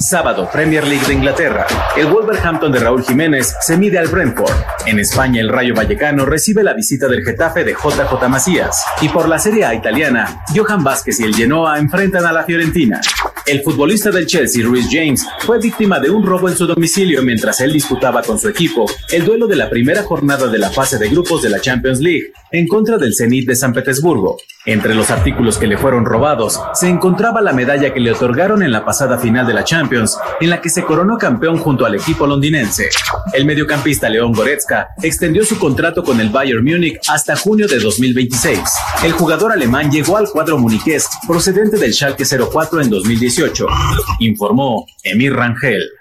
Sábado, 0.00 0.48
Premier 0.50 0.86
League 0.88 1.06
de 1.06 1.12
Inglaterra. 1.12 1.66
El 1.94 2.06
Wolverhampton 2.06 2.72
de 2.72 2.78
Raúl 2.78 3.04
Jiménez 3.04 3.54
se 3.60 3.76
mide 3.76 3.98
al 3.98 4.08
Brentford. 4.08 4.50
En 4.86 4.98
España, 4.98 5.42
el 5.42 5.50
Rayo 5.50 5.74
Vallecano 5.74 6.24
recibe 6.24 6.64
la 6.64 6.72
visita 6.72 7.06
del 7.06 7.22
Getafe 7.22 7.64
de 7.64 7.74
JJ 7.74 8.28
Macías. 8.30 8.82
Y 9.02 9.10
por 9.10 9.28
la 9.28 9.38
Serie 9.38 9.66
A 9.66 9.74
italiana, 9.74 10.42
Johan 10.56 10.82
Vázquez 10.82 11.20
y 11.20 11.24
el 11.24 11.34
Genoa 11.34 11.78
enfrentan 11.78 12.24
a 12.24 12.32
la 12.32 12.44
Fiorentina. 12.44 12.98
El 13.46 13.60
futbolista 13.62 14.10
del 14.10 14.26
Chelsea, 14.26 14.66
Rhys 14.66 14.88
James, 14.90 15.26
fue 15.40 15.58
víctima 15.58 16.00
de 16.00 16.08
un 16.08 16.24
robo 16.24 16.48
en 16.48 16.56
su 16.56 16.66
domicilio 16.66 17.22
mientras 17.22 17.60
él 17.60 17.72
disputaba 17.72 18.22
con 18.22 18.38
su 18.38 18.48
equipo 18.48 18.86
el 19.10 19.26
duelo 19.26 19.46
de 19.46 19.56
la 19.56 19.68
primera 19.68 20.02
jornada 20.02 20.46
de 20.46 20.58
la 20.58 20.70
fase 20.70 20.96
de 20.96 21.10
grupos 21.10 21.42
de 21.42 21.50
la 21.50 21.60
Champions 21.60 22.00
League 22.00 22.32
en 22.52 22.66
contra 22.66 22.96
del 22.96 23.14
Zenit 23.14 23.46
de 23.46 23.54
San 23.54 23.74
Petersburgo. 23.74 24.38
Entre 24.66 24.94
los 24.94 25.10
artículos 25.10 25.56
que 25.56 25.66
le 25.66 25.78
fueron 25.78 26.04
robados 26.04 26.60
se 26.74 26.86
encontraba 26.86 27.40
la 27.40 27.54
medalla 27.54 27.94
que 27.94 28.00
le 28.00 28.12
otorgaron 28.12 28.62
en 28.62 28.70
la 28.70 28.84
pasada 28.84 29.16
final 29.16 29.46
de 29.46 29.54
la 29.54 29.64
Champions, 29.64 30.18
en 30.38 30.50
la 30.50 30.60
que 30.60 30.68
se 30.68 30.84
coronó 30.84 31.16
campeón 31.16 31.56
junto 31.56 31.86
al 31.86 31.94
equipo 31.94 32.26
londinense. 32.26 32.90
El 33.32 33.46
mediocampista 33.46 34.10
León 34.10 34.32
Goretzka 34.32 34.88
extendió 35.02 35.46
su 35.46 35.58
contrato 35.58 36.04
con 36.04 36.20
el 36.20 36.28
Bayern 36.28 36.62
Múnich 36.62 36.98
hasta 37.08 37.36
junio 37.36 37.66
de 37.68 37.78
2026. 37.78 38.60
El 39.02 39.12
jugador 39.12 39.52
alemán 39.52 39.90
llegó 39.90 40.18
al 40.18 40.28
cuadro 40.28 40.58
muniqués 40.58 41.08
procedente 41.26 41.78
del 41.78 41.94
Schalke 41.94 42.24
04 42.26 42.82
en 42.82 42.90
2018, 42.90 43.66
informó 44.18 44.84
Emir 45.02 45.34
Rangel. 45.34 45.99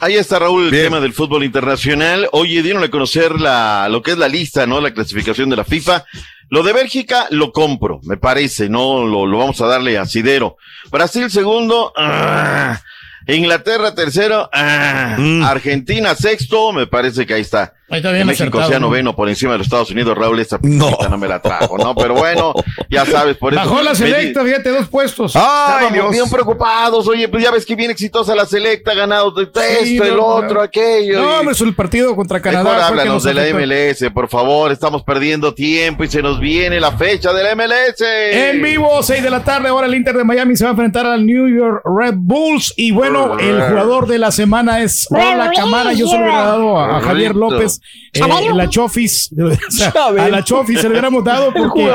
Ahí 0.00 0.14
está 0.14 0.38
Raúl, 0.38 0.64
el 0.66 0.70
tema 0.70 1.00
del 1.00 1.12
fútbol 1.12 1.44
internacional. 1.44 2.28
Oye, 2.32 2.62
dieron 2.62 2.82
a 2.84 2.88
conocer 2.90 3.40
la, 3.40 3.88
lo 3.90 4.02
que 4.02 4.12
es 4.12 4.18
la 4.18 4.28
lista, 4.28 4.66
¿no? 4.66 4.80
La 4.80 4.92
clasificación 4.94 5.50
de 5.50 5.56
la 5.56 5.64
FIFA. 5.64 6.04
Lo 6.50 6.62
de 6.62 6.72
Bélgica 6.72 7.26
lo 7.30 7.50
compro, 7.50 8.00
me 8.04 8.16
parece, 8.16 8.68
¿no? 8.68 9.04
Lo, 9.06 9.26
lo 9.26 9.38
vamos 9.38 9.60
a 9.60 9.66
darle 9.66 9.98
a 9.98 10.06
Sidero. 10.06 10.56
Brasil 10.90 11.30
segundo, 11.30 11.92
ah, 11.96 12.80
Inglaterra 13.26 13.94
tercero, 13.94 14.48
ah, 14.52 15.16
Mm. 15.18 15.42
Argentina 15.44 16.14
sexto, 16.14 16.72
me 16.72 16.86
parece 16.86 17.26
que 17.26 17.34
ahí 17.34 17.40
está. 17.42 17.74
Ahí 17.92 17.98
está 17.98 18.10
bien 18.10 18.26
México 18.26 18.44
acertado, 18.44 18.68
sea 18.70 18.80
¿no? 18.80 18.86
noveno 18.86 19.14
por 19.14 19.28
encima 19.28 19.52
de 19.52 19.58
los 19.58 19.66
Estados 19.66 19.90
Unidos, 19.90 20.16
Raúl, 20.16 20.40
esta 20.40 20.58
no. 20.62 20.96
no 21.10 21.18
me 21.18 21.28
la 21.28 21.42
trajo, 21.42 21.76
¿no? 21.76 21.94
Pero 21.94 22.14
bueno, 22.14 22.54
ya 22.88 23.04
sabes, 23.04 23.36
por 23.36 23.52
eso. 23.52 23.62
Bajó 23.62 23.82
la 23.82 23.94
selecta, 23.94 24.42
fíjate, 24.42 24.70
dos 24.70 24.88
puestos. 24.88 25.36
Estábamos 25.36 26.10
bien 26.10 26.30
preocupados, 26.30 27.06
oye, 27.06 27.28
pues 27.28 27.42
ya 27.44 27.50
ves 27.50 27.66
que 27.66 27.76
bien 27.76 27.90
exitosa 27.90 28.34
la 28.34 28.46
selecta, 28.46 28.94
ganado 28.94 29.30
de 29.32 29.44
Sí, 29.82 29.96
esto, 29.96 30.04
el 30.04 30.16
no, 30.16 30.24
otro, 30.24 30.54
no. 30.54 30.60
aquello. 30.62 31.20
No, 31.20 31.40
hombre, 31.40 31.52
es 31.52 31.60
el 31.60 31.74
partido 31.74 32.16
contra 32.16 32.40
Canadá. 32.40 32.64
Mejor 32.64 32.80
háblanos 32.80 33.14
nos 33.14 33.24
de 33.24 33.34
la. 33.34 33.42
MLS, 33.52 34.10
por 34.14 34.28
favor, 34.28 34.72
estamos 34.72 35.02
perdiendo 35.02 35.52
tiempo 35.52 36.04
y 36.04 36.08
se 36.08 36.22
nos 36.22 36.40
viene 36.40 36.80
la 36.80 36.92
fecha 36.92 37.34
de 37.34 37.42
la 37.42 37.54
MLS. 37.54 38.00
En 38.00 38.62
vivo, 38.62 39.02
6 39.02 39.22
de 39.22 39.28
la 39.28 39.44
tarde, 39.44 39.68
ahora 39.68 39.86
el 39.86 39.94
Inter 39.94 40.16
de 40.16 40.24
Miami 40.24 40.56
se 40.56 40.64
va 40.64 40.70
a 40.70 40.72
enfrentar 40.72 41.04
al 41.04 41.26
New 41.26 41.46
York 41.46 41.82
Red 41.84 42.14
Bulls. 42.16 42.72
Y 42.78 42.92
bueno, 42.92 43.38
el 43.38 43.60
jugador 43.60 44.06
de 44.06 44.18
la 44.18 44.30
semana 44.30 44.80
es 44.80 45.06
Ola 45.10 45.50
Camara. 45.54 45.92
Yo 45.92 46.06
se 46.06 46.16
lo 46.16 46.22
hubiera 46.24 46.44
dado 46.44 46.78
a, 46.78 46.96
a 46.96 47.00
Javier. 47.02 47.34
López, 47.34 47.81
eh, 48.12 48.20
la 48.54 48.68
Chofis. 48.68 49.30
o 49.38 49.70
sea, 49.70 49.92
a 50.18 50.28
la 50.28 50.42
Chofis 50.44 50.78
se 50.80 50.84
lo 50.84 50.90
hubiéramos 50.92 51.24
dado 51.24 51.52
porque 51.52 51.88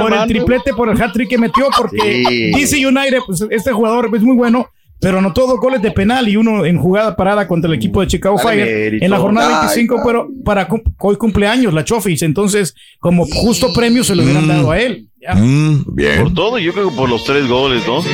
por 0.00 0.12
el 0.12 0.26
triplete, 0.26 0.72
por 0.74 0.88
el 0.88 1.00
hat-trick 1.00 1.28
que 1.28 1.38
metió, 1.38 1.66
porque 1.76 2.24
Sí. 2.28 2.50
DC 2.52 2.86
United, 2.86 3.18
pues 3.26 3.44
este 3.50 3.72
jugador 3.72 4.10
es 4.14 4.22
muy 4.22 4.36
bueno. 4.36 4.68
Pero 5.00 5.18
anotó 5.18 5.46
dos 5.46 5.58
goles 5.58 5.82
de 5.82 5.90
penal 5.90 6.28
y 6.28 6.36
uno 6.36 6.64
en 6.64 6.78
jugada 6.78 7.14
parada 7.14 7.46
contra 7.46 7.68
el 7.68 7.74
equipo 7.74 8.00
de 8.00 8.06
Chicago 8.06 8.36
Dale 8.42 8.62
Fire 8.64 8.66
mérito. 8.84 9.04
en 9.04 9.10
la 9.10 9.18
jornada 9.18 9.48
Ay, 9.48 9.66
25, 9.76 10.02
pero 10.06 10.28
para 10.44 10.66
cum- 10.66 10.80
hoy 10.98 11.16
cumpleaños 11.16 11.74
la 11.74 11.84
Chofis. 11.84 12.22
Entonces, 12.22 12.74
como 13.00 13.26
justo 13.26 13.70
premio 13.74 14.02
se 14.02 14.14
lo 14.14 14.22
hubieran 14.22 14.44
Mm. 14.46 14.48
dado 14.48 14.70
a 14.70 14.78
él. 14.80 15.08
Bien. 15.88 16.22
Por 16.22 16.32
todo, 16.32 16.58
yo 16.58 16.72
creo 16.72 16.88
que 16.88 16.96
por 16.96 17.10
los 17.10 17.22
tres 17.24 17.46
goles, 17.48 17.82
¿no? 17.86 18.00
Sí. 18.00 18.08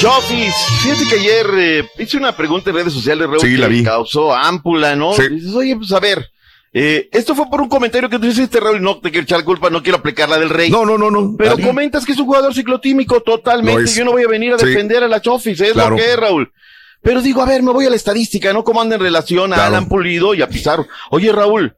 Chofis, 0.00 0.54
fíjate 0.82 1.04
que 1.08 1.14
ayer 1.16 1.46
eh, 1.56 1.88
hice 1.98 2.16
una 2.16 2.36
pregunta 2.36 2.70
en 2.70 2.76
redes 2.76 2.92
sociales, 2.92 3.26
Raúl, 3.26 3.40
Sí, 3.40 3.48
que 3.52 3.58
la 3.58 3.66
vi. 3.66 3.82
causó 3.82 4.32
ámpula, 4.34 4.94
¿no? 4.94 5.12
Sí. 5.12 5.28
Dices, 5.28 5.52
oye, 5.54 5.74
pues 5.76 5.90
a 5.92 5.98
ver, 5.98 6.30
eh, 6.72 7.08
esto 7.12 7.34
fue 7.34 7.46
por 7.50 7.60
un 7.60 7.68
comentario 7.68 8.08
que 8.08 8.18
tú 8.18 8.26
hiciste, 8.26 8.60
Raúl, 8.60 8.80
no 8.80 8.98
te 9.00 9.10
quiero 9.10 9.24
echar 9.24 9.42
culpa, 9.42 9.70
no 9.70 9.82
quiero 9.82 9.98
aplicar 9.98 10.28
la 10.28 10.38
del 10.38 10.50
rey. 10.50 10.70
No, 10.70 10.86
no, 10.86 10.96
no, 10.98 11.10
no. 11.10 11.34
Pero 11.36 11.50
Dale. 11.50 11.66
comentas 11.66 12.04
que 12.06 12.12
es 12.12 12.18
un 12.18 12.26
jugador 12.26 12.54
ciclotímico 12.54 13.20
totalmente. 13.22 13.90
Yo 13.92 14.04
no 14.04 14.12
voy 14.12 14.22
a 14.22 14.28
venir 14.28 14.52
a 14.52 14.58
Sí. 14.58 14.66
defender 14.66 15.02
a 15.02 15.08
la 15.08 15.20
Chofis, 15.20 15.60
es 15.60 15.72
Claro. 15.72 15.90
lo 15.90 15.96
que 15.96 16.12
es, 16.12 16.16
Raúl. 16.16 16.52
Pero 17.02 17.20
digo, 17.20 17.42
a 17.42 17.46
ver, 17.46 17.62
me 17.64 17.72
voy 17.72 17.86
a 17.86 17.90
la 17.90 17.96
estadística, 17.96 18.52
¿no? 18.52 18.62
¿Cómo 18.62 18.80
anda 18.80 18.94
en 18.94 19.00
relación 19.02 19.52
a 19.52 19.56
Claro. 19.56 19.68
Alan 19.76 19.88
Pulido 19.88 20.32
y 20.34 20.42
a 20.42 20.48
Pizarro? 20.48 20.86
Oye, 21.10 21.32
Raúl, 21.32 21.74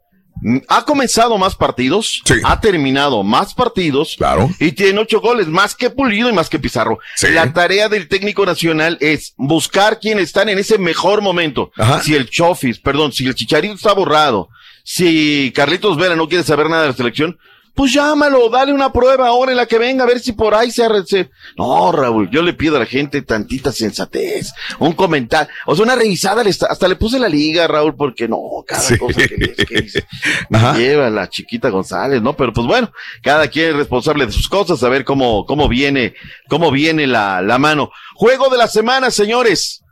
ha 0.69 0.85
comenzado 0.85 1.37
más 1.39 1.55
partidos, 1.55 2.23
ha 2.45 2.61
terminado 2.61 3.23
más 3.23 3.53
partidos, 3.55 4.15
Claro. 4.17 4.51
y 4.59 4.73
tiene 4.73 5.01
ocho 5.01 5.21
goles, 5.21 5.47
más 5.49 5.75
que 5.75 5.91
Pulido 5.91 6.29
y 6.29 6.33
más 6.33 6.49
que 6.49 6.59
Pizarro. 6.59 6.99
La 7.33 7.53
tarea 7.53 7.89
del 7.89 8.09
técnico 8.09 8.47
nacional 8.47 8.97
es 9.01 9.35
buscar 9.37 10.01
quienes 10.01 10.25
están 10.25 10.49
en 10.49 10.59
ese 10.59 10.79
mejor 10.79 11.21
momento. 11.23 11.71
Si 12.03 12.15
el 12.15 12.29
Chofis, 12.31 12.79
perdón, 12.79 13.13
si 13.13 13.27
el 13.27 13.35
Chicharito 13.35 13.75
está 13.75 13.93
borrado, 13.93 14.49
si 14.85 15.53
Carlitos 15.55 15.97
Vera 15.97 16.17
no 16.17 16.29
quiere 16.29 16.45
saber 16.45 16.69
nada 16.71 16.83
de 16.83 16.89
la 16.89 16.95
selección, 16.95 17.39
pues 17.81 17.95
llámalo, 17.95 18.51
dale 18.51 18.75
una 18.75 18.93
prueba 18.93 19.29
ahora 19.29 19.53
en 19.53 19.57
la 19.57 19.65
que 19.65 19.79
venga 19.79 20.05
a 20.05 20.07
ver 20.07 20.21
si 20.21 20.33
por 20.33 20.55
ahí 20.55 20.71
se 20.71 20.85
arrece. 20.85 21.31
No, 21.57 21.91
Raúl, 21.93 22.29
yo 22.29 22.43
le 22.43 22.53
pido 22.53 22.77
a 22.77 22.81
la 22.81 22.85
gente 22.85 23.23
tantita 23.23 23.73
sensatez, 23.73 24.53
un 24.81 24.93
comentario, 24.93 25.51
o 25.65 25.75
sea, 25.75 25.85
una 25.87 25.97
revisada, 25.97 26.45
le 26.45 26.51
está- 26.51 26.67
hasta 26.67 26.87
le 26.89 26.97
puse 26.97 27.19
la 27.19 27.27
liga, 27.31 27.67
Raúl, 27.67 27.97
porque 27.97 28.29
no, 28.29 28.39
cada 28.67 28.83
Sí. 28.83 28.99
cosa 28.99 29.19
que 29.27 29.55
que 29.65 29.87
lleva 30.77 31.09
la 31.09 31.31
chiquita 31.31 31.71
González, 31.71 32.21
¿no? 32.21 32.37
Pero 32.37 32.53
pues 32.53 32.67
bueno, 32.67 32.93
cada 33.23 33.49
quien 33.49 33.71
es 33.71 33.77
responsable 33.77 34.27
de 34.27 34.33
sus 34.33 34.47
cosas, 34.51 34.83
a 34.83 34.91
ver 34.91 35.03
cómo, 35.07 35.47
cómo 35.47 35.67
viene, 35.67 36.13
cómo 36.51 36.71
viene 36.71 37.07
la, 37.07 37.41
la 37.41 37.57
mano. 37.59 37.91
Juego 38.15 38.51
de 38.51 38.59
la 38.59 38.69
semana, 38.69 39.11
señores. 39.11 39.83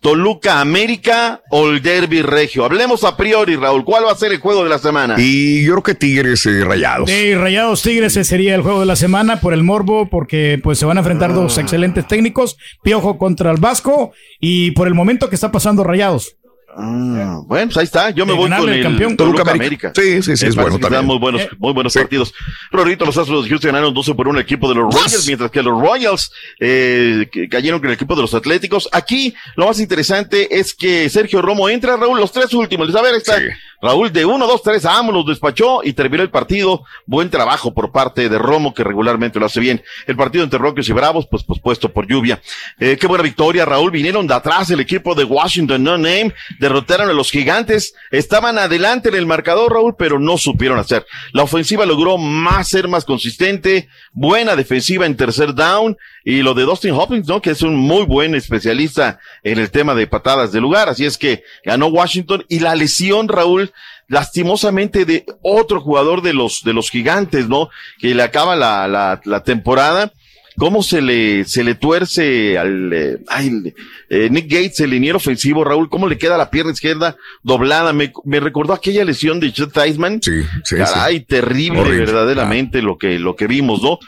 Toluca 0.00 0.60
América 0.60 1.42
o 1.50 1.68
el 1.68 1.82
Derby 1.82 2.22
Regio. 2.22 2.64
Hablemos 2.64 3.02
a 3.04 3.16
priori, 3.16 3.56
Raúl. 3.56 3.84
¿Cuál 3.84 4.04
va 4.06 4.12
a 4.12 4.16
ser 4.16 4.32
el 4.32 4.38
juego 4.38 4.62
de 4.62 4.70
la 4.70 4.78
semana? 4.78 5.16
Y 5.18 5.64
yo 5.64 5.72
creo 5.72 5.82
que 5.82 5.94
Tigres 5.94 6.44
eh, 6.46 6.64
Rayados. 6.64 7.10
Sí, 7.10 7.34
Rayados 7.34 7.82
Tigres 7.82 8.12
ese 8.16 8.24
sería 8.24 8.54
el 8.54 8.62
juego 8.62 8.80
de 8.80 8.86
la 8.86 8.96
semana 8.96 9.40
por 9.40 9.52
el 9.52 9.62
morbo, 9.62 10.08
porque 10.08 10.60
pues 10.62 10.78
se 10.78 10.86
van 10.86 10.96
a 10.96 11.00
enfrentar 11.00 11.30
Ah. 11.30 11.34
dos 11.34 11.58
excelentes 11.58 12.06
técnicos, 12.06 12.56
Piojo 12.82 13.18
contra 13.18 13.50
el 13.50 13.58
Vasco, 13.58 14.12
y 14.40 14.70
por 14.72 14.86
el 14.86 14.94
momento 14.94 15.28
que 15.28 15.34
está 15.34 15.50
pasando 15.50 15.82
Rayados. 15.84 16.36
Ah, 16.78 17.40
bueno, 17.46 17.68
pues 17.68 17.76
ahí 17.78 17.84
está. 17.84 18.10
Yo 18.10 18.26
me 18.26 18.32
De 18.32 18.38
voy 18.38 18.50
con 18.50 18.68
el 18.68 18.74
el 18.76 18.82
campeón. 18.82 19.16
Toluca 19.16 19.38
Toluca 19.38 19.52
América. 19.52 19.88
América. 19.88 20.20
Sí, 20.20 20.22
sí, 20.22 20.36
sí, 20.36 20.46
es 20.46 20.54
bueno 20.54 20.78
también. 20.78 21.06
muy 21.06 21.18
buenos, 21.18 21.48
muy 21.58 21.72
buenos 21.72 21.94
partidos. 21.94 22.34
Rorrito, 22.70 23.06
los 23.06 23.16
Astros 23.16 23.44
de 23.44 23.50
Houston 23.50 23.68
ganaron 23.72 23.94
12 23.94 24.14
por 24.14 24.28
1 24.28 24.38
el 24.38 24.44
equipo 24.44 24.68
de 24.68 24.74
los 24.74 24.94
Rangers, 24.94 25.26
mientras 25.26 25.50
que 25.50 25.62
los 25.62 25.80
Royals 25.80 26.30
eh, 26.60 27.28
cayeron 27.50 27.80
con 27.80 27.88
el 27.88 27.94
equipo 27.94 28.14
de 28.14 28.20
los 28.22 28.34
Atléticos. 28.34 28.90
Aquí 28.92 29.34
lo 29.56 29.66
más 29.66 29.80
interesante 29.80 30.58
es 30.58 30.74
que 30.74 31.08
Sergio 31.08 31.40
Romo 31.40 31.68
entra, 31.70 31.96
Raúl, 31.96 32.20
los 32.20 32.30
tres 32.32 32.52
últimos. 32.52 32.94
A 32.94 33.00
ver, 33.00 33.14
está 33.14 33.38
Raúl 33.80 34.12
de 34.12 34.24
1, 34.24 34.46
2, 34.46 34.62
3, 34.62 34.82
vámonos, 34.82 35.26
despachó 35.26 35.82
y 35.82 35.92
terminó 35.92 36.22
el 36.22 36.30
partido. 36.30 36.84
Buen 37.06 37.30
trabajo 37.30 37.74
por 37.74 37.92
parte 37.92 38.28
de 38.28 38.38
Romo, 38.38 38.74
que 38.74 38.84
regularmente 38.84 39.38
lo 39.38 39.46
hace 39.46 39.60
bien. 39.60 39.82
El 40.06 40.16
partido 40.16 40.44
entre 40.44 40.58
Rockies 40.58 40.88
y 40.88 40.92
Bravos, 40.92 41.26
pues 41.30 41.42
pospuesto 41.42 41.92
por 41.92 42.06
lluvia. 42.06 42.40
Eh, 42.78 42.96
qué 42.98 43.06
buena 43.06 43.22
victoria, 43.22 43.64
Raúl. 43.64 43.90
Vinieron 43.90 44.26
de 44.26 44.34
atrás 44.34 44.70
el 44.70 44.80
equipo 44.80 45.14
de 45.14 45.24
Washington 45.24 45.82
No 45.82 45.98
Name, 45.98 46.34
derrotaron 46.58 47.08
a 47.08 47.12
los 47.12 47.30
gigantes, 47.30 47.94
estaban 48.10 48.58
adelante 48.58 49.08
en 49.08 49.14
el 49.14 49.26
marcador, 49.26 49.72
Raúl, 49.72 49.94
pero 49.98 50.18
no 50.18 50.38
supieron 50.38 50.78
hacer. 50.78 51.06
La 51.32 51.42
ofensiva 51.42 51.86
logró 51.86 52.18
más 52.18 52.68
ser 52.68 52.88
más 52.88 53.04
consistente, 53.04 53.88
buena 54.12 54.56
defensiva 54.56 55.06
en 55.06 55.16
tercer 55.16 55.54
down, 55.54 55.96
y 56.28 56.42
lo 56.42 56.54
de 56.54 56.64
Dustin 56.64 56.90
Hopkins, 56.90 57.28
¿no? 57.28 57.40
Que 57.40 57.50
es 57.50 57.62
un 57.62 57.76
muy 57.76 58.04
buen 58.04 58.34
especialista 58.34 59.20
en 59.44 59.60
el 59.60 59.70
tema 59.70 59.94
de 59.94 60.08
patadas 60.08 60.50
de 60.50 60.60
lugar. 60.60 60.88
Así 60.88 61.04
es 61.04 61.18
que 61.18 61.44
ganó 61.64 61.86
Washington 61.86 62.44
y 62.48 62.58
la 62.58 62.74
lesión, 62.74 63.28
Raúl, 63.28 63.72
lastimosamente 64.08 65.04
de 65.04 65.24
otro 65.42 65.80
jugador 65.80 66.22
de 66.22 66.32
los, 66.32 66.62
de 66.64 66.72
los 66.72 66.90
gigantes, 66.90 67.48
¿no? 67.48 67.68
Que 67.98 68.14
le 68.14 68.22
acaba 68.22 68.56
la, 68.56 68.86
la, 68.88 69.20
la 69.24 69.42
temporada. 69.42 70.12
¿Cómo 70.58 70.82
se 70.82 71.02
le, 71.02 71.44
se 71.44 71.62
le 71.62 71.74
tuerce 71.74 72.56
al, 72.56 72.90
eh, 72.90 73.18
ay, 73.28 73.74
eh, 74.08 74.28
Nick 74.30 74.50
Gates, 74.50 74.80
el 74.80 74.88
liniero 74.88 75.18
ofensivo, 75.18 75.64
Raúl? 75.64 75.90
¿Cómo 75.90 76.08
le 76.08 76.16
queda 76.16 76.38
la 76.38 76.48
pierna 76.48 76.72
izquierda 76.72 77.16
doblada? 77.42 77.92
Me, 77.92 78.10
me 78.24 78.40
recordó 78.40 78.72
aquella 78.72 79.04
lesión 79.04 79.38
de 79.38 79.52
Chet 79.52 79.70
Theismann. 79.70 80.22
Sí, 80.22 80.42
sí, 80.64 80.76
Caray, 80.76 81.20
terrible, 81.20 81.80
Horrible. 81.80 82.06
verdaderamente, 82.06 82.80
lo 82.80 82.96
que, 82.96 83.18
lo 83.18 83.36
que 83.36 83.46
vimos, 83.46 83.82
¿no? 83.82 83.98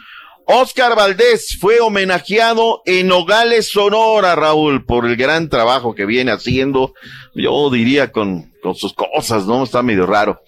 Oscar 0.46 0.96
Valdés 0.96 1.58
fue 1.60 1.80
homenajeado 1.80 2.80
en 2.86 3.08
Nogales, 3.08 3.68
Sonora, 3.70 4.34
Raúl, 4.34 4.86
por 4.86 5.04
el 5.04 5.16
gran 5.16 5.50
trabajo 5.50 5.94
que 5.94 6.06
viene 6.06 6.30
haciendo. 6.30 6.94
Yo 7.34 7.68
diría 7.68 8.10
con, 8.10 8.47
sus 8.74 8.94
cosas, 8.94 9.46
¿no? 9.46 9.62
Está 9.64 9.82
medio 9.82 10.06
raro. 10.06 10.42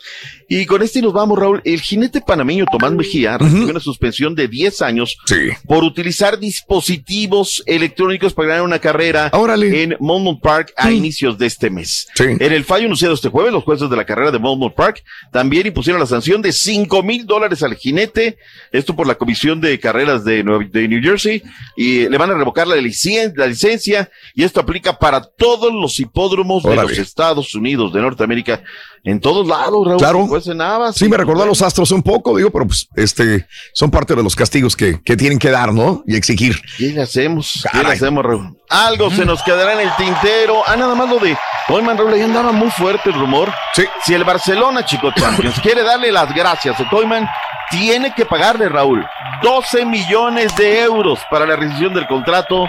Y 0.52 0.66
con 0.66 0.82
este 0.82 1.00
nos 1.00 1.12
vamos, 1.12 1.38
Raúl. 1.38 1.62
El 1.64 1.80
jinete 1.80 2.20
panameño 2.20 2.64
Tomás 2.70 2.90
Mejía 2.90 3.38
recibió 3.38 3.68
una 3.70 3.78
suspensión 3.78 4.34
de 4.34 4.48
10 4.48 4.82
años 4.82 5.16
por 5.64 5.84
utilizar 5.84 6.40
dispositivos 6.40 7.62
electrónicos 7.66 8.34
para 8.34 8.48
ganar 8.48 8.64
una 8.64 8.80
carrera 8.80 9.30
en 9.72 9.96
Monmouth 10.00 10.40
Park 10.42 10.72
a 10.76 10.90
inicios 10.90 11.38
de 11.38 11.46
este 11.46 11.70
mes. 11.70 12.08
En 12.40 12.52
el 12.52 12.64
fallo 12.64 12.86
anunciado 12.86 13.14
este 13.14 13.28
jueves, 13.28 13.52
los 13.52 13.62
jueces 13.62 13.88
de 13.88 13.96
la 13.96 14.04
carrera 14.04 14.32
de 14.32 14.40
Monmouth 14.40 14.74
Park 14.74 15.04
también 15.32 15.68
impusieron 15.68 16.00
la 16.00 16.06
sanción 16.06 16.42
de 16.42 16.50
5 16.52 17.00
mil 17.04 17.26
dólares 17.26 17.62
al 17.62 17.76
jinete, 17.76 18.36
esto 18.72 18.96
por 18.96 19.06
la 19.06 19.14
Comisión 19.14 19.60
de 19.60 19.78
Carreras 19.78 20.24
de, 20.24 20.42
Nueva- 20.42 20.64
de 20.68 20.88
New 20.88 21.00
Jersey, 21.00 21.42
y 21.76 22.08
le 22.08 22.18
van 22.18 22.30
a 22.30 22.34
revocar 22.34 22.66
la, 22.66 22.74
licen- 22.76 23.34
la 23.36 23.46
licencia, 23.46 24.10
y 24.34 24.42
esto 24.42 24.58
aplica 24.58 24.98
para 24.98 25.22
todos 25.22 25.72
los 25.72 26.00
hipódromos 26.00 26.64
de 26.64 26.70
Órale. 26.70 26.88
los 26.88 26.98
Estados 26.98 27.54
Unidos, 27.54 27.92
de 27.92 28.00
Norteamérica, 28.00 28.64
en 29.04 29.20
todos 29.20 29.46
lados, 29.46 29.86
Raúl. 29.86 29.98
Claro. 29.98 30.26
Pues 30.28 30.46
en 30.46 30.58
Navas, 30.58 30.96
Sí, 30.96 31.08
me 31.08 31.16
recordó 31.16 31.42
a 31.42 31.46
los 31.46 31.62
Astros 31.62 31.90
un 31.90 32.02
poco, 32.02 32.36
digo, 32.36 32.50
pero 32.50 32.66
pues, 32.66 32.88
este, 32.96 33.46
son 33.72 33.90
parte 33.90 34.14
de 34.14 34.22
los 34.22 34.36
castigos 34.36 34.76
que, 34.76 35.00
que 35.02 35.16
tienen 35.16 35.38
que 35.38 35.50
dar, 35.50 35.72
¿no? 35.72 36.02
Y 36.06 36.16
exigir. 36.16 36.60
¿Qué 36.76 36.88
le 36.88 37.02
hacemos? 37.02 37.66
¿Qué 37.72 37.82
le 37.82 37.92
hacemos, 37.92 38.24
Raúl? 38.24 38.56
Algo 38.68 39.10
se 39.10 39.24
nos 39.24 39.42
quedará 39.42 39.72
en 39.74 39.88
el 39.88 39.96
tintero. 39.96 40.62
Ah, 40.66 40.76
nada 40.76 40.94
más 40.94 41.08
lo 41.08 41.18
de 41.18 41.36
Toyman, 41.66 41.96
Raúl, 41.96 42.12
ahí 42.14 42.22
andaba 42.22 42.52
muy 42.52 42.70
fuerte 42.70 43.10
el 43.10 43.18
rumor. 43.18 43.52
Sí. 43.74 43.84
Si 44.04 44.14
el 44.14 44.24
Barcelona, 44.24 44.84
chico 44.84 45.10
Champions, 45.16 45.58
quiere 45.60 45.82
darle 45.82 46.12
las 46.12 46.32
gracias 46.34 46.78
a 46.78 46.88
Toyman, 46.90 47.28
tiene 47.70 48.12
que 48.14 48.26
pagarle, 48.26 48.68
Raúl, 48.68 49.06
12 49.42 49.84
millones 49.86 50.54
de 50.56 50.82
euros 50.82 51.20
para 51.30 51.46
la 51.46 51.56
rescisión 51.56 51.94
del 51.94 52.06
contrato 52.06 52.68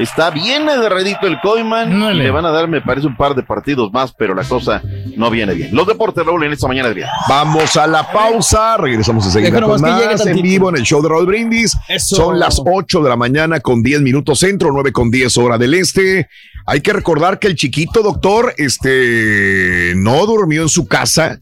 Está 0.00 0.30
bien 0.30 0.66
agarradito 0.66 1.26
el 1.26 1.38
Coiman. 1.40 1.92
y 1.92 2.14
le 2.14 2.30
van 2.30 2.46
a 2.46 2.50
dar, 2.50 2.68
me 2.68 2.80
parece, 2.80 3.06
un 3.06 3.16
par 3.16 3.34
de 3.34 3.42
partidos 3.42 3.92
más, 3.92 4.14
pero 4.16 4.34
la 4.34 4.44
cosa 4.44 4.80
no 5.16 5.30
viene 5.30 5.52
bien. 5.52 5.74
Los 5.74 5.86
deportes, 5.86 6.24
Raúl, 6.24 6.42
en 6.44 6.52
esta 6.52 6.66
mañana, 6.66 6.88
Adrián. 6.88 7.10
Vamos 7.28 7.76
a 7.76 7.86
la 7.86 8.10
pausa. 8.10 8.78
Regresamos 8.78 9.26
enseguida 9.26 9.60
con 9.60 9.78
más 9.78 10.26
en 10.26 10.40
vivo 10.40 10.70
en 10.70 10.76
el 10.76 10.84
show 10.84 11.02
de 11.02 11.08
Raúl 11.10 11.26
Brindis. 11.26 11.76
Son 11.98 12.38
las 12.38 12.62
8 12.64 13.02
de 13.02 13.08
la 13.10 13.16
mañana 13.16 13.60
con 13.60 13.82
10 13.82 14.00
minutos 14.00 14.38
centro, 14.38 14.70
9 14.72 14.90
con 14.90 15.10
10 15.10 15.36
hora 15.36 15.58
del 15.58 15.74
este. 15.74 16.28
Hay 16.66 16.80
que 16.80 16.92
recordar 16.92 17.38
que 17.38 17.48
el 17.48 17.56
chiquito 17.56 18.02
doctor, 18.02 18.54
este, 18.56 19.92
no 19.96 20.24
durmió 20.24 20.62
en 20.62 20.68
su 20.68 20.86
casa. 20.86 21.38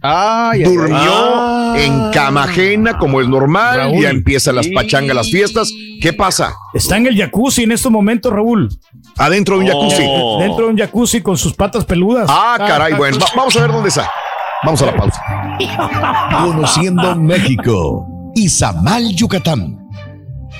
durmió 0.64 0.96
ah. 0.96 1.57
En 1.76 2.10
cama 2.12 2.44
ajena, 2.44 2.98
como 2.98 3.20
es 3.20 3.28
normal. 3.28 3.92
Ya 4.00 4.10
empiezan 4.10 4.56
las 4.56 4.68
pachangas, 4.68 5.14
las 5.14 5.30
fiestas. 5.30 5.72
¿Qué 6.00 6.12
pasa? 6.12 6.54
Está 6.74 6.96
en 6.96 7.06
el 7.06 7.16
jacuzzi 7.16 7.64
en 7.64 7.72
estos 7.72 7.90
momentos, 7.90 8.32
Raúl. 8.32 8.68
Adentro 9.16 9.58
de 9.58 9.64
un 9.64 9.66
jacuzzi. 9.68 10.04
Oh. 10.06 10.38
Dentro 10.40 10.66
de 10.66 10.72
un 10.72 10.78
jacuzzi 10.78 11.20
con 11.20 11.36
sus 11.36 11.54
patas 11.54 11.84
peludas. 11.84 12.28
Ah, 12.30 12.56
caray, 12.58 12.94
bueno. 12.94 13.18
vamos 13.36 13.56
a 13.56 13.60
ver 13.60 13.72
dónde 13.72 13.88
está. 13.88 14.10
Vamos 14.64 14.82
a 14.82 14.86
la 14.86 14.96
pausa. 14.96 15.22
Conociendo 16.42 17.14
México. 17.16 18.06
Izamal, 18.34 19.14
Yucatán. 19.14 19.78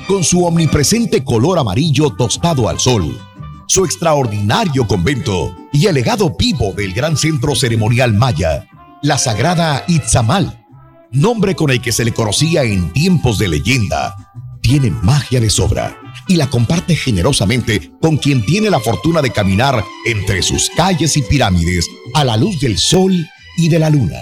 Con 0.07 0.25
su 0.25 0.45
omnipresente 0.45 1.23
color 1.25 1.59
amarillo 1.59 2.11
tostado 2.17 2.69
al 2.69 2.79
sol, 2.81 3.19
su 3.67 3.85
extraordinario 3.85 4.87
convento 4.87 5.55
y 5.73 5.87
el 5.87 5.95
legado 5.95 6.35
vivo 6.39 6.73
del 6.73 6.95
gran 6.95 7.17
centro 7.17 7.55
ceremonial 7.55 8.15
maya, 8.15 8.67
la 9.03 9.19
sagrada 9.19 9.85
Itzamal, 9.87 10.67
nombre 11.13 11.55
con 11.55 11.71
el 11.71 11.81
que 11.81 11.93
se 11.93 12.05
le 12.05 12.13
conocía 12.13 12.63
en 12.65 12.93
tiempos 12.93 13.39
de 13.39 13.49
leyenda, 13.49 14.15
tiene 14.61 14.91
magia 14.91 15.41
de 15.41 15.51
sobra 15.51 15.99
y 16.27 16.37
la 16.37 16.51
comparte 16.51 16.95
generosamente 16.95 17.93
con 18.01 18.19
quien 18.19 18.45
tiene 18.45 18.71
la 18.71 18.81
fortuna 18.81 19.23
de 19.23 19.31
caminar 19.31 19.83
entre 20.05 20.43
sus 20.43 20.71
calles 20.77 21.17
y 21.17 21.23
pirámides 21.23 21.87
a 22.15 22.25
la 22.25 22.37
luz 22.37 22.61
del 22.61 22.79
sol 22.79 23.27
y 23.57 23.69
de 23.69 23.79
la 23.79 23.91
luna. 23.91 24.19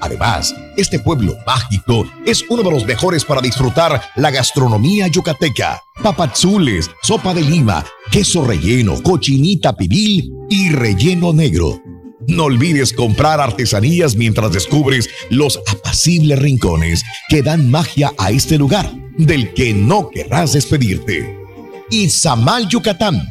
Además, 0.00 0.54
este 0.76 0.98
pueblo 0.98 1.36
mágico 1.46 2.06
es 2.24 2.44
uno 2.48 2.62
de 2.62 2.70
los 2.70 2.86
mejores 2.86 3.24
para 3.24 3.40
disfrutar 3.40 4.00
la 4.16 4.30
gastronomía 4.30 5.08
yucateca. 5.08 5.82
Papazules, 6.02 6.90
sopa 7.02 7.34
de 7.34 7.42
lima, 7.42 7.84
queso 8.10 8.44
relleno, 8.46 9.02
cochinita 9.02 9.76
pibil 9.76 10.32
y 10.48 10.70
relleno 10.70 11.32
negro. 11.32 11.82
No 12.30 12.44
olvides 12.44 12.92
comprar 12.92 13.40
artesanías 13.40 14.14
mientras 14.14 14.52
descubres 14.52 15.10
los 15.30 15.60
apacibles 15.66 16.38
rincones 16.38 17.02
que 17.28 17.42
dan 17.42 17.68
magia 17.68 18.12
a 18.18 18.30
este 18.30 18.56
lugar 18.56 18.88
del 19.18 19.52
que 19.52 19.74
no 19.74 20.08
querrás 20.10 20.52
despedirte. 20.52 21.36
Izamal, 21.90 22.68
Yucatán. 22.68 23.26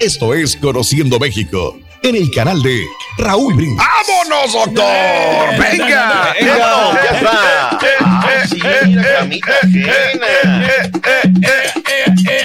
Esto 0.00 0.32
es 0.32 0.56
Conociendo 0.56 1.18
México 1.18 1.78
en 2.02 2.16
el 2.16 2.30
canal 2.30 2.62
de 2.62 2.86
Raúl 3.18 3.52
Brindis. 3.54 3.76
¡Vámonos, 3.76 4.52
doctor! 4.54 5.58
¡Venga! 5.58 6.34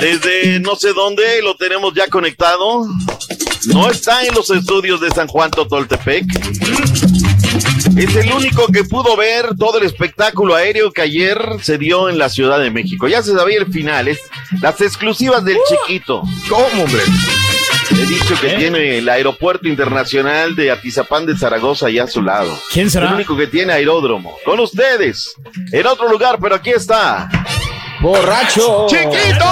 Desde 0.04 0.60
no 0.60 0.76
sé 0.76 0.92
dónde 0.92 1.42
lo 1.42 1.56
tenemos 1.56 1.94
ya 1.94 2.10
conectado. 2.10 2.86
No 3.68 3.90
está 3.90 4.26
en 4.26 4.34
los 4.36 4.50
estudios 4.50 5.00
de 5.00 5.10
San 5.12 5.28
Juan 5.30 5.50
Totoltepec. 5.50 6.26
Es 7.96 8.14
el 8.18 8.34
único 8.34 8.68
que 8.68 8.84
pudo 8.84 9.16
ver 9.16 9.56
todo 9.58 9.78
el 9.78 9.86
espectáculo 9.86 10.56
aéreo 10.56 10.92
que 10.92 11.04
ayer 11.04 11.40
se 11.62 11.78
dio 11.78 12.10
en 12.10 12.18
la 12.18 12.28
Ciudad 12.28 12.60
de 12.60 12.70
México. 12.70 13.08
Ya 13.08 13.24
se 13.24 13.34
sabía 13.34 13.60
el 13.60 13.72
final, 13.72 14.10
es 14.10 14.20
las 14.62 14.82
exclusivas 14.82 15.46
del 15.46 15.58
chiquito. 15.70 16.24
¿Cómo, 16.50 16.84
hombre? 16.84 17.02
He 17.92 18.06
dicho 18.06 18.36
que 18.42 18.48
¿Eh? 18.48 18.56
tiene 18.58 18.98
el 18.98 19.08
aeropuerto 19.08 19.70
internacional 19.70 20.54
de 20.58 20.70
Atizapán 20.70 21.26
de 21.26 21.38
Zaragoza 21.38 21.86
allá 21.88 22.04
a 22.04 22.08
su 22.08 22.22
lado. 22.22 22.60
¿Quién 22.74 22.90
será? 22.90 23.08
El 23.08 23.14
único 23.14 23.38
que 23.38 23.48
tiene 23.48 23.72
aeródromo. 23.72 24.36
Con 24.44 24.60
ustedes. 24.60 25.34
En 25.72 25.88
otro 25.88 26.10
lugar, 26.10 26.40
pero 26.42 26.56
aquí 26.56 26.72
está. 26.72 27.30
¡Borracho! 28.04 28.86
¡Chiquito! 28.88 29.46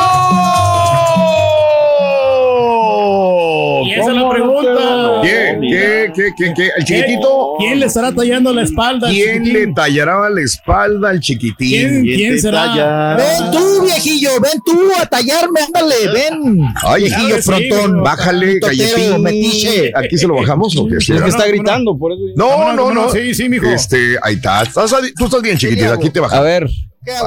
Y 3.86 3.94
esa 3.94 4.12
es 4.12 4.18
la 4.18 4.30
pregunta. 4.30 5.22
¿Qué? 5.24 5.58
¿Qué? 5.62 6.12
¿Qué? 6.14 6.34
¿Qué? 6.38 6.54
¿Qué? 6.54 6.70
¿El 6.76 6.84
chiquitito? 6.84 7.56
¿Quién 7.60 7.80
le 7.80 7.86
estará 7.86 8.12
tallando 8.12 8.52
la 8.52 8.64
espalda? 8.64 9.08
¿Quién 9.10 9.54
le 9.54 9.68
tallará 9.68 10.30
la 10.30 10.42
espalda 10.42 11.12
al 11.12 11.22
chiquitín? 11.22 12.04
¿Quién, 12.04 12.04
¿quién 12.04 12.42
será? 12.42 13.16
Ven 13.16 13.52
tú, 13.54 13.86
viejillo, 13.86 14.32
ven 14.42 14.62
tú 14.66 14.78
a 15.00 15.06
tallarme, 15.06 15.62
ándale, 15.62 15.96
ven. 16.14 16.62
Ay, 16.84 17.04
viejillo 17.04 17.38
frontón. 17.42 18.04
Bájale, 18.04 18.60
galletín. 18.60 19.22
Metiche. 19.22 19.94
¿Aquí 19.96 20.18
se 20.18 20.28
lo 20.28 20.36
bajamos 20.36 20.76
o 20.76 20.88
qué? 20.88 20.98
Es 20.98 21.06
que 21.08 21.30
está 21.30 21.48
gritando, 21.48 21.98
por 21.98 22.12
eso. 22.12 22.22
No, 22.36 22.74
no, 22.74 22.92
no. 22.92 23.10
Sí, 23.12 23.34
sí, 23.34 23.48
mijo. 23.48 23.68
Este, 23.68 24.18
ahí 24.22 24.34
está. 24.36 24.66
Tú 24.66 25.26
estás 25.26 25.42
bien, 25.42 25.58
chiquitito. 25.58 25.94
Aquí 25.94 26.10
te 26.10 26.20
bajamos. 26.20 26.46
A 26.46 26.46
ver. 26.46 26.70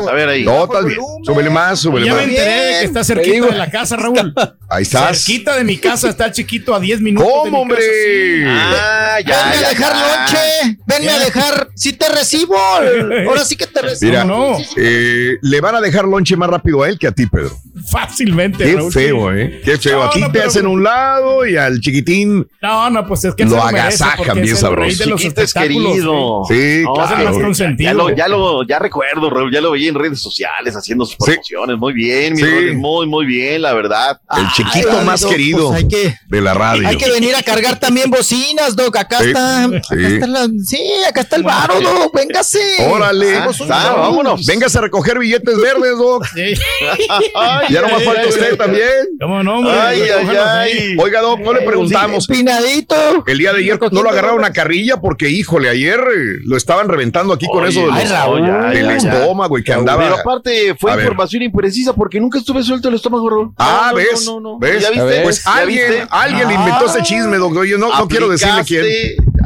A 0.09 0.12
ver 0.12 0.28
ahí. 0.28 0.44
No, 0.44 0.64
estás 0.64 0.84
bien. 0.84 0.98
Súbele 1.24 1.51
más, 1.51 1.80
súbele 1.80 2.06
ya 2.06 2.12
más. 2.14 2.24
me 2.26 2.30
enteré 2.30 2.51
de 2.52 2.78
que 2.80 2.84
está 2.84 3.02
cerquita 3.02 3.46
de 3.46 3.56
la 3.56 3.70
casa, 3.70 3.96
Raúl. 3.96 4.32
Ahí 4.68 4.82
estás. 4.82 5.18
Cerquita 5.24 5.56
de 5.56 5.64
mi 5.64 5.76
casa 5.78 6.09
está 6.09 6.26
el 6.26 6.32
chiquito 6.32 6.74
a 6.74 6.80
10 6.80 7.01
minutos. 7.01 7.28
¿Cómo, 7.28 7.44
de 7.44 7.51
mi 7.51 7.56
hombre? 7.59 8.44
Ah, 8.46 9.18
ya, 9.24 9.42
Venme 9.44 9.60
ya, 9.60 9.66
a 9.66 9.70
dejar 9.70 9.92
ya. 9.92 10.16
lonche. 10.16 10.78
Venme 10.86 11.10
a 11.10 11.18
dejar. 11.18 11.68
Si 11.74 11.92
te 11.92 12.09
recibo. 12.09 12.56
Ahora 13.28 13.44
sí 13.44 13.56
que 13.56 13.66
te 13.66 13.82
recibo. 13.82 14.10
Mira, 14.10 14.24
no. 14.24 14.56
eh, 14.76 15.36
le 15.42 15.60
van 15.60 15.74
a 15.76 15.80
dejar 15.80 16.05
lonche 16.06 16.36
más 16.36 16.48
rápido 16.48 16.82
a 16.82 16.88
él 16.88 16.98
que 16.98 17.06
a 17.09 17.12
ti, 17.12 17.26
Pedro. 17.26 17.56
Fácilmente, 17.90 18.64
Qué 18.64 18.74
Raúl. 18.76 18.92
feo, 18.92 19.32
sí. 19.32 19.38
¿eh? 19.40 19.60
Qué 19.64 19.78
feo. 19.78 19.98
No, 19.98 20.05
a 20.05 20.10
ti 20.10 20.20
no, 20.20 20.26
te 20.28 20.32
pero- 20.38 20.48
hacen 20.48 20.66
un 20.66 20.82
lado 20.82 21.46
y 21.46 21.56
al 21.56 21.80
chiquitín. 21.80 22.48
No, 22.62 22.90
no, 22.90 23.06
pues 23.06 23.24
es 23.24 23.34
que 23.34 23.44
Lo 23.44 23.62
agasajan 23.62 24.40
bien 24.40 24.56
sabroso. 24.56 25.16
Chiquito 25.16 25.42
es 25.42 25.52
querido. 25.52 26.42
Sí, 26.48 26.82
claro. 26.94 27.52
Ya 27.78 27.92
lo, 27.92 28.10
ya 28.14 28.28
lo, 28.28 28.66
ya 28.66 28.78
recuerdo, 28.78 29.30
Raúl, 29.30 29.52
ya 29.52 29.60
lo 29.65 29.73
veía 29.73 29.89
en 29.89 29.95
redes 29.95 30.20
sociales 30.20 30.74
haciendo 30.77 31.05
sus 31.07 31.16
promociones. 31.16 31.77
Muy 31.78 31.93
bien, 31.93 32.35
mi 32.35 32.43
Sí. 32.43 32.73
Muy, 32.74 33.07
muy 33.07 33.27
bien, 33.27 33.62
la 33.62 33.73
verdad. 33.73 34.20
El 34.36 34.47
chiquito 34.53 34.89
Ay, 34.99 35.05
más 35.07 35.20
Doc, 35.23 35.31
querido 35.31 35.69
pues 35.69 35.82
hay 35.82 35.89
que- 35.89 36.15
de 36.28 36.41
la 36.41 36.55
radio. 36.55 36.86
Hay 36.89 36.97
que 36.97 37.11
venir 37.11 37.35
a 37.36 37.43
cargar 37.43 37.78
también 37.81 38.11
bocinas, 38.11 38.77
Doc. 38.77 38.97
Acá 38.97 39.19
Sí, 39.20 39.28
está. 39.28 39.65
Acá 39.65 39.81
sí. 39.91 40.05
está 40.05 40.27
la, 40.27 40.49
sí, 40.65 40.81
acá 41.09 41.20
está 41.23 41.36
el 41.36 41.43
varo, 41.43 41.81
Doc. 41.81 42.15
Véngase. 42.15 42.61
Órale, 42.91 43.36
Ah, 43.39 43.49
show. 43.53 43.66
vámonos. 43.69 44.45
Véngase 44.47 44.78
a 44.78 44.82
recoger 44.82 45.19
billetes 45.19 45.57
verdes, 45.61 45.97
Doc. 45.99 46.24
Sí. 46.35 46.41
Ay, 47.35 47.66
Ya 47.70 47.81
no 47.82 47.89
más 47.89 48.03
falta 48.05 48.28
usted 48.28 48.51
ay. 48.53 48.57
también. 48.57 48.85
¿Cómo 49.20 49.43
no, 49.43 49.59
hombre? 49.59 49.73
Ay, 49.73 50.03
ay. 50.03 50.97
Oiga, 50.99 51.20
Doc, 51.20 51.41
no 51.41 51.53
le 51.53 51.62
preguntamos. 51.62 52.28
Empinadito. 52.28 52.95
El 53.27 53.39
día 53.39 53.53
de 53.53 53.61
ayer 53.61 53.78
no 53.93 54.03
lo 54.03 54.11
agarraron 54.11 54.45
a 54.45 54.53
carrilla 54.53 55.01
porque, 55.01 55.31
híjole, 55.31 55.69
ayer 55.69 56.01
lo 56.45 56.57
estaban 56.57 56.89
reventando 56.89 57.32
aquí 57.32 57.47
con 57.47 57.66
eso 57.66 57.81
de 57.86 57.93
ay, 57.93 58.03
los- 58.05 58.11
Raúl, 58.12 58.47
ya, 58.47 58.59
del 58.70 58.86
ya, 58.86 58.99
ya. 58.99 59.12
estómago 59.12 59.53
y 59.59 59.64
que 59.64 59.72
andaba. 59.72 60.02
Pero 60.02 60.16
aparte 60.20 60.74
fue 60.78 60.93
A 60.93 60.97
ver. 60.97 61.05
información 61.06 61.43
imprecisa 61.43 61.93
porque 61.94 62.20
nunca 62.20 62.39
estuve 62.39 62.62
suelto 62.62 62.89
el 62.89 62.94
estómago, 62.94 63.28
Raúl. 63.31 63.52
Ah, 63.59 63.89
No, 63.90 63.97
¿ves? 63.97 64.24
no, 64.26 64.35
no, 64.35 64.40
no. 64.52 64.59
¿Ves? 64.59 64.82
¿Ya 64.82 64.90
viste? 64.90 65.20
Pues 65.22 65.44
¿Ya 65.44 65.52
alguien, 65.55 65.89
viste? 65.90 66.06
alguien 66.10 66.48
le 66.48 66.55
inventó 66.55 66.86
ese 66.86 67.02
chisme, 67.02 67.36
doctor. 67.39 67.66
Yo 67.66 67.78
no, 67.78 67.89
no 67.97 68.09
quiero 68.09 68.28
decirle 68.28 68.62
quién. 68.66 68.85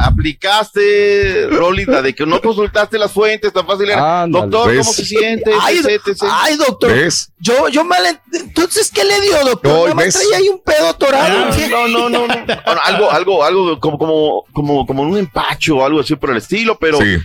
Aplicaste, 0.01 1.49
Rolita, 1.51 2.03
de 2.03 2.15
que 2.15 2.25
no 2.25 2.41
consultaste 2.41 2.99
las 2.99 3.11
fuentes 3.13 3.53
tan 3.53 3.67
fácil 3.67 3.91
era. 3.91 4.23
Ándale. 4.23 4.47
Doctor, 4.47 4.77
¿cómo 4.79 4.93
se 4.93 5.05
siente? 5.05 5.51
Ay, 5.61 5.79
Etc, 5.79 6.01
etc. 6.07 6.23
ay, 6.31 6.57
doctor. 6.57 6.93
¿Ves? 6.93 7.33
Yo, 7.39 7.69
yo 7.69 7.85
mal. 7.85 8.05
ent- 8.05 8.21
Entonces, 8.33 8.91
¿qué 8.93 9.05
le 9.05 9.21
dio, 9.21 9.45
doctor? 9.45 9.95
No, 9.95 9.97
traía 10.03 10.37
ahí 10.37 10.49
un 10.49 10.61
pedo 10.63 10.89
atorado. 10.89 11.51
¿qué? 11.57 11.69
No, 11.69 11.89
no, 11.89 12.09
no, 12.09 12.27
no. 12.27 12.35
Bueno, 12.47 12.81
algo, 12.85 13.11
algo, 13.11 13.45
algo 13.45 13.81
como, 13.81 13.99
como, 13.99 14.45
como, 14.53 14.87
como 14.87 15.03
un 15.03 15.19
empacho 15.19 15.77
o 15.79 15.85
algo 15.85 16.01
así 16.01 16.15
por 16.17 16.31
el 16.31 16.37
estilo, 16.39 16.79
pero 16.79 16.99
Sí. 16.99 17.17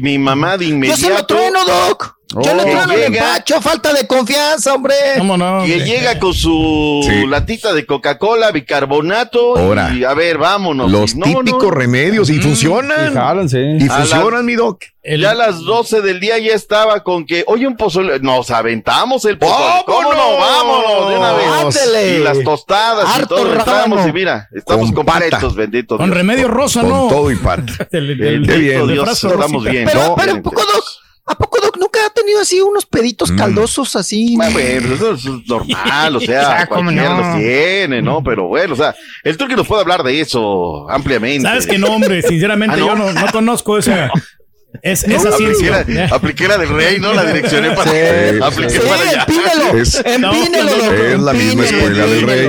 mi 0.00 0.18
mamá 0.18 0.56
de 0.56 0.66
Yo 0.68 0.74
inmediato. 0.74 1.00
se 1.00 1.10
lo 1.10 1.26
trueno, 1.26 1.64
Doc. 1.64 2.16
Yo 2.32 2.54
le 2.54 2.62
Oh. 2.62 2.64
trueno 2.64 2.92
el 2.94 3.02
empacho. 3.14 3.60
Falta 3.60 3.92
de 3.92 4.06
confianza, 4.06 4.74
hombre. 4.74 4.94
¿Cómo 5.18 5.36
no? 5.36 5.64
Que 5.64 5.80
llega 5.80 6.18
con 6.18 6.32
su 6.34 7.00
Sí. 7.06 7.26
latita 7.26 7.72
de 7.72 7.84
Coca-Cola, 7.86 8.50
bicarbonato. 8.50 9.56
Ahora. 9.56 9.92
Y 9.94 10.04
a 10.04 10.14
ver, 10.14 10.38
vámonos. 10.38 10.90
Los 10.90 11.14
No, 11.14 11.24
típicos 11.26 11.64
no. 11.64 11.70
remedios 11.70 12.30
y 12.30 12.34
Mm, 12.38 12.42
funcionan. 12.42 13.12
Y 13.12 13.14
jálanse. 13.14 13.76
Y 13.80 13.88
A 13.88 13.96
funcionan, 13.98 14.44
mi 14.46 14.54
doc. 14.54 14.82
Ya 15.04 15.32
a 15.32 15.34
las 15.34 15.60
12 15.62 16.00
del 16.00 16.20
día 16.20 16.38
ya 16.38 16.54
estaba 16.54 17.02
con 17.02 17.26
que, 17.26 17.42
oye, 17.48 17.66
un 17.66 17.76
pozole. 17.76 18.20
Nos 18.20 18.50
aventamos 18.50 19.24
el 19.24 19.36
pozole. 19.36 19.82
¿Cómo 19.84 20.12
no? 20.14 20.36
¡Vámonos! 20.38 21.08
De 21.10 21.18
una 21.18 21.32
vez. 21.32 21.46
Ándele. 21.86 22.16
Y 22.16 22.18
las 22.22 22.40
tostadas 22.44 23.08
y 23.08 23.18
Harto 23.20 23.34
todo. 23.34 23.44
rábano. 23.54 23.60
Entramos 23.60 24.06
y 24.08 24.12
mira, 24.12 24.48
estamos 24.54 24.92
Con 24.92 25.04
completos, 25.04 25.54
bendito 25.56 25.96
Con 25.96 26.06
Dios. 26.06 26.16
remedio 26.16 26.46
rosa, 26.48 26.80
Con 26.82 26.90
¿no? 26.90 27.08
todo 27.08 27.30
y 27.32 27.36
parte. 27.36 27.72
El- 27.92 28.10
el- 28.10 28.16
Bendito 28.18 28.52
Qué 28.52 28.58
bien. 28.60 28.86
Dios, 28.88 29.24
estamos 29.24 29.64
bien. 29.64 29.84
Pero, 29.92 30.14
pero, 30.16 30.32
¿a 30.36 30.40
poco, 30.40 30.60
Doc? 30.62 30.84
¿A 31.24 31.34
poco, 31.36 31.58
tenido 32.22 32.40
así 32.40 32.60
unos 32.60 32.86
peditos 32.86 33.30
Mm. 33.30 33.36
caldosos 33.36 33.94
así? 33.96 34.34
Bueno, 34.36 34.52
pues, 34.52 34.84
eso 34.84 35.12
es 35.12 35.24
normal, 35.46 36.16
o 36.16 36.20
sea, 36.20 36.42
Ah, 36.62 36.66
¿cómo 36.66 36.82
cualquiera 36.84 37.08
no? 37.16 37.18
los 37.32 37.38
tiene, 37.38 38.02
¿no? 38.02 38.22
Pero 38.24 38.48
bueno, 38.48 38.72
o 38.74 38.76
sea, 38.76 38.94
el 39.24 39.36
turque 39.36 39.54
nos 39.56 39.66
puede 39.66 39.82
hablar 39.82 40.02
de 40.02 40.20
eso 40.20 40.88
ampliamente. 40.90 41.42
Sabes 41.46 41.66
que 41.66 41.78
no, 41.78 41.88
hombre, 41.88 42.22
sinceramente 42.22 42.76
Ah, 42.76 42.80
¿no? 42.80 42.86
yo 42.86 42.96
no, 42.96 43.12
no 43.12 43.26
conozco 43.32 43.78
esa, 43.78 44.10
Es, 44.80 45.04
es 45.04 45.24
así. 45.26 45.44
Apliqué 45.44 45.70
la, 45.70 46.04
apliqué 46.06 46.48
la 46.48 46.58
del 46.58 46.68
rey, 46.70 46.98
¿no? 46.98 47.12
La 47.12 47.24
direccioné 47.26 47.72
para, 47.72 47.90
Sí, 47.90 47.96
apliqué 48.42 48.70
sí, 48.70 48.78
para 48.80 49.02
allá. 49.02 49.26
empínelo, 49.28 49.78
Es- 49.82 50.02
empínelo, 50.04 50.92
Es 51.04 51.20
la 51.20 51.32
misma 51.34 51.64
escuela 51.64 52.06
del 52.06 52.22
rey. 52.22 52.48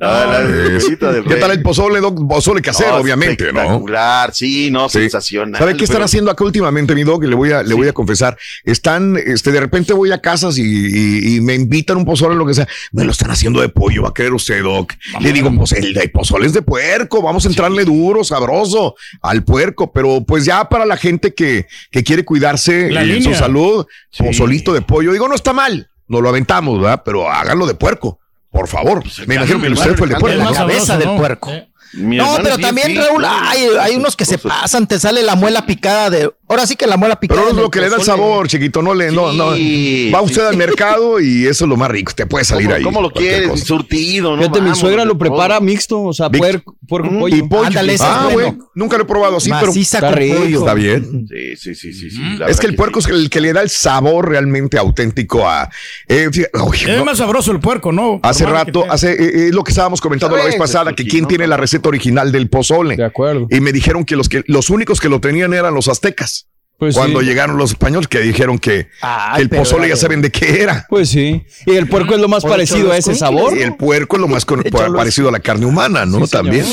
Ah, 0.00 0.26
la 0.28 0.76
Es- 0.76 0.88
del 0.88 0.98
¿Qué 1.24 1.30
rey. 1.30 1.40
tal 1.40 1.50
el 1.52 1.62
pozole, 1.62 2.00
doc? 2.00 2.20
Pozole 2.28 2.60
casero, 2.60 2.90
No, 2.92 2.96
obviamente, 2.98 3.44
¿no? 3.52 3.60
espectacular, 3.60 4.34
sí, 4.34 4.70
no, 4.70 4.88
Sí. 4.88 4.98
sensacional. 5.00 5.58
¿Sabe 5.58 5.76
qué 5.76 5.84
están 5.84 5.96
pero- 5.96 6.04
haciendo 6.04 6.30
acá 6.30 6.44
últimamente, 6.44 6.94
mi 6.94 7.02
doc? 7.04 7.24
Le 7.24 7.34
voy 7.34 7.52
a, 7.52 7.62
le 7.62 7.74
voy 7.74 7.88
a 7.88 7.92
confesar. 7.92 8.36
Están, 8.64 9.16
este, 9.16 9.52
de 9.52 9.60
repente 9.60 9.92
voy 9.92 10.12
a 10.12 10.20
casas 10.20 10.58
y, 10.58 10.62
y- 10.62 11.36
y 11.36 11.40
me 11.40 11.54
invitan 11.54 11.96
un 11.96 12.04
pozole, 12.04 12.34
lo 12.34 12.46
que 12.46 12.54
sea. 12.54 12.68
Me 12.92 13.04
lo 13.04 13.10
están 13.12 13.30
haciendo 13.30 13.60
de 13.60 13.68
pollo, 13.68 14.02
va 14.02 14.08
a 14.10 14.14
querer 14.14 14.32
usted, 14.32 14.62
doc. 14.62 14.92
Le 15.20 15.32
digo, 15.32 15.50
pues 15.56 15.72
el 15.72 15.94
de 15.94 16.08
pozole 16.08 16.46
es 16.46 16.52
de 16.52 16.62
puerco, 16.62 17.22
vamos 17.22 17.44
a 17.46 17.48
entrarle 17.48 17.84
duro, 17.84 18.24
sabroso 18.24 18.94
al 19.22 19.44
puerco, 19.44 19.92
pero 19.92 20.24
pues 20.26 20.44
ya 20.44 20.68
para 20.68 20.84
la 20.84 20.96
gente 20.96 21.21
que, 21.30 21.66
que 21.90 22.02
quiere 22.02 22.24
cuidarse 22.24 22.90
La 22.90 23.02
eh, 23.04 23.22
su 23.22 23.34
salud, 23.34 23.86
pozolito 24.18 24.74
de 24.74 24.82
pollo. 24.82 25.12
Digo, 25.12 25.28
no 25.28 25.34
está 25.34 25.52
mal, 25.52 25.88
no 26.08 26.20
lo 26.20 26.28
aventamos, 26.28 26.80
¿verdad? 26.80 27.02
Pero 27.04 27.30
háganlo 27.30 27.66
de 27.66 27.74
puerco, 27.74 28.18
por 28.50 28.68
favor. 28.68 29.02
Me 29.26 29.36
imagino 29.36 29.60
que 29.60 29.68
usted 29.68 29.96
fue 29.96 30.08
el 30.08 30.14
de 30.14 30.20
puerco. 30.20 30.42
La 30.42 30.52
cabeza 30.52 30.98
del 30.98 31.16
puerco. 31.16 31.50
Sí. 31.50 31.71
Mi 31.94 32.16
No, 32.16 32.36
pero 32.42 32.58
también, 32.58 32.96
Raúl, 32.96 33.24
hay, 33.24 33.66
hay 33.80 33.96
unos 33.96 34.16
que 34.16 34.24
se 34.24 34.38
pasan, 34.38 34.86
te 34.86 34.98
sale 34.98 35.22
la 35.22 35.34
muela 35.34 35.66
picada 35.66 36.10
de. 36.10 36.30
Ahora 36.48 36.66
sí 36.66 36.76
que 36.76 36.86
la 36.86 36.96
muela 36.98 37.18
picada. 37.18 37.40
Pero 37.40 37.52
no 37.52 37.58
es 37.58 37.62
lo 37.64 37.70
que 37.70 37.80
le 37.80 37.88
da 37.88 37.96
el 37.96 38.02
sabor, 38.02 38.46
chiquito. 38.46 38.82
No 38.82 38.92
le, 38.94 39.10
no, 39.10 39.32
no. 39.32 39.46
Va 39.50 39.56
sí, 39.56 40.12
usted 40.22 40.46
al 40.46 40.56
mercado 40.56 41.18
y 41.20 41.46
eso 41.46 41.64
es 41.64 41.68
lo 41.68 41.76
más 41.76 41.90
rico. 41.90 42.12
Te 42.14 42.26
puede 42.26 42.44
salir 42.44 42.66
¿Cómo, 42.66 42.76
ahí. 42.76 42.82
¿Cómo 42.82 43.00
lo 43.02 43.10
quieres? 43.10 43.48
cosa. 43.48 43.64
Surtido, 43.64 44.36
¿no? 44.36 44.42
Fíjate, 44.42 44.60
mi 44.60 44.74
suegra 44.74 45.04
lo 45.06 45.16
prepara 45.16 45.56
todo. 45.56 45.64
mixto, 45.66 46.02
o 46.02 46.12
sea, 46.12 46.28
puerco, 46.28 46.76
puerco, 46.86 47.10
Mm, 47.10 47.18
pollo. 47.20 47.36
Y 47.36 47.42
pollo. 47.42 47.64
Ándale, 47.66 47.96
ah, 48.00 48.26
es 48.28 48.34
güey. 48.34 48.46
bueno. 48.50 48.70
Nunca 48.74 48.96
lo 48.98 49.04
he 49.04 49.06
probado 49.06 49.36
así, 49.38 49.50
pero 49.50 49.66
Maciza 49.68 50.00
con 50.00 50.10
pollo. 50.10 50.58
está 50.58 50.74
bien. 50.74 51.26
Sí, 51.28 51.56
sí, 51.56 51.74
sí, 51.74 51.92
sí. 51.92 52.10
sí 52.10 52.18
Mm. 52.22 52.42
Es 52.48 52.60
que 52.60 52.66
el 52.66 52.74
puerco 52.76 52.98
es 52.98 53.06
el 53.06 53.30
que 53.30 53.40
le 53.40 53.52
da 53.54 53.62
el 53.62 53.70
sabor 53.70 54.28
realmente 54.28 54.76
auténtico 54.78 55.48
a. 55.48 55.70
eh, 56.08 56.28
fíjate, 56.30 56.58
uy, 56.58 56.76
Es 56.76 56.96
no, 56.98 57.04
más 57.06 57.16
sabroso 57.18 57.50
el 57.52 57.60
puerco, 57.60 57.92
¿no? 57.92 58.20
hace 58.22 58.44
rato, 58.44 58.84
hace 58.90 59.12
eh, 59.12 59.48
eh, 59.48 59.50
lo 59.52 59.64
que 59.64 59.70
estábamos 59.72 60.00
comentando 60.02 60.36
la 60.36 60.44
vez 60.44 60.56
pasada, 60.56 60.92
que 60.94 61.06
quién 61.06 61.26
tiene 61.26 61.46
la 61.46 61.56
receta 61.56 61.81
original 61.88 62.32
del 62.32 62.48
pozole. 62.48 62.96
De 62.96 63.04
acuerdo. 63.04 63.46
Y 63.50 63.60
me 63.60 63.72
dijeron 63.72 64.04
que 64.04 64.16
los 64.16 64.28
que 64.28 64.42
los 64.46 64.70
únicos 64.70 65.00
que 65.00 65.08
lo 65.08 65.20
tenían 65.20 65.52
eran 65.54 65.74
los 65.74 65.88
aztecas. 65.88 66.48
Pues 66.78 66.96
cuando 66.96 67.20
sí. 67.20 67.26
llegaron 67.26 67.58
los 67.58 67.70
españoles 67.70 68.08
que 68.08 68.18
dijeron 68.18 68.58
que, 68.58 68.88
Ay, 69.02 69.36
que 69.36 69.42
el 69.42 69.48
pozole 69.50 69.88
ya 69.88 69.94
saben 69.94 70.20
de 70.20 70.32
qué 70.32 70.62
era. 70.62 70.84
Pues 70.88 71.10
sí. 71.10 71.44
Y 71.64 71.76
el 71.76 71.86
puerco 71.86 72.14
es 72.14 72.20
lo 72.20 72.26
más 72.26 72.42
parecido 72.42 72.90
a 72.90 72.96
ese 72.96 73.14
sabor. 73.14 73.56
Y 73.56 73.62
el 73.62 73.76
puerco 73.76 74.16
es 74.16 74.20
lo 74.20 74.26
más 74.26 74.44
parecido 74.44 75.28
a 75.28 75.30
la 75.30 75.38
carne 75.38 75.64
humana, 75.64 76.04
¿no? 76.06 76.26
Sí. 76.26 76.32
También. 76.32 76.66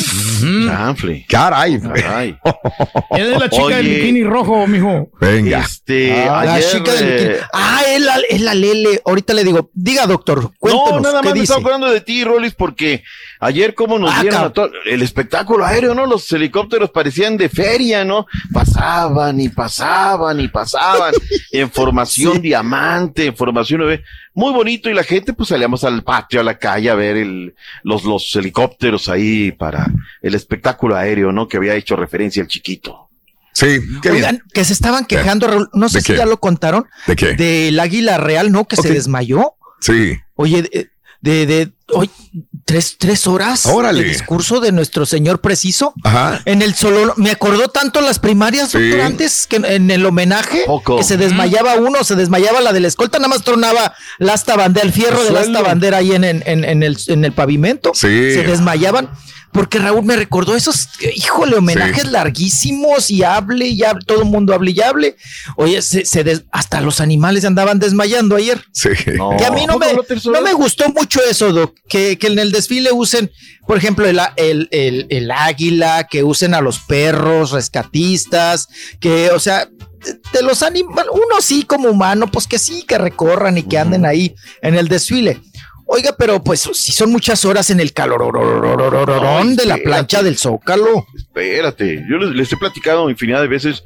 Caray. 1.28 1.80
Caray. 1.80 2.38
Es 3.18 3.28
la 3.38 3.50
chica 3.50 3.78
del 3.78 3.88
bikini 3.88 4.24
rojo, 4.24 4.66
mijo. 4.66 5.12
Venga. 5.22 5.60
Este, 5.60 6.24
Ah, 6.28 6.44
la 6.44 6.60
chica 6.60 6.92
del 6.94 7.12
bikini. 7.14 7.36
Ah, 7.54 7.82
es 7.88 8.02
la, 8.02 8.16
es 8.30 8.42
la 8.42 8.56
Lele. 8.56 9.02
Ahorita 9.06 9.36
le 9.36 9.44
digo, 9.44 9.70
diga, 9.74 10.08
doctor, 10.08 10.52
cuéntenos. 10.58 11.02
No, 11.02 11.02
nada 11.02 11.22
¿qué 11.22 11.28
más 11.28 11.34
me 11.36 11.42
dice? 11.42 11.44
estaba 11.54 11.60
acordando 11.60 11.92
de 11.92 12.02
ti, 12.02 12.24
Rolis, 12.24 12.56
porque 12.56 13.04
ayer 13.40 13.74
como 13.74 13.98
nos 13.98 14.14
Ah, 14.14 14.22
dieron 14.22 14.40
cab- 14.42 14.46
a 14.48 14.54
todo 14.54 14.70
el 14.86 15.02
espectáculo 15.02 15.66
aéreo, 15.66 15.96
¿no? 15.96 16.06
Los 16.06 16.32
helicópteros 16.32 16.90
parecían 16.92 17.38
de 17.38 17.50
feria, 17.50 18.04
¿no? 18.06 18.26
Pasaban 18.54 19.40
y 19.40 19.50
pasaban 19.50 20.40
y 20.40 20.48
pasaban. 20.48 21.14
en 21.52 21.72
formación 21.72 22.42
diamante, 22.42 23.26
en 23.28 23.36
formación. 23.36 23.82
Muy 24.34 24.54
bonito 24.54 24.90
y 24.90 24.94
la 24.94 25.04
gente 25.04 25.34
pues 25.34 25.50
salíamos 25.50 25.84
al 25.84 26.04
patio, 26.04 26.40
a 26.40 26.44
la 26.44 26.58
calle 26.58 26.90
a 26.90 26.96
ver 26.96 27.18
el, 27.18 27.56
los, 27.84 28.04
los 28.04 28.36
helicópteros 28.36 29.10
ahí 29.10 29.52
para 29.52 29.88
el 30.22 30.36
espectáculo 30.36 30.96
aéreo, 30.96 31.32
¿no? 31.32 31.48
Que 31.48 31.58
había 31.58 31.76
hecho 31.76 31.96
referencia 31.96 32.42
el 32.42 32.48
chiquito. 32.48 33.08
Sí, 33.52 33.80
qué 34.02 34.12
bien. 34.12 34.24
Oigan, 34.24 34.44
que 34.54 34.64
se 34.64 34.74
estaban 34.74 35.06
quejando, 35.06 35.48
Raúl, 35.48 35.70
no 35.74 35.90
sé 35.90 35.98
¿De 35.98 36.02
si 36.04 36.12
qué? 36.14 36.18
ya 36.20 36.26
lo 36.26 36.40
contaron, 36.40 36.86
¿De 37.08 37.16
qué? 37.16 37.34
del 37.34 37.80
águila 37.80 38.18
real, 38.18 38.52
¿no? 38.52 38.66
Que 38.66 38.78
se 38.78 38.90
desmayó. 38.94 39.54
Sí. 39.82 40.18
Oye, 40.36 40.62
de, 40.62 40.90
de, 41.22 41.46
de- 41.46 41.72
oye, 41.94 42.10
tres, 42.66 42.96
tres 42.98 43.26
horas 43.28 43.66
Órale. 43.66 44.04
de 44.04 44.10
discurso 44.10 44.60
de 44.60 44.72
nuestro 44.72 45.06
señor 45.06 45.42
preciso. 45.42 45.94
Ajá. 46.04 46.42
En 46.46 46.62
el 46.62 46.76
solo, 46.76 47.14
me 47.18 47.32
acordó 47.32 47.68
tanto 47.70 48.02
las 48.02 48.20
primarias, 48.20 48.70
Sí. 48.72 48.80
doctor, 48.80 49.02
antes 49.02 49.48
que 49.48 49.56
en 49.58 49.90
el 49.92 50.06
homenaje, 50.06 50.64
Poco. 50.66 50.98
que 50.98 51.04
se 51.04 51.18
desmayaba 51.18 51.76
uno, 51.76 52.04
se 52.04 52.16
desmayaba 52.16 52.62
la 52.62 52.74
de 52.74 52.80
la 52.82 52.88
escolta, 52.88 53.18
nada 53.18 53.30
más 53.30 53.44
tronaba 53.44 53.94
la 54.20 54.36
bandera, 54.56 54.86
el 54.86 54.94
fierro 54.94 55.20
El 55.22 55.28
de 55.28 55.34
la 55.34 55.44
suelo. 55.44 55.58
asta 55.60 55.68
bandera 55.70 55.98
ahí 55.98 56.12
en, 56.14 56.24
en, 56.24 56.44
en, 56.46 56.64
en 56.66 56.84
el, 56.84 56.98
en 57.08 57.26
el 57.26 57.32
pavimento. 57.34 57.92
Sí. 57.94 58.08
Se 58.34 58.44
desmayaban. 58.44 59.10
Porque 59.52 59.80
Raúl 59.80 60.06
me 60.06 60.16
recordó 60.16 60.56
esos, 60.56 60.90
híjole, 61.16 61.56
homenajes 61.58 62.04
Sí. 62.04 62.10
larguísimos 62.10 63.10
y 63.10 63.24
hable 63.24 63.68
y 63.68 63.84
hable, 63.84 64.06
todo 64.06 64.20
el 64.20 64.26
mundo 64.30 64.54
hable 64.54 64.72
y 64.72 64.82
hable. 64.82 65.16
Oye, 65.56 65.82
se, 65.82 66.06
se 66.06 66.24
des- 66.24 66.44
hasta 66.52 66.82
los 66.82 67.02
animales 67.02 67.44
andaban 67.46 67.80
desmayando 67.80 68.36
ayer. 68.36 68.64
Sí. 68.74 68.90
No. 69.18 69.36
Que 69.38 69.46
a 69.46 69.52
mí 69.52 69.66
no 69.66 69.78
me, 69.80 69.88
no 69.94 70.42
me 70.42 70.54
gustó 70.54 70.90
mucho 70.90 71.20
eso, 71.30 71.52
Doc, 71.52 71.76
que, 71.90 72.18
que 72.20 72.28
en 72.28 72.38
el 72.38 72.52
desfile 72.52 72.92
usen, 72.92 73.32
por 73.66 73.78
ejemplo, 73.78 74.06
el, 74.08 74.20
a- 74.20 74.34
el, 74.38 74.68
el, 74.72 75.08
el 75.10 75.32
águila, 75.32 76.08
que 76.10 76.24
usen 76.24 76.54
a 76.54 76.62
los 76.62 76.80
perros 76.80 77.52
rescatistas, 77.52 78.68
que, 79.00 79.32
o 79.32 79.40
sea, 79.40 79.66
de, 79.66 80.20
de 80.32 80.44
los 80.44 80.64
animales, 80.64 81.06
uno 81.12 81.42
sí 81.42 81.64
como 81.64 81.90
humano, 81.90 82.28
pues 82.32 82.48
que 82.48 82.60
sí, 82.60 82.84
que 82.88 82.98
recorran 82.98 83.58
y 83.58 83.64
que 83.64 83.78
anden 83.78 84.06
ahí 84.06 84.36
en 84.62 84.76
el 84.76 84.88
desfile. 84.88 85.42
Oiga, 85.92 86.14
pero 86.18 86.44
pues 86.44 86.62
si 86.74 86.92
son 86.92 87.12
muchas 87.12 87.44
horas 87.46 87.72
en 87.72 87.80
el 87.80 87.94
calor 87.94 88.22
de 89.56 89.66
la 89.66 89.78
plancha 89.78 90.22
del 90.22 90.38
Zócalo. 90.38 91.08
Espérate, 91.18 92.06
yo 92.08 92.18
les, 92.18 92.30
les 92.36 92.54
he 92.54 92.58
platicado 92.58 93.10
infinidad 93.10 93.42
de 93.42 93.48
veces. 93.48 93.84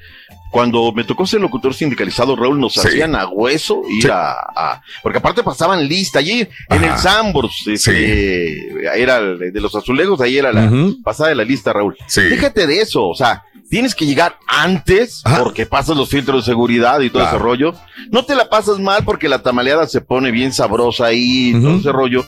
Cuando 0.51 0.91
me 0.91 1.03
tocó 1.03 1.25
ser 1.25 1.41
locutor 1.41 1.73
sindicalizado, 1.73 2.35
Raúl, 2.35 2.59
nos 2.59 2.73
Sí. 2.73 2.81
hacían 2.87 3.15
a 3.15 3.25
hueso 3.27 3.81
ir 3.89 4.03
Sí. 4.03 4.09
a, 4.11 4.33
a- 4.55 4.83
Porque 5.01 5.17
aparte 5.17 5.41
pasaban 5.43 5.87
lista 5.87 6.19
allí 6.19 6.47
en 6.69 6.83
el 6.83 6.95
Sambors. 6.97 7.65
este, 7.65 8.69
Era 9.01 9.17
el 9.17 9.51
de 9.51 9.61
los 9.61 9.73
azulejos, 9.73 10.21
ahí 10.21 10.37
era 10.37 10.51
la 10.53 10.69
pasada 11.03 11.29
de 11.29 11.35
la 11.35 11.43
lista, 11.43 11.73
Raúl. 11.73 11.95
Sí. 12.07 12.21
Déjate 12.21 12.67
de 12.67 12.81
eso, 12.81 13.07
o 13.07 13.15
sea, 13.15 13.43
tienes 13.73 13.95
que 13.95 14.05
llegar 14.05 14.37
antes 14.47 15.21
Ajá. 15.25 15.39
porque 15.39 15.65
pasas 15.65 15.97
los 15.97 16.07
filtros 16.07 16.45
de 16.45 16.51
seguridad 16.51 16.99
y 16.99 17.09
todo 17.09 17.23
Claro. 17.23 17.37
ese 17.37 17.43
rollo. 17.43 17.73
No 18.11 18.23
te 18.23 18.35
la 18.35 18.47
pasas 18.47 18.77
mal 18.77 19.03
porque 19.03 19.27
la 19.27 19.41
tamaleada 19.41 19.87
se 19.87 19.99
pone 19.99 20.29
bien 20.29 20.53
sabrosa 20.53 21.05
ahí 21.07 21.49
y 21.49 21.59
todo 21.59 21.77
ese 21.77 21.91
rollo. 21.91 22.23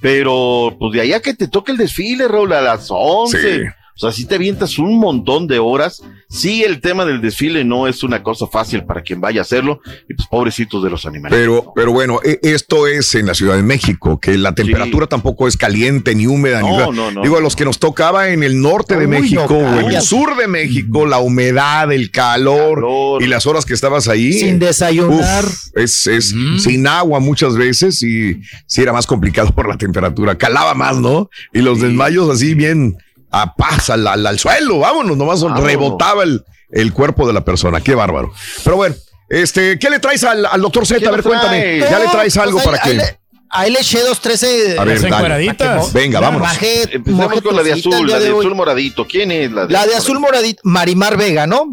Pero, 0.00 0.76
pues 0.78 0.92
de 0.92 1.00
ahí 1.00 1.12
a 1.12 1.20
que 1.20 1.34
te 1.34 1.48
toque 1.48 1.72
el 1.72 1.78
desfile, 1.78 2.28
Raúl, 2.28 2.52
a 2.52 2.60
las 2.60 2.86
11. 2.90 3.38
Sí. 3.40 3.62
O 3.96 3.98
sea, 4.00 4.10
si 4.10 4.24
te 4.26 4.34
avientas 4.34 4.78
un 4.78 4.98
montón 4.98 5.46
de 5.46 5.58
horas. 5.60 6.02
Sí, 6.28 6.64
el 6.64 6.80
tema 6.80 7.04
del 7.04 7.20
desfile 7.20 7.64
no 7.64 7.86
es 7.86 8.02
una 8.02 8.24
cosa 8.24 8.46
fácil 8.48 8.84
para 8.84 9.02
quien 9.02 9.20
vaya 9.20 9.40
a 9.40 9.42
hacerlo. 9.42 9.80
Y 10.08 10.14
pues 10.14 10.26
pobrecitos 10.28 10.82
de 10.82 10.90
los 10.90 11.06
animales. 11.06 11.38
Pero, 11.38 11.72
pero 11.76 11.92
bueno, 11.92 12.18
e- 12.24 12.40
esto 12.42 12.88
es 12.88 13.14
en 13.14 13.26
la 13.26 13.34
Ciudad 13.34 13.54
de 13.54 13.62
México, 13.62 14.18
que 14.18 14.36
la 14.36 14.52
temperatura 14.52 15.06
tampoco 15.06 15.46
es 15.46 15.56
caliente, 15.56 16.12
ni 16.16 16.26
húmeda, 16.26 16.60
ni 16.60 16.68
No, 16.70 16.76
nada. 16.78 16.86
no, 16.92 17.10
no. 17.12 17.22
Digo, 17.22 17.36
a 17.36 17.40
los 17.40 17.54
que 17.54 17.64
nos 17.64 17.78
tocaba 17.78 18.30
en 18.30 18.42
el 18.42 18.60
norte 18.60 18.96
de 18.96 19.06
Uy, 19.06 19.20
México 19.20 19.44
o 19.54 19.78
en 19.80 19.92
el 19.92 20.02
sur 20.02 20.36
de 20.36 20.48
México, 20.48 21.06
la 21.06 21.18
humedad, 21.20 21.92
el 21.92 22.10
calor, 22.10 22.74
Calor. 22.80 23.22
y 23.22 23.26
las 23.28 23.46
horas 23.46 23.64
que 23.64 23.74
estabas 23.74 24.08
ahí. 24.08 24.32
Sin 24.32 24.58
desayunar. 24.58 25.44
Uf, 25.44 25.54
es, 25.76 26.06
es 26.08 26.34
sin 26.58 26.86
agua 26.88 27.20
muchas 27.20 27.56
veces 27.56 28.02
y 28.02 28.40
sí 28.66 28.82
era 28.82 28.92
más 28.92 29.06
complicado 29.06 29.54
por 29.54 29.68
la 29.68 29.76
temperatura. 29.78 30.36
Calaba 30.36 30.74
más, 30.74 30.96
¿no? 30.98 31.30
Y 31.52 31.60
los 31.60 31.80
desmayos 31.80 32.28
así 32.28 32.54
bien 32.54 32.96
a 33.42 33.54
paz, 33.54 33.90
al, 33.90 34.06
al- 34.06 34.26
al 34.26 34.38
suelo, 34.38 34.78
vámonos, 34.80 35.16
nomás 35.16 35.42
Vámonos. 35.42 35.64
rebotaba 35.64 36.22
el, 36.22 36.44
el 36.70 36.92
cuerpo 36.92 37.26
de 37.26 37.32
la 37.32 37.44
persona. 37.44 37.80
Qué 37.80 37.94
bárbaro. 37.94 38.32
Pero 38.62 38.76
bueno, 38.76 38.94
este, 39.28 39.78
¿qué 39.78 39.90
le 39.90 39.98
traes 39.98 40.22
al, 40.24 40.46
al 40.46 40.60
doctor 40.60 40.86
Z? 40.86 41.00
¿Qué 41.00 41.06
A 41.08 41.10
ver, 41.10 41.22
cuéntame. 41.22 41.78
¿Ya 41.80 41.98
le 41.98 42.06
traes 42.08 42.36
algo 42.36 42.58
Pues 42.62 42.66
ahí- 42.66 42.72
para 42.80 42.84
ahí 42.84 42.98
que... 42.98 43.24
Ahí 43.56 43.70
le 43.70 43.78
eché 43.78 44.00
dos, 44.02 44.20
trece. 44.20 44.76
A 44.76 44.82
ver, 44.84 45.00
dale. 45.08 45.54
Venga, 45.92 46.18
vámonos. 46.18 46.48
Empecemos 46.90 47.40
con 47.40 47.54
la 47.54 47.62
de 47.62 47.72
azul, 47.74 48.10
la 48.10 48.18
de 48.18 48.32
hoy. 48.32 48.44
azul 48.44 48.54
moradito. 48.56 49.06
¿Quién 49.06 49.30
es 49.30 49.52
la 49.52 49.66
de 49.66 49.72
La 49.72 49.86
de 49.86 49.94
azul 49.94 50.18
moradito, 50.18 50.60
Marimar 50.64 51.16
Vega, 51.16 51.46
¿no? 51.46 51.66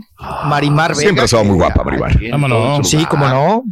Marimar 0.45 0.91
Vega. 0.91 1.01
Siempre 1.01 1.23
ha 1.23 1.25
estado 1.25 1.43
muy 1.43 1.55
guapa, 1.55 1.83
Marimar. 1.83 2.19
Vámonos. 2.29 2.87
Sí, 2.87 3.03
como 3.05 3.27
no. 3.27 3.63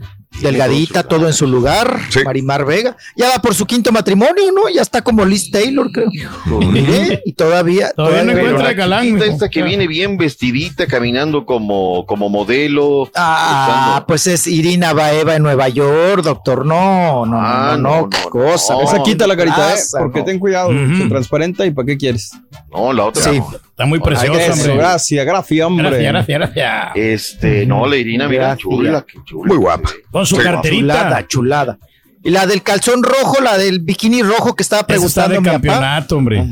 Delgadita, 0.42 1.04
todo 1.04 1.28
en 1.28 1.34
su 1.34 1.48
lugar. 1.48 2.00
Sí. 2.10 2.20
Marimar 2.24 2.64
Vega. 2.66 2.96
Ya 3.18 3.30
va 3.30 3.40
por 3.42 3.54
su 3.56 3.66
quinto 3.66 3.92
matrimonio, 3.92 4.52
¿no? 4.56 4.70
Ya 4.70 4.82
está 4.82 5.02
como 5.02 5.26
Liz 5.26 5.52
Taylor, 5.52 5.92
creo. 5.92 6.10
¿Eh? 6.76 7.22
Y 7.26 7.34
todavía. 7.34 7.92
Todavía 7.92 8.24
no 8.24 8.32
encuentra 8.32 8.74
galán. 8.74 9.22
esta 9.22 9.50
que 9.50 9.64
viene 9.64 9.86
bien 9.88 10.18
vestidita, 10.18 10.86
caminando 10.88 11.46
como, 11.46 12.06
como 12.06 12.30
modelo. 12.30 13.10
Ah, 13.16 13.68
usando- 13.92 14.08
pues 14.08 14.28
es 14.28 14.48
Irina 14.48 14.94
Baeva 14.94 15.36
en 15.36 15.44
Nueva 15.44 15.68
York, 15.68 16.24
doctor. 16.24 16.66
No, 16.66 17.26
no, 17.26 17.38
Ah, 17.42 17.76
no, 17.78 17.90
no, 17.90 18.02
no, 18.04 18.10
qué 18.10 18.20
no, 18.24 18.30
cosa. 18.30 18.74
no. 18.76 18.84
Esa 18.84 19.04
quita 19.04 19.28
la 19.28 19.36
carita, 19.36 19.74
¿eh? 19.74 19.80
Porque 19.98 20.20
no. 20.20 20.26
ten 20.26 20.40
cuidado, 20.40 20.70
se 20.72 21.10
transparenta 21.10 21.66
y 21.66 21.72
¿para 21.72 21.86
qué 21.88 21.98
quieres? 21.98 22.32
No, 22.72 22.94
la 22.94 23.06
otra. 23.06 23.24
Sí. 23.24 23.42
Está 23.80 23.88
muy 23.88 24.00
precioso, 24.02 24.52
hombre. 24.52 24.76
gracias, 24.76 25.26
gracias, 25.26 25.66
hombre. 25.66 25.90
Gracias, 25.90 26.12
gracias, 26.12 26.40
gracias. 26.54 26.92
Este, 26.96 27.66
no, 27.66 27.86
la 27.88 27.96
Irina, 27.96 28.28
mira, 28.28 28.58
chula, 28.58 29.06
qué 29.10 29.18
chula. 29.26 29.48
Muy 29.48 29.56
guapa. 29.58 29.90
Con 30.12 30.26
su 30.26 30.36
Sí. 30.36 30.42
carterita. 30.44 30.82
Chulada, 30.82 31.28
chulada. 31.28 31.80
Y 32.22 32.30
la 32.32 32.46
del 32.46 32.62
calzón 32.62 33.02
rojo, 33.04 33.42
la 33.42 33.58
del 33.58 33.80
bikini 33.80 34.22
rojo 34.22 34.54
que 34.54 34.64
estaba 34.64 34.82
está 34.82 34.88
preguntando 34.88 35.34
de 35.36 35.40
mi 35.40 35.46
papá. 35.46 35.54
campeonato, 35.54 36.18
hombre. 36.18 36.46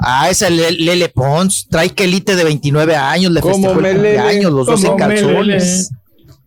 Ah, 0.00 0.30
esa 0.30 0.48
Le- 0.50 0.70
Lele 0.70 1.08
Pons. 1.08 1.66
Trae 1.68 1.90
quelite 1.90 2.36
de 2.36 2.44
29 2.44 2.94
años, 2.94 3.32
le 3.32 3.40
¿Cómo 3.40 3.54
festejó 3.54 3.74
el 3.74 3.82
Melele? 3.82 4.14
cumpleaños, 4.14 4.52
los 4.52 4.66
dos 4.68 4.80
en 4.84 4.86
¿Cómo 4.86 4.98
calzones. 4.98 5.90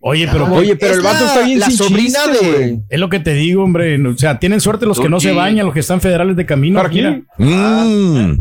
Oye, 0.00 0.26
pero 0.32 0.46
Oye, 0.54 0.76
pero 0.76 0.94
el 0.94 1.02
vato 1.02 1.20
la- 1.24 1.26
está 1.26 1.44
bien 1.44 1.60
la 1.60 1.66
sin 1.66 1.76
sobrina 1.76 2.18
chiste, 2.32 2.58
de-. 2.58 2.80
Es 2.88 2.98
lo 2.98 3.10
que 3.10 3.20
te 3.20 3.34
digo, 3.34 3.62
hombre. 3.62 4.02
O 4.08 4.16
sea, 4.16 4.38
tienen 4.38 4.62
suerte 4.62 4.86
los 4.86 4.98
que 4.98 5.10
no 5.10 5.20
se 5.20 5.32
bañan, 5.32 5.66
los 5.66 5.74
que 5.74 5.80
están 5.80 6.00
federales 6.00 6.34
de 6.36 6.46
camino. 6.46 6.78
¿Para 6.78 6.88
mira. 6.88 7.20
qué? 7.36 7.44
Mm. 7.44 8.38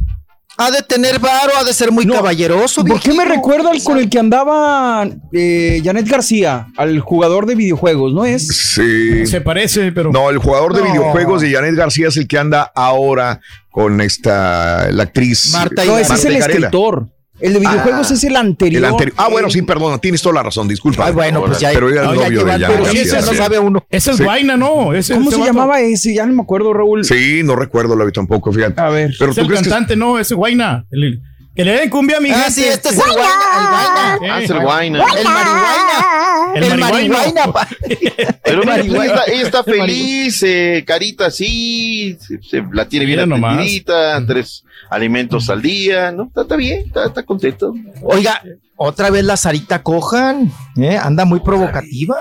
Ha 0.64 0.69
de 0.69 0.83
tener 0.83 1.17
varo, 1.17 1.53
ha 1.59 1.64
de 1.64 1.73
ser 1.73 1.91
muy 1.91 2.06
caballeroso. 2.07 2.85
¿Por 2.85 2.99
qué 2.99 3.14
me 3.14 3.25
recuerda 3.25 3.72
al 3.72 3.81
con 3.83 3.98
el 3.98 4.09
que 4.09 4.19
andaba 4.19 5.09
eh, 5.33 5.81
Janet 5.83 6.07
García, 6.07 6.67
al 6.77 6.99
jugador 6.99 7.48
de 7.48 7.56
videojuegos, 7.56 8.14
¿no 8.14 8.25
es? 8.25 8.45
Sí. 8.48 9.25
Se 9.25 9.41
parece, 9.41 9.91
pero. 9.91 10.11
No, 10.11 10.30
el 10.30 10.38
jugador 10.38 10.75
de 10.75 10.81
No. 10.83 10.91
videojuegos 10.91 11.41
de 11.41 11.51
Janet 11.51 11.73
García 11.75 12.09
es 12.09 12.17
el 12.17 12.27
que 12.27 12.38
anda 12.38 12.72
ahora 12.75 13.41
con 13.72 14.01
esta, 14.01 14.91
la 14.91 15.03
actriz. 15.03 15.51
Marta 15.51 15.83
No, 15.83 15.98
ese 15.98 16.14
es 16.14 16.25
el 16.25 16.38
Garela. 16.38 16.67
escritor. 16.67 17.07
El 17.42 17.53
de 17.53 17.60
videojuegos 17.60 18.11
Ah, 18.11 18.14
es 18.14 18.24
el 18.24 18.36
anterior. 18.36 18.84
El 18.84 18.86
anterior. 18.90 19.16
Ah, 19.18 19.28
bueno, 19.30 19.50
sí, 19.50 19.61
perdón, 19.61 20.00
tienes 20.00 20.22
toda 20.22 20.36
la 20.36 20.44
razón, 20.44 20.68
disculpa. 20.68 21.08
Ay, 21.08 21.14
bueno, 21.14 21.44
pues 21.45 21.60
ya. 21.60 21.72
Pero 21.74 21.90
era 21.90 22.02
el 22.02 22.08
no, 22.08 22.14
ya 22.16 22.24
novio 22.26 22.40
de 22.40 22.45
llevan- 22.45 22.61
Janet 22.61 22.78
pero 22.80 22.92
sí, 22.92 22.98
ese 23.00 23.16
no 23.22 23.34
sabe 23.34 23.60
uno. 23.60 23.86
Es 23.90 24.08
el 24.08 24.16
Sí. 24.18 24.24
Guaina, 24.24 24.58
¿no? 24.58 24.94
Ese- 24.94 25.14
¿Cómo 25.16 25.30
ese 25.30 25.36
se 25.36 25.42
vato. 25.42 25.53
llamaba 25.53 25.82
ese? 25.82 26.14
Ya 26.14 26.26
no 26.26 26.34
me 26.34 26.42
acuerdo, 26.44 26.74
Raúl. 26.74 27.03
Sí, 27.03 27.42
no 27.44 27.56
recuerdo 27.56 27.95
la 27.95 28.10
tampoco, 28.11 28.52
fíjate. 28.52 28.80
A 28.80 28.90
ver. 28.90 29.11
Pero 29.18 29.32
Es 29.32 29.36
tú 29.36 29.42
el 29.42 29.48
crees 29.48 29.64
que 29.64 29.70
cantante, 29.70 29.95
no, 29.95 30.20
ese 30.20 30.36
Guaina. 30.36 30.86
El- 30.92 31.22
que 31.55 31.65
le 31.65 31.71
den 31.73 31.89
cumbia 31.89 32.17
a 32.17 32.19
mi 32.21 32.31
Ah, 32.31 32.35
gente. 32.35 32.51
sí, 32.51 32.63
este 32.63 32.89
es 32.89 32.95
el 32.95 33.11
guayna. 33.11 33.23
El 33.59 33.67
guayna. 33.67 34.35
Ah, 34.35 34.41
es 34.41 34.49
el 34.49 34.59
Guayna. 34.59 35.03
El 35.17 35.25
marihuana. 35.25 36.53
El 36.55 36.63
El 36.63 36.80
marihuana. 36.80 37.53
Pero 38.43 38.61
pues, 38.63 38.85
ella 38.85 39.23
está, 39.43 39.63
feliz, 39.63 40.43
eh, 40.43 40.83
carita 40.85 41.27
así, 41.27 42.17
se, 42.19 42.41
se 42.41 42.63
la 42.71 42.88
tiene 42.88 43.05
bien 43.05 43.19
atendidita, 43.19 44.25
tres 44.25 44.63
alimentos 44.89 45.49
al 45.49 45.61
día, 45.61 46.11
¿no? 46.11 46.23
Está, 46.23 46.41
está 46.41 46.55
bien, 46.55 46.83
está, 46.88 47.05
está 47.05 47.23
contento. 47.23 47.73
Oiga, 48.01 48.41
otra 48.75 49.09
vez 49.09 49.23
la 49.23 49.38
Sarita 49.38 49.83
Cojan. 49.83 50.51
¿eh? 50.77 50.97
Anda 50.97 51.23
muy 51.25 51.39
provocativa. 51.41 52.17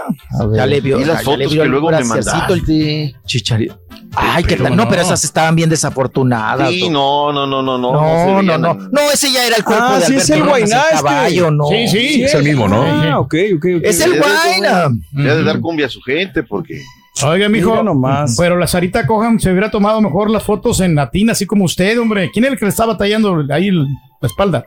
Ya 0.55 0.67
le 0.67 0.81
vio. 0.81 1.01
Y 1.01 1.05
las 1.05 1.25
ya 1.25 1.31
le 1.37 1.45
fotos 1.45 1.53
vio 1.55 1.63
que 1.63 1.69
luego 1.69 1.91
me 1.91 1.97
brasiacito, 1.97 2.55
el 2.55 2.61
mandaste. 2.63 3.17
Chicharito. 3.27 3.81
Ay, 4.17 4.45
qué 4.45 4.57
tal. 4.57 4.77
No, 4.77 4.85
no. 4.85 4.89
pero 4.89 5.03
esas 5.03 5.23
estaban 5.25 5.55
bien 5.55 5.71
desafortunadas. 5.71 6.69
Sí, 6.71 6.89
no, 6.89 7.33
no, 7.33 7.47
no, 7.47 7.63
no, 7.63 7.79
no. 7.79 7.93
No, 7.93 8.43
no, 8.43 8.59
no. 8.59 8.75
No, 8.75 9.01
ese 9.13 9.33
ya 9.33 9.47
era 9.47 9.57
el 9.57 9.65
cuerpo 9.65 9.85
Ah, 9.89 9.99
de 9.99 10.07
sí, 10.07 10.15
es 10.17 10.31
el 10.31 10.43
este. 10.43 10.77
caballo, 10.93 11.51
no. 11.51 11.65
Sí, 11.69 11.89
sí. 11.89 12.23
es 12.25 12.35
el 12.35 12.45
mismo, 12.45 12.69
¿no? 12.69 12.83
Ah, 12.83 13.21
ok, 13.21 13.35
ok, 13.57 13.65
ok. 13.79 13.83
Es 13.85 14.01
el 14.01 14.13
de- 14.13 14.19
Guayna. 14.21 14.89
Debe 15.13 15.37
de 15.37 15.45
dar 15.45 15.61
cumbia 15.61 15.87
a 15.87 15.89
su 15.89 16.01
gente, 16.03 16.43
porque 16.43 16.83
Oiga, 17.25 17.49
mijo. 17.49 17.71
Mira 17.71 17.83
nomás. 17.83 18.37
Pero 18.39 18.57
la 18.57 18.67
Sarita 18.67 19.07
Cojan 19.07 19.39
se 19.39 19.51
hubiera 19.51 19.71
tomado 19.71 20.01
mejor 20.01 20.31
las 20.31 20.43
fotos 20.43 20.81
en 20.81 20.95
latín, 20.95 21.29
así 21.31 21.45
como 21.47 21.65
usted, 21.65 21.99
hombre. 22.01 22.31
¿Quién 22.33 22.47
es 22.47 22.53
el 22.53 22.59
que 22.59 22.65
le 22.65 22.71
estaba 22.71 22.97
tallando 22.97 23.45
ahí 23.51 23.71
la 23.71 23.87
espalda? 24.23 24.65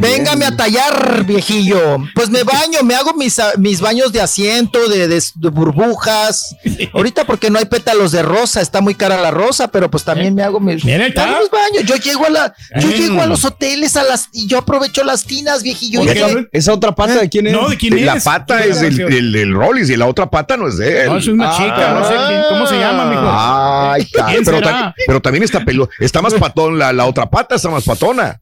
Véngame 0.00 0.46
a 0.46 0.56
tallar, 0.56 1.24
viejillo. 1.26 1.98
Pues 2.14 2.30
me 2.30 2.44
baño, 2.44 2.82
me 2.82 2.94
hago 2.94 3.12
mis, 3.12 3.36
mis 3.58 3.80
baños 3.80 4.10
de 4.12 4.22
asiento, 4.22 4.88
de, 4.88 5.06
de- 5.06 5.22
de 5.34 5.48
burbujas. 5.50 6.56
Ahorita 6.94 7.24
porque 7.26 7.50
no 7.50 7.58
hay 7.58 7.66
pétalos 7.66 8.12
de 8.12 8.22
rosa, 8.22 8.62
está 8.62 8.80
muy 8.80 8.94
cara 8.94 9.20
la 9.20 9.30
rosa, 9.30 9.68
pero 9.68 9.90
pues 9.90 10.02
también 10.04 10.34
me 10.34 10.42
hago 10.42 10.60
mis, 10.60 10.82
Mira, 10.82 10.96
ahí 10.96 11.02
me 11.02 11.08
está. 11.08 11.24
hago 11.24 11.40
mis 11.42 11.50
baños. 11.50 11.84
Yo 11.84 11.96
llego 11.96 12.24
a 12.26 12.30
la, 12.30 12.54
yo 12.80 12.88
llego 12.90 13.20
a 13.20 13.26
los 13.26 13.44
hoteles 13.44 13.96
a 13.96 14.04
las 14.04 14.28
y 14.32 14.46
yo 14.46 14.58
aprovecho 14.58 15.04
las 15.04 15.24
tinas, 15.24 15.62
viejillo. 15.62 16.00
Que- 16.06 16.46
¿Esa 16.52 16.72
otra 16.72 16.92
pata 16.94 17.20
de 17.20 17.28
quién 17.28 17.46
es? 17.48 17.52
No, 17.52 17.68
¿de 17.68 17.76
quién 17.76 18.04
La 18.06 18.14
es? 18.14 18.24
pata 18.24 18.64
es 18.64 18.80
del, 18.80 18.96
del, 18.96 19.30
del 19.32 19.52
Rollis 19.54 19.90
y 19.90 19.96
la 19.96 20.06
otra 20.06 20.30
pata 20.30 20.56
no 20.56 20.68
es 20.68 20.78
de 20.78 21.02
él. 21.02 21.08
No, 21.10 21.18
es 21.18 21.26
una 21.28 21.50
Ah. 21.50 21.56
chica, 21.56 21.90
no 21.92 22.08
sé 22.08 22.14
cómo 22.48 22.66
se 22.66 22.78
llama, 22.78 23.04
mijo. 23.06 23.22
Ay, 23.28 24.06
ca- 24.10 24.26
¿Quién 24.26 24.42
pero, 24.44 24.58
será? 24.58 24.70
ta- 24.70 24.94
pero 25.06 25.20
también 25.20 25.42
está 25.44 25.60
pelo, 25.64 25.88
está 26.00 26.22
más 26.22 26.32
patón, 26.34 26.78
la, 26.78 26.92
la 26.94 27.04
otra 27.04 27.28
pata 27.28 27.56
está 27.56 27.68
más 27.68 27.84
patona. 27.84 28.40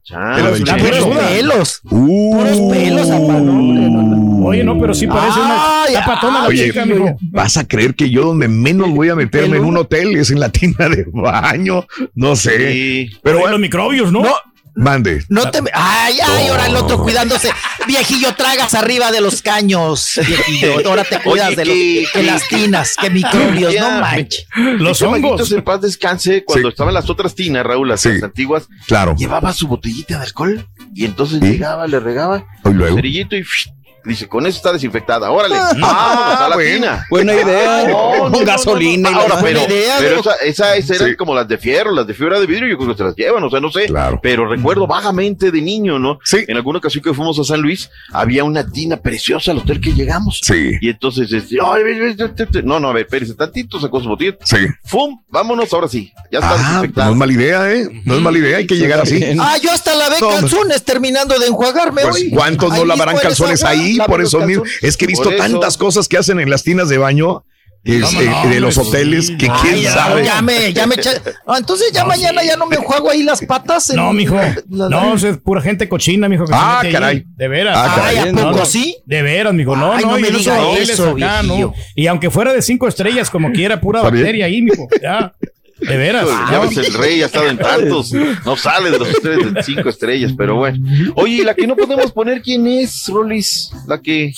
Puros 1.05 1.23
pelos, 1.25 1.79
Uh. 1.89 2.31
puros 2.35 2.59
pelos, 2.71 3.09
apa, 3.09 3.33
no, 3.39 3.51
hombre, 3.51 3.89
no, 3.89 4.01
no. 4.01 4.45
Oye, 4.45 4.63
no, 4.63 4.79
pero 4.79 4.93
sí 4.93 5.07
parece 5.07 5.39
una. 5.39 5.83
Ay, 5.83 5.93
Está 5.95 6.05
patona 6.05 6.41
la 6.41 6.47
Oye, 6.47 6.67
chica, 6.67 6.85
mijo. 6.85 7.17
vas 7.31 7.57
a 7.57 7.67
creer 7.67 7.95
que 7.95 8.09
yo 8.09 8.23
donde 8.25 8.47
menos 8.47 8.89
voy 8.91 9.09
a 9.09 9.15
meterme 9.15 9.57
en 9.57 9.65
un 9.65 9.77
hotel 9.77 10.15
es 10.15 10.29
en 10.31 10.39
la 10.39 10.49
tina 10.49 10.87
de 10.89 11.05
baño, 11.11 11.85
no 12.13 12.35
sé. 12.35 12.71
Sí. 12.71 13.09
Pero 13.23 13.37
bueno, 13.39 13.53
los 13.53 13.59
microbios, 13.61 14.11
¿no? 14.11 14.21
No, 14.21 14.33
mande. 14.75 15.23
no 15.29 15.49
te 15.49 15.59
Ay, 15.73 16.17
ay, 16.23 16.47
ahora 16.47 16.67
el 16.67 16.75
otro 16.75 17.01
cuidándose. 17.01 17.49
Viejillo, 17.87 18.33
tragas 18.35 18.73
arriba 18.73 19.11
de 19.11 19.21
los 19.21 19.41
caños, 19.41 20.11
viejillo. 20.27 20.87
Ahora 20.87 21.03
te 21.03 21.19
cuidas 21.19 21.47
Oye, 21.49 21.55
de, 21.55 21.65
los- 21.65 21.73
que- 22.11 22.19
de 22.19 22.23
las 22.25 22.47
tinas, 22.47 22.95
que 22.99 23.09
microbios, 23.09 23.73
Ya, 23.73 23.95
no 23.95 24.01
manches. 24.01 24.47
Los 24.79 25.01
hongos. 25.01 25.51
en 25.51 25.63
paz 25.63 25.81
descanse, 25.81 26.43
cuando 26.43 26.69
Sí. 26.69 26.73
estaban 26.73 26.93
las 26.93 27.09
otras 27.09 27.33
tinas, 27.35 27.63
Raúl, 27.65 27.87
las, 27.89 28.01
Sí. 28.01 28.09
las 28.13 28.23
antiguas, 28.23 28.67
Claro. 28.87 29.15
llevaba 29.17 29.53
su 29.53 29.67
botellita 29.67 30.17
de 30.19 30.23
alcohol 30.25 30.67
y 30.95 31.05
entonces 31.05 31.39
¿Sí? 31.41 31.51
llegaba, 31.51 31.85
le 31.87 31.99
regaba 31.99 32.45
Y 32.63 32.69
luego. 32.73 32.95
cerillito 32.95 33.35
y 33.35 33.43
¡fish! 33.43 33.71
Dice, 34.05 34.27
con 34.27 34.45
eso 34.45 34.57
está 34.57 34.71
desinfectada, 34.73 35.31
órale, 35.31 35.55
Ah, 35.57 35.71
vámonos 35.73 36.39
a 36.41 36.49
la 36.49 36.55
bueno. 36.55 36.75
tina. 36.75 37.05
Buena 37.09 37.33
idea. 37.33 37.83
No, 37.87 38.17
no, 38.17 38.29
no, 38.29 38.39
gasolina. 38.45 39.09
no, 39.11 39.17
y 39.17 39.21
Ahora, 39.21 39.35
pero, 39.41 39.59
Buena 39.59 39.73
idea, 39.73 39.95
pero 39.99 40.15
Doc. 40.21 40.27
esa, 40.43 40.75
esas 40.75 40.97
eran 40.97 41.09
Sí. 41.11 41.15
como 41.15 41.33
las 41.35 41.47
de 41.47 41.57
fierro, 41.57 41.91
las 41.91 42.05
de 42.07 42.13
fibra 42.13 42.39
de 42.39 42.45
vidrio, 42.45 42.67
yo 42.67 42.77
creo 42.77 42.89
que 42.91 42.97
se 42.97 43.03
las 43.03 43.15
llevan, 43.15 43.43
o 43.43 43.49
sea, 43.49 43.59
no 43.59 43.71
sé. 43.71 43.85
Claro. 43.85 44.19
Pero 44.21 44.47
recuerdo 44.47 44.87
vagamente 44.87 45.51
de 45.51 45.61
niño, 45.61 45.99
¿no? 45.99 46.19
Sí. 46.23 46.43
En 46.47 46.57
alguna 46.57 46.79
ocasión 46.79 47.03
que 47.03 47.13
fuimos 47.13 47.37
a 47.39 47.43
San 47.43 47.61
Luis, 47.61 47.89
había 48.11 48.43
una 48.43 48.65
tina 48.69 48.97
preciosa 48.97 49.51
al 49.51 49.59
hotel 49.59 49.79
que 49.81 49.93
llegamos. 49.93 50.39
Sí. 50.43 50.71
Y 50.81 50.89
entonces, 50.89 51.31
este, 51.31 51.57
ay, 51.63 51.83
ve, 51.83 51.93
ve, 51.99 52.13
ve, 52.13 52.27
ve, 52.27 52.47
ve. 52.51 52.63
no, 52.63 52.79
no, 52.79 52.89
a 52.89 52.93
ver, 52.93 53.05
espérese 53.05 53.33
tantito, 53.35 53.79
sacó 53.79 54.01
su 54.01 54.09
botella. 54.09 54.35
Sí. 54.43 54.57
¡Fum! 54.83 55.21
Vámonos, 55.29 55.71
ahora 55.73 55.87
sí. 55.87 56.11
Ya 56.31 56.39
está 56.39 56.51
Ah, 56.51 56.57
no 56.57 56.63
desinfectado. 56.63 57.11
es 57.11 57.17
mala 57.17 57.33
idea, 57.33 57.71
¿eh? 57.73 57.87
No 58.05 58.15
es 58.15 58.21
mala 58.21 58.37
idea, 58.37 58.57
hay 58.57 58.67
que 58.67 58.75
llegar 58.75 58.99
así. 59.01 59.21
Ah, 59.39 59.57
yo 59.61 59.71
hasta 59.71 59.95
lavé 59.95 60.15
No, 60.21 60.29
calzones 60.29 60.83
terminando 60.83 61.37
de 61.39 61.47
enjuagarme 61.47 62.01
Pues, 62.03 62.15
hoy. 62.15 62.29
¿cuántos 62.31 62.71
no 62.75 62.85
lavarán 62.85 63.17
calzones 63.17 63.63
ahí? 63.63 63.94
Por 64.05 64.21
eso 64.21 64.39
mismo. 64.41 64.63
Es 64.81 64.97
que 64.97 65.05
he 65.05 65.07
visto 65.07 65.29
tantas 65.35 65.77
cosas 65.77 66.07
que 66.07 66.17
hacen 66.17 66.39
en 66.39 66.49
las 66.49 66.63
tinas 66.63 66.89
de 66.89 66.97
baño 66.97 67.43
es, 67.83 68.01
¿Cómo 68.03 68.19
eh, 68.21 68.25
no, 68.45 68.49
de 68.49 68.59
los 68.59 68.79
hoteles 68.79 69.29
que 69.37 69.47
Ay, 69.47 69.59
quién 69.61 69.81
ya, 69.81 69.93
sabe. 69.93 70.25
Ya 70.25 70.41
me, 70.41 70.73
ya 70.73 70.87
me 70.87 70.95
echa- 70.95 71.21
Ah, 71.45 71.57
entonces 71.59 71.91
ya 71.93 72.03
mañana 72.03 72.43
ya 72.43 72.57
no 72.57 72.65
me 72.65 72.77
enjuago 72.77 73.11
ahí 73.11 73.21
las 73.21 73.41
patas. 73.45 73.91
en- 73.91 73.97
No, 73.97 74.11
mijo. 74.11 74.35
la- 74.71 74.89
No, 74.89 75.13
es 75.13 75.23
pura 75.37 75.61
gente 75.61 75.87
cochina, 75.87 76.27
mijo. 76.27 76.45
que 76.45 76.53
Ah, 76.55 76.79
ahí. 76.79 76.91
caray. 76.91 77.23
De 77.37 77.47
veras. 77.47 77.77
Ah, 77.77 78.05
Ay, 78.07 78.17
¿a 78.17 78.25
No, 78.31 78.41
poco 78.47 78.57
no. 78.59 78.65
sí? 78.65 78.97
De 79.05 79.21
veras, 79.21 79.53
mijo. 79.53 79.75
No, 79.75 79.93
Ay, 79.93 80.03
no, 80.03 80.11
no 80.13 80.17
me 80.17 80.31
diga 80.31 80.71
eso, 80.79 81.11
acá, 81.11 81.43
¿no? 81.43 81.73
Y 81.95 82.07
aunque 82.07 82.31
fuera 82.31 82.53
de 82.53 82.63
cinco 82.63 82.87
estrellas, 82.87 83.29
como 83.29 83.51
quiera, 83.53 83.79
pura 83.79 84.01
bacteria 84.01 84.47
ahí, 84.47 84.63
mijo. 84.63 84.87
Ya. 84.99 85.33
De 85.79 85.97
veras. 85.97 86.27
Ya 86.51 86.59
ves, 86.59 86.77
el 86.77 86.93
rey 86.93 87.21
ha 87.21 87.25
estado 87.25 87.47
en 87.49 87.57
tantos. 87.57 88.11
No 88.45 88.55
sale 88.55 88.91
de 88.91 88.99
los 88.99 89.09
hoteles 89.15 89.53
de 89.53 89.63
cinco 89.63 89.89
estrellas, 89.89 90.33
pero 90.37 90.55
bueno. 90.55 90.77
Oye, 91.15 91.33
¿y 91.35 91.43
la 91.43 91.53
que 91.53 91.67
no 91.67 91.75
podemos 91.75 92.11
poner 92.11 92.41
quién 92.41 92.65
es, 92.67 93.05
Rolis? 93.07 93.71
La 93.87 93.99
que. 94.01 94.33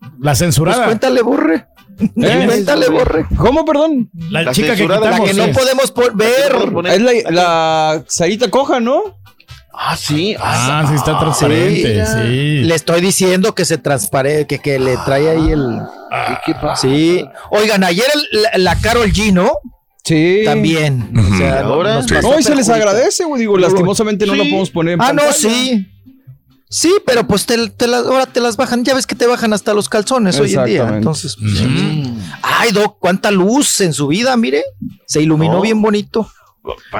La 0.00 0.08
Pues 0.20 0.38
censurada. 0.38 0.84
cuéntale, 0.86 1.22
borre. 1.22 1.66
¿Eh? 2.00 2.42
Cuéntale, 2.46 2.88
borre. 2.88 3.26
¿Cómo, 3.36 3.64
perdón? 3.64 4.10
la, 4.30 4.42
la 4.42 4.52
chica 4.52 4.70
que 4.72 4.76
censurada, 4.78 5.00
La 5.10 5.20
quitamos. 5.20 5.30
que 5.30 5.36
no 5.36 5.52
podemos 5.52 5.94
ver. 6.14 6.92
Es 6.92 7.00
la, 7.00 7.30
la 7.30 8.04
Sarita 8.08 8.48
Coja, 8.50 8.80
¿no? 8.80 9.18
Ah, 9.74 9.96
sí. 9.96 10.36
Ah, 10.38 10.84
sí, 10.88 10.94
está 10.94 11.18
transparente. 11.18 12.04
Sí. 12.04 12.12
Sí. 12.22 12.64
Le 12.64 12.74
estoy 12.74 13.00
diciendo 13.00 13.54
que 13.54 13.64
se 13.64 13.78
transparente, 13.78 14.46
que, 14.46 14.58
que 14.58 14.78
le 14.78 14.96
trae 15.06 15.30
ahí 15.30 15.50
el. 15.52 15.80
¿Qué, 16.28 16.34
qué 16.46 16.54
pasa? 16.54 16.82
Sí. 16.82 17.24
Oigan, 17.50 17.82
ayer 17.84 18.04
el- 18.14 18.42
la, 18.42 18.50
la 18.58 18.80
Carol 18.80 19.10
G, 19.10 19.32
¿no? 19.32 19.52
Sí. 20.04 20.42
También. 20.44 21.12
O 21.16 21.36
sea, 21.36 21.60
¿Y 21.60 21.64
ahora? 21.64 21.94
nos 21.96 22.10
No, 22.10 22.38
y 22.38 22.42
se 22.42 22.54
les 22.54 22.68
agradece, 22.68 23.24
güey. 23.24 23.40
Digo, 23.40 23.56
lastimosamente 23.56 24.26
no 24.26 24.34
lo 24.34 24.42
podemos 24.44 24.70
poner 24.70 24.94
en 24.94 25.02
Ah, 25.02 25.12
no, 25.12 25.22
sí. 25.32 25.86
Sí, 26.68 26.90
pero 27.06 27.26
pues 27.26 27.44
te, 27.44 27.68
te 27.68 27.86
las- 27.86 28.06
ahora 28.06 28.24
te 28.26 28.40
las 28.40 28.56
bajan. 28.56 28.82
Ya 28.82 28.94
ves 28.94 29.06
que 29.06 29.14
te 29.14 29.26
bajan 29.26 29.52
hasta 29.52 29.74
los 29.74 29.88
calzones 29.90 30.38
hoy 30.40 30.54
en 30.54 30.64
día. 30.64 30.88
Entonces, 30.96 31.36
pues, 31.38 31.62
ay, 32.42 32.72
Doc, 32.72 32.96
cuánta 32.98 33.30
luz 33.30 33.80
en 33.82 33.92
su 33.92 34.06
vida, 34.08 34.34
mire. 34.38 34.64
Se 35.06 35.20
iluminó 35.20 35.54
No. 35.56 35.60
bien 35.60 35.82
bonito. 35.82 36.30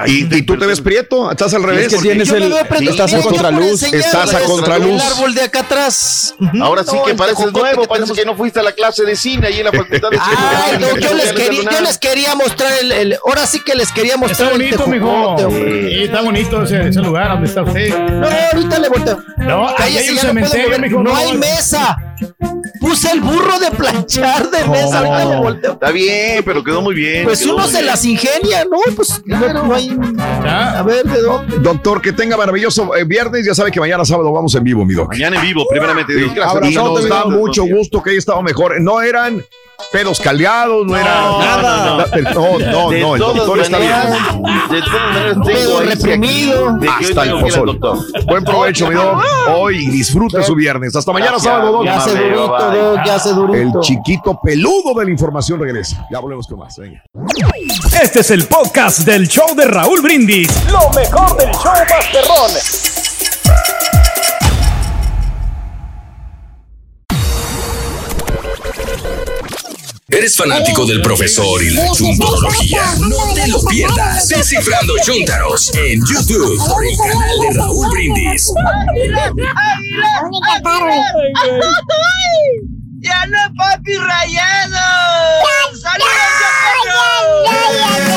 ¿Y, 0.07 0.35
y 0.35 0.41
tú 0.41 0.57
te 0.57 0.65
ves 0.65 0.81
prieto? 0.81 1.31
¿Estás 1.31 1.53
al 1.53 1.63
revés? 1.63 1.87
que 1.93 1.97
tienes 2.01 2.29
el- 2.31 2.51
estás 2.51 3.13
a 3.13 3.21
contraluz. 3.21 3.81
Estás 3.83 4.33
a 4.33 4.39
contraluz. 4.41 5.01
El 5.01 5.01
árbol 5.01 5.33
de 5.33 5.41
acá 5.43 5.61
atrás. 5.61 6.35
Ahora 6.61 6.83
sí 6.83 6.93
No, 6.93 7.03
que 7.05 7.11
el 7.11 7.17
tejocote 7.17 7.59
nuevo, 7.59 7.81
que 7.83 7.87
parece 7.87 8.03
tenemos. 8.07 8.17
que 8.19 8.25
no 8.25 8.35
fuiste 8.35 8.59
a 8.59 8.63
la 8.63 8.73
clase 8.73 9.03
de 9.05 9.15
cine 9.15 9.47
ahí 9.47 9.59
en 9.59 9.65
la 9.65 9.71
facultad 9.77 10.09
de 10.09 10.17
Ay, 10.19 10.75
Cine. 10.75 10.79
no, 10.91 10.97
yo 10.97 11.13
les, 11.13 11.31
quería, 11.31 11.53
hizo 11.53 11.61
yo 11.63 11.69
nada. 11.69 11.81
les 11.81 11.97
quería 11.97 12.35
mostrar 12.35 12.73
el, 12.81 12.91
el- 12.91 13.17
ahora 13.25 13.47
sí 13.47 13.61
que 13.61 13.73
les 13.75 13.91
quería 13.93 14.15
Está 14.15 14.27
mostrar 14.27 14.51
el 14.51 14.57
bonito, 14.57 14.87
mijo. 14.87 15.05
tejocote, 15.07 15.45
hombre. 15.45 15.89
Sí, 15.89 16.03
está 16.03 16.21
bonito 16.21 16.63
ese, 16.63 16.87
ese 16.89 16.99
lugar 16.99 17.29
donde 17.29 17.47
está 17.47 17.61
usted. 17.63 17.97
No, 17.97 18.27
ahorita 18.27 18.79
le 18.79 18.89
volteo. 18.89 19.23
No, 19.37 19.69
ahí 19.77 19.97
hay 19.97 20.09
un 20.09 20.17
cementerio, 20.17 20.77
mijo. 20.79 21.01
No 21.03 21.15
hay 21.15 21.37
mesa. 21.37 21.97
Puse 22.79 23.11
el 23.11 23.21
burro 23.21 23.59
de 23.59 23.71
planchar 23.71 24.49
de 24.49 24.65
mesa, 24.67 24.99
ahorita 24.99 25.25
le 25.25 25.35
volteo. 25.37 25.73
Está 25.73 25.91
bien, 25.91 26.43
pero 26.43 26.63
quedó 26.63 26.81
muy 26.81 26.95
bien. 26.95 27.23
Pues 27.23 27.45
uno 27.45 27.65
se 27.65 27.73
bien. 27.73 27.85
las 27.85 28.03
ingenia, 28.03 28.65
¿no? 28.65 28.77
Pues 28.95 29.21
no, 29.25 29.53
no 29.53 29.73
hay. 29.73 29.97
Ya. 30.43 30.79
A 30.79 30.83
ver, 30.83 31.05
¿de 31.05 31.21
dónde? 31.21 31.59
Doctor, 31.59 32.01
que 32.01 32.11
tenga 32.11 32.35
maravilloso 32.35 32.95
eh, 32.95 33.03
viernes. 33.05 33.45
Ya 33.45 33.55
sabe 33.55 33.71
que 33.71 33.79
mañana 33.79 34.03
sábado 34.05 34.31
vamos 34.31 34.53
en 34.55 34.63
vivo, 34.63 34.85
mi 34.85 34.93
doc. 34.93 35.09
Mañana 35.09 35.37
en 35.37 35.41
vivo, 35.43 35.65
primeramente. 35.69 36.13
Y 36.13 36.27
nos 36.27 36.53
Buenos 36.73 37.09
da 37.09 37.25
mucho 37.25 37.63
gusto 37.63 38.01
que 38.01 38.11
haya 38.11 38.19
estado 38.19 38.41
mejor. 38.41 38.79
No 38.81 39.01
eran 39.01 39.43
pedos 39.91 40.19
caldeados, 40.19 40.85
no, 40.85 40.95
era 40.95 41.13
nada. 41.13 42.07
No, 42.33 42.59
no, 42.59 42.91
no, 42.91 43.15
el 43.15 43.19
doctor 43.19 43.59
está 43.59 43.79
bien. 43.79 43.93
De 44.69 44.81
todas 44.81 45.13
maneras, 45.13 45.47
ahí 45.47 45.87
reprimido. 45.87 46.79
Hasta 46.99 47.23
el 47.23 47.39
pozol. 47.39 47.79
Buen 48.25 48.43
provecho, 48.43 48.87
mi 48.87 48.95
doc. 48.95 49.23
Hoy 49.55 49.87
disfrute 49.87 50.43
su 50.43 50.55
viernes. 50.55 50.95
Hasta 50.95 51.11
mañana, 51.11 51.39
sábado, 51.39 51.71
doc. 51.71 51.87
Durito. 53.35 53.55
El 53.55 53.71
chiquito 53.81 54.39
peludo 54.41 54.93
de 54.97 55.05
la 55.05 55.11
información 55.11 55.59
regresa. 55.59 56.07
Ya 56.11 56.19
volvemos 56.19 56.47
con 56.47 56.59
más. 56.59 56.77
Venga. 56.77 57.03
Este 58.01 58.21
es 58.21 58.31
el 58.31 58.45
podcast 58.47 58.99
del 58.99 59.27
show 59.27 59.55
de 59.55 59.65
Raúl 59.65 60.01
Brindis. 60.01 60.49
Lo 60.71 60.89
mejor 60.91 61.37
del 61.37 61.51
show 61.51 61.73
Masterrón. 61.89 62.92
¿Eres 70.15 70.37
fanático 70.37 70.85
del 70.85 71.01
profesor 71.01 71.63
y 71.63 71.71
la 71.71 71.89
chuntorología? 71.91 72.83
No 72.99 73.33
te 73.33 73.47
lo 73.47 73.59
pierdas. 73.63 74.27
Descifrando 74.27 74.93
Chuntaros 75.03 75.73
en 75.73 76.01
YouTube 76.05 76.57
por 76.67 76.85
el 76.85 76.95
canal 76.97 77.39
de 77.41 77.57
Raúl 77.57 77.89
Brindis. 77.89 78.53
¡Ya 82.99 83.25
no, 83.25 83.39
papi 83.57 83.95
rayado! 83.97 84.77
Ahora 87.45 88.12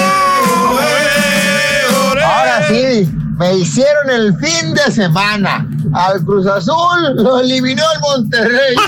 me 3.39 3.55
hicieron 3.59 4.11
el 4.11 4.35
fin 4.37 4.75
de 4.75 4.91
semana. 4.91 5.67
Al 5.93 6.25
Cruz 6.25 6.47
Azul 6.47 7.17
lo 7.17 7.41
eliminó 7.41 7.83
el 7.95 8.01
Monterrey. 8.01 8.77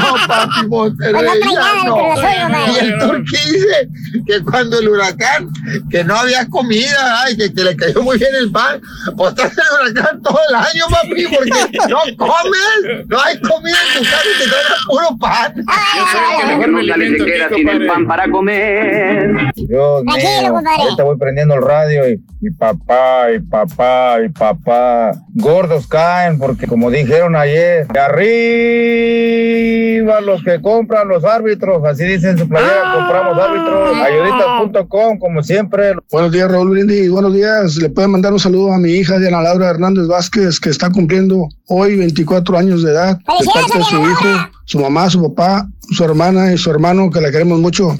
No, 0.00 0.14
papi, 0.26 0.66
Monterrey. 0.68 1.26
ya 1.52 2.48
no. 2.48 2.72
Y 2.72 2.78
el 2.78 2.98
Turqui 2.98 3.36
dice 3.36 3.88
que 4.26 4.42
cuando 4.42 4.78
el 4.78 4.88
huracán, 4.88 5.50
que 5.90 6.04
no 6.04 6.16
había 6.16 6.46
comida, 6.48 7.22
ay, 7.22 7.36
que, 7.36 7.52
que 7.52 7.64
le 7.64 7.76
cayó 7.76 8.02
muy 8.02 8.16
bien 8.18 8.30
el 8.38 8.50
pan. 8.50 8.80
Pues 9.16 9.30
estás 9.30 9.52
en 9.52 9.88
el 9.88 9.92
huracán 9.92 10.22
todo 10.22 10.38
el 10.48 10.54
año, 10.54 10.84
papi, 10.90 11.24
porque 11.26 11.78
no 11.88 11.98
comes, 12.16 13.06
no 13.08 13.20
hay 13.20 13.40
comida 13.40 13.76
en 13.88 13.98
tu 13.98 14.10
casa 14.10 14.22
y 14.24 14.42
te 14.42 14.48
traen 14.48 14.84
puro 14.86 15.18
pan. 15.18 15.54
nunca 16.72 16.96
le 16.96 17.18
se 17.18 17.24
queda 17.24 17.48
sin 17.54 17.68
el 17.68 17.86
pan 17.86 18.06
para 18.06 18.30
comer. 18.30 19.52
Dios 19.56 20.04
mío, 20.04 20.56
ahorita 20.78 21.04
voy 21.04 21.18
prendiendo 21.18 21.54
el 21.54 21.62
radio 21.62 22.08
y, 22.08 22.22
y 22.40 22.50
papá, 22.50 23.32
y 23.32 23.40
papá, 23.40 23.89
y 24.24 24.28
papá. 24.28 25.12
Gordos 25.34 25.86
caen 25.86 26.38
porque 26.38 26.66
como 26.66 26.90
dijeron 26.90 27.36
ayer, 27.36 27.86
de 27.86 28.00
arriba 28.00 28.90
los 30.20 30.42
que 30.42 30.60
compran 30.60 31.08
los 31.08 31.24
árbitros, 31.24 31.84
así 31.84 32.04
dicen 32.04 32.36
su 32.38 32.48
playera, 32.48 32.92
compramos 32.94 33.38
árbitros, 33.38 33.96
ayuditas.com 33.96 35.18
como 35.18 35.42
siempre. 35.42 35.94
Buenos 36.10 36.32
días, 36.32 36.50
Raúl 36.50 36.70
Brindis. 36.70 37.10
Buenos 37.10 37.34
días. 37.34 37.76
Le 37.76 37.88
pueden 37.90 38.10
mandar 38.10 38.32
un 38.32 38.40
saludo 38.40 38.72
a 38.72 38.78
mi 38.78 38.90
hija 38.92 39.18
Diana 39.18 39.42
Laura 39.42 39.70
Hernández 39.70 40.06
Vázquez, 40.06 40.58
que 40.60 40.70
está 40.70 40.90
cumpliendo 40.90 41.48
hoy 41.68 41.96
24 41.96 42.58
años 42.58 42.82
de 42.82 42.92
edad. 42.92 43.18
De 43.18 43.46
parte 43.52 43.78
de 43.78 43.84
su 43.84 44.00
hijo, 44.00 44.48
su 44.64 44.80
mamá, 44.80 45.08
su 45.10 45.22
papá, 45.22 45.68
su 45.90 46.04
hermana 46.04 46.52
y 46.52 46.58
su 46.58 46.70
hermano, 46.70 47.10
que 47.10 47.20
la 47.20 47.30
queremos 47.30 47.58
mucho. 47.58 47.96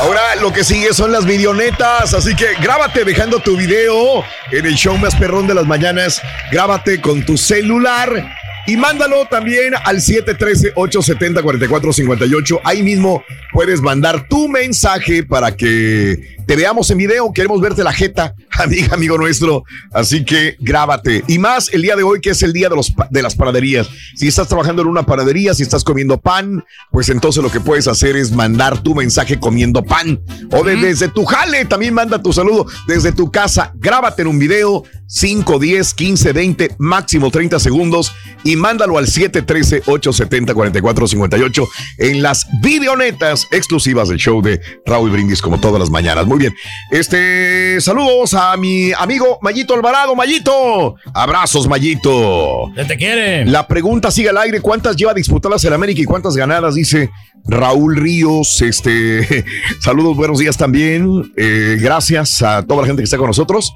Ahora 0.00 0.36
lo 0.40 0.52
que 0.52 0.62
sigue 0.62 0.94
son 0.94 1.10
las 1.10 1.24
videonetas, 1.24 2.14
así 2.14 2.36
que 2.36 2.54
grábate 2.54 3.04
dejando 3.04 3.40
tu 3.40 3.56
video 3.56 4.24
en 4.52 4.66
el 4.66 4.74
show 4.74 4.96
más 4.96 5.16
perrón 5.16 5.48
de 5.48 5.54
las 5.54 5.66
mañanas. 5.66 6.22
Grábate 6.52 7.00
con 7.00 7.24
tu 7.24 7.36
celular 7.36 8.36
y 8.66 8.76
mándalo 8.76 9.26
también 9.30 9.74
al 9.84 9.98
713-870-4458. 9.98 12.60
Ahí 12.64 12.82
mismo 12.82 13.22
puedes 13.52 13.80
mandar 13.80 14.26
tu 14.28 14.48
mensaje 14.48 15.22
para 15.24 15.56
que 15.56 16.36
te 16.46 16.56
veamos 16.56 16.90
en 16.90 16.98
video. 16.98 17.32
Queremos 17.32 17.60
verte 17.60 17.82
la 17.84 17.92
jeta, 17.92 18.34
amiga, 18.52 18.94
amigo 18.94 19.16
nuestro. 19.18 19.64
Así 19.92 20.24
que 20.24 20.56
grábate. 20.60 21.24
Y 21.28 21.38
más 21.38 21.72
el 21.72 21.82
día 21.82 21.96
de 21.96 22.02
hoy, 22.02 22.20
que 22.20 22.30
es 22.30 22.42
el 22.42 22.52
día 22.52 22.68
de, 22.68 22.76
los, 22.76 22.92
de 23.10 23.22
las 23.22 23.34
panaderías. 23.34 23.88
Si 24.16 24.28
estás 24.28 24.48
trabajando 24.48 24.82
en 24.82 24.88
una 24.88 25.04
panadería, 25.04 25.54
si 25.54 25.62
estás 25.62 25.84
comiendo 25.84 26.18
pan, 26.20 26.64
pues 26.90 27.08
entonces 27.08 27.42
lo 27.42 27.50
que 27.50 27.60
puedes 27.60 27.86
hacer 27.88 28.16
es 28.16 28.32
mandar 28.32 28.82
tu 28.82 28.94
mensaje 28.94 29.38
comiendo 29.38 29.82
pan. 29.82 30.20
O 30.52 30.64
de- 30.64 30.76
desde 30.76 31.08
tu 31.08 31.24
jale, 31.24 31.64
también 31.64 31.94
manda 31.94 32.20
tu 32.22 32.32
saludo. 32.32 32.66
Desde 32.86 33.12
tu 33.12 33.30
casa, 33.30 33.72
grábate 33.76 34.22
en 34.22 34.28
un 34.28 34.38
video. 34.38 34.84
5, 35.08 35.58
10, 35.58 35.94
15, 35.94 36.32
20, 36.34 36.76
máximo 36.76 37.30
30 37.30 37.58
segundos 37.58 38.12
y 38.44 38.56
mándalo 38.56 38.98
al 38.98 39.06
713-870-4458 39.06 41.66
en 41.96 42.22
las 42.22 42.46
videonetas 42.60 43.46
exclusivas 43.50 44.10
del 44.10 44.18
show 44.18 44.42
de 44.42 44.60
Raúl 44.84 45.10
Brindis 45.10 45.40
como 45.40 45.58
todas 45.58 45.80
las 45.80 45.88
mañanas. 45.88 46.26
Muy 46.26 46.38
bien. 46.38 46.54
Este, 46.90 47.80
saludos 47.80 48.34
a 48.34 48.54
mi 48.58 48.92
amigo 48.92 49.38
Mayito 49.40 49.72
Alvarado. 49.74 50.14
Mayito, 50.14 50.96
abrazos 51.14 51.66
Mayito. 51.66 52.70
¿Qué 52.74 52.84
te 52.84 52.98
quieren? 52.98 53.50
La 53.50 53.66
pregunta 53.66 54.10
sigue 54.10 54.28
al 54.28 54.36
aire. 54.36 54.60
¿Cuántas 54.60 54.94
lleva 54.94 55.14
disputadas 55.14 55.64
el 55.64 55.72
América 55.72 56.02
y 56.02 56.04
cuántas 56.04 56.36
ganadas? 56.36 56.74
Dice 56.74 57.08
Raúl 57.46 57.96
Ríos. 57.96 58.60
Este, 58.60 59.46
saludos, 59.80 60.18
buenos 60.18 60.38
días 60.38 60.58
también. 60.58 61.32
Eh, 61.34 61.78
gracias 61.80 62.42
a 62.42 62.62
toda 62.62 62.82
la 62.82 62.86
gente 62.86 63.00
que 63.00 63.04
está 63.04 63.16
con 63.16 63.28
nosotros. 63.28 63.72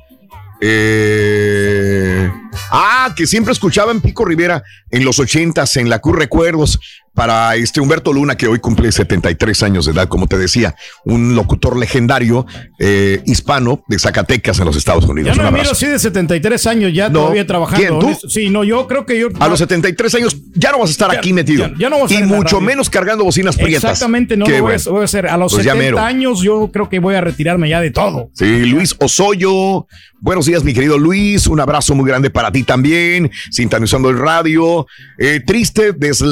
Eh, 0.64 2.30
ah, 2.70 3.12
que 3.16 3.26
siempre 3.26 3.52
escuchaba 3.52 3.90
en 3.90 4.00
Pico 4.00 4.24
Rivera 4.24 4.62
en 4.90 5.04
los 5.04 5.18
ochentas, 5.18 5.76
en 5.76 5.90
la 5.90 5.98
Q 5.98 6.12
Recuerdos, 6.12 6.78
para 7.14 7.56
este 7.56 7.80
Humberto 7.80 8.12
Luna, 8.12 8.36
que 8.36 8.46
hoy 8.46 8.58
cumple 8.58 8.90
73 8.90 9.62
años 9.64 9.84
de 9.86 9.92
edad, 9.92 10.08
como 10.08 10.26
te 10.26 10.38
decía, 10.38 10.74
un 11.04 11.34
locutor 11.34 11.76
legendario 11.76 12.46
eh, 12.78 13.22
hispano 13.26 13.84
de 13.86 13.98
Zacatecas 13.98 14.58
en 14.60 14.64
los 14.64 14.76
Estados 14.76 15.04
Unidos. 15.04 15.36
Ya 15.36 15.42
no 15.42 15.52
miro 15.52 15.70
así 15.72 15.86
de 15.86 15.98
73 15.98 16.66
años 16.66 16.92
ya 16.94 17.08
No. 17.10 17.20
todavía 17.20 17.46
trabajando. 17.46 17.98
¿Quién, 17.98 18.16
tú? 18.18 18.28
Sí, 18.28 18.48
no, 18.48 18.64
yo 18.64 18.86
creo 18.86 19.04
que 19.04 19.18
yo. 19.18 19.28
A 19.40 19.48
los 19.48 19.58
73 19.58 20.14
años 20.14 20.36
ya 20.54 20.72
no 20.72 20.78
vas 20.78 20.88
a 20.88 20.92
estar 20.92 21.12
Ya- 21.12 21.18
aquí 21.18 21.32
metido. 21.32 21.66
ya- 21.68 21.74
ya 21.78 21.90
no 21.90 22.00
vas 22.00 22.10
a 22.10 22.14
y 22.14 22.22
mucho 22.22 22.60
menos 22.60 22.88
cargando 22.88 23.24
bocinas 23.24 23.56
prietas. 23.56 23.84
Exactamente, 23.84 24.36
no 24.36 24.46
voy, 24.46 24.60
bueno. 24.60 24.80
a, 24.86 24.90
voy 24.90 25.02
a 25.02 25.04
hacer. 25.04 25.26
A 25.26 25.36
los 25.36 25.52
Pues 25.52 25.64
ya 25.64 25.72
70 25.72 25.84
mero. 25.96 26.06
años 26.06 26.40
yo 26.42 26.70
creo 26.72 26.88
que 26.88 26.98
voy 26.98 27.14
a 27.14 27.20
retirarme 27.20 27.68
ya 27.68 27.80
de 27.80 27.90
todo. 27.90 28.30
Sí, 28.34 28.64
Luis 28.66 28.96
Osoyo. 28.98 29.86
Buenos 30.20 30.46
días, 30.46 30.62
mi 30.62 30.72
querido 30.72 30.98
Luis. 30.98 31.48
Un 31.48 31.58
abrazo 31.58 31.94
muy 31.96 32.06
grande 32.08 32.30
para 32.30 32.52
ti 32.52 32.62
también. 32.62 33.30
Sintonizando 33.50 34.08
el 34.08 34.18
radio. 34.18 34.86
Eh, 35.18 35.40
triste, 35.44 35.92
des- 35.92 36.22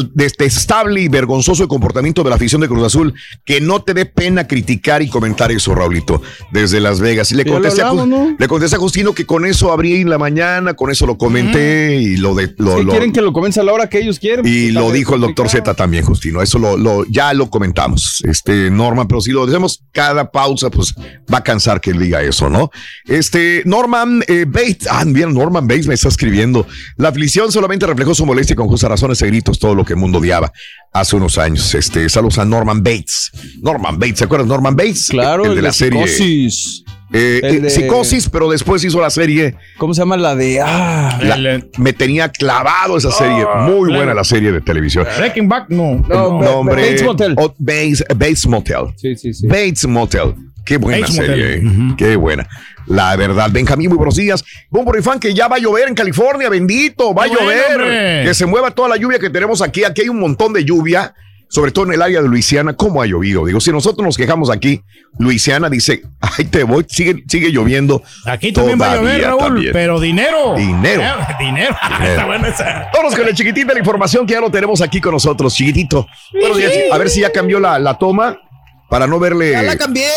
detestable 0.70 1.00
y 1.00 1.08
vergonzoso 1.08 1.62
el 1.62 1.68
comportamiento 1.68 2.22
de 2.22 2.30
la 2.30 2.36
afición 2.36 2.60
de 2.60 2.68
Cruz 2.68 2.84
Azul. 2.84 3.14
Que 3.44 3.60
no 3.60 3.82
te 3.82 3.94
dé 3.94 4.06
pena 4.06 4.46
criticar 4.46 5.02
y 5.02 5.08
comentar 5.08 5.50
eso, 5.50 5.74
Raulito, 5.74 6.22
desde 6.52 6.80
Las 6.80 7.00
Vegas. 7.00 7.32
Y 7.32 7.34
le 7.34 7.44
contesté, 7.44 7.82
a, 7.82 7.92
le 8.38 8.48
contesté 8.48 8.76
a 8.76 8.78
Justino 8.78 9.12
que 9.12 9.26
con 9.26 9.44
eso 9.44 9.72
abrí 9.72 10.04
la 10.04 10.18
mañana, 10.18 10.74
con 10.74 10.90
eso 10.90 11.06
lo 11.06 11.18
comenté 11.18 11.96
y 11.96 12.16
lo 12.16 12.34
de. 12.34 12.54
Lo, 12.58 12.78
Si 12.78 12.84
lo- 12.84 12.90
quieren 12.92 13.12
que 13.12 13.20
lo 13.20 13.32
comience 13.32 13.60
a 13.60 13.64
la 13.64 13.72
hora 13.72 13.88
que 13.88 13.98
ellos 13.98 14.18
quieren. 14.18 14.46
y 14.46 14.70
lo 14.70 14.90
dijo 14.92 15.14
el 15.14 15.20
doctor 15.22 15.48
Z 15.48 15.74
también, 15.74 16.04
Justino. 16.04 16.40
Eso 16.42 16.58
lo, 16.58 16.76
lo- 16.76 17.04
ya 17.06 17.32
lo 17.34 17.50
comentamos. 17.50 18.22
Este, 18.24 18.70
Norman, 18.70 19.08
pero 19.08 19.20
si 19.20 19.32
lo 19.32 19.46
decimos 19.46 19.82
cada 19.92 20.30
pausa, 20.30 20.70
pues 20.70 20.94
va 21.32 21.38
a 21.38 21.42
cansar 21.44 21.80
que 21.80 21.90
él 21.90 21.98
diga 21.98 22.22
eso, 22.22 22.48
¿no? 22.48 22.70
Este, 23.06 23.62
Norman 23.64 24.22
eh, 24.28 24.44
Bates, 24.46 24.86
ah, 24.90 25.04
bien, 25.06 25.34
Norman 25.34 25.66
Bates 25.66 25.86
me 25.86 25.94
está 25.94 26.08
escribiendo. 26.08 26.66
La 26.96 27.08
aflicción 27.08 27.50
solamente 27.50 27.86
reflejó 27.86 28.14
su 28.14 28.24
molestia 28.26 28.54
y 28.54 28.56
con 28.56 28.68
justas 28.68 28.90
razones 28.90 29.20
e 29.22 29.26
gritos, 29.26 29.58
todo 29.58 29.74
lo 29.74 29.84
que 29.84 29.94
el 29.94 29.98
mundo 29.98 30.18
odiaba 30.18 30.52
hace 30.92 31.16
unos 31.16 31.38
años. 31.38 31.74
Este, 31.74 32.08
saludos 32.08 32.38
a 32.38 32.44
Norman 32.44 32.82
Bates. 32.82 33.30
Norman 33.62 33.98
Bates, 33.98 34.18
¿se 34.18 34.24
acuerdas 34.24 34.46
de 34.48 34.52
Norman 34.54 34.76
Bates? 34.76 35.08
Claro, 35.08 35.44
el, 35.44 35.50
el 35.50 35.56
de 35.56 35.62
de 35.62 35.68
la 35.68 35.72
serie. 35.72 36.06
Psicosis. 36.06 36.84
Eh, 37.12 37.40
El 37.42 37.54
eh, 37.56 37.60
de- 37.62 37.70
Psicosis, 37.70 38.28
pero 38.28 38.48
después 38.48 38.84
hizo 38.84 39.00
la 39.00 39.10
serie. 39.10 39.56
¿Cómo 39.78 39.94
se 39.94 40.00
llama 40.02 40.16
la 40.16 40.36
de.? 40.36 40.60
Ah, 40.64 41.18
La- 41.20 41.60
me 41.76 41.92
tenía 41.92 42.28
clavado 42.28 42.96
esa 42.98 43.10
serie. 43.10 43.44
Ah, 43.52 43.62
Muy 43.66 43.88
claro. 43.88 43.94
buena 43.96 44.14
la 44.14 44.22
serie 44.22 44.52
de 44.52 44.60
televisión. 44.60 45.04
Breaking 45.18 45.48
Back, 45.48 45.70
no. 45.70 45.96
No, 46.08 46.40
No, 46.40 46.50
hombre. 46.60 46.82
Bates 46.82 47.02
Motel. 47.02 47.34
Oh, 47.36 47.52
Bates, 47.58 48.04
Bates 48.14 48.46
Motel. 48.46 48.84
Sí, 48.96 49.16
sí, 49.16 49.34
sí. 49.34 49.46
Bates 49.48 49.86
Motel. 49.88 50.34
Qué 50.70 50.76
buena 50.78 51.06
serie. 51.08 51.54
Eh. 51.56 51.62
Qué 51.98 52.14
buena. 52.16 52.46
La 52.86 53.16
verdad. 53.16 53.48
Benjamín, 53.50 53.88
muy 53.88 53.96
buenos 53.98 54.14
días. 54.14 54.44
Bombo 54.70 54.96
y 54.96 55.02
fan 55.02 55.18
que 55.18 55.34
ya 55.34 55.48
va 55.48 55.56
a 55.56 55.58
llover 55.58 55.88
en 55.88 55.94
California. 55.94 56.48
Bendito. 56.48 57.12
Va 57.12 57.24
a 57.24 57.26
bueno, 57.26 57.42
llover. 57.42 57.72
hombre. 57.80 58.22
que 58.24 58.34
se 58.34 58.46
mueva 58.46 58.70
toda 58.70 58.88
la 58.88 58.96
lluvia 58.96 59.18
que 59.18 59.30
tenemos 59.30 59.62
aquí. 59.62 59.82
Aquí 59.82 60.02
hay 60.02 60.08
un 60.08 60.20
montón 60.20 60.52
de 60.52 60.64
lluvia. 60.64 61.12
Sobre 61.52 61.72
todo 61.72 61.86
en 61.86 61.94
el 61.94 62.02
área 62.02 62.22
de 62.22 62.28
Luisiana. 62.28 62.74
¿Cómo 62.74 63.02
ha 63.02 63.06
llovido? 63.06 63.44
Digo, 63.44 63.58
si 63.60 63.72
nosotros 63.72 64.06
nos 64.06 64.16
quejamos 64.16 64.50
aquí, 64.50 64.82
Luisiana 65.18 65.68
dice, 65.68 66.02
ay, 66.20 66.44
te 66.44 66.62
voy, 66.62 66.86
sigue, 66.88 67.24
sigue 67.26 67.50
lloviendo. 67.50 68.04
Aquí 68.24 68.52
también 68.52 68.80
va 68.80 68.92
a 68.92 68.96
llover, 68.98 69.22
Raúl, 69.22 69.40
también. 69.40 69.72
pero 69.72 69.98
dinero. 69.98 70.54
Dinero. 70.56 71.02
Eh, 71.02 71.16
Dinero. 71.40 71.76
Está 72.04 72.26
buena 72.26 72.46
esa. 72.46 72.88
Vámonos 72.94 73.18
con 73.18 73.26
el 73.26 73.34
chiquitín 73.34 73.66
de 73.66 73.72
la 73.74 73.80
información 73.80 74.24
que 74.28 74.34
ya 74.34 74.40
lo 74.40 74.48
tenemos 74.48 74.80
aquí 74.80 75.00
con 75.00 75.12
nosotros, 75.12 75.52
chiquitito. 75.52 76.06
Buenos 76.38 76.56
días, 76.56 76.72
chi- 76.72 76.82
a 76.92 76.96
ver 76.98 77.10
si 77.10 77.20
ya 77.20 77.32
cambió 77.32 77.58
la, 77.58 77.80
la 77.80 77.98
toma. 77.98 78.38
Para 78.90 79.06
no 79.06 79.18
verle. 79.18 79.52
Ya 79.52 79.62
la 79.62 79.76
cambié. 79.76 80.08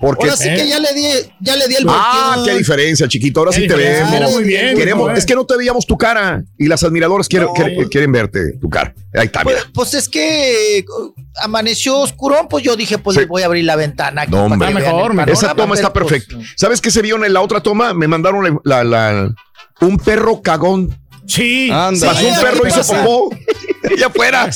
Porque 0.00 0.24
Ahora 0.24 0.36
sí 0.36 0.48
que 0.48 0.66
ya 0.68 0.80
le 0.80 0.92
di, 0.94 1.04
ya 1.40 1.54
le 1.54 1.68
di 1.68 1.74
el 1.76 1.86
Ah, 1.88 2.42
qué 2.44 2.56
diferencia, 2.56 3.06
chiquito. 3.06 3.40
Ahora 3.40 3.52
Qué 3.52 3.60
sí 3.60 3.68
te 3.68 3.74
vemos. 3.76 4.12
Era 4.12 4.28
muy 4.28 4.42
bien, 4.44 4.76
Queremos, 4.76 5.10
muy 5.10 5.18
es 5.18 5.24
que 5.26 5.34
no 5.34 5.44
te 5.46 5.56
veíamos 5.56 5.86
tu 5.86 5.96
cara 5.96 6.42
y 6.58 6.66
las 6.66 6.82
admiradoras 6.82 7.28
quieren, 7.28 7.48
quieren, 7.54 7.88
quieren 7.88 8.10
verte 8.10 8.54
tu 8.60 8.68
cara. 8.68 8.94
Ahí 9.14 9.26
está, 9.26 9.44
mira. 9.44 9.60
Pues 9.74 9.94
es 9.94 10.08
que 10.08 10.84
uh, 10.88 11.12
amaneció 11.42 11.98
oscurón, 11.98 12.48
pues 12.48 12.64
yo 12.64 12.74
dije, 12.74 12.98
pues 12.98 13.16
le 13.18 13.26
voy 13.26 13.42
a 13.42 13.46
abrir 13.46 13.64
la 13.64 13.76
ventana. 13.76 14.22
aquí 14.22 14.30
No, 14.32 14.48
para 14.48 14.54
hombre. 14.54 14.68
que 14.68 14.74
vean 14.74 14.84
el 14.86 14.90
panorama, 14.90 15.24
Esa 15.24 15.54
toma 15.54 15.74
está 15.74 15.92
pues, 15.92 16.04
perfecta. 16.06 16.36
¿Sabes 16.56 16.80
qué 16.80 16.90
se 16.90 17.02
vio 17.02 17.22
en 17.22 17.32
la 17.32 17.40
otra 17.42 17.60
toma? 17.62 17.92
Me 17.94 18.08
mandaron 18.08 18.60
la, 18.64 18.82
la- 18.82 18.84
la- 18.84 19.34
un 19.82 19.98
perro 19.98 20.40
cagón. 20.42 20.98
Sí. 21.26 21.68
Pasó 21.70 22.14
Sí, 22.16 22.26
un 22.26 22.40
perro 22.40 22.66
y 22.66 22.70
se 22.70 22.80
popó. 22.82 23.30
Y 23.96 24.02
afuera. 24.02 24.48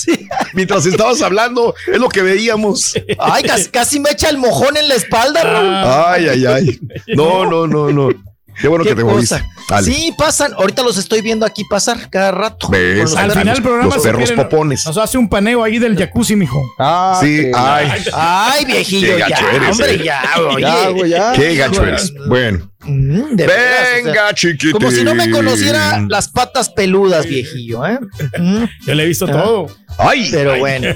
Mientras 0.54 0.86
estabas 0.86 1.20
hablando, 1.22 1.74
es 1.92 1.98
lo 1.98 2.08
que 2.08 2.22
veíamos. 2.22 2.94
Ay, 3.18 3.42
casi, 3.44 3.68
casi 3.70 4.00
me 4.00 4.10
echa 4.10 4.28
el 4.28 4.38
mojón 4.38 4.76
en 4.76 4.88
la 4.88 4.94
espalda, 4.94 5.42
Raúl. 5.42 5.74
Ay, 5.74 6.28
ay, 6.28 6.46
ay. 6.46 6.80
No, 7.14 7.44
no, 7.44 7.66
no, 7.66 7.90
no. 7.90 8.08
Qué 8.58 8.68
bueno 8.68 8.84
Qué 8.84 8.90
que 8.90 8.96
te 8.96 9.04
moviste. 9.04 9.42
Sí, 9.84 10.14
pasan. 10.16 10.54
Ahorita 10.54 10.82
los 10.82 10.96
estoy 10.96 11.20
viendo 11.20 11.44
aquí 11.44 11.64
pasar 11.68 12.08
cada 12.08 12.30
rato. 12.30 12.68
¿Ves? 12.70 13.14
Al 13.14 13.26
perros. 13.28 13.38
final 13.38 13.54
del 13.56 13.62
programa 13.62 13.94
los 13.94 14.02
perros 14.02 14.22
quieren- 14.30 14.36
popones. 14.48 14.86
Nos 14.86 14.96
hace 14.96 15.18
un 15.18 15.28
paneo 15.28 15.62
ahí 15.62 15.78
del 15.78 15.94
jacuzzi, 15.98 16.36
mijo. 16.36 16.62
Ah, 16.78 17.18
Sí, 17.20 17.50
ay. 17.54 18.02
Ay, 18.14 18.64
viejillo, 18.64 19.16
Qué 19.16 19.24
ya, 19.28 19.50
eres, 19.52 19.70
hombre, 19.72 19.94
eh. 19.96 20.02
ya, 20.04 20.22
oye. 20.48 20.62
Ya, 20.62 21.06
ya. 21.06 21.32
Qué 21.34 21.54
gacho 21.56 21.82
eres. 21.84 22.12
Bueno. 22.28 22.70
Mm, 22.86 23.34
de 23.36 23.46
veras, 23.46 23.80
o 23.80 23.84
sea, 23.84 23.96
Venga, 24.04 24.34
chiquitín. 24.34 24.72
Como 24.72 24.90
si 24.90 25.02
no 25.04 25.14
me 25.14 25.30
conociera 25.30 26.04
las 26.08 26.28
patas 26.28 26.70
peludas, 26.70 27.26
viejillo, 27.26 27.86
¿eh? 27.86 27.98
Mm. 28.38 28.64
Yo 28.86 28.94
le 28.94 29.02
he 29.02 29.06
visto 29.06 29.26
Ah. 29.28 29.32
todo. 29.32 29.66
Ay. 29.98 30.28
Pero 30.30 30.58
bueno, 30.58 30.88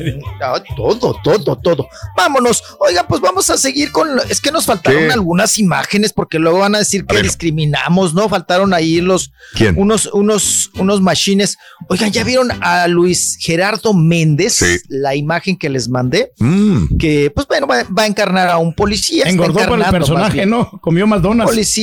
ah, 0.43 0.63
todo, 0.77 1.17
todo, 1.25 1.57
todo. 1.57 1.89
Vámonos. 2.17 2.63
Oiga, 2.81 3.07
pues 3.09 3.21
vamos 3.23 3.49
a 3.49 3.57
seguir 3.57 3.91
con. 3.93 4.09
Es 4.29 4.41
que 4.43 4.51
nos 4.53 4.67
faltaron 4.67 5.07
¿Qué? 5.07 5.13
algunas 5.13 5.59
imágenes 5.59 6.13
porque 6.13 6.39
luego 6.39 6.59
van 6.59 6.75
a 6.75 6.79
decir 6.81 7.07
que 7.07 7.23
discriminamos, 7.23 8.13
¿no? 8.15 8.29
Faltaron 8.29 8.75
ahí 8.75 9.01
los 9.01 9.33
¿Quién? 9.55 9.75
unos, 9.79 10.07
unos, 10.13 10.71
unos 10.79 11.01
machines. 11.01 11.57
Oigan, 11.89 12.11
¿ya 12.13 12.25
vieron 12.25 12.51
a 12.61 12.87
Luis 12.89 13.39
Gerardo 13.41 13.95
Méndez? 13.95 14.55
Sí. 14.57 14.77
La 14.89 15.15
imagen 15.15 15.57
que 15.57 15.71
les 15.71 15.89
mandé. 15.89 16.33
Mm. 16.39 16.99
Que, 16.99 17.31
pues 17.35 17.47
bueno, 17.47 17.67
va, 17.67 17.85
va 17.85 18.03
a 18.03 18.07
encarnar 18.07 18.49
a 18.51 18.59
un 18.59 18.75
policía. 18.75 19.25
Engordó 19.27 19.61
para 19.67 19.87
el 19.87 19.91
personaje, 19.91 20.45
¿no? 20.45 20.71
Comió 20.83 21.07
más 21.07 21.23
donas. 21.23 21.47
policía 21.49 21.80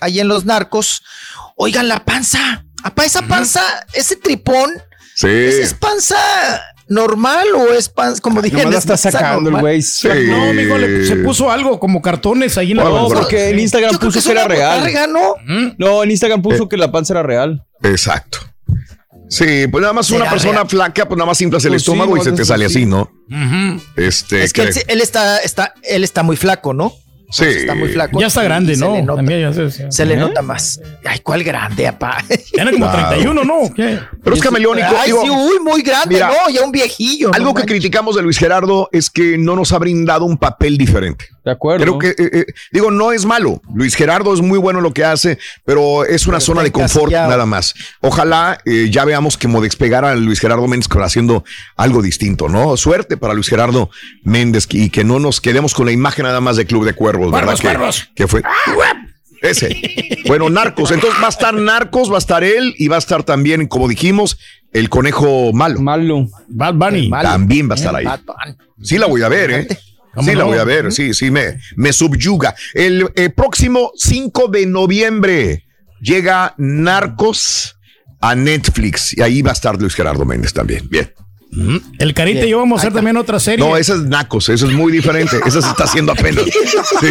ahí 0.00 0.20
en 0.20 0.28
los 0.28 0.44
narcos. 0.44 1.02
Oigan, 1.56 1.88
la 1.88 2.04
panza. 2.04 2.64
Apa, 2.82 3.04
esa 3.04 3.22
panza, 3.22 3.62
ese 3.94 4.16
tripón, 4.16 4.70
Sí. 5.14 5.26
¿esa 5.28 5.62
¿es 5.62 5.74
panza 5.74 6.16
normal 6.88 7.48
o 7.56 7.72
es 7.72 7.88
panza, 7.88 8.20
como 8.20 8.40
dije, 8.42 8.62
es 8.62 8.74
está 8.76 8.96
sacando 8.96 9.50
el 9.50 9.56
güey. 9.56 9.82
Sí. 9.82 10.08
No, 10.28 10.52
mijo, 10.52 10.78
le- 10.78 11.04
se 11.06 11.16
puso 11.16 11.50
algo 11.50 11.80
como 11.80 12.00
cartones 12.00 12.56
ahí 12.58 12.70
en 12.72 12.76
la 12.76 12.84
No, 12.84 13.08
porque 13.08 13.48
en 13.50 13.58
Instagram 13.58 13.92
Yo 13.92 13.98
puso 13.98 14.22
que 14.22 14.30
era 14.30 14.46
real. 14.46 14.78
botarga, 14.78 15.06
¿no? 15.08 15.34
No, 15.78 16.04
en 16.04 16.10
Instagram 16.12 16.42
puso 16.42 16.68
que 16.68 16.76
la 16.76 16.92
panza 16.92 17.14
era 17.14 17.22
real. 17.24 17.64
Exacto. 17.82 18.38
Sí, 19.28 19.66
pues 19.66 19.82
nada 19.82 19.92
más 19.92 20.08
una 20.12 20.30
persona 20.30 20.52
real. 20.58 20.68
flaca, 20.68 21.08
pues 21.08 21.18
nada 21.18 21.26
más 21.26 21.40
inflas 21.40 21.64
el 21.64 21.70
Pues 21.72 21.82
sí, 21.82 21.90
estómago 21.90 22.14
y 22.16 22.20
no, 22.20 22.24
se 22.24 22.32
te 22.32 22.44
sale 22.44 22.68
sí. 22.68 22.76
así, 22.78 22.86
¿no? 22.86 23.10
Este, 23.96 24.44
Es 24.44 24.52
que 24.52 24.62
él, 24.62 24.72
que- 24.74 24.84
él 24.86 25.00
está, 25.00 25.38
está, 25.38 25.74
él 25.82 26.04
está 26.04 26.22
muy 26.22 26.36
flaco, 26.36 26.72
¿no? 26.72 26.92
Sí. 27.30 27.44
Está 27.44 27.74
muy 27.74 27.88
flaco. 27.88 28.20
Ya 28.20 28.26
está 28.26 28.42
grande, 28.42 28.72
y 28.72 28.76
se 28.76 28.84
¿no? 28.84 28.94
le 28.94 29.02
nota, 29.02 29.16
También 29.16 29.40
ya 29.40 29.52
se, 29.70 29.90
se 29.90 30.06
le 30.06 30.16
nota 30.16 30.42
más. 30.42 30.80
Ay, 31.04 31.20
¿cuál 31.20 31.42
grande, 31.44 31.86
apá? 31.86 32.22
Era 32.52 32.70
como 32.70 32.86
Claro. 32.90 33.08
31, 33.08 33.44
¿no? 33.44 33.74
¿Qué? 33.74 33.98
Pero 34.22 34.36
es 34.36 34.42
camaleónico. 34.42 34.88
Ay, 34.98 35.06
digo, 35.06 35.22
sí, 35.22 35.30
uy, 35.30 35.60
muy 35.64 35.82
grande, 35.82 36.14
mira, 36.14 36.28
no, 36.28 36.50
ya 36.52 36.62
un 36.64 36.72
viejillo. 36.72 37.30
algo 37.34 37.48
no 37.48 37.54
que 37.54 37.60
manches. 37.60 37.70
criticamos 37.78 38.16
de 38.16 38.22
Luis 38.22 38.38
Gerardo 38.38 38.88
es 38.92 39.10
que 39.10 39.38
no 39.38 39.56
nos 39.56 39.72
ha 39.72 39.78
brindado 39.78 40.24
un 40.24 40.38
papel 40.38 40.78
diferente. 40.78 41.26
De 41.46 41.52
acuerdo. 41.52 41.84
Creo 41.84 41.98
que, 42.00 42.08
eh, 42.08 42.30
eh, 42.40 42.44
digo, 42.72 42.90
no 42.90 43.12
es 43.12 43.24
malo. 43.24 43.62
Luis 43.72 43.94
Gerardo 43.94 44.34
es 44.34 44.40
muy 44.40 44.58
bueno 44.58 44.80
en 44.80 44.82
lo 44.82 44.92
que 44.92 45.04
hace, 45.04 45.38
pero 45.64 46.04
es 46.04 46.26
una 46.26 46.38
Pero 46.38 46.40
zona 46.40 46.64
de 46.64 46.72
confort 46.72 47.12
nada 47.12 47.46
más. 47.46 47.72
Ojalá 48.00 48.58
eh, 48.64 48.88
ya 48.90 49.04
veamos 49.04 49.36
que 49.36 49.46
despegar 49.60 50.04
a 50.04 50.16
Luis 50.16 50.40
Gerardo 50.40 50.66
Méndez 50.66 50.88
haciendo 51.04 51.44
algo 51.76 52.02
distinto, 52.02 52.48
¿no? 52.48 52.76
Suerte 52.76 53.16
para 53.16 53.32
Luis 53.32 53.46
Gerardo 53.46 53.90
Méndez 54.24 54.66
y 54.70 54.90
que 54.90 55.04
no 55.04 55.20
nos 55.20 55.40
quedemos 55.40 55.72
con 55.72 55.86
la 55.86 55.92
imagen 55.92 56.24
nada 56.24 56.40
más 56.40 56.56
de 56.56 56.66
Club 56.66 56.84
de 56.84 56.94
Cuervos, 56.94 57.30
¿verdad? 57.30 57.56
Cuervos, 57.60 57.60
que, 57.60 57.68
cuervos. 57.68 58.10
que 58.16 58.26
fue 58.26 58.42
ese. 59.40 60.18
Bueno, 60.26 60.50
Narcos. 60.50 60.90
Entonces 60.90 61.22
va 61.22 61.26
a 61.26 61.30
estar 61.30 61.54
Narcos, 61.54 62.10
va 62.10 62.16
a 62.16 62.18
estar 62.18 62.42
él 62.42 62.74
y 62.76 62.88
va 62.88 62.96
a 62.96 62.98
estar 62.98 63.22
también, 63.22 63.68
como 63.68 63.86
dijimos, 63.86 64.36
el 64.72 64.88
conejo 64.90 65.52
malo. 65.52 65.78
Malo. 65.80 66.26
Bad 66.48 66.74
Bunny. 66.74 67.08
Malo. 67.08 67.28
También 67.28 67.70
va 67.70 67.74
a 67.74 67.76
estar 67.76 67.94
ahí. 67.94 68.04
Bad 68.04 68.22
Bunny. 68.26 68.56
Sí 68.82 68.98
la 68.98 69.06
voy 69.06 69.22
a 69.22 69.28
ver, 69.28 69.50
¿eh? 69.52 69.68
¿Cómo 70.16 70.28
Sí 70.28 70.34
la 70.34 70.44
voy 70.44 70.58
a 70.58 70.64
ver, 70.64 70.90
sí, 70.92 71.12
sí, 71.12 71.30
me, 71.30 71.60
me 71.76 71.92
subyuga. 71.92 72.54
El 72.72 73.08
eh, 73.14 73.28
próximo 73.28 73.92
5 73.94 74.48
de 74.48 74.66
noviembre 74.66 75.66
llega 76.00 76.54
Narcos 76.56 77.78
a 78.20 78.34
Netflix 78.34 79.16
y 79.16 79.20
ahí 79.20 79.42
va 79.42 79.50
a 79.50 79.52
estar 79.52 79.78
Luis 79.78 79.94
Gerardo 79.94 80.24
Méndez 80.24 80.54
también. 80.54 80.88
Bien. 80.88 81.12
El 81.98 82.12
Carita 82.12 82.44
y 82.44 82.50
yo 82.50 82.58
vamos 82.58 82.78
a 82.78 82.82
hacer 82.82 82.92
también 82.92 83.16
otra 83.16 83.40
serie. 83.40 83.64
No, 83.64 83.76
ese 83.76 83.94
es 83.94 84.02
Nacos, 84.02 84.48
eso 84.50 84.66
es 84.66 84.72
muy 84.72 84.92
diferente. 84.92 85.36
Esa 85.46 85.62
se 85.62 85.68
está 85.68 85.84
haciendo 85.84 86.12
apenas. 86.12 86.44
Sí. 87.00 87.08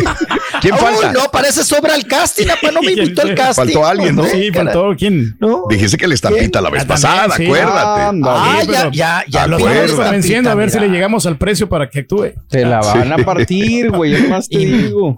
¿Quién 0.61 0.73
Uy, 0.75 0.79
falta? 0.79 1.11
no, 1.11 1.29
parece 1.31 1.63
sobra 1.63 1.95
el 1.95 2.05
casting, 2.07 2.47
apá, 2.47 2.71
no 2.71 2.81
me 2.81 2.91
invitó 2.93 3.23
el 3.23 3.35
casting. 3.35 3.63
Faltó 3.65 3.85
alguien, 3.85 4.15
¿no? 4.15 4.25
Sí, 4.25 4.51
faltó. 4.51 4.95
¿Quién? 4.97 5.35
No. 5.39 5.63
Dijiste 5.69 5.97
que 5.97 6.07
le 6.07 6.15
estampita 6.15 6.61
la 6.61 6.69
vez 6.69 6.83
Ah, 6.83 6.87
también, 6.87 7.11
pasada, 7.11 7.35
sí. 7.37 7.45
acuérdate. 7.45 8.19
Ah, 8.25 8.57
Sí, 8.61 8.67
ya, 8.67 8.77
pero- 8.79 8.91
ya, 8.91 9.23
ya 9.27 9.47
Lo 9.47 9.59
convenciendo 9.59 10.49
a 10.49 10.55
ver 10.55 10.69
si 10.71 10.79
le 10.79 10.87
llegamos 10.89 11.25
al 11.25 11.37
precio 11.37 11.67
para 11.69 11.89
que 11.89 11.99
actúe. 11.99 12.33
Te 12.49 12.65
la 12.65 12.79
van 12.81 13.11
a 13.13 13.17
partir, 13.17 13.91
güey. 13.91 14.11
Yo 14.21 14.29
más 14.29 14.47
te 14.47 14.57
digo. 14.59 15.17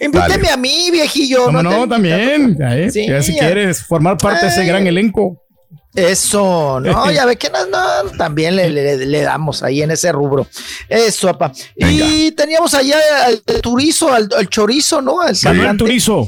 Invíteme 0.00 0.28
Dale. 0.28 0.50
a 0.50 0.56
mí, 0.56 0.88
viejillo. 0.90 1.44
¿Cómo 1.46 1.58
te 1.58 1.64
no? 1.64 1.70
invitado. 1.70 1.88
También. 1.88 2.56
¿eh? 2.60 2.90
Sí. 2.90 3.06
Ya 3.08 3.22
si 3.22 3.32
quieres 3.36 3.82
formar 3.84 4.16
parte 4.16 4.46
de 4.46 4.52
ese 4.52 4.64
gran 4.64 4.86
elenco. 4.86 5.41
Eso, 5.94 6.80
no, 6.80 7.10
ya 7.12 7.26
ve 7.26 7.36
que 7.36 7.50
no, 7.50 7.66
no, 7.66 8.10
también 8.16 8.56
le, 8.56 8.70
le- 8.70 9.04
le 9.06 9.20
damos 9.22 9.62
ahí 9.62 9.82
en 9.82 9.90
ese 9.90 10.10
rubro. 10.12 10.46
Eso, 10.88 11.28
papá. 11.28 11.52
Y 11.76 12.30
teníamos 12.32 12.72
allá 12.74 12.96
al 13.26 13.42
turizo, 13.62 14.12
al, 14.12 14.28
al 14.36 14.48
chorizo, 14.48 15.02
¿no? 15.02 15.20
Al 15.20 15.36
Manuel. 15.44 15.76
Turizo. 15.76 16.26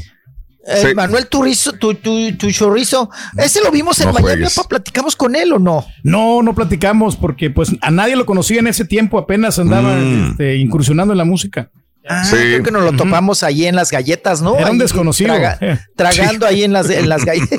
Eh, 0.66 0.82
Sí. 0.88 0.94
Manuel 0.94 1.26
Turizo, 1.26 1.72
tu, 1.74 1.92
tu, 1.94 2.34
tu 2.38 2.50
chorizo. 2.50 3.10
Ese 3.36 3.60
lo 3.62 3.70
vimos 3.70 4.00
en 4.00 4.06
No 4.06 4.12
Miami, 4.14 4.30
juegues. 4.30 4.54
papá. 4.54 4.68
¿Platicamos 4.70 5.14
con 5.14 5.36
él 5.36 5.52
o 5.52 5.58
no? 5.58 5.84
No, 6.02 6.42
no 6.42 6.54
platicamos 6.54 7.16
porque 7.16 7.50
pues 7.50 7.70
a 7.82 7.90
nadie 7.90 8.16
lo 8.16 8.24
conocía 8.24 8.60
en 8.60 8.66
ese 8.68 8.86
tiempo, 8.86 9.18
apenas 9.18 9.58
andaba 9.58 9.94
Mm. 9.94 10.30
este, 10.30 10.56
incursionando 10.56 11.12
en 11.12 11.18
la 11.18 11.26
música. 11.26 11.70
Ah, 12.08 12.24
Sí. 12.24 12.36
creo 12.36 12.62
que 12.62 12.70
nos 12.70 12.82
lo 12.82 12.92
topamos 12.92 13.42
ahí 13.42 13.66
en 13.66 13.76
las 13.76 13.90
galletas, 13.90 14.40
¿no? 14.40 14.56
Era 14.56 14.66
un 14.68 14.72
Ahí 14.72 14.78
desconocido. 14.78 15.34
traga- 15.34 15.58
tragando 15.96 16.46
ahí 16.46 16.64
en 16.64 16.72
las, 16.72 16.88
en 16.88 17.10
las 17.10 17.24
galletas. 17.26 17.58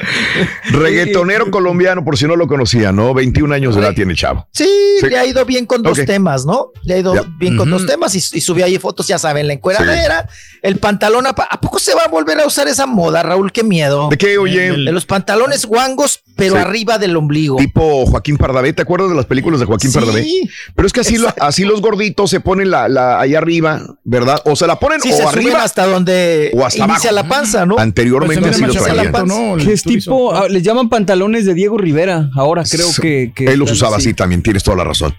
Reggaetonero 0.70 1.50
colombiano, 1.50 2.04
por 2.04 2.16
si 2.16 2.26
no 2.26 2.36
lo 2.36 2.46
conocía, 2.46 2.92
¿no? 2.92 3.14
21 3.14 3.54
años 3.54 3.74
de 3.74 3.82
edad 3.82 3.94
tiene 3.94 4.12
el 4.12 4.18
chavo. 4.18 4.46
Sí, 4.52 4.68
Sí. 5.00 5.06
le 5.08 5.18
ha 5.18 5.26
ido 5.26 5.44
bien 5.44 5.66
con 5.66 5.82
dos 5.82 5.98
temas, 6.06 6.46
¿no? 6.46 6.68
Le 6.82 6.94
ha 6.94 6.98
ido 6.98 7.14
Ya. 7.14 7.22
bien 7.38 7.56
con 7.56 7.70
dos 7.70 7.86
temas 7.86 8.14
y, 8.14 8.18
y 8.18 8.40
subió 8.40 8.64
ahí 8.64 8.78
fotos, 8.78 9.06
ya 9.06 9.18
saben, 9.18 9.46
la 9.46 9.52
encueradera, 9.54 10.28
el 10.62 10.76
pantalón. 10.78 11.26
¿A, 11.26 11.30
¿A 11.30 11.60
poco 11.60 11.78
se 11.78 11.94
va 11.94 12.02
a 12.04 12.08
volver 12.08 12.40
a 12.40 12.46
usar 12.46 12.66
esa 12.68 12.86
moda, 12.86 13.22
Raúl? 13.22 13.52
Qué 13.52 13.62
miedo. 13.62 14.08
¿De 14.10 14.16
qué, 14.18 14.38
oye? 14.38 14.70
De 14.72 14.92
los 14.92 15.04
pantalones 15.06 15.66
guangos, 15.66 16.22
pero 16.36 16.54
Sí. 16.54 16.60
arriba 16.60 16.98
del 16.98 17.16
ombligo. 17.16 17.56
Tipo 17.56 18.06
Joaquín 18.06 18.36
Pardavé, 18.38 18.72
¿te 18.72 18.82
acuerdas 18.82 19.10
de 19.10 19.16
las 19.16 19.26
películas 19.26 19.60
de 19.60 19.66
Joaquín 19.66 19.90
Sí. 19.90 19.98
Pardavé? 19.98 20.26
Pero 20.74 20.86
es 20.86 20.92
que 20.92 21.00
así, 21.00 21.18
lo- 21.18 21.32
así 21.40 21.64
los 21.64 21.80
gorditos 21.80 22.30
se 22.30 22.40
ponen 22.40 22.70
la, 22.70 22.88
la, 22.88 23.20
ahí 23.20 23.34
arriba, 23.34 23.82
¿verdad? 24.04 24.40
O 24.44 24.56
se 24.56 24.66
la 24.66 24.78
ponen 24.78 25.00
Sí, 25.00 25.10
o 25.12 25.16
se 25.16 25.22
suben 25.22 25.34
arriba 25.34 25.62
hasta 25.62 25.86
donde 25.86 26.50
o 26.54 26.64
hasta 26.64 26.84
inicia 26.84 27.10
abajo. 27.10 27.28
la 27.28 27.34
panza, 27.34 27.66
¿no? 27.66 27.78
Anteriormente 27.78 28.40
Pues 28.40 28.52
así 28.54 28.62
lo 28.64 28.72
traían. 28.72 29.56
Que 29.58 29.72
es. 29.72 29.82
Tipo, 29.86 30.34
ah, 30.34 30.48
les 30.48 30.62
llaman 30.62 30.88
pantalones 30.88 31.46
de 31.46 31.54
Diego 31.54 31.78
Rivera 31.78 32.30
ahora, 32.34 32.64
creo 32.70 32.88
que. 33.00 33.32
que 33.34 33.46
Él 33.46 33.58
los 33.58 33.72
usaba 33.72 33.96
así 33.96 34.14
también, 34.14 34.42
tienes 34.42 34.62
toda 34.62 34.76
la 34.76 34.84
razón. 34.84 35.14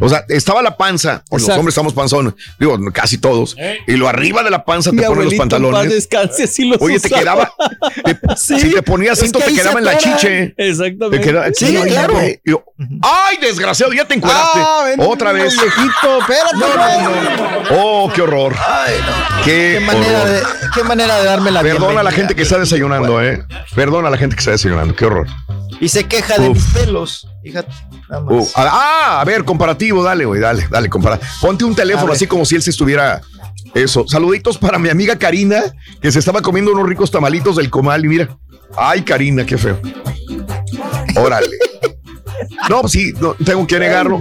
O 0.00 0.08
sea, 0.08 0.24
estaba 0.28 0.62
la 0.62 0.76
panza, 0.76 1.22
los 1.30 1.48
hombres 1.48 1.68
estamos 1.74 1.92
panzón, 1.92 2.34
digo, 2.58 2.78
casi 2.92 3.18
todos, 3.18 3.56
y 3.86 3.92
lo 3.96 4.08
arriba 4.08 4.42
de 4.42 4.50
la 4.50 4.64
panza 4.64 4.90
te 4.90 5.02
ponen 5.02 5.24
los 5.26 5.34
pantalones. 5.34 5.90
descanse, 5.92 6.44
así 6.44 6.66
los 6.66 6.80
Oye, 6.80 6.98
te 7.00 7.08
quedaba, 7.10 7.52
te- 8.04 8.18
Sí, 8.36 8.58
si 8.60 8.70
te 8.70 8.82
ponías 8.82 9.18
es 9.18 9.24
cinto, 9.24 9.38
que 9.40 9.46
te 9.46 9.54
quedaba 9.54 9.78
en 9.78 9.84
la 9.84 9.98
chiche. 9.98 10.54
Te 10.56 10.68
Exactamente. 10.68 11.20
quedaba- 11.20 11.46
Sí, 11.54 11.76
Ay, 11.76 11.90
claro. 11.90 12.14
yo, 12.44 12.64
Ay, 13.02 13.36
desgraciado, 13.40 13.92
ya 13.92 14.04
te 14.06 14.14
encueraste. 14.14 14.58
Ah, 14.58 14.82
ven, 14.86 15.00
Otra 15.00 15.32
vez. 15.32 15.54
Viejito, 15.60 16.18
espérate. 16.20 16.56
No, 16.56 16.76
no, 16.76 17.60
no. 17.62 17.62
Oh, 18.06 18.12
qué 18.12 18.22
horror. 18.22 18.54
Ay, 18.58 18.94
no. 19.00 19.44
Qué, 19.44 19.76
Qué 19.78 19.86
manera, 19.86 20.22
horror. 20.22 20.30
de, 20.30 20.42
qué 20.74 20.84
manera 20.84 21.16
de 21.18 21.24
darme 21.24 21.50
la 21.50 21.62
Perdona 21.62 22.00
a 22.00 22.02
la 22.02 22.10
gente 22.10 22.34
que 22.34 22.42
está 22.42 22.58
desayunando, 22.58 23.22
eh. 23.22 23.44
Perdona 23.74 24.08
a 24.08 24.10
la 24.10 24.16
gente 24.18 24.34
que 24.34 24.40
está 24.40 24.50
desayunando. 24.52 24.96
Qué 24.96 25.04
horror. 25.04 25.28
Y 25.80 25.88
se 25.88 26.04
queja 26.04 26.38
de 26.38 26.50
mis 26.50 26.64
pelos. 26.66 27.26
Fíjate. 27.42 27.72
nada 28.08 28.22
más. 28.22 28.32
Uh, 28.34 28.48
ah, 28.56 29.18
a 29.20 29.24
ver, 29.24 29.44
comparativo, 29.44 29.81
dale, 29.90 30.24
güey, 30.24 30.40
dale, 30.40 30.66
dale, 30.70 30.88
compara. 30.88 31.18
Ponte 31.40 31.64
un 31.64 31.74
teléfono 31.74 32.12
así 32.12 32.26
como 32.26 32.44
si 32.44 32.54
él 32.54 32.62
se 32.62 32.70
estuviera. 32.70 33.20
Eso. 33.74 34.04
Saluditos 34.06 34.58
para 34.58 34.78
mi 34.78 34.88
amiga 34.90 35.16
Karina, 35.16 35.62
que 36.00 36.12
se 36.12 36.18
estaba 36.18 36.42
comiendo 36.42 36.72
unos 36.72 36.86
ricos 36.86 37.10
tamalitos 37.10 37.56
del 37.56 37.70
comal. 37.70 38.04
Y 38.04 38.08
mira, 38.08 38.28
ay, 38.76 39.02
Karina, 39.02 39.44
qué 39.46 39.56
feo. 39.56 39.80
Órale. 41.16 41.48
No, 42.68 42.80
pues 42.82 42.92
sí, 42.92 43.12
no, 43.20 43.34
tengo 43.34 43.66
que 43.66 43.78
negarlo. 43.78 44.20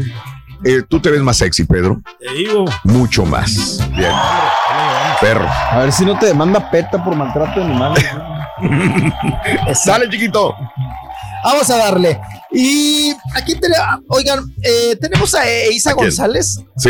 eh, 0.63 0.83
tú 0.87 0.99
te 0.99 1.09
ves 1.11 1.21
más 1.21 1.37
sexy, 1.37 1.65
Pedro. 1.65 2.01
Te 2.19 2.33
digo. 2.33 2.65
Mucho 2.83 3.25
más. 3.25 3.79
Bien. 3.95 4.11
Perro. 5.19 5.47
A 5.47 5.79
ver 5.79 5.91
si 5.91 6.05
no 6.05 6.17
te 6.17 6.27
demanda 6.27 6.71
PETA 6.71 7.03
por 7.03 7.15
maltrato 7.15 7.59
de 7.59 7.65
animales. 7.65 8.05
Sale, 9.83 10.09
chiquito. 10.09 10.55
Vamos 11.43 11.69
a 11.69 11.77
darle. 11.77 12.19
Y 12.53 13.13
aquí 13.33 13.55
tenemos, 13.55 13.85
oigan, 14.09 14.43
eh, 14.61 14.95
tenemos 14.99 15.33
a 15.33 15.43
Isa 15.71 15.93
González. 15.93 16.59
Sí. 16.77 16.89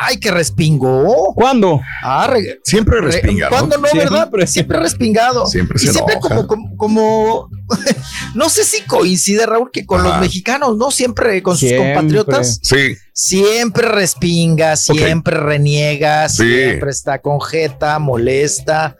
Ay, 0.00 0.18
que 0.18 0.30
respingó. 0.30 1.34
¿Cuándo? 1.34 1.80
Ah, 2.02 2.26
re- 2.30 2.58
Siempre 2.64 3.00
respinga. 3.00 3.48
¿Cuándo 3.50 3.76
no, 3.76 3.86
Siempre. 3.88 4.10
verdad? 4.10 4.30
Siempre 4.46 4.78
respingado. 4.80 5.46
Siempre 5.46 5.76
y 5.80 5.86
se 5.86 5.92
siempre 5.92 6.14
enoja. 6.14 6.46
como, 6.46 6.46
como, 6.46 6.76
como- 6.76 7.50
no 8.34 8.48
sé 8.48 8.64
si 8.64 8.80
coincide, 8.82 9.44
Raúl, 9.44 9.70
que 9.70 9.84
con 9.84 10.02
los 10.02 10.12
Ajá. 10.12 10.20
mexicanos, 10.22 10.76
¿no? 10.78 10.90
Siempre 10.90 11.42
con 11.42 11.56
sus 11.58 11.68
Siempre. 11.68 11.94
compatriotas. 11.94 12.58
Sí. 12.62 12.96
Siempre 13.12 13.88
respinga, 13.88 14.76
siempre 14.76 15.36
reniega, 15.38 16.28
Sí. 16.30 16.44
siempre 16.44 16.90
está 16.90 17.18
con 17.20 17.40
jeta, 17.42 17.98
molesta. 17.98 18.96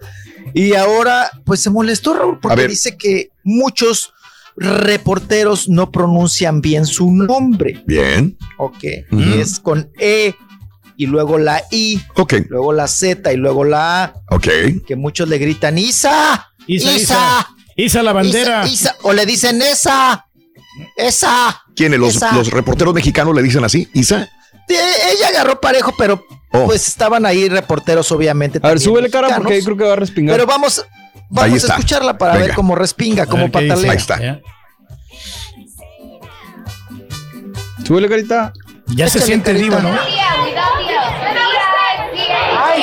Y 0.55 0.74
ahora, 0.74 1.31
pues 1.44 1.60
se 1.60 1.70
molestó, 1.70 2.15
Raúl, 2.15 2.39
porque 2.40 2.68
dice 2.68 2.97
que 2.97 3.31
muchos 3.42 4.12
reporteros 4.59 5.69
no 5.69 5.91
pronuncian 5.91 6.61
bien 6.61 6.87
su 6.87 7.11
nombre. 7.12 7.83
Bien. 7.87 8.37
Ok. 8.59 8.85
Y 9.12 9.39
es 9.41 9.61
con 9.61 9.91
E 9.99 10.35
y 10.97 11.07
luego 11.07 11.39
la 11.39 11.62
I, 11.70 12.01
Ok. 12.17 12.35
luego 12.49 12.73
la 12.73 12.89
Z 12.89 13.33
y 13.33 13.37
luego 13.37 13.65
la 13.65 14.05
A, 14.05 14.15
Ok. 14.31 14.49
que 14.87 14.97
muchos 14.97 15.28
le 15.28 15.39
gritan 15.39 15.78
Isa, 15.78 16.51
Isa, 16.67 16.93
Isa, 16.93 16.97
Isa. 16.97 17.49
Isa 17.77 18.03
la 18.03 18.12
bandera. 18.12 18.67
Isa, 18.67 18.73
Isa", 18.91 18.97
o 19.03 19.12
le 19.12 19.25
dicen 19.25 19.62
esa, 19.62 20.27
esa. 20.97 21.62
¿Quiénes? 21.77 22.01
Los, 22.01 22.17
Esa. 22.17 22.33
los 22.33 22.51
reporteros 22.51 22.93
mexicanos 22.95 23.35
le 23.35 23.43
dicen 23.43 23.62
así, 23.65 23.89
Isa. 23.95 24.28
Ella 24.69 25.28
agarró 25.28 25.61
parejo, 25.61 25.95
pero 25.97 26.25
Oh. 26.51 26.65
pues 26.65 26.89
estaban 26.89 27.27
ahí 27.27 27.49
reporteros, 27.49 28.11
obviamente. 28.11 28.59
A 28.59 28.61
ver, 28.69 28.78
también 28.78 28.85
súbele 28.85 29.11
cara 29.11 29.28
porque 29.28 29.53
ahí 29.53 29.57
mexicanos. 29.59 29.65
creo 29.65 29.77
que 29.77 29.85
va 29.85 29.93
a 29.93 29.97
respingar. 29.97 30.35
Pero 30.35 30.47
vamos, 30.47 30.85
Ahí 31.36 31.50
vamos 31.50 31.65
a 31.65 31.74
escucharla 31.74 32.16
para 32.18 32.34
Venga. 32.34 32.47
ver 32.47 32.55
cómo 32.55 32.74
respinga, 32.74 33.26
cómo 33.26 33.50
patalea. 33.50 33.92
Ahí 33.92 33.97
está. 33.97 34.18
Ya, 34.20 34.40
Súbele 37.86 38.08
carita. 38.08 38.52
Ya 38.89 39.08
se 39.08 39.20
siente 39.20 39.52
carita. 39.52 39.76
diva, 39.76 39.81
¿no? 39.82 39.98
¡Ay! 42.60 42.82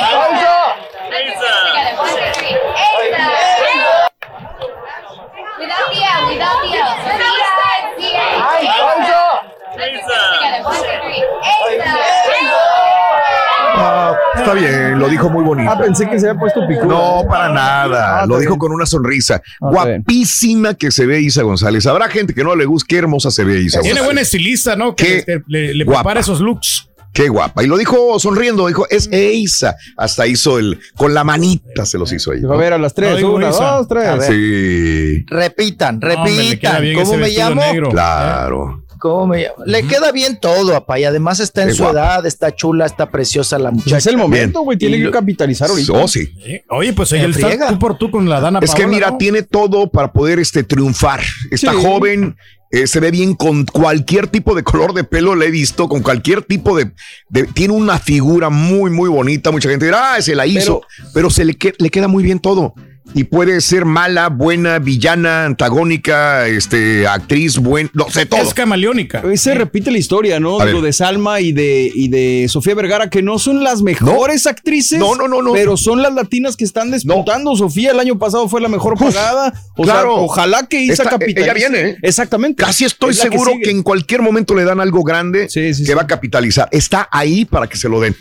está 14.54 14.54
bien, 14.54 14.98
lo 14.98 15.08
dijo 15.08 15.28
muy 15.30 15.44
bonito. 15.44 15.70
Ah, 15.70 15.78
pensé 15.78 16.08
que 16.08 16.18
se 16.18 16.28
había 16.28 16.40
puesto 16.40 16.60
picudo. 16.68 16.86
No, 16.86 17.28
para 17.28 17.48
nada. 17.52 18.22
Ah, 18.22 18.26
lo 18.26 18.38
dijo 18.38 18.52
bien. 18.52 18.58
con 18.58 18.72
una 18.72 18.86
sonrisa. 18.86 19.42
Ah. 19.60 19.68
Guapísima 19.70 20.74
que 20.74 20.90
se 20.90 21.06
ve 21.06 21.20
Isa 21.20 21.42
González. 21.42 21.86
Habrá 21.86 22.08
gente 22.08 22.34
que 22.34 22.44
no 22.44 22.54
le 22.56 22.64
guste. 22.64 22.86
Qué 22.88 22.98
hermosa 22.98 23.30
se 23.30 23.44
ve 23.44 23.60
Isa 23.60 23.80
Tiene 23.80 24.00
González. 24.00 24.04
buen 24.04 24.18
estilista, 24.18 24.76
¿no? 24.76 24.94
Qué 24.94 25.24
Que 25.24 25.42
le, 25.46 25.68
le- 25.68 25.74
le 25.74 25.84
guapa. 25.84 26.00
prepara 26.02 26.20
esos 26.20 26.40
looks. 26.40 26.88
Qué 27.12 27.28
guapa. 27.30 27.64
Y 27.64 27.66
lo 27.66 27.78
dijo 27.78 28.18
sonriendo. 28.20 28.66
Dijo, 28.66 28.86
es 28.90 29.08
Isa. 29.10 29.74
Hasta 29.96 30.26
hizo 30.26 30.58
el. 30.58 30.78
Con 30.96 31.14
la 31.14 31.24
manita 31.24 31.86
se 31.86 31.96
los 31.98 32.12
hizo 32.12 32.32
ella. 32.34 32.46
A 32.52 32.56
ver, 32.56 32.74
a 32.74 32.78
las 32.78 32.92
tres. 32.92 33.12
No 33.12 33.16
digo 33.16 33.34
Una, 33.34 33.48
Isa. 33.48 33.64
dos, 33.76 33.88
tres. 33.88 34.26
Sí. 34.26 35.24
Repitan, 35.26 35.98
No, 35.98 36.12
hombre, 36.14 36.32
repitan. 36.36 36.84
¿Cómo 36.94 37.16
me 37.16 37.28
llamo? 37.30 37.62
negro. 37.62 37.88
Claro. 37.90 38.82
¿Cómo 39.10 39.26
me 39.28 39.42
llamo? 39.44 39.64
Le 39.64 39.82
queda 39.84 40.12
bien 40.12 40.38
todo, 40.40 40.74
apa, 40.76 40.98
y 40.98 41.04
además 41.04 41.40
está 41.40 41.62
en 41.62 41.68
Qué 41.68 41.74
su 41.74 41.82
guapa. 41.84 41.98
edad, 41.98 42.26
está 42.26 42.54
chula, 42.54 42.86
está 42.86 43.10
preciosa 43.10 43.58
la 43.58 43.70
muchacha. 43.70 43.98
es 43.98 44.06
el 44.06 44.16
momento, 44.16 44.60
güey. 44.62 44.76
Tiene 44.78 44.96
Y 44.96 45.00
que 45.00 45.04
lo- 45.06 45.10
capitalizar 45.12 45.70
ahorita. 45.70 45.92
Oh, 45.92 46.08
sí. 46.08 46.28
Oye, 46.70 46.92
pues 46.92 47.12
ella 47.12 47.26
está 47.26 47.68
tú 47.68 47.78
por 47.78 47.98
tú 47.98 48.10
con 48.10 48.28
la 48.28 48.40
Dana 48.40 48.60
Es 48.62 48.74
que 48.74 48.86
mira, 48.86 49.10
¿no? 49.10 49.18
tiene 49.18 49.42
todo 49.42 49.88
para 49.90 50.12
poder 50.12 50.38
este, 50.38 50.62
triunfar. 50.64 51.20
Está 51.50 51.72
Sí. 51.72 51.78
joven, 51.82 52.36
eh, 52.70 52.86
se 52.88 52.98
ve 53.00 53.10
bien 53.12 53.34
con 53.34 53.64
cualquier 53.64 54.26
tipo 54.26 54.54
de 54.54 54.62
color 54.64 54.92
de 54.92 55.04
pelo, 55.04 55.34
le 55.36 55.46
he 55.46 55.50
visto, 55.50 55.88
con 55.88 56.02
cualquier 56.02 56.42
tipo 56.42 56.76
de, 56.76 56.90
de- 57.28 57.44
Tiene 57.44 57.74
una 57.74 57.98
figura 57.98 58.50
muy, 58.50 58.90
muy 58.90 59.08
bonita. 59.08 59.50
Mucha 59.52 59.68
gente 59.68 59.84
dirá, 59.86 60.14
ah, 60.14 60.20
se 60.22 60.34
la 60.34 60.46
hizo, 60.46 60.82
pero, 61.14 61.30
se 61.30 61.44
le, 61.44 61.54
que- 61.54 61.74
le 61.78 61.90
queda 61.90 62.08
muy 62.08 62.24
bien 62.24 62.38
todo. 62.40 62.74
Y 63.14 63.24
puede 63.24 63.60
ser 63.62 63.84
mala, 63.86 64.28
buena, 64.28 64.78
villana, 64.78 65.46
antagónica, 65.46 66.46
este, 66.48 67.06
actriz, 67.06 67.56
buen, 67.58 67.90
no 67.94 68.10
sé, 68.10 68.26
todo. 68.26 68.40
Es 68.42 68.52
camaleónica. 68.52 69.22
Se 69.36 69.54
repite 69.54 69.90
la 69.90 69.98
historia, 69.98 70.38
¿no? 70.38 70.58
Digo, 70.64 70.82
de 70.82 70.92
Salma 70.92 71.40
y 71.40 71.52
de, 71.52 71.90
y 71.94 72.08
de 72.08 72.46
Sofía 72.48 72.74
Vergara, 72.74 73.08
que 73.08 73.22
no 73.22 73.38
son 73.38 73.64
las 73.64 73.80
mejores 73.82 74.46
actrices. 74.46 74.98
No, 74.98 75.14
no, 75.14 75.28
no, 75.28 75.40
no. 75.40 75.52
Pero 75.52 75.76
son 75.76 76.02
las 76.02 76.12
latinas 76.12 76.56
que 76.56 76.64
están 76.64 76.90
despuntando. 76.90 77.56
Sofía 77.56 77.92
el 77.92 78.00
año 78.00 78.18
pasado 78.18 78.48
fue 78.48 78.60
la 78.60 78.68
mejor 78.68 78.98
pagada. 78.98 79.52
O 79.76 79.84
sea, 79.84 79.94
claro. 79.94 80.16
ojalá 80.16 80.66
que 80.66 80.80
Isa 80.82 81.04
Esta- 81.04 81.10
capitalice. 81.10 81.42
ella 81.42 81.54
viene, 81.54 81.80
¿eh? 81.90 81.96
Exactamente. 82.02 82.62
Casi 82.62 82.84
estoy 82.84 83.10
Es 83.10 83.18
la 83.18 83.24
que 83.24 83.30
seguro 83.30 83.52
que, 83.62 83.70
en 83.70 83.82
cualquier 83.82 84.20
momento 84.20 84.54
le 84.54 84.64
dan 84.64 84.80
algo 84.80 85.02
grande 85.04 85.48
Sí, 85.48 85.72
sí, 85.74 85.82
que 85.84 85.88
sí. 85.88 85.94
va 85.94 86.02
a 86.02 86.06
capitalizar. 86.06 86.68
Está 86.70 87.08
ahí 87.10 87.44
para 87.44 87.66
que 87.66 87.76
se 87.76 87.88
lo 87.88 88.00
den. 88.00 88.14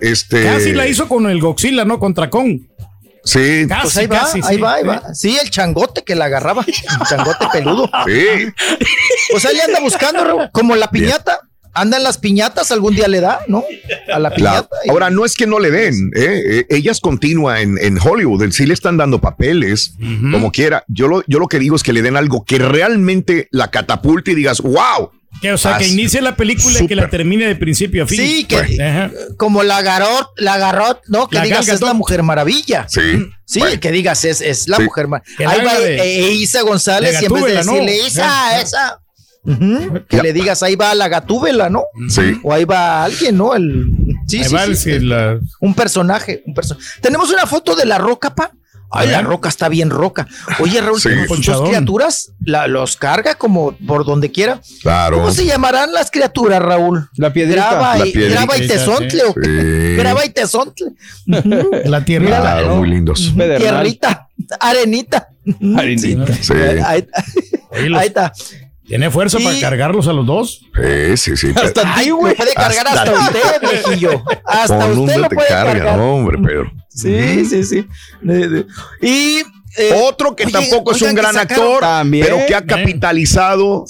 Este, 0.00 0.44
Casi 0.44 0.72
la 0.72 0.88
hizo 0.88 1.06
con 1.08 1.28
el 1.28 1.40
Godzilla, 1.40 1.84
¿no? 1.84 1.98
Contra 1.98 2.30
Kong. 2.30 2.60
Sí. 3.24 3.66
Casi, 3.68 3.82
Pues 3.82 3.96
ahí 3.98 4.06
va, 4.06 4.18
casi, 4.20 4.40
ahí 4.44 4.56
sí. 4.56 4.60
va, 4.60 4.74
ahí 4.74 4.84
va. 4.84 5.14
Sí, 5.14 5.38
el 5.40 5.50
changote 5.50 6.02
que 6.02 6.14
la 6.14 6.26
agarraba, 6.26 6.64
el 6.66 7.06
changote 7.06 7.46
peludo. 7.52 7.90
Sí. 8.06 8.26
Pues 9.30 9.44
ahí 9.46 9.60
anda 9.60 9.80
buscando, 9.80 10.48
como 10.52 10.74
la 10.76 10.90
piñata. 10.90 11.40
Anda 11.72 11.96
en 11.98 12.02
las 12.02 12.18
piñatas, 12.18 12.70
algún 12.72 12.94
día 12.94 13.06
le 13.08 13.20
da, 13.20 13.40
¿no? 13.46 13.64
A 14.12 14.18
la 14.18 14.30
piñata. 14.34 14.68
Ahora, 14.88 15.10
no 15.10 15.24
es 15.24 15.34
que 15.34 15.46
no 15.46 15.58
le 15.60 15.70
den, 15.70 16.10
¿eh? 16.16 16.42
Eh, 16.46 16.66
ella 16.68 16.90
es 16.92 17.00
continua 17.00 17.60
en, 17.60 17.78
en 17.80 17.98
Hollywood, 17.98 18.50
sí 18.50 18.66
le 18.66 18.74
están 18.74 18.96
dando 18.96 19.20
papeles, 19.20 19.94
como 20.32 20.50
quiera. 20.52 20.84
Yo 20.88 21.06
lo, 21.08 21.22
yo 21.26 21.38
lo 21.38 21.46
que 21.48 21.58
digo 21.58 21.76
es 21.76 21.82
que 21.82 21.92
le 21.92 22.02
den 22.02 22.16
algo 22.16 22.44
que 22.44 22.58
realmente 22.58 23.48
la 23.52 23.70
catapulte 23.70 24.32
y 24.32 24.34
digas, 24.34 24.60
wow. 24.60 25.10
Que, 25.40 25.52
o 25.52 25.58
sea, 25.58 25.78
que 25.78 25.86
inicie 25.86 26.20
la 26.20 26.34
película 26.34 26.82
y 26.82 26.88
que 26.88 26.96
la 26.96 27.08
termine 27.08 27.46
de 27.46 27.54
principio 27.54 28.02
a 28.02 28.06
fin. 28.06 28.18
Sí, 28.18 28.44
que 28.44 28.82
Ajá. 28.82 29.12
como 29.36 29.62
la 29.62 29.80
garot, 29.80 30.28
la 30.36 30.58
garot, 30.58 31.00
¿no? 31.06 31.28
Que 31.28 31.36
La 31.36 31.44
digas 31.44 31.68
es 31.68 31.80
la 31.80 31.94
mujer 31.94 32.24
maravilla. 32.24 32.86
Sí. 32.88 33.00
Sí, 33.46 33.60
Bueno. 33.60 33.80
que 33.80 33.92
digas 33.92 34.24
es, 34.24 34.40
es 34.40 34.66
la 34.68 34.78
Sí. 34.78 34.82
mujer 34.82 35.06
maravilla. 35.06 35.48
Ahí 35.50 35.64
va 35.64 35.78
de- 35.78 35.96
eh, 36.02 36.32
Isa 36.32 36.62
González 36.62 37.22
y 37.22 37.26
en 37.26 37.32
vez 37.32 37.44
de 37.44 37.52
decirle 37.54 37.96
Isa, 38.06 38.60
Ya, 38.64 38.99
que 39.44 40.16
Ya. 40.16 40.22
le 40.22 40.32
digas 40.32 40.62
ahí 40.62 40.76
va 40.76 40.94
la 40.94 41.08
gatúbela, 41.08 41.68
¿no? 41.70 41.84
Sí. 42.08 42.38
O 42.42 42.52
ahí 42.52 42.64
va 42.64 43.04
alguien, 43.04 43.36
¿no? 43.38 43.54
El, 43.54 43.90
sí, 44.26 44.38
Ahí 44.38 44.44
sí, 44.44 44.54
va 44.54 44.64
sí, 44.64 44.70
el- 44.70 44.76
sí. 44.76 44.92
sí, 44.92 45.00
la- 45.00 45.38
Un 45.60 45.74
personaje, 45.74 46.42
un 46.46 46.54
personaje. 46.54 46.86
Tenemos 47.00 47.30
una 47.30 47.46
foto 47.46 47.74
de 47.74 47.86
la 47.86 47.98
roca, 47.98 48.34
pa. 48.34 48.50
Ay, 48.92 49.06
la 49.08 49.22
roca 49.22 49.48
está 49.48 49.68
bien 49.68 49.88
roca. 49.88 50.26
Oye, 50.58 50.80
Raúl, 50.80 51.00
Sí. 51.00 51.10
sus 51.42 51.60
criaturas 51.62 52.32
la- 52.44 52.66
los 52.66 52.96
carga 52.96 53.36
como 53.36 53.70
por 53.86 54.04
donde 54.04 54.32
quiera. 54.32 54.60
Claro. 54.82 55.18
¿Cómo 55.18 55.30
se 55.30 55.46
llamarán 55.46 55.92
las 55.92 56.10
criaturas, 56.10 56.60
Raúl? 56.60 57.08
La 57.14 57.32
piedrita. 57.32 57.68
Graba 57.70 57.96
La 57.98 58.06
y, 58.08 58.10
graba 58.10 58.58
y 58.58 58.66
tesontle. 58.66 59.22
¿o 59.28 59.34
qué? 59.34 59.44
Sí. 59.44 59.96
Graba 59.96 60.26
y 60.26 60.30
tesontle. 60.30 60.86
la 61.84 62.04
tierra. 62.04 62.26
Claro, 62.26 62.76
muy 62.78 62.88
lindos. 62.90 63.32
Pedernal. 63.36 63.60
Tierrita, 63.84 64.28
arenita. 64.58 65.28
Arenita. 65.76 66.34
Sí. 66.42 66.52
Ahí, 66.84 67.06
Oye, 67.70 67.88
los- 67.90 68.00
ahí 68.00 68.08
está. 68.08 68.32
¿Tiene 68.90 69.08
fuerza 69.08 69.38
Y- 69.38 69.44
para 69.44 69.60
cargarlos 69.60 70.08
a 70.08 70.12
los 70.12 70.26
dos? 70.26 70.62
Sí, 70.74 71.16
sí, 71.16 71.36
sí. 71.36 71.52
Hasta 71.54 71.94
ti, 71.94 72.10
güey. 72.10 72.34
Puede 72.34 72.52
cargar 72.54 72.88
hasta, 72.88 73.12
usted, 73.12 73.70
viejillo. 73.70 74.24
Hasta 74.44 74.78
Con 74.80 74.98
usted 74.98 75.16
lo 75.16 75.28
te 75.28 75.34
puede 75.36 75.46
carga, 75.48 75.72
cargar. 75.74 75.96
no, 75.96 76.14
hombre, 76.16 76.38
Pedro. 76.38 76.72
Sí, 76.88 77.44
sí, 77.44 77.62
sí. 77.62 77.86
Y 79.00 79.42
eh, 79.78 79.92
Otro 80.08 80.34
que 80.34 80.42
oye, 80.42 80.52
tampoco 80.52 80.90
es 80.90 81.02
un 81.02 81.14
gran 81.14 81.38
actor, 81.38 81.78
También. 81.78 82.26
pero 82.26 82.44
que 82.48 82.54
ha 82.56 82.66
capitalizado 82.66 83.84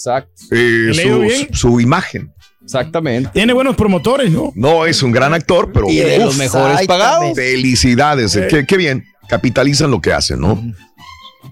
eh, 0.50 0.90
¿Le 0.92 1.02
ha 1.02 1.06
ido 1.06 1.22
su, 1.54 1.80
imagen. 1.80 2.34
Exactamente. 2.62 3.30
Tiene 3.32 3.54
buenos 3.54 3.76
promotores, 3.76 4.30
¿no? 4.30 4.52
No 4.54 4.84
es 4.84 5.02
un 5.02 5.12
gran 5.12 5.32
actor, 5.32 5.72
pero 5.72 5.88
Y 5.88 5.96
de 5.96 6.18
uf, 6.18 6.24
los 6.26 6.36
mejores 6.36 6.86
pagados. 6.86 7.34
Felicidades. 7.34 8.38
Qué, 8.50 8.66
qué 8.66 8.76
bien. 8.76 9.06
Capitalizan 9.30 9.90
lo 9.90 10.00
que 10.02 10.12
hacen, 10.12 10.40
¿no? 10.40 10.62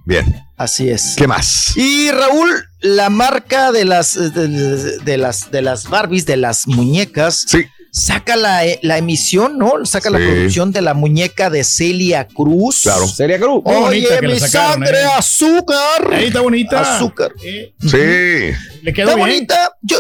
Bien. 0.09 0.43
Así 0.57 0.89
es. 0.89 1.15
¿Qué 1.19 1.27
más? 1.29 1.77
Y 1.77 2.11
Raúl, 2.11 2.49
la 2.81 3.11
marca 3.11 3.73
de 3.73 3.85
las 3.85 4.15
de, 4.15 4.49
de 5.05 5.17
las 5.19 5.51
de 5.51 5.61
las 5.61 5.87
Barbies, 5.89 6.25
de 6.25 6.39
las 6.39 6.67
muñecas, 6.67 7.45
Sí. 7.47 7.67
saca 7.93 8.35
la, 8.35 8.63
la 8.81 8.97
emisión, 8.97 9.59
¿no? 9.59 9.85
Saca 9.85 10.09
la 10.09 10.17
producción 10.17 10.73
de 10.73 10.81
la 10.81 10.95
muñeca 10.95 11.51
de 11.51 11.63
Celia 11.63 12.27
Cruz. 12.27 12.81
Claro. 12.85 13.07
Sería 13.07 13.39
Cruz. 13.39 13.63
Muy 13.65 13.75
Oye, 13.75 14.21
mi 14.23 14.41
sacaron, 14.41 14.73
sangre, 14.83 15.01
¿eh? 15.03 15.05
azúcar. 15.15 16.11
Ahí 16.15 16.25
está 16.29 16.41
bonita. 16.41 16.97
Azúcar. 16.97 17.33
Eh, 17.45 17.75
Sí. 17.79 18.79
le 18.83 18.93
quedó 18.95 19.11
Está 19.11 19.15
bien. 19.15 19.19
bonita. 19.19 19.73
Yo, 19.83 19.99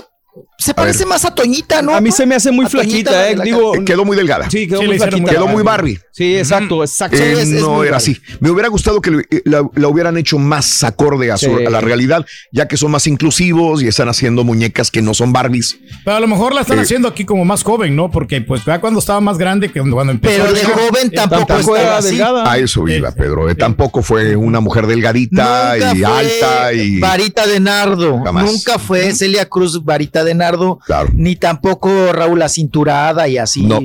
se 0.60 0.74
parece 0.74 1.06
más 1.06 1.24
a 1.24 1.32
Toñita, 1.32 1.82
¿no? 1.82 1.94
A 1.94 2.00
mí 2.00 2.10
se 2.10 2.26
me 2.26 2.34
hace 2.34 2.50
muy 2.50 2.66
A 2.66 2.68
flaquita, 2.68 3.30
eh. 3.30 3.36
la 3.36 3.44
Digo, 3.44 3.72
Quedó 3.86 4.04
muy 4.04 4.16
delgada. 4.16 4.50
sí, 4.50 4.66
quedó 4.66 4.80
Sí, 4.80 4.86
muy 4.88 4.98
flaquita. 4.98 5.30
Quedó 5.30 5.46
muy 5.46 5.62
Barbie. 5.62 6.00
Sí, 6.10 6.36
exacto, 6.36 6.82
exacto. 6.82 7.16
Eh, 7.16 7.34
Sí, 7.36 7.40
es- 7.42 7.48
es 7.52 7.60
no 7.62 7.84
era 7.84 7.92
Barbie. 7.92 7.96
así. 7.96 8.20
Me 8.40 8.50
hubiera 8.50 8.68
gustado 8.68 9.00
que 9.00 9.22
eh, 9.30 9.42
la, 9.44 9.62
la 9.76 9.88
hubieran 9.88 10.16
hecho 10.16 10.36
más 10.38 10.82
acorde 10.82 11.30
a, 11.30 11.36
su- 11.36 11.56
Sí. 11.58 11.64
a 11.64 11.70
la 11.70 11.80
realidad, 11.80 12.26
ya 12.52 12.66
que 12.66 12.76
son 12.76 12.90
más 12.90 13.06
inclusivos 13.06 13.82
y 13.82 13.86
están 13.86 14.08
haciendo 14.08 14.42
muñecas 14.42 14.90
que 14.90 15.00
no 15.00 15.14
son 15.14 15.32
Barbies. 15.32 15.78
Pero 16.04 16.16
a 16.16 16.20
lo 16.20 16.26
mejor 16.26 16.52
la 16.52 16.62
están 16.62 16.78
Eh. 16.80 16.82
haciendo 16.82 17.06
aquí 17.06 17.24
como 17.24 17.44
más 17.44 17.62
joven, 17.62 17.94
¿no? 17.94 18.10
Porque 18.10 18.40
pues 18.40 18.64
ya 18.64 18.80
cuando 18.80 18.98
estaba 18.98 19.20
más 19.20 19.38
grande, 19.38 19.70
que 19.70 19.80
cuando 19.80 20.10
empezó. 20.12 20.42
Pero 20.42 20.48
a 20.48 20.52
de 20.52 20.64
joven 20.64 21.10
tampoco 21.12 21.46
Tampoco 21.46 21.76
era 21.76 21.98
así. 21.98 22.08
delgada. 22.10 22.50
A 22.50 22.58
eso 22.58 22.86
iba, 22.88 23.12
Pedro. 23.12 23.48
Eh, 23.48 23.54
Tampoco 23.54 24.02
fue 24.02 24.34
una 24.34 24.58
mujer 24.58 24.86
delgadita 24.88 25.74
Nunca 25.76 25.92
y 25.94 25.98
fue 26.00 26.06
alta 26.06 26.72
y. 26.72 26.98
Varita 26.98 27.46
de 27.46 27.60
Nardo. 27.60 28.20
Jamás. 28.24 28.44
Nunca 28.44 28.78
fue 28.80 29.12
Celia 29.14 29.44
Cruz 29.48 29.84
Varita 29.84 30.24
de 30.24 30.34
Nardo. 30.34 30.47
Claro. 30.86 31.10
Ni 31.14 31.36
tampoco 31.36 32.12
Raúl 32.12 32.38
la 32.38 32.48
cinturada 32.48 33.28
y 33.28 33.38
así. 33.38 33.64
No. 33.66 33.80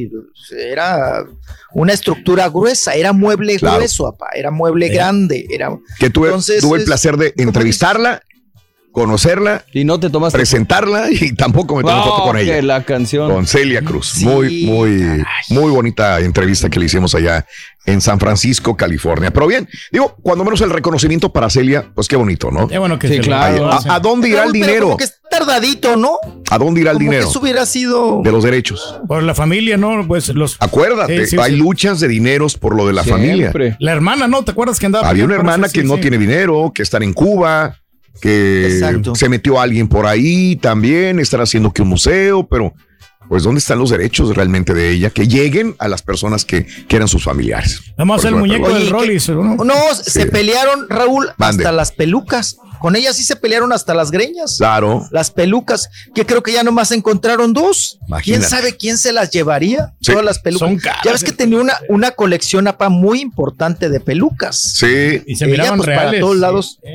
Era 0.57 1.23
una 1.73 1.93
estructura 1.93 2.47
gruesa, 2.49 2.93
era 2.93 3.13
mueble 3.13 3.57
Claro. 3.57 3.77
grueso, 3.77 4.11
papá. 4.11 4.29
Era 4.35 4.51
mueble 4.51 4.89
grande. 4.89 5.47
Era... 5.49 5.77
Que 5.99 6.09
tuve, 6.09 6.27
Entonces, 6.27 6.61
tuve 6.61 6.79
el 6.79 6.85
placer 6.85 7.17
de 7.17 7.33
entrevistarla, 7.37 8.21
conocerla, 8.93 9.65
Y 9.73 9.83
no 9.83 9.99
te 9.99 10.09
tomaste 10.09 10.37
presentarla 10.37 11.07
y 11.11 11.33
tampoco 11.33 11.75
me 11.75 11.81
tomé 11.83 12.01
foto 12.03 12.23
con 12.23 12.37
ella. 12.37 12.61
la 12.61 12.83
canción. 12.83 13.29
Con 13.29 13.45
Celia 13.47 13.81
Cruz. 13.81 14.07
Sí. 14.15 14.25
Muy, 14.25 14.65
muy, 14.65 15.23
muy 15.49 15.71
bonita 15.71 16.19
entrevista 16.21 16.69
que 16.69 16.79
le 16.79 16.85
hicimos 16.85 17.13
allá 17.15 17.45
en 17.85 17.99
San 17.99 18.19
Francisco, 18.19 18.77
California. 18.77 19.31
Pero 19.31 19.47
bien, 19.47 19.67
digo, 19.91 20.15
cuando 20.21 20.45
menos 20.45 20.61
el 20.61 20.69
reconocimiento 20.69 21.33
para 21.33 21.49
Celia, 21.49 21.85
pues 21.93 22.07
qué 22.07 22.15
bonito, 22.15 22.49
¿no? 22.51 22.67
Qué 22.69 22.77
bueno 22.77 22.97
que 22.97 23.09
Sí, 23.09 23.19
claro. 23.19 23.69
¿A, 23.69 23.81
a 23.95 23.99
dónde 23.99 24.29
irá 24.29 24.43
el 24.43 24.51
Raúl, 24.51 24.53
pero 24.53 24.65
dinero? 24.67 24.85
como 24.85 24.97
que 24.97 25.03
es 25.05 25.19
tardadito, 25.29 25.97
¿no? 25.97 26.17
¿A 26.49 26.57
dónde 26.59 26.81
irá 26.81 26.91
el 26.91 26.97
Como 26.97 27.09
que 27.09 27.15
dinero? 27.15 27.29
eso 27.29 27.39
hubiera 27.41 27.65
sido. 27.65 28.21
De 28.23 28.31
los 28.31 28.43
derechos. 28.43 28.99
Por 29.07 29.23
la 29.23 29.33
familia, 29.35 29.75
¿no? 29.75 30.07
Pues 30.07 30.29
los. 30.29 30.55
Acuérdate, 30.59 31.25
Sí, 31.25 31.31
sí, 31.31 31.37
hay 31.41 31.51
sí. 31.53 31.57
luchas 31.57 31.99
de 31.99 32.07
dineros 32.07 32.57
por 32.57 32.75
lo 32.75 32.85
de 32.87 32.93
la 32.93 33.03
familia. 33.03 33.35
Siempre. 33.51 33.75
La 33.79 33.91
hermana, 33.91 34.27
¿no? 34.27 34.43
¿Te 34.45 34.51
acuerdas 34.51 34.79
que 34.79 34.85
andaba? 34.85 35.09
Había 35.09 35.25
una 35.25 35.35
hermana 35.35 35.65
eso? 35.65 35.73
que 35.73 35.81
Sí, 35.81 35.87
no 35.87 35.95
sí. 35.95 36.01
tiene 36.01 36.17
dinero, 36.19 36.71
que 36.73 36.83
está 36.83 36.97
en 36.99 37.11
Cuba, 37.11 37.79
que 38.21 38.67
Exacto. 38.67 39.15
se 39.15 39.29
metió 39.29 39.59
alguien 39.59 39.87
por 39.87 40.05
ahí 40.05 40.55
también, 40.55 41.19
están 41.19 41.41
haciendo 41.41 41.71
que 41.71 41.81
un 41.81 41.89
museo, 41.89 42.47
pero 42.47 42.73
pues 43.27 43.43
¿dónde 43.43 43.59
están 43.59 43.79
los 43.79 43.89
derechos 43.89 44.35
realmente 44.35 44.73
de 44.73 44.91
ella? 44.91 45.09
Que 45.09 45.27
lleguen 45.27 45.75
a 45.79 45.87
las 45.87 46.01
personas 46.01 46.45
que, 46.45 46.65
que 46.65 46.95
eran 46.95 47.07
sus 47.07 47.23
familiares. 47.23 47.79
Vamos 47.97 48.15
a 48.15 48.17
hacer 48.19 48.33
el 48.33 48.39
muñeco 48.39 48.69
del. 48.73 48.89
Rollis, 48.89 49.29
¿no? 49.29 49.55
No, 49.55 49.73
se 49.95 50.25
pelearon, 50.27 50.87
Raúl, 50.89 51.29
hasta 51.37 51.71
las 51.71 51.91
pelucas. 51.91 52.57
Con 52.79 52.97
ella 52.97 53.13
sí 53.13 53.23
se 53.23 53.37
pelearon 53.37 53.71
hasta 53.71 53.93
las 53.93 54.11
greñas. 54.11 54.57
Claro. 54.57 55.07
Las 55.09 55.31
pelucas, 55.31 55.89
que 56.13 56.25
creo 56.25 56.43
que 56.43 56.51
ya 56.51 56.63
nomás 56.63 56.91
encontraron 56.91 57.53
dos. 57.53 57.97
¿Quién 57.99 58.07
Imagínate. 58.09 58.45
sabe 58.49 58.75
quién 58.75 58.97
se 58.97 59.13
las 59.13 59.31
llevaría? 59.31 59.93
Sí. 60.01 60.11
Todas 60.11 60.25
las 60.25 60.39
pelucas. 60.39 60.67
Son 60.67 60.77
caras, 60.79 60.99
ya 61.05 61.13
ves 61.13 61.23
que 61.23 61.31
eh. 61.31 61.35
tenía 61.35 61.59
una, 61.61 61.75
una 61.87 62.11
colección, 62.11 62.67
apa, 62.67 62.89
muy 62.89 63.21
importante 63.21 63.87
de 63.87 64.01
pelucas. 64.01 64.73
Sí. 64.75 65.23
Y 65.25 65.37
se 65.37 65.45
Ella, 65.45 65.51
miraban 65.53 65.77
pues, 65.77 65.87
para 65.87 66.11
reales. 66.11 66.19
todos 66.19 66.79
sí. 66.83 66.89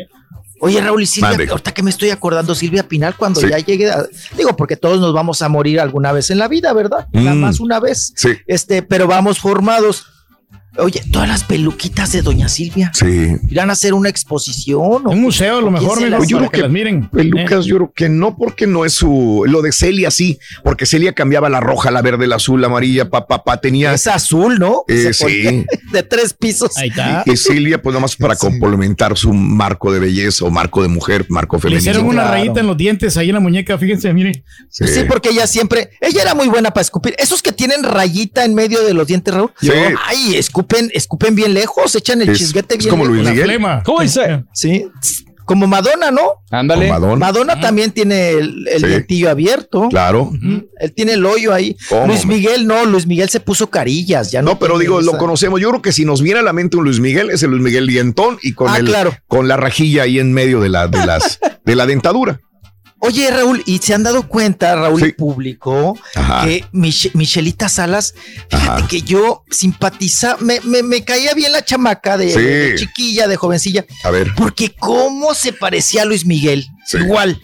Oye, 0.61 0.81
Raúl 0.81 1.03
y 1.03 1.07
Silvia, 1.07 1.51
ahorita 1.51 1.73
que 1.73 1.83
me 1.83 1.91
estoy 1.91 2.11
acordando, 2.11 2.55
Silvia 2.55 2.83
Pinal, 2.89 3.17
cuando 3.17 3.41
Sí. 3.41 3.49
ya 3.49 3.59
llegue, 3.59 3.91
a- 3.91 4.07
digo, 4.37 4.57
porque 4.57 4.77
todos 4.77 5.01
nos 5.01 5.13
vamos 5.13 5.43
a 5.43 5.49
morir 5.49 5.81
alguna 5.81 6.13
vez 6.13 6.31
en 6.31 6.39
la 6.39 6.49
vida, 6.49 6.73
¿verdad? 6.73 7.07
Nada 7.13 7.35
Mm. 7.35 7.41
más 7.41 7.61
una 7.61 7.81
vez. 7.81 8.13
Sí. 8.17 8.31
Este, 8.47 8.83
pero 8.83 9.07
vamos 9.07 9.39
formados. 9.39 10.07
Oye, 10.79 11.03
todas 11.13 11.29
las 11.29 11.45
peluquitas 11.45 12.13
de 12.13 12.23
Doña 12.23 12.49
Silvia 12.49 12.91
Sí. 12.95 13.37
irán 13.51 13.71
a 13.71 13.73
hacer 13.73 13.95
una 13.95 14.09
exposición. 14.09 14.79
¿o 15.07 15.11
Un 15.11 15.21
museo, 15.21 15.59
a 15.59 15.61
lo 15.61 15.69
¿Quién 15.71 15.83
mejor, 15.83 16.03
las- 16.03 16.29
Yo 16.29 16.39
creo 16.39 16.51
que 16.51 16.61
las 16.63 16.71
miren. 16.71 17.09
Pelucas, 17.09 17.65
Eh. 17.67 17.69
yo 17.69 17.77
creo 17.77 17.93
que 17.95 18.09
no, 18.09 18.37
porque 18.37 18.67
no 18.67 18.85
es 18.85 18.93
su. 18.93 19.45
Lo 19.47 19.61
de 19.63 19.73
Celia 19.73 20.11
sí, 20.11 20.39
porque 20.63 20.87
Celia 20.87 21.13
cambiaba 21.15 21.49
la 21.49 21.61
roja, 21.61 21.91
la 21.91 22.03
verde, 22.03 22.27
la 22.27 22.37
azul, 22.37 22.61
la 22.61 22.69
amarilla, 22.69 23.11
papá, 23.11 23.43
pa, 23.45 23.61
tenía. 23.61 23.93
Es 23.93 24.07
azul, 24.07 24.59
¿no? 24.59 24.85
Eh, 24.89 25.13
sí. 25.13 25.65
De 25.93 26.03
tres 26.03 26.33
pisos. 26.35 26.77
Ahí 26.77 26.89
está. 26.91 27.23
Y 27.27 27.37
Celia, 27.37 27.81
pues 27.83 27.93
nada 27.95 28.03
más 28.03 28.15
para 28.17 28.37
complementar 28.37 29.17
su 29.17 29.33
marco 29.33 29.91
de 29.93 29.99
belleza 29.99 30.45
o 30.45 30.51
marco 30.51 30.83
de 30.83 30.89
mujer, 30.89 31.27
marco 31.29 31.57
Le 31.57 31.63
femenino. 31.63 31.81
hicieron 31.81 32.05
una 32.05 32.23
Claro. 32.23 32.31
rayita 32.31 32.61
en 32.61 32.67
los 32.67 32.77
dientes 32.77 33.17
ahí 33.17 33.29
en 33.31 33.35
la 33.35 33.41
muñeca, 33.41 33.77
fíjense, 33.79 34.13
mire. 34.13 34.45
Sí. 34.71 34.87
Sí, 34.87 35.01
porque 35.09 35.31
ella 35.31 35.47
siempre, 35.47 35.91
ella 36.01 36.23
era 36.23 36.35
muy 36.35 36.49
buena 36.49 36.71
para 36.73 36.83
escupir. 36.83 37.15
Esos 37.19 37.43
que 37.43 37.53
tienen 37.53 37.83
rayita 37.83 38.45
en 38.45 38.55
medio 38.55 38.83
de 38.85 38.95
los 38.95 39.07
dientes, 39.07 39.33
Raúl. 39.35 39.51
Sí. 39.61 39.71
Ay, 40.07 40.37
escupen, 40.69 40.91
escupen 40.95 41.35
bien 41.35 41.55
lejos, 41.55 41.95
echan 41.95 42.21
el 42.23 42.31
Es- 42.31 42.39
chisguete 42.39 42.75
es 42.75 42.79
bien 42.85 42.91
como 42.91 43.05
Luis 43.05 43.23
lejos. 43.25 43.33
Miguel. 43.49 43.61
¿Cómo 43.85 44.01
dice? 44.03 44.45
Sí. 44.53 44.87
Como 45.45 45.67
Madonna, 45.67 46.11
¿no? 46.11 46.43
Ándale. 46.51 46.91
Madonna. 46.91 47.17
Madonna 47.17 47.59
también 47.59 47.91
tiene 47.91 48.33
el, 48.33 48.69
el 48.69 48.81
Sí. 48.83 48.87
dientillo 48.87 49.31
abierto. 49.31 49.89
Claro. 49.89 50.31
Él 50.79 50.93
tiene 50.95 51.15
el 51.15 51.25
hoyo 51.25 51.55
ahí. 51.55 51.75
¿Cómo, 51.89 52.07
Luis? 52.09 52.27
Miguel 52.27 52.67
no, 52.67 52.85
Luis 52.85 53.07
Miguel 53.07 53.31
se 53.31 53.41
puso 53.41 53.71
carillas, 53.71 54.31
ya 54.31 54.43
no. 54.43 54.51
No, 54.51 54.59
pero 54.59 54.79
digo, 54.79 55.01
lo 55.01 55.17
conocemos. 55.17 55.59
Yo 55.59 55.71
creo 55.71 55.81
que 55.81 55.93
si 55.93 56.05
nos 56.05 56.21
viene 56.21 56.41
a 56.41 56.43
la 56.43 56.53
mente 56.53 56.77
un 56.77 56.85
Luis 56.85 57.01
Miguel, 57.01 57.31
es 57.31 57.43
el 57.43 57.51
Luis 57.51 57.63
Miguel 57.63 57.87
dientón 57.87 58.37
y 58.43 58.53
con 58.53 58.69
Ah, 58.69 58.77
el, 58.77 58.85
claro. 58.89 59.15
con 59.27 59.49
la 59.49 59.57
rajilla 59.57 60.03
ahí 60.03 60.19
en 60.19 60.35
medio 60.35 60.61
de 60.61 60.69
la, 60.69 60.87
de 60.87 61.07
las, 61.07 61.39
de 61.65 61.75
la 61.75 61.87
dentadura. 61.87 62.43
Oye, 63.01 63.31
Raúl, 63.31 63.63
¿y 63.65 63.79
se 63.79 63.95
han 63.95 64.03
dado 64.03 64.27
cuenta, 64.29 64.75
Raúl, 64.75 65.01
Sí. 65.01 65.13
público, 65.13 65.97
Ajá. 66.17 66.45
que 66.45 66.65
Mich- 66.73 67.13
Michelita 67.15 67.69
Salas, 67.69 68.15
fíjate 68.51 68.81
Ajá. 68.83 68.89
que 68.89 69.03
yo 69.03 69.45
simpatiza, 69.51 70.37
me, 70.41 70.61
me, 70.63 70.83
me 70.83 71.05
caía 71.05 71.33
bien 71.35 71.53
la 71.53 71.65
chamaca 71.65 72.17
de, 72.19 72.31
Sí. 72.33 72.41
de 72.41 72.75
chiquilla, 72.77 73.29
de 73.29 73.37
jovencilla, 73.37 73.85
A 74.03 74.11
ver. 74.11 74.33
porque 74.37 74.75
cómo 74.75 75.35
se 75.35 75.53
parecía 75.53 76.03
a 76.03 76.05
Luis 76.07 76.27
Miguel, 76.27 76.67
Sí. 76.87 76.99
igual. 76.99 77.41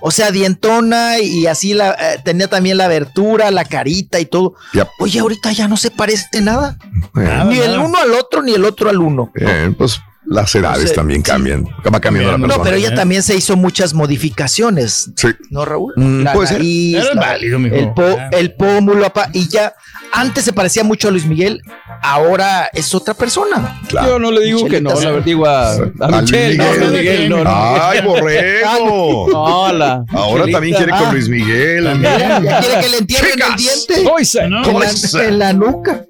O 0.00 0.12
sea, 0.12 0.30
dientona 0.30 1.18
y 1.18 1.46
así 1.46 1.74
la, 1.74 1.90
eh, 1.90 2.20
tenía 2.24 2.46
también 2.46 2.76
la 2.76 2.84
abertura, 2.84 3.50
la 3.50 3.64
carita 3.64 4.20
y 4.20 4.26
todo. 4.26 4.54
Ya. 4.72 4.88
Oye, 5.00 5.18
ahorita 5.18 5.50
ya 5.50 5.66
no 5.66 5.76
se 5.76 5.90
parece 5.90 6.40
nada. 6.40 6.78
Eh, 7.16 7.42
ni 7.48 7.58
el 7.58 7.78
uno 7.78 7.98
al 7.98 8.12
otro, 8.12 8.42
ni 8.42 8.52
el 8.52 8.64
otro 8.64 8.90
al 8.90 8.98
uno. 8.98 9.32
eh, 9.34 9.72
pues 9.76 9.98
las 10.30 10.54
edades 10.54 10.84
O 10.84 10.86
sea, 10.88 10.96
también 10.96 11.24
sí. 11.24 11.30
cambian. 11.30 11.64
Va 11.92 12.00
cambiando 12.00 12.32
la 12.32 12.38
No, 12.38 12.46
persona. 12.46 12.56
No, 12.58 12.62
pero 12.64 12.76
ella 12.76 12.94
también 12.94 13.22
se 13.22 13.34
hizo 13.36 13.56
muchas 13.56 13.94
modificaciones, 13.94 15.10
Sí. 15.16 15.28
¿no, 15.50 15.64
Raúl? 15.64 15.92
Mm, 15.96 16.22
la 16.22 16.32
puede 16.32 16.48
ser. 16.48 16.56
nariz, 16.58 16.96
Era 16.96 17.14
la- 17.14 17.20
válido, 17.20 17.58
mijo. 17.58 17.74
el, 17.76 17.92
po- 17.94 18.02
Ah. 18.18 18.28
el 18.32 18.54
pómulo, 18.54 19.06
apa, 19.06 19.28
y 19.32 19.48
ya 19.48 19.74
antes 20.12 20.44
se 20.44 20.52
parecía 20.52 20.84
mucho 20.84 21.08
a 21.08 21.10
Luis 21.10 21.26
Miguel, 21.26 21.62
ahora 22.02 22.70
es 22.72 22.94
otra 22.94 23.14
persona. 23.14 23.80
Claro. 23.88 24.08
Yo 24.08 24.18
no 24.18 24.30
le 24.30 24.40
digo 24.44 24.66
que 24.68 24.80
no, 24.80 24.90
la 24.94 25.10
verdad, 25.10 25.24
digo 25.24 25.46
a, 25.46 25.72
a 25.72 26.20
Michelle, 26.20 26.56
no, 26.56 26.64
Miguel. 26.64 26.82
a 26.82 26.90
Miguel, 26.90 27.28
no, 27.30 27.44
no. 27.44 27.50
Ay, 27.82 28.00
borrego. 28.04 29.26
No, 29.30 29.72
la 29.72 30.04
Ahora 30.12 30.44
también 30.50 30.76
quiere 30.76 30.92
con. 30.92 31.10
Luis 31.12 31.28
Miguel. 31.28 31.84
Ya 32.02 32.60
quiere 32.60 32.80
que 32.80 32.88
le 32.88 32.98
entierren 32.98 33.32
el 33.50 33.56
diente. 33.56 34.04
No. 34.48 34.68
en 34.68 34.78
la, 34.80 35.24
en 35.28 35.38
la 35.38 35.52
nuca. 35.52 36.04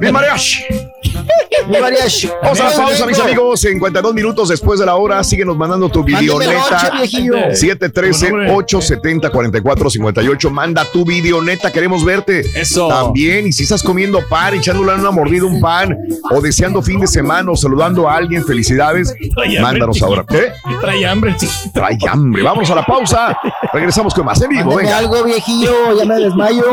Mi 0.00 0.10
mariachi. 0.12 0.64
Mi 1.68 1.78
mariachi. 1.78 2.30
Vamos 2.42 2.60
a 2.60 2.64
la 2.64 2.72
pausa, 2.76 3.06
mis 3.06 3.18
amigos. 3.48 3.60
52 3.60 4.14
minutos 4.14 4.48
después 4.48 4.80
de 4.80 4.86
la 4.86 4.96
hora. 4.96 5.22
Síguenos 5.24 5.56
mandando 5.56 5.88
tu 5.88 6.02
videoneta. 6.04 6.52
noche, 6.52 6.90
viejillo. 6.96 7.34
713-870-4458. 7.50 10.50
Manda 10.50 10.84
tu 10.84 11.04
videoneta. 11.04 11.70
Queremos 11.70 12.04
verte. 12.04 12.40
Eso. 12.54 12.88
También. 12.88 13.46
Y 13.46 13.52
si 13.52 13.62
estás 13.64 13.82
comiendo 13.82 14.20
pan, 14.28 14.54
echándole 14.54 14.94
una 14.94 15.10
mordida 15.10 15.44
un 15.44 15.60
pan, 15.60 15.96
o 16.30 16.40
deseando 16.40 16.80
fin 16.82 17.00
de 17.00 17.06
semana, 17.06 17.50
o 17.50 17.56
saludando 17.56 18.08
a 18.08 18.16
alguien, 18.16 18.44
felicidades. 18.44 19.14
Trae 19.34 19.60
Mándanos 19.60 20.02
ahora. 20.02 20.24
¿Qué? 20.28 20.52
Trae 20.80 21.06
hambre, 21.06 21.34
sí. 21.38 21.48
Trae 21.72 21.96
hambre. 22.08 22.42
Vamos 22.42 22.68
a 22.70 22.74
la 22.74 22.84
pausa. 22.84 23.38
Regresamos 23.72 24.12
con 24.14 24.26
más 24.26 24.40
en 24.42 24.50
vivo. 24.50 24.76
Venga. 24.76 24.98
algo, 24.98 25.24
viejillo, 25.24 25.96
ya 25.96 26.04
me 26.04 26.16
desmayo. 26.16 26.64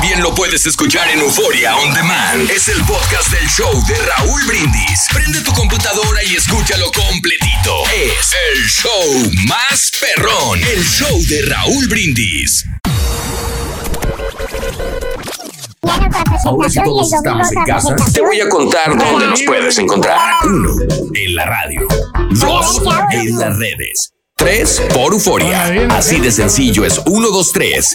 También 0.00 0.22
lo 0.22 0.34
puedes 0.34 0.64
escuchar 0.64 1.10
en 1.10 1.20
Euforia 1.20 1.76
On 1.76 1.92
Demand. 1.92 2.50
Es 2.50 2.68
el 2.68 2.82
podcast 2.84 3.30
del 3.32 3.46
show 3.50 3.70
de 3.86 3.94
Raúl 3.96 4.40
Brindis. 4.46 5.06
Prende 5.12 5.42
tu 5.42 5.52
computadora 5.52 6.24
y 6.24 6.36
escúchalo 6.36 6.90
completito. 6.90 7.82
Es 7.94 8.34
el 8.54 8.64
show 8.66 9.30
más 9.46 9.92
perrón. 10.00 10.58
El 10.58 10.82
show 10.82 11.20
de 11.28 11.42
Raúl 11.42 11.86
Brindis. 11.88 12.64
Ahora 16.46 16.68
que 16.70 16.80
todos 16.80 17.12
estamos 17.12 17.52
en 17.52 17.64
casa, 17.64 17.94
Te 18.14 18.22
voy 18.22 18.40
a 18.40 18.48
contar 18.48 18.96
dónde 18.96 19.26
nos 19.26 19.42
puedes 19.42 19.76
encontrar. 19.76 20.18
Uno, 20.44 20.76
en 21.12 21.34
la 21.34 21.44
radio. 21.44 21.86
Dos, 22.30 22.80
en 23.12 23.38
las 23.38 23.58
redes. 23.58 24.14
Tres, 24.40 24.82
por 24.94 25.12
Euforia. 25.12 25.86
Así 25.90 26.18
de 26.18 26.30
sencillo 26.30 26.86
es 26.86 26.98
uno, 27.06 27.28
dos, 27.28 27.52
tres. 27.52 27.94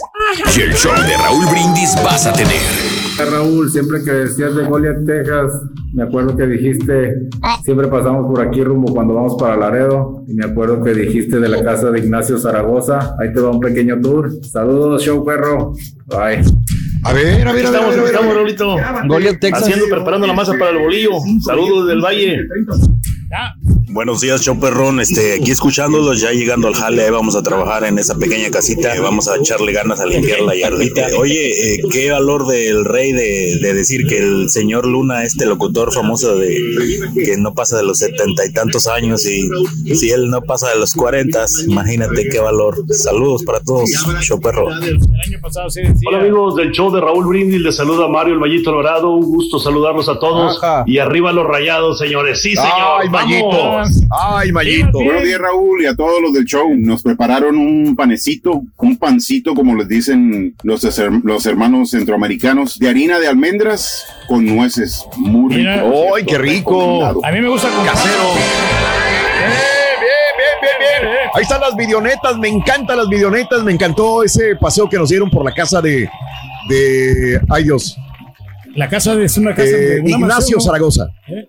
Y 0.55 0.61
el 0.61 0.75
show 0.75 0.93
de 0.93 1.17
Raúl 1.17 1.43
Brindis 1.47 1.95
vas 2.03 2.27
a 2.27 2.33
tener. 2.33 2.61
Raúl, 3.31 3.71
siempre 3.71 4.03
que 4.03 4.11
decías 4.11 4.55
de 4.55 4.63
Goliath, 4.65 5.07
Texas, 5.07 5.51
me 5.91 6.03
acuerdo 6.03 6.37
que 6.37 6.45
dijiste, 6.45 7.15
siempre 7.63 7.87
pasamos 7.87 8.27
por 8.27 8.47
aquí 8.47 8.63
rumbo 8.63 8.93
cuando 8.93 9.15
vamos 9.15 9.37
para 9.39 9.57
Laredo, 9.57 10.23
y 10.27 10.35
me 10.35 10.45
acuerdo 10.45 10.83
que 10.83 10.93
dijiste 10.93 11.39
de 11.39 11.49
la 11.49 11.63
casa 11.63 11.89
de 11.89 11.97
Ignacio 11.97 12.37
Zaragoza, 12.37 13.15
ahí 13.19 13.33
te 13.33 13.39
va 13.39 13.49
un 13.49 13.59
pequeño 13.59 13.99
tour. 13.99 14.29
Saludos, 14.43 15.03
show 15.03 15.25
perro. 15.25 15.73
Bye. 16.05 16.43
A 17.03 17.13
ver, 17.13 17.27
a 17.27 17.37
ver, 17.37 17.47
a 17.47 17.53
ver. 17.53 17.65
Estamos, 17.65 17.87
a 17.87 17.89
ver, 17.89 17.99
a 17.99 18.03
ver. 18.03 18.13
estamos, 18.13 18.35
Raulito. 18.35 18.75
Goliath, 19.07 19.39
Texas. 19.39 19.63
Haciendo, 19.63 19.85
preparando 19.89 20.27
la 20.27 20.33
masa 20.33 20.53
para 20.59 20.69
el 20.69 20.77
bolillo. 20.77 21.09
Saludos 21.43 21.87
desde 21.87 21.93
el 21.93 22.01
valle. 22.01 22.37
Buenos 23.95 24.19
días, 24.19 24.41
show 24.41 24.59
perrón. 24.59 24.99
Este, 24.99 25.35
aquí 25.35 25.51
escuchándolos, 25.51 26.19
ya 26.19 26.31
llegando 26.31 26.67
al 26.67 26.75
jale, 26.75 27.05
ahí 27.05 27.11
vamos 27.11 27.37
a 27.37 27.41
trabajar 27.41 27.85
en 27.85 27.97
esa 27.97 28.17
pequeña 28.17 28.51
casita, 28.51 28.93
eh, 28.93 28.99
vamos 28.99 29.29
a 29.29 29.37
echarle 29.37 29.71
ganas 29.71 30.01
a 30.01 30.05
limpiar 30.05 30.41
la 30.41 30.53
yardita. 30.53 31.07
Oye, 31.17 31.75
eh, 31.75 31.81
qué 31.93 32.11
valor 32.11 32.45
del 32.45 32.83
rey 32.83 33.13
de, 33.13 33.57
de 33.61 33.73
decir 33.73 34.05
que 34.05 34.17
el 34.17 34.49
señor 34.49 34.85
Luna, 34.85 35.23
este 35.23 35.45
locutor 35.45 35.93
famoso 35.93 36.35
de 36.35 36.61
que 37.15 37.37
no 37.37 37.53
pasa 37.53 37.77
de 37.77 37.83
los 37.83 37.99
setenta 37.99 38.45
y 38.45 38.51
tantos 38.51 38.85
años 38.87 39.25
y 39.25 39.47
si 39.95 40.11
él 40.11 40.29
no 40.29 40.41
pasa 40.41 40.71
de 40.71 40.77
los 40.77 40.93
cuarenta, 40.93 41.45
imagínate 41.65 42.27
qué 42.27 42.39
valor. 42.39 42.75
Saludos 42.89 43.43
para 43.45 43.61
todos, 43.61 43.89
show 44.19 44.41
perro. 44.41 44.65
Hola 44.65 46.19
amigos 46.19 46.57
del 46.57 46.71
show 46.73 46.93
de 46.93 46.99
Raúl 46.99 47.27
Brindis, 47.27 47.61
les 47.61 47.77
saluda 47.77 48.09
Mario 48.09 48.33
el 48.33 48.41
Mallito 48.41 48.73
Dorado, 48.73 49.11
un 49.11 49.23
gusto 49.25 49.57
saludarlos 49.57 50.09
a 50.09 50.19
todos 50.19 50.59
y 50.85 50.97
arriba 50.97 51.31
los 51.31 51.47
rayados, 51.47 51.97
señores. 51.97 52.41
Sí, 52.41 52.57
señor. 52.57 52.99
Ay, 52.99 53.09
Mallito. 53.09 53.84
Ay, 54.11 54.51
Mallito. 54.51 54.91
Buenos 55.03 55.23
días, 55.23 55.39
Raúl, 55.39 55.81
y 55.83 55.85
a 55.85 55.95
todos 55.95 56.21
los 56.21 56.33
del 56.33 56.45
show. 56.45 56.73
Nos 56.75 57.01
prepararon 57.03 57.57
un 57.57 57.95
panecito, 57.95 58.63
un 58.77 58.97
pancito, 58.97 59.53
como 59.53 59.75
les 59.75 59.87
dicen 59.87 60.55
los, 60.63 60.83
los 61.23 61.45
hermanos 61.45 61.91
centroamericanos, 61.91 62.79
de 62.79 62.89
harina 62.89 63.19
de 63.19 63.27
almendras 63.27 64.05
con 64.27 64.45
nueces. 64.45 65.05
Muy 65.17 65.55
Mira. 65.55 65.83
rico. 65.83 66.15
¡Ay, 66.15 66.25
qué 66.25 66.37
rico! 66.37 67.23
A 67.23 67.31
mí 67.31 67.41
me 67.41 67.49
gusta 67.49 67.69
con 67.69 67.85
casero. 67.85 68.23
Ahí 71.35 71.41
están 71.43 71.59
las 71.59 71.75
videonetas, 71.75 72.37
me 72.37 72.47
encantan 72.47 72.95
las 72.97 73.09
videonetas, 73.09 73.61
me 73.63 73.73
encantó 73.73 74.23
ese 74.23 74.55
paseo 74.55 74.87
que 74.89 74.97
nos 74.97 75.09
dieron 75.09 75.29
por 75.29 75.43
la 75.43 75.53
casa 75.53 75.81
de, 75.81 76.09
de 76.69 77.41
ay 77.49 77.63
Dios, 77.65 77.97
La 78.73 78.87
casa 78.87 79.15
de, 79.15 79.25
es 79.25 79.35
una 79.37 79.53
casa 79.53 79.69
eh, 79.69 79.75
de 79.95 79.99
una 80.01 80.09
Ignacio. 80.11 80.61
Zaragoza. 80.61 81.07
¿Eh? 81.27 81.45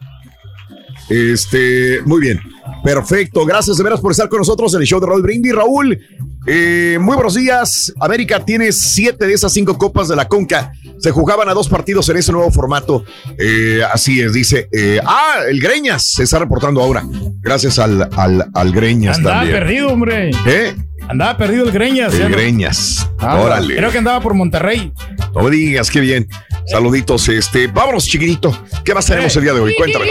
Este, 1.09 2.01
muy 2.05 2.21
bien, 2.21 2.41
perfecto, 2.83 3.45
gracias 3.47 3.77
de 3.77 3.85
veras 3.85 4.01
por 4.01 4.11
estar 4.11 4.29
con 4.29 4.39
nosotros 4.39 4.75
en 4.75 4.81
el 4.81 4.87
show 4.87 5.01
de 5.01 5.07
Raúl 5.07 5.23
Brindis. 5.23 5.55
Raúl, 5.55 5.99
eh, 6.47 6.99
muy 7.01 7.15
buenos 7.15 7.35
días. 7.35 7.93
América 8.01 8.45
tiene 8.45 8.73
siete 8.73 9.27
de 9.27 9.35
esas 9.35 9.53
cinco 9.53 9.79
copas 9.79 10.09
de 10.09 10.17
la 10.17 10.27
Conca. 10.27 10.73
Se 10.99 11.11
jugaban 11.13 11.49
a 11.49 11.55
dos 11.55 11.69
partidos 11.69 12.09
en 12.09 12.17
ese 12.17 12.33
nuevo 12.33 12.51
formato. 12.51 13.05
Eh, 13.39 13.83
así 13.93 14.21
es, 14.21 14.33
dice. 14.33 14.69
eh, 14.73 14.99
ah, 15.05 15.43
el 15.49 15.61
Greñas 15.61 16.11
se 16.11 16.25
está 16.25 16.39
reportando 16.39 16.83
ahora. 16.83 17.05
Gracias 17.41 17.79
al, 17.79 18.09
al, 18.17 18.47
al 18.53 18.73
Greñas 18.73 19.19
Andaba 19.19 19.41
también. 19.41 19.59
perdido, 19.59 19.89
hombre. 19.89 20.31
¿Eh? 20.47 20.75
Andaba 21.09 21.37
perdido 21.37 21.65
el 21.65 21.71
Greñas. 21.73 22.13
El 22.15 22.31
no- 22.31 22.37
Greñas. 22.37 23.09
Ah, 23.19 23.37
Órale. 23.41 23.77
Creo 23.77 23.91
que 23.93 23.99
andaba 23.99 24.21
por 24.21 24.35
Monterrey. 24.35 24.93
No 25.35 25.43
me 25.43 25.51
digas, 25.51 25.91
qué 25.91 26.01
bien. 26.01 26.29
Saluditos, 26.67 27.29
este. 27.29 27.69
Vámonos, 27.69 28.07
chiquitito. 28.07 28.57
¿Qué 28.85 28.93
más 28.95 29.07
tenemos 29.07 29.35
el 29.37 29.43
día 29.45 29.53
de 29.55 29.61
hoy? 29.61 29.75
Cuéntame. 29.77 30.07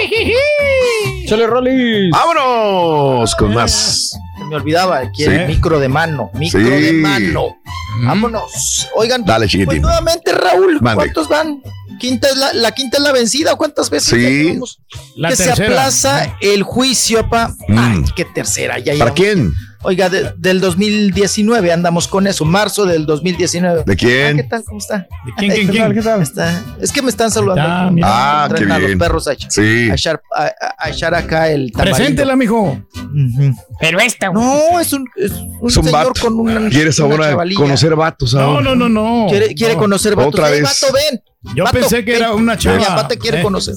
Chale, 1.27 1.48
Rolly. 1.48 2.09
Vámonos 2.11 3.35
con 3.35 3.53
más. 3.53 4.11
Se 4.38 4.43
me 4.45 4.56
olvidaba, 4.56 4.99
aquí 4.99 5.24
Sí. 5.24 5.32
el 5.32 5.48
micro 5.48 5.80
de 5.80 5.88
mano, 5.90 6.30
micro 6.33 6.59
Sí. 6.59 6.65
de 6.65 6.93
mano. 6.93 7.57
Vámonos. 8.03 8.88
Oigan, 8.95 9.24
Dale, 9.25 9.48
chiquitín. 9.48 9.67
pues 9.67 9.82
nuevamente, 9.82 10.32
Raúl, 10.33 10.80
Mande. 10.82 10.95
¿cuántos 10.95 11.27
van? 11.30 11.61
Quinta 11.99 12.27
es 12.30 12.35
la, 12.38 12.53
la 12.53 12.72
quinta 12.74 12.98
es 12.98 13.03
la 13.03 13.11
vencida, 13.14 13.56
¿cuántas 13.56 13.90
veces 13.90 14.09
Sí. 14.09 14.59
La 15.15 15.30
que 15.30 15.35
se 15.38 15.51
aplaza 15.51 16.38
el 16.41 16.64
juicio, 16.64 17.27
pa. 17.30 17.53
Ay, 17.69 18.03
qué 18.15 18.25
tercera, 18.25 18.80
ya 18.80 18.93
¿Para 18.98 19.14
quién? 19.14 19.53
Oiga, 19.88 20.09
de- 20.09 20.33
del 20.38 20.59
2019 20.61 21.72
andamos 21.72 22.07
con 22.07 22.25
eso, 22.25 22.43
marzo 22.43 22.85
del 22.85 23.05
2019. 23.05 23.83
¿De 23.85 23.95
quién? 23.95 24.39
Ah, 24.39 24.41
¿Qué 24.41 24.49
tal? 24.49 24.64
¿Cómo 24.64 24.80
está? 24.80 24.97
¿De 25.25 25.31
quién, 25.38 25.51
quién, 25.51 25.67
quién? 25.67 25.93
¿Qué 25.93 26.01
tal? 26.01 26.22
Está- 26.22 26.64
Es 26.81 26.91
que 26.91 27.01
me 27.03 27.09
están 27.09 27.30
saludando. 27.30 27.61
Ah, 27.61 27.85
aquí. 27.85 27.93
mira. 27.95 28.07
Ah, 28.09 28.49
qué 28.55 28.64
a 28.64 28.67
los 28.80 28.88
bien. 28.88 28.97
perros 28.97 29.27
a, 29.27 29.33
echar- 29.33 29.51
Sí. 29.51 29.89
a 29.89 29.93
echar, 29.93 30.22
a- 30.35 30.43
a- 30.45 30.75
a 30.80 30.89
echar 30.89 31.14
acá 31.14 31.49
el 31.51 31.72
tamarindo. 31.72 31.97
Preséntela, 31.97 32.35
mijo. 32.35 32.80
Pero 33.80 33.99
esta. 33.99 34.31
No, 34.31 34.80
es 34.80 34.91
un, 34.93 35.05
es 35.15 35.31
un 35.31 35.67
Es 35.67 35.77
un 35.77 35.83
señor 35.85 35.91
vato. 36.07 36.22
con 36.22 36.39
una. 36.39 36.69
¿Quieres 36.69 36.97
una 36.99 37.14
ahora 37.15 37.30
chavalilla. 37.30 37.61
conocer 37.61 37.95
vatos 37.95 38.33
No, 38.33 38.39
ahora? 38.41 38.61
no, 38.64 38.75
no, 38.75 38.89
no. 38.89 39.27
Quiere, 39.30 39.53
quiere 39.53 39.73
No. 39.75 39.80
conocer 39.81 40.15
vatos. 40.15 40.33
Otra 40.33 40.49
vez. 40.49 40.64
vato, 40.64 40.93
ven. 40.93 41.22
Yo 41.55 41.64
Vato, 41.64 41.77
pensé 41.80 42.03
que 42.03 42.14
ven. 42.14 42.22
era 42.22 42.33
una 42.33 42.57
chava. 42.57 42.77
Mi 42.77 42.83
papá 42.85 43.07
te 43.07 43.17
quiere 43.19 43.39
Eh. 43.39 43.43
conocer. 43.43 43.75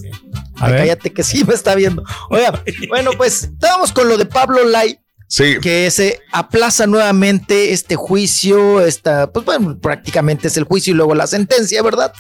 A 0.58 0.64
Ay, 0.66 0.72
ver. 0.72 0.80
cállate 0.80 1.12
que 1.12 1.22
sí 1.22 1.44
me 1.44 1.52
está 1.54 1.74
viendo. 1.74 2.02
Oiga, 2.30 2.62
bueno, 2.88 3.10
pues 3.16 3.42
estábamos 3.44 3.92
con 3.92 4.08
lo 4.08 4.16
de 4.16 4.24
Pablo 4.24 4.64
Lai. 4.64 4.98
Sí. 5.28 5.58
Que 5.60 5.90
se 5.90 6.20
aplaza 6.32 6.86
nuevamente 6.86 7.73
este 7.73 7.97
juicio, 7.97 8.81
esta, 8.81 9.31
pues 9.31 9.44
bueno, 9.44 9.78
prácticamente 9.78 10.48
es 10.48 10.57
el 10.57 10.65
juicio 10.65 10.92
y 10.92 10.97
luego 10.97 11.15
la 11.15 11.26
sentencia, 11.26 11.82
¿verdad? 11.82 12.12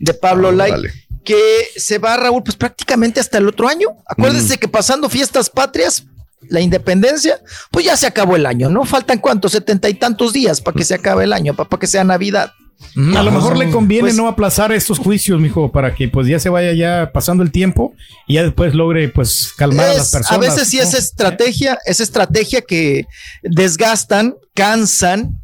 De 0.00 0.12
Pablo 0.12 0.50
Lai. 0.52 0.72
Dale. 0.72 0.92
Que 1.24 1.68
se 1.76 1.98
va, 1.98 2.16
Raúl, 2.16 2.42
pues 2.42 2.56
prácticamente 2.56 3.20
hasta 3.20 3.38
el 3.38 3.48
otro 3.48 3.68
año. 3.68 3.88
Acuérdese 4.06 4.56
Mm. 4.56 4.58
que 4.58 4.68
pasando 4.68 5.08
fiestas 5.08 5.50
patrias, 5.50 6.04
la 6.48 6.60
independencia, 6.60 7.40
pues 7.70 7.84
ya 7.84 7.96
se 7.96 8.06
acabó 8.06 8.36
el 8.36 8.46
año, 8.46 8.70
¿no? 8.70 8.84
Faltan 8.84 9.18
cuántos, 9.18 9.52
setenta 9.52 9.88
y 9.88 9.94
tantos 9.94 10.32
días 10.32 10.60
para 10.60 10.76
que 10.76 10.84
se 10.84 10.94
acabe 10.94 11.24
el 11.24 11.32
año, 11.32 11.54
para 11.54 11.68
que 11.78 11.86
sea 11.86 12.04
Navidad. 12.04 12.52
Mm, 12.94 13.16
A 13.16 13.22
lo 13.24 13.32
mejor 13.32 13.56
le 13.56 13.70
conviene 13.70 14.02
Pues- 14.08 14.16
no 14.16 14.28
aplazar 14.28 14.70
estos 14.72 14.98
juicios, 14.98 15.40
mijo, 15.40 15.70
para 15.72 15.94
que 15.94 16.08
pues 16.08 16.26
ya 16.28 16.38
se 16.38 16.48
vaya 16.48 16.72
ya 16.72 17.10
pasando 17.12 17.42
el 17.42 17.50
tiempo 17.50 17.92
y 18.26 18.34
ya 18.34 18.42
después 18.44 18.74
logre 18.74 19.08
pues 19.08 19.52
calmar 19.56 19.88
a 19.90 19.94
las 19.94 20.10
personas. 20.12 20.32
a 20.32 20.38
veces 20.38 20.68
sí 20.68 20.76
¿no? 20.76 20.84
es 20.84 20.94
estrategia, 20.94 21.78
es 21.86 22.00
estrategia 22.00 22.60
que 22.62 23.06
desgastan, 23.42 24.36
cansan 24.54 25.40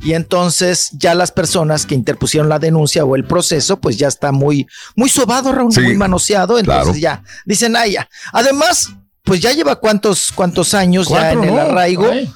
y 0.00 0.12
entonces 0.12 0.90
ya 0.92 1.14
las 1.14 1.32
personas 1.32 1.86
que 1.86 1.94
interpusieron 1.96 2.48
la 2.48 2.58
denuncia 2.60 3.04
o 3.04 3.16
el 3.16 3.24
proceso 3.24 3.80
pues 3.80 3.96
ya 3.96 4.06
está 4.08 4.30
muy 4.30 4.66
muy 4.94 5.08
sobado, 5.08 5.52
Raúl, 5.52 5.72
Sí, 5.72 5.80
muy 5.80 5.96
manoseado, 5.96 6.58
entonces 6.58 6.98
claro. 6.98 6.98
ya 6.98 7.22
dicen, 7.44 7.74
"Ah, 7.76 7.86
ya." 7.86 8.08
Además, 8.32 8.90
pues 9.24 9.40
ya 9.40 9.50
lleva 9.52 9.74
cuántos 9.80 10.30
cuántos 10.32 10.72
años 10.74 11.08
ya 11.08 11.32
en 11.32 11.42
el 11.42 11.58
arraigo. 11.58 12.08
Ay. 12.10 12.30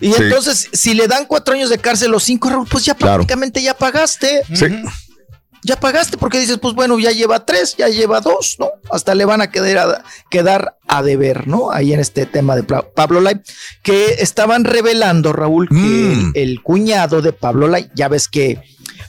Y 0.00 0.12
Sí. 0.12 0.22
entonces, 0.22 0.68
si 0.72 0.94
le 0.94 1.06
dan 1.08 1.26
cuatro 1.26 1.54
años 1.54 1.70
de 1.70 1.78
cárcel 1.78 2.12
o 2.14 2.20
cinco, 2.20 2.48
Raúl, 2.50 2.66
pues 2.68 2.84
ya 2.84 2.94
Claro. 2.94 3.16
prácticamente 3.18 3.62
ya 3.62 3.74
pagaste. 3.74 4.42
Sí. 4.52 4.66
Ya 5.64 5.76
pagaste 5.78 6.16
porque 6.18 6.40
dices, 6.40 6.58
pues 6.60 6.74
bueno, 6.74 6.98
ya 6.98 7.12
lleva 7.12 7.46
tres, 7.46 7.76
ya 7.76 7.86
lleva 7.88 8.20
dos, 8.20 8.56
¿no? 8.58 8.70
Hasta 8.90 9.14
le 9.14 9.24
van 9.24 9.40
a 9.42 9.50
quedar 9.52 9.78
a, 9.78 10.04
quedar 10.28 10.76
a 10.88 11.02
deber, 11.04 11.46
¿no? 11.46 11.70
Ahí 11.70 11.92
en 11.92 12.00
este 12.00 12.26
tema 12.26 12.56
de 12.56 12.64
Pablo 12.64 13.20
Lai, 13.20 13.40
que 13.84 14.16
estaban 14.18 14.64
revelando, 14.64 15.32
Raúl, 15.32 15.68
que 15.68 15.74
Mm. 15.76 16.32
el, 16.34 16.42
el 16.50 16.62
cuñado 16.62 17.22
de 17.22 17.32
Pablo 17.32 17.68
Lai, 17.68 17.88
ya 17.94 18.08
ves 18.08 18.26
que 18.26 18.60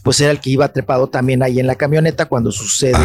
pues 0.03 0.19
era 0.21 0.31
el 0.31 0.39
que 0.39 0.49
iba 0.51 0.67
trepado 0.71 1.07
también 1.07 1.41
ahí 1.41 1.59
en 1.59 1.65
la 1.67 1.75
camioneta 1.75 2.25
cuando 2.25 2.51
sucede 2.51 2.97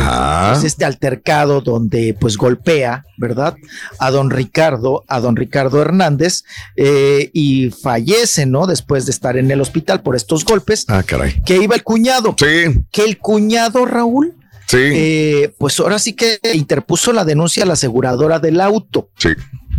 pues, 0.50 0.64
este 0.64 0.84
altercado 0.84 1.60
donde 1.60 2.14
pues 2.18 2.36
golpea, 2.36 3.04
¿verdad? 3.16 3.54
A 3.98 4.10
don 4.10 4.30
Ricardo, 4.30 5.04
a 5.08 5.20
don 5.20 5.36
Ricardo 5.36 5.80
Hernández, 5.80 6.42
eh, 6.76 7.30
y 7.32 7.70
fallece, 7.70 8.46
¿no? 8.46 8.66
Después 8.66 9.06
de 9.06 9.12
estar 9.12 9.36
en 9.36 9.50
el 9.50 9.60
hospital 9.60 10.02
por 10.02 10.16
estos 10.16 10.44
golpes, 10.44 10.84
Ah, 10.88 11.02
caray. 11.04 11.40
que 11.46 11.56
iba 11.62 11.74
el 11.76 11.82
cuñado. 11.84 12.34
Sí, 12.38 12.80
Que 12.90 13.04
el 13.04 13.18
cuñado, 13.18 13.86
Raúl, 13.86 14.34
sí, 14.66 14.78
eh, 14.80 15.54
pues 15.58 15.78
ahora 15.80 15.98
sí 15.98 16.14
que 16.14 16.40
interpuso 16.54 17.12
la 17.12 17.24
denuncia 17.24 17.62
a 17.62 17.66
la 17.66 17.74
aseguradora 17.74 18.38
del 18.40 18.60
auto, 18.60 19.10
sí. 19.16 19.30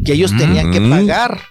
que 0.05 0.13
ellos 0.13 0.31
tenían 0.37 0.71
que 0.71 0.79
Mm. 0.79 0.89
pagar 0.89 1.41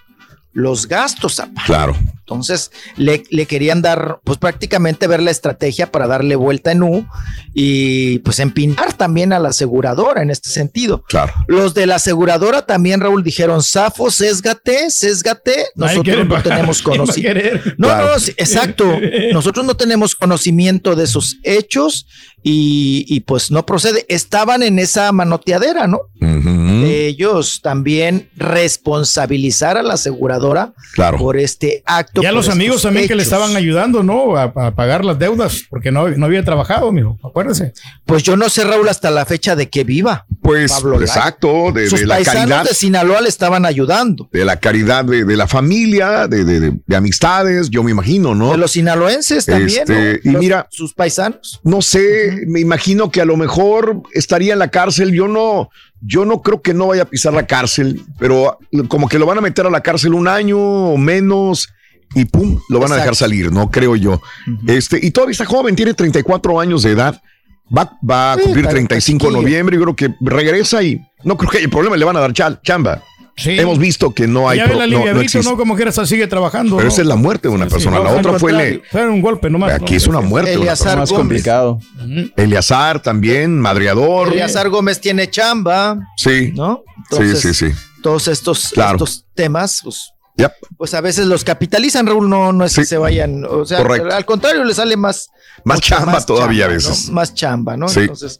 los 0.51 0.87
gastos. 0.87 1.39
apa. 1.39 1.61
Claro. 1.65 1.95
Entonces 2.29 2.69
le, 2.95 3.23
le 3.31 3.47
querían 3.47 3.81
dar, 3.81 4.19
pues 4.23 4.37
prácticamente 4.37 5.07
ver 5.07 5.19
la 5.19 5.31
estrategia 5.31 5.91
para 5.91 6.05
darle 6.05 6.35
vuelta 6.35 6.71
en 6.71 6.83
U 6.83 7.07
y 7.55 8.19
pues 8.19 8.39
empinar 8.39 8.93
también 8.93 9.33
a 9.33 9.39
la 9.39 9.49
aseguradora 9.49 10.21
en 10.21 10.29
este 10.29 10.49
sentido. 10.49 11.03
Claro. 11.07 11.33
Los 11.47 11.73
de 11.73 11.87
la 11.87 11.95
aseguradora 11.95 12.67
también, 12.67 13.01
Raúl, 13.01 13.23
dijeron, 13.23 13.63
Safo, 13.63 14.11
sésgate, 14.11 14.91
sésgate, 14.91 15.65
nosotros 15.75 16.27
no 16.27 16.41
tenemos 16.43 16.81
¿Quién 16.83 16.91
va 16.91 16.93
a 16.93 16.97
conocimiento. 16.99 17.71
No, 17.77 17.87
Claro. 17.87 18.07
no, 18.07 18.23
exacto. 18.37 18.85
Nosotros 19.33 19.65
no 19.65 19.75
tenemos 19.75 20.13
conocimiento 20.13 20.95
de 20.95 21.05
esos 21.05 21.37
hechos 21.43 22.05
y, 22.43 23.05
y, 23.07 23.21
pues 23.21 23.51
no 23.51 23.65
procede. 23.65 24.05
Estaban 24.07 24.63
en 24.63 24.79
esa 24.79 25.11
manoteadera, 25.11 25.87
¿no? 25.87 26.01
Ellos 26.21 27.59
también 27.61 28.29
responsabilizar 28.35 29.77
a 29.77 29.83
la 29.83 29.95
aseguradora 29.95 30.73
Claro. 30.93 31.17
por 31.17 31.37
este 31.37 31.83
acto. 31.85 32.18
Y 32.21 32.25
a 32.25 32.31
los 32.31 32.49
amigos 32.49 32.81
también 32.81 33.07
que 33.07 33.15
le 33.15 33.23
estaban 33.23 33.55
ayudando, 33.55 34.03
¿no? 34.03 34.35
A, 34.37 34.43
a 34.43 34.75
pagar 34.75 35.05
las 35.05 35.17
deudas, 35.19 35.63
porque 35.69 35.91
no, 35.91 36.07
no 36.09 36.25
había 36.25 36.43
trabajado, 36.43 36.91
mijo. 36.91 37.17
Acuérdese. 37.23 37.73
Pues 38.05 38.23
yo 38.23 38.35
no 38.37 38.49
sé, 38.49 38.63
Raúl, 38.63 38.87
hasta 38.89 39.11
la 39.11 39.25
fecha 39.25 39.55
de 39.55 39.69
que 39.69 39.83
viva. 39.83 40.25
Pues, 40.41 40.71
Pablo 40.71 40.99
exacto, 41.01 41.71
de, 41.71 41.89
Sus 41.89 41.99
de 42.01 42.05
la 42.07 42.15
paisanos 42.15 42.39
caridad. 42.41 42.63
de 42.63 42.73
Sinaloa 42.73 43.21
le 43.21 43.29
estaban 43.29 43.65
ayudando. 43.65 44.29
De 44.31 44.45
la 44.45 44.57
caridad 44.57 45.05
de, 45.05 45.25
de 45.25 45.37
la 45.37 45.47
familia, 45.47 46.27
de, 46.27 46.43
de- 46.43 46.59
de- 46.59 46.73
de 46.85 46.95
amistades, 46.95 47.69
yo 47.69 47.83
me 47.83 47.91
imagino, 47.91 48.35
¿no? 48.35 48.51
De 48.51 48.57
los 48.57 48.71
sinaloenses 48.71 49.45
también. 49.45 49.81
Este, 49.81 50.21
¿no? 50.23 50.29
y 50.29 50.33
Los- 50.33 50.41
mira- 50.41 50.67
sus 50.71 50.93
paisanos. 50.93 51.59
No 51.63 51.81
sé, 51.81 52.43
me 52.47 52.59
imagino 52.59 53.11
que 53.11 53.21
a 53.21 53.25
lo 53.25 53.37
mejor 53.37 54.01
estaría 54.13 54.53
en 54.53 54.59
la 54.59 54.69
cárcel. 54.69 55.11
Yo 55.13 55.27
no, 55.27 55.69
yo 56.01 56.25
no 56.25 56.41
creo 56.41 56.61
que 56.61 56.73
no 56.73 56.87
vaya 56.87 57.03
a 57.03 57.05
pisar 57.05 57.33
la 57.33 57.45
cárcel, 57.45 58.01
pero 58.17 58.57
como 58.87 59.07
que 59.09 59.19
lo 59.19 59.25
van 59.25 59.37
a 59.37 59.41
meter 59.41 59.65
a 59.65 59.69
la 59.69 59.81
cárcel 59.81 60.13
un 60.13 60.27
año 60.27 60.57
o 60.57 60.97
menos 60.97 61.69
y 62.15 62.25
pum, 62.25 62.59
lo 62.69 62.79
van 62.79 62.91
a 62.91 62.95
dejar 62.95 63.15
salir, 63.15 63.51
¿no? 63.51 63.69
Creo 63.69 63.95
yo. 63.95 64.21
Este, 64.67 64.99
y 65.01 65.11
todavía 65.11 65.33
está 65.33 65.45
joven, 65.45 65.75
tiene 65.75 65.93
34 65.93 66.59
años 66.59 66.83
de 66.83 66.91
edad. 66.91 67.21
Va, 67.75 67.97
va 68.07 68.33
a 68.33 68.35
Sí, 68.37 68.43
cumplir 68.43 68.65
está- 68.65 68.71
35 68.75 69.25
de 69.25 69.29
está 69.31 69.41
noviembre 69.41 69.77
y 69.77 69.79
creo 69.79 69.95
que 69.95 70.15
regresa 70.21 70.81
y 70.81 70.99
no 71.23 71.37
creo 71.37 71.51
que 71.51 71.59
haya 71.59 71.67
problema, 71.69 71.95
le 71.97 72.05
van 72.05 72.17
a 72.17 72.19
dar 72.19 72.33
chal- 72.33 72.59
chamba. 72.63 73.03
Hemos 73.45 73.79
visto 73.79 74.13
que 74.13 74.27
no 74.27 74.49
hay 74.49 74.57
Ya 74.57 74.65
pro- 74.65 74.73
la 74.79 74.85
no, 74.85 74.97
línea 74.97 75.13
no 75.13 75.21
existe. 75.21 75.49
¿no? 75.49 75.55
Como 75.55 75.73
que 75.77 75.83
esa 75.83 76.05
sigue 76.05 76.27
trabajando. 76.27 76.75
Pero 76.75 76.87
¿no? 76.89 76.91
esa 76.93 77.01
es 77.03 77.07
la 77.07 77.15
muerte 77.15 77.47
de 77.47 77.53
una 77.53 77.65
Sí, 77.65 77.69
sí, 77.69 77.73
persona. 77.75 77.97
no, 77.97 78.03
la 78.03 78.09
fue 78.09 78.19
otra 78.19 78.31
fue 78.39 78.51
contrario. 78.51 78.81
le, 78.83 78.89
Fue 78.89 79.07
un 79.07 79.21
golpe 79.21 79.49
nomás. 79.49 79.71
Aquí 79.75 79.93
¿no? 79.93 79.97
es 79.97 80.07
una 80.07 80.19
muerte. 80.19 80.53
Eleazar. 80.55 80.95
Gómez. 80.95 81.11
complicado. 81.13 81.79
Eliazar 82.35 83.01
también, 83.01 83.57
madreador. 83.59 84.33
Eleazar 84.33 84.69
Gómez 84.69 84.99
tiene 84.99 85.29
chamba, 85.29 85.99
Sí. 86.17 86.51
¿no? 86.55 86.83
sí, 87.11 87.35
sí, 87.35 87.53
sí. 87.53 87.67
Todos 88.03 88.27
estos, 88.27 88.71
Claro. 88.73 88.95
estos 88.95 89.25
temas, 89.35 89.79
pues, 89.83 90.11
Yep. 90.39 90.53
pues 90.77 90.93
a 90.93 91.01
veces 91.01 91.25
los 91.27 91.43
capitalizan, 91.43 92.07
Raúl, 92.07 92.29
no, 92.29 92.51
no 92.53 92.65
es 92.65 92.75
que 92.75 92.85
se 92.85 92.97
vayan, 92.97 93.45
o 93.45 93.65
sea, 93.65 93.77
Correcto. 93.79 94.15
al 94.15 94.25
contrario, 94.25 94.63
le 94.63 94.73
sale 94.73 94.95
más... 94.97 95.29
Más 95.65 95.79
chamba 95.81 96.25
todavía 96.25 96.65
a 96.65 96.69
veces. 96.69 97.07
¿no? 97.09 97.13
Más 97.15 97.33
chamba, 97.35 97.75
¿no? 97.77 97.87
Sí. 97.89 97.99
Entonces, 98.01 98.39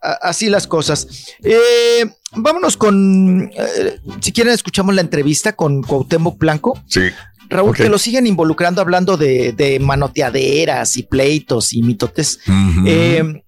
así 0.00 0.48
las 0.48 0.66
cosas. 0.68 1.08
Eh, 1.42 2.06
vámonos 2.36 2.76
con, 2.76 3.50
eh, 3.56 3.98
si 4.20 4.32
quieren, 4.32 4.52
escuchamos 4.54 4.94
la 4.94 5.00
entrevista 5.00 5.54
con 5.54 5.82
Cuauhtémoc 5.82 6.38
Blanco. 6.38 6.80
Sí. 6.86 7.02
Raúl, 7.48 7.76
que 7.76 7.88
lo 7.88 7.98
siguen 7.98 8.26
involucrando 8.26 8.80
hablando 8.80 9.16
de, 9.16 9.52
de 9.52 9.78
manoteaderas 9.80 10.96
y 10.96 11.02
pleitos 11.04 11.72
y 11.72 11.82
mitotes. 11.82 12.40
Eh, 12.86 13.42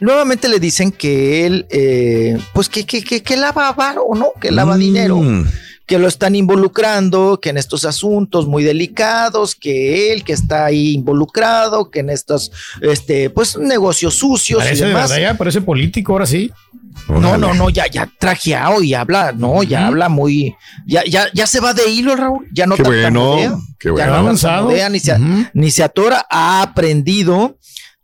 nuevamente 0.00 0.48
le 0.48 0.58
dicen 0.60 0.90
que 0.92 1.46
él, 1.46 1.66
eh, 1.70 2.36
pues 2.52 2.68
que, 2.68 2.84
que, 2.84 3.02
que, 3.02 3.22
que 3.22 3.36
lava 3.36 3.72
varo, 3.72 4.06
¿no? 4.14 4.30
Que 4.40 4.50
lava 4.50 4.76
Mm. 4.76 4.78
dinero, 4.80 5.20
que 5.88 5.98
lo 5.98 6.06
están 6.06 6.36
involucrando, 6.36 7.40
que 7.40 7.48
en 7.48 7.56
estos 7.56 7.86
asuntos 7.86 8.46
muy 8.46 8.62
delicados, 8.62 9.54
que 9.54 10.12
él 10.12 10.22
que 10.22 10.34
está 10.34 10.66
ahí 10.66 10.92
involucrado, 10.92 11.90
que 11.90 12.00
en 12.00 12.10
estos, 12.10 12.52
este, 12.82 13.30
pues 13.30 13.56
negocios 13.56 14.14
sucios 14.16 14.58
Parece 14.62 14.76
y 14.76 14.80
de 14.82 14.88
demás. 14.88 15.08
verdad 15.10 15.22
ya, 15.32 15.38
parece 15.38 15.62
político 15.62 16.12
ahora 16.12 16.26
sí. 16.26 16.52
No, 17.08 17.38
no, 17.38 17.54
no, 17.54 17.70
ya, 17.70 17.86
ya 17.86 18.06
trajeado 18.18 18.82
y 18.82 18.92
habla, 18.92 19.32
no, 19.32 19.62
ya 19.62 19.86
habla 19.86 20.10
muy, 20.10 20.54
ya, 20.86 21.02
ya, 21.04 21.28
ya 21.32 21.46
se 21.46 21.58
va 21.60 21.72
de 21.72 21.88
hilo, 21.88 22.14
Raúl, 22.16 22.46
ya 22.52 22.66
no 22.66 22.76
Qué 22.76 22.82
bueno, 22.82 23.36
qué 23.78 23.88
ya 23.88 23.92
bueno. 23.92 24.12
no 24.12 24.18
Avanzado. 24.18 24.70
ni 24.90 25.00
se, 25.00 25.16
ni 25.54 25.70
se 25.70 25.82
atora, 25.84 26.26
ha 26.28 26.60
aprendido 26.60 27.56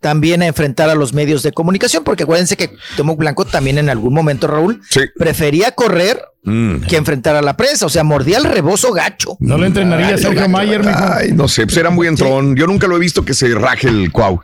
también 0.04 0.42
a 0.42 0.46
enfrentar 0.46 0.90
a 0.90 0.94
los 0.94 1.14
medios 1.14 1.42
de 1.42 1.50
comunicación, 1.52 2.04
porque 2.04 2.24
acuérdense 2.24 2.58
que 2.58 2.76
Temo 2.94 3.16
Blanco 3.16 3.46
también 3.46 3.78
en 3.78 3.88
algún 3.88 4.12
momento, 4.12 4.46
Raúl, 4.46 4.82
prefería 5.18 5.70
correr 5.72 6.20
Mm. 6.42 6.82
que 6.82 6.96
enfrentar 6.96 7.36
a 7.36 7.40
la 7.40 7.56
prensa, 7.56 7.86
o 7.86 7.88
sea, 7.88 8.04
mordía 8.04 8.36
el 8.36 8.44
rebozo 8.44 8.92
gacho. 8.92 9.38
No 9.40 9.56
le 9.56 9.68
entrenaría 9.68 10.14
a 10.14 10.18
Sergio 10.18 10.46
Mayer, 10.46 10.80
mijo. 10.84 10.92
Ay, 10.94 11.32
no 11.32 11.48
sé, 11.48 11.64
pues 11.64 11.78
era 11.78 11.88
muy 11.88 12.06
entrón. 12.06 12.54
Yo 12.54 12.66
nunca 12.66 12.86
lo 12.86 12.96
he 12.96 12.98
visto 12.98 13.24
que 13.24 13.32
se 13.32 13.48
raje 13.54 13.88
el 13.88 14.12
cuau. 14.12 14.42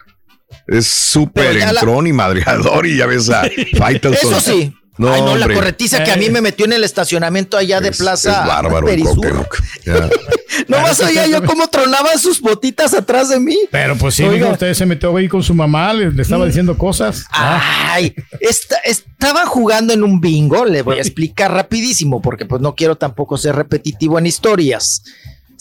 Es 0.67 0.87
súper 0.87 1.57
la- 1.57 1.69
entrón 1.73 2.07
y 2.07 2.15
madreador 2.15 2.87
y 2.87 2.97
ya 2.97 3.05
ves 3.05 3.29
a 3.29 3.43
Faitelson. 3.79 4.33
Eso 4.33 4.41
sí. 4.41 4.75
No, 5.01 5.11
Ay, 5.12 5.23
no, 5.23 5.33
hombre. 5.33 5.49
la 5.49 5.55
corretiza 5.55 6.05
que 6.05 6.12
a 6.12 6.17
mí 6.17 6.29
me 6.29 6.43
metió 6.43 6.67
en 6.67 6.75
el 6.75 6.85
estacionamiento 6.85 7.57
allá 7.57 7.81
de 7.81 7.89
Es 7.89 7.97
Plaza 7.99 8.45
bárbaro. 8.45 8.87
Cuauhtémoc. 8.87 9.57
Ya. 9.87 10.11
Nomás 10.69 11.01
oía 11.01 11.27
yo 11.27 11.43
cómo 11.45 11.69
tronaban 11.69 12.19
sus 12.19 12.41
botitas 12.41 12.93
atrás 12.93 13.31
de 13.31 13.41
mí. 13.41 13.57
Pero 13.70 13.97
pues 13.97 14.15
sí, 14.15 14.25
mijo, 14.25 14.49
usted 14.51 14.75
se 14.75 14.85
metió 14.85 15.17
ahí 15.17 15.27
con 15.27 15.43
su 15.43 15.55
mamá, 15.55 15.95
le, 15.95 16.12
le 16.12 16.20
estaba 16.20 16.45
diciendo 16.45 16.77
cosas. 16.77 17.25
Ay, 17.31 18.15
esta- 18.41 18.77
estaban 18.85 19.47
jugando 19.47 19.95
en 19.95 20.03
un 20.05 20.20
bingo, 20.20 20.67
le 20.67 20.83
voy 20.83 20.99
a 20.99 21.01
explicar 21.01 21.51
rapidísimo 21.53 22.20
porque 22.20 22.45
pues 22.45 22.61
no 22.61 22.75
quiero 22.75 22.97
tampoco 22.97 23.39
ser 23.39 23.55
repetitivo 23.57 24.19
en 24.19 24.27
historias. 24.27 25.03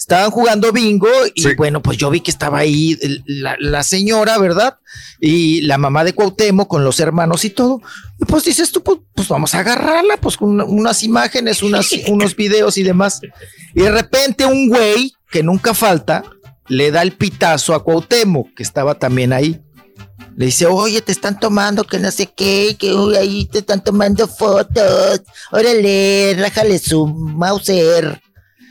Estaban 0.00 0.30
jugando 0.30 0.72
bingo 0.72 1.08
y 1.34 1.54
bueno, 1.56 1.82
pues 1.82 1.98
yo 1.98 2.08
vi 2.08 2.20
que 2.20 2.30
estaba 2.30 2.58
ahí 2.60 2.98
la, 3.26 3.54
la 3.60 3.82
señora, 3.82 4.38
¿verdad? 4.38 4.78
Y 5.20 5.60
la 5.60 5.76
mamá 5.76 6.04
de 6.04 6.14
Cuauhtémoc 6.14 6.66
con 6.68 6.84
los 6.84 7.00
hermanos 7.00 7.44
y 7.44 7.50
todo. 7.50 7.82
Y 8.18 8.24
pues 8.24 8.44
dices 8.44 8.72
tú, 8.72 8.82
pues, 8.82 8.98
pues 9.14 9.28
vamos 9.28 9.54
a 9.54 9.58
agarrarla, 9.58 10.16
pues 10.16 10.38
con 10.38 10.48
una- 10.52 10.64
unas 10.64 11.02
imágenes, 11.02 11.62
unas, 11.62 11.90
unos 12.08 12.34
videos 12.34 12.78
y 12.78 12.82
demás. 12.82 13.20
Y 13.74 13.82
de 13.82 13.90
repente 13.90 14.46
un 14.46 14.70
güey, 14.70 15.12
que 15.30 15.42
nunca 15.42 15.74
falta, 15.74 16.24
le 16.66 16.90
da 16.90 17.02
el 17.02 17.12
pitazo 17.12 17.74
a 17.74 17.84
Cuauhtémoc, 17.84 18.54
que 18.54 18.62
estaba 18.62 18.94
también 18.98 19.34
ahí. 19.34 19.60
Le 20.34 20.46
dice, 20.46 20.64
oye, 20.64 21.02
te 21.02 21.12
están 21.12 21.38
tomando 21.38 21.84
que 21.84 21.98
no 21.98 22.10
sé 22.10 22.26
qué, 22.34 22.74
que 22.78 22.94
uy, 22.94 23.16
ahí 23.16 23.44
te 23.44 23.58
están 23.58 23.84
tomando 23.84 24.26
fotos. 24.26 25.20
Órale, 25.52 26.34
rájale 26.38 26.78
su 26.78 27.06
Mauser. 27.06 28.22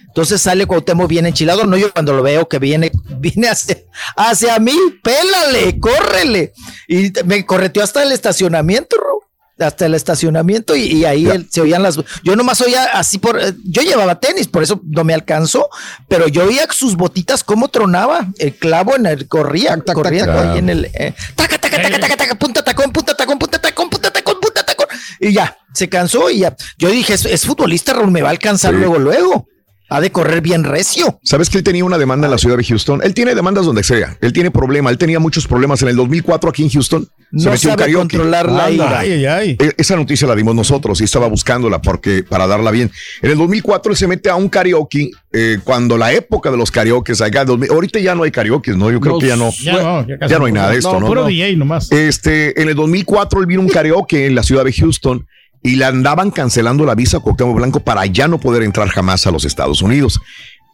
Entonces 0.09 0.41
sale 0.41 0.65
Cuauhtémoc 0.65 1.07
bien 1.07 1.25
enchilado. 1.25 1.65
No, 1.65 1.77
yo 1.77 1.93
cuando 1.93 2.13
lo 2.13 2.21
veo 2.23 2.47
que 2.47 2.59
viene, 2.59 2.91
viene 3.19 3.47
hacia, 3.49 3.77
hacia 4.15 4.59
mí, 4.59 4.75
pélale, 5.03 5.79
córrele. 5.79 6.53
Y 6.87 7.11
me 7.25 7.45
correteó 7.45 7.83
hasta 7.83 8.03
el 8.03 8.11
estacionamiento, 8.11 8.97
Raúl. 8.97 9.23
Hasta 9.59 9.87
el 9.87 9.93
estacionamiento 9.93 10.73
y, 10.73 10.83
y 10.83 11.03
ahí 11.05 11.27
él- 11.27 11.47
se 11.51 11.59
oían 11.59 11.83
las. 11.83 11.97
Yo 12.23 12.35
nomás 12.37 12.61
oía 12.61 12.85
así 12.93 13.17
por. 13.17 13.41
eh, 13.41 13.53
Yo 13.65 13.81
llevaba 13.81 14.17
tenis, 14.21 14.47
por 14.47 14.63
eso 14.63 14.79
no 14.85 15.03
me 15.03 15.13
alcanzó, 15.13 15.67
pero 16.07 16.29
yo 16.29 16.45
oía 16.45 16.65
sus 16.71 16.95
botitas 16.95 17.43
cómo 17.43 17.67
tronaba. 17.67 18.27
El 18.37 18.55
clavo 18.55 18.95
en 18.95 19.05
el. 19.05 19.27
Corría, 19.27 19.77
corriendo 19.83 20.33
tac. 20.33 20.45
ahí 20.53 20.59
en 20.59 20.69
el. 20.69 20.85
eh, 20.93 21.13
taca, 21.35 21.57
taca, 21.59 21.81
taca, 21.81 21.99
taca, 21.99 22.15
taca, 22.17 22.35
punta 22.35 22.63
tacón, 22.63 22.91
punta 22.93 23.17
tacón, 23.17 23.37
punta 23.37 23.59
tacón, 23.59 23.89
punta 23.89 24.11
tacón, 24.11 24.39
punta 24.39 24.65
tacón. 24.65 24.87
Y 25.19 25.33
ya, 25.33 25.57
se 25.73 25.89
cansó 25.89 26.29
y 26.29 26.39
ya. 26.39 26.55
Yo 26.77 26.87
dije, 26.89 27.15
es, 27.15 27.25
es 27.25 27.45
futbolista, 27.45 27.91
Raúl, 27.91 28.11
me 28.11 28.21
va 28.21 28.29
a 28.29 28.31
alcanzar 28.31 28.73
luego, 28.73 28.97
luego. 28.97 29.49
Ha 29.89 29.99
de 30.01 30.11
correr 30.11 30.41
bien 30.41 30.63
recio. 30.63 31.19
¿Sabes 31.23 31.49
que 31.49 31.57
él 31.57 31.63
tenía 31.63 31.83
una 31.83 31.97
demanda 31.97 32.27
en 32.27 32.31
la 32.31 32.37
ciudad 32.37 32.57
de 32.57 32.63
Houston? 32.63 33.01
Él 33.03 33.13
tiene 33.15 33.33
demandas 33.33 33.65
donde 33.65 33.83
sea. 33.83 34.15
Él 34.21 34.33
tiene 34.33 34.51
problema. 34.51 34.89
Él 34.91 34.97
tenía 34.99 35.19
muchos 35.19 35.47
problemas 35.47 35.81
en 35.81 35.87
el 35.87 35.95
2004 35.95 36.49
aquí 36.49 36.63
en 36.63 36.69
Houston. 36.69 37.07
No 37.31 37.39
se 37.41 37.49
metió 37.49 37.69
un 37.69 37.77
sabe 37.77 37.91
karaoke. 37.91 38.17
controlar 38.17 38.51
la 38.51 38.71
ira. 38.71 38.99
Ay, 38.99 39.11
ay, 39.13 39.25
ay. 39.25 39.57
E- 39.59 39.73
Esa 39.77 39.95
noticia 39.95 40.27
la 40.27 40.35
dimos 40.35 40.53
nosotros 40.55 40.99
y 41.01 41.03
estaba 41.05 41.27
buscándola 41.27 41.81
porque 41.81 42.23
para 42.23 42.45
darla 42.47 42.69
bien. 42.71 42.91
En 43.21 43.31
el 43.31 43.37
2004 43.37 43.91
él 43.91 43.97
se 43.97 44.07
mete 44.07 44.29
a 44.29 44.35
un 44.35 44.47
karaoke 44.49 45.11
eh, 45.31 45.57
cuando 45.63 45.97
la 45.97 46.11
época 46.13 46.49
de 46.51 46.57
los 46.57 46.69
karaokes 46.71 47.21
acá, 47.21 47.45
2000 47.45 47.71
ahorita 47.71 47.99
ya 47.99 48.13
no 48.15 48.23
hay 48.23 48.31
karaoke, 48.31 48.71
¿no? 48.75 48.89
Yo 48.91 48.99
creo 48.99 49.19
que 49.19 49.27
ya 49.27 49.35
no. 49.35 49.51
ya 49.63 49.73
no, 49.73 50.07
ya 50.07 50.17
casi 50.19 50.31
ya 50.31 50.39
no 50.39 50.45
hay 50.45 50.51
nada 50.53 50.71
de 50.71 50.77
esto, 50.79 50.93
No, 50.93 50.99
¿no? 51.01 51.07
puro 51.07 51.21
No. 51.21 51.27
DJ 51.27 51.55
nomás. 51.55 51.91
Este, 51.91 52.59
en 52.61 52.69
el 52.69 52.75
2004 52.75 53.39
él 53.41 53.45
vino 53.47 53.61
a 53.61 53.65
un 53.65 53.69
karaoke 53.69 54.25
en 54.27 54.33
la 54.35 54.43
ciudad 54.43 54.65
de 54.65 54.73
Houston 54.73 55.27
y 55.61 55.75
le 55.75 55.85
andaban 55.85 56.31
cancelando 56.31 56.85
la 56.85 56.95
visa 56.95 57.17
a 57.17 57.19
Cuauhtémoc 57.19 57.57
Blanco 57.57 57.79
para 57.81 58.05
ya 58.05 58.27
no 58.27 58.39
poder 58.39 58.63
entrar 58.63 58.87
jamás 58.89 59.27
a 59.27 59.31
los 59.31 59.45
Estados 59.45 59.81
Unidos. 59.81 60.19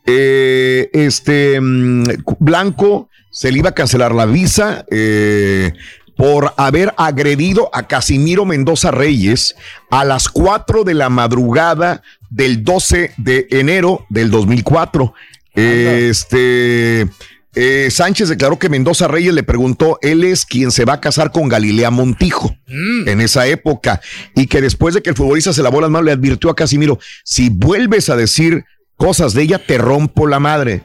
Eh, 0.06 0.90
este 0.94 1.60
mm, 1.60 2.04
Blanco 2.40 3.10
se 3.32 3.52
le 3.52 3.60
iba 3.60 3.70
a 3.70 3.74
cancelar 3.74 4.14
la 4.14 4.26
visa 4.26 4.86
eh, 4.92 5.74
por 6.16 6.54
haber 6.58 6.94
agredido 6.98 7.70
a 7.74 7.88
Casimiro 7.88 8.46
Mendoza 8.46 8.92
Reyes 8.92 9.56
a 9.90 10.06
las 10.06 10.30
4 10.30 10.84
de 10.84 10.94
la 10.94 11.10
madrugada 11.10 12.02
del 12.30 12.64
12 12.64 13.14
de 13.18 13.48
enero 13.50 14.06
del 14.10 14.30
2004. 14.32 15.14
Este 15.56 17.08
eh, 17.56 17.90
Sánchez 17.90 18.30
declaró 18.30 18.60
que 18.60 18.70
Mendoza 18.70 19.08
Reyes 19.08 19.34
le 19.34 19.44
preguntó, 19.44 19.98
él 20.02 20.24
es 20.24 20.46
quien 20.46 20.72
se 20.72 20.86
va 20.86 20.94
a 20.94 21.02
casar 21.02 21.32
con 21.32 21.48
Galilea 21.48 21.90
Montijo 21.90 22.56
en 22.68 23.22
esa 23.22 23.48
época 23.48 24.02
y 24.36 24.48
que 24.48 24.62
después 24.62 24.94
de 24.94 25.02
que 25.02 25.12
el 25.12 25.16
futbolista 25.16 25.54
se 25.54 25.64
lavó 25.64 25.80
las 25.82 25.90
manos 25.90 26.06
le 26.06 26.12
advirtió 26.12 26.50
a 26.50 26.56
Casimiro, 26.56 27.00
si 27.24 27.50
vuelves 27.50 28.10
a 28.10 28.16
decir 28.16 28.66
cosas 28.98 29.34
de 29.34 29.44
ella, 29.44 29.60
te 29.60 29.78
rompo 29.78 30.28
la 30.28 30.40
madre. 30.40 30.84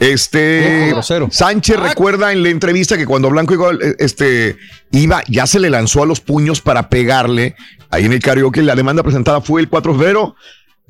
Este 0.00 0.94
Sánchez 1.30 1.78
recuerda 1.78 2.32
en 2.32 2.42
la 2.42 2.50
entrevista 2.50 2.96
que 2.96 3.06
cuando 3.06 3.30
Blanco 3.30 3.54
llegó, 3.54 3.72
eh, 3.72 3.96
este, 3.98 4.56
iba, 4.90 5.22
ya 5.28 5.46
se 5.46 5.60
le 5.60 5.70
lanzó 5.70 6.02
a 6.02 6.06
los 6.06 6.20
puños 6.20 6.60
para 6.60 6.88
pegarle 6.88 7.56
ahí 7.90 8.04
en 8.04 8.12
el 8.12 8.20
karaoke. 8.20 8.62
La 8.62 8.74
demanda 8.74 9.02
presentada 9.02 9.40
fue 9.40 9.60
el 9.60 9.68
4 9.68 9.92
de 9.92 9.98
febrero. 9.98 10.36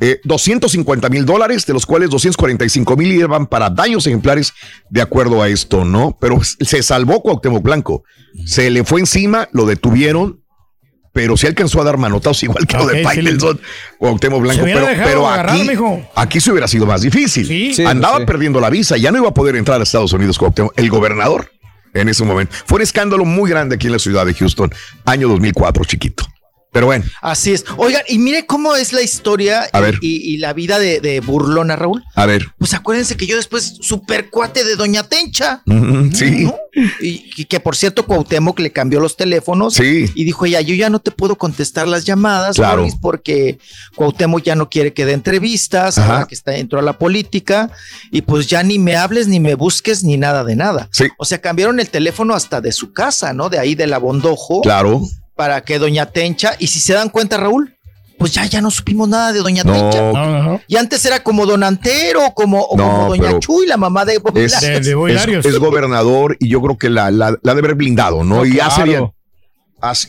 Eh, 0.00 0.20
250 0.24 1.08
mil 1.08 1.24
dólares, 1.24 1.66
de 1.66 1.72
los 1.72 1.86
cuales 1.86 2.10
245 2.10 2.96
mil 2.96 3.12
iban 3.12 3.46
para 3.46 3.70
daños 3.70 4.06
ejemplares, 4.06 4.52
de 4.90 5.00
acuerdo 5.00 5.40
a 5.40 5.48
esto, 5.48 5.84
¿no? 5.84 6.16
Pero 6.20 6.40
se 6.42 6.82
salvó 6.82 7.22
Cuauhtémoc 7.22 7.62
Blanco. 7.62 8.02
Se 8.44 8.70
le 8.70 8.84
fue 8.84 9.00
encima, 9.00 9.48
lo 9.52 9.66
detuvieron, 9.66 10.42
pero 11.12 11.36
se 11.36 11.46
alcanzó 11.46 11.80
a 11.80 11.84
dar 11.84 11.96
manotazos 11.96 12.42
igual 12.42 12.66
que 12.66 12.76
lo 12.76 12.86
de 12.86 12.98
sí 12.98 13.04
Faitelson, 13.04 13.60
Cuauhtémoc 13.98 14.42
Blanco. 14.42 14.64
Pero, 14.64 14.86
dejado 14.86 15.08
pero 15.08 15.28
agarrar, 15.28 15.56
aquí, 15.56 15.68
mijo. 15.68 16.02
aquí 16.16 16.40
se 16.40 16.50
hubiera 16.50 16.66
sido 16.66 16.86
más 16.86 17.02
difícil. 17.02 17.46
Sí. 17.46 17.84
Andaba 17.84 18.18
sí. 18.18 18.24
perdiendo 18.26 18.60
la 18.60 18.70
visa, 18.70 18.96
ya 18.96 19.12
no 19.12 19.18
iba 19.18 19.28
a 19.28 19.34
poder 19.34 19.54
entrar 19.54 19.78
a 19.78 19.84
Estados 19.84 20.12
Unidos 20.12 20.38
Cuauhtémoc, 20.38 20.72
el 20.76 20.90
gobernador 20.90 21.52
en 21.94 22.08
ese 22.08 22.24
momento. 22.24 22.52
Fue 22.66 22.76
un 22.76 22.82
escándalo 22.82 23.24
muy 23.24 23.48
grande 23.48 23.76
aquí 23.76 23.86
en 23.86 23.92
la 23.92 24.00
ciudad 24.00 24.26
de 24.26 24.34
Houston, 24.34 24.72
año 25.04 25.28
2004, 25.28 25.84
chiquito. 25.84 26.26
Pero 26.74 26.84
bueno, 26.86 27.04
Así 27.22 27.52
es. 27.54 27.64
Oigan, 27.78 28.02
y 28.08 28.18
mire 28.18 28.44
cómo 28.44 28.74
es 28.76 28.92
la 28.92 29.00
historia 29.00 29.66
A 29.72 29.78
y- 29.78 29.82
ver. 29.82 29.98
Y, 30.02 30.16
y 30.34 30.36
la 30.36 30.52
vida 30.52 30.78
de, 30.78 31.00
de 31.00 31.20
Burlona, 31.20 31.76
Raúl. 31.76 32.04
a 32.14 32.26
ver. 32.26 32.48
Pues 32.58 32.74
acuérdense 32.74 33.16
que 33.16 33.26
yo 33.26 33.36
después, 33.36 33.78
super 33.80 34.28
cuate 34.28 34.64
de 34.64 34.76
Doña 34.76 35.04
Tencha. 35.04 35.62
Sí. 36.12 36.50
Y, 37.00 37.30
y 37.36 37.44
que 37.44 37.60
por 37.60 37.76
cierto, 37.76 38.04
Cuauhtémoc 38.04 38.58
le 38.58 38.72
cambió 38.72 38.98
los 39.00 39.16
teléfonos. 39.16 39.74
Sí. 39.74 40.06
Y 40.14 40.24
dijo, 40.24 40.44
ya, 40.46 40.60
yo 40.60 40.74
ya 40.74 40.90
no 40.90 40.98
te 40.98 41.12
puedo 41.12 41.36
contestar 41.36 41.86
las 41.86 42.04
llamadas, 42.04 42.56
Claro. 42.56 42.86
Porque 43.00 43.58
Cuauhtémoc 43.94 44.42
ya 44.42 44.56
no 44.56 44.68
quiere 44.68 44.92
que 44.92 45.06
dé 45.06 45.12
entrevistas, 45.12 45.96
ahora 45.98 46.26
que 46.26 46.34
está 46.34 46.50
dentro 46.50 46.80
de 46.80 46.84
la 46.84 46.98
política. 46.98 47.70
Y 48.10 48.22
pues 48.22 48.48
ya 48.48 48.62
ni 48.64 48.78
me 48.80 48.96
hables, 48.96 49.28
ni 49.28 49.38
me 49.38 49.54
busques, 49.54 50.02
ni 50.02 50.16
nada 50.16 50.42
de 50.42 50.56
nada. 50.56 50.88
Sí. 50.90 51.04
O 51.18 51.24
sea, 51.24 51.40
cambiaron 51.40 51.78
el 51.78 51.88
teléfono 51.88 52.34
hasta 52.34 52.60
de 52.60 52.72
su 52.72 52.92
casa, 52.92 53.32
¿no? 53.32 53.48
De 53.48 53.60
ahí 53.60 53.74
de 53.76 53.86
la 53.86 53.98
Bondojo 53.98 54.60
Claro. 54.62 55.02
Para 55.34 55.60
que 55.62 55.78
Doña 55.78 56.06
Tencha, 56.06 56.54
y 56.58 56.66
si 56.68 56.80
se 56.80 56.92
dan 56.94 57.08
cuenta, 57.08 57.36
Raúl, 57.36 57.74
pues 58.18 58.32
ya, 58.32 58.46
ya 58.46 58.60
no 58.60 58.70
supimos 58.70 59.08
nada 59.08 59.32
de 59.32 59.40
Doña 59.40 59.64
No. 59.64 59.72
Tencha. 59.72 60.00
No, 60.12 60.42
no. 60.42 60.60
Y 60.68 60.76
antes 60.76 61.04
era 61.04 61.20
como 61.22 61.44
Don 61.46 61.62
Antero, 61.64 62.32
como, 62.34 62.62
o 62.62 62.76
No, 62.76 62.84
como 62.88 63.08
Doña 63.08 63.38
Chuy, 63.40 63.66
la 63.66 63.76
mamá 63.76 64.04
de 64.04 64.20
Es, 64.36 64.62
Larios. 64.62 65.44
es- 65.44 65.52
es 65.52 65.58
gobernador 65.58 66.36
y 66.38 66.48
yo 66.48 66.62
creo 66.62 66.78
que 66.78 66.88
la, 66.90 67.10
la, 67.10 67.30
la 67.42 67.52
ha 67.52 67.54
de 67.54 67.60
haber 67.60 67.74
blindado, 67.74 68.22
¿no? 68.24 68.46
Y 68.46 68.60
hace 68.60 68.84
bien. 68.84 69.10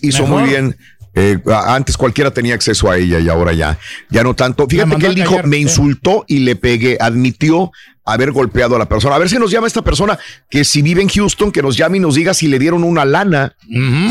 Hizo 0.01 0.23
Mejor. 0.23 0.41
muy 0.41 0.49
bien. 0.49 0.77
Eh, 1.17 1.39
antes 1.67 1.95
cualquiera 1.97 2.29
tenía 2.31 2.53
acceso 2.55 2.91
a 2.91 2.97
ella 2.97 3.19
y 3.19 3.29
ahora 3.29 3.53
ya, 3.53 3.77
ya 4.09 4.21
no 4.21 4.33
tanto. 4.33 4.67
Fíjate 4.67 4.97
que 4.97 5.05
él 5.07 5.15
dijo, 5.15 5.29
callar, 5.31 5.47
me 5.47 5.57
insultó 5.57 6.25
y 6.27 6.39
le 6.39 6.55
pegué, 6.57 6.97
admitió 6.99 7.71
haber 8.05 8.31
golpeado 8.31 8.75
a 8.75 8.79
la 8.79 8.85
persona. 8.87 9.15
A 9.15 9.19
ver 9.19 9.29
si 9.29 9.37
nos 9.39 9.49
llama 9.51 9.67
esta 9.67 9.81
persona 9.81 10.17
que 10.49 10.63
si 10.63 10.81
vive 10.81 11.01
en 11.01 11.09
Houston, 11.09 11.51
que 11.51 11.61
nos 11.61 11.75
llame 11.75 11.97
y 11.97 11.99
nos 11.99 12.15
diga 12.15 12.33
si 12.33 12.47
le 12.47 12.59
dieron 12.59 12.83
una 12.83 13.03
lana, 13.03 13.55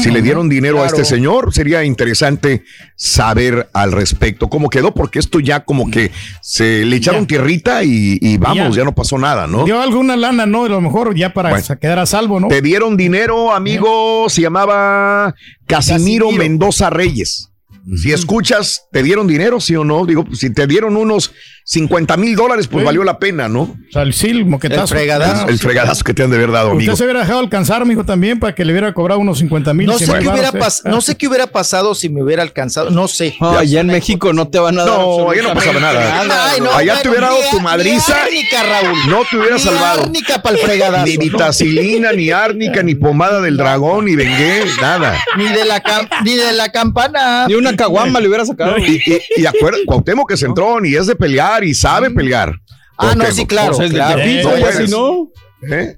si 0.03 0.11
le 0.11 0.21
dieron 0.21 0.49
dinero 0.49 0.83
a 0.83 0.87
este 0.87 1.05
señor. 1.05 1.55
Sería 1.55 1.85
interesante 1.85 2.65
saber 2.97 3.69
al 3.73 3.93
respecto 3.93 4.49
cómo 4.49 4.69
quedó, 4.69 4.93
porque 4.95 5.19
esto 5.19 5.41
ya 5.41 5.61
como 5.65 5.91
que 5.91 6.11
se 6.43 6.85
le 6.85 6.97
echaron 6.97 7.27
tierrita 7.27 7.85
y, 7.85 8.19
y 8.21 8.37
vamos, 8.37 8.75
Ya. 8.75 8.83
ya. 8.83 8.85
no 8.85 8.95
pasó 8.95 9.17
nada, 9.19 9.47
¿no? 9.47 9.65
Dio 9.65 9.81
alguna 9.81 10.17
lana, 10.17 10.47
¿no? 10.47 10.65
A 10.65 10.69
lo 10.69 10.81
mejor 10.81 11.15
ya 11.15 11.33
para 11.33 11.51
Bueno. 11.51 11.65
quedar 11.81 11.99
a 12.01 12.07
salvo, 12.07 12.41
¿no? 12.41 12.49
Te 12.49 12.63
dieron 12.63 12.97
dinero, 12.97 13.53
amigo, 13.55 14.29
se 14.29 14.43
llamaba 14.43 15.35
Casimiro, 15.67 16.31
Mendoza 16.33 16.91
Reyes. 16.91 17.51
Si 17.97 18.13
escuchas, 18.13 18.87
¿te 18.93 19.03
dieron 19.03 19.27
dinero, 19.27 19.61
sí 19.61 19.77
o 19.77 19.85
no? 19.85 20.07
Digo, 20.07 20.25
si 20.33 20.49
te 20.51 20.67
dieron 20.67 20.97
unos 20.97 21.33
50 21.67 22.17
mil 22.19 22.37
dólares, 22.37 22.67
pues 22.69 22.83
Sí. 22.83 22.87
valió 22.87 23.05
la 23.05 23.19
pena, 23.19 23.49
¿no? 23.49 23.63
O 23.63 23.77
sea, 23.91 24.03
el 24.03 24.13
sí, 24.13 24.29
el 24.29 24.45
moquetazo. 24.45 24.95
El, 24.95 25.01
el 25.49 25.59
fregadazo 25.59 26.05
que 26.05 26.13
te 26.13 26.23
han 26.23 26.29
de 26.31 26.37
haber 26.37 26.51
dado, 26.51 26.73
amigo. 26.73 26.93
Usted 26.93 26.99
se 26.99 27.05
hubiera 27.05 27.21
dejado 27.21 27.39
alcanzar, 27.39 27.87
mijo, 27.87 28.05
también 28.05 28.39
para 28.39 28.55
que 28.55 28.67
le 28.67 28.73
hubiera 28.73 28.93
cobrado 28.93 29.19
unos 29.21 29.39
50 29.39 29.73
mil. 29.73 29.87
No 29.87 29.99
sé, 29.99 30.05
qué 30.05 30.29
hubiera 30.29 30.53
no 30.85 31.01
sé 31.01 31.17
qué 31.17 31.27
hubiera 31.27 31.47
pasado 31.47 31.95
si 31.95 32.11
me 32.11 32.23
hubiera 32.23 32.43
alcanzado. 32.43 32.91
No 32.91 33.09
sé. 33.09 33.35
No, 33.41 33.57
allá 33.57 33.81
en 33.81 33.87
México 33.87 34.35
no 34.35 34.49
te 34.49 34.59
van 34.59 34.79
a 34.79 34.85
dar. 34.85 34.99
No, 34.99 35.31
allá 35.31 35.43
no 35.43 35.55
pasaba 35.55 35.81
nada. 35.81 36.51
Ay, 36.51 36.61
no, 36.61 36.71
allá 36.71 37.01
te 37.01 37.09
bueno, 37.09 37.11
hubiera 37.13 37.27
dado 37.29 37.43
ni 37.43 37.51
tu 37.51 37.59
a- 37.59 37.63
madriza. 37.63 38.15
Ni 38.15 38.21
árnica, 38.39 38.63
Raúl. 38.63 38.99
No 39.09 39.23
te 39.31 39.37
hubiera 39.39 39.57
Ni 39.57 39.63
salvado. 39.63 40.03
árnica 40.03 40.43
pa'l 40.43 40.59
fregadazo. 40.59 41.07
Ni 41.07 41.17
vitacilina, 41.17 42.13
ni 42.13 42.31
árnica, 42.31 42.83
ni 42.83 42.95
pomada 42.95 43.41
del 43.41 43.57
dragón, 43.57 44.05
ni 44.05 44.17
vengué, 44.17 44.65
nada. 44.83 45.17
Ni 45.39 45.45
de 45.49 45.65
la, 45.65 45.83
ni 46.25 46.35
de 46.35 46.53
la 46.53 46.71
campana. 46.71 47.47
Ni 47.49 47.55
una 47.55 47.75
caguama 47.75 48.21
le 48.21 48.29
hubiera 48.29 48.45
sacado. 48.45 48.77
Y, 48.79 49.01
y, 49.07 49.41
y 49.41 49.85
Cuauhtémoc 49.87 50.29
que 50.29 50.37
se 50.37 50.45
entró 50.47 50.85
y 50.85 50.95
es 50.97 51.07
de 51.07 51.15
pelear 51.17 51.54
y 51.63 51.75
sabe 51.75 52.11
pelear. 52.11 52.55
Ah, 52.99 53.15
no, 53.17 53.25
sí, 53.31 53.47
claro, 53.47 53.81
es 53.81 53.91
claro. 53.93 54.21
Eh, 54.21 54.41
y 54.41 54.43
pues, 54.43 54.91
no. 54.91 55.29
¿Eh? 55.71 55.97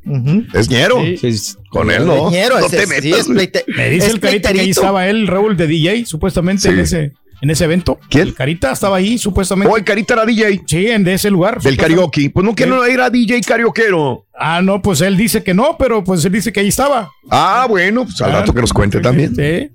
Es 0.54 0.68
ñero. 0.68 0.96
Con 1.70 1.90
él 1.90 2.06
no. 2.06 2.30
Ñero, 2.30 2.58
no 2.60 2.66
ese 2.66 2.76
te 2.76 2.82
es- 2.84 2.88
sí, 2.88 3.08
metas. 3.32 3.62
es 3.62 3.68
Me 3.76 3.90
dice 3.90 4.06
es 4.08 4.12
el 4.14 4.20
Carita 4.20 4.52
que 4.52 4.60
ahí 4.60 4.70
estaba 4.70 5.06
él, 5.08 5.26
Raúl, 5.26 5.56
de 5.56 5.66
DJ, 5.66 6.04
supuestamente 6.06 6.62
Sí. 6.62 6.68
en 6.68 6.78
ese 6.80 7.12
en 7.40 7.50
ese 7.50 7.64
evento. 7.64 7.98
¿Quién? 8.08 8.28
El 8.28 8.34
Carita 8.34 8.72
estaba 8.72 8.96
ahí, 8.96 9.18
supuestamente. 9.18 9.72
Oh, 9.72 9.76
el 9.76 9.84
Carita 9.84 10.14
era 10.14 10.24
DJ. 10.26 10.62
Sí, 10.66 10.86
en 10.88 11.04
de 11.04 11.14
ese 11.14 11.30
lugar. 11.30 11.60
Del 11.60 11.76
karaoke. 11.76 12.30
Pues 12.30 12.44
no 12.44 12.54
que 12.54 12.64
Sí. 12.64 12.70
no 12.70 12.84
era 12.84 13.10
DJ 13.10 13.40
karaoquero. 13.42 14.24
Ah, 14.38 14.60
no, 14.62 14.82
pues 14.82 15.00
él 15.00 15.16
dice 15.16 15.42
que 15.42 15.54
no, 15.54 15.76
pero 15.78 16.04
pues 16.04 16.22
él 16.24 16.32
dice 16.32 16.52
que 16.52 16.60
ahí 16.60 16.68
estaba. 16.68 17.10
Ah, 17.30 17.66
bueno, 17.68 18.04
pues 18.04 18.20
al 18.20 18.30
Ah, 18.32 18.40
rato 18.40 18.52
que 18.52 18.60
nos 18.60 18.72
cuente 18.72 19.00
también. 19.00 19.34
Sí. 19.34 19.70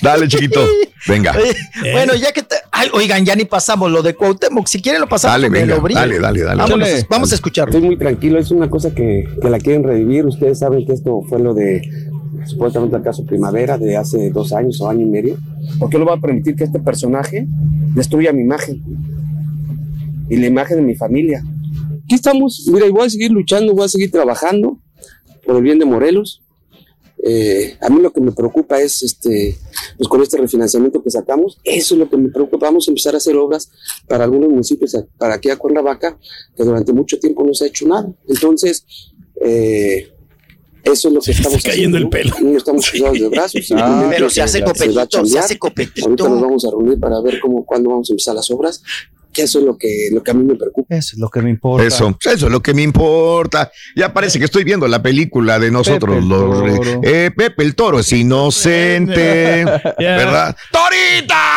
Dale, 0.00 0.26
chiquito. 0.28 0.64
Venga. 1.06 1.32
Oye, 1.36 1.54
Bueno, 1.92 2.14
ya 2.14 2.32
que 2.32 2.42
te- 2.42 2.56
ay, 2.72 2.88
oigan, 2.94 3.24
ya 3.26 3.34
ni 3.36 3.44
pasamos 3.44 3.90
lo 3.90 4.02
de 4.02 4.14
Cuauhtémoc. 4.14 4.66
Si 4.68 4.80
quieren 4.80 5.00
lo 5.02 5.08
pasamos. 5.08 5.34
Dale, 5.34 5.50
me 5.50 5.60
venga, 5.60 5.76
lo 5.76 5.82
dale, 5.88 6.18
dale, 6.18 6.40
dale. 6.42 6.62
Vámonos, 6.62 6.88
Dale. 6.88 7.06
vamos 7.10 7.32
a 7.32 7.34
escucharlo. 7.34 7.72
Estoy 7.74 7.86
muy 7.86 7.96
tranquilo, 7.98 8.38
es 8.38 8.50
una 8.50 8.68
cosa 8.70 8.94
que, 8.94 9.24
que 9.40 9.50
la 9.50 9.58
quieren 9.58 9.82
revivir. 9.84 10.24
Ustedes 10.26 10.58
saben 10.60 10.86
que 10.86 10.92
esto 10.94 11.20
fue 11.28 11.38
lo 11.40 11.52
de 11.54 11.82
supuestamente 12.46 12.96
el 12.96 13.02
caso 13.02 13.24
Primavera 13.24 13.78
de 13.78 13.96
hace 13.96 14.30
dos 14.30 14.52
años 14.52 14.80
o 14.80 14.88
año 14.88 15.02
y 15.02 15.06
medio. 15.06 15.38
¿Por 15.78 15.90
qué 15.90 15.98
no 15.98 16.04
va 16.04 16.14
a 16.14 16.20
permitir 16.20 16.56
que 16.56 16.64
este 16.64 16.80
personaje 16.80 17.46
destruya 17.94 18.32
mi 18.32 18.42
imagen 18.42 18.82
y 20.28 20.36
la 20.36 20.46
imagen 20.46 20.78
de 20.78 20.82
mi 20.82 20.94
familia? 20.94 21.44
Aquí 22.04 22.14
estamos, 22.14 22.68
mira, 22.72 22.86
y 22.86 22.90
voy 22.90 23.06
a 23.06 23.10
seguir 23.10 23.30
luchando, 23.30 23.74
voy 23.74 23.84
a 23.84 23.88
seguir 23.88 24.10
trabajando 24.10 24.78
por 25.44 25.56
el 25.56 25.62
bien 25.62 25.78
de 25.78 25.84
Morelos. 25.84 26.42
Eh, 27.22 27.76
a 27.82 27.90
mí 27.90 28.00
lo 28.00 28.12
que 28.12 28.20
me 28.20 28.32
preocupa 28.32 28.80
es, 28.80 29.02
este, 29.02 29.56
pues 29.96 30.08
con 30.08 30.22
este 30.22 30.38
refinanciamiento 30.38 31.02
que 31.02 31.10
sacamos, 31.10 31.58
eso 31.64 31.94
es 31.94 31.98
lo 31.98 32.08
que 32.08 32.16
me 32.16 32.30
preocupa. 32.30 32.66
Vamos 32.66 32.88
a 32.88 32.90
empezar 32.90 33.14
a 33.14 33.18
hacer 33.18 33.36
obras 33.36 33.70
para 34.08 34.24
algunos 34.24 34.48
municipios, 34.48 34.96
para 35.18 35.34
aquí 35.34 35.50
a 35.50 35.56
Cuernavaca, 35.56 36.18
que 36.56 36.64
durante 36.64 36.92
mucho 36.92 37.18
tiempo 37.18 37.44
no 37.44 37.54
se 37.54 37.64
ha 37.64 37.68
hecho 37.68 37.86
nada. 37.86 38.10
Entonces, 38.26 38.86
eh, 39.40 40.10
eso 40.84 41.08
es 41.08 41.14
lo 41.14 41.20
que 41.20 41.30
estamos 41.32 41.62
cayendo 41.62 41.98
haciendo, 41.98 42.16
el 42.18 42.30
¿no? 42.30 42.50
No 42.52 42.58
estamos 42.58 42.90
cruzados 42.90 43.18
de 43.18 43.28
brazos. 43.28 43.72
Ah, 43.76 44.06
pero 44.10 44.30
se 44.30 44.42
hace 44.42 44.62
copetito, 44.62 45.24
se 45.26 45.38
hace 45.38 45.58
copetito. 45.58 46.06
Ahorita 46.06 46.28
nos 46.28 46.40
vamos 46.40 46.64
a 46.64 46.70
reunir 46.70 46.98
para 46.98 47.20
ver 47.20 47.40
cómo, 47.40 47.64
cuándo 47.64 47.90
vamos 47.90 48.10
a 48.10 48.12
empezar 48.12 48.34
las 48.34 48.50
obras. 48.50 48.82
Que 49.32 49.42
eso 49.42 49.60
es 49.60 49.64
lo 49.64 49.78
que, 49.78 50.08
lo 50.10 50.24
que 50.24 50.32
a 50.32 50.34
mí 50.34 50.42
me 50.42 50.56
preocupa. 50.56 50.92
Eso 50.92 51.10
es 51.14 51.20
lo 51.20 51.28
que 51.28 51.40
me 51.40 51.50
importa. 51.50 51.86
Eso, 51.86 52.18
eso 52.20 52.46
es 52.46 52.52
lo 52.52 52.60
que 52.60 52.74
me 52.74 52.82
importa. 52.82 53.70
Ya 53.94 54.12
parece 54.12 54.40
que 54.40 54.44
estoy 54.46 54.64
viendo 54.64 54.88
la 54.88 55.00
película 55.00 55.60
de 55.60 55.70
nosotros, 55.70 56.16
Pepe 56.16 56.18
el 56.24 56.28
los 56.28 56.74
Toro. 56.74 57.00
eh, 57.04 57.30
Pepe 57.36 57.62
el 57.62 57.76
Toro 57.76 58.00
es 58.00 58.12
inocente, 58.12 59.64
¿verdad? 59.98 60.56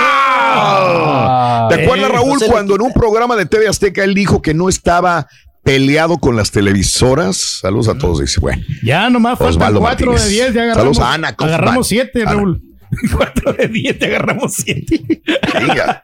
¡Torita! 0.04 1.68
¿Te 1.70 1.84
acuerdas, 1.84 2.10
Eh, 2.10 2.14
Raúl, 2.14 2.40
no 2.40 2.46
cuando 2.48 2.76
en 2.76 2.82
un 2.82 2.94
programa 2.94 3.36
de 3.36 3.48
TV 3.48 3.68
Azteca 3.68 4.04
él 4.04 4.14
dijo 4.14 4.40
que 4.42 4.54
no 4.54 4.70
estaba 4.70 5.28
peleado 5.64 6.18
con 6.18 6.36
las 6.36 6.52
televisoras? 6.52 7.60
Saludos 7.62 7.88
a 7.88 7.98
todos, 7.98 8.20
dice, 8.20 8.40
bueno. 8.40 8.62
Ya 8.84 9.10
nomás 9.10 9.38
faltan 9.40 9.56
Osvaldo 9.56 9.80
4 9.80 10.06
de 10.06 10.12
Martínez. 10.18 10.30
10, 10.30 10.54
ya 10.54 10.62
agarramos. 10.64 10.98
Saludos 10.98 11.00
a 11.00 11.14
Ana 11.14 11.36
Kaufman. 11.36 11.54
agarramos 11.56 11.88
7, 11.88 12.22
Ana. 12.22 12.32
Raúl. 12.34 12.62
4 13.18 13.54
de 13.54 13.68
10, 13.70 14.00
ya 14.00 14.08
agarramos 14.08 14.54
7. 14.54 15.22
Venga. 15.54 16.02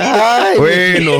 Ay, 0.00 0.58
Bueno. 0.58 1.12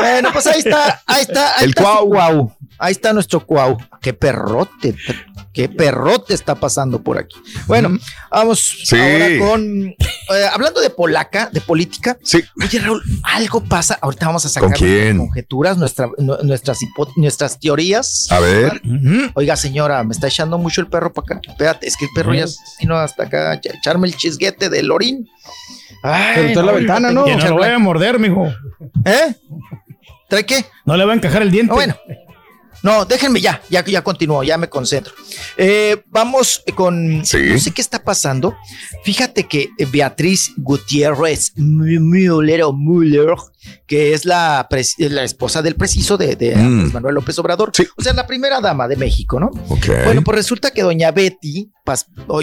Bueno, 0.00 0.28
pues 0.32 0.46
ahí 0.46 0.58
está, 0.58 1.02
ahí 1.06 1.22
está. 1.22 1.56
Ahí 1.58 1.64
El 1.64 1.70
está 1.70 1.82
su 1.82 1.88
cuau. 1.88 2.08
cuau. 2.08 2.56
Ahí 2.78 2.92
está 2.92 3.12
nuestro 3.12 3.46
cuau. 3.46 3.78
Qué 4.00 4.12
perrote, 4.12 4.96
qué 5.52 5.68
perrote 5.68 6.34
está 6.34 6.54
pasando 6.54 7.02
por 7.02 7.18
aquí. 7.18 7.36
Bueno, 7.66 7.98
vamos 8.30 8.80
Sí. 8.84 8.96
ahora 8.98 9.28
con. 9.38 9.86
eh, 9.88 9.96
hablando 10.52 10.80
de 10.80 10.90
polaca, 10.90 11.48
de 11.52 11.60
política. 11.60 12.16
Sí. 12.22 12.42
Oye, 12.62 12.78
Raúl, 12.78 13.02
algo 13.22 13.62
pasa. 13.62 13.98
Ahorita 14.00 14.26
vamos 14.26 14.44
a 14.46 14.48
sacar 14.48 14.70
¿Con 14.78 15.16
conjeturas, 15.18 15.76
nuestra- 15.78 16.08
nu- 16.18 16.38
nuestras, 16.42 16.78
nuestras 17.16 17.58
teorías. 17.60 18.26
A 18.30 18.40
ver. 18.40 18.80
Oiga, 19.34 19.56
señora, 19.56 20.02
me 20.04 20.12
está 20.12 20.28
echando 20.28 20.58
mucho 20.58 20.80
el 20.80 20.86
perro 20.88 21.12
para 21.12 21.36
acá. 21.36 21.40
Espérate, 21.50 21.86
es 21.86 21.96
que 21.96 22.06
el 22.06 22.10
perro 22.14 22.34
ya 22.34 22.46
vino 22.80 22.96
hasta 22.96 23.24
acá 23.24 23.50
a 23.50 23.54
echarme 23.54 24.06
el 24.08 24.16
chisguete 24.16 24.68
de 24.70 24.82
Lorín. 24.82 25.28
Ay, 26.02 26.32
Pero 26.34 26.48
está 26.48 26.62
la 26.62 26.72
ventana, 26.72 27.10
¿no? 27.12 27.24
Que 27.24 27.36
no 27.36 27.48
lo 27.48 27.56
vaya 27.56 27.76
a 27.76 27.78
morder, 27.78 28.18
mijo. 28.18 28.48
¿Eh? 29.04 29.34
¿Trae 30.28 30.44
qué? 30.46 30.64
No 30.86 30.96
le 30.96 31.04
va 31.04 31.12
a 31.12 31.16
encajar 31.16 31.42
el 31.42 31.50
diente. 31.50 31.72
Ah, 31.72 31.74
bueno. 31.74 31.96
No, 32.82 33.04
déjenme 33.04 33.40
ya, 33.40 33.62
ya, 33.70 33.84
ya 33.84 34.02
continúo, 34.02 34.42
ya 34.42 34.58
me 34.58 34.68
concentro. 34.68 35.12
Eh, 35.56 36.02
vamos 36.08 36.62
con, 36.74 37.18
no 37.18 37.24
sé 37.58 37.70
qué 37.72 37.80
está 37.80 38.02
pasando. 38.02 38.56
Fíjate 39.04 39.44
que 39.46 39.68
eh, 39.78 39.86
Beatriz 39.90 40.52
Gutiérrez 40.56 41.52
Müller, 41.56 42.62
o 42.64 42.72
Müller, 42.72 43.34
que 43.86 44.12
es 44.14 44.24
la, 44.24 44.66
pres- 44.70 44.96
la 44.98 45.22
esposa 45.22 45.62
del 45.62 45.76
preciso 45.76 46.16
de, 46.16 46.34
de 46.36 46.56
Mm. 46.56 46.92
Manuel 46.92 47.14
López 47.14 47.38
Obrador, 47.38 47.70
o 47.96 48.02
sea, 48.02 48.12
la 48.12 48.26
primera 48.26 48.60
dama 48.60 48.86
de 48.88 48.96
México, 48.96 49.38
¿no? 49.40 49.50
Ok. 49.68 49.86
Bueno, 50.04 50.22
pues 50.22 50.36
resulta 50.36 50.70
que 50.72 50.82
doña 50.82 51.10
Betty, 51.12 51.70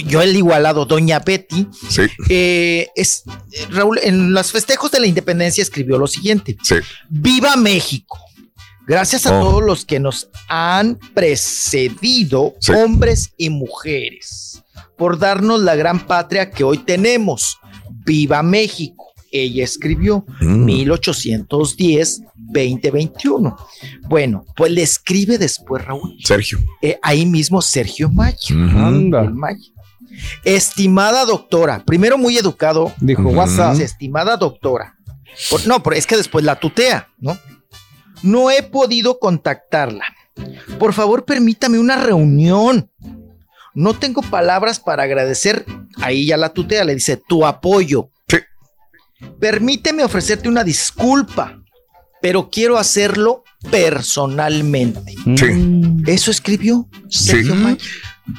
yo 0.06 0.22
el 0.22 0.36
igualado, 0.36 0.86
doña 0.86 1.20
Betty, 1.20 1.68
Sí. 1.90 2.04
eh, 2.30 2.88
es, 2.96 3.24
eh, 3.52 3.66
Raúl, 3.72 4.00
en 4.04 4.34
los 4.34 4.52
festejos 4.52 4.92
de 4.92 5.00
la 5.00 5.08
independencia 5.08 5.62
escribió 5.62 5.98
lo 5.98 6.08
siguiente. 6.08 6.58
Sí. 6.64 6.76
¡Viva 7.10 7.56
México! 7.56 8.18
Gracias 8.90 9.26
a 9.28 9.40
Oh. 9.40 9.44
todos 9.44 9.64
los 9.64 9.86
que 9.86 10.00
nos 10.02 10.28
han 10.50 10.98
precedido, 11.14 12.56
Sí. 12.60 12.72
hombres 12.74 13.32
y 13.38 13.50
mujeres, 13.52 14.62
por 14.98 15.18
darnos 15.20 15.62
la 15.62 15.76
gran 15.76 16.06
patria 16.08 16.50
que 16.52 16.64
hoy 16.66 16.80
tenemos. 16.80 17.58
¡Viva 18.06 18.42
México! 18.44 19.06
Ella 19.32 19.64
escribió 19.64 20.26
Mm. 20.42 20.66
1810-2021. 20.66 23.56
Bueno, 24.08 24.44
pues 24.56 24.72
le 24.72 24.82
escribe 24.82 25.38
después 25.38 25.86
Raúl. 25.86 26.16
Sergio. 26.24 26.58
Eh, 26.82 26.98
ahí 27.02 27.26
mismo 27.28 27.62
Sergio 27.62 28.10
Mayo. 28.10 28.56
Anda. 28.56 29.22
El 29.22 29.34
Mayo. 29.36 29.72
Estimada 30.44 31.24
doctora, 31.26 31.84
primero 31.86 32.18
muy 32.18 32.36
educado. 32.38 32.92
Dijo. 33.00 33.22
WhatsApp. 33.30 33.80
Estimada 33.80 34.36
doctora. 34.36 34.96
Por- 35.50 35.66
no, 35.68 35.82
pero 35.84 35.96
es 35.96 36.06
que 36.08 36.18
después 36.18 36.44
la 36.44 36.60
tutea, 36.60 37.08
¿no? 37.20 37.38
No 38.24 38.52
he 38.52 38.64
podido 38.64 39.20
contactarla. 39.20 40.06
Por 40.78 40.94
favor, 40.94 41.26
permítame 41.26 41.80
una 41.80 41.98
reunión. 41.98 42.90
No 43.74 43.94
tengo 43.94 44.22
palabras 44.22 44.80
para 44.80 45.04
agradecer. 45.04 45.66
Ahí 46.02 46.26
ya 46.26 46.38
la 46.38 46.50
tutea, 46.50 46.84
le 46.84 46.96
dice 46.96 47.22
tu 47.28 47.46
apoyo. 47.46 48.10
Permíteme 49.40 50.04
ofrecerte 50.04 50.48
una 50.48 50.64
disculpa, 50.64 51.62
pero 52.22 52.50
quiero 52.50 52.78
hacerlo 52.78 53.44
personalmente. 53.70 55.14
Sí. 55.36 56.02
Eso 56.08 56.32
escribió 56.32 56.88
Sergio 57.10 57.54
Sí. 57.56 57.78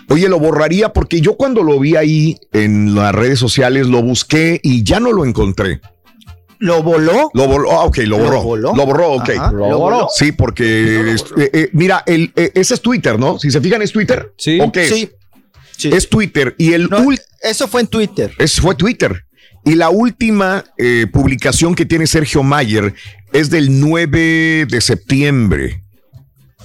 Oye, 0.09 0.28
lo 0.28 0.39
borraría 0.39 0.92
porque 0.92 1.20
yo 1.20 1.36
cuando 1.36 1.62
lo 1.62 1.78
vi 1.78 1.97
ahí 1.97 2.39
en 2.52 2.94
las 2.94 3.15
redes 3.15 3.39
sociales 3.39 3.89
lo 3.89 4.02
busqué 4.02 4.60
y 4.62 4.84
ya 4.84 5.00
no 5.00 5.12
lo 5.12 5.25
encontré. 5.25 5.81
Lo 6.60 6.82
voló. 6.82 7.30
Lo 7.34 7.48
voló, 7.48 7.72
ah, 7.72 7.84
ok, 7.84 7.98
lo 8.06 8.18
borró. 8.18 8.56
Lo, 8.56 8.86
borró, 8.86 9.12
ok. 9.14 9.30
Ajá, 9.30 9.50
lo 9.52 9.78
borró. 9.78 10.08
Sí, 10.14 10.30
porque, 10.32 11.12
es- 11.14 11.24
eh, 11.36 11.50
eh, 11.52 11.70
mira, 11.72 12.02
el, 12.06 12.32
eh, 12.36 12.52
ese 12.55 12.74
es 12.74 12.80
Twitter, 12.80 13.18
¿no? 13.18 13.39
Si 13.39 13.50
se 13.50 13.60
fijan, 13.60 13.82
es 13.82 13.90
Twitter. 13.92 14.32
Sí. 14.39 14.60
¿O 14.60 14.70
qué 14.70 14.84
es? 14.84 14.89
Sí. 15.76 15.90
Es 15.92 16.08
Twitter. 16.08 16.55
Y 16.58 16.72
el 16.74 16.89
ul- 16.90 17.20
Eso 17.42 17.66
fue 17.66 17.80
en 17.80 17.86
Twitter. 17.86 18.32
Es, 18.39 18.60
fue 18.60 18.74
Twitter. 18.74 19.24
Y 19.64 19.74
la 19.74 19.90
última 19.90 20.64
eh, 20.78 21.06
publicación 21.12 21.74
que 21.74 21.84
tiene 21.86 22.06
Sergio 22.06 22.42
Mayer 22.42 22.94
es 23.32 23.50
del 23.50 23.80
9 23.80 24.66
de 24.68 24.80
septiembre. 24.80 25.82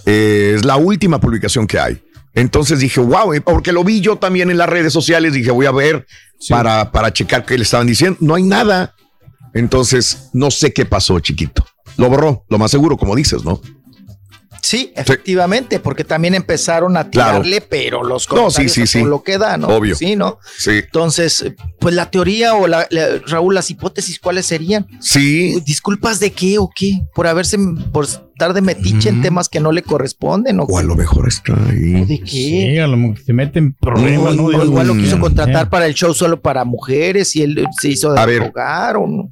Eh, 0.05 0.53
es 0.55 0.65
la 0.65 0.75
última 0.77 1.19
publicación 1.19 1.65
que 1.67 1.79
hay. 1.79 2.01
Entonces 2.33 2.79
dije, 2.79 2.99
wow, 2.99 3.33
porque 3.45 3.71
lo 3.71 3.83
vi 3.85 4.01
yo 4.01 4.17
también 4.17 4.49
en 4.51 4.57
las 4.57 4.67
redes 4.67 4.91
sociales, 4.91 5.31
dije, 5.33 5.51
voy 5.51 5.65
a 5.65 5.71
ver 5.71 6.05
para, 6.49 6.91
para 6.91 7.13
checar 7.13 7.45
qué 7.45 7.57
le 7.57 7.63
estaban 7.63 7.87
diciendo. 7.87 8.17
No 8.19 8.35
hay 8.35 8.43
nada. 8.43 8.93
Entonces, 9.55 10.29
no 10.33 10.51
sé 10.51 10.71
qué 10.73 10.85
pasó, 10.85 11.19
chiquito. 11.19 11.65
Lo 11.97 12.09
borró, 12.09 12.45
lo 12.49 12.59
más 12.59 12.69
seguro, 12.69 12.97
como 12.97 13.15
dices, 13.15 13.43
¿no? 13.43 13.59
Sí, 14.61 14.91
efectivamente, 14.95 15.79
porque 15.79 16.03
también 16.03 16.33
empezaron 16.33 16.97
a 16.97 17.07
Claro. 17.11 17.43
tirarle, 17.43 17.61
pero 17.61 18.03
los 18.03 18.23
No, 18.31 18.49
sí, 18.49 18.55
comentarios 18.65 18.71
sí, 18.73 18.87
sí. 18.87 18.99
todo 18.99 19.09
lo 19.09 19.23
que 19.23 19.37
da, 19.37 19.57
¿no? 19.57 19.67
Obvio. 19.67 19.95
Sí, 19.95 20.15
¿no? 20.15 20.39
Sí. 20.57 20.71
Entonces, 20.71 21.45
pues 21.79 21.93
la 21.93 22.09
teoría 22.09 22.55
o 22.55 22.65
la, 22.67 22.87
la- 22.89 23.19
Raúl, 23.27 23.53
las 23.53 23.69
hipótesis, 23.69 24.17
¿cuáles 24.19 24.47
serían? 24.47 24.87
Sí. 25.01 25.61
¿Disculpas 25.67 26.19
de 26.19 26.31
qué 26.31 26.57
o 26.57 26.67
qué? 26.75 26.93
Por 27.13 27.27
haberse, 27.27 27.59
por 27.93 28.05
estar 28.05 28.55
de 28.55 28.61
metiche 28.61 29.09
en 29.09 29.21
temas 29.21 29.49
que 29.49 29.59
no 29.59 29.71
le 29.71 29.83
corresponden 29.83 30.59
o 30.59 30.63
O 30.63 30.79
a 30.79 30.83
lo 30.83 30.95
mejor 30.95 31.27
está 31.27 31.53
ahí. 31.69 32.03
¿De 32.03 32.19
qué? 32.21 32.25
Sí, 32.27 32.77
a 32.79 32.87
lo 32.87 32.97
mejor 32.97 33.23
se 33.23 33.33
mete 33.33 33.59
en 33.59 33.73
problemas, 33.75 34.33
O- 34.33 34.35
¿no? 34.35 34.63
igual 34.63 34.87
lo 34.87 34.95
quiso 34.95 35.19
contratar 35.19 35.69
para 35.69 35.85
el 35.85 35.93
show 35.93 36.11
solo 36.15 36.41
para 36.41 36.65
mujeres 36.65 37.35
y 37.35 37.43
él 37.43 37.63
se 37.79 37.89
hizo 37.89 38.11
de 38.13 38.19
A 38.19 38.25
ver. 38.25 38.39
rogar 38.41 38.97
o 38.97 39.05
no. 39.05 39.31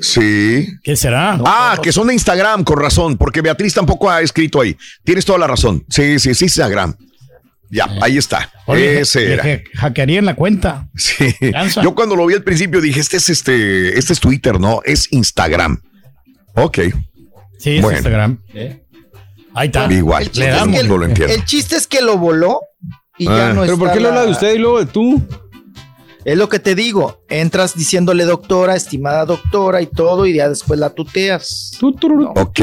Sí. 0.00 0.66
¿Qué 0.82 0.96
será? 0.96 1.38
ah, 1.44 1.78
que 1.82 1.92
son 1.92 2.06
de 2.08 2.14
Instagram, 2.14 2.64
con 2.64 2.78
razón, 2.80 3.16
porque 3.16 3.40
Beatriz 3.42 3.74
tampoco 3.74 4.10
ha 4.10 4.20
escrito 4.22 4.60
ahí. 4.60 4.76
Tienes 5.04 5.24
toda 5.24 5.38
la 5.38 5.46
razón. 5.46 5.84
Sí, 5.88 6.18
sí, 6.18 6.34
sí, 6.34 6.44
Instagram. 6.46 6.94
Ya, 7.68 7.88
ahí 8.00 8.16
está. 8.16 8.50
Oye, 8.66 9.00
Ese 9.00 9.32
era. 9.32 9.42
ha- 9.44 9.78
hackearían 9.80 10.24
la 10.24 10.34
cuenta. 10.36 10.88
Sí. 10.96 11.34
Cansa. 11.52 11.82
Yo 11.82 11.94
cuando 11.94 12.14
lo 12.16 12.24
vi 12.26 12.34
al 12.34 12.44
principio 12.44 12.80
dije, 12.80 13.00
este 13.00 13.16
es 13.16 13.28
este, 13.28 13.98
este 13.98 14.12
es 14.12 14.20
Twitter, 14.20 14.60
no, 14.60 14.80
es 14.84 15.12
Instagram. 15.12 15.80
Ok. 16.54 16.78
Sí, 17.58 17.76
es 17.76 17.82
Bueno. 17.82 17.98
Instagram. 17.98 18.38
Ahí 19.54 19.66
está. 19.66 19.92
Igual, 19.92 20.30
El 20.34 20.86
lo 20.88 21.04
entiendo. 21.04 21.34
el 21.34 21.44
chiste 21.44 21.76
es 21.76 21.86
que 21.86 22.02
lo 22.02 22.18
voló 22.18 22.60
y 23.18 23.26
Ah. 23.26 23.36
ya 23.36 23.48
no 23.52 23.62
¿Pero 23.62 23.74
está 23.74 23.84
por 23.84 23.92
qué 23.94 24.00
le 24.00 24.08
habla 24.08 24.20
la- 24.20 24.26
de 24.26 24.32
usted 24.32 24.54
y 24.54 24.58
luego 24.58 24.78
de 24.78 24.86
tú? 24.86 25.22
Es 26.26 26.36
lo 26.36 26.48
que 26.48 26.58
te 26.58 26.74
digo. 26.74 27.22
Entras 27.28 27.76
diciéndole 27.76 28.24
doctora, 28.24 28.74
estimada 28.74 29.24
doctora 29.24 29.80
y 29.80 29.86
todo, 29.86 30.26
y 30.26 30.34
ya 30.34 30.48
después 30.48 30.80
la 30.80 30.90
tuteas. 30.90 31.70
Tú. 31.78 31.96
Ok. 32.34 32.60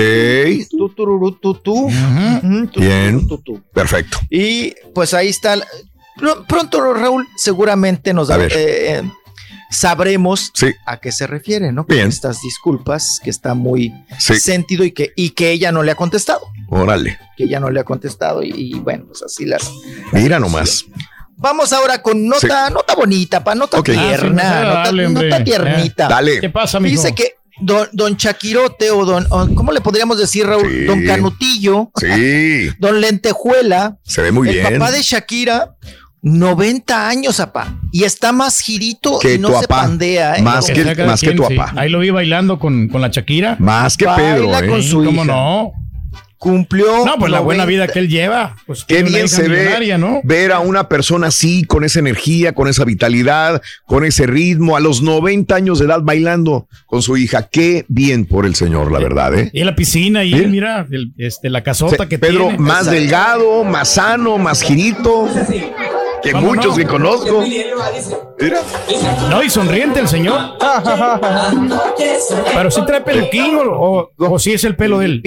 Tú, 0.69 0.89
tururú, 0.89 1.31
tú, 1.41 1.53
tú. 1.55 1.85
Ujú, 1.85 2.67
tú, 2.73 2.79
Bien. 2.81 3.25
tú, 3.25 3.37
tú. 3.37 3.61
Perfecto. 3.73 4.17
Y 4.29 4.73
pues 4.93 5.13
ahí 5.13 5.29
está. 5.29 5.55
Pronto, 6.47 6.93
Raúl, 6.93 7.25
seguramente 7.37 8.13
nos 8.13 8.27
da- 8.27 8.43
eh, 8.45 8.49
eh, 8.53 9.01
sabremos 9.71 10.51
Sí. 10.53 10.67
a 10.85 10.97
qué 10.97 11.11
se 11.11 11.25
refiere, 11.25 11.71
¿no? 11.71 11.85
Con 11.85 11.95
Bien. 11.95 12.09
estas 12.09 12.41
disculpas 12.41 13.19
que 13.23 13.29
está 13.29 13.53
muy 13.53 13.93
Sí. 14.19 14.35
sentido 14.41 14.83
y 14.83 14.91
que, 14.91 15.13
y 15.15 15.31
que 15.31 15.51
ella 15.51 15.71
no 15.71 15.83
le 15.83 15.91
ha 15.91 15.95
contestado. 15.95 16.41
Órale. 16.69 17.17
Que 17.37 17.45
ella 17.45 17.59
no 17.59 17.69
le 17.69 17.79
ha 17.79 17.83
contestado. 17.83 18.43
Y, 18.43 18.51
y 18.53 18.73
bueno, 18.73 19.05
pues 19.07 19.23
así 19.23 19.45
las. 19.45 19.71
Mira 20.11 20.39
nomás. 20.39 20.85
Vamos 21.43 21.73
ahora 21.73 22.01
con 22.01 22.25
nota, 22.25 22.69
nota 22.69 22.95
bonita, 22.95 23.43
pa, 23.43 23.53
nota 23.53 23.77
Ok. 23.77 23.89
Ah, 23.89 23.93
sí, 23.93 23.99
tierna, 23.99 24.43
no 24.43 24.49
sea 24.49 24.91
nota, 24.93 25.09
nota 25.09 25.43
tiernita. 25.43 26.05
Eh, 26.05 26.09
dale. 26.09 26.39
¿Qué 26.39 26.49
pasa, 26.49 26.79
mijo? 26.79 26.91
Dice 27.01 27.13
que 27.13 27.33
don, 27.59 27.89
don 27.91 28.15
Chaquirote 28.15 28.91
o 28.91 29.03
don, 29.03 29.27
o 29.29 29.47
¿cómo 29.53 29.73
le 29.73 29.81
podríamos 29.81 30.17
decir, 30.17 30.47
Raúl? 30.47 30.71
Sí. 30.71 30.83
Don 30.85 31.03
Canutillo, 31.05 31.91
Sí. 31.99 32.69
don 32.79 33.01
Lentejuela, 33.01 33.97
Se 34.03 34.21
ve 34.21 34.31
muy 34.31 34.47
el 34.47 34.55
bien. 34.55 34.79
papá 34.79 34.91
de 34.91 35.01
Shakira, 35.01 35.75
90 36.21 37.09
años, 37.09 37.41
apá, 37.41 37.75
y 37.91 38.05
está 38.05 38.31
más 38.31 38.61
girito 38.61 39.19
Que 39.19 39.33
y 39.33 39.37
no 39.39 39.49
tu 39.49 39.59
se 39.59 39.67
papá. 39.67 39.81
pandea, 39.81 40.37
¿eh? 40.37 40.41
Más 40.41 40.67
Que 40.67 40.95
más 41.05 41.19
que 41.19 41.33
tu 41.33 41.43
sí. 41.45 41.55
papá. 41.57 41.73
Ahí 41.77 41.89
lo 41.89 41.99
vi 41.99 42.09
bailando 42.11 42.57
con, 42.57 42.87
con 42.87 43.01
la 43.01 43.09
Shakira. 43.09 43.57
Más 43.59 43.97
que 43.97 44.05
Baila 44.05 44.35
Pedro, 44.35 44.57
¿eh? 44.59 44.67
con 44.69 44.81
Sí, 44.81 44.89
su 44.89 45.03
¿Cómo 45.03 45.25
hija. 45.25 45.33
no? 45.33 45.71
Cumplió. 46.43 47.05
No, 47.05 47.15
pues 47.17 47.31
la 47.31 47.39
buena 47.39 47.63
90. 47.63 47.65
vida 47.85 47.87
que 47.93 47.99
él 47.99 48.09
lleva. 48.09 48.57
Pues 48.67 48.83
Qué 48.83 49.01
bien 49.01 49.29
se 49.29 49.47
ve 49.47 49.97
¿no? 49.97 50.19
ver 50.25 50.51
a 50.51 50.59
una 50.59 50.89
persona 50.89 51.27
así, 51.27 51.63
con 51.63 51.85
esa 51.85 51.99
energía, 51.99 52.51
con 52.53 52.67
esa 52.67 52.83
vitalidad, 52.83 53.61
con 53.85 54.03
ese 54.03 54.27
ritmo, 54.27 54.75
a 54.75 54.81
los 54.81 55.01
90 55.01 55.55
años 55.55 55.79
de 55.79 55.85
edad 55.85 56.01
bailando 56.01 56.67
con 56.85 57.01
su 57.01 57.15
hija. 57.15 57.47
Qué 57.49 57.85
bien 57.87 58.25
por 58.25 58.45
el 58.45 58.55
señor, 58.55 58.91
la 58.91 58.99
verdad, 58.99 59.33
¿eh? 59.39 59.49
Y 59.53 59.61
en 59.61 59.67
la 59.67 59.75
piscina, 59.75 60.25
y 60.25 60.33
Mira. 60.33 60.47
mira, 60.49 60.87
el- 60.91 61.13
este, 61.17 61.49
la 61.49 61.63
casota 61.63 62.09
que 62.09 62.19
Pedro, 62.19 62.47
tiene. 62.49 62.57
más 62.57 62.91
delgado, 62.91 63.63
más 63.63 63.93
sano, 63.93 64.37
más 64.37 64.61
girito 64.61 65.29
que 66.23 66.31
¿Cómo 66.31 66.47
muchos 66.53 66.67
no? 66.67 66.75
que 66.75 66.85
conozco. 66.85 67.41
Mira. 67.41 68.61
No, 69.29 69.43
y 69.43 69.49
sonriente 69.49 69.99
el 69.99 70.07
señor. 70.07 70.39
Pero 72.55 72.71
si 72.71 72.85
trae 72.85 73.01
peluquín 73.01 73.55
o, 73.55 73.61
o, 73.69 74.11
o 74.17 74.39
si 74.39 74.53
es 74.53 74.63
el 74.63 74.75
pelo 74.75 74.99
de 74.99 75.05
él. 75.05 75.21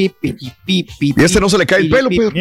Y 0.67 1.23
este 1.23 1.41
no 1.41 1.49
se 1.49 1.59
le 1.59 1.67
cae 1.67 1.81
el 1.81 1.91
pelo, 1.91 2.09
Pedro. 2.09 2.33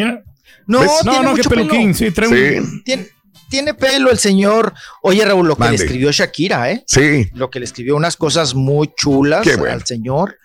No, 0.66 0.80
¿Ves? 0.80 0.90
tiene 1.02 1.16
No, 1.18 1.22
no, 1.22 1.28
que 1.34 1.36
mucho 1.36 1.50
pelo. 1.50 1.62
peluquín. 1.68 1.94
Sí, 1.94 2.10
trae 2.10 2.28
Sí. 2.28 2.58
un. 2.58 2.82
Tiene, 2.82 3.06
tiene 3.48 3.74
pelo 3.74 4.10
el 4.10 4.18
señor. 4.18 4.72
Oye, 5.02 5.24
Raúl, 5.24 5.46
lo 5.46 5.54
que 5.54 5.60
Mande. 5.60 5.78
le 5.78 5.84
escribió 5.84 6.10
Shakira, 6.10 6.70
¿eh? 6.72 6.82
Sí, 6.86 7.28
Lo 7.34 7.50
que 7.50 7.60
le 7.60 7.64
escribió 7.66 7.94
unas 7.94 8.16
cosas 8.16 8.54
muy 8.54 8.90
chulas 8.96 9.44
bueno. 9.58 9.72
al 9.74 9.84
señor. 9.84 10.36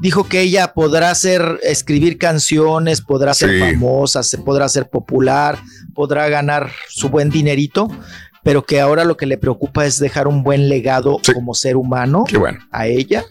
Dijo 0.00 0.24
que 0.28 0.40
ella 0.40 0.72
podrá 0.74 1.10
hacer, 1.10 1.60
escribir 1.62 2.18
canciones, 2.18 3.00
podrá 3.00 3.34
ser 3.34 3.50
Sí. 3.50 3.60
famosa, 3.60 4.22
se 4.22 4.38
podrá 4.38 4.68
ser 4.68 4.88
popular, 4.88 5.58
podrá 5.94 6.28
ganar 6.28 6.70
su 6.88 7.08
buen 7.08 7.30
dinerito, 7.30 7.88
pero 8.42 8.64
que 8.64 8.80
ahora 8.80 9.04
lo 9.04 9.16
que 9.16 9.26
le 9.26 9.38
preocupa 9.38 9.86
es 9.86 9.98
dejar 9.98 10.26
un 10.26 10.42
buen 10.42 10.68
legado 10.68 11.18
Sí. 11.22 11.32
como 11.32 11.54
ser 11.54 11.76
humano 11.76 12.24
bueno. 12.38 12.58
a 12.72 12.86
ella, 12.86 13.24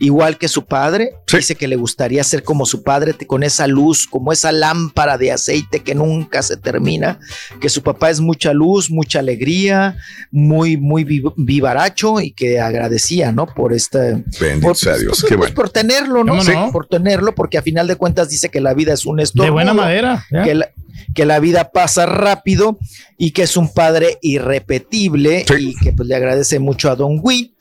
igual 0.00 0.36
que 0.38 0.48
su 0.48 0.64
padre. 0.64 1.12
Sí. 1.28 1.36
Dice 1.36 1.54
que 1.54 1.68
le 1.68 1.76
gustaría 1.76 2.24
ser 2.24 2.42
como 2.42 2.66
su 2.66 2.82
padre, 2.82 3.14
con 3.26 3.44
esa 3.44 3.68
luz, 3.68 4.06
como 4.08 4.32
esa 4.32 4.50
lámpara 4.50 5.16
de 5.18 5.30
aceite 5.30 5.80
que 5.80 5.94
nunca 5.94 6.42
se 6.42 6.56
termina. 6.56 7.20
Que 7.60 7.68
su 7.68 7.82
papá 7.82 8.10
es 8.10 8.20
mucha 8.20 8.52
luz, 8.52 8.90
mucha 8.90 9.20
alegría, 9.20 9.96
muy, 10.32 10.76
muy 10.76 11.04
viv- 11.04 11.34
vivaracho 11.36 12.20
y 12.20 12.32
que 12.32 12.58
agradecía, 12.60 13.30
¿no? 13.30 13.46
Por 13.46 13.72
este. 13.72 14.24
Bendito 14.40 14.66
Por, 14.68 14.76
sea 14.76 14.96
Dios, 14.96 15.20
pues, 15.20 15.22
qué 15.22 15.28
pues, 15.36 15.38
bueno. 15.38 15.54
por 15.54 15.70
tenerlo, 15.70 16.24
¿no? 16.24 16.40
Por 16.72 16.86
tenerlo, 16.86 17.34
porque 17.34 17.58
a 17.58 17.62
final 17.62 17.86
de 17.86 17.96
cuentas 17.96 18.28
dice 18.30 18.48
que 18.48 18.60
la 18.60 18.74
vida 18.74 18.92
es 18.94 19.06
un 19.06 19.20
estornudo. 19.20 19.44
De 19.46 19.50
buena 19.52 19.74
madera. 19.74 20.24
¿ya? 20.32 20.42
Que 20.42 20.54
la, 20.54 20.70
que 21.14 21.26
la 21.26 21.38
vida 21.40 21.70
pasa 21.72 22.06
rápido 22.06 22.78
y 23.18 23.32
que 23.32 23.42
es 23.42 23.56
un 23.56 23.72
padre 23.72 24.18
irrepetible 24.22 25.44
Sí. 25.46 25.70
y 25.70 25.84
que 25.84 25.92
pues 25.92 26.08
le 26.08 26.14
agradece 26.16 26.58
mucho 26.58 26.90
a 26.90 26.96
Don 26.96 27.20
Wee. 27.22 27.54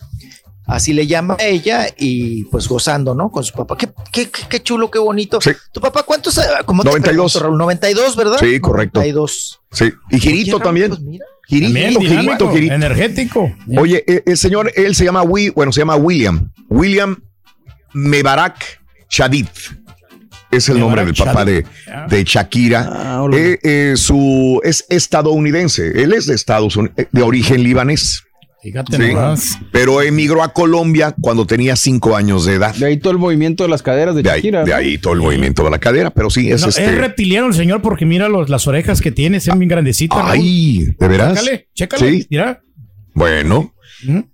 Así 0.69 0.93
le 0.93 1.07
llama 1.07 1.35
a 1.39 1.43
ella 1.45 1.87
y 1.97 2.43
pues 2.45 2.67
gozando, 2.67 3.15
¿no? 3.15 3.31
Con 3.31 3.43
su 3.43 3.53
papá. 3.53 3.75
Qué, 3.75 3.89
qué, 4.11 4.29
qué- 4.29 4.43
qué 4.47 4.61
chulo, 4.63 4.89
qué 4.91 4.99
bonito. 4.99 5.41
Sí. 5.41 5.51
¿Tu 5.71 5.81
papá 5.81 6.03
cuántos? 6.03 6.37
eh, 6.37 6.41
¿Cómo 6.65 6.83
te 6.83 6.89
92. 6.89 7.31
pregunto, 7.33 7.39
Raúl? 7.39 7.57
92, 7.57 8.15
¿verdad? 8.15 8.37
Sí, 8.39 8.59
correcto. 8.59 8.99
92. 8.99 9.59
Sí. 9.71 9.91
Y 10.11 10.19
girito 10.19 10.59
también. 10.59 10.89
pues 10.89 11.01
mira. 11.01 11.25
Girito, 11.47 11.67
También 11.73 11.89
girito, 11.93 12.09
dinámico, 12.21 12.51
girito. 12.53 12.73
energético. 12.75 13.51
Oye, 13.75 14.03
eh, 14.07 14.21
el 14.27 14.37
señor, 14.37 14.71
él 14.75 14.93
se 14.93 15.03
llama, 15.05 15.23
bueno, 15.23 15.71
se 15.71 15.79
llama 15.81 15.95
William. 15.95 16.51
William 16.69 17.17
Mebarak 17.93 18.81
Shadid. 19.09 19.47
Es 20.51 20.67
el 20.69 20.79
nombre 20.79 21.05
del 21.05 21.13
papá 21.15 21.45
de, 21.45 21.65
Shadid. 21.87 22.09
de 22.11 22.23
Shakira. 22.23 22.89
Ah. 22.91 23.25
Eh, 23.33 23.57
eh, 23.63 23.93
su, 23.97 24.59
es 24.63 24.85
estadounidense. 24.89 26.03
Él 26.03 26.13
es 26.13 26.25
de 26.27 26.35
Estados 26.35 26.75
Unidos, 26.75 26.95
de 27.11 27.21
origen 27.23 27.63
libanés. 27.63 28.23
Fíjate 28.61 28.97
Sí. 28.97 29.13
nomás. 29.13 29.57
Pero 29.71 30.01
emigró 30.01 30.43
a 30.43 30.51
Colombia 30.53 31.15
cuando 31.21 31.45
tenía 31.45 31.75
cinco 31.75 32.15
años 32.17 32.45
de 32.45 32.55
edad. 32.55 32.75
De 32.75 32.85
ahí 32.87 32.97
todo 32.97 33.13
el 33.13 33.19
movimiento 33.19 33.63
de 33.63 33.69
las 33.69 33.81
caderas 33.81 34.15
de 34.15 34.21
De 34.23 34.29
ahí, 34.31 34.41
de 34.51 34.73
ahí 34.73 34.97
todo 34.97 35.13
el 35.13 35.19
movimiento 35.21 35.63
de 35.63 35.69
la 35.71 35.79
cadera, 35.79 36.09
pero 36.09 36.29
sí, 36.29 36.51
es 36.51 36.61
No, 36.63 36.67
este. 36.69 36.83
Es 36.85 36.95
reptiliano 36.97 37.47
el 37.47 37.53
señor 37.53 37.81
porque 37.81 38.05
mira 38.05 38.27
los, 38.27 38.49
las 38.49 38.67
orejas 38.67 38.99
que 39.01 39.11
tiene, 39.11 39.39
son 39.39 39.59
bien 39.59 39.69
grandecitas. 39.69 40.17
Raúl. 40.17 40.31
Ay, 40.31 40.85
¿de 40.99 41.07
veras? 41.07 41.33
Chécale, 41.39 41.67
chécale. 41.73 42.11
Sí. 42.21 42.27
Mira. 42.29 42.61
Bueno, 43.13 43.73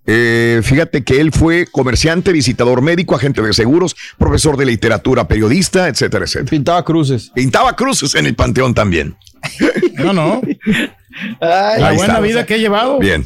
eh, 0.05 0.61
fíjate 0.63 1.03
que 1.03 1.19
él 1.21 1.31
fue 1.31 1.65
comerciante, 1.71 2.31
visitador 2.31 2.81
médico, 2.81 3.15
agente 3.15 3.41
de 3.41 3.53
seguros, 3.53 3.95
profesor 4.17 4.57
de 4.57 4.65
literatura, 4.65 5.27
periodista, 5.27 5.87
etcétera, 5.87 6.25
etcétera. 6.25 6.49
Pintaba 6.49 6.83
cruces. 6.83 7.31
Pintaba 7.33 7.75
cruces 7.75 8.13
en 8.15 8.25
el 8.27 8.35
panteón 8.35 8.73
también. 8.73 9.15
No, 9.97 10.13
no. 10.13 10.41
Ay, 11.41 11.81
La 11.81 11.91
buena 11.93 12.13
está. 12.13 12.19
vida 12.19 12.45
que 12.45 12.55
he 12.55 12.59
llevado. 12.59 12.99
Bien, 12.99 13.25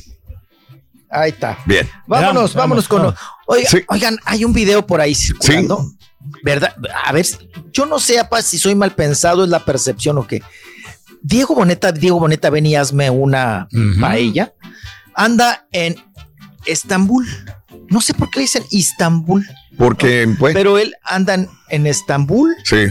ahí 1.10 1.32
está. 1.32 1.58
bien. 1.66 1.88
Vámonos, 2.08 2.54
vámonos 2.54 2.88
vamos, 2.88 3.14
con. 3.16 3.16
Oiga, 3.48 3.70
Sí. 3.70 3.80
Oigan, 3.88 4.18
hay 4.26 4.46
un 4.46 4.54
video 4.54 4.86
por 4.86 5.02
ahí 5.02 5.16
circulando. 5.16 5.92
¿Verdad? 6.44 6.76
A 7.06 7.12
ver, 7.12 7.26
yo 7.72 7.86
no 7.86 7.98
sé, 8.00 8.20
apa, 8.20 8.42
si 8.42 8.58
soy 8.58 8.76
mal 8.76 8.92
pensado, 8.94 9.44
es 9.44 9.50
la 9.50 9.64
percepción 9.66 10.18
o 10.18 10.28
qué. 10.28 10.44
Diego 11.22 11.56
Boneta, 11.56 11.92
Diego 11.92 12.20
Boneta, 12.20 12.50
ven 12.50 12.66
y 12.66 12.76
hazme 12.76 13.10
una 13.10 13.68
paella. 14.00 14.54
Anda 15.16 15.68
en 15.72 15.96
Estambul. 16.66 17.26
no 17.90 18.02
sé 18.02 18.14
por 18.14 18.30
qué 18.30 18.40
le 18.40 18.44
dicen 18.44 18.64
Istambul. 18.70 19.48
Porque, 19.78 20.28
pues. 20.38 20.54
Pero 20.54 20.78
él 20.78 20.94
anda 21.04 21.34
en- 21.34 21.50
en 21.70 21.88
Estambul 21.88 22.56
Sí, 22.64 22.86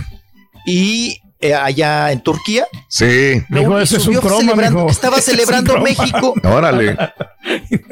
y 0.67 1.21
eh, 1.41 1.55
allá 1.55 2.10
en 2.12 2.23
Turquía. 2.23 2.67
sí. 2.89 3.05
Ese 3.05 3.42
es 3.97 4.07
un 4.07 4.15
croma, 4.17 4.41
celebrando-. 4.41 4.89
Estaba 4.89 5.20
celebrando. 5.20 5.78
México. 5.81 6.34
Órale. 6.44 6.97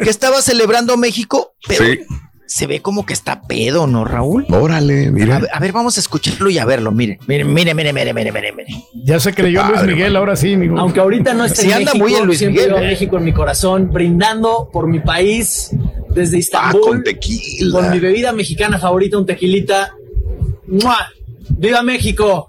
Que 0.03 0.11
estaba 0.11 0.43
celebrando 0.43 0.97
México, 0.97 1.55
pero 1.67 1.85
Sí. 1.85 2.01
se 2.47 2.67
ve 2.67 2.81
como 2.81 3.05
que 3.07 3.13
está 3.13 3.43
pedo, 3.43 3.87
¿no, 3.87 4.05
Raúl? 4.05 4.47
Órale, 4.51 5.11
mira. 5.11 5.41
a 5.53 5.59
ver, 5.61 5.73
vamos 5.73 5.97
a 5.97 6.01
escucharlo 6.01 6.49
y 6.51 6.59
a 6.59 6.65
verlo. 6.65 6.93
Mire, 6.93 7.19
mire, 7.27 7.45
mire, 7.45 7.75
mire, 7.75 7.93
mire, 7.93 8.13
mire, 8.15 8.33
mire, 8.33 8.53
mire. 8.53 8.69
Ya 9.05 9.19
se 9.21 9.33
creyó 9.35 9.65
Luis 9.65 9.83
Miguel, 9.83 10.17
ahora 10.17 10.37
sí, 10.37 10.57
mijo. 10.57 10.79
Aunque 10.79 11.01
ahorita 11.01 11.35
no 11.35 11.45
esté 11.45 11.63
Sí, 11.63 11.69
en 11.69 11.75
anda 11.75 11.93
México, 11.93 12.05
muy 12.09 12.15
en 12.15 12.27
Luis 12.27 12.39
siempre 12.39 12.63
Miguel, 12.67 12.79
a 12.79 12.83
¿eh? 12.85 12.87
México 12.89 13.17
en 13.19 13.25
mi 13.25 13.33
corazón, 13.33 13.91
brindando 13.93 14.69
por 14.73 14.87
mi 14.89 15.01
país 15.01 15.71
desde 16.11 16.37
Ah, 16.37 16.41
Istambul, 16.41 16.81
con 16.81 17.03
tequila. 17.05 17.73
con 17.81 17.91
mi 17.91 17.99
bebida 18.01 18.33
mexicana 18.33 18.79
favorita, 18.79 19.19
un 19.19 19.27
tequilita. 19.27 19.93
¡Mua! 20.69 20.99
¡Viva 21.51 21.83
México! 21.83 22.49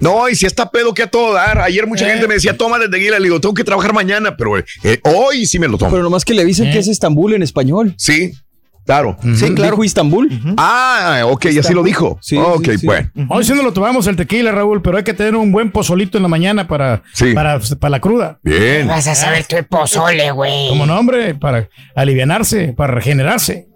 No, 0.00 0.28
y 0.28 0.34
si 0.34 0.46
está 0.46 0.70
pedo 0.70 0.92
que 0.94 1.02
a 1.04 1.06
todo 1.06 1.32
dar. 1.32 1.58
Ayer 1.60 1.86
mucha 1.86 2.06
Eh. 2.06 2.10
gente 2.12 2.28
me 2.28 2.34
decía, 2.34 2.56
toma 2.56 2.78
de 2.78 2.88
tequila. 2.88 3.18
Le 3.18 3.24
digo, 3.24 3.40
tengo 3.40 3.54
que 3.54 3.64
trabajar 3.64 3.92
mañana, 3.92 4.36
pero 4.36 4.58
eh, 4.58 4.64
hoy 5.04 5.46
sí 5.46 5.58
me 5.58 5.68
lo 5.68 5.78
tomo. 5.78 5.90
Pero 5.90 6.02
nomás 6.02 6.24
que 6.24 6.34
le 6.34 6.44
dicen 6.44 6.66
Eh. 6.68 6.72
que 6.72 6.78
es 6.78 6.88
Estambul 6.88 7.34
en 7.34 7.42
español. 7.42 7.94
Sí, 7.96 8.32
claro. 8.84 9.16
Sí, 9.22 9.54
claro. 9.54 9.72
¿Dijo 9.72 9.84
Istambul? 9.84 10.28
Ah, 10.58 11.22
ok, 11.26 11.46
ya 11.48 11.62
sí 11.62 11.72
lo 11.74 11.82
dijo. 11.82 12.18
Sí, 12.20 12.36
ok, 12.36 12.64
sí, 12.72 12.78
sí. 12.78 12.86
bueno. 12.86 13.10
Hoy 13.30 13.44
sí 13.44 13.52
no 13.54 13.62
lo 13.62 13.72
tomamos 13.72 14.06
el 14.06 14.16
tequila, 14.16 14.52
Raúl, 14.52 14.82
pero 14.82 14.98
hay 14.98 15.04
que 15.04 15.14
tener 15.14 15.34
un 15.34 15.50
buen 15.50 15.70
pozolito 15.72 16.18
en 16.18 16.22
la 16.22 16.28
mañana 16.28 16.68
para, 16.68 17.02
Sí. 17.12 17.32
para, 17.34 17.58
para 17.80 17.90
la 17.90 18.00
cruda. 18.00 18.38
Bien. 18.42 18.86
Vas 18.86 19.06
a 19.08 19.14
saber 19.14 19.44
tu 19.46 19.56
pozole, 19.68 20.30
güey. 20.30 20.68
Como 20.68 20.86
nombre, 20.86 21.34
para 21.34 21.68
alivianarse, 21.94 22.74
para 22.76 22.94
regenerarse. 22.94 23.66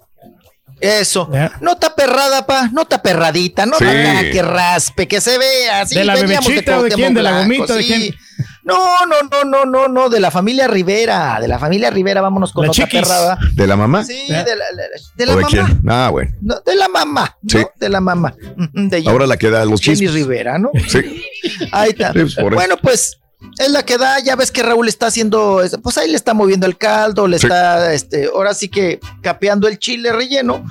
Eso. 0.81 1.29
Ya. 1.33 1.53
No 1.61 1.73
está 1.73 1.95
perrada, 1.95 2.47
pa. 2.47 2.69
No 2.73 2.83
está 2.83 3.03
perradita. 3.03 3.67
No 3.67 3.77
Sí. 3.77 3.85
está 3.85 4.31
que 4.31 4.43
raspe, 4.43 5.07
que 5.09 5.21
se 5.21 5.39
vea. 5.39 5.83
así 5.83 5.95
¿De 5.95 6.05
la 6.05 6.15
bebechita 6.15 6.79
o 6.79 6.83
de 6.83 6.89
Cuauhtémoc 6.91 6.95
quién? 6.97 7.15
¿De 7.15 7.23
la 7.23 7.39
gomita? 7.39 7.75
¿De 7.75 7.83
sí. 7.83 7.89
quién? 7.89 8.17
No, 8.63 9.07
no, 9.07 9.17
no, 9.31 9.45
no, 9.45 9.65
no, 9.65 9.89
no. 9.89 10.09
De 10.11 10.21
la 10.21 10.31
familia 10.31 10.69
Rivera. 10.69 11.39
De 11.41 11.49
la 11.49 11.59
familia 11.59 11.91
Rivera. 11.91 12.21
Vámonos 12.21 12.53
con 12.53 12.65
La 12.67 12.71
otra 12.71 12.85
chiquis. 12.85 13.01
perrada. 13.03 13.39
¿De 13.55 13.67
la 13.67 13.77
mamá? 13.77 14.05
Sí, 14.05 14.23
de 14.29 14.33
la, 14.33 14.45
la- 14.45 14.83
de 15.17 15.27
la 15.27 15.33
¿O 15.33 15.37
de 15.37 15.43
mamá. 15.43 15.49
quién? 15.49 15.83
Ah, 15.89 16.09
bueno. 16.11 16.31
No, 16.41 16.61
de 16.65 16.77
la 16.77 16.89
mamá. 16.89 17.37
¿no? 17.43 17.51
Sí. 17.61 17.67
De 17.79 17.89
la 17.89 18.01
mamá. 18.01 18.35
De 18.73 19.03
Ahora 19.07 19.27
la 19.27 19.37
que 19.37 19.51
da 19.51 19.65
los 19.65 19.81
Jenny 19.81 19.97
chismes. 19.99 20.15
Rivera, 20.15 20.59
¿no? 20.59 20.71
Sí. 20.89 21.23
Ahí 21.73 21.91
está. 21.91 22.13
Sí, 22.13 22.21
pues, 22.21 22.37
bueno, 22.37 22.77
pues 22.77 23.19
es 23.59 23.71
la 23.71 23.85
que 23.85 23.99
da. 23.99 24.19
Ya 24.21 24.37
ves 24.37 24.51
que 24.51 24.63
Raúl 24.63 24.89
está 24.89 25.07
haciendo, 25.07 25.63
pues 25.83 25.99
ahí 25.99 26.11
le 26.11 26.17
está 26.17 26.35
moviendo 26.35 26.67
el 26.67 26.77
caldo, 26.77 27.27
le 27.27 27.39
Sí. 27.39 27.47
está, 27.47 27.93
este, 27.93 28.27
ahora 28.35 28.55
sí 28.55 28.69
que 28.69 29.01
capeando 29.23 29.69
el 29.69 29.79
chile 29.79 30.13
relleno. 30.13 30.65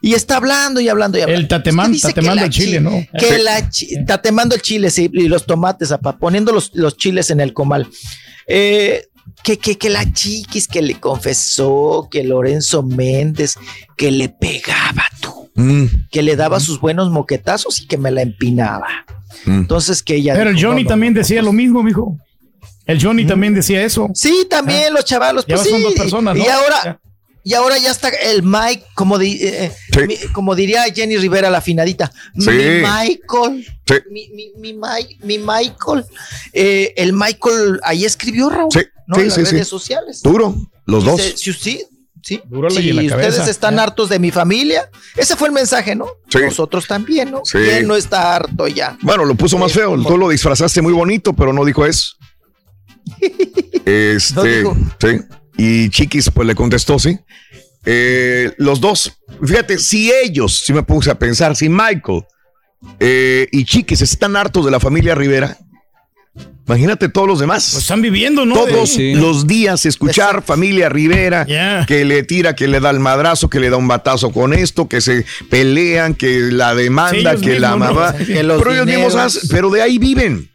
Y 0.00 0.12
está 0.12 0.36
hablando 0.36 0.80
y 0.80 0.88
hablando 0.90 1.16
y 1.16 1.22
hablando. 1.22 1.40
El 1.40 1.48
tatemán, 1.48 1.98
tatemando 1.98 2.44
el 2.44 2.50
chile, 2.50 2.76
chi- 2.76 2.80
¿no? 2.84 2.90
Que 3.18 3.36
Sí. 3.36 3.42
la 3.42 3.70
chi- 3.70 4.04
tatemando 4.04 4.54
el 4.54 4.60
chile, 4.60 4.90
sí, 4.90 5.08
y 5.10 5.28
los 5.28 5.46
tomates, 5.46 5.92
apa, 5.92 6.18
poniendo 6.18 6.52
los, 6.52 6.72
los 6.74 6.96
chiles 6.98 7.30
en 7.30 7.40
el 7.40 7.54
comal. 7.54 7.88
Eh, 8.46 9.06
que, 9.42 9.58
que, 9.58 9.78
que 9.78 9.88
la 9.88 10.12
chiquis 10.12 10.68
que 10.68 10.82
le 10.82 11.00
confesó 11.00 12.08
que 12.10 12.22
Lorenzo 12.22 12.82
Méndez, 12.82 13.54
que 13.96 14.10
le 14.10 14.28
pegaba 14.28 15.04
tú, 15.20 15.50
Mm, 15.56 15.84
que 16.10 16.22
le 16.22 16.34
daba 16.36 16.58
sus 16.60 16.80
buenos 16.80 17.10
moquetazos 17.10 17.80
y 17.80 17.86
que 17.86 17.96
me 17.96 18.10
la 18.10 18.22
empinaba. 18.22 18.88
Mm. 19.44 19.50
Entonces 19.60 20.02
que 20.02 20.16
ella. 20.16 20.34
Pero 20.34 20.50
el 20.50 20.56
Johnny 20.62 20.82
no, 20.82 20.88
no, 20.88 20.88
también 20.88 21.14
decía 21.14 21.38
pues, 21.38 21.44
lo 21.46 21.52
mismo, 21.52 21.82
mijo. 21.82 22.18
El 22.86 23.02
Johnny 23.02 23.24
también 23.26 23.54
decía 23.54 23.82
eso. 23.82 24.10
Sí, 24.14 24.46
también 24.48 24.92
los 24.92 25.04
chavalos. 25.04 25.44
Ya 25.46 25.56
Pues 25.56 25.68
son 25.68 25.78
sí, 25.78 25.84
dos 25.84 25.94
personas, 25.94 26.36
y, 26.36 26.40
¿no? 26.40 26.44
y 26.44 26.48
ahora, 26.48 26.76
Ya. 26.84 27.00
y 27.42 27.54
ahora 27.54 27.78
ya 27.78 27.90
está 27.90 28.08
el 28.10 28.42
Mike, 28.42 28.84
como, 28.94 29.18
di- 29.18 29.38
eh, 29.40 29.72
Sí. 29.92 30.00
mi- 30.06 30.16
como 30.32 30.54
diría 30.54 30.82
Jenny 30.94 31.16
Rivera, 31.16 31.48
la 31.48 31.62
finadita. 31.62 32.12
Sí. 32.38 32.50
Mi 32.50 32.82
Michael. 32.82 33.66
Sí. 33.86 33.94
Mi, 34.10 34.28
mi, 34.28 34.50
mi, 34.58 34.72
Mi- 34.74 35.18
mi 35.22 35.38
Michael. 35.38 36.04
Eh, 36.52 36.92
el 36.96 37.14
Michael 37.14 37.80
ahí 37.84 38.04
escribió 38.04 38.50
Raúl. 38.50 38.70
Sí, 38.72 38.80
¿no? 39.06 39.14
sí, 39.16 39.20
en 39.22 39.26
las 39.28 39.34
sí, 39.36 39.46
sí. 39.46 39.52
redes 39.52 39.68
sociales. 39.68 40.20
Duro, 40.22 40.54
los 40.84 41.04
dos. 41.04 41.20
Si, 41.36 41.52
sí, 41.54 41.82
sí. 42.24 42.40
Si 42.70 42.92
la 42.92 43.02
ustedes 43.02 43.34
cabeza. 43.36 43.50
están 43.50 43.78
hartos 43.78 44.08
de 44.08 44.18
mi 44.18 44.30
familia, 44.30 44.88
ese 45.16 45.36
fue 45.36 45.48
el 45.48 45.54
mensaje, 45.54 45.94
¿no? 45.94 46.06
Sí. 46.28 46.38
Nosotros 46.44 46.86
también, 46.86 47.30
¿no? 47.30 47.42
Sí. 47.44 47.58
¿Quién 47.58 47.86
no 47.86 47.94
está 47.96 48.34
harto 48.34 48.66
ya? 48.66 48.96
Bueno, 49.02 49.24
lo 49.24 49.34
puso 49.34 49.58
más 49.58 49.72
feo. 49.72 49.90
como- 49.90 50.08
Tú 50.08 50.16
lo 50.16 50.28
disfrazaste 50.30 50.80
muy 50.82 50.92
bonito, 50.92 51.32
pero 51.34 51.52
no 51.52 51.64
dijo 51.64 51.84
eso. 51.86 52.14
Este, 53.84 54.58
dijo. 54.58 54.76
sí. 55.00 55.20
Y 55.56 55.90
Chiquis, 55.90 56.30
pues 56.30 56.48
le 56.48 56.54
contestó, 56.54 56.98
sí. 56.98 57.18
Eh, 57.84 58.52
los 58.56 58.80
dos, 58.80 59.12
fíjate, 59.44 59.78
si 59.78 60.10
ellos, 60.10 60.62
si 60.64 60.72
me 60.72 60.82
puse 60.82 61.10
a 61.10 61.18
pensar, 61.18 61.54
si 61.54 61.68
Michael 61.68 62.24
eh, 62.98 63.46
y 63.52 63.64
Chiquis 63.64 64.00
están 64.00 64.36
hartos 64.36 64.64
de 64.64 64.70
la 64.70 64.80
familia 64.80 65.14
Rivera, 65.14 65.56
imagínate 66.66 67.08
todos 67.08 67.26
los 67.28 67.38
demás. 67.40 67.70
Pues 67.72 67.82
están 67.82 68.02
viviendo, 68.02 68.46
¿no? 68.46 68.54
Todos 68.54 68.90
Sí. 68.90 69.14
los 69.14 69.46
días 69.46 69.84
escuchar 69.86 70.42
familia 70.42 70.88
Rivera 70.88 71.46
que 71.86 72.04
le 72.04 72.22
tira, 72.22 72.54
que 72.54 72.68
le 72.68 72.80
da 72.80 72.90
el 72.90 73.00
madrazo, 73.00 73.48
que 73.50 73.60
le 73.60 73.70
da 73.70 73.76
un 73.76 73.88
batazo 73.88 74.32
con 74.32 74.52
esto, 74.54 74.88
que 74.88 75.00
se 75.00 75.24
pelean, 75.50 76.14
que 76.14 76.38
la 76.52 76.74
demanda, 76.74 77.36
que 77.36 77.58
la 77.60 77.70
¿no? 77.70 77.78
mamá. 77.78 78.14
Que 78.16 78.42
los 78.42 78.58
pero 78.62 78.72
ellos 78.72 78.86
mismos 78.86 79.40
pero 79.50 79.70
de 79.70 79.82
ahí 79.82 79.98
viven. 79.98 80.50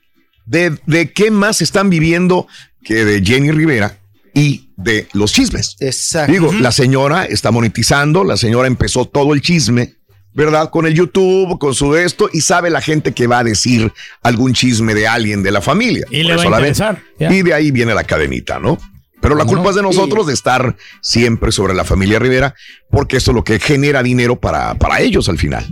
De, 0.45 0.75
de 0.87 1.11
qué 1.11 1.29
más 1.29 1.61
están 1.61 1.91
viviendo 1.91 2.47
que 2.83 3.05
de 3.05 3.23
Jenny 3.23 3.51
Rivera 3.51 3.99
y 4.33 4.69
de 4.77 5.07
los 5.13 5.31
chismes. 5.31 5.75
Exacto. 5.79 6.31
Digo, 6.31 6.51
la 6.53 6.71
señora 6.71 7.25
está 7.25 7.51
monetizando, 7.51 8.23
la 8.23 8.35
señora 8.37 8.67
empezó 8.67 9.05
todo 9.05 9.33
el 9.35 9.41
chisme, 9.41 9.95
¿verdad? 10.39 10.69
Con 10.71 10.85
el 10.85 10.93
YouTube, 10.93 11.59
con 11.59 11.73
su 11.75 11.95
esto, 11.95 12.29
y 12.31 12.41
sabe 12.41 12.69
la 12.69 12.79
gente 12.81 13.11
que 13.13 13.27
va 13.27 13.39
a 13.39 13.43
decir 13.43 13.91
algún 14.23 14.53
chisme 14.53 14.95
de 14.95 15.05
alguien 15.07 15.43
de 15.43 15.51
la 15.51 15.59
familia. 15.61 16.05
Y 16.09 16.23
le 16.23 16.35
va 16.37 16.43
a 16.43 16.45
interesar, 16.45 17.01
ya. 17.19 17.31
Y 17.33 17.41
de 17.43 17.53
ahí 17.53 17.71
viene 17.71 17.93
la 17.93 18.05
cadenita, 18.05 18.57
¿no? 18.57 18.77
Pero 19.21 19.35
la 19.35 19.41
¿Cómo 19.43 19.55
culpa 19.57 19.63
no? 19.65 19.69
es 19.71 19.75
de 19.75 19.81
nosotros 19.81 20.27
de 20.27 20.33
estar 20.33 20.77
siempre 21.01 21.51
sobre 21.51 21.73
la 21.73 21.83
familia 21.83 22.19
Rivera, 22.19 22.55
porque 22.89 23.17
eso 23.17 23.31
es 23.31 23.35
lo 23.35 23.43
que 23.43 23.59
genera 23.59 24.01
dinero 24.01 24.39
para, 24.39 24.75
para 24.75 25.01
ellos 25.01 25.27
al 25.27 25.37
final. 25.37 25.65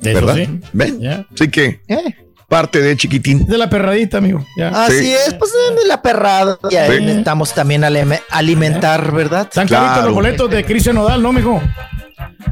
Eso 0.00 0.14
¿Verdad? 0.14 0.36
sí. 0.36 0.60
¿Ven? 0.72 1.00
Así 1.34 1.48
que 1.48 1.80
Eh. 1.88 2.14
Parte 2.54 2.80
de 2.80 2.96
chiquitín. 2.96 3.46
De 3.46 3.58
la 3.58 3.68
perradita, 3.68 4.18
amigo. 4.18 4.46
Ya. 4.56 4.68
Así 4.68 4.98
Sí. 5.00 5.12
es, 5.12 5.34
pues 5.34 5.50
de 5.52 5.86
la 5.88 6.00
perrada. 6.02 6.56
Y 6.70 6.76
ahí 6.76 6.98
Sí. 6.98 7.04
necesitamos 7.04 7.52
también 7.52 7.82
alime- 7.82 8.22
alimentar, 8.30 9.10
¿verdad? 9.12 9.48
Están 9.50 9.66
caritos 9.66 9.92
Claro. 9.94 10.06
los 10.06 10.14
boletos 10.14 10.48
de 10.50 10.64
Cristian 10.64 10.94
Nodal, 10.94 11.20
¿no, 11.20 11.32
mijo? 11.32 11.60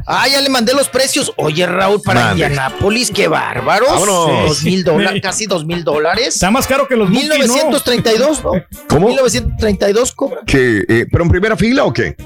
Ah, 0.05 0.27
ya 0.27 0.41
le 0.41 0.49
mandé 0.49 0.73
los 0.73 0.89
precios. 0.89 1.31
Oye, 1.37 1.65
Raúl, 1.65 2.01
para. 2.03 2.31
Indianápolis, 2.31 3.11
qué 3.11 3.29
bárbaros. 3.29 4.05
Dos 4.05 4.63
mil 4.63 4.83
dólares, 4.83 5.21
casi 5.23 5.45
dos 5.45 5.65
mil 5.65 5.85
dólares. 5.85 6.27
Está 6.35 6.51
más 6.51 6.67
caro 6.67 6.85
que 6.85 6.97
los 6.97 7.09
Buki, 7.09 7.25
¿no? 7.29 7.35
1932, 7.37 8.43
¿no? 8.43 8.51
¿Cómo? 8.89 9.07
1932 9.07 10.11
cobra. 10.11 10.41
Que, 10.45 10.83
eh, 10.89 11.05
¿Pero 11.09 11.23
en 11.23 11.29
primera 11.29 11.55
fila 11.55 11.85
o 11.85 11.93
qué? 11.93 12.17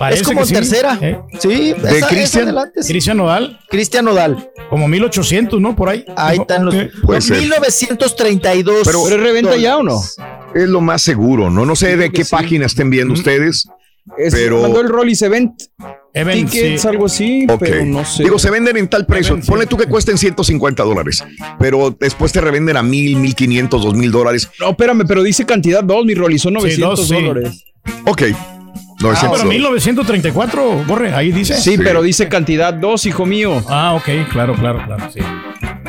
Parece 0.00 0.22
es 0.22 0.28
como 0.28 0.40
en 0.40 0.46
sí. 0.46 0.54
tercera. 0.54 0.98
¿Eh? 1.02 1.20
Sí, 1.38 1.74
¿De 1.74 1.98
esa- 1.98 2.08
Cristian? 2.08 2.48
esa. 2.48 2.70
Cristian 2.88 3.16
Nodal, 3.18 3.60
Cristian 3.68 4.04
Nodal. 4.06 4.50
como 4.70 4.88
1800, 4.88 5.60
¿no? 5.60 5.76
Por 5.76 5.90
ahí. 5.90 6.06
Ahí 6.16 6.38
están 6.38 6.64
los. 6.64 6.74
Ser. 6.74 6.90
1932. 7.38 8.80
Pero- 8.84 9.02
¿Pero 9.04 9.22
reventa 9.22 9.56
ya 9.58 9.76
o 9.76 9.82
no? 9.82 10.00
Es 10.54 10.68
lo 10.68 10.80
más 10.80 11.02
seguro, 11.02 11.50
¿no? 11.50 11.66
No 11.66 11.76
sé 11.76 11.98
de 11.98 12.10
qué 12.10 12.24
sí. 12.24 12.30
página 12.30 12.64
estén 12.66 12.88
viendo 12.88 13.12
ustedes. 13.12 13.68
Es, 14.16 14.32
Pero- 14.34 14.62
Mandó 14.62 14.80
el 14.80 14.88
Rollis 14.88 15.20
Event. 15.22 15.52
Event, 16.14 16.50
Tickets, 16.50 16.82
sí. 16.82 16.88
algo 16.88 17.04
así, 17.06 17.46
pero 17.60 17.84
no 17.84 18.04
sé. 18.04 18.24
Digo, 18.24 18.38
se 18.38 18.50
venden 18.50 18.76
en 18.78 18.88
tal 18.88 19.04
precio. 19.06 19.32
Event, 19.34 19.44
sí. 19.44 19.50
Ponle 19.50 19.66
tú 19.66 19.76
que 19.76 19.84
cuesten 19.86 20.18
150 20.18 20.82
dólares, 20.82 21.22
pero 21.60 21.94
después 22.00 22.32
te 22.32 22.40
revenden 22.40 22.76
a 22.78 22.82
mil, 22.82 23.14
mil 23.16 23.34
quinientos, 23.36 23.84
dos 23.84 23.94
mil 23.94 24.10
dólares. 24.10 24.48
No, 24.58 24.70
espérame, 24.70 25.04
pero 25.06 25.22
dice 25.22 25.44
cantidad 25.46 25.84
2, 25.84 26.04
mi 26.06 26.14
Rollis, 26.14 26.42
son 26.42 26.54
900 26.54 26.98
dos, 26.98 27.08
sí. 27.08 27.14
dólares. 27.14 27.64
Ok. 28.06 28.22
Ah, 29.00 29.04
900 29.04 29.30
pero 29.30 29.44
dólares. 29.44 29.58
1934, 29.58 30.84
Borre, 30.86 31.14
ahí 31.14 31.32
dice. 31.32 31.54
Sí, 31.60 31.78
pero 31.78 32.02
dice 32.02 32.28
cantidad 32.28 32.72
2, 32.74 33.06
hijo 33.06 33.26
mío. 33.26 33.62
Ah, 33.68 33.94
ok, 33.94 34.28
claro, 34.30 34.54
claro, 34.54 34.82
claro. 34.84 35.10
Sí. 35.12 35.20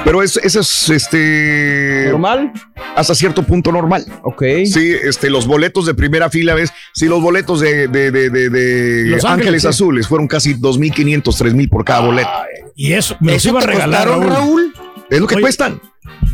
Pero 0.03 0.23
es, 0.23 0.37
eso 0.37 0.61
es 0.61 0.89
este. 0.89 2.07
¿Normal? 2.09 2.51
Hasta 2.95 3.13
cierto 3.15 3.43
punto 3.43 3.71
normal. 3.71 4.05
Ok. 4.23 4.43
Sí, 4.65 4.93
este, 5.03 5.29
los 5.29 5.45
boletos 5.47 5.85
de 5.85 5.93
primera 5.93 6.29
fila, 6.29 6.55
¿ves? 6.55 6.73
Sí, 6.93 7.05
los 7.07 7.21
boletos 7.21 7.59
de, 7.59 7.87
de, 7.87 8.11
de, 8.11 8.29
de, 8.29 8.49
de 8.49 9.03
Los 9.09 9.25
Ángeles, 9.25 9.25
Ángeles, 9.25 9.61
sí. 9.61 9.67
Azules 9.67 10.07
fueron 10.07 10.27
casi 10.27 10.55
2.500, 10.55 11.21
3.000 11.23 11.69
por 11.69 11.85
cada 11.85 12.01
boleto. 12.01 12.29
Y 12.75 12.93
eso, 12.93 13.15
me 13.19 13.33
los 13.33 13.37
¿Eso 13.37 13.49
iba 13.49 13.59
a 13.59 13.61
te 13.61 13.67
regalar, 13.67 14.07
costaron, 14.07 14.33
Raúl. 14.33 14.73
Es 15.09 15.19
lo 15.19 15.27
que 15.27 15.35
Oye, 15.35 15.41
cuestan. 15.41 15.81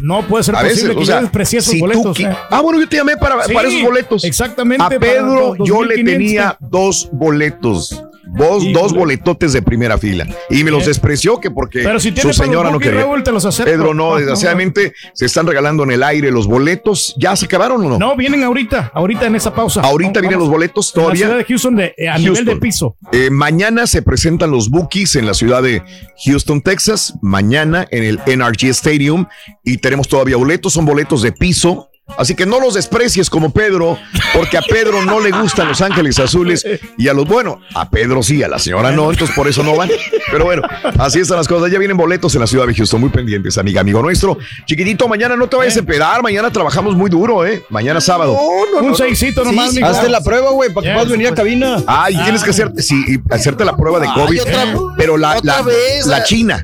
No 0.01 0.25
puede 0.25 0.43
ser 0.43 0.55
A 0.55 0.59
posible 0.61 0.81
veces, 0.81 0.95
que 0.97 1.03
o 1.03 1.05
sea, 1.05 1.15
yo 1.17 1.21
desprecié 1.23 1.59
esos 1.59 1.71
si 1.73 1.79
boletos. 1.79 2.19
eh. 2.19 2.29
Ah, 2.49 2.61
bueno, 2.61 2.79
yo 2.79 2.87
te 2.87 2.97
llamé 2.97 3.17
para, 3.17 3.43
Sí, 3.43 3.53
para 3.53 3.67
esos 3.67 3.81
boletos. 3.81 4.23
Exactamente. 4.23 4.83
A 4.83 4.89
Pedro 4.89 5.55
los 5.55 5.67
yo 5.67 5.83
le 5.83 5.95
2500. 5.95 6.03
tenía 6.05 6.57
dos 6.59 7.09
boletos 7.11 8.03
Dos, 8.37 8.63
dos 8.73 8.93
boletotes 8.93 9.53
de 9.53 9.61
primera 9.61 9.97
fila. 9.97 10.27
Y 10.49 10.63
me 10.63 10.71
los 10.71 10.85
despreció 10.85 11.39
que 11.39 11.51
porque 11.51 11.83
Pero 11.83 11.99
si 11.99 12.15
su 12.15 12.33
señora 12.33 12.71
no 12.71 12.79
quería. 12.79 13.01
Raúl, 13.01 13.23
te 13.23 13.31
los 13.31 13.45
acepto. 13.45 13.71
Pedro, 13.71 13.93
no, 13.93 14.07
No, 14.07 14.09
no, 14.11 14.15
desgraciadamente 14.17 14.93
se 15.13 15.25
están 15.25 15.47
regalando 15.47 15.83
en 15.83 15.91
el 15.91 16.03
aire 16.03 16.31
los 16.31 16.47
boletos. 16.47 17.15
¿Ya 17.17 17.35
se 17.35 17.45
acabaron 17.45 17.83
o 17.85 17.89
no? 17.89 17.97
No, 17.97 18.15
vienen 18.15 18.43
ahorita, 18.43 18.91
ahorita 18.93 19.25
en 19.25 19.35
esa 19.35 19.53
pausa. 19.53 19.81
Ahorita 19.81 20.19
vienen 20.21 20.39
los 20.39 20.49
boletos 20.49 20.93
En 20.95 20.99
la 20.99 21.03
todavía. 21.03 21.25
ciudad 21.25 21.37
de 21.37 21.43
Houston 21.45 21.75
de, 21.75 21.95
eh, 21.97 22.07
a 22.09 22.17
nivel 22.17 22.45
de 22.45 22.55
piso. 22.57 22.95
Eh, 23.11 23.29
mañana 23.29 23.87
se 23.87 24.01
presentan 24.01 24.51
los 24.51 24.69
Bookies 24.69 25.15
en 25.15 25.25
la 25.25 25.33
ciudad 25.33 25.63
de 25.63 25.81
Houston, 26.25 26.61
Texas. 26.61 27.13
Mañana 27.21 27.87
en 27.91 28.03
el 28.03 28.19
NRG 28.25 28.65
Stadium. 28.69 29.25
Y 29.63 29.77
tenemos 29.77 30.07
todavía 30.07 30.37
boletos. 30.37 30.73
Son 30.73 30.85
boletos 30.85 31.21
de 31.21 31.31
piso. 31.31 31.89
Así 32.15 32.35
que 32.35 32.45
no 32.45 32.59
los 32.61 32.73
desprecies 32.75 33.29
como 33.29 33.51
Pedro, 33.51 33.97
porque 34.33 34.57
a 34.57 34.61
Pedro 34.61 35.03
no 35.03 35.19
le 35.19 35.29
gustan 35.31 35.67
los 35.67 35.81
ángeles 35.81 36.17
azules 36.19 36.65
y 36.97 37.07
a 37.09 37.13
los, 37.13 37.25
bueno, 37.25 37.59
a 37.75 37.89
Pedro 37.89 38.23
sí, 38.23 38.41
a 38.43 38.47
la 38.47 38.57
señora 38.59 38.91
no, 38.91 39.11
entonces 39.11 39.35
por 39.35 39.47
eso 39.47 39.61
no 39.61 39.75
van. 39.75 39.89
Pero 40.31 40.45
bueno, 40.45 40.61
así 40.99 41.19
están 41.19 41.37
las 41.37 41.47
cosas. 41.47 41.69
Ya 41.69 41.77
vienen 41.79 41.97
boletos 41.97 42.33
en 42.35 42.41
la 42.41 42.47
ciudad 42.47 42.65
de 42.65 42.73
Houston, 42.73 43.01
muy 43.01 43.09
pendientes, 43.09 43.57
amiga, 43.57 43.81
amigo 43.81 44.01
nuestro. 44.01 44.37
Chiquitito, 44.65 45.07
mañana 45.07 45.35
no 45.35 45.47
te 45.47 45.57
vayas 45.57 45.75
a 45.75 45.79
empedar, 45.79 46.23
mañana 46.23 46.49
trabajamos 46.49 46.95
muy 46.95 47.09
duro, 47.09 47.45
¿eh? 47.45 47.63
Mañana 47.69 47.99
sábado. 47.99 48.37
Un 48.81 48.95
seisito 48.95 49.43
nomás, 49.43 49.73
Sí, 49.73 49.81
hazte 49.83 50.07
la 50.09 50.21
prueba, 50.21 50.51
güey, 50.51 50.73
para 50.73 50.87
que 50.87 50.93
puedas 50.93 51.09
venir 51.09 51.27
a 51.27 51.35
cabina. 51.35 51.83
Ah, 51.87 52.09
y 52.09 52.15
tienes 52.23 52.41
que 52.43 52.51
hacer, 52.51 52.71
sí, 52.77 52.95
y 53.07 53.33
hacerte 53.33 53.65
la 53.65 53.75
prueba 53.75 53.99
de 53.99 54.07
Ay, 54.07 54.13
COVID, 54.15 54.41
otra- 54.41 54.65
pero 54.97 55.17
la, 55.17 55.37
otra 55.37 55.57
la, 55.57 55.61
vez. 55.61 56.05
la 56.07 56.23
china, 56.23 56.63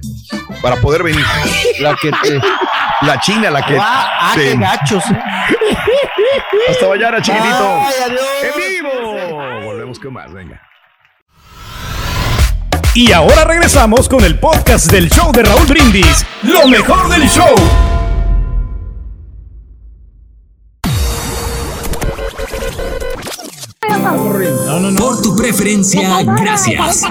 para 0.63 0.77
poder 0.77 1.03
venir. 1.03 1.23
La 1.79 1.95
que 1.95 2.09
te... 2.09 2.39
La 3.01 3.19
china, 3.19 3.51
la 3.51 3.61
que... 3.65 3.77
Ah, 3.79 4.31
te- 4.33 4.43
qué 4.51 4.55
gachos. 4.55 5.03
¿eh? 5.11 5.21
Hasta 6.69 6.87
mañana, 6.87 7.21
chiquitito. 7.21 7.79
Ay, 7.85 7.93
adiós. 8.05 8.21
En 8.43 8.81
vivo. 8.81 9.61
Volvemos 9.65 9.99
con 9.99 10.13
más, 10.13 10.31
venga. 10.31 10.61
Y 12.95 13.11
ahora 13.11 13.43
regresamos 13.43 14.07
con 14.07 14.23
el 14.23 14.39
podcast 14.39 14.89
del 14.89 15.09
show 15.09 15.31
de 15.33 15.43
Raúl 15.43 15.65
Brindis. 15.67 16.25
Lo 16.43 16.65
mejor 16.67 17.09
del 17.09 17.27
show. 17.27 17.53
Por 24.97 25.21
tu 25.21 25.35
preferencia, 25.35 26.21
gracias. 26.23 27.01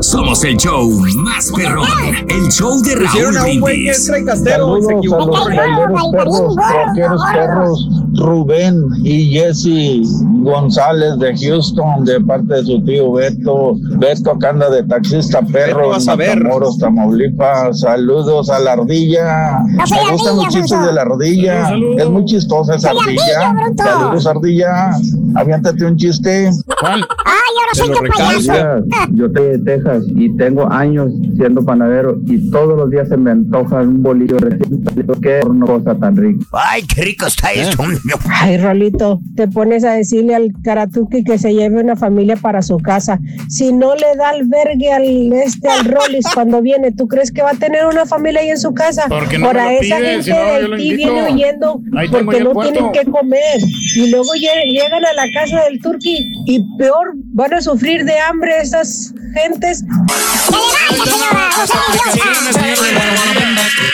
Somos 0.00 0.44
el 0.44 0.56
show 0.56 0.88
más 1.16 1.50
perrón. 1.54 1.86
El 2.28 2.50
show 2.50 2.80
de 2.82 2.94
Raúl 2.94 3.06
Hicieron 3.06 3.36
a 3.36 3.44
un 3.44 3.60
güey 3.60 3.84
que 3.84 3.94
Brindis. 3.94 4.36
Saludos 4.36 4.86
a 4.88 5.26
los 5.26 5.46
perros, 5.46 6.56
rockeros 6.56 7.22
perros, 7.32 7.88
Rubén 8.14 8.84
y 9.04 9.32
Jesse 9.32 10.02
González 10.42 11.18
de 11.18 11.36
Houston, 11.36 12.04
de 12.04 12.20
parte 12.20 12.54
de 12.54 12.64
su 12.64 12.84
tío 12.84 13.12
Beto. 13.12 13.74
Beto 13.98 14.32
acá 14.32 14.50
anda 14.50 14.70
de 14.70 14.82
taxista 14.84 15.42
perro 15.42 15.94
en. 15.94 16.38
Matamoros, 16.38 16.78
Tamaulipas. 16.78 17.80
Saludos 17.80 18.50
a 18.50 18.58
la 18.58 18.72
ardilla. 18.72 19.58
Me 19.66 20.10
gustan 20.12 20.36
los 20.36 20.48
chistes 20.48 20.80
de 20.80 20.92
la 20.92 21.02
ardilla. 21.02 21.70
Es 21.96 22.08
muy 22.08 22.24
chistosa 22.24 22.76
esa 22.76 22.90
ardilla. 22.90 23.54
Saludos, 23.76 24.26
ardilla. 24.26 24.90
Aviéntate 25.34 25.84
un 25.84 25.96
chiste. 25.96 26.50
¿Cuál? 26.80 27.06
Ay, 27.24 27.52
ahora 27.60 27.74
soy 27.74 27.90
tu 27.90 28.16
payaso. 28.16 28.84
Yo 29.10 29.28
de 29.28 29.67
Texas 29.68 30.04
y 30.16 30.34
tengo 30.36 30.70
años 30.72 31.12
siendo 31.36 31.62
panadero 31.62 32.18
y 32.26 32.50
todos 32.50 32.74
los 32.78 32.90
días 32.90 33.06
se 33.08 33.18
me 33.18 33.32
antoja 33.32 33.82
un 33.82 34.02
bolillo 34.02 34.38
recién 34.38 34.82
salido. 34.84 35.14
Qué 35.20 35.40
cosa 35.60 35.94
tan 35.94 36.16
rica. 36.16 36.42
Ay, 36.52 36.82
qué 36.82 37.02
rico 37.02 37.26
está 37.26 37.52
esto. 37.52 37.82
Ay, 38.30 38.56
Rolito, 38.56 39.20
te 39.36 39.46
pones 39.46 39.84
a 39.84 39.92
decirle 39.92 40.34
al 40.34 40.52
Karatuki 40.64 41.22
que 41.22 41.36
se 41.36 41.52
lleve 41.52 41.82
una 41.82 41.96
familia 41.96 42.36
para 42.36 42.62
su 42.62 42.78
casa. 42.78 43.20
Si 43.48 43.72
no 43.74 43.94
le 43.94 44.16
da 44.16 44.30
albergue 44.30 44.90
al 44.90 45.32
este 45.34 45.68
al 45.68 45.84
Rollis 45.84 46.24
cuando 46.34 46.62
viene, 46.62 46.92
¿tú 46.92 47.06
crees 47.08 47.30
que 47.30 47.42
va 47.42 47.50
a 47.50 47.54
tener 47.54 47.84
una 47.84 48.06
familia 48.06 48.40
ahí 48.40 48.48
en 48.48 48.58
su 48.58 48.72
casa? 48.72 49.04
Porque 49.08 49.38
no 49.38 49.46
Por 49.48 49.56
me 49.56 49.64
lo 49.64 49.70
esa 49.80 49.96
pide, 49.96 50.06
gente 50.08 50.22
si 50.22 50.30
no, 50.30 50.36
de 50.36 50.62
yo 50.62 50.68
lo 50.68 50.74
Haití 50.76 50.88
invito. 50.90 51.12
viene 51.12 51.32
huyendo 51.32 51.80
Ahí 51.94 52.08
porque 52.08 52.40
no 52.44 52.52
puerto. 52.52 52.72
tienen 52.72 52.92
que 52.92 53.04
comer. 53.10 53.58
Y 53.96 54.10
luego 54.10 54.30
lle- 54.34 54.70
llegan 54.72 55.04
a 55.04 55.12
la 55.12 55.24
casa 55.34 55.64
del 55.64 55.78
Turqui 55.80 56.16
y 56.46 56.64
peor, 56.78 57.12
van 57.34 57.52
a 57.54 57.60
sufrir 57.60 58.04
de 58.04 58.14
hambre 58.18 58.52
esas 58.62 59.12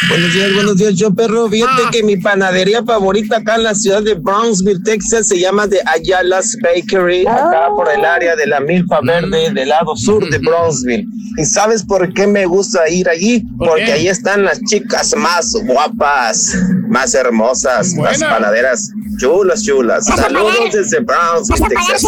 Buenos 0.08 0.32
días, 0.32 0.54
buenos 0.54 0.76
días, 0.76 0.94
yo 0.94 1.14
perro. 1.14 1.48
Fíjate 1.48 1.82
que 1.90 2.02
mi 2.02 2.16
panadería 2.16 2.84
favorita 2.84 3.38
acá 3.38 3.56
en 3.56 3.64
la 3.64 3.74
ciudad 3.74 4.02
de 4.02 4.14
Brownsville, 4.14 4.82
Texas, 4.84 5.28
se 5.28 5.38
llama 5.40 5.66
de 5.66 5.80
Ayala's 5.86 6.56
Bakery, 6.62 7.26
acá 7.26 7.68
por 7.74 7.88
el 7.90 8.04
área 8.04 8.36
de 8.36 8.46
la 8.46 8.60
Milpa 8.60 9.00
Verde, 9.02 9.50
del 9.50 9.68
lado 9.68 9.96
sur 9.96 10.28
de 10.28 10.38
Brownsville. 10.38 11.06
¿Y 11.36 11.44
sabes 11.44 11.82
por 11.82 12.12
qué 12.14 12.26
me 12.26 12.46
gusta 12.46 12.88
ir 12.88 13.08
allí? 13.08 13.44
Porque 13.58 13.90
ahí 13.92 14.08
están 14.08 14.44
las 14.44 14.60
chicas 14.62 15.16
más 15.16 15.52
guapas, 15.66 16.54
más 16.88 17.14
hermosas, 17.14 17.94
las 17.94 18.18
panaderas 18.22 18.90
chulas, 19.18 19.64
chulas. 19.64 20.06
Saludos 20.06 20.54
desde 20.72 21.00
Brownsville, 21.00 21.60
Vas 21.60 21.60
a 21.60 21.74
pagar 21.74 21.98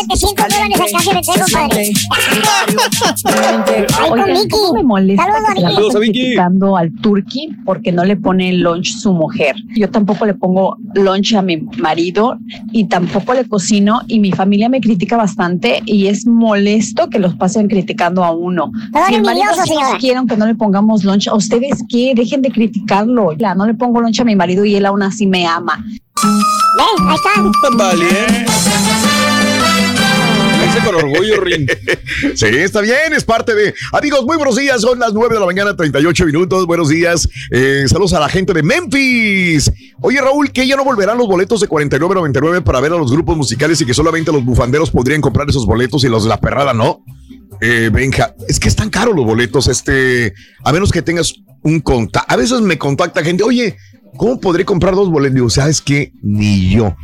Texas. 1.72 3.42
700 3.46 3.66
dólares 3.66 3.66
a 3.66 3.66
caja 3.66 3.72
de 3.72 3.86
compadre. 3.86 3.86
Ay, 3.98 4.08
con 4.10 4.20
Oigan, 4.20 4.34
Vicky. 4.34 4.48
¿cómo 4.48 4.72
me 4.74 4.82
molesta 4.82 5.24
Saludos, 5.24 5.54
que 5.54 5.60
se 5.60 5.62
la 5.62 5.68
Vicky. 5.70 5.88
pasen 5.92 6.12
criticando 6.12 6.76
al 6.76 6.92
turqui 7.00 7.48
porque 7.64 7.92
no 7.92 8.04
le 8.04 8.16
pone 8.16 8.52
lunch 8.52 8.96
su 8.98 9.12
mujer? 9.12 9.56
Yo 9.76 9.90
tampoco 9.90 10.26
le 10.26 10.34
pongo 10.34 10.76
lunch 10.94 11.34
a 11.34 11.42
mi 11.42 11.58
marido 11.78 12.38
y 12.72 12.86
tampoco 12.86 13.34
le 13.34 13.48
cocino 13.48 14.00
y 14.08 14.18
mi 14.20 14.32
familia 14.32 14.68
me 14.68 14.80
critica 14.80 15.16
bastante 15.16 15.82
y 15.86 16.06
es 16.06 16.26
molesto 16.26 17.08
que 17.08 17.18
los 17.18 17.34
pasen 17.36 17.68
criticando 17.68 18.24
a 18.24 18.32
uno. 18.32 18.70
Si 19.08 19.14
el 19.14 19.22
marido 19.22 19.44
envidioso, 19.44 19.62
sí 19.64 19.70
nos 19.74 19.82
señora. 19.82 19.98
quiere 19.98 20.20
que 20.28 20.36
no 20.36 20.46
le 20.46 20.54
pongamos 20.54 21.04
lunch, 21.04 21.28
¿a 21.28 21.34
ustedes 21.34 21.82
qué? 21.88 22.12
Dejen 22.14 22.42
de 22.42 22.50
criticarlo. 22.50 23.32
Ya, 23.32 23.54
no 23.54 23.66
le 23.66 23.74
pongo 23.74 24.00
lunch 24.00 24.20
a 24.20 24.24
mi 24.24 24.34
marido 24.36 24.64
y 24.64 24.74
él 24.74 24.86
aún 24.86 25.02
así 25.02 25.26
me 25.26 25.46
ama. 25.46 25.84
Ven, 26.22 27.06
ahí 27.08 27.14
está. 27.16 27.76
Vale. 27.76 28.06
Dice 30.76 30.86
con 30.86 30.94
orgullo, 30.94 31.40
Rin. 31.40 31.66
Sí, 32.34 32.46
está 32.46 32.80
bien, 32.80 33.12
es 33.14 33.24
parte 33.24 33.54
de. 33.54 33.74
Amigos, 33.92 34.24
muy 34.24 34.36
buenos 34.36 34.56
días. 34.56 34.80
Son 34.80 34.98
las 34.98 35.12
9 35.12 35.34
de 35.34 35.40
la 35.40 35.46
mañana, 35.46 35.76
38 35.76 36.26
minutos. 36.26 36.66
Buenos 36.66 36.88
días. 36.88 37.28
Eh, 37.50 37.84
saludos 37.88 38.12
a 38.12 38.20
la 38.20 38.28
gente 38.28 38.52
de 38.52 38.62
Memphis. 38.62 39.70
Oye, 40.00 40.20
Raúl, 40.20 40.50
que 40.52 40.66
ya 40.66 40.76
no 40.76 40.84
volverán 40.84 41.18
los 41.18 41.26
boletos 41.26 41.60
de 41.60 41.68
49.99 41.68 42.62
para 42.62 42.80
ver 42.80 42.92
a 42.92 42.96
los 42.96 43.10
grupos 43.10 43.36
musicales 43.36 43.80
y 43.80 43.86
que 43.86 43.94
solamente 43.94 44.32
los 44.32 44.44
bufanderos 44.44 44.90
podrían 44.90 45.20
comprar 45.20 45.48
esos 45.48 45.66
boletos 45.66 46.04
y 46.04 46.08
los 46.08 46.24
de 46.24 46.28
la 46.28 46.40
perrada 46.40 46.74
no. 46.74 47.04
Eh, 47.60 47.90
Benja, 47.92 48.34
es 48.48 48.60
que 48.60 48.68
están 48.68 48.90
caros 48.90 49.14
los 49.14 49.24
boletos. 49.24 49.68
Este, 49.68 50.34
a 50.64 50.72
menos 50.72 50.92
que 50.92 51.02
tengas 51.02 51.34
un 51.62 51.80
contacto. 51.80 52.32
A 52.32 52.36
veces 52.36 52.60
me 52.60 52.78
contacta 52.78 53.22
gente, 53.22 53.42
oye, 53.42 53.76
¿cómo 54.16 54.40
podré 54.40 54.64
comprar 54.64 54.94
dos 54.94 55.10
boletos? 55.10 55.34
Digo, 55.34 55.50
¿sabes 55.50 55.80
qué? 55.80 56.12
Ni 56.22 56.70
yo. 56.70 56.96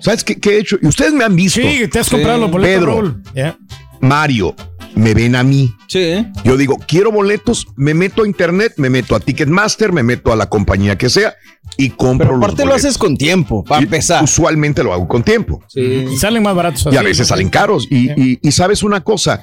¿Sabes 0.00 0.24
qué, 0.24 0.36
qué 0.38 0.50
he 0.56 0.58
hecho? 0.60 0.76
Y 0.82 0.86
ustedes 0.86 1.12
me 1.12 1.24
han 1.24 1.34
visto. 1.36 1.60
Sí, 1.60 1.88
te 1.88 1.98
has 1.98 2.08
comprado 2.10 2.38
los 2.38 2.50
boletos, 2.50 2.84
Pedro. 2.84 3.16
Ya. 3.34 3.56
Mario, 4.00 4.54
me 4.94 5.14
ven 5.14 5.34
a 5.36 5.42
mí. 5.42 5.74
Sí. 5.88 6.26
Yo 6.44 6.56
digo, 6.56 6.76
quiero 6.86 7.10
boletos, 7.10 7.66
me 7.76 7.94
meto 7.94 8.22
a 8.22 8.26
internet, 8.26 8.74
me 8.76 8.90
meto 8.90 9.16
a 9.16 9.20
Ticketmaster, 9.20 9.92
me 9.92 10.02
meto 10.02 10.32
a 10.32 10.36
la 10.36 10.48
compañía 10.48 10.96
que 10.98 11.08
sea 11.08 11.34
y 11.78 11.90
compro 11.90 12.26
Pero 12.28 12.36
los 12.38 12.44
aparte 12.44 12.62
lo 12.64 12.70
boletos. 12.70 12.84
haces 12.86 12.98
con 12.98 13.16
tiempo, 13.16 13.64
para 13.64 13.82
empezar. 13.82 14.22
Usualmente 14.22 14.84
lo 14.84 14.92
hago 14.92 15.08
con 15.08 15.22
tiempo. 15.22 15.62
Y 15.74 16.16
salen 16.18 16.42
más 16.42 16.54
baratos. 16.54 16.86
Y 16.92 16.96
a 16.96 17.02
veces 17.02 17.28
salen 17.28 17.48
caros. 17.48 17.86
Y, 17.90 18.10
y- 18.20 18.38
y 18.42 18.52
sabes 18.52 18.82
una 18.82 19.02
cosa, 19.02 19.42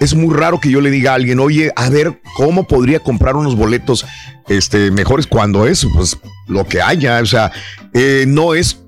es 0.00 0.14
muy 0.14 0.34
raro 0.34 0.60
que 0.60 0.70
yo 0.70 0.80
le 0.80 0.90
diga 0.90 1.12
a 1.12 1.14
alguien, 1.14 1.38
oye, 1.40 1.70
a 1.76 1.88
ver, 1.90 2.20
¿cómo 2.36 2.66
podría 2.66 3.00
comprar 3.00 3.36
unos 3.36 3.54
boletos 3.56 4.04
este, 4.48 4.90
mejores 4.90 5.26
cuando 5.26 5.66
es? 5.66 5.86
Pues 5.94 6.16
lo 6.48 6.64
que 6.66 6.80
haya, 6.82 7.20
o 7.22 7.26
sea, 7.26 7.52
eh, 7.94 8.24
no 8.26 8.54
es... 8.54 8.80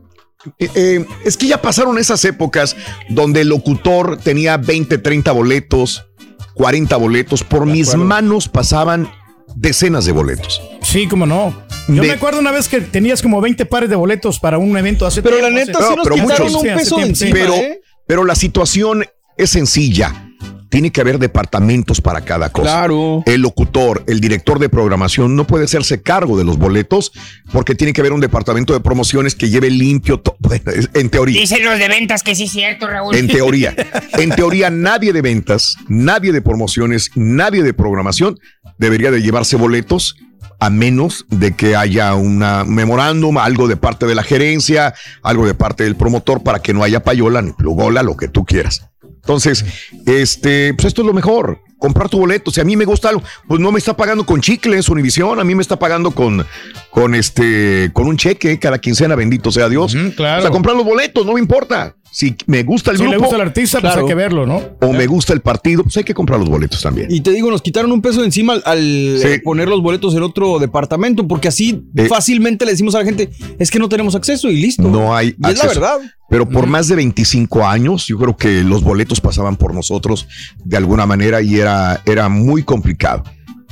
eh, 0.58 0.68
eh, 0.74 1.06
es 1.24 1.36
que 1.36 1.46
ya 1.46 1.60
pasaron 1.62 1.98
esas 1.98 2.24
épocas 2.24 2.76
donde 3.08 3.42
el 3.42 3.48
locutor 3.48 4.18
tenía 4.18 4.56
20, 4.56 4.98
30 4.98 5.32
boletos, 5.32 6.06
40 6.54 6.96
boletos, 6.96 7.44
por 7.44 7.66
mis 7.66 7.94
manos 7.94 8.48
pasaban 8.48 9.10
decenas 9.56 10.04
de 10.04 10.12
boletos. 10.12 10.60
Sí, 10.82 11.06
cómo 11.08 11.26
no. 11.26 11.54
Yo 11.88 12.02
De- 12.02 12.08
me 12.08 12.12
acuerdo 12.12 12.40
una 12.40 12.52
vez 12.52 12.68
que 12.68 12.80
tenías 12.80 13.22
como 13.22 13.40
20 13.40 13.66
pares 13.66 13.90
de 13.90 13.96
boletos 13.96 14.38
para 14.40 14.58
un 14.58 14.76
evento 14.76 15.06
hace 15.06 15.22
Pero 15.22 15.36
la 15.40 15.48
tiempo, 15.48 15.66
neta 15.66 15.78
hace- 15.78 15.88
sí 15.88 15.94
nos 15.96 16.04
pero 16.04 16.14
quitaron 16.16 16.46
muchos. 16.52 16.62
un 16.62 16.74
peso 16.78 16.96
sí. 16.96 17.02
encima, 17.02 17.30
pero, 17.32 17.54
¿eh? 17.54 17.80
pero 18.06 18.24
la 18.24 18.34
situación 18.34 19.04
es 19.36 19.50
sencilla. 19.50 20.28
Tiene 20.72 20.90
que 20.90 21.02
haber 21.02 21.18
departamentos 21.18 22.00
para 22.00 22.22
cada 22.22 22.50
cosa. 22.50 22.64
Claro. 22.64 23.22
El 23.26 23.42
locutor, 23.42 24.04
el 24.06 24.20
director 24.20 24.58
de 24.58 24.70
programación 24.70 25.36
no 25.36 25.46
puede 25.46 25.66
hacerse 25.66 26.00
cargo 26.00 26.38
de 26.38 26.44
los 26.44 26.56
boletos 26.56 27.12
porque 27.52 27.74
tiene 27.74 27.92
que 27.92 28.00
haber 28.00 28.14
un 28.14 28.22
departamento 28.22 28.72
de 28.72 28.80
promociones 28.80 29.34
que 29.34 29.50
lleve 29.50 29.68
limpio 29.68 30.20
todo. 30.20 30.36
En 30.94 31.10
teoría. 31.10 31.38
Dicen 31.38 31.62
los 31.62 31.78
de 31.78 31.88
ventas 31.88 32.22
que 32.22 32.34
sí 32.34 32.44
es 32.44 32.52
cierto, 32.52 32.86
Raúl. 32.86 33.14
En 33.14 33.28
teoría. 33.28 33.76
En 34.18 34.30
teoría, 34.30 34.70
nadie 34.70 35.12
de 35.12 35.20
ventas, 35.20 35.76
nadie 35.88 36.32
de 36.32 36.40
promociones, 36.40 37.10
nadie 37.16 37.62
de 37.62 37.74
programación 37.74 38.40
debería 38.78 39.10
de 39.10 39.20
llevarse 39.20 39.56
boletos 39.56 40.16
a 40.58 40.70
menos 40.70 41.26
de 41.28 41.54
que 41.54 41.76
haya 41.76 42.14
un 42.14 42.38
memorándum, 42.66 43.36
algo 43.36 43.68
de 43.68 43.76
parte 43.76 44.06
de 44.06 44.14
la 44.14 44.22
gerencia, 44.22 44.94
algo 45.22 45.46
de 45.46 45.52
parte 45.52 45.84
del 45.84 45.96
promotor 45.96 46.42
para 46.42 46.60
que 46.60 46.72
no 46.72 46.82
haya 46.82 47.02
payola 47.02 47.42
ni 47.42 47.52
plugola, 47.52 48.02
lo 48.02 48.16
que 48.16 48.28
tú 48.28 48.46
quieras. 48.46 48.88
Entonces, 49.22 49.64
este, 50.04 50.74
pues 50.74 50.86
esto 50.86 51.02
es 51.02 51.06
lo 51.06 51.12
mejor. 51.12 51.60
Comprar 51.78 52.08
tu 52.08 52.18
boleto. 52.18 52.50
Si 52.50 52.60
a 52.60 52.64
mí 52.64 52.76
me 52.76 52.84
gusta 52.84 53.08
algo, 53.08 53.22
pues 53.48 53.60
no 53.60 53.72
me 53.72 53.78
está 53.78 53.96
pagando 53.96 54.26
con 54.26 54.40
chicles, 54.40 54.88
Univisión, 54.88 55.40
a 55.40 55.44
mí 55.44 55.54
me 55.54 55.62
está 55.62 55.78
pagando 55.78 56.10
con, 56.10 56.44
con 56.90 57.14
este, 57.14 57.90
con 57.92 58.06
un 58.06 58.16
cheque 58.16 58.58
cada 58.58 58.78
quincena, 58.78 59.14
bendito 59.14 59.50
sea 59.50 59.68
Dios. 59.68 59.96
claro. 60.16 60.40
O 60.40 60.42
sea, 60.42 60.50
comprar 60.50 60.76
los 60.76 60.84
boletos, 60.84 61.24
no 61.24 61.34
me 61.34 61.40
importa. 61.40 61.96
Si 62.14 62.36
me 62.46 62.62
gusta 62.62 62.90
el 62.90 62.98
Si 62.98 63.02
grupo. 63.04 63.12
le 63.16 63.18
gusta 63.20 63.36
el 63.36 63.42
artista, 63.42 63.80
pues 63.80 63.96
hay 63.96 64.04
que 64.04 64.14
verlo, 64.14 64.44
¿no? 64.46 64.60
O 64.82 64.92
me 64.92 65.06
gusta 65.06 65.32
el 65.32 65.40
partido, 65.40 65.82
pues 65.82 65.96
hay 65.96 66.04
que 66.04 66.12
comprar 66.12 66.38
los 66.38 66.48
boletos 66.50 66.82
también. 66.82 67.06
Y 67.10 67.22
te 67.22 67.30
digo, 67.30 67.50
nos 67.50 67.62
quitaron 67.62 67.90
un 67.90 68.02
peso 68.02 68.20
de 68.20 68.26
encima 68.26 68.52
al, 68.52 68.62
al, 68.66 69.16
Sí. 69.18 69.26
eh, 69.28 69.40
poner 69.42 69.66
los 69.68 69.80
boletos 69.82 70.14
en 70.14 70.22
otro 70.22 70.58
departamento, 70.58 71.26
porque 71.26 71.48
así 71.48 71.82
Eh. 71.96 72.06
fácilmente 72.08 72.66
le 72.66 72.72
decimos 72.72 72.94
a 72.94 72.98
la 72.98 73.06
gente, 73.06 73.30
es 73.58 73.70
que 73.70 73.78
no 73.78 73.88
tenemos 73.88 74.14
acceso 74.14 74.50
y 74.50 74.60
listo. 74.60 74.82
No 74.82 75.16
hay 75.16 75.28
Y 75.28 75.30
es 75.30 75.38
la 75.40 75.48
acceso. 75.48 75.68
verdad. 75.68 75.98
Pero 76.28 76.48
por 76.48 76.66
más 76.66 76.88
de 76.88 76.96
25 76.96 77.66
años, 77.66 78.06
yo 78.06 78.18
creo 78.18 78.36
que 78.36 78.62
los 78.62 78.82
boletos 78.84 79.20
pasaban 79.20 79.56
por 79.56 79.74
nosotros 79.74 80.28
de 80.64 80.76
alguna 80.76 81.06
manera 81.06 81.40
y 81.40 81.56
era, 81.58 82.00
era 82.04 82.28
muy 82.28 82.62
complicado 82.62 83.24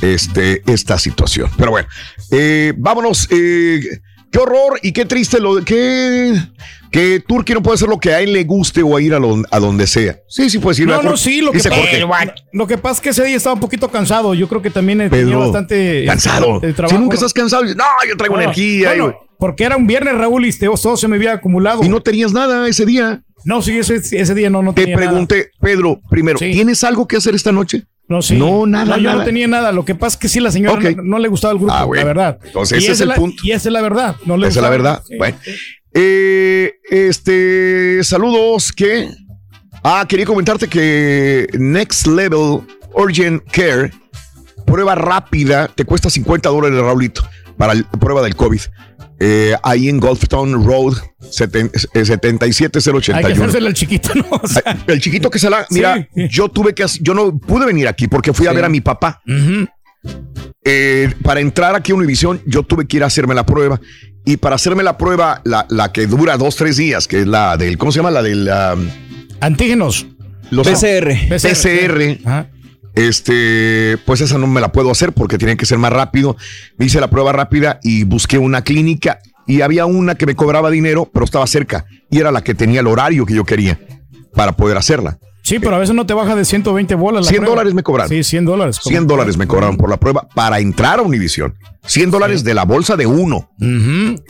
este, 0.02 0.62
esta 0.70 0.98
situación. 0.98 1.50
Pero 1.58 1.72
bueno, 1.72 1.88
eh, 2.30 2.72
vámonos. 2.78 3.28
eh, 3.30 3.80
qué 4.30 4.38
horror 4.38 4.78
y 4.82 4.92
qué 4.92 5.04
triste 5.04 5.40
lo 5.40 5.56
de 5.56 5.64
que, 5.64 6.34
que 6.90 7.20
Turquía 7.26 7.54
no 7.56 7.62
puede 7.62 7.74
hacer 7.76 7.88
lo 7.88 7.98
que 7.98 8.12
a 8.12 8.20
él 8.20 8.32
le 8.32 8.44
guste 8.44 8.82
o 8.82 8.96
a 8.96 9.02
ir 9.02 9.14
a, 9.14 9.18
lo- 9.18 9.42
a 9.50 9.58
donde 9.60 9.86
sea. 9.86 10.18
Sí, 10.28 10.50
sí 10.50 10.58
puede 10.58 10.72
decir. 10.74 10.86
No, 10.86 10.92
¿verdad, 10.92 11.04
no, 11.04 11.10
Jorge? 11.10 11.24
sí, 11.24 11.40
lo 11.40 11.52
que, 11.52 11.58
pasa, 11.58 11.74
Jorge. 11.76 12.34
lo 12.52 12.66
que 12.66 12.78
pasa 12.78 12.94
es 12.94 13.00
que 13.00 13.08
ese 13.10 13.24
día 13.24 13.36
estaba 13.36 13.54
un 13.54 13.60
poquito 13.60 13.88
cansado. 13.90 14.34
Yo 14.34 14.48
creo 14.48 14.62
que 14.62 14.70
también 14.70 15.00
eh, 15.00 15.10
tenía 15.10 15.26
Pedro, 15.26 15.40
bastante 15.40 16.04
cansado. 16.06 16.60
eh, 16.62 16.74
Si 16.88 16.98
nunca 16.98 17.14
estás 17.14 17.32
cansado, 17.32 17.64
no, 17.64 17.84
yo 18.08 18.16
traigo 18.16 18.36
No, 18.36 18.42
energía. 18.42 18.88
bueno, 18.90 19.10
y- 19.10 19.30
porque 19.38 19.64
era 19.64 19.76
un 19.76 19.86
viernes, 19.86 20.14
Raúl, 20.16 20.44
y 20.44 20.50
este- 20.50 20.66
todo 20.66 20.96
se 20.96 21.08
me 21.08 21.16
había 21.16 21.32
acumulado. 21.32 21.82
Y 21.84 21.88
no 21.88 22.00
tenías 22.00 22.32
nada 22.32 22.68
ese 22.68 22.84
día. 22.84 23.22
No, 23.44 23.62
sí, 23.62 23.78
ese, 23.78 23.96
ese 23.96 24.34
día 24.34 24.50
no, 24.50 24.60
no 24.62 24.74
Te 24.74 24.82
tenía 24.82 24.96
nada. 24.96 25.08
pregunté, 25.08 25.50
Pedro, 25.60 25.98
primero, 26.10 26.38
¿tienes 26.38 26.84
algo 26.84 27.08
que 27.08 27.16
hacer 27.16 27.34
esta 27.34 27.50
noche? 27.52 27.84
No, 28.10 28.20
sí. 28.20 28.36
No, 28.36 28.66
nada, 28.66 28.84
No, 28.84 28.96
yo 28.98 29.02
nada. 29.04 29.18
no 29.20 29.24
tenía 29.24 29.46
nada. 29.48 29.72
Lo 29.72 29.84
que 29.84 29.94
pasa 29.94 30.16
es 30.16 30.20
que 30.20 30.28
sí, 30.28 30.40
la 30.40 30.50
señora 30.50 30.78
no, 30.96 31.02
no 31.02 31.18
le 31.20 31.28
gustaba 31.28 31.52
el 31.52 31.58
grupo, 31.58 31.72
Ah, 31.72 31.84
bueno. 31.84 32.02
la 32.02 32.06
verdad. 32.08 32.38
Entonces, 32.44 32.80
Y 32.80 32.84
ese 32.84 32.92
es 32.92 33.00
el 33.02 33.08
la- 33.08 33.14
punto. 33.14 33.40
Y 33.44 33.52
esa 33.52 33.68
es 33.68 33.72
la 33.72 33.80
verdad. 33.80 34.16
No 34.26 34.36
le 34.36 34.48
Esa 34.48 34.58
es 34.58 34.62
la 34.64 34.68
verdad. 34.70 35.02
Bueno. 35.16 35.38
Eh, 35.94 36.74
este, 36.90 38.02
saludos, 38.04 38.72
¿qué? 38.72 39.08
Ah, 39.82 40.04
quería 40.08 40.26
comentarte 40.26 40.68
que 40.68 41.46
Next 41.58 42.06
Level 42.08 42.60
Urgent 42.94 43.42
Care, 43.50 43.92
prueba 44.66 44.94
rápida, 44.94 45.68
te 45.68 45.84
cuesta 45.84 46.10
50 46.10 46.48
dólares, 46.48 46.78
Raulito, 46.80 47.22
para 47.56 47.74
la 47.74 47.82
prueba 47.98 48.22
del 48.22 48.34
COVID. 48.36 48.60
Eh, 49.22 49.54
ahí 49.62 49.90
en 49.90 50.00
Golftown 50.00 50.64
Road, 50.64 50.94
seten- 51.30 51.70
eh, 51.92 52.04
77081. 52.06 53.18
Hay 53.18 53.22
que 53.24 53.32
hacérsela 53.38 53.68
al 53.68 53.74
chiquito, 53.74 54.14
¿no? 54.14 54.24
O 54.30 54.48
sea, 54.48 54.62
El 54.86 55.00
chiquito 55.00 55.30
que 55.30 55.38
se 55.38 55.50
la. 55.50 55.66
Mira, 55.70 56.08
yo 56.30 56.48
tuve 56.48 56.74
que. 56.74 56.84
hacer- 56.84 57.02
Yo 57.02 57.12
no 57.12 57.36
pude 57.38 57.66
venir 57.66 57.86
aquí 57.86 58.08
porque 58.08 58.32
fui 58.32 58.46
a 58.46 58.52
ver 58.52 58.64
a 58.64 58.68
mi 58.70 58.80
papá. 58.80 59.20
Eh, 60.64 61.12
para 61.22 61.40
entrar 61.40 61.74
aquí 61.74 61.92
a 61.92 61.94
Univisión, 61.94 62.40
yo 62.46 62.62
tuve 62.62 62.86
que 62.86 62.96
ir 62.98 63.02
a 63.02 63.06
hacerme 63.06 63.34
la 63.34 63.44
prueba. 63.44 63.80
Y 64.24 64.36
para 64.36 64.56
hacerme 64.56 64.82
la 64.82 64.96
prueba, 64.98 65.40
la, 65.44 65.66
la 65.70 65.92
que 65.92 66.06
dura 66.06 66.36
dos, 66.36 66.56
tres 66.56 66.76
días, 66.76 67.06
que 67.08 67.20
es 67.20 67.26
la 67.26 67.56
del. 67.56 67.76
¿Cómo 67.78 67.92
se 67.92 67.98
llama? 67.98 68.10
La 68.10 68.22
del. 68.22 68.48
um, 68.48 68.88
Antígenos. 69.40 70.06
los 70.50 70.66
PCR. 70.66 71.28
PCR. 71.28 72.18
Este, 72.94 73.98
pues 74.04 74.20
esa 74.20 74.38
no 74.38 74.46
me 74.46 74.60
la 74.60 74.72
puedo 74.72 74.90
hacer 74.90 75.12
porque 75.12 75.38
tiene 75.38 75.56
que 75.56 75.66
ser 75.66 75.78
más 75.78 75.92
rápido. 75.92 76.36
Me 76.76 76.86
hice 76.86 77.00
la 77.00 77.10
prueba 77.10 77.32
rápida 77.32 77.80
y 77.82 78.04
busqué 78.04 78.38
una 78.38 78.62
clínica 78.62 79.20
y 79.46 79.62
había 79.62 79.86
una 79.86 80.14
que 80.14 80.26
me 80.26 80.36
cobraba 80.36 80.70
dinero, 80.70 81.10
pero 81.12 81.24
estaba 81.24 81.46
cerca 81.46 81.86
y 82.10 82.18
era 82.18 82.32
la 82.32 82.42
que 82.42 82.54
tenía 82.54 82.80
el 82.80 82.86
horario 82.86 83.26
que 83.26 83.34
yo 83.34 83.44
quería 83.44 83.80
para 84.34 84.52
poder 84.52 84.76
hacerla. 84.76 85.18
Sí, 85.42 85.58
pero 85.58 85.74
a 85.74 85.78
veces 85.78 85.94
no 85.94 86.06
te 86.06 86.14
baja 86.14 86.36
de 86.36 86.44
120 86.44 86.94
bolas. 86.94 87.24
la 87.24 87.28
100 87.30 87.36
prueba. 87.40 87.54
dólares 87.56 87.74
me 87.74 87.82
cobraron. 87.82 88.08
Sí, 88.10 88.22
100 88.22 88.44
dólares. 88.44 88.78
100 88.82 89.06
dólares 89.06 89.36
me 89.36 89.46
cobraron 89.46 89.76
por 89.76 89.88
la 89.90 89.96
prueba 89.98 90.28
para 90.34 90.60
entrar 90.60 90.98
a 90.98 91.02
Univisión. 91.02 91.54
100 91.86 92.10
dólares 92.10 92.44
de 92.44 92.52
la 92.52 92.64
bolsa 92.64 92.94
de 92.94 93.06
uno. 93.06 93.50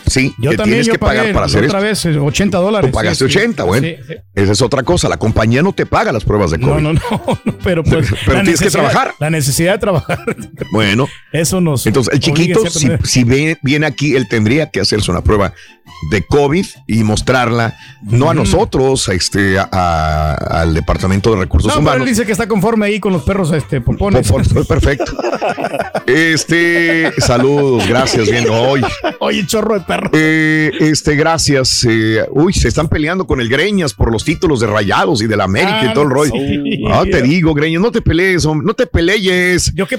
Sí, 0.07 0.33
Yo 0.39 0.51
que 0.53 0.57
también 0.57 0.77
tienes 0.83 0.87
yo 0.87 0.93
que 0.93 0.99
pagué 1.01 1.19
pagar 1.19 1.33
para 1.35 1.47
hacer 1.47 1.65
otra 1.65 1.79
esto. 1.91 2.09
vez 2.09 2.17
eh, 2.17 2.21
80 2.21 2.59
dólares. 2.59 2.91
Tú 2.91 2.95
pagaste 2.97 3.25
Sí, 3.27 3.33
sí. 3.33 3.39
80, 3.39 3.65
bueno. 3.65 3.87
Sí. 3.89 4.15
Esa 4.37 4.53
es 4.53 4.63
otra 4.63 4.83
cosa. 4.85 5.09
La 5.09 5.17
compañía 5.17 5.61
no 5.63 5.73
te 5.73 5.85
paga 5.85 6.13
las 6.13 6.25
pruebas 6.25 6.53
de 6.53 6.61
COVID. 6.61 6.81
no, 6.81 6.93
no, 6.93 7.01
no, 7.45 7.59
pero 7.65 7.83
pues. 7.83 8.09
Pero 8.25 8.43
tienes 8.43 8.61
que 8.61 8.71
trabajar. 8.71 9.15
La 9.19 9.31
necesidad 9.31 9.73
de 9.73 9.79
trabajar. 9.79 10.25
Bueno. 10.73 11.09
Eso 11.33 11.61
nos. 11.61 11.87
Entonces, 11.87 12.15
el 12.15 12.21
chiquito, 12.21 12.61
si, 13.05 13.25
viene, 13.25 13.59
viene 13.63 13.87
aquí, 13.87 14.15
él 14.15 14.29
tendría 14.29 14.71
que 14.71 14.81
hacerse 14.81 15.11
una 15.11 15.23
prueba 15.23 15.53
de 16.13 16.23
COVID 16.25 16.65
y 16.87 17.03
mostrarla, 17.03 17.77
no 18.03 18.31
a 18.31 18.35
nosotros, 18.35 19.09
a 19.09 19.15
este, 19.15 19.59
a- 19.59 19.69
a- 19.71 20.35
al 20.61 20.73
Departamento 20.75 21.10
de 21.11 21.37
Recursos 21.37 21.69
No, 21.69 21.75
pero 21.81 21.81
él 21.81 21.97
Humanos. 21.97 22.09
dice 22.09 22.25
que 22.25 22.33
está 22.33 22.47
conforme 22.47 22.87
ahí 22.87 23.01
con 23.01 23.13
los 23.13 23.23
perros 23.23 23.51
este, 23.53 23.81
popones. 23.81 24.31
Perfecto. 24.69 25.13
Este, 26.07 27.13
saludos, 27.19 27.87
gracias, 27.89 28.31
bien. 28.31 28.47
Hoy. 28.51 28.81
Oye, 29.21 29.47
chorro 29.47 29.75
de 29.75 29.81
perro. 29.85 30.11
Eh, 30.13 30.71
este, 30.81 31.15
gracias. 31.17 31.85
eh, 31.89 32.25
uy, 32.31 32.53
se 32.53 32.69
están 32.69 32.89
peleando 32.89 33.27
con 33.27 33.41
el 33.41 33.49
Greñas 33.49 33.95
por 33.95 34.13
los 34.13 34.25
títulos 34.25 34.61
de 34.61 34.67
Rayados 34.67 35.23
y 35.23 35.27
de 35.27 35.37
la 35.37 35.45
América 35.45 35.87
y 35.91 35.93
todo 35.93 36.05
el 36.05 36.11
rollo. 36.11 36.33
sí. 36.33 36.83
Ah, 36.91 37.05
te 37.11 37.23
digo, 37.23 37.55
Greñas, 37.55 37.83
no 37.83 37.91
te 37.91 38.03
pelees, 38.03 38.45
hombre, 38.47 38.67
no 38.67 38.75
te 38.75 38.87
pelees. 38.87 39.73
Yo 39.75 39.87
que 39.87 39.99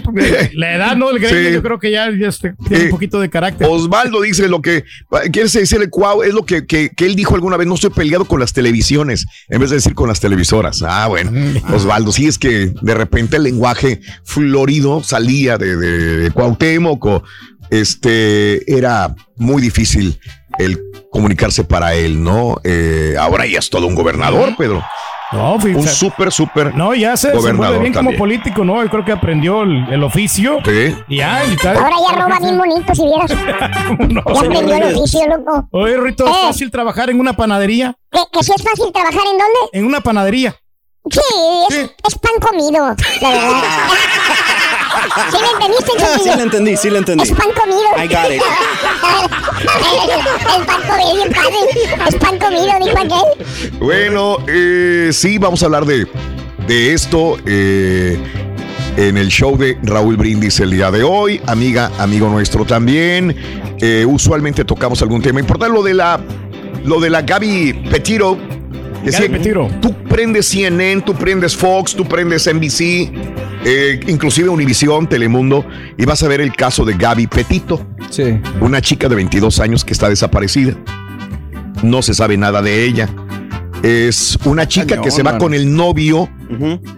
la 0.54 0.76
edad, 0.76 0.96
¿no? 0.96 1.10
El 1.10 1.20
greño, 1.20 1.48
Sí. 1.50 1.54
yo 1.54 1.62
creo 1.62 1.80
que 1.80 1.92
ya, 1.92 2.10
ya 2.12 2.28
este, 2.28 2.54
tiene 2.68 2.84
Eh, 2.84 2.86
un 2.86 2.92
poquito 2.92 3.20
de 3.20 3.30
carácter. 3.30 3.68
Osvaldo 3.70 4.22
dice 4.22 4.48
lo 4.48 4.62
que 4.62 4.84
quiere 5.32 5.50
decirle, 5.50 5.90
Cuau, 5.90 6.24
es 6.24 6.34
lo 6.34 6.46
que, 6.46 6.66
que, 6.66 6.90
que 6.90 7.06
él 7.06 7.16
dijo 7.16 7.36
alguna 7.36 7.58
vez, 7.58 7.68
no 7.68 7.76
estoy 7.76 7.90
peleado 7.92 8.26
con 8.26 8.40
las 8.40 8.54
televisiones, 8.54 9.26
en 9.50 9.60
vez 9.62 9.70
de 9.70 9.78
decir 9.78 9.94
con 9.96 10.08
las 10.08 10.20
televisoras. 10.20 10.82
Ah, 10.94 11.08
bueno, 11.08 11.32
Osvaldo, 11.74 12.12
sí 12.12 12.28
es 12.28 12.38
que 12.38 12.74
de 12.82 12.94
repente 12.94 13.38
el 13.38 13.44
lenguaje 13.44 14.02
florido 14.26 15.02
salía 15.04 15.58
de, 15.58 15.76
de, 15.78 16.18
de 16.18 16.32
Cuauhtémoc, 16.32 17.06
o, 17.06 17.24
este, 17.70 18.72
era 18.78 19.16
muy 19.38 19.62
difícil 19.62 20.20
el 20.60 20.80
comunicarse 21.12 21.64
para 21.64 21.94
él, 21.94 22.22
¿no? 22.24 22.58
Eh, 22.64 23.16
ahora 23.20 23.46
ya 23.46 23.60
es 23.60 23.70
todo 23.70 23.88
un 23.88 23.96
gobernador, 23.96 24.56
Pedro. 24.58 24.84
No, 25.32 25.54
un 25.54 25.62
fíjate. 25.62 25.88
súper, 25.88 26.30
súper 26.30 26.76
No, 26.76 26.94
ya 26.94 27.16
se 27.16 27.28
desenvuelve 27.30 27.58
gobernador 27.58 27.82
bien 27.82 27.94
como 27.94 28.10
también. 28.10 28.20
político, 28.20 28.66
¿no? 28.66 28.84
Yo 28.84 28.90
creo 28.90 29.06
que 29.06 29.14
aprendió 29.14 29.64
el, 29.64 29.88
el 29.90 30.04
oficio. 30.04 30.58
Sí. 30.66 30.94
Y 31.08 31.18
ya, 31.18 31.46
y 31.46 31.56
tal. 31.56 31.78
Ahora 31.78 31.96
ya 32.10 32.22
roba 32.22 32.40
bien 32.40 32.58
bonito, 32.58 32.94
si 32.94 33.04
vieras. 33.04 33.32
No, 34.10 34.24
ya 34.34 34.42
aprendió 34.42 34.76
el 34.76 34.96
oficio, 34.98 35.22
loco. 35.30 35.70
Oye, 35.72 35.96
Rito, 35.98 36.26
¿es 36.28 36.32
Eh. 36.36 36.40
fácil 36.48 36.70
trabajar 36.70 37.10
en 37.10 37.20
una 37.22 37.32
panadería? 37.32 37.96
¿Que, 38.12 38.20
que 38.34 38.44
sí 38.44 38.52
es 38.54 38.62
fácil 38.62 38.92
trabajar 38.92 39.22
en 39.22 39.38
dónde? 39.38 39.60
En 39.72 39.86
una 39.86 40.02
panadería. 40.02 40.54
Sí, 41.10 41.20
es, 41.70 41.76
es 42.08 42.16
pan 42.20 42.32
comido, 42.40 42.72
la 43.22 43.30
verdad. 43.30 43.90
¿Sí 45.32 45.38
me 45.42 45.48
entendiste, 45.66 45.92
Ah, 46.00 46.18
sí 46.24 46.30
le 46.38 46.44
entendí, 46.44 46.78
sí 46.78 46.90
le 46.90 46.98
entendí. 47.00 47.24
Es 47.24 47.32
pan 47.32 47.48
comido. 47.60 47.82
I 47.98 48.08
got 48.08 48.32
it. 48.32 48.42
el 50.58 50.66
pan 50.66 50.82
comido, 50.88 51.16
bien 51.16 51.34
padre. 51.34 52.08
Es 52.08 52.16
pan 52.16 52.38
comido, 52.38 52.72
dijo 52.84 52.98
aquel. 52.98 53.80
Bueno, 53.80 54.38
eh, 54.48 55.10
sí, 55.12 55.38
vamos 55.38 55.64
a 55.64 55.66
hablar 55.66 55.86
de, 55.86 56.08
de 56.68 56.94
esto 56.94 57.38
eh, 57.46 58.20
en 58.98 59.18
el 59.18 59.30
show 59.30 59.58
de 59.58 59.78
Raúl 59.84 60.18
Brindis 60.18 60.60
el 60.60 60.72
día 60.72 60.92
de 60.92 61.04
hoy. 61.04 61.42
Amiga, 61.48 61.92
amigo 61.98 62.30
nuestro 62.30 62.64
también. 62.66 63.36
Eh, 63.80 64.06
usualmente 64.08 64.64
tocamos 64.66 65.02
algún 65.02 65.22
tema 65.22 65.40
importante. 65.40 65.74
Lo 65.74 65.82
de 65.84 65.94
la, 65.96 66.20
lo 66.86 67.00
de 67.00 67.10
la 67.10 67.22
Gaby 67.24 67.88
Petiro. 67.90 68.38
Gaby 69.04 69.30
Petiro. 69.30 69.68
Tú 69.82 69.94
prendes 70.10 70.48
CNN, 70.48 71.02
tú 71.02 71.14
prendes 71.14 71.56
Fox, 71.56 71.96
tú 71.96 72.06
prendes 72.08 72.48
NBC, 72.48 73.12
eh, 73.66 74.00
inclusive 74.08 74.50
Univisión, 74.50 75.08
Telemundo, 75.08 75.66
y 75.98 76.06
vas 76.06 76.22
a 76.24 76.28
ver 76.28 76.42
el 76.42 76.54
caso 76.54 76.86
de 76.86 76.94
Gaby 76.94 77.28
Petito. 77.28 77.86
Sí. 78.10 78.40
Una 78.60 78.82
chica 78.82 79.08
de 79.10 79.16
22 79.16 79.60
años 79.60 79.84
que 79.86 79.94
está 79.94 80.10
desaparecida. 80.10 80.76
No 81.84 82.02
se 82.02 82.14
sabe 82.14 82.38
nada 82.38 82.62
de 82.62 82.84
ella. 82.86 83.10
Es 83.84 84.38
una 84.46 84.68
chica 84.68 84.86
Cañón, 84.86 85.04
que 85.04 85.12
se 85.12 85.24
va 85.24 85.32
con 85.40 85.54
el 85.56 85.74
novio 85.76 86.30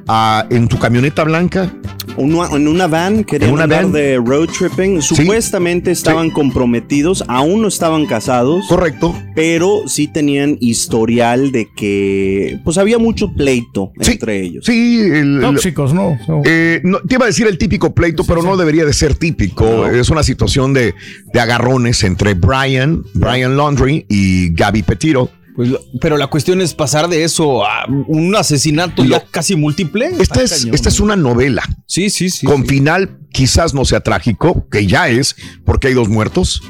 a- 0.07 0.45
en 0.49 0.67
tu 0.67 0.77
camioneta 0.77 1.23
blanca. 1.23 1.71
Una- 2.17 2.47
en 2.55 2.67
una 2.67 2.87
van, 2.87 3.23
querían 3.23 3.51
una 3.53 3.63
andar 3.63 3.83
van. 3.83 3.91
de 3.93 4.17
road 4.17 4.47
tripping. 4.49 5.01
Supuestamente 5.01 5.91
estaban 5.91 6.29
comprometidos, 6.29 7.23
aún 7.27 7.61
no 7.61 7.67
estaban 7.67 8.05
casados. 8.05 8.65
Correcto. 8.67 9.15
Pero 9.35 9.83
sí 9.87 10.07
tenían 10.07 10.57
historial 10.59 11.51
de 11.51 11.67
que, 11.75 12.59
pues 12.63 12.77
había 12.77 12.97
mucho 12.97 13.33
pleito 13.33 13.91
entre 13.99 14.41
ellos. 14.41 14.65
Sí, 14.65 14.99
el- 15.01 15.39
Tóxicos, 15.41 15.93
¿no? 15.93 16.17
Eh, 16.45 16.81
no, 16.83 16.99
te 16.99 17.15
iba 17.15 17.25
a 17.25 17.27
decir 17.27 17.47
el 17.47 17.57
típico 17.57 17.93
pleito, 17.93 18.23
pero 18.23 18.41
no 18.43 18.57
debería 18.57 18.85
de 18.85 18.93
ser 18.93 19.15
típico. 19.15 19.87
Es 19.87 20.09
una 20.09 20.23
situación 20.23 20.73
de, 20.73 20.93
de 21.33 21.39
agarrones 21.39 22.03
entre 22.03 22.33
Brian, 22.33 23.03
Brian 23.13 23.57
Laundry 23.57 24.05
y 24.09 24.53
Gaby 24.53 24.83
Petito. 24.83 25.29
Pues, 25.55 25.69
pero 26.01 26.17
la 26.17 26.27
cuestión 26.27 26.61
es 26.61 26.73
pasar 26.73 27.07
de 27.09 27.23
eso 27.23 27.65
a 27.65 27.85
un 27.87 28.35
asesinato 28.35 29.03
ya 29.05 29.23
casi 29.25 29.55
múltiple. 29.55 30.09
Esta 30.19 30.41
es, 30.41 30.59
cañón. 30.59 30.75
esta 30.75 30.89
es 30.89 30.99
una 30.99 31.15
novela. 31.15 31.63
Sí, 31.87 32.09
sí, 32.09 32.29
sí. 32.29 32.45
Con 32.45 32.65
final 32.65 33.19
quizás 33.31 33.73
no 33.73 33.85
sea 33.85 33.99
trágico, 34.01 34.67
que 34.69 34.87
ya 34.87 35.09
es, 35.09 35.35
porque 35.65 35.87
hay 35.89 35.93
dos 35.93 36.09
muertos. 36.09 36.61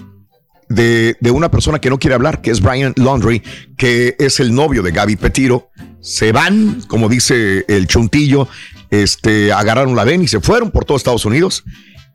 de, 0.69 1.15
de 1.19 1.29
una 1.31 1.51
persona 1.51 1.79
que 1.79 1.89
no 1.89 1.99
quiere 1.99 2.15
hablar, 2.15 2.41
que 2.41 2.49
es 2.49 2.59
Brian 2.61 2.93
Laundry, 2.95 3.43
que 3.77 4.15
es 4.17 4.39
el 4.39 4.53
novio 4.55 4.81
de 4.81 4.91
Gaby 4.91 5.17
Petiro. 5.17 5.69
Se 6.01 6.31
van, 6.31 6.81
como 6.87 7.09
dice 7.09 7.63
el 7.67 7.85
chuntillo, 7.87 8.47
este, 8.89 9.51
agarraron 9.53 9.95
la 9.95 10.03
ven 10.03 10.23
y 10.23 10.27
se 10.27 10.39
fueron 10.39 10.71
por 10.71 10.85
todo 10.85 10.97
Estados 10.97 11.25
Unidos 11.25 11.63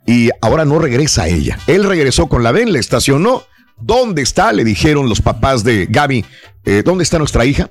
y 0.07 0.31
ahora 0.41 0.65
no 0.65 0.79
regresa 0.79 1.29
ella. 1.29 1.59
Él 1.67 1.85
regresó 1.85 2.27
con 2.27 2.43
la 2.43 2.51
ven, 2.53 2.73
le 2.73 2.79
estacionó. 2.79 3.45
¿Dónde 3.81 4.23
está? 4.23 4.53
Le 4.53 4.65
dijeron 4.65 5.09
los 5.09 5.21
papás 5.21 5.65
de 5.65 5.87
Gaby. 5.89 6.25
eh, 6.65 6.83
¿Dónde 6.85 7.05
está 7.05 7.19
nuestra 7.19 7.45
hija? 7.45 7.71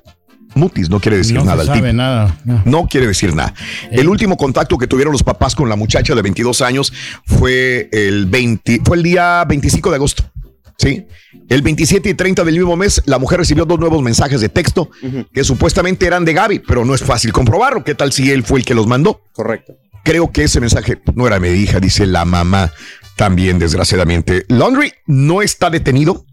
Mutis 0.54 0.88
no 0.88 0.98
quiere 0.98 1.18
decir 1.18 1.34
No 1.34 1.42
se 1.42 1.46
nada 1.46 1.60
al 1.60 1.66
sabe 1.66 1.80
tipo. 1.80 1.92
nada. 1.92 2.36
No 2.64 2.86
quiere 2.86 3.06
decir 3.06 3.34
nada. 3.34 3.52
El 3.90 4.08
último 4.08 4.36
contacto 4.36 4.78
que 4.78 4.86
tuvieron 4.86 5.12
los 5.12 5.22
papás 5.22 5.54
con 5.54 5.68
la 5.68 5.76
muchacha 5.76 6.14
de 6.14 6.22
22 6.22 6.62
años 6.62 6.92
fue 7.26 7.88
el 7.92 8.26
20, 8.26 8.80
fue 8.84 8.96
el 8.96 9.02
día 9.02 9.44
25 9.46 9.90
de 9.90 9.96
agosto. 9.96 10.24
Sí. 10.78 11.04
El 11.48 11.60
27 11.62 12.08
y 12.08 12.14
30 12.14 12.44
del 12.44 12.54
mismo 12.56 12.76
mes, 12.76 13.02
la 13.04 13.18
mujer 13.18 13.38
recibió 13.40 13.64
dos 13.66 13.78
nuevos 13.78 14.02
mensajes 14.02 14.40
de 14.40 14.48
texto 14.48 14.90
que 15.32 15.44
supuestamente 15.44 16.06
eran 16.06 16.24
de 16.24 16.32
Gaby, 16.32 16.60
pero 16.60 16.84
no 16.84 16.94
es 16.94 17.02
fácil 17.02 17.32
comprobarlo. 17.32 17.84
¿Qué 17.84 17.94
tal 17.94 18.12
si 18.12 18.30
él 18.30 18.42
fue 18.42 18.60
el 18.60 18.64
que 18.64 18.74
los 18.74 18.86
mandó? 18.86 19.20
Correcto. 19.32 19.74
Creo 20.04 20.30
que 20.32 20.44
ese 20.44 20.60
mensaje 20.60 20.98
no 21.14 21.26
era 21.26 21.38
mi 21.40 21.48
hija, 21.48 21.80
dice 21.80 22.06
la 22.06 22.24
mamá 22.24 22.72
también, 23.18 23.58
desgraciadamente. 23.58 24.46
Laundry 24.48 24.92
no 25.06 25.42
está 25.42 25.70
detenido, 25.70 26.24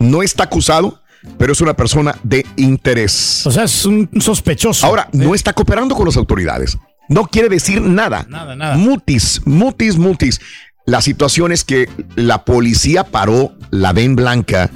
no 0.00 0.24
está 0.24 0.42
acusado, 0.42 1.00
pero 1.38 1.52
es 1.52 1.60
una 1.60 1.74
persona 1.74 2.16
de 2.24 2.44
interés. 2.56 3.46
O 3.46 3.52
sea, 3.52 3.62
es 3.62 3.86
un 3.86 4.10
sospechoso. 4.20 4.84
Ahora, 4.84 5.08
no 5.12 5.36
está 5.36 5.52
cooperando 5.52 5.94
con 5.94 6.06
las 6.06 6.16
autoridades. 6.16 6.76
No 7.08 7.28
quiere 7.28 7.48
decir 7.48 7.80
nada. 7.80 8.26
Nada, 8.28 8.56
nada. 8.56 8.76
Mutis, 8.76 9.40
mutis, 9.44 9.98
mutis. 9.98 10.40
La 10.84 11.00
situación 11.00 11.52
es 11.52 11.62
que 11.62 11.88
la 12.16 12.44
policía 12.44 13.04
paró 13.04 13.52
la 13.70 13.92
ven 13.92 14.16
blanca 14.16 14.68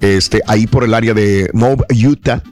este, 0.00 0.42
ahí 0.48 0.66
por 0.66 0.82
el 0.82 0.92
área 0.92 1.14
de 1.14 1.50
Moab, 1.52 1.86
Utah, 1.88 2.42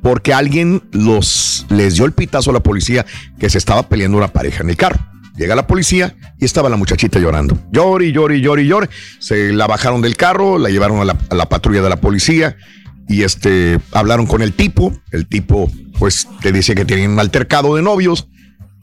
porque 0.00 0.32
alguien 0.32 0.84
los, 0.92 1.66
les 1.68 1.96
dio 1.96 2.06
el 2.06 2.12
pitazo 2.12 2.48
a 2.48 2.54
la 2.54 2.60
policía 2.60 3.04
que 3.38 3.50
se 3.50 3.58
estaba 3.58 3.82
peleando 3.90 4.16
una 4.16 4.28
pareja 4.28 4.62
en 4.62 4.70
el 4.70 4.76
carro. 4.76 5.00
Llega 5.38 5.54
la 5.54 5.66
policía 5.66 6.16
y 6.38 6.44
estaba 6.44 6.68
la 6.68 6.76
muchachita 6.76 7.20
llorando. 7.20 7.56
Llori, 7.70 8.10
llori, 8.12 8.40
llori, 8.40 8.66
llori. 8.66 8.88
Se 9.20 9.52
la 9.52 9.66
bajaron 9.68 10.02
del 10.02 10.16
carro, 10.16 10.58
la 10.58 10.68
llevaron 10.68 11.00
a 11.00 11.04
la, 11.04 11.16
a 11.30 11.34
la 11.36 11.48
patrulla 11.48 11.80
de 11.80 11.88
la 11.88 11.96
policía 12.00 12.56
y 13.08 13.22
este, 13.22 13.78
hablaron 13.92 14.26
con 14.26 14.42
el 14.42 14.52
tipo. 14.52 14.92
El 15.12 15.26
tipo, 15.28 15.70
pues, 15.98 16.26
te 16.42 16.50
dice 16.50 16.74
que 16.74 16.84
tienen 16.84 17.12
un 17.12 17.20
altercado 17.20 17.76
de 17.76 17.82
novios 17.82 18.26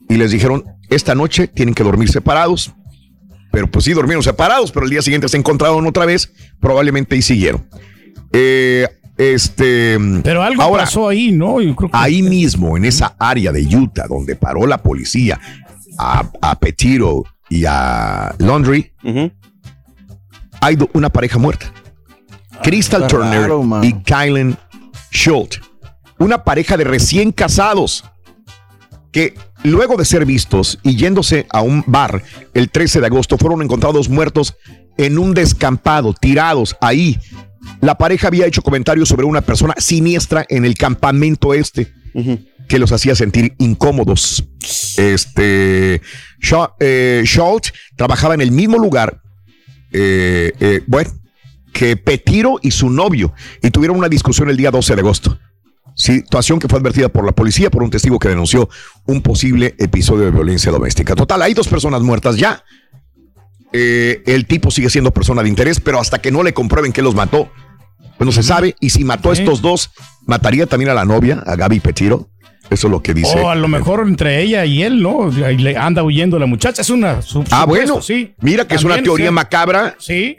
y 0.07 0.15
les 0.15 0.31
dijeron, 0.31 0.63
esta 0.89 1.13
noche 1.13 1.47
tienen 1.47 1.75
que 1.75 1.83
dormir 1.83 2.09
separados. 2.09 2.71
Pero 3.51 3.69
pues 3.69 3.85
sí, 3.85 3.93
durmieron 3.93 4.23
separados, 4.23 4.71
pero 4.71 4.85
el 4.85 4.89
día 4.91 5.01
siguiente 5.01 5.27
se 5.29 5.37
encontraron 5.37 5.85
otra 5.87 6.05
vez, 6.05 6.31
probablemente 6.59 7.15
y 7.17 7.21
siguieron. 7.21 7.65
Eh, 8.31 8.87
este. 9.17 9.97
Pero 10.23 10.43
algo 10.43 10.61
ahora, 10.61 10.83
pasó 10.83 11.07
ahí, 11.07 11.31
¿no? 11.31 11.61
Yo 11.61 11.73
creo 11.75 11.89
que- 11.89 11.97
Ahí 11.97 12.21
mismo, 12.21 12.75
en 12.75 12.83
esa 12.83 13.15
área 13.17 13.53
de 13.53 13.61
Utah, 13.75 14.07
donde 14.07 14.35
paró 14.35 14.67
la 14.67 14.79
policía 14.83 15.39
a, 15.97 16.29
a 16.41 16.59
Petiro 16.59 17.23
y 17.49 17.65
a 17.67 18.33
Laundry, 18.39 18.91
hay 20.61 20.75
do- 20.75 20.89
una 20.93 21.09
pareja 21.09 21.37
muerta. 21.37 21.71
Crystal 22.63 23.03
está 23.03 23.15
Turner 23.17 23.41
raro, 23.41 23.63
y 23.83 23.93
Kylan 24.03 24.57
Schultz. 25.11 25.61
Una 26.17 26.43
pareja 26.43 26.77
de 26.77 26.85
recién 26.85 27.31
casados 27.31 28.03
que 29.11 29.33
luego 29.63 29.97
de 29.97 30.05
ser 30.05 30.25
vistos 30.25 30.79
y 30.83 30.95
yéndose 30.95 31.45
a 31.49 31.61
un 31.61 31.83
bar 31.87 32.23
el 32.53 32.69
13 32.69 32.99
de 33.01 33.05
agosto 33.07 33.37
fueron 33.37 33.61
encontrados 33.61 34.09
muertos 34.09 34.55
en 34.97 35.17
un 35.17 35.33
descampado, 35.33 36.13
tirados 36.13 36.75
ahí. 36.81 37.19
La 37.81 37.97
pareja 37.97 38.27
había 38.27 38.45
hecho 38.45 38.61
comentarios 38.61 39.09
sobre 39.09 39.25
una 39.25 39.41
persona 39.41 39.73
siniestra 39.77 40.45
en 40.49 40.65
el 40.65 40.75
campamento 40.75 41.53
este 41.53 41.91
que 42.67 42.79
los 42.79 42.91
hacía 42.91 43.15
sentir 43.15 43.53
incómodos. 43.57 44.43
Este 44.97 46.01
eh, 46.79 47.23
Schultz 47.25 47.73
trabajaba 47.95 48.33
en 48.33 48.41
el 48.41 48.51
mismo 48.51 48.77
lugar, 48.77 49.21
eh, 49.91 50.53
eh, 50.59 50.81
bueno, 50.87 51.11
que 51.73 51.97
Petiro 51.97 52.59
y 52.61 52.71
su 52.71 52.89
novio 52.89 53.33
y 53.61 53.69
tuvieron 53.71 53.97
una 53.97 54.09
discusión 54.09 54.49
el 54.49 54.57
día 54.57 54.71
12 54.71 54.95
de 54.95 55.01
agosto. 55.01 55.39
Situación 55.95 56.59
que 56.59 56.67
fue 56.67 56.79
advertida 56.79 57.07
por 57.07 57.25
la 57.25 57.31
policía 57.31 57.69
por 57.69 57.81
un 57.81 57.89
testigo 57.89 58.19
que 58.19 58.27
denunció 58.27 58.69
un 59.05 59.21
posible 59.21 59.75
episodio 59.77 60.25
de 60.25 60.31
violencia 60.31 60.71
doméstica. 60.71 61.15
Total, 61.15 61.41
hay 61.41 61.53
dos 61.53 61.67
personas 61.67 62.01
muertas 62.01 62.37
ya. 62.37 62.63
El 63.71 64.45
tipo 64.45 64.71
sigue 64.71 64.89
siendo 64.89 65.11
persona 65.11 65.43
de 65.43 65.49
interés, 65.49 65.81
pero 65.81 65.99
hasta 65.99 66.19
que 66.19 66.31
no 66.31 66.43
le 66.43 66.53
comprueben 66.53 66.93
que 66.93 67.01
los 67.01 67.13
mató, 67.13 67.51
pues 68.17 68.25
no 68.25 68.31
se 68.31 68.43
sabe. 68.43 68.75
Y 68.79 68.89
si 68.89 69.03
mató 69.03 69.29
a 69.31 69.33
estos 69.33 69.61
dos, 69.61 69.91
mataría 70.25 70.65
también 70.65 70.89
a 70.89 70.93
la 70.93 71.05
novia, 71.05 71.43
a 71.45 71.55
Gaby 71.55 71.79
Petiro. 71.79 72.29
Eso 72.69 72.87
es 72.87 72.91
lo 72.91 73.01
que 73.03 73.13
dice. 73.13 73.39
O 73.39 73.49
a 73.49 73.55
lo 73.55 73.67
mejor 73.67 74.03
entre 74.07 74.41
ella 74.41 74.65
y 74.65 74.81
él, 74.81 75.01
¿no? 75.01 75.29
Le 75.29 75.77
anda 75.77 76.01
huyendo 76.03 76.39
la 76.39 76.47
muchacha. 76.47 76.81
Es 76.81 76.89
una. 76.89 77.21
su- 77.21 77.41
Ah, 77.51 77.61
supuesto, 77.61 77.65
bueno. 77.67 78.01
sí. 78.01 78.33
Mira 78.41 78.67
que 78.67 78.73
es 78.75 78.83
una 78.83 79.01
teoría 79.03 79.27
sí. 79.27 79.33
macabra, 79.33 79.95
Sí. 79.99 80.35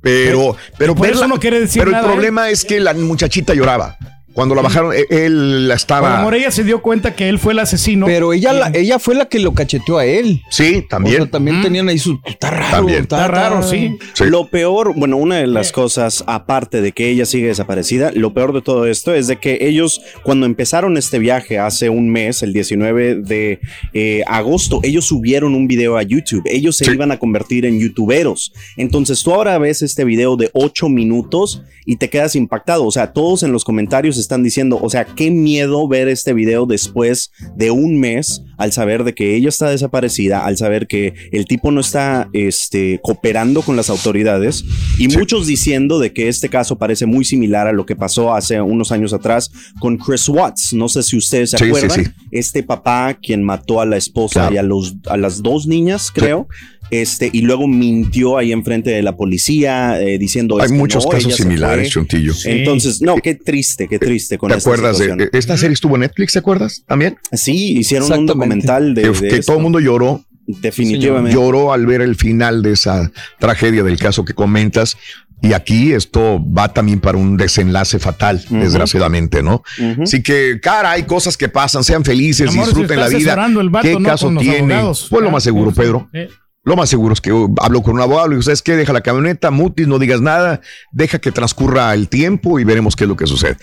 pero, 0.00 0.56
pero, 0.78 0.94
por 0.94 1.06
eso 1.08 1.26
no 1.28 1.38
quiere 1.38 1.60
decir 1.60 1.82
pero 1.82 1.92
nada, 1.92 2.04
el 2.04 2.10
¿eh? 2.10 2.14
problema 2.14 2.50
es 2.50 2.64
que 2.64 2.80
la 2.80 2.94
muchachita 2.94 3.54
lloraba. 3.54 3.96
Cuando 4.36 4.54
la 4.54 4.62
bajaron, 4.62 4.92
eh, 4.94 5.06
él 5.10 5.66
la 5.66 5.72
A 5.72 5.74
lo 5.74 5.74
estaba. 5.74 6.16
mejor 6.18 6.34
ella 6.34 6.50
se 6.52 6.62
dio 6.62 6.82
cuenta 6.82 7.16
que 7.16 7.28
él 7.28 7.38
fue 7.38 7.54
el 7.54 7.58
asesino. 7.58 8.06
Pero 8.06 8.32
ella, 8.34 8.52
la- 8.52 8.70
ella 8.74 8.98
fue 8.98 9.14
la 9.14 9.24
que 9.28 9.38
lo 9.40 9.54
cacheteó 9.54 9.96
a 9.98 10.04
él. 10.04 10.42
Sí, 10.50 10.84
también. 10.88 11.22
O 11.22 11.24
sea, 11.24 11.30
también 11.32 11.62
tenían 11.62 11.88
ahí 11.88 11.98
su. 11.98 12.20
Está 12.24 12.50
raro. 12.50 12.76
También. 12.76 13.00
Está 13.02 13.26
raro, 13.28 13.62
sí. 13.62 13.96
Lo 14.20 14.48
peor, 14.48 14.92
bueno, 14.94 15.16
una 15.16 15.36
de 15.38 15.46
las 15.46 15.72
cosas, 15.72 16.22
aparte 16.26 16.82
de 16.82 16.92
que 16.92 17.08
ella 17.08 17.24
sigue 17.26 17.46
desaparecida, 17.48 18.12
lo 18.14 18.34
peor 18.34 18.52
de 18.52 18.60
todo 18.60 18.86
esto 18.86 19.14
es 19.14 19.26
de 19.26 19.36
que 19.36 19.58
ellos, 19.62 20.02
cuando 20.22 20.44
empezaron 20.46 20.98
este 20.98 21.18
viaje 21.18 21.58
hace 21.58 21.88
un 21.88 22.10
mes, 22.10 22.42
el 22.42 22.52
19 22.52 23.14
de 23.22 23.58
eh, 23.94 24.22
agosto, 24.26 24.80
ellos 24.82 25.06
subieron 25.06 25.54
un 25.54 25.66
video 25.66 25.96
a 25.96 26.02
YouTube. 26.02 26.42
Ellos 26.44 26.76
se 26.76 26.92
iban 26.92 27.10
a 27.10 27.18
convertir 27.18 27.64
en 27.64 27.80
youtuberos. 27.80 28.52
Entonces 28.76 29.22
tú 29.22 29.32
ahora 29.32 29.56
ves 29.56 29.80
este 29.80 30.04
video 30.04 30.36
de 30.36 30.50
8 30.52 30.90
minutos 30.90 31.62
y 31.86 31.96
te 31.96 32.10
quedas 32.10 32.36
impactado. 32.36 32.84
O 32.84 32.90
sea, 32.90 33.12
todos 33.14 33.42
en 33.42 33.52
los 33.52 33.64
comentarios 33.64 34.18
están 34.26 34.42
diciendo, 34.42 34.78
o 34.82 34.90
sea, 34.90 35.04
qué 35.04 35.30
miedo 35.30 35.86
ver 35.88 36.08
este 36.08 36.32
video 36.34 36.66
después 36.66 37.30
de 37.56 37.70
un 37.70 37.98
mes 38.00 38.42
al 38.58 38.72
saber 38.72 39.04
de 39.04 39.14
que 39.14 39.36
ella 39.36 39.48
está 39.50 39.70
desaparecida, 39.70 40.44
al 40.44 40.56
saber 40.56 40.86
que 40.86 41.14
el 41.30 41.44
tipo 41.46 41.70
no 41.70 41.80
está 41.80 42.28
este, 42.32 42.98
cooperando 43.02 43.62
con 43.62 43.76
las 43.76 43.88
autoridades 43.90 44.64
y 44.98 45.08
muchos 45.08 45.46
diciendo 45.46 45.98
de 45.98 46.12
que 46.12 46.28
este 46.28 46.48
caso 46.48 46.76
parece 46.78 47.06
muy 47.06 47.24
similar 47.24 47.66
a 47.66 47.72
lo 47.72 47.86
que 47.86 47.94
pasó 47.96 48.34
hace 48.34 48.60
unos 48.60 48.92
años 48.92 49.12
atrás 49.12 49.50
con 49.78 49.96
Chris 49.98 50.28
Watts. 50.28 50.72
No 50.72 50.88
sé 50.88 51.02
si 51.02 51.16
ustedes 51.16 51.50
se 51.50 51.58
sí, 51.58 51.64
acuerdan. 51.64 52.04
sí. 52.04 52.10
Este 52.30 52.62
papá 52.62 53.18
quien 53.20 53.42
mató 53.42 53.80
a 53.80 53.86
la 53.86 53.96
esposa 53.96 54.40
Claro. 54.40 54.54
y 54.54 54.58
a, 54.58 54.62
los, 54.62 54.94
a 55.08 55.16
las 55.16 55.42
dos 55.42 55.66
niñas, 55.66 56.10
creo. 56.12 56.48
Este, 56.90 57.28
y 57.32 57.40
luego 57.42 57.66
mintió 57.66 58.38
ahí 58.38 58.52
enfrente 58.52 58.90
de 58.90 59.02
la 59.02 59.16
policía 59.16 60.00
eh, 60.00 60.18
diciendo 60.18 60.58
Hay 60.60 60.66
es 60.66 60.72
que 60.72 60.78
muchos 60.78 61.04
no, 61.04 61.10
casos 61.10 61.34
similares, 61.36 61.86
fue. 61.86 61.90
Chuntillo. 62.02 62.32
Entonces, 62.44 63.02
no, 63.02 63.16
qué 63.16 63.34
triste, 63.34 63.88
qué 63.88 63.98
triste 63.98 64.38
con 64.38 64.50
¿Te 64.50 64.58
esta 64.58 64.70
acuerdas 64.70 64.98
de 64.98 65.04
situación. 65.04 65.30
esta 65.32 65.56
serie 65.56 65.74
estuvo 65.74 65.96
en 65.96 66.02
Netflix? 66.02 66.32
¿Te 66.34 66.38
acuerdas 66.38 66.84
también? 66.86 67.16
Sí, 67.32 67.78
hicieron 67.78 68.12
un 68.12 68.26
documental 68.26 68.94
de, 68.94 69.02
que, 69.02 69.08
de 69.10 69.28
que 69.28 69.36
esto. 69.36 69.46
todo 69.52 69.56
el 69.56 69.62
mundo 69.64 69.80
lloró. 69.80 70.24
Definitivamente. 70.46 71.32
Lloró 71.32 71.72
al 71.72 71.86
ver 71.86 72.00
el 72.02 72.14
final 72.14 72.62
de 72.62 72.72
esa 72.72 73.10
tragedia 73.40 73.82
del 73.82 73.98
caso 73.98 74.24
que 74.24 74.32
comentas. 74.34 74.96
Y 75.42 75.52
aquí 75.52 75.92
esto 75.92 76.40
va 76.56 76.72
también 76.72 76.98
para 77.00 77.18
un 77.18 77.36
desenlace 77.36 77.98
fatal, 77.98 78.42
desgraciadamente, 78.48 79.42
¿no? 79.42 79.62
Así 80.00 80.22
que, 80.22 80.58
cara, 80.62 80.92
hay 80.92 81.02
cosas 81.02 81.36
que 81.36 81.48
pasan, 81.48 81.84
sean 81.84 82.04
felices, 82.04 82.48
Amor, 82.48 82.64
disfruten 82.66 82.98
la 83.00 83.08
vida. 83.08 83.34
vato, 83.36 83.82
¿Qué 83.82 83.94
¿no? 83.94 84.02
caso 84.02 84.28
tiene? 84.38 84.74
abogados. 84.74 85.06
Pues 85.10 85.22
lo 85.22 85.28
Ah, 85.28 85.32
más 85.32 85.42
seguro, 85.42 85.72
Pedro. 85.72 86.08
sí. 86.12 86.20
Lo 86.66 86.74
más 86.74 86.90
seguro 86.90 87.14
es 87.14 87.20
que 87.20 87.30
hablo 87.60 87.80
con 87.80 87.94
un 87.94 88.00
abogado 88.00 88.26
y 88.26 88.30
digo, 88.30 88.42
¿sabes 88.42 88.60
qué? 88.60 88.74
Deja 88.74 88.92
la 88.92 89.00
camioneta, 89.00 89.52
mutis, 89.52 89.86
no 89.86 90.00
digas 90.00 90.20
nada, 90.20 90.60
deja 90.90 91.20
que 91.20 91.30
transcurra 91.30 91.94
el 91.94 92.08
tiempo 92.08 92.58
y 92.58 92.64
veremos 92.64 92.96
qué 92.96 93.04
es 93.04 93.08
lo 93.08 93.14
que 93.14 93.28
sucede. 93.28 93.56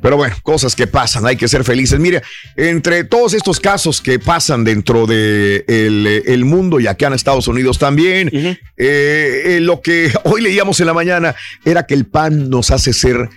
Pero 0.00 0.16
bueno, 0.16 0.36
cosas 0.44 0.76
que 0.76 0.86
pasan, 0.86 1.26
hay 1.26 1.36
que 1.36 1.48
ser 1.48 1.64
felices. 1.64 1.98
Mire, 1.98 2.22
entre 2.54 3.02
todos 3.02 3.34
estos 3.34 3.58
casos 3.58 4.00
que 4.00 4.20
pasan 4.20 4.62
dentro 4.62 5.08
de 5.08 5.64
el, 5.66 6.06
eh, 6.06 6.22
el 6.26 6.44
mundo 6.44 6.78
y 6.78 6.86
acá 6.86 7.08
en 7.08 7.14
Estados 7.14 7.48
Unidos 7.48 7.80
también, 7.80 8.30
eh, 8.32 8.56
eh, 8.76 9.58
lo 9.60 9.80
que 9.80 10.12
hoy 10.22 10.40
leíamos 10.40 10.78
en 10.78 10.86
la 10.86 10.94
mañana 10.94 11.34
era 11.64 11.86
que 11.86 11.94
el 11.94 12.06
pan 12.06 12.50
nos 12.50 12.70
hace 12.70 12.92
ser 12.92 13.30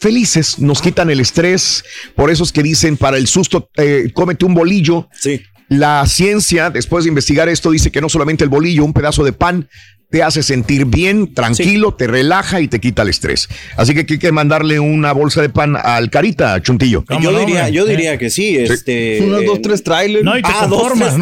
felices, 0.00 0.58
nos 0.58 0.80
quitan 0.80 1.10
el 1.10 1.20
estrés. 1.20 1.84
Por 2.16 2.30
eso 2.30 2.42
es 2.42 2.52
que 2.52 2.62
dicen 2.62 2.96
para 2.96 3.18
el 3.18 3.26
susto, 3.26 3.70
eh, 3.76 4.10
cómete 4.12 4.44
un 4.44 4.54
bolillo. 4.54 5.08
Sí. 5.12 5.42
La 5.70 6.04
ciencia, 6.06 6.68
después 6.68 7.04
de 7.04 7.10
investigar 7.10 7.48
esto, 7.48 7.70
dice 7.70 7.92
que 7.92 8.00
no 8.00 8.08
solamente 8.08 8.42
el 8.42 8.50
bolillo, 8.50 8.84
un 8.84 8.92
pedazo 8.92 9.22
de 9.22 9.32
pan 9.32 9.68
te 10.10 10.24
hace 10.24 10.42
sentir 10.42 10.86
bien, 10.86 11.32
tranquilo, 11.32 11.94
te 11.94 12.08
relaja 12.08 12.60
y 12.60 12.66
te 12.66 12.80
quita 12.80 13.02
el 13.02 13.08
estrés. 13.10 13.48
Así 13.76 13.94
que 13.94 14.00
hay 14.00 14.18
que 14.18 14.32
mandarle 14.32 14.80
una 14.80 15.12
bolsa 15.12 15.40
de 15.40 15.48
pan 15.48 15.76
al 15.80 16.10
carita, 16.10 16.60
Chuntillo. 16.60 17.04
Yo 17.22 17.38
diría, 17.38 17.68
yo 17.68 17.86
diría 17.86 18.18
que 18.18 18.30
sí, 18.30 18.56
este. 18.56 19.20
Unos 19.22 19.42
eh, 19.42 19.46
dos, 19.46 19.62
tres 19.62 19.84
trailers. 19.84 20.24
No, 20.24 20.36
y 20.36 20.42
te 20.42 20.48
Ah, 20.52 20.66
dos, 20.66 20.80
conformas, 20.80 21.16
tres 21.16 21.18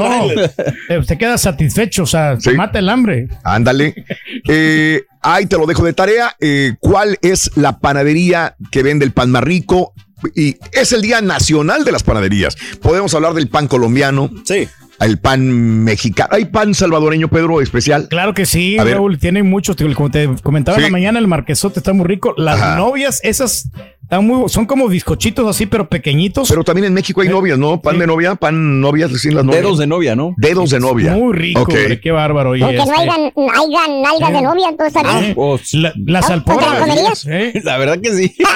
¿no? 0.89 1.05
Te, 1.05 1.19
quedas 1.19 1.43
satisfecho, 1.43 2.05
o 2.05 2.07
sea, 2.07 2.39
te 2.39 2.55
mata 2.55 2.79
el 2.79 2.89
hambre. 2.89 3.29
Ándale. 3.45 3.95
Eh, 4.51 5.03
ahí 5.21 5.45
te 5.45 5.59
lo 5.59 5.67
dejo 5.67 5.85
de 5.85 5.93
tarea. 5.93 6.35
Eh, 6.41 6.75
¿Cuál 6.81 7.19
es 7.21 7.51
la 7.57 7.81
panadería 7.81 8.57
que 8.71 8.83
vende 8.83 9.05
el 9.05 9.13
pan 9.13 9.31
más 9.31 9.45
rico? 9.45 9.93
Y 10.35 10.57
es 10.73 10.93
el 10.93 11.03
Día 11.03 11.21
Nacional 11.21 11.85
de 11.85 11.93
las 11.93 12.03
Panaderías. 12.03 12.57
Podemos 12.83 13.15
hablar 13.15 13.35
del 13.35 13.49
pan 13.49 13.69
colombiano. 13.69 14.31
Sí. 14.45 14.69
El 15.01 15.19
pan 15.21 15.85
mexicano. 15.85 16.31
¿Hay 16.33 16.47
pan 16.47 16.75
salvadoreño, 16.75 17.29
Pedro, 17.29 17.61
especial? 17.61 18.09
Claro 18.09 18.35
que 18.35 18.45
sí, 18.47 18.77
A 18.79 18.85
ver. 18.85 18.95
Raúl. 18.97 19.17
Tienen 19.19 19.49
muchos. 19.49 19.77
Como 19.95 20.11
te 20.11 20.29
comentaba 20.43 20.77
en 20.77 20.83
Sí. 20.83 20.89
la 20.89 20.93
mañana, 20.93 21.19
el 21.21 21.29
marquesote 21.29 21.79
está 21.79 21.93
muy 21.93 22.05
rico. 22.05 22.35
Las 22.37 22.61
Ajá. 22.61 22.75
novias, 22.77 23.21
esas 23.23 23.71
están 24.03 24.27
muy, 24.27 24.49
son 24.49 24.67
como 24.67 24.89
bizcochitos 24.89 25.47
así, 25.47 25.67
pero 25.67 25.89
pequeñitos. 25.89 26.49
Pero 26.49 26.65
también 26.65 26.87
en 26.87 26.95
México 26.95 27.21
hay 27.21 27.29
novias, 27.29 27.59
¿no? 27.61 27.81
Pan 27.81 27.97
de 28.01 28.09
novia, 28.09 28.35
pan 28.35 28.81
novias, 28.81 29.13
sin 29.21 29.37
las 29.37 29.45
novias. 29.45 29.63
Dedos 29.63 29.79
de 29.79 29.87
novia, 29.87 30.17
¿no? 30.17 30.35
Dedos 30.37 30.71
de 30.71 30.81
novia. 30.81 31.13
Muy 31.13 31.33
rico, 31.33 31.61
Ok. 31.61 31.69
hombre, 31.69 32.01
qué 32.01 32.11
bárbaro. 32.11 32.57
Y 32.57 32.63
Aunque 32.63 32.79
no 32.79 32.83
este, 32.83 32.97
hayan, 32.97 33.21
hayan 33.37 34.03
nalgas 34.03 34.33
de 34.33 34.43
novia, 34.43 34.71
está 34.85 35.03
bien. 35.05 35.37
eh, 35.39 35.61
la- 35.75 35.93
las 36.07 36.29
¿No? 36.29 36.35
alporras. 36.35 36.67
¿Te 36.67 36.75
la 36.75 36.81
comerías? 36.81 37.27
¿eh? 37.29 37.61
La 37.63 37.79
verdad 37.79 38.01
que 38.03 38.13
sí. 38.17 38.35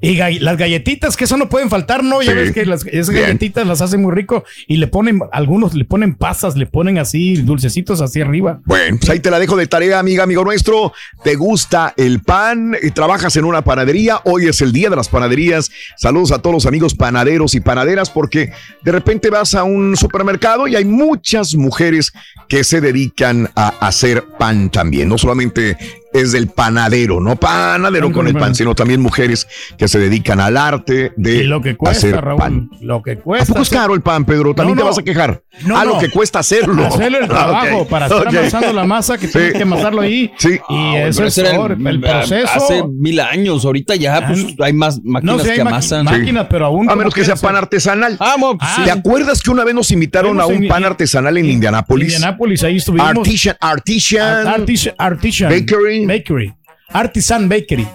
Y 0.00 0.16
las 0.40 0.58
galletitas, 0.58 1.16
que 1.16 1.24
eso 1.24 1.38
no 1.38 1.48
pueden 1.48 1.70
faltar, 1.70 2.04
¿no? 2.04 2.20
Ya 2.20 2.32
Sí. 2.32 2.36
ves 2.36 2.52
que 2.52 2.66
las, 2.66 2.84
esas 2.86 3.08
Bien. 3.10 3.22
galletitas 3.24 3.66
las 3.66 3.80
hacen 3.80 4.02
muy 4.02 4.12
rico 4.12 4.44
y 4.66 4.76
le 4.76 4.88
ponen, 4.88 5.20
algunos 5.32 5.74
le 5.74 5.86
ponen 5.86 6.14
pasas, 6.14 6.54
le 6.54 6.66
ponen 6.66 6.98
así 6.98 7.36
dulcecitos 7.36 8.02
hacia 8.02 8.24
arriba. 8.24 8.60
Bueno, 8.66 8.98
pues 9.00 9.08
ahí 9.10 9.20
te 9.20 9.30
la 9.30 9.38
dejo 9.38 9.56
de 9.56 9.66
tarea, 9.66 9.98
amiga, 9.98 10.24
amigo 10.24 10.44
nuestro. 10.44 10.92
¿Te 11.24 11.34
gusta 11.34 11.94
el 11.96 12.20
pan? 12.20 12.76
y 12.82 12.90
¿Trabajas 12.90 13.36
en 13.36 13.46
una 13.46 13.62
panadería? 13.62 14.20
Hoy 14.24 14.46
es 14.48 14.60
el 14.60 14.72
día 14.72 14.90
de 14.90 14.96
las 14.96 15.08
panaderías. 15.08 15.70
Saludos 15.96 16.30
a 16.30 16.40
todos 16.42 16.52
los 16.52 16.66
amigos 16.66 16.94
panaderos 16.94 17.54
y 17.54 17.60
panaderas 17.60 18.10
porque 18.10 18.52
de 18.82 18.92
repente 18.92 19.30
vas 19.30 19.54
a 19.54 19.64
un 19.64 19.96
supermercado 19.96 20.68
y 20.68 20.76
hay 20.76 20.84
muchas 20.84 21.54
mujeres 21.54 22.12
que 22.48 22.64
se 22.64 22.82
dedican 22.82 23.48
a 23.56 23.68
hacer 23.80 24.24
pan 24.38 24.70
también. 24.70 25.08
No 25.08 25.16
solamente 25.16 25.76
es 26.12 26.32
del 26.32 26.48
panadero, 26.48 27.20
no 27.20 27.36
panadero 27.36 28.10
con 28.12 28.26
el 28.26 28.34
pan, 28.34 28.54
sino 28.54 28.74
también 28.74 29.00
mujeres 29.00 29.46
que 29.76 29.88
se 29.88 29.98
dedican 29.98 30.40
al 30.40 30.56
arte 30.56 31.12
de 31.16 31.36
Y 31.36 31.42
lo 31.44 31.60
que 31.60 31.76
cuesta, 31.76 32.08
hacer 32.08 32.24
Raúl, 32.24 32.38
pan. 32.38 32.70
lo 32.80 33.02
que 33.02 33.12
¿A 33.12 33.44
poco 33.44 33.62
es 33.62 33.68
caro 33.70 33.94
el 33.94 34.00
pan, 34.02 34.24
Pedro? 34.24 34.54
También 34.54 34.76
No, 34.76 34.82
te 34.82 34.88
vas 34.88 34.98
a 34.98 35.02
quejar. 35.02 35.42
No, 35.64 35.78
a 35.78 35.84
lo 35.84 35.94
no. 35.94 35.98
que 36.00 36.10
cuesta 36.10 36.38
hacerlo. 36.38 36.86
Hacerle 36.86 37.18
el 37.18 37.24
Ah, 37.26 37.28
trabajo 37.28 37.86
para 37.86 38.06
estar 38.06 38.26
Ok. 38.28 38.34
amasando 38.34 38.72
la 38.72 38.84
masa 38.84 39.18
que 39.18 39.28
tienes 39.28 39.52
que 39.54 39.62
amasarlo 39.62 40.00
ahí. 40.00 40.32
Sí. 40.38 40.58
Y 40.68 40.74
Ah, 40.96 41.08
eso 41.08 41.18
pero 41.18 41.28
es 41.28 41.38
el, 41.38 42.00
proceso. 42.00 42.48
Hace 42.54 42.84
mil 42.88 43.20
años. 43.20 43.64
Ahorita 43.64 43.94
ya 43.96 44.26
pues, 44.26 44.46
hay 44.60 44.72
más 44.72 45.00
máquinas 45.04 45.36
no 45.36 45.42
sé, 45.42 45.50
hay 45.50 45.56
que 45.56 45.60
amasan. 45.62 46.04
máquinas, 46.04 46.46
pero 46.48 46.66
aún. 46.66 46.88
A 46.90 46.96
menos 46.96 47.12
que 47.12 47.24
sea 47.24 47.36
pan 47.36 47.56
artesanal. 47.56 48.16
Ah, 48.20 48.36
pues, 48.38 48.56
Ah, 48.60 48.82
¿Te 48.84 48.90
acuerdas 48.90 49.42
que 49.42 49.50
una 49.50 49.64
vez 49.64 49.74
nos 49.74 49.90
invitaron 49.90 50.40
a 50.40 50.46
un 50.46 50.66
pan 50.68 50.84
artesanal 50.84 51.36
en 51.36 51.46
Indianápolis? 51.46 52.14
Indianápolis, 52.14 52.62
ahí 52.64 52.76
estuvimos. 52.76 53.06
Artisan, 53.08 53.56
Artisan, 53.60 54.46
Artisan, 54.46 54.94
Artisan 54.98 55.50
Bakery. 55.50 56.05
Bakery. 56.06 56.54
Artisan 56.88 57.48
Bakery. 57.48 57.86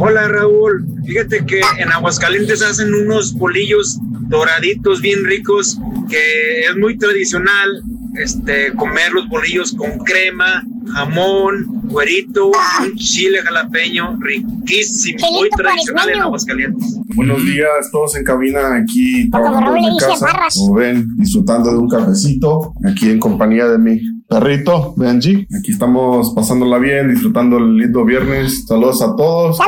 Hola 0.00 0.26
Raúl, 0.26 0.84
fíjate 1.06 1.46
que 1.46 1.60
en 1.78 1.92
Aguascalientes 1.92 2.62
hacen 2.62 2.92
unos 2.92 3.32
bolillos 3.34 3.96
doraditos 4.22 5.00
bien 5.00 5.22
ricos 5.24 5.78
que 6.10 6.62
es 6.68 6.76
muy 6.76 6.98
tradicional 6.98 7.80
este 8.16 8.72
comer 8.72 9.12
los 9.12 9.28
bolillos 9.28 9.72
con 9.72 9.98
crema, 9.98 10.64
jamón, 10.92 11.66
güerito, 11.84 12.48
un 12.48 12.94
chile 12.96 13.38
jalapeño, 13.42 14.18
riquísimo, 14.20 15.30
muy 15.32 15.48
tradicional 15.50 16.10
en. 16.10 16.20
Aguascalientes. 16.22 16.96
Buenos 17.14 17.44
días, 17.44 17.68
todos 17.92 18.16
en 18.16 18.24
cabina 18.24 18.76
aquí 18.76 19.30
trabajando 19.30 19.74
dice, 19.74 20.06
casa. 20.06 20.58
Como 20.58 20.74
ven, 20.74 21.16
disfrutando 21.16 21.70
de 21.70 21.78
un 21.78 21.88
cafecito 21.88 22.74
aquí 22.84 23.10
en 23.10 23.18
compañía 23.18 23.66
de 23.68 23.78
mi 23.78 24.00
perrito 24.28 24.94
Benji. 24.96 25.46
Aquí 25.58 25.72
estamos 25.72 26.32
pasándola 26.34 26.78
bien, 26.78 27.08
disfrutando 27.08 27.58
el 27.58 27.76
lindo 27.76 28.04
viernes. 28.04 28.66
Saludos 28.66 29.02
a 29.02 29.14
todos. 29.16 29.58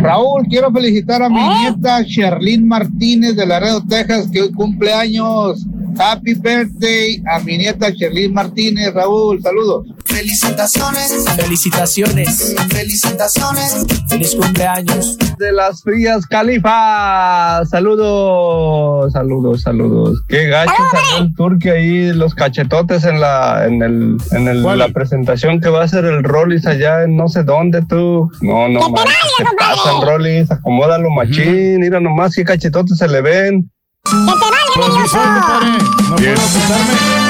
Raúl, 0.00 0.46
quiero 0.48 0.72
felicitar 0.72 1.22
a 1.22 1.28
mi 1.28 1.40
nieta 1.40 2.02
Sherlyn 2.02 2.66
Martínez 2.66 3.36
de 3.36 3.46
Laredo, 3.46 3.82
Texas, 3.86 4.28
que 4.32 4.42
hoy 4.42 4.52
cumple 4.52 4.92
años. 4.92 5.66
Happy 5.98 6.34
birthday 6.34 7.22
a 7.30 7.40
mi 7.40 7.58
nieta 7.58 7.90
Sherlyn 7.90 8.32
Martínez. 8.32 8.94
Raúl, 8.94 9.40
saludos. 9.42 9.86
Felicitaciones. 10.06 11.24
Felicitaciones. 11.36 12.54
Felicitaciones. 12.68 13.86
Feliz 14.08 14.34
cumpleaños. 14.34 15.16
De 15.38 15.52
las 15.52 15.82
frías 15.82 16.26
Califa. 16.26 17.64
Saludos, 17.66 19.12
saludos, 19.12 19.62
saludos. 19.62 20.22
Qué 20.28 20.46
gacho 20.48 20.72
salió 20.90 21.24
el 21.26 21.34
turque 21.34 21.70
ahí, 21.70 22.12
los 22.12 22.34
cachetotes 22.34 23.04
en 23.04 23.20
la, 23.20 23.66
en 23.66 23.82
el, 23.82 24.16
en 24.32 24.48
el- 24.48 24.62
la 24.78 24.88
presentación 24.88 25.60
que 25.60 25.68
va 25.68 25.82
a 25.82 25.84
hacer 25.84 26.04
el 26.04 26.22
Rollis 26.22 26.66
allá 26.66 27.02
en 27.04 27.16
no 27.16 27.28
sé 27.28 27.42
dónde 27.42 27.82
tú. 27.82 28.30
No, 28.40 28.68
no, 28.68 28.80
¡Que 28.80 28.86
te 28.86 28.90
manches, 28.92 29.04
vaya, 29.04 29.20
¿qué 29.38 29.44
compadre! 29.44 29.76
pasa, 29.84 30.06
Rollis? 30.06 30.50
Acomódalo, 30.50 31.10
machín. 31.10 31.80
Mira 31.80 32.00
nomás 32.00 32.34
qué 32.34 32.44
cachetotes 32.44 32.98
se 32.98 33.08
le 33.08 33.20
ven. 33.20 33.70
¡Que 34.04 34.10
te 34.10 34.80
valga, 34.80 35.08
soy, 35.08 35.20
compadre. 35.20 35.78
No 36.08 36.16
Bien. 36.16 36.34
puedo 36.34 36.48
ocultarme. 36.48 37.29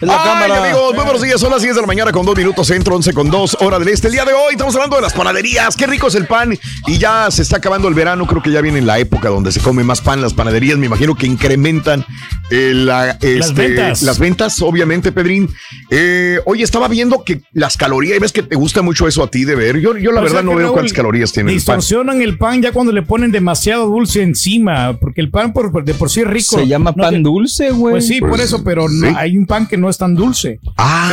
La 0.00 0.14
Ay, 0.16 0.28
cámara. 0.46 0.64
amigos, 0.64 0.94
muy 0.94 1.04
buenos 1.04 1.20
días. 1.22 1.38
Son 1.38 1.50
las 1.50 1.60
10 1.60 1.74
de 1.74 1.80
la 1.82 1.86
mañana 1.86 2.10
con 2.10 2.24
2 2.24 2.34
minutos 2.34 2.66
centro, 2.66 2.96
11 2.96 3.12
con 3.12 3.28
2 3.30 3.58
hora 3.60 3.78
del 3.78 3.88
este. 3.88 4.06
El 4.06 4.14
día 4.14 4.24
de 4.24 4.32
hoy 4.32 4.52
estamos 4.52 4.74
hablando 4.74 4.96
de 4.96 5.02
las 5.02 5.12
panaderías. 5.12 5.76
Qué 5.76 5.86
rico 5.86 6.06
es 6.06 6.14
el 6.14 6.26
pan. 6.26 6.56
Y 6.86 6.96
ya 6.98 7.30
se 7.30 7.42
está 7.42 7.58
acabando 7.58 7.86
el 7.86 7.92
verano. 7.92 8.26
Creo 8.26 8.42
que 8.42 8.50
ya 8.50 8.62
viene 8.62 8.80
la 8.80 8.98
época 8.98 9.28
donde 9.28 9.52
se 9.52 9.60
come 9.60 9.84
más 9.84 10.00
pan. 10.00 10.22
Las 10.22 10.32
panaderías 10.32 10.78
me 10.78 10.86
imagino 10.86 11.14
que 11.14 11.26
incrementan 11.26 12.06
eh, 12.50 12.72
la, 12.74 13.10
este, 13.20 13.52
ventas. 13.52 14.00
las 14.02 14.18
ventas, 14.18 14.62
obviamente, 14.62 15.12
Pedrín. 15.12 15.50
Eh, 15.90 16.40
oye, 16.46 16.64
estaba 16.64 16.88
viendo 16.88 17.22
que 17.22 17.42
las 17.52 17.76
calorías, 17.76 18.16
y 18.16 18.20
ves 18.20 18.32
que 18.32 18.42
te 18.42 18.56
gusta 18.56 18.80
mucho 18.80 19.06
eso 19.06 19.22
a 19.22 19.30
ti 19.30 19.44
de 19.44 19.54
ver. 19.54 19.80
Yo, 19.80 19.98
yo 19.98 20.12
la 20.12 20.20
O 20.20 20.24
verdad 20.24 20.42
no 20.42 20.52
veo 20.52 20.60
Raúl, 20.68 20.72
cuántas 20.72 20.94
calorías 20.94 21.30
tiene 21.30 21.52
el 21.52 21.56
pan. 21.62 21.76
Distorsionan 21.76 22.22
el 22.22 22.38
pan 22.38 22.62
ya 22.62 22.72
cuando 22.72 22.90
le 22.92 23.02
ponen 23.02 23.32
demasiado 23.32 23.84
dulce 23.86 24.22
encima, 24.22 24.96
porque 24.98 25.20
el 25.20 25.30
pan 25.30 25.52
por, 25.52 25.84
de 25.84 25.92
por 25.92 26.08
sí 26.08 26.20
es 26.22 26.26
rico. 26.26 26.56
Se 26.58 26.66
llama 26.66 26.94
No 26.96 27.02
pan 27.02 27.22
dulce, 27.22 27.70
güey. 27.70 27.92
Pues 27.96 28.06
sí, 28.06 28.18
por 28.20 28.30
Pues, 28.30 28.40
eso, 28.44 28.64
pero 28.64 28.88
no- 28.88 29.14
hay 29.18 29.36
un 29.36 29.44
pan 29.44 29.66
que 29.68 29.76
no 29.76 29.89
no 29.90 29.92
es 29.92 29.98
tan 29.98 30.14
dulce. 30.14 30.60
Ah. 30.76 31.10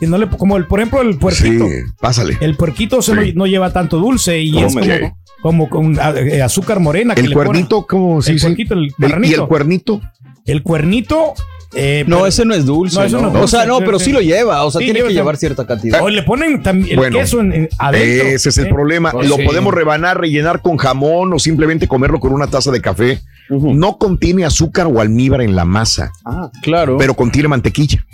Que 0.00 0.06
no 0.06 0.18
le, 0.18 0.26
que 0.26 0.28
no 0.28 0.32
le- 0.32 0.36
como 0.38 0.56
el, 0.56 0.66
por 0.66 0.80
ejemplo, 0.80 1.00
el 1.02 1.16
puerquito. 1.18 1.66
Sí, 1.66 1.72
pásale. 2.00 2.36
El 2.40 2.56
puerquito 2.56 3.00
se 3.00 3.14
no, 3.14 3.22
no 3.34 3.46
lleva 3.46 3.72
tanto 3.72 3.98
dulce 3.98 4.40
y 4.40 4.50
¿Cómo 4.52 4.66
es 4.80 5.12
como, 5.40 5.68
como 5.68 5.68
con 5.70 5.98
eh, 6.16 6.42
azúcar 6.42 6.80
morena. 6.80 7.14
que 7.14 7.20
El 7.20 7.28
le 7.30 7.34
cuernito, 7.34 7.86
¿cómo? 7.86 8.20
Sí, 8.22 8.32
el 8.32 8.40
sí. 8.40 8.46
puerquito, 8.46 8.74
el 8.74 8.92
El-. 9.00 9.24
¿Y 9.24 9.34
el 9.34 9.46
cuernito? 9.46 10.00
El 10.44 10.62
cuernito. 10.64 11.34
Eh, 11.74 12.04
No, 12.06 12.16
pero- 12.16 12.26
ese 12.28 12.44
no 12.44 12.54
es 12.54 12.64
dulce. 12.66 12.96
No, 12.98 13.04
eso 13.04 13.20
no 13.20 13.28
es 13.28 13.34
O 13.44 13.46
sea, 13.48 13.66
dulce, 13.66 13.80
no, 13.80 13.86
pero 13.86 13.98
sí. 13.98 14.12
lo 14.12 14.20
lleva. 14.20 14.64
O 14.64 14.70
sea, 14.70 14.78
Sí, 14.80 14.86
tiene 14.86 15.02
que 15.06 15.12
llevar 15.12 15.36
cierta 15.36 15.66
cantidad. 15.66 16.02
O 16.02 16.08
le 16.08 16.22
ponen 16.22 16.62
también 16.62 16.90
el 16.92 16.96
Bueno, 16.96 17.18
queso 17.18 17.40
en, 17.40 17.52
en- 17.52 17.68
adentro. 17.78 18.26
Ese 18.28 18.48
es 18.48 18.58
el 18.58 18.66
¿eh? 18.66 18.70
problema. 18.72 19.10
Pues 19.12 19.28
lo 19.28 19.36
sí. 19.36 19.42
podemos 19.44 19.74
rebanar, 19.74 20.18
rellenar 20.20 20.62
con 20.62 20.76
jamón 20.76 21.32
o 21.34 21.38
simplemente 21.38 21.86
comerlo 21.88 22.20
con 22.20 22.32
una 22.32 22.46
taza 22.46 22.70
de 22.70 22.80
café. 22.80 23.20
No 23.50 23.98
contiene 23.98 24.44
azúcar 24.44 24.86
o 24.86 25.00
almíbar 25.00 25.40
en 25.42 25.56
la 25.56 25.64
masa. 25.64 26.12
Ah, 26.24 26.50
claro. 26.62 26.96
Pero 26.98 27.14
contiene 27.14 27.48
mantequilla. 27.48 28.04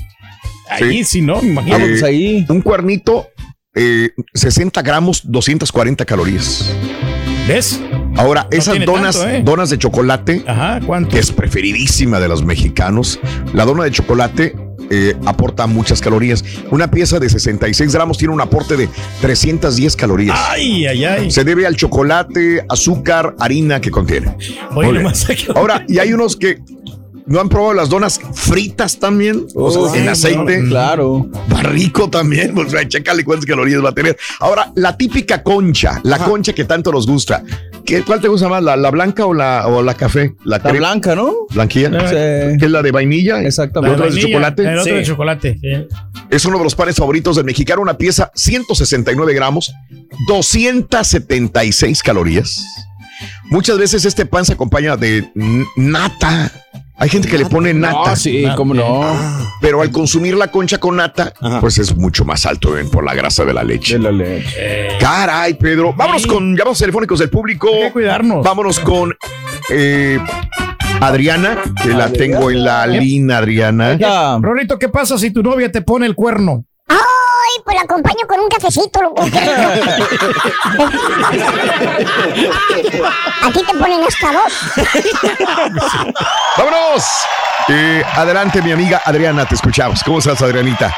Ahí 0.71 1.05
sí, 1.05 1.21
¿no? 1.21 1.43
Imagínate. 1.43 1.95
Eh, 1.99 2.05
ahí. 2.05 2.47
Un 2.49 2.61
cuernito, 2.63 3.29
eh, 3.75 4.11
60 4.33 4.81
gramos, 4.83 5.23
240 5.25 6.05
calorías. 6.05 6.73
¿Ves? 7.49 7.81
Ahora, 8.17 8.47
No 8.51 8.57
esas 8.57 8.85
donas, 8.85 9.17
tanto, 9.19 9.31
¿eh? 9.31 9.43
donas 9.45 9.71
de 9.71 9.79
chocolate, 9.79 10.45
que 11.11 11.19
es 11.19 11.31
preferidísima 11.33 12.19
de 12.21 12.29
los 12.29 12.45
mexicanos, 12.45 13.19
la 13.53 13.65
dona 13.65 13.85
de 13.85 13.91
chocolate 13.91 14.57
eh, 14.91 15.15
aporta 15.27 15.67
muchas 15.67 16.01
calorías. 16.01 16.45
Una 16.71 16.91
pieza 16.91 17.19
de 17.19 17.29
66 17.29 17.93
gramos 17.93 18.17
tiene 18.19 18.33
un 18.33 18.41
aporte 18.41 18.77
de 18.77 18.89
310 19.21 19.97
calorías. 19.97 20.39
Ay, 20.49 20.87
ay, 20.87 21.05
ay. 21.05 21.31
Se 21.31 21.45
debe 21.45 21.67
al 21.67 21.77
chocolate, 21.77 22.65
azúcar, 22.69 23.35
harina 23.39 23.81
que 23.81 23.91
contiene. 23.91 24.35
Oye, 24.75 25.03
Ahora, 25.55 25.85
y 25.89 25.99
hay 25.99 26.13
unos 26.15 26.37
que 26.37 26.59
no 27.27 27.41
han 27.41 27.49
probado 27.49 27.75
las 27.75 27.89
donas 27.89 28.21
fritas 28.35 28.99
también, 28.99 29.47
o 29.55 29.71
sea, 29.71 29.81
Oh, 29.83 29.95
en 29.95 30.09
aceite. 30.09 30.63
Claro. 30.69 31.29
Va 31.53 31.63
rico 31.63 32.09
también, 32.11 32.57
o 32.59 32.69
sea, 32.69 32.87
chécale 32.87 33.25
cuántas 33.25 33.47
calorías 33.47 33.83
va 33.85 33.91
a 33.91 33.95
tener. 33.95 34.17
Ahora, 34.41 34.71
la 34.77 34.97
típica 34.97 35.43
concha, 35.43 36.01
la 36.05 36.19
concha 36.19 36.53
que 36.53 36.65
tanto 36.65 36.93
nos 36.93 37.07
gusta. 37.07 37.43
¿Qué, 37.85 38.03
¿Cuál 38.03 38.21
te 38.21 38.29
gusta 38.29 38.49
más, 38.49 38.63
la, 38.63 38.77
la 38.79 38.91
blanca 38.91 39.27
o 39.27 39.35
la, 39.35 39.67
o 39.67 39.83
la 39.83 39.93
café? 39.95 40.35
La, 40.45 40.59
blanca, 40.59 41.15
¿no? 41.15 41.33
Blanquilla. 41.51 41.91
Sí. 42.09 42.57
¿Qué 42.59 42.65
es 42.65 42.71
la 42.71 42.81
de 42.83 42.91
vainilla? 42.91 43.43
Exactamente. 43.43 43.99
¿La 43.99 44.05
de 44.05 44.11
vainilla, 44.11 44.27
chocolate? 44.29 44.63
El 44.63 44.79
otro 44.79 44.85
Sí. 44.85 44.91
de 44.91 45.03
chocolate. 45.05 45.59
sí. 45.61 45.87
Es 46.31 46.45
uno 46.47 46.57
de 46.59 46.65
los 46.65 46.75
panes 46.75 46.97
favoritos 46.97 47.37
del 47.37 47.45
mexicano, 47.45 47.83
una 47.83 47.99
pieza 47.99 48.31
169 48.35 49.35
gramos, 49.35 49.71
276 50.29 52.03
calorías. 52.03 52.65
Muchas 53.51 53.79
veces 53.79 54.05
este 54.05 54.27
pan 54.27 54.45
se 54.45 54.55
acompaña 54.55 54.97
de 54.97 55.31
nata. 55.77 56.51
Hay 56.97 57.09
gente 57.09 57.29
que 57.29 57.39
le 57.39 57.47
pone 57.47 57.75
nata. 57.75 58.13
Ah, 58.13 58.17
sí, 58.17 58.45
cómo 58.57 58.73
no. 58.73 59.03
Pero 59.61 59.83
al 59.83 59.91
consumir 59.91 60.37
la 60.37 60.51
concha 60.51 60.79
con 60.79 60.97
nata, 60.97 61.33
pues 61.61 61.79
es 61.79 61.97
mucho 61.97 62.25
más 62.25 62.47
alto 62.47 62.73
ven, 62.73 62.89
por 62.89 63.05
la 63.05 63.15
grasa 63.15 63.45
de 63.45 63.53
la 63.53 63.65
leche. 63.65 63.95
De 63.95 64.01
la 64.01 64.13
leche. 64.13 64.89
Caray, 65.01 65.55
Pedro. 65.55 65.93
Vámonos 65.93 66.27
con 66.27 66.57
llamados 66.57 66.79
telefónicos 66.79 67.19
del 67.19 67.31
público. 67.31 67.69
Hay 67.69 67.87
que 67.87 67.93
cuidarnos. 67.93 68.45
Vámonos 68.45 68.79
con 68.81 69.15
eh, 69.71 70.19
Adriana, 71.01 71.59
que 71.83 71.91
la 71.91 72.13
tengo 72.13 72.51
en 72.51 72.65
la 72.65 72.87
línea, 72.87 73.39
Adriana. 73.39 74.39
Rorito, 74.41 74.79
¿qué 74.79 74.89
pasa 74.89 75.19
si 75.19 75.31
tu 75.31 75.43
novia 75.43 75.71
te 75.73 75.83
pone 75.83 76.07
el 76.07 76.15
cuerno? 76.15 76.65
Pues 77.63 77.77
la 77.77 77.83
acompaño 77.83 78.27
con 78.27 78.41
un 78.41 78.49
cafecito, 78.49 79.03
loco. 79.03 79.23
Aquí 83.43 83.61
te 83.67 83.75
ponen 83.79 84.01
hasta 84.05 84.33
dos. 84.33 84.53
¡Vámonos! 86.57 87.05
Eh, 87.69 88.03
adelante, 88.17 88.61
mi 88.63 88.73
amiga 88.73 89.01
Adriana, 89.05 89.47
te 89.47 89.55
escuchamos. 89.55 90.03
¿Cómo 90.03 90.19
estás, 90.19 90.43
Adrianita? 90.43 90.95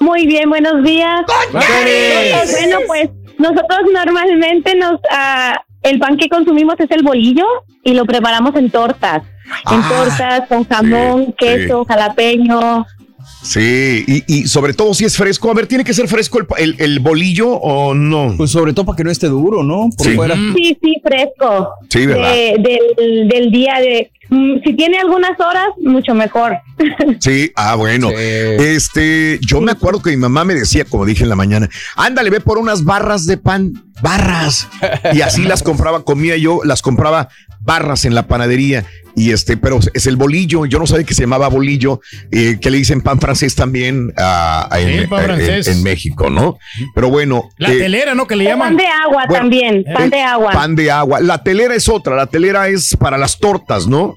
Muy 0.00 0.26
bien, 0.26 0.48
buenos 0.48 0.82
días. 0.84 1.22
Bueno, 1.50 2.78
pues 2.86 3.10
nosotros 3.38 3.80
normalmente 3.92 4.74
nos 4.76 5.00
ah, 5.10 5.60
el 5.82 5.98
pan 5.98 6.16
que 6.16 6.28
consumimos 6.28 6.76
es 6.78 6.90
el 6.90 7.02
bolillo 7.02 7.46
y 7.82 7.94
lo 7.94 8.04
preparamos 8.04 8.54
en 8.56 8.70
tortas. 8.70 9.22
En 9.70 9.80
Ah, 9.82 9.88
tortas 9.88 10.48
con 10.48 10.66
jamón, 10.66 11.26
sí, 11.26 11.34
queso, 11.38 11.84
jalapeño. 11.84 12.86
Sí, 13.42 14.04
y, 14.06 14.24
y 14.26 14.46
sobre 14.48 14.72
todo 14.74 14.94
si 14.94 15.04
es 15.04 15.16
fresco. 15.16 15.50
A 15.50 15.54
ver, 15.54 15.66
¿tiene 15.66 15.84
que 15.84 15.92
ser 15.94 16.08
fresco 16.08 16.38
el, 16.38 16.46
el- 16.58 16.76
el 16.78 17.00
bolillo 17.00 17.50
o 17.50 17.94
no? 17.94 18.34
Pues 18.36 18.50
sobre 18.50 18.72
todo 18.72 18.86
para 18.86 18.96
que 18.96 19.04
no 19.04 19.10
esté 19.10 19.26
duro, 19.28 19.62
¿no? 19.62 19.88
Por 19.96 20.06
Sí. 20.06 20.14
fuera. 20.14 20.34
Sí, 20.34 20.78
sí, 20.82 20.96
fresco. 21.02 21.70
Sí, 21.90 22.06
¿verdad? 22.06 22.32
De- 22.32 22.80
del, 22.96 23.28
del 23.28 23.50
día 23.50 23.74
de 23.80 24.10
mm, 24.30 24.54
si 24.64 24.74
tiene 24.74 24.98
algunas 24.98 25.38
horas, 25.40 25.68
mucho 25.82 26.14
mejor. 26.14 26.56
Sí, 27.20 27.52
ah, 27.56 27.74
bueno. 27.76 28.10
Este, 28.10 29.38
yo 29.42 29.60
me 29.60 29.72
acuerdo 29.72 30.02
que 30.02 30.10
mi 30.10 30.16
mamá 30.16 30.44
me 30.44 30.54
decía, 30.54 30.84
como 30.84 31.06
dije 31.06 31.22
en 31.22 31.28
la 31.28 31.36
mañana, 31.36 31.68
ándale, 31.96 32.30
ve 32.30 32.40
por 32.40 32.58
unas 32.58 32.84
barras 32.84 33.26
de 33.26 33.36
pan, 33.36 33.72
barras. 34.02 34.68
Y 35.12 35.20
así 35.20 35.42
las 35.44 35.62
compraba, 35.62 36.02
comía 36.04 36.36
yo, 36.36 36.60
las 36.64 36.82
compraba 36.82 37.28
barras 37.60 38.04
en 38.04 38.14
la 38.14 38.26
panadería. 38.26 38.84
Y 39.16 39.30
este, 39.30 39.56
pero 39.56 39.78
es 39.92 40.06
el 40.06 40.16
bolillo, 40.16 40.66
yo 40.66 40.78
no 40.78 40.86
sabía 40.86 41.04
que 41.04 41.14
se 41.14 41.22
llamaba 41.22 41.48
bolillo, 41.48 42.00
eh, 42.32 42.58
que 42.60 42.70
le 42.70 42.78
dicen 42.78 43.00
pan 43.00 43.20
francés 43.20 43.54
también 43.54 44.12
ah, 44.16 44.68
en, 44.78 45.02
Sí, 45.02 45.06
pan 45.06 45.82
México, 45.82 46.30
¿no? 46.30 46.58
Pero 46.94 47.10
bueno. 47.10 47.48
La 47.58 47.72
eh, 47.72 47.78
telera, 47.78 48.14
¿no? 48.14 48.26
Que 48.26 48.36
le 48.36 48.44
Pan 48.44 48.52
llaman. 48.52 48.76
de 48.76 48.86
agua 48.86 49.24
Bueno, 49.28 49.42
también, 49.42 49.84
pan 49.84 50.06
eh, 50.06 50.16
de 50.16 50.22
agua. 50.22 50.52
Pan 50.52 50.74
de 50.74 50.90
agua. 50.90 51.20
La 51.20 51.42
telera 51.42 51.74
es 51.74 51.88
otra, 51.88 52.16
la 52.16 52.26
telera 52.26 52.68
es 52.68 52.96
para 52.96 53.16
las 53.16 53.38
tortas, 53.38 53.86
¿no? 53.86 54.16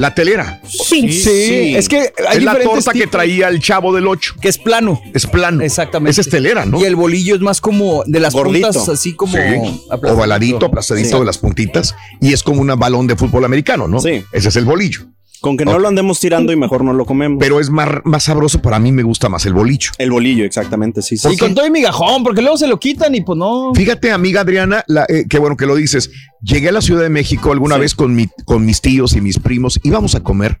La 0.00 0.14
telera. 0.14 0.62
Sí. 0.66 1.12
Sí, 1.12 1.74
es 1.76 1.86
que 1.86 2.10
hay 2.26 2.38
es 2.38 2.42
la 2.42 2.58
torta 2.58 2.90
que 2.94 3.06
traía 3.06 3.48
el 3.48 3.60
chavo 3.60 3.94
del 3.94 4.06
8. 4.06 4.36
Que 4.40 4.48
es 4.48 4.56
plano. 4.56 4.98
Es 5.12 5.26
plano. 5.26 5.62
Exactamente. 5.62 6.12
Esa 6.12 6.22
es 6.22 6.30
telera, 6.30 6.64
¿no? 6.64 6.80
Y 6.80 6.84
el 6.84 6.96
bolillo 6.96 7.34
es 7.34 7.42
más 7.42 7.60
como 7.60 8.02
de 8.06 8.18
las 8.18 8.32
Gordito. 8.32 8.68
puntas, 8.68 8.88
así 8.88 9.12
como 9.12 9.36
Sí, 9.36 9.82
ovaladito, 9.90 10.64
aplastadito 10.64 11.10
Sí. 11.10 11.18
de 11.18 11.24
las 11.26 11.36
puntitas. 11.36 11.94
Y 12.18 12.32
es 12.32 12.42
como 12.42 12.62
un 12.62 12.68
balón 12.78 13.08
de 13.08 13.14
fútbol 13.14 13.44
americano, 13.44 13.88
¿no? 13.88 14.00
Sí. 14.00 14.24
Ese 14.32 14.48
es 14.48 14.56
el 14.56 14.64
bolillo. 14.64 15.02
Con 15.40 15.56
que 15.56 15.64
no 15.64 15.78
lo 15.78 15.88
andemos 15.88 16.20
tirando 16.20 16.52
y 16.52 16.56
mejor 16.56 16.84
no 16.84 16.92
lo 16.92 17.04
comemos. 17.06 17.38
Pero 17.40 17.60
es 17.60 17.70
más, 17.70 17.88
más 18.04 18.24
sabroso, 18.24 18.60
para 18.60 18.78
mí 18.78 18.92
me 18.92 19.02
gusta 19.02 19.28
más 19.28 19.46
el 19.46 19.54
bolillo. 19.54 19.90
El 19.98 20.10
bolillo, 20.10 20.44
exactamente, 20.44 21.00
sí. 21.02 21.16
sí. 21.16 21.28
Y 21.32 21.36
con 21.38 21.54
todo 21.54 21.66
y 21.66 21.70
migajón, 21.70 22.22
porque 22.22 22.42
luego 22.42 22.56
se 22.58 22.66
lo 22.66 22.78
quitan 22.78 23.14
y 23.14 23.22
pues 23.22 23.38
no. 23.38 23.72
Fíjate, 23.74 24.12
amiga 24.12 24.42
Adriana, 24.42 24.84
la- 24.86 25.06
eh, 25.08 25.24
qué 25.28 25.38
bueno 25.38 25.56
que 25.56 25.66
lo 25.66 25.74
dices. 25.76 26.10
Llegué 26.42 26.68
a 26.70 26.72
la 26.72 26.80
Ciudad 26.80 27.02
de 27.02 27.10
México 27.10 27.52
alguna 27.52 27.76
vez 27.76 27.94
con, 27.94 28.14
mi, 28.14 28.26
con 28.44 28.64
mis 28.64 28.80
tíos 28.80 29.14
y 29.14 29.20
mis 29.20 29.38
primos, 29.38 29.78
íbamos 29.82 30.14
a 30.14 30.20
comer 30.22 30.60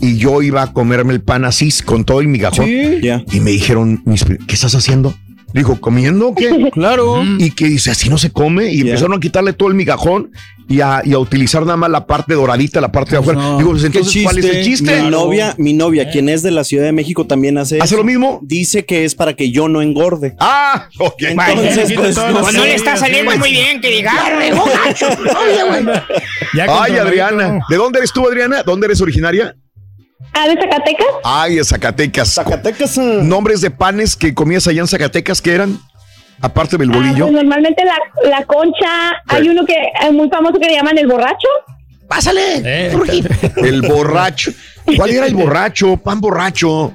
y 0.00 0.16
yo 0.18 0.42
iba 0.42 0.62
a 0.62 0.72
comerme 0.72 1.12
el 1.12 1.20
pan 1.22 1.44
así, 1.44 1.70
con 1.84 2.04
todo 2.04 2.22
y 2.22 2.26
migajón. 2.26 2.66
Sí. 2.66 3.00
Y 3.32 3.40
me 3.40 3.50
dijeron, 3.50 4.02
mis 4.06 4.24
¿qué 4.24 4.54
estás 4.54 4.74
haciendo? 4.74 5.14
Digo, 5.56 5.80
¿comiendo 5.80 6.28
o 6.28 6.34
qué? 6.34 6.70
Claro. 6.72 7.24
Y 7.38 7.50
que 7.50 7.66
dice, 7.66 7.90
así 7.90 8.08
no 8.08 8.18
se 8.18 8.30
come. 8.30 8.70
Y 8.72 8.82
empezaron 8.82 9.14
a 9.16 9.20
quitarle 9.20 9.52
todo 9.54 9.68
el 9.70 9.74
migajón 9.74 10.30
y 10.68 10.80
a, 10.80 11.00
y 11.04 11.12
a 11.14 11.18
utilizar 11.18 11.62
nada 11.62 11.76
más 11.76 11.88
la 11.90 12.06
parte 12.06 12.34
doradita, 12.34 12.80
la 12.80 12.92
parte 12.92 13.12
de 13.12 13.18
afuera. 13.18 13.40
no. 13.40 13.56
Digo, 13.58 13.70
pues 13.70 13.82
Qué 13.82 13.86
entonces, 13.86 14.22
¿cuál 14.24 14.38
es 14.38 14.44
el 14.44 14.50
chiste. 14.64 14.86
chiste? 14.92 15.02
Mi 15.02 15.10
novia, 15.10 15.54
mi 15.58 15.72
novia, 15.72 16.10
quien 16.10 16.28
es 16.28 16.42
de 16.42 16.50
la 16.50 16.64
Ciudad 16.64 16.84
de 16.84 16.92
México, 16.92 17.26
también 17.26 17.56
hace 17.56 17.76
¿Hace 17.78 17.86
eso. 17.94 17.96
lo 17.96 18.04
mismo? 18.04 18.40
Dice 18.42 18.84
que 18.84 19.04
es 19.04 19.14
para 19.14 19.34
que 19.34 19.50
yo 19.50 19.68
no 19.68 19.80
engorde. 19.80 20.34
Ah, 20.38 20.88
ok. 20.98 21.22
Entonces, 21.22 21.92
pues, 21.94 22.16
no 22.16 22.40
Pues 22.40 22.54
no 22.54 22.64
le 22.64 22.74
está 22.74 22.96
saliendo 22.96 23.36
muy 23.38 23.50
bien, 23.50 23.80
que 23.80 23.88
diga. 23.88 24.12
Ya 26.54 26.66
Ay. 26.82 26.96
Adriana. 26.96 27.60
¿De 27.70 27.76
dónde 27.76 27.98
eres 28.00 28.12
tú, 28.12 28.26
Adriana? 28.28 28.62
¿Dónde 28.62 28.86
eres 28.86 29.00
originaria? 29.00 29.54
Ah, 30.38 30.46
de 30.48 30.54
Zacatecas. 30.60 31.06
Ay, 31.24 31.54
de 31.56 31.64
Zacatecas. 31.64 32.28
Zacatecas. 32.34 32.98
Nombres 32.98 33.60
de 33.62 33.70
panes 33.70 34.14
que 34.14 34.34
comías 34.34 34.66
allá 34.66 34.80
en 34.82 34.86
Zacatecas, 34.88 35.40
¿qué 35.40 35.52
eran? 35.54 35.78
Aparte 36.42 36.76
del 36.76 36.90
Ah, 36.90 36.94
bolillo. 36.96 37.24
pues 37.26 37.32
normalmente 37.32 37.82
la, 37.84 37.96
la 38.28 38.44
concha, 38.44 38.86
hay 39.28 39.48
uno 39.48 39.64
que 39.64 39.74
es 40.02 40.12
muy 40.12 40.28
famoso 40.28 40.58
que 40.60 40.66
le 40.66 40.74
llaman 40.74 40.98
el 40.98 41.06
borracho. 41.06 41.48
Pásale. 42.08 42.40
Eh, 42.64 42.92
El 43.56 43.82
borracho. 43.82 44.52
¿Cuál 44.96 45.10
era 45.10 45.26
el 45.26 45.34
borracho? 45.34 45.96
Pan 45.96 46.20
borracho. 46.20 46.92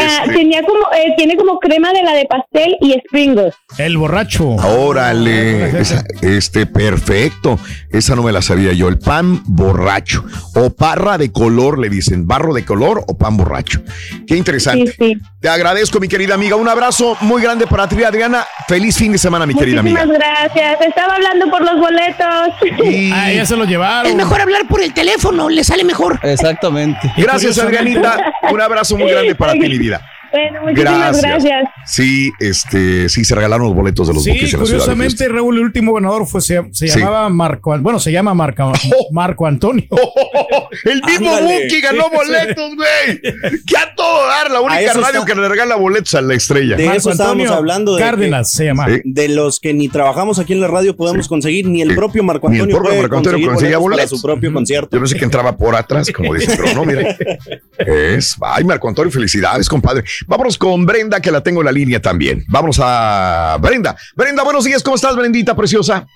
Ah, 0.00 0.22
Este, 0.24 0.34
tenía 0.36 0.62
como, 0.62 0.80
eh, 0.94 1.14
tiene 1.16 1.36
como 1.36 1.58
crema 1.58 1.92
de 1.92 2.02
la 2.02 2.12
de 2.12 2.26
pastel 2.26 2.76
y 2.80 2.92
springles. 3.06 3.54
El 3.78 3.96
borracho. 3.96 4.56
Órale, 4.98 5.80
esa- 5.80 6.04
este, 6.22 6.66
perfecto. 6.66 7.58
Esa 7.90 8.14
no 8.16 8.22
me 8.22 8.32
la 8.32 8.42
sabía 8.42 8.72
yo. 8.72 8.88
El 8.88 8.98
pan 8.98 9.42
borracho. 9.46 10.24
O 10.54 10.70
parra 10.70 11.18
de 11.18 11.30
color, 11.32 11.78
le 11.78 11.88
dicen. 11.88 12.26
Barro 12.26 12.52
de 12.54 12.64
color 12.64 13.04
o 13.06 13.16
pan 13.16 13.36
borracho. 13.36 13.80
Qué 14.26 14.36
interesante. 14.36 14.92
Sí, 14.92 14.96
sí. 14.98 15.18
Te 15.40 15.48
agradezco, 15.48 16.00
mi 16.00 16.08
querida 16.08 16.34
amiga. 16.34 16.56
Un 16.56 16.68
abrazo 16.68 17.16
muy 17.20 17.40
grande 17.42 17.66
para 17.66 17.88
ti, 17.88 18.02
Adriana. 18.02 18.44
Feliz 18.66 18.96
fin 18.98 19.12
de 19.12 19.18
semana, 19.18 19.46
mi 19.46 19.54
querida 19.54 19.82
Muchísimas 19.82 20.04
amiga. 20.04 20.18
gracias. 20.18 20.80
Estaba 20.86 21.14
hablando 21.14 21.48
por 21.50 21.62
los 21.62 21.76
boletos. 21.78 22.84
Y 22.92 23.10
Ah, 23.18 23.32
ya 23.32 23.46
se 23.46 23.56
lo 23.56 23.64
llevaron. 23.64 24.10
Es 24.10 24.16
mejor 24.16 24.40
hablar 24.40 24.66
por 24.68 24.82
el 24.82 24.92
teléfono, 24.92 25.48
le 25.48 25.62
sale 25.64 25.84
mejor. 25.84 26.18
Exactamente. 26.22 26.98
gracias, 27.16 27.58
Adrianita. 27.58 28.18
Un 28.50 28.60
abrazo 28.60 28.96
muy 28.96 29.10
grande 29.10 29.34
para 29.34 29.52
ti, 29.52 29.77
mi 29.78 29.84
vida. 29.84 30.04
Bueno, 30.30 30.60
muchísimas 30.62 31.22
gracias. 31.22 31.64
Sí, 31.86 32.30
este, 32.38 33.08
sí, 33.08 33.24
se 33.24 33.34
regalaron 33.34 33.66
los 33.68 33.74
boletos 33.74 34.08
de 34.08 34.12
los 34.14 34.22
Sí, 34.24 34.30
Bukis 34.32 34.52
en 34.52 34.60
la 34.60 34.66
ciudad 34.66 34.80
de 34.80 34.84
curiosamente. 34.92 35.28
Raúl, 35.28 35.56
el 35.56 35.64
último 35.64 35.94
ganador 35.94 36.26
fue, 36.26 36.42
se, 36.42 36.62
se 36.72 36.88
Sí. 36.88 36.98
llamaba 36.98 37.30
Marco, 37.30 37.72
An- 37.72 37.82
bueno, 37.82 37.98
se 37.98 38.12
llama 38.12 38.34
Marco, 38.34 38.70
Marco 39.12 39.46
Antonio. 39.46 39.86
El 40.84 41.02
mismo 41.02 41.30
Ándale. 41.34 41.62
Buki 41.64 41.80
ganó 41.80 42.04
Sí, 42.04 42.16
boletos, 42.16 42.74
güey. 42.76 43.20
Que 43.66 43.76
a 43.76 43.94
todo 43.94 44.26
dar, 44.26 44.50
la 44.50 44.60
única 44.60 44.92
radio 44.94 45.20
está. 45.20 45.24
que 45.26 45.34
le 45.34 45.48
regala 45.48 45.76
boletos 45.76 46.14
a 46.14 46.20
la 46.20 46.34
estrella. 46.34 46.76
De 46.76 46.86
eso 46.96 47.10
estábamos 47.10 47.50
hablando. 47.50 47.94
De 47.96 48.02
Cárdenas 48.02 48.50
que- 48.52 48.56
se 48.58 48.64
llama. 48.66 48.86
Sí. 48.86 49.00
De 49.04 49.28
los 49.28 49.60
que 49.60 49.74
ni 49.74 49.88
trabajamos 49.88 50.38
aquí 50.38 50.52
en 50.52 50.60
la 50.60 50.68
radio 50.68 50.96
podemos 50.96 51.28
conseguir, 51.28 51.66
ni 51.66 51.82
el 51.82 51.90
Sí. 51.90 51.96
propio 51.96 52.22
Marco 52.22 52.48
Ni 52.48 52.56
el 52.56 52.62
Antonio 52.62 52.82
propio 52.82 53.00
Marco 53.02 53.16
Antonio 53.18 53.46
conseguía 53.48 53.78
boletos 53.78 53.78
para 53.78 54.02
boletos. 54.04 54.20
su 54.20 54.26
propio 54.26 54.52
concierto. 54.52 54.96
Yo 54.96 55.00
pensé 55.00 55.16
que 55.16 55.24
entraba 55.24 55.56
por 55.56 55.74
atrás, 55.76 56.10
como 56.14 56.34
dice, 56.34 56.56
pero 56.56 56.74
no, 56.74 56.84
mire. 56.84 57.16
Es. 57.78 58.36
Ay, 58.40 58.64
Marco 58.64 58.88
Antonio, 58.88 59.10
felicidades, 59.10 59.68
compadre. 59.68 60.04
Vámonos 60.26 60.58
con 60.58 60.84
Brenda, 60.84 61.20
que 61.20 61.30
la 61.30 61.42
tengo 61.42 61.60
en 61.60 61.66
la 61.66 61.72
línea 61.72 62.00
también. 62.00 62.44
Vámonos 62.48 62.78
a 62.82 63.56
Brenda. 63.60 63.96
Brenda, 64.16 64.42
buenos 64.42 64.64
días. 64.64 64.82
¿Cómo 64.82 64.96
estás, 64.96 65.14
Brendita 65.16 65.54
preciosa? 65.54 66.06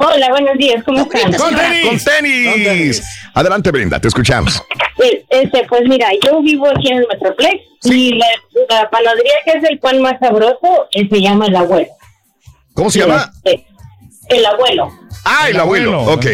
Hola, 0.00 0.28
buenos 0.30 0.56
días, 0.58 0.82
¿cómo 0.84 1.00
están? 1.02 1.32
Con 1.34 1.54
tenis. 1.54 3.02
Adelante, 3.34 3.70
Brenda, 3.70 4.00
te 4.00 4.08
escuchamos. 4.08 4.62
Eh, 5.02 5.24
Este, 5.28 5.64
pues 5.68 5.82
mira, 5.88 6.08
yo 6.24 6.40
vivo 6.42 6.68
aquí 6.68 6.88
en 6.88 6.98
el 6.98 7.06
Metroplex 7.08 7.62
y 7.84 8.14
la, 8.14 8.26
la 8.68 8.90
panadería 8.90 9.32
que 9.44 9.58
es 9.58 9.64
el 9.68 9.78
pan 9.78 10.00
más 10.00 10.18
sabroso 10.20 10.88
eh, 10.92 11.08
se 11.08 11.20
llama 11.20 11.46
El 11.46 11.56
Abuelo. 11.56 11.88
¿Cómo 12.74 12.90
se 12.90 13.00
llama? 13.00 13.30
Este, 13.44 13.66
el 14.28 14.46
Abuelo. 14.46 14.88
Ah, 15.24 15.48
el 15.50 15.58
abuelo. 15.60 16.02
Ok. 16.04 16.26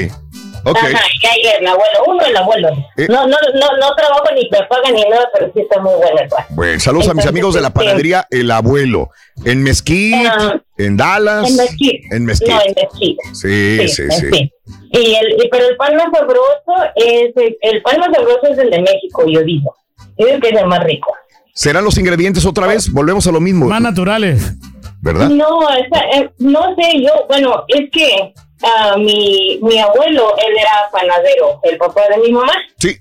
Ok. 0.66 0.76
Ajá, 0.78 1.00
y 1.42 1.46
el 1.60 1.66
abuelo 1.66 2.04
uno, 2.06 2.22
el 2.24 2.36
abuelo. 2.36 2.68
Eh. 2.96 3.06
No, 3.08 3.26
no, 3.26 3.36
no, 3.54 3.76
no 3.78 3.94
trabajo 3.96 4.24
ni 4.34 4.48
me 4.50 4.62
pagan 4.66 4.94
ni 4.94 5.02
nada, 5.02 5.28
pero 5.34 5.50
sí 5.52 5.60
está 5.60 5.80
muy 5.80 5.94
bueno 5.94 6.18
el 6.20 6.28
pan. 6.28 6.44
Bueno, 6.50 6.80
saludos 6.80 7.08
a 7.08 7.14
mis 7.14 7.26
amigos 7.26 7.54
de 7.54 7.60
la 7.60 7.68
este, 7.68 7.80
panadería 7.80 8.26
El 8.30 8.50
Abuelo. 8.50 9.10
En 9.44 9.62
Mesquite, 9.62 10.26
Ah, 10.26 10.60
en 10.78 10.96
Dallas. 10.96 11.48
En 11.50 11.56
Mesquite. 11.56 12.00
En 12.12 12.24
Mesquite. 12.24 12.52
No, 12.54 12.60
en 12.62 12.74
Mesquite. 12.76 13.22
Sí, 13.34 13.88
sí, 13.88 14.02
sí. 14.10 14.26
sí. 14.32 14.52
Y 14.92 15.14
el, 15.16 15.44
y- 15.44 15.48
pero 15.50 15.66
el 15.68 15.76
pan 15.76 15.96
más 15.96 16.06
sabroso 16.12 16.92
es 16.94 17.36
el, 17.36 17.58
el 17.60 17.82
pan 17.82 17.98
más 18.00 18.08
sabroso 18.14 18.46
es 18.50 18.58
el 18.58 18.70
de 18.70 18.80
México, 18.80 19.24
yo 19.28 19.42
digo. 19.42 19.74
Yo 20.16 20.26
digo 20.26 20.40
que 20.40 20.48
es 20.50 20.56
el 20.60 20.66
más 20.66 20.82
rico. 20.84 21.12
¿Serán 21.52 21.84
los 21.84 21.98
ingredientes 21.98 22.46
otra 22.46 22.66
vez? 22.66 22.90
Volvemos 22.90 23.26
a 23.26 23.32
lo 23.32 23.40
mismo. 23.40 23.66
Más 23.66 23.80
naturales. 23.82 24.54
¿Verdad? 25.02 25.28
No, 25.28 25.68
esa- 25.70 26.04
eh, 26.18 26.30
no 26.38 26.74
sé, 26.76 27.02
yo, 27.02 27.10
bueno, 27.28 27.64
es 27.68 27.90
que 27.90 28.32
ah, 28.62 28.96
mi, 28.96 29.58
mi 29.62 29.78
abuelo, 29.78 30.34
él 30.38 30.56
era 30.58 30.88
panadero, 30.92 31.60
el 31.62 31.76
papá 31.78 32.02
de 32.08 32.18
mi 32.18 32.32
mamá. 32.32 32.52
Sí. 32.78 32.96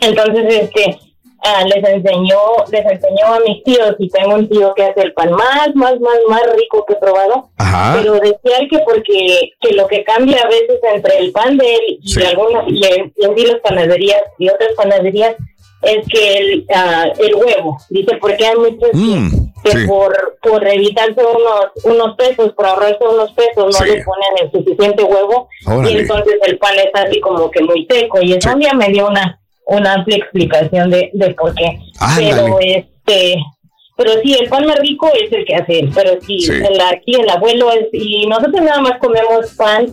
Entonces, 0.00 0.44
este, 0.48 0.98
ah, 1.42 1.64
les 1.64 1.84
enseñó, 1.88 2.38
les 2.70 2.84
enseñó 2.86 3.26
a 3.34 3.40
mis 3.40 3.62
tíos 3.64 3.94
y 3.98 4.08
tengo 4.08 4.34
un 4.34 4.48
tío 4.48 4.72
que 4.74 4.84
hace 4.84 5.02
el 5.02 5.12
pan 5.12 5.32
más, 5.32 5.74
más, 5.74 5.98
más, 6.00 6.18
más 6.28 6.42
rico 6.54 6.84
que 6.86 6.94
he 6.94 6.96
probado. 6.96 7.50
Ajá. 7.58 7.96
Pero 7.98 8.14
decía 8.14 8.58
que 8.70 8.78
porque 8.80 9.52
que 9.60 9.72
lo 9.74 9.86
que 9.86 10.04
cambia 10.04 10.40
a 10.42 10.48
veces 10.48 10.78
entre 10.94 11.18
el 11.18 11.32
pan 11.32 11.56
de 11.58 11.74
él 11.74 11.98
y 12.02 12.08
Sí. 12.08 12.22
algunas 12.24 12.64
y, 12.68 12.80
y 12.80 13.44
las 13.46 13.60
panaderías 13.60 14.22
y 14.38 14.48
otras 14.48 14.70
panaderías 14.76 15.36
es 15.82 16.06
que 16.08 16.38
el, 16.38 16.66
ah, 16.74 17.06
el 17.18 17.34
huevo. 17.34 17.78
Dice 17.90 18.16
porque 18.20 18.46
hay 18.46 18.56
muchos 18.56 18.90
Mm, 18.92 19.49
que 19.64 19.70
sí. 19.72 19.86
por, 19.86 20.38
por 20.42 20.66
evitarse 20.66 21.20
unos, 21.20 21.66
unos 21.84 22.16
pesos, 22.16 22.52
por 22.52 22.66
ahorrarse 22.66 22.98
unos 23.06 23.32
pesos, 23.32 23.56
no 23.78 23.84
le 23.86 24.02
ponen 24.04 24.30
el 24.42 24.50
suficiente 24.52 25.02
huevo 25.04 25.48
Órale. 25.66 25.92
y 25.92 25.96
entonces 25.98 26.34
el 26.46 26.58
pan 26.58 26.74
es 26.78 26.90
así 26.94 27.20
como 27.20 27.50
que 27.50 27.62
muy 27.62 27.86
seco. 27.90 28.20
Y 28.22 28.32
eso 28.34 28.50
Sí. 28.52 28.58
día 28.58 28.72
me 28.74 28.88
dio 28.88 29.06
una, 29.08 29.40
una 29.66 29.94
amplia 29.94 30.16
explicación 30.18 30.90
de, 30.90 31.10
de 31.12 31.30
por 31.34 31.54
qué. 31.54 31.78
Ándale. 32.00 32.30
Pero 32.34 32.58
este 32.60 33.36
pero 33.96 34.12
sí, 34.22 34.32
el 34.32 34.48
pan 34.48 34.64
más 34.64 34.78
rico 34.78 35.10
es 35.12 35.30
el 35.30 35.44
que 35.44 35.54
hace 35.56 35.80
él, 35.80 35.90
pero 35.94 36.18
sí, 36.22 36.38
Sí. 36.40 36.52
el, 36.52 36.80
aquí 36.80 37.16
el 37.20 37.28
abuelo 37.28 37.70
es, 37.70 37.86
y 37.92 38.26
nosotros 38.26 38.62
nada 38.62 38.80
más 38.80 38.98
comemos 38.98 39.54
pan 39.58 39.86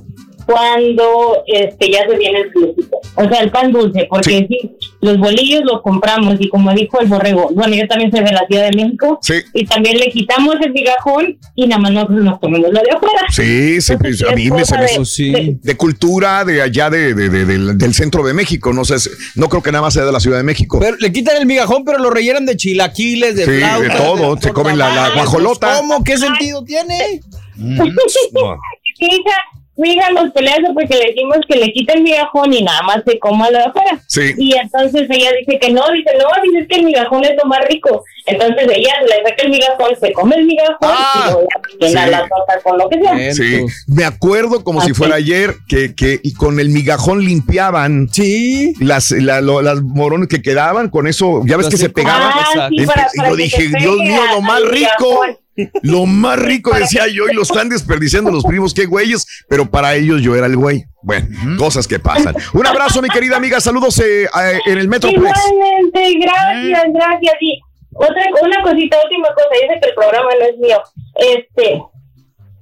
cuando 0.48 1.43
este 1.45 1.92
ya 1.92 2.08
se 2.09 2.17
viene 2.17 2.40
el 2.40 2.51
flucito. 2.51 2.98
O 3.16 3.27
sea, 3.30 3.42
el 3.42 3.51
pan 3.51 3.72
dulce, 3.72 4.08
porque 4.09 4.48
sí. 4.50 4.72
los 5.01 5.17
bolillos 5.17 5.61
los 5.66 5.82
compramos 5.82 6.38
y 6.40 6.48
como 6.50 6.74
dijo 6.74 7.00
el 7.01 7.08
borrego, 7.08 7.50
bueno, 7.53 7.76
yo 7.76 7.88
también 7.88 8.09
soy 8.11 8.22
de 8.24 8.32
la 8.32 8.45
Ciudad 8.48 8.69
de 8.69 8.76
México 8.84 9.19
Sí. 9.22 9.34
y 9.53 9.66
también 9.66 9.98
le 9.98 10.09
quitamos 10.09 10.56
el 10.64 10.72
migajón 10.72 11.38
y 11.56 11.67
nada 11.67 11.82
más 11.82 11.92
nosotros 11.92 12.24
nos 12.24 12.40
comemos 12.40 12.72
lo 12.72 12.80
de 12.82 12.90
afuera. 12.92 13.26
Sí, 13.30 13.82
sí, 13.82 13.93
pues, 13.98 14.24
a 14.24 14.32
mí 14.34 14.50
me 14.50 14.64
se 14.66 14.77
me 14.77 14.88
cosa 14.88 15.24
de- 15.24 15.58
de 15.61 15.77
cultura 15.77 16.45
de 16.45 16.61
allá 16.61 16.90
de, 16.90 17.14
de- 17.14 17.30
de- 17.30 17.45
del, 17.45 17.77
del 17.77 17.93
centro 17.93 18.24
de 18.26 18.34
México, 18.34 18.72
no 18.74 18.85
sé, 18.85 18.95
no 19.35 19.50
creo 19.50 19.61
que 19.61 19.72
nada 19.72 19.82
más 19.84 19.93
sea 19.93 20.06
de 20.06 20.11
la 20.11 20.19
Ciudad 20.19 20.38
de 20.38 20.43
México. 20.43 20.80
Pero 20.80 20.95
le 20.98 21.11
quitan 21.11 21.38
el 21.38 21.45
migajón, 21.45 21.84
pero 21.84 21.98
lo 22.00 22.09
rellenan 22.09 22.45
de 22.45 22.56
chilaquiles, 22.56 23.35
de 23.35 23.45
Sí, 23.45 23.51
de 23.51 23.90
todo, 23.98 24.38
se 24.40 24.51
comen 24.53 24.77
la- 24.77 25.11
guajolota. 25.14 25.77
¿Cómo? 25.80 26.03
¿Qué 26.03 26.17
sentido 26.17 26.64
tiene? 26.64 27.22
Mm, 27.56 27.82
mi 29.00 29.08
hija, 29.08 29.38
mi 29.78 29.94
hija 29.94 30.10
nos 30.12 30.32
pelea 30.32 30.56
eso 30.56 30.74
porque 30.74 30.96
le 30.96 31.06
decimos 31.08 31.38
que 31.48 31.58
le 31.58 31.72
quita 31.72 31.94
el 31.94 32.04
migajón 32.04 32.54
y 32.54 32.62
nada 32.64 32.82
más 32.84 33.02
se 33.06 33.18
coma 33.20 33.50
lo 33.52 33.58
de 33.60 33.64
afuera. 33.66 34.00
Sí. 34.08 34.34
Y 34.38 34.56
entonces 34.58 35.08
ella 35.10 35.30
dice 35.40 35.60
que 35.60 35.70
no, 35.72 35.84
dice, 35.92 36.10
no, 36.18 36.26
dice 36.44 36.60
es 36.64 36.68
que 36.68 36.76
el 36.78 36.84
migajón 36.86 37.24
es 37.26 37.32
lo 37.42 37.48
más 37.50 37.60
rico. 37.68 38.04
Entonces 38.26 38.68
ella 38.76 38.94
le 39.04 39.30
saca 39.30 39.44
el 39.44 39.50
migajón, 39.52 39.88
se 40.02 40.12
come 40.14 40.36
el 40.36 40.46
migajón 40.46 40.90
y 40.90 41.30
luego 41.30 41.48
sí. 41.88 41.94
la 41.94 42.20
torta 42.20 42.60
con 42.64 42.78
lo 42.78 42.90
que 42.90 43.00
sea. 43.02 43.34
Sí, 43.34 43.66
me 43.88 44.04
acuerdo 44.04 44.64
como 44.64 44.82
si 44.82 44.94
fuera 44.94 45.16
ayer 45.16 45.56
que, 45.70 45.96
que 45.96 46.20
y 46.24 46.34
con 46.34 46.60
el 46.60 46.70
migajón 46.70 47.24
limpiaban 47.24 48.10
sí. 48.12 48.74
las, 48.80 49.12
la- 49.12 49.42
lo- 49.42 49.62
las 49.62 49.82
morones 49.82 50.28
que 50.28 50.42
quedaban, 50.42 50.90
con 50.90 51.08
eso, 51.08 51.42
ya 51.46 51.56
ves 51.58 51.70
que 51.70 51.78
se 51.78 51.90
pegaban. 51.90 52.32
Ah, 52.34 52.68
sí, 52.70 52.76
Empe- 52.78 52.86
para- 52.88 53.08
y 53.14 53.18
para 53.18 53.30
yo 53.30 53.36
dije, 53.36 53.68
Dios 53.80 53.98
mío, 53.98 54.22
lo 54.34 54.42
más 54.42 54.62
rico. 54.64 55.24
migajón. 55.24 55.38
Lo 55.82 56.06
más 56.06 56.40
rico, 56.40 56.74
decía 56.74 57.08
yo, 57.08 57.27
y 57.30 57.34
lo 57.34 57.42
están 57.42 57.69
desperdiciando 57.69 58.32
los 58.32 58.44
primos, 58.44 58.74
qué 58.74 58.86
güeyes, 58.86 59.26
pero 59.50 59.69
para 59.69 59.95
ellos 59.95 60.22
yo 60.22 60.36
era 60.36 60.45
el 60.45 60.56
güey. 60.56 60.86
Bueno, 61.02 61.27
cosas 61.58 61.88
que 61.88 62.00
pasan. 62.00 62.36
Un 62.53 62.68
abrazo, 62.68 63.02
mi 63.02 63.10
querida 63.10 63.38
amiga, 63.38 63.60
saludos 63.60 64.00
eh, 64.00 64.24
eh, 64.26 64.60
en 64.66 64.77
el 64.77 64.88
Metroplex. 64.88 65.40
Igualmente, 65.52 66.19
gracias, 66.19 66.84
gracias. 66.94 67.34
Y 67.42 67.60
otra, 67.94 68.22
una 68.42 68.61
cosita, 68.61 68.98
última 69.03 69.27
cosa, 69.30 69.48
sé 69.52 69.80
que 69.80 69.90
el 69.90 69.95
programa 69.95 70.30
no 70.40 70.45
es 70.45 70.58
mío. 70.58 70.82
Este, 71.16 71.82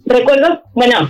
recuerdo, 0.06 0.64
bueno. 0.74 1.10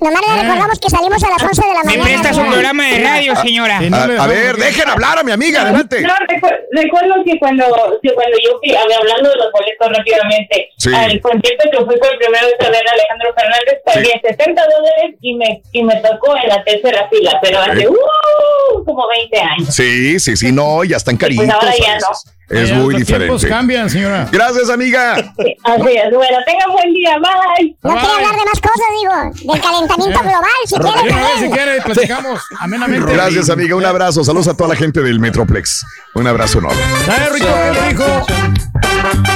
Nomás 0.00 0.20
le 0.26 0.42
recordamos 0.42 0.78
que 0.78 0.90
salimos 0.90 1.22
a 1.24 1.30
las 1.30 1.42
11 1.42 1.62
de 1.62 1.74
la 1.74 1.80
Me 1.82 1.96
mañana. 1.98 2.04
presta 2.22 2.32
su 2.34 2.46
programa 2.46 2.86
de 2.88 2.98
radio, 3.04 3.36
señora. 3.36 3.78
A, 3.78 4.24
a 4.24 4.26
ver, 4.26 4.56
dejen 4.56 4.88
hablar 4.88 5.18
a 5.18 5.22
mi 5.22 5.32
amiga, 5.32 5.62
adelante. 5.62 6.00
No, 6.02 6.14
recu- 6.14 6.56
recuerdo 6.72 7.14
que 7.24 7.38
cuando, 7.38 7.64
que 8.02 8.12
cuando 8.14 8.36
yo 8.42 8.58
fui, 8.62 8.74
a 8.74 8.80
hablando 8.82 9.28
de 9.30 9.36
los 9.36 9.52
boletos 9.52 9.88
rápidamente, 9.96 10.68
Sí. 10.78 10.90
al 10.94 11.20
concierto 11.20 11.68
que 11.70 11.76
fui 11.78 11.96
por 11.98 12.16
primera 12.18 12.44
vez 12.46 12.54
a 12.60 12.70
ver 12.70 12.88
a 12.88 12.92
Alejandro 12.92 13.34
Fernández, 13.34 13.80
pagué 13.84 14.20
60 14.22 14.62
dólares 14.62 15.16
y 15.20 15.34
me, 15.34 15.62
y 15.72 15.82
me 15.82 15.96
tocó 15.96 16.36
en 16.36 16.48
la 16.48 16.62
tercera 16.64 17.08
fila, 17.10 17.38
pero 17.42 17.60
hace 17.60 17.82
Eh. 17.82 17.88
uh, 17.88 18.84
como 18.84 19.08
20 19.08 19.38
años. 19.40 19.74
Sí, 19.74 20.20
sí, 20.20 20.36
sí, 20.36 20.52
no, 20.52 20.84
ya 20.84 20.96
están 20.96 21.16
caritos. 21.16 21.44
Pues 21.44 21.54
ahora 21.54 21.72
ya 21.76 21.94
a 21.94 21.98
no. 21.98 22.06
Es 22.48 22.72
muy 22.72 22.94
los 22.94 23.04
tiempos 23.04 23.40
diferente. 23.42 23.48
cambian, 23.48 23.90
señora. 23.90 24.28
Gracias, 24.30 24.70
amiga. 24.70 25.16
Sí, 25.16 25.56
Así 25.64 25.82
es, 25.96 26.14
bueno, 26.14 26.38
tengan 26.46 26.70
buen 26.72 26.94
día, 26.94 27.18
bye. 27.18 27.76
No 27.82 27.90
quiere 27.98 28.14
hablar 28.14 28.30
de 28.36 28.44
más 28.44 28.60
cosas, 28.60 28.86
digo. 29.00 29.52
Del 29.52 29.60
calentamiento 29.62 30.20
global, 30.20 30.44
si 30.66 30.74
quiere. 30.76 30.98
Sí, 31.00 31.08
también. 31.08 31.38
si 31.40 31.50
quiere, 31.50 31.82
platicamos 31.82 32.40
amenamente. 32.60 33.12
Gracias, 33.12 33.50
amiga. 33.50 33.74
Un 33.74 33.84
abrazo. 33.84 34.22
Saludos 34.22 34.46
a 34.48 34.56
toda 34.56 34.68
la 34.70 34.76
gente 34.76 35.02
del 35.02 35.18
Metroplex. 35.18 35.84
Un 36.14 36.26
abrazo 36.28 36.58
enorme. 36.60 36.80
¿Sabes, 37.04 37.32
Rico, 37.32 37.46
qué 37.48 37.80
le 37.80 37.88
dijo 37.88 38.26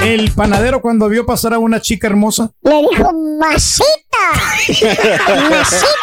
el 0.04 0.30
panadero 0.32 0.80
cuando 0.80 1.08
vio 1.08 1.26
pasar 1.26 1.52
a 1.54 1.58
una 1.58 1.80
chica 1.80 2.06
hermosa? 2.06 2.50
Le 2.62 2.80
dijo, 2.90 3.12
masita. 3.40 3.86
masita. 5.50 5.94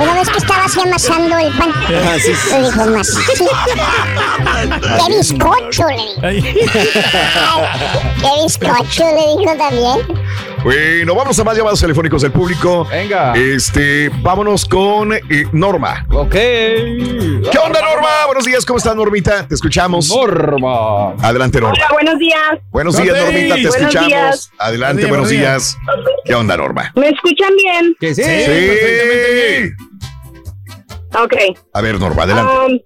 Una 0.00 0.14
vez 0.14 0.28
que 0.28 0.38
estaba 0.38 0.64
así 0.64 0.80
amasando 0.80 1.38
el 1.38 1.56
pan, 1.56 1.70
Ah, 1.74 2.16
sí, 2.22 2.32
sí. 2.34 2.50
le 2.52 2.62
dijo, 2.70 2.86
masita. 2.86 3.22
Qué 5.08 5.22
bizcocho, 5.38 5.86
le 5.88 5.96
dijo. 5.96 6.20
Ay. 6.22 6.42
Qué 8.20 8.42
bizcocho, 8.42 9.04
le 9.04 9.40
dijo 9.40 9.56
también. 9.56 10.18
Bueno, 10.64 11.14
vamos 11.14 11.38
a 11.38 11.44
más 11.44 11.56
llamados 11.56 11.80
telefónicos 11.80 12.22
del 12.22 12.32
público. 12.32 12.84
Venga. 12.90 13.32
Este, 13.36 14.10
vámonos 14.22 14.64
con 14.64 15.12
eh, 15.12 15.22
Norma. 15.52 16.04
Ok. 16.10 16.32
¿Qué 16.32 17.58
onda, 17.64 17.80
Norma? 17.80 18.26
Buenos 18.26 18.44
días, 18.44 18.66
¿cómo 18.66 18.78
estás, 18.78 18.96
Normita? 18.96 19.46
Te 19.46 19.54
escuchamos. 19.54 20.08
Norma. 20.08 21.14
Adelante, 21.22 21.60
Norma. 21.60 21.76
Hola, 21.76 21.88
buenos 21.92 22.18
días. 22.18 22.40
Buenos 22.70 22.96
días, 22.96 23.16
Normita, 23.16 23.54
te. 23.54 23.60
Buenos 23.62 23.76
escuchamos. 23.76 24.08
días. 24.08 24.50
Adelante, 24.58 25.02
Buenos 25.02 25.10
buenos 25.10 25.30
días, 25.30 25.78
días. 25.78 25.96
¿Qué 26.24 26.34
onda, 26.34 26.56
Norma? 26.56 26.92
¿Me 26.96 27.08
escuchan 27.08 27.54
bien? 27.56 27.96
Que 28.00 28.14
sí. 28.14 28.22
Sí. 28.22 29.84
Ok. 31.14 31.34
A 31.72 31.80
ver, 31.80 31.98
Norma, 31.98 32.24
adelante. 32.24 32.52
Um, 32.52 32.78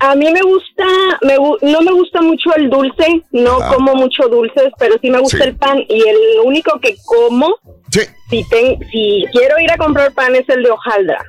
a 0.00 0.14
mí 0.14 0.30
me 0.32 0.40
gusta, 0.42 0.84
me, 1.22 1.36
no 1.36 1.80
me 1.82 1.92
gusta 1.92 2.20
mucho 2.22 2.50
el 2.56 2.68
dulce, 2.70 3.22
no 3.32 3.60
Ajá. 3.60 3.74
como 3.74 3.94
mucho 3.94 4.28
dulces, 4.28 4.72
pero 4.78 4.96
sí 5.00 5.10
me 5.10 5.18
gusta 5.20 5.38
Sí. 5.38 5.44
el 5.44 5.56
pan 5.56 5.78
y 5.88 6.00
el 6.08 6.16
único 6.44 6.78
que 6.80 6.96
como, 7.04 7.54
Sí. 7.90 8.00
si, 8.30 8.42
ten- 8.48 8.78
si 8.90 9.24
quiero 9.32 9.58
ir 9.60 9.70
a 9.70 9.76
comprar 9.76 10.12
pan 10.12 10.34
es 10.34 10.48
el 10.48 10.62
de 10.62 10.70
hojaldra. 10.70 11.22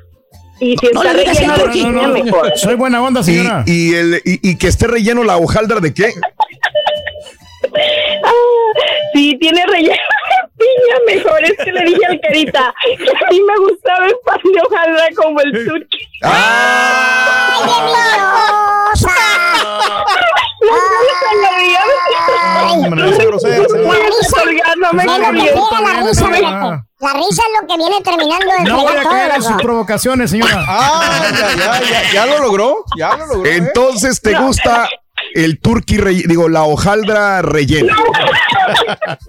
Y 0.59 0.77
si 0.77 0.87
No 0.93 1.01
está 1.01 1.13
relleno 1.13 1.53
eso, 1.55 1.61
de 1.63 1.65
No, 1.67 1.71
piña, 1.73 1.91
no, 1.91 2.07
no. 2.07 2.13
mejor. 2.23 2.51
Soy 2.55 2.75
buena 2.75 3.01
onda, 3.03 3.21
Y, 3.21 3.23
señora. 3.23 3.63
y, 3.65 3.93
el, 3.95 4.21
y, 4.23 4.51
y 4.51 4.57
que 4.57 4.67
esté 4.67 4.87
relleno 4.87 5.23
la 5.23 5.37
hojaldra 5.37 5.79
de 5.79 5.93
qué? 5.93 6.11
Ah, 8.23 8.31
sí, 9.13 9.37
tiene 9.39 9.65
relleno 9.65 9.93
de 9.93 10.49
piña 10.57 10.97
mejor. 11.15 11.43
Es 11.43 11.57
que 11.63 11.71
le 11.71 11.83
dije 11.85 12.05
al 12.07 12.19
carita 12.21 12.73
que 12.83 12.93
a 12.93 13.29
mí 13.29 13.41
me 13.41 13.57
gustaba 13.57 14.05
el 14.07 14.15
pan 14.25 14.39
de 14.43 14.61
hojaldra 14.61 15.07
como 15.15 15.41
el 15.41 15.51
turqui. 15.51 16.07
La 26.99 27.13
risa 27.13 27.41
es 27.41 27.61
lo 27.61 27.67
que 27.67 27.77
viene 27.77 28.01
terminando 28.03 28.45
de 28.57 28.63
No 28.63 28.81
voy 28.83 28.95
a 28.95 29.03
caer 29.03 29.31
en 29.35 29.43
sus 29.43 29.55
provocaciones, 29.61 30.29
señora. 30.29 30.63
Ah, 30.67 31.23
ya, 31.31 31.55
ya, 31.55 31.81
ya, 31.81 32.13
ya 32.13 32.25
lo 32.27 32.39
logró. 32.39 32.85
Ya 32.95 33.17
lo 33.17 33.25
logró. 33.25 33.45
¿eh? 33.45 33.55
Entonces, 33.57 34.21
¿te 34.21 34.35
gusta 34.35 34.87
el 35.35 35.59
turkey 35.59 35.97
relleno? 35.97 36.27
Digo, 36.29 36.49
la 36.49 36.63
hojaldra 36.63 37.41
rellena. 37.41 37.95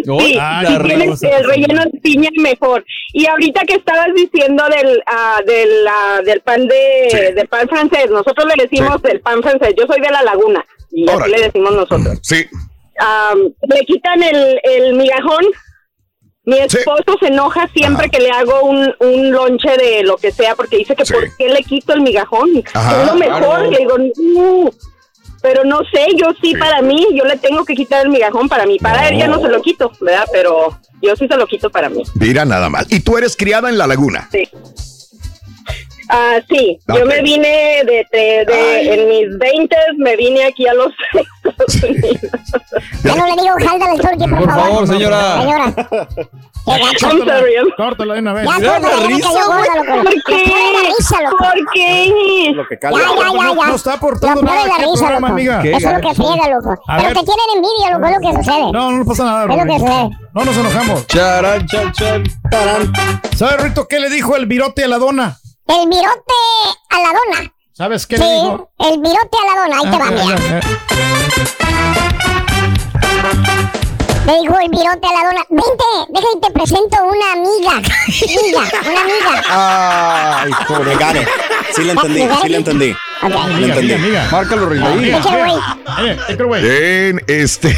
Sí, 0.04 0.36
Ah, 0.38 0.62
sí 0.66 0.76
rosa. 1.06 1.28
el 1.38 1.44
relleno 1.44 1.82
de 1.84 2.00
piña 2.00 2.28
mejor. 2.40 2.84
Y 3.12 3.26
ahorita 3.26 3.62
que 3.66 3.74
estabas 3.74 4.08
diciendo 4.14 4.62
del 4.68 5.02
ah, 5.06 5.40
del, 5.46 5.86
ah, 5.88 6.20
del 6.24 6.40
pan 6.42 6.66
de 6.68 7.32
del 7.34 7.48
pan 7.48 7.68
francés, 7.68 8.10
nosotros 8.10 8.46
le 8.54 8.62
decimos 8.64 8.98
el 9.04 9.20
pan 9.20 9.42
francés. 9.42 9.74
Yo 9.76 9.86
soy 9.86 10.00
de 10.00 10.10
la 10.10 10.22
Laguna 10.22 10.64
y 10.92 11.08
así 11.08 11.30
le 11.30 11.40
decimos 11.42 11.72
nosotros. 11.72 12.18
Sí. 12.22 12.44
Am, 12.98 13.52
le 13.68 13.80
quitan 13.86 14.22
el, 14.22 14.60
el 14.62 14.94
migajón. 14.94 15.44
Mi 16.44 16.58
esposo 16.58 17.16
se 17.20 17.28
enoja 17.28 17.68
siempre 17.72 18.10
que 18.10 18.18
le 18.20 18.30
hago 18.30 18.62
un, 18.62 18.92
un 19.00 19.30
lonche 19.30 19.76
de 19.76 20.02
lo 20.02 20.16
que 20.16 20.30
sea 20.32 20.54
porque 20.56 20.76
dice 20.78 20.94
que 20.96 21.04
por 21.04 21.36
qué 21.36 21.48
le 21.48 21.62
quito 21.62 21.92
el 21.94 22.00
migajón. 22.02 22.62
Ajá. 22.74 23.00
es 23.02 23.06
lo 23.08 23.14
mejor. 23.14 23.40
Claro. 23.40 23.70
Le 23.70 23.78
digo, 23.78 23.96
"No". 24.34 24.70
Pero 25.42 25.64
no 25.64 25.80
sé, 25.92 26.06
yo 26.16 26.28
sí, 26.40 26.54
para 26.54 26.80
mí, 26.80 27.06
yo 27.14 27.24
le 27.24 27.36
tengo 27.36 27.64
que 27.64 27.74
quitar 27.74 28.04
el 28.06 28.10
migajón 28.10 28.48
para 28.48 28.64
mí. 28.64 28.78
Para 28.78 29.08
él 29.08 29.18
ya 29.18 29.26
no 29.26 29.40
se 29.40 29.48
lo 29.48 29.60
quito, 29.60 29.90
¿verdad? 30.00 30.26
Pero 30.32 30.78
yo 31.02 31.16
sí 31.16 31.26
se 31.26 31.36
lo 31.36 31.46
quito 31.46 31.68
para 31.68 31.88
mí. 31.88 32.02
Mira 32.14 32.44
nada 32.44 32.70
más. 32.70 32.86
Y 32.90 33.00
tú 33.00 33.18
eres 33.18 33.36
criada 33.36 33.68
en 33.68 33.76
la 33.76 33.86
laguna. 33.86 34.28
Sí. 34.30 34.48
Ah, 36.14 36.36
sí, 36.46 36.78
Ok. 36.90 36.98
yo 36.98 37.06
me 37.06 37.22
vine 37.22 37.48
de, 37.86 38.06
de, 38.12 38.44
de- 38.44 38.94
en 38.94 39.08
mis 39.08 39.38
20 39.38 39.76
me 39.96 40.14
vine 40.16 40.44
aquí 40.44 40.66
a 40.68 40.74
los 40.74 40.92
Estados 41.44 41.82
Unidos. 41.82 42.20
Ya 43.02 43.14
no 43.14 43.26
le 43.26 43.32
digo 43.42 43.54
jalda 43.66 43.86
al 43.86 43.98
turqui, 43.98 44.28
por, 44.28 44.38
Por 44.40 44.50
favor, 44.54 44.86
señora. 44.86 45.40
Señora. 45.40 45.74
I'm- 46.66 47.70
Córtala 47.76 48.14
de 48.14 48.20
una 48.20 48.32
vez. 48.34 48.46
Ya, 48.46 48.58
Mira 48.58 48.72
córtala, 48.72 48.94
la 48.96 49.00
ya 49.02 49.08
risa, 49.08 49.28
cayó 49.28 49.40
loco. 49.40 50.02
¿Por 50.04 50.22
qué? 50.22 50.44
risa, 50.98 51.22
loco. 51.22 51.36
¿Por 51.38 51.72
qué? 51.72 52.52
Lo 52.54 52.66
que 52.68 52.78
Ya, 52.82 52.90
ya, 52.90 52.98
ya, 52.98 53.04
No, 53.32 53.54
ya. 53.54 53.66
no 53.66 53.74
está 53.74 53.92
aportando 53.94 54.42
nada 54.42 54.66
la 54.66 54.76
risa, 54.76 54.90
programa, 54.98 55.28
loco. 55.28 55.32
amiga. 55.32 55.62
Qué 55.62 55.72
Eso 55.72 55.88
es 55.88 55.94
lo 55.94 56.00
que 56.08 56.14
friega, 56.14 56.48
loco. 56.50 56.82
A 56.88 56.96
Pero 56.98 57.08
ver. 57.08 57.18
te 57.18 57.24
tienen 57.24 57.46
envidia, 57.56 57.90
loco, 57.92 58.06
es 58.06 58.12
lo 58.14 58.20
que 58.20 58.36
sucede. 58.44 58.72
No, 58.72 58.92
no 58.92 59.04
pasa 59.04 59.24
nada, 59.24 59.42
Es 59.54 59.58
lo 59.58 59.72
que 59.72 59.78
sucede. 59.80 60.10
No 60.34 60.44
nos 60.44 60.56
enojamos. 60.56 61.06
Charan, 61.06 61.66
chan, 61.66 61.92
chan. 61.92 62.24
¿Sabes, 63.36 63.62
Rito, 63.62 63.88
qué 63.88 63.98
le 63.98 64.10
dijo 64.10 64.36
el 64.36 64.46
virote 64.46 64.84
a 64.84 64.88
la 64.88 64.98
dona? 64.98 65.38
El 65.74 65.88
virote 65.88 66.34
a 66.90 66.98
la 67.00 67.08
dona. 67.08 67.50
¿Sabes 67.72 68.06
qué 68.06 68.18
Sí, 68.18 68.22
le 68.22 68.28
dijo? 68.34 68.68
el 68.78 69.00
virote 69.00 69.38
a 69.38 69.44
la 69.54 69.60
dona. 69.62 69.76
Ahí 69.78 69.90
te 69.90 69.98
va, 69.98 70.06
Ah, 70.06 70.10
mira. 70.10 70.36
ah, 70.38 70.60
ah. 70.60 70.62
Le 74.26 74.32
dijo 74.40 74.58
el 74.58 74.68
virote 74.70 75.06
a 75.08 75.12
la 75.12 75.24
dona. 75.28 75.44
Vente, 75.50 75.84
deja 76.10 76.26
y 76.36 76.40
te 76.40 76.50
presento 76.52 76.96
una 77.04 77.32
amiga. 77.32 77.72
Amiga, 78.40 78.60
una 78.90 79.00
amiga. 79.00 79.32
Ay, 80.42 80.50
pobre 80.68 80.94
Gane. 80.96 81.26
Sí 81.74 81.82
le 81.84 81.92
entendí, 81.92 82.20
sí 82.42 82.48
le 82.48 82.56
entendí. 82.58 82.94
Ok. 83.22 83.32
Amiga, 83.32 83.74
entendí. 83.74 83.92
amiga, 83.92 84.28
amiga. 84.28 84.28
Márcalo. 84.30 85.60
En 86.58 87.22
este 87.26 87.76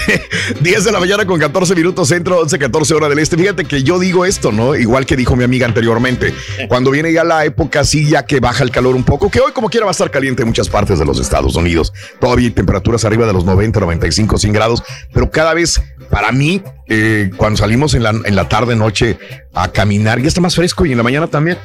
10 0.60 0.84
de 0.84 0.92
la 0.92 1.00
mañana 1.00 1.26
con 1.26 1.39
14 1.39 1.74
minutos 1.74 2.08
centro, 2.08 2.40
11, 2.40 2.58
14 2.58 2.94
hora 2.94 3.08
del 3.08 3.18
este. 3.18 3.36
Fíjate 3.36 3.64
que 3.64 3.82
yo 3.82 3.98
digo 3.98 4.24
esto, 4.24 4.52
¿no? 4.52 4.74
Igual 4.74 5.06
que 5.06 5.16
dijo 5.16 5.36
mi 5.36 5.44
amiga 5.44 5.66
anteriormente. 5.66 6.34
Cuando 6.68 6.90
viene 6.90 7.12
ya 7.12 7.24
la 7.24 7.44
época 7.44 7.81
así, 7.81 8.08
ya 8.08 8.24
que 8.24 8.40
baja 8.40 8.64
el 8.64 8.70
calor 8.70 8.94
un 8.94 9.05
poco, 9.05 9.31
que 9.31 9.40
hoy 9.40 9.52
como 9.52 9.68
quiera 9.68 9.84
va 9.84 9.90
a 9.90 9.92
estar 9.92 10.10
caliente 10.10 10.42
en 10.42 10.48
muchas 10.48 10.68
partes 10.68 10.98
de 10.98 11.05
los 11.05 11.20
Estados 11.20 11.56
Unidos. 11.56 11.92
Todavía 12.20 12.47
hay 12.48 12.55
temperaturas 12.55 13.05
arriba 13.05 13.26
de 13.26 13.32
los 13.32 13.44
90, 13.44 13.81
95, 13.81 14.39
100 14.39 14.52
grados. 14.52 14.82
Pero 15.12 15.31
cada 15.31 15.55
vez, 15.55 15.82
para 16.10 16.32
mí, 16.32 16.62
eh, 16.89 17.31
cuando 17.36 17.58
salimos 17.58 17.94
en 17.94 18.02
la, 18.02 18.10
en 18.10 18.36
la 18.36 18.48
tarde, 18.48 18.76
noche 18.76 19.18
a 19.55 19.68
caminar, 19.68 20.20
ya 20.20 20.28
está 20.28 20.41
más 20.41 20.55
fresco 20.57 20.84
y 20.84 20.92
en 20.92 20.99
la 20.99 21.05
mañana 21.05 21.28
también. 21.28 21.58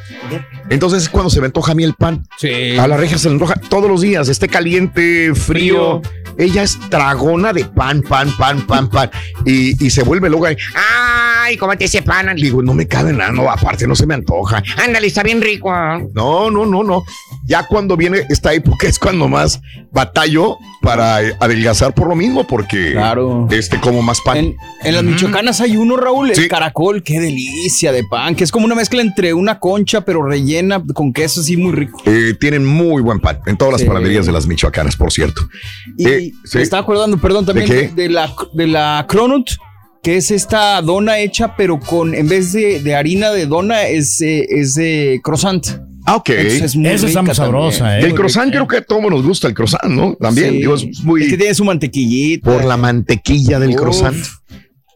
Entonces 0.70 1.04
es 1.04 1.10
cuando 1.10 1.30
se 1.30 1.40
me 1.40 1.48
antoja 1.48 1.72
a 1.72 1.76
mí 1.76 1.84
el 1.84 1.96
pan. 1.96 2.24
Sí. 2.38 2.78
A 2.78 2.88
la 2.88 2.98
regia 2.98 3.18
se 3.18 3.28
le 3.30 3.34
antoja 3.34 3.56
todos 3.56 3.90
los 3.90 4.02
días, 4.02 4.30
esté 4.30 4.48
caliente, 4.48 5.34
frío. 5.34 6.02
Ella 6.40 6.64
es 6.64 6.80
dragona 6.90 7.54
de 7.54 7.66
pan, 7.66 8.02
pan, 8.02 8.32
pan, 8.38 8.66
pan, 8.66 8.90
pan. 8.90 9.12
Y, 9.46 9.86
y 9.86 9.90
se 9.90 10.04
vuelve 10.04 10.30
loca. 10.30 10.50
Ay, 10.76 11.58
cómete 11.58 11.86
ese 11.86 12.02
pan. 12.02 12.28
Le 12.28 12.36
digo, 12.36 12.62
no 12.64 12.74
me 12.74 12.88
cabe 12.88 13.14
nada, 13.14 13.32
no, 13.32 13.50
aparte 13.52 13.86
no 13.86 13.96
se 13.96 14.06
me 14.08 14.14
antoja. 14.14 14.64
Ándale, 14.84 15.08
está 15.08 15.22
bien 15.22 15.42
rico. 15.42 15.70
No, 16.14 16.50
no, 16.50 16.66
no, 16.66 16.84
no. 16.84 17.04
Ya 17.46 17.68
cuando 17.68 17.98
viene 17.98 18.22
esta 18.30 18.54
época 18.54 18.88
es 18.88 18.98
cuando 19.00 19.28
más 19.28 19.60
batallo 19.92 20.58
para 20.82 21.22
eh, 21.24 21.36
adelgazar 21.40 21.94
por 21.94 22.08
lo 22.08 22.16
mismo, 22.16 22.46
porque 22.48 22.94
Claro. 22.94 23.48
este 23.52 23.80
como 23.80 24.02
más 24.02 24.22
pan. 24.22 24.38
En, 24.38 24.56
en 24.84 24.94
las 24.96 25.04
michoacanas 25.04 25.60
hay 25.62 25.76
uno, 25.76 25.98
Raúl, 25.98 26.30
el 26.30 26.36
Sí. 26.36 26.48
caracol, 26.48 27.04
qué 27.04 27.20
delicia 27.20 27.92
de 27.92 28.04
pan, 28.06 28.36
que 28.36 28.44
es 28.46 28.52
como 28.52 28.66
una 28.66 28.76
mezcla 28.76 29.02
entre 29.02 29.34
una 29.34 29.60
concha, 29.60 30.02
pero 30.02 30.24
rellena 30.26 30.82
con 30.94 31.12
queso 31.12 31.42
así 31.42 31.58
muy 31.58 31.74
rico. 31.74 32.02
Eh, 32.06 32.36
tienen 32.40 32.66
muy 32.66 33.02
buen 33.02 33.20
pan 33.20 33.40
en 33.46 33.58
todas 33.58 33.74
las 33.74 33.82
Sí. 33.82 33.88
panaderías 33.88 34.26
de 34.26 34.32
las 34.32 34.46
michoacanas, 34.48 34.96
por 34.96 35.12
cierto. 35.12 35.42
Y 35.98 36.08
Eh, 36.08 36.29
sí. 36.46 36.58
me 36.58 36.64
estaba 36.64 36.82
acordando, 36.84 37.18
perdón, 37.18 37.46
también 37.46 37.96
¿De 37.96 38.10
la, 38.10 38.34
de 38.54 38.68
la 38.68 39.06
cronut, 39.08 39.50
que 40.04 40.18
es 40.18 40.32
esta 40.32 40.82
dona 40.82 41.20
hecha, 41.20 41.56
pero 41.56 41.80
con, 41.80 42.14
en 42.16 42.28
vez 42.28 42.54
de, 42.54 42.80
de 42.82 42.96
harina 42.96 43.32
de 43.32 43.46
dona, 43.46 43.84
es, 43.88 44.22
eh, 44.22 44.46
es 44.50 44.76
de 44.76 45.20
croissant. 45.24 45.66
Ah, 46.06 46.16
ok. 46.16 46.30
Entonces 46.30 46.62
es 46.64 46.76
muy 46.76 46.88
Esa 46.90 47.08
está 47.08 47.22
muy 47.22 47.36
sabrosa, 47.36 47.80
también. 47.80 48.04
¿eh? 48.04 48.08
el 48.08 48.16
croissant 48.16 48.50
creo 48.52 48.68
que 48.68 48.78
a 48.78 48.82
todos 48.82 49.04
nos 49.12 49.22
gusta 49.24 49.48
el 49.48 49.54
croissant, 49.54 49.84
¿no? 49.92 50.16
También, 50.16 50.52
Sí. 50.52 50.58
digo, 50.58 50.76
es 50.76 51.04
muy... 51.04 51.24
Es 51.24 51.30
que 51.30 51.38
tiene 51.38 51.54
su 51.54 51.66
mantequillita. 51.66 52.50
por 52.50 52.64
la 52.66 52.78
mantequilla 52.78 53.60
del 53.60 53.72
Uf. 53.72 53.76
croissant. 53.76 54.16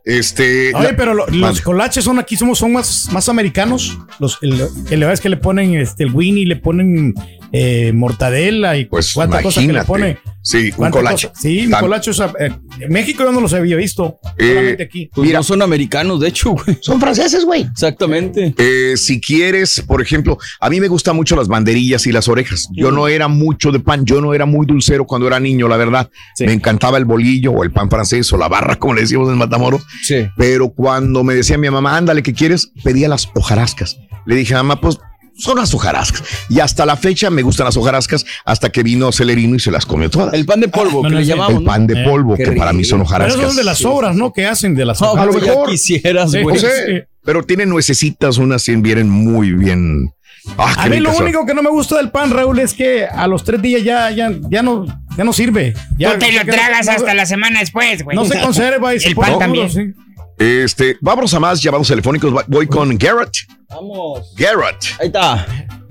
Este. 0.06 0.74
Oye, 0.76 0.90
la- 0.92 0.96
pero 0.98 1.14
lo- 1.14 1.28
los 1.28 1.62
colaches 1.62 2.04
son 2.04 2.20
aquí, 2.20 2.36
somos, 2.36 2.58
son 2.60 2.74
más, 2.74 3.08
más 3.14 3.30
americanos. 3.30 3.98
Los, 4.20 4.38
el, 4.42 4.62
que 4.90 4.98
le 4.98 5.06
ves 5.06 5.22
que 5.22 5.30
le 5.30 5.38
ponen 5.38 5.76
este, 5.76 6.04
el 6.04 6.12
Winnie, 6.14 6.46
le 6.46 6.58
ponen 6.58 7.14
eh, 7.54 7.94
mortadela 7.94 8.76
y 8.76 8.86
Pues 8.86 9.14
cuánta 9.14 9.42
cosa 9.42 9.62
que 9.62 9.68
le 9.68 9.74
imagínate. 9.74 10.20
Sí, 10.46 10.72
un 10.78 10.92
cosa- 10.92 11.32
Sí, 11.40 11.66
un 11.68 11.72
colache. 11.72 12.10
o 12.10 12.14
sea, 12.14 12.32
eh, 12.38 12.52
en 12.82 12.92
México 12.92 13.24
yo 13.24 13.32
no 13.32 13.40
los 13.40 13.54
había 13.54 13.78
visto. 13.78 14.20
Eh, 14.38 14.78
aquí. 14.84 15.10
Pues 15.14 15.26
Mira. 15.26 15.40
no 15.40 15.44
son 15.44 15.62
americanos, 15.62 16.20
de 16.20 16.28
hecho, 16.28 16.52
güey. 16.52 16.78
Son 16.82 17.00
franceses, 17.00 17.46
güey. 17.46 17.62
Exactamente. 17.62 18.54
Eh, 18.58 18.98
si 18.98 19.22
quieres, 19.22 19.82
por 19.88 20.02
ejemplo, 20.02 20.38
a 20.60 20.70
mí 20.70 20.82
me 20.82 20.88
gustan 20.90 21.16
mucho 21.16 21.36
las 21.38 21.48
banderillas 21.48 22.06
y 22.08 22.12
las 22.12 22.28
orejas. 22.28 22.68
Yo 22.74 22.92
no 22.92 23.08
era 23.08 23.28
mucho 23.30 23.72
de 23.72 23.80
pan, 23.80 24.04
yo 24.06 24.20
no 24.20 24.34
era 24.34 24.46
muy 24.46 24.66
dulcero 24.66 25.06
cuando 25.06 25.28
era 25.28 25.40
niño, 25.40 25.68
la 25.70 25.78
verdad. 25.78 26.10
Sí. 26.36 26.46
Me 26.46 26.52
encantaba 26.54 26.98
el 26.98 27.06
bolillo 27.06 27.52
o 27.54 27.64
el 27.64 27.72
pan 27.72 27.90
francés 27.90 28.32
o 28.34 28.38
la 28.38 28.50
barra, 28.50 28.76
como 28.76 28.94
le 28.96 29.02
decíamos 29.02 29.30
en 29.30 29.38
Matamoros. 29.38 29.84
Sí. 30.04 30.28
Pero 30.36 30.70
cuando 30.74 31.24
me 31.24 31.36
decía 31.36 31.58
mi 31.58 31.70
mamá, 31.70 31.96
ándale, 31.96 32.22
¿qué 32.22 32.34
quieres? 32.34 32.72
Pedía 32.84 33.08
las 33.08 33.30
hojarascas. 33.34 33.98
Le 34.26 34.36
dije, 34.36 34.54
mamá, 34.56 34.80
pues 34.82 34.98
son 35.38 35.58
las 35.58 35.74
hojarascas. 35.74 36.24
Y 36.50 36.60
hasta 36.60 36.86
la 36.86 36.96
fecha 36.96 37.30
me 37.30 37.42
gustan 37.42 37.66
las 37.66 37.76
hojarascas 37.78 38.26
hasta 38.46 38.70
que 38.72 38.84
vino 38.84 39.12
Celerino 39.12 39.56
y 39.56 39.60
se 39.60 39.72
las 39.72 39.86
comió 39.86 40.10
todas. 40.10 40.34
El 40.34 40.46
pan 40.46 40.60
de 40.60 40.68
polvo, 40.68 41.04
Ah, 41.06 41.10
que 41.10 41.16
le 41.16 41.26
llamamos. 41.26 41.60
El 41.60 41.64
pan 41.66 41.88
de 41.88 42.02
Eh, 42.02 42.06
polvo, 42.08 42.36
que 42.36 42.52
para 42.52 42.74
mí 42.74 42.84
son. 42.84 43.00
Pero 43.00 43.06
hojarascas. 43.08 43.36
esos 43.36 43.48
son 43.50 43.58
de 43.58 43.64
las 43.64 43.84
obras, 43.86 44.16
¿no? 44.16 44.32
Que 44.34 44.46
hacen 44.46 44.76
de 44.76 44.86
las 44.86 45.02
No, 45.02 45.12
obras. 45.12 45.24
a 45.24 45.26
lo 45.28 45.34
pero 45.34 45.46
ya 45.46 45.52
mejor. 45.54 45.70
quisieras, 45.70 46.32
Sí, 46.32 46.42
güey. 46.42 46.56
No 46.62 46.62
pero 47.26 47.44
tienen 47.44 47.70
nuecesitas, 47.70 48.38
unas 48.38 48.66
vienen 48.66 49.10
muy 49.10 49.52
bien. 49.54 50.12
Ah, 50.58 50.76
A 50.78 50.88
mí 50.90 51.00
lo 51.00 51.14
son. 51.14 51.24
único 51.24 51.46
que 51.46 51.54
no 51.54 51.64
me 51.64 51.70
gusta 51.70 51.96
del 51.96 52.12
pan, 52.12 52.30
Raúl, 52.32 52.60
es 52.60 52.74
que 52.74 53.06
a 53.06 53.28
los 53.28 53.46
tres 53.46 53.62
días 53.62 53.82
ya, 53.82 54.12
ya, 54.12 54.30
ya 54.52 54.62
no, 54.62 54.86
ya 55.18 55.24
no 55.24 55.32
sirve. 55.32 55.74
Ya, 55.98 56.14
Tú 56.14 56.20
te 56.26 56.34
lo 56.34 56.42
tragas 56.44 56.86
no- 56.88 56.92
hasta 56.92 57.14
la 57.14 57.26
semana 57.26 57.62
después, 57.62 58.04
güey. 58.04 58.16
No 58.18 58.26
se 58.26 58.40
conserva 58.42 58.94
y 58.94 59.00
se 59.00 59.08
El 59.10 59.16
pan 59.16 59.28
duro, 59.28 59.40
también. 59.40 59.70
sí. 59.72 59.94
Este, 60.38 60.98
vámonos 61.02 61.34
a 61.34 61.40
más 61.40 61.62
llamados 61.62 61.88
telefónicos. 61.88 62.34
Voy 62.48 62.68
con 62.68 62.98
Garrett. 62.98 63.32
Vamos. 63.70 64.34
Garrett. 64.36 64.78
Ahí 65.00 65.08
está. 65.08 65.46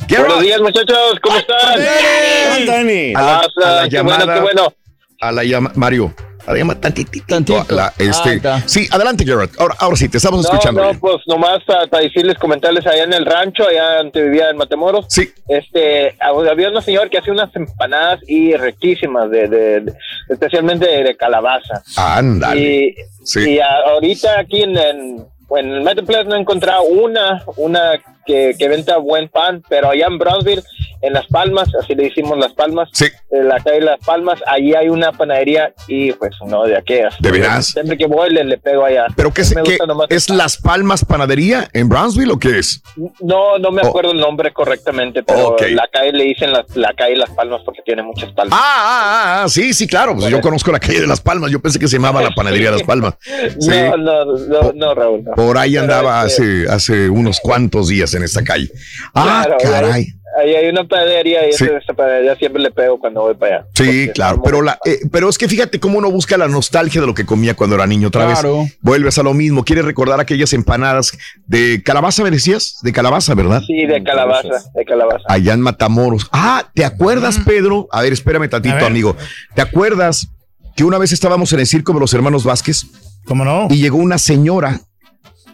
Garrett. 0.08 0.18
Buenos 0.26 0.40
días, 0.42 0.60
muchachos, 0.60 0.96
¿cómo 1.22 1.36
están? 1.38 1.78
Bien. 1.78 2.66
Dani. 2.66 3.14
A 3.14 3.22
la, 3.22 3.34
Ah, 3.38 3.40
a 3.40 3.82
la 3.82 3.88
qué 3.88 4.00
bueno, 4.02 4.18
llamada. 4.18 4.34
qué 4.34 4.40
bueno. 4.40 4.74
A 5.20 5.32
la 5.32 5.44
llama, 5.44 5.72
Mario. 5.76 6.14
A 6.46 6.52
la 6.52 6.58
llama 6.58 6.74
tantitito. 6.80 7.24
Tantito. 7.28 7.64
la- 7.74 7.86
Ah, 7.86 7.92
este, 7.98 8.34
está. 8.34 8.60
sí, 8.66 8.88
adelante, 8.90 9.24
Garrett. 9.24 9.52
Ahora, 9.60 9.76
ahora 9.78 9.96
sí, 9.96 10.08
te 10.08 10.16
estamos 10.16 10.42
No, 10.44 10.50
escuchando. 10.50 10.80
no, 10.82 10.88
bien. 10.88 11.00
pues 11.00 11.16
nomás 11.26 11.60
ah, 11.68 11.84
para 11.90 12.02
decirles, 12.02 12.36
comentarles 12.38 12.84
allá 12.86 13.04
en 13.04 13.12
el 13.12 13.24
rancho, 13.24 13.66
allá 13.66 13.98
donde 13.98 14.22
vivía 14.24 14.50
en 14.50 14.56
Matamoros. 14.56 15.06
Sí. 15.08 15.30
Este, 15.48 16.16
había 16.20 16.68
una 16.68 16.80
señora 16.82 17.08
que 17.08 17.18
hacía 17.18 17.32
unas 17.32 17.54
empanadas 17.54 18.20
y 18.26 18.54
riquísimas, 18.56 19.30
de, 19.30 19.48
de, 19.48 19.80
de- 19.82 19.92
especialmente 20.28 20.86
de, 20.86 21.16
calabaza. 21.16 21.82
Ándale. 21.96 22.60
Y, 22.60 22.94
Sí. 23.24 23.50
y 23.52 23.58
ah, 23.60 23.68
ahorita 23.92 24.40
aquí 24.40 24.62
en, 24.62 24.76
en, 24.76 25.26
en 25.56 25.68
el 25.70 25.82
Metroplex 25.82 26.26
no 26.26 26.34
he 26.34 26.40
encontrado 26.40 26.82
una, 26.82 27.44
una 27.56 27.92
que, 28.26 28.54
que 28.58 28.68
venda 28.68 28.96
buen 28.98 29.28
pan, 29.28 29.62
pero 29.68 29.90
allá 29.90 30.06
en 30.06 30.18
Brownsville 30.18 30.62
en 31.04 31.12
Las 31.14 31.26
Palmas, 31.26 31.68
así 31.82 31.96
le 31.96 32.06
hicimos 32.06 32.38
Las 32.38 32.52
Palmas, 32.52 32.88
Sí. 32.92 33.06
en 33.32 33.48
la 33.48 33.58
calle 33.58 33.80
Las 33.80 33.98
Palmas, 34.04 34.38
allí 34.46 34.72
hay 34.74 34.88
una 34.88 35.10
panadería 35.10 35.74
y 35.88 36.12
pues 36.12 36.30
no, 36.46 36.62
de 36.64 36.76
aquellas. 36.76 37.14
¿De 37.18 37.30
veras? 37.32 37.66
Siempre 37.70 37.98
que 37.98 38.06
voy 38.06 38.30
le, 38.30 38.44
le 38.44 38.56
pego 38.58 38.84
allá. 38.84 39.06
¿Pero 39.16 39.32
qué, 39.32 39.40
es- 39.42 39.54
me 39.54 39.62
qué- 39.64 39.78
gusta 39.78 40.06
es 40.14 40.28
Las 40.30 40.58
Palmas 40.58 41.04
Panadería 41.04 41.68
en 41.72 41.88
Brownsville 41.88 42.30
o 42.30 42.38
qué 42.38 42.60
es? 42.60 42.80
No, 43.20 43.58
no 43.58 43.70
me 43.72 43.82
Oh. 43.82 43.88
acuerdo 43.88 44.12
el 44.12 44.20
nombre 44.20 44.52
correctamente, 44.52 45.24
pero 45.24 45.48
Ok. 45.48 45.62
la 45.70 45.88
calle 45.92 46.12
le 46.12 46.22
dicen 46.24 46.52
la, 46.52 46.64
la 46.74 46.92
calle 46.96 47.16
Las 47.16 47.30
Palmas 47.30 47.62
porque 47.64 47.82
tiene 47.84 48.02
muchas 48.04 48.30
palmas. 48.32 48.56
Ah, 48.62 48.62
ah, 48.62 49.02
ah, 49.40 49.42
ah, 49.44 49.48
sí, 49.48 49.74
sí, 49.74 49.88
claro. 49.88 50.14
Pues 50.14 50.28
yo 50.28 50.40
conozco 50.40 50.70
la 50.70 50.78
calle 50.78 51.00
de 51.00 51.06
Las 51.08 51.20
Palmas. 51.20 51.50
Yo 51.50 51.58
pensé 51.60 51.80
que 51.80 51.88
se 51.88 51.96
llamaba 51.96 52.22
la 52.22 52.30
panadería 52.30 52.70
de 52.70 52.76
Las 52.78 52.86
Palmas. 52.86 53.14
Sí. 53.58 53.70
No, 53.70 53.96
no, 53.96 54.24
no, 54.24 54.72
no, 54.72 54.94
Raúl. 54.94 55.24
no. 55.24 55.32
Por 55.34 55.58
ahí 55.58 55.76
andaba 55.76 56.24
este, 56.26 56.64
hace, 56.68 56.72
hace 56.72 57.10
unos 57.10 57.40
cuantos 57.40 57.88
días 57.88 58.11
en 58.14 58.22
esta 58.24 58.42
calle. 58.42 58.70
Ah, 59.14 59.44
claro, 59.44 59.56
caray. 59.62 59.92
Ahí, 60.38 60.48
ahí 60.48 60.54
hay 60.54 60.68
una 60.70 60.86
panadería 60.88 61.46
y 61.48 61.52
Sí. 61.52 61.64
esa, 61.64 61.92
panadería 61.94 62.34
siempre 62.36 62.62
le 62.62 62.70
pego 62.70 62.98
cuando 62.98 63.20
voy 63.22 63.34
para 63.34 63.56
allá. 63.56 63.66
Sí, 63.74 64.08
claro, 64.14 64.40
pero 64.42 64.62
la, 64.62 64.78
eh, 64.84 65.00
pero 65.10 65.28
es 65.28 65.36
que 65.38 65.48
fíjate 65.48 65.78
cómo 65.80 65.98
uno 65.98 66.10
busca 66.10 66.36
la 66.38 66.48
nostalgia 66.48 67.00
de 67.00 67.06
lo 67.06 67.14
que 67.14 67.26
comía 67.26 67.54
cuando 67.54 67.76
era 67.76 67.86
niño 67.86 68.08
otra 68.08 68.26
Claro. 68.26 68.62
vez. 68.62 68.78
Vuelves 68.80 69.18
a 69.18 69.22
lo 69.22 69.34
mismo, 69.34 69.64
quieres 69.64 69.84
recordar 69.84 70.20
aquellas 70.20 70.52
empanadas 70.52 71.12
de 71.46 71.82
calabaza, 71.84 72.22
me 72.22 72.30
decías, 72.30 72.78
de 72.82 72.92
calabaza, 72.92 73.34
¿verdad? 73.34 73.60
Sí, 73.66 73.84
de 73.86 74.02
calabaza, 74.02 74.48
de 74.74 74.84
calabaza. 74.84 75.24
Allá 75.28 75.52
en 75.52 75.60
Matamoros. 75.60 76.28
Ah, 76.32 76.66
¿te 76.74 76.84
acuerdas, 76.84 77.38
Pedro? 77.44 77.88
A 77.92 78.00
ver, 78.02 78.12
espérame 78.12 78.48
tantito, 78.48 78.86
amigo. 78.86 79.16
¿Te 79.54 79.60
acuerdas 79.62 80.28
que 80.74 80.84
una 80.84 80.96
vez 80.96 81.12
estábamos 81.12 81.52
en 81.52 81.60
el 81.60 81.66
circo 81.66 81.92
de 81.92 82.00
los 82.00 82.14
hermanos 82.14 82.44
Vázquez? 82.44 82.86
¿Cómo 83.26 83.44
no? 83.44 83.68
Y 83.70 83.76
llegó 83.76 83.98
una 83.98 84.16
señora 84.18 84.80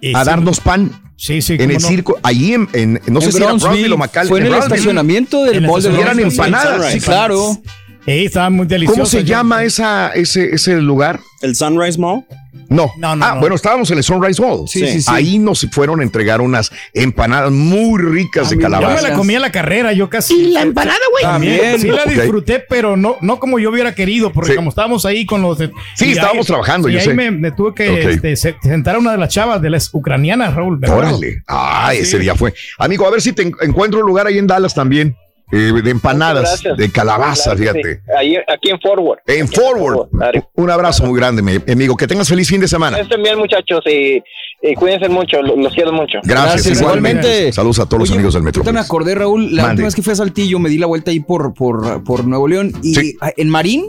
Y 0.01 0.15
a 0.15 0.21
sí. 0.21 0.27
darnos 0.27 0.61
pan. 0.61 0.91
Sí, 1.17 1.43
sí, 1.43 1.55
En 1.59 1.71
el 1.73 1.83
no. 1.83 1.89
circo, 1.89 2.17
allí 2.23 2.55
en, 2.55 2.69
en- 2.73 3.01
no 3.09 3.21
sé 3.21 3.33
si 3.33 3.39
era 3.39 3.47
Brownsville, 3.47 3.93
o 3.93 3.97
McAllen. 3.99 4.29
Fue 4.29 4.39
en 4.39 4.47
el 4.47 4.55
estacionamiento 4.55 5.45
del 5.45 5.57
En 5.57 5.65
el 5.65 5.71
mall 5.71 5.83
de 5.83 6.01
eran 6.01 6.21
empanadas. 6.21 6.93
Sí, 6.93 7.01
claro. 7.01 7.59
Sí, 8.09 8.25
estaban 8.25 8.53
muy 8.55 8.67
deliciosos. 8.67 8.97
¿Cómo 8.97 9.07
se 9.07 9.25
llama 9.25 9.65
esa, 9.65 10.09
ese, 10.11 10.55
ese 10.55 10.81
lugar? 10.81 11.21
¿El 11.43 11.55
Sunrise 11.55 11.99
Mall? 11.99 12.25
No. 12.71 12.91
No, 12.99 13.17
no, 13.17 13.25
ah, 13.25 13.35
no. 13.35 13.41
bueno, 13.41 13.55
estábamos 13.57 13.91
en 13.91 13.99
el 13.99 14.05
Sunrise 14.05 14.43
Mall. 14.43 14.67
Sí, 14.69 14.81
sí, 14.87 15.01
sí. 15.01 15.07
Ahí 15.11 15.39
nos 15.39 15.67
fueron 15.71 16.01
a 16.01 16.03
entregar 16.03 16.41
unas 16.41 16.71
empanadas 16.93 17.51
muy 17.51 18.01
ricas 18.03 18.51
de 18.51 18.57
Ah, 18.57 18.59
Yo 18.61 18.69
me 18.69 18.75
calabaza. 18.77 19.09
la 19.09 19.15
comí 19.15 19.35
a 19.35 19.41
la 19.41 19.51
carrera, 19.53 19.93
yo 19.93 20.11
casi. 20.11 20.35
¿Y 20.35 20.51
la 20.53 20.63
empanada, 20.63 20.99
güey? 21.13 21.23
También, 21.25 21.81
sí 21.81 21.89
la 21.89 22.05
disfruté, 22.05 22.61
pero 22.69 22.97
no, 22.97 23.17
no 23.23 23.39
como 23.39 23.59
yo 23.59 23.71
hubiera 23.71 23.95
querido, 23.95 24.33
porque 24.33 24.51
Sí. 24.51 24.57
como 24.57 24.71
estábamos 24.71 25.07
ahí 25.07 25.25
con 25.25 25.41
los... 25.41 25.57
de- 25.59 25.71
Sí, 25.95 26.07
y 26.09 26.13
estábamos 26.13 26.47
trabajando, 26.47 26.89
y 26.89 26.93
yo 26.95 26.99
ahí 26.99 27.05
sé. 27.07 27.15
Me, 27.15 27.31
me 27.31 27.53
tuve 27.53 27.75
que 27.75 28.11
este, 28.11 28.37
se- 28.37 28.57
sentar 28.63 28.97
a 28.97 28.99
una 28.99 29.13
de 29.13 29.19
las 29.19 29.29
chavas 29.33 29.63
de 29.63 29.71
las 29.71 29.89
ucranianas, 29.95 30.55
Raúl. 30.55 30.79
Órale. 30.87 31.43
Ah, 31.47 31.91
Sí. 31.93 31.99
ese 32.01 32.19
día 32.19 32.35
fue. 32.35 32.53
Amigo, 32.79 33.07
a 33.07 33.11
ver 33.11 33.23
si 33.23 33.33
te 33.33 33.43
en- 33.43 33.55
encuentro 33.63 34.01
un 34.01 34.07
lugar 34.07 34.27
ahí 34.27 34.37
en 34.39 34.47
Dallas 34.47 34.75
también. 34.75 35.17
Eh, 35.53 35.73
de 35.83 35.91
empanadas, 35.91 36.43
Gracias. 36.63 36.77
de 36.77 36.93
calabaza, 36.93 37.53
que 37.53 37.59
fíjate. 37.59 37.95
sí. 37.95 38.01
Ahí, 38.19 38.37
aquí 38.49 38.71
en 38.71 38.81
Forward. 38.81 39.19
En 39.27 39.45
Aquí 39.47 39.55
Forward. 39.57 40.09
Un 40.55 40.71
abrazo 40.71 41.05
muy 41.07 41.19
grande, 41.19 41.43
mi 41.43 41.57
amigo. 41.73 41.97
Que 41.97 42.07
tengas 42.07 42.29
feliz 42.29 42.49
fin 42.49 42.61
de 42.61 42.69
semana. 42.69 42.99
Estén 42.99 43.23
bien, 43.23 43.39
muchachos, 43.39 43.81
y, 43.87 44.23
y 44.63 44.75
cuídense 44.75 45.09
mucho, 45.09 45.41
lo- 45.43 45.57
los 45.57 45.73
quiero 45.75 45.93
mucho. 45.93 46.19
Gracias, 46.23 46.55
Gracias, 46.65 46.81
igualmente. 46.81 47.27
igualmente. 47.29 47.53
Saludos 47.53 47.79
a 47.81 47.87
todos 47.87 48.01
los 48.01 48.11
amigos 48.13 48.35
del 48.35 48.43
Metro. 48.43 48.61
ahorita 48.61 48.73
me 48.73 48.81
acordé, 48.81 49.15
Raúl, 49.15 49.55
la 49.55 49.63
Mande. 49.63 49.73
última 49.75 49.87
vez 49.87 49.95
que 49.95 50.03
fui 50.03 50.13
a 50.13 50.17
Saltillo 50.17 50.59
me 50.59 50.69
di 50.69 50.79
la 50.79 50.87
vuelta 50.87 51.11
ahí 51.11 51.21
por, 51.21 51.55
por, 51.55 52.03
por 52.05 52.27
Nuevo 52.27 52.47
León 52.49 52.73
y 52.83 52.95
Sí. 52.95 53.17
en 53.37 53.49
Marín 53.49 53.85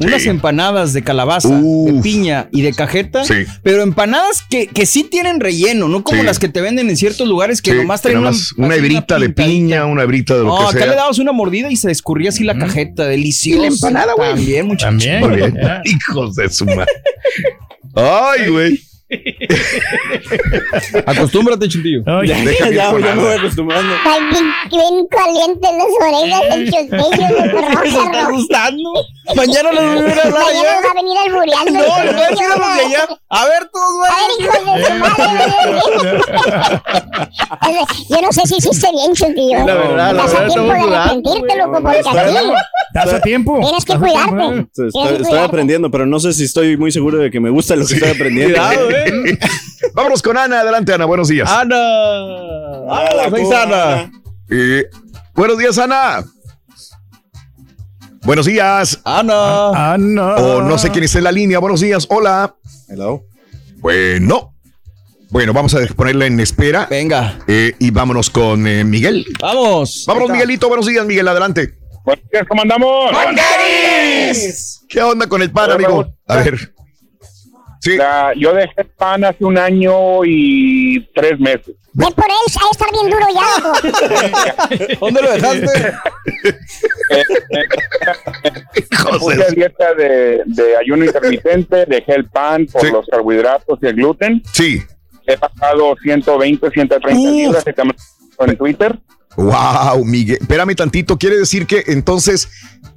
unas 0.00 0.26
empanadas 0.26 0.92
de 0.92 1.02
calabaza, 1.02 1.48
de 1.60 2.00
piña 2.02 2.48
y 2.50 2.62
de 2.62 2.72
cajeta, 2.72 3.24
Sí. 3.24 3.44
pero 3.62 3.82
empanadas 3.82 4.42
que, 4.48 4.66
que 4.66 4.86
sí 4.86 5.04
tienen 5.04 5.40
relleno, 5.40 5.88
no 5.88 6.02
como 6.02 6.20
Sí. 6.20 6.26
las 6.26 6.38
que 6.38 6.48
te 6.48 6.60
venden 6.60 6.90
en 6.90 6.96
ciertos 6.96 7.28
lugares 7.28 7.62
que 7.62 7.72
Sí, 7.72 7.76
nomás 7.76 8.02
traen 8.02 8.18
una, 8.18 8.30
nomás 8.30 8.52
una 8.56 8.68
así 8.68 8.78
hebrita 8.78 9.18
de 9.18 9.28
piña, 9.30 9.86
una 9.86 10.02
hebrita 10.02 10.34
de 10.34 10.40
lo 10.42 10.48
No, 10.48 10.58
que 10.58 10.64
acá 10.64 10.78
sea. 10.78 10.86
le 10.86 10.94
dabas 10.96 11.18
una 11.18 11.32
mordida 11.32 11.70
y 11.70 11.76
se 11.76 11.90
escurría 11.90 12.30
así 12.30 12.44
la 12.44 12.56
cajeta, 12.58 13.04
deliciosa. 13.06 13.58
Y 13.58 13.60
la 13.62 13.66
empanada, 13.68 14.14
güey. 14.14 14.30
También, 14.34 14.66
muchachos. 14.66 15.04
También. 15.04 15.20
Muy 15.20 15.36
bien. 15.36 15.54
Ya. 15.60 15.82
Hijos 16.10 16.34
de 16.34 16.48
su 16.50 16.64
madre. 16.66 16.86
Ay, 17.94 18.48
güey. 18.50 18.80
Acostúmbrate, 21.06 21.68
chuntillo. 21.68 22.02
Ya, 22.24 22.36
ya, 22.36 22.70
ya 22.70 22.90
voy 22.92 23.04
acostumbrando. 23.38 23.94
Ay, 24.04 24.20
bien, 24.70 25.06
calientes 25.08 25.70
las 25.72 25.86
orejas 26.00 26.42
del 26.50 26.70
chusquillo 26.70 27.26
de 27.42 27.52
Me 27.52 27.88
está 27.88 28.30
gustando. 28.30 28.90
Mañana 29.36 29.72
les 29.72 29.82
voy 29.82 29.90
a 29.90 30.22
hablar 30.22 30.32
Mañana 30.32 30.80
va 30.84 30.90
a 30.90 30.94
venir 30.94 31.16
albureando. 31.26 31.72
No, 31.72 32.04
les 32.04 32.14
voy 32.14 32.24
a 32.24 32.28
decir 32.28 32.44
a 32.44 32.48
los 32.56 32.74
de 32.74 32.82
allá. 32.82 33.08
A 33.30 33.44
ver, 33.46 33.70
todos 33.72 34.08
A 34.08 34.12
ver, 34.20 34.30
hijos 34.38 34.60
de 34.64 34.84
su 34.84 34.94
madre. 34.94 35.44
Yo 38.10 38.20
no 38.20 38.32
sé 38.32 38.42
si 38.46 38.56
hiciste 38.56 38.90
bien, 38.90 39.14
chusquillo. 39.14 39.66
La 39.66 39.74
verdad, 39.74 40.14
la 40.14 40.24
Estás 40.24 40.40
a 40.40 40.46
tiempo 40.46 40.72
de 40.72 40.96
arrepentirte, 40.96 41.56
loco, 41.56 41.82
porque 41.82 41.98
así 41.98 42.08
¿Estás 42.94 43.12
a 43.12 43.20
tiempo? 43.20 43.60
tienes 43.60 43.84
que 43.84 43.98
cuidarte. 43.98 44.66
Estoy, 44.86 45.38
aprendiendo, 45.38 45.90
pero 45.90 46.06
no 46.06 46.20
sé 46.20 46.32
si 46.32 46.44
estoy 46.44 46.76
muy 46.76 46.92
seguro 46.92 47.18
de 47.18 47.30
que 47.30 47.40
me 47.40 47.50
gusta 47.50 47.74
lo 47.76 47.86
que 47.86 47.94
estoy 47.94 48.10
aprendiendo. 48.10 48.54
Cuidado, 48.54 48.90
eh. 48.90 49.03
Vámonos 49.94 50.22
con 50.22 50.36
Ana. 50.36 50.60
Adelante, 50.60 50.92
Ana. 50.92 51.04
Buenos 51.04 51.28
días. 51.28 51.50
Ana. 51.50 51.76
Ana, 52.90 53.62
Ana. 53.62 54.12
Eh, 54.50 54.86
buenos 55.34 55.58
días, 55.58 55.78
Ana. 55.78 56.24
Buenos 58.22 58.46
días. 58.46 59.00
Ana. 59.04 59.96
No. 59.98 60.34
O 60.34 60.62
no 60.62 60.78
sé 60.78 60.90
quién 60.90 61.04
está 61.04 61.18
en 61.18 61.24
la 61.24 61.32
línea. 61.32 61.58
Buenos 61.58 61.80
días. 61.80 62.06
Hola. 62.08 62.56
Hello. 62.88 63.24
Bueno. 63.78 64.54
Bueno, 65.30 65.52
vamos 65.52 65.74
a 65.74 65.84
ponerla 65.94 66.26
en 66.26 66.40
espera. 66.40 66.86
Venga. 66.88 67.38
Eh, 67.46 67.74
y 67.78 67.90
vámonos 67.90 68.30
con 68.30 68.66
eh, 68.66 68.84
Miguel. 68.84 69.26
Vamos. 69.40 70.04
Vámonos, 70.06 70.30
Miguelito. 70.30 70.68
Buenos 70.68 70.86
días, 70.86 71.04
Miguel. 71.04 71.26
Adelante. 71.28 71.78
Buenos 72.04 72.24
días, 72.30 72.44
¿cómo 72.46 72.62
andamos? 72.62 73.10
¿Qué 74.88 75.02
onda 75.02 75.26
con 75.26 75.42
el 75.42 75.50
pan, 75.50 75.70
amigo? 75.70 76.06
A 76.28 76.36
ver. 76.36 76.73
Sí. 77.84 77.96
La- 77.98 78.32
yo 78.34 78.54
dejé 78.54 78.72
el 78.78 78.86
pan 78.86 79.24
hace 79.24 79.44
un 79.44 79.58
año 79.58 80.24
y 80.24 81.06
tres 81.14 81.38
meses. 81.38 81.74
Ve 81.92 82.06
por 82.16 82.24
él, 82.24 82.32
ha 82.56 82.64
de 82.64 82.70
estar 82.72 82.88
bien 82.90 83.10
duro 83.10 83.26
ya. 83.34 84.96
¿Dónde 85.00 85.22
lo 85.22 85.30
dejaste? 85.32 85.92
Hijos 88.92 89.18
Puse 89.18 89.36
de- 89.36 89.44
a 89.44 89.48
dieta 89.50 89.94
de, 89.94 90.42
de 90.46 90.76
ayuno 90.80 91.04
intermitente, 91.04 91.84
dejé 91.86 92.14
el 92.14 92.24
pan 92.26 92.66
por 92.66 92.80
Sí. 92.82 92.90
los 92.90 93.06
carbohidratos 93.06 93.78
y 93.82 93.86
el 93.86 93.94
gluten. 93.94 94.42
Sí. 94.52 94.82
He 95.26 95.36
pasado 95.38 95.94
120, 96.02 96.70
130 96.70 97.20
Uf. 97.20 97.34
libras 97.36 97.64
en 98.40 98.56
Twitter. 98.56 98.98
Wow, 99.36 100.04
Miguel. 100.04 100.38
Espérame 100.40 100.74
tantito. 100.74 101.16
Quiere 101.18 101.36
decir 101.38 101.66
que 101.66 101.84
entonces 101.88 102.48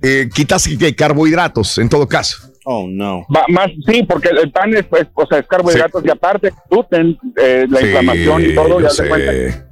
eh, 0.02 0.30
quitas 0.34 0.68
que 0.80 0.96
carbohidratos 0.96 1.78
en 1.78 1.90
todo 1.90 2.08
caso. 2.08 2.38
Oh, 2.70 2.86
no. 2.86 3.26
Va- 3.34 3.46
más 3.48 3.72
sí, 3.88 4.04
porque 4.04 4.28
el, 4.28 4.52
pan 4.52 4.74
es, 4.76 4.84
pues, 4.88 5.08
o 5.14 5.26
sea, 5.26 5.40
es 5.40 5.48
carbohidratos 5.48 6.04
y 6.06 6.10
aparte 6.10 6.52
gluten, 6.70 7.18
eh, 7.38 7.66
la 7.70 7.80
Sí, 7.80 7.86
inflamación 7.86 8.44
y 8.46 8.54
todo, 8.56 8.82
ya 8.82 8.90
te 8.90 9.08
cuenta. 9.08 9.67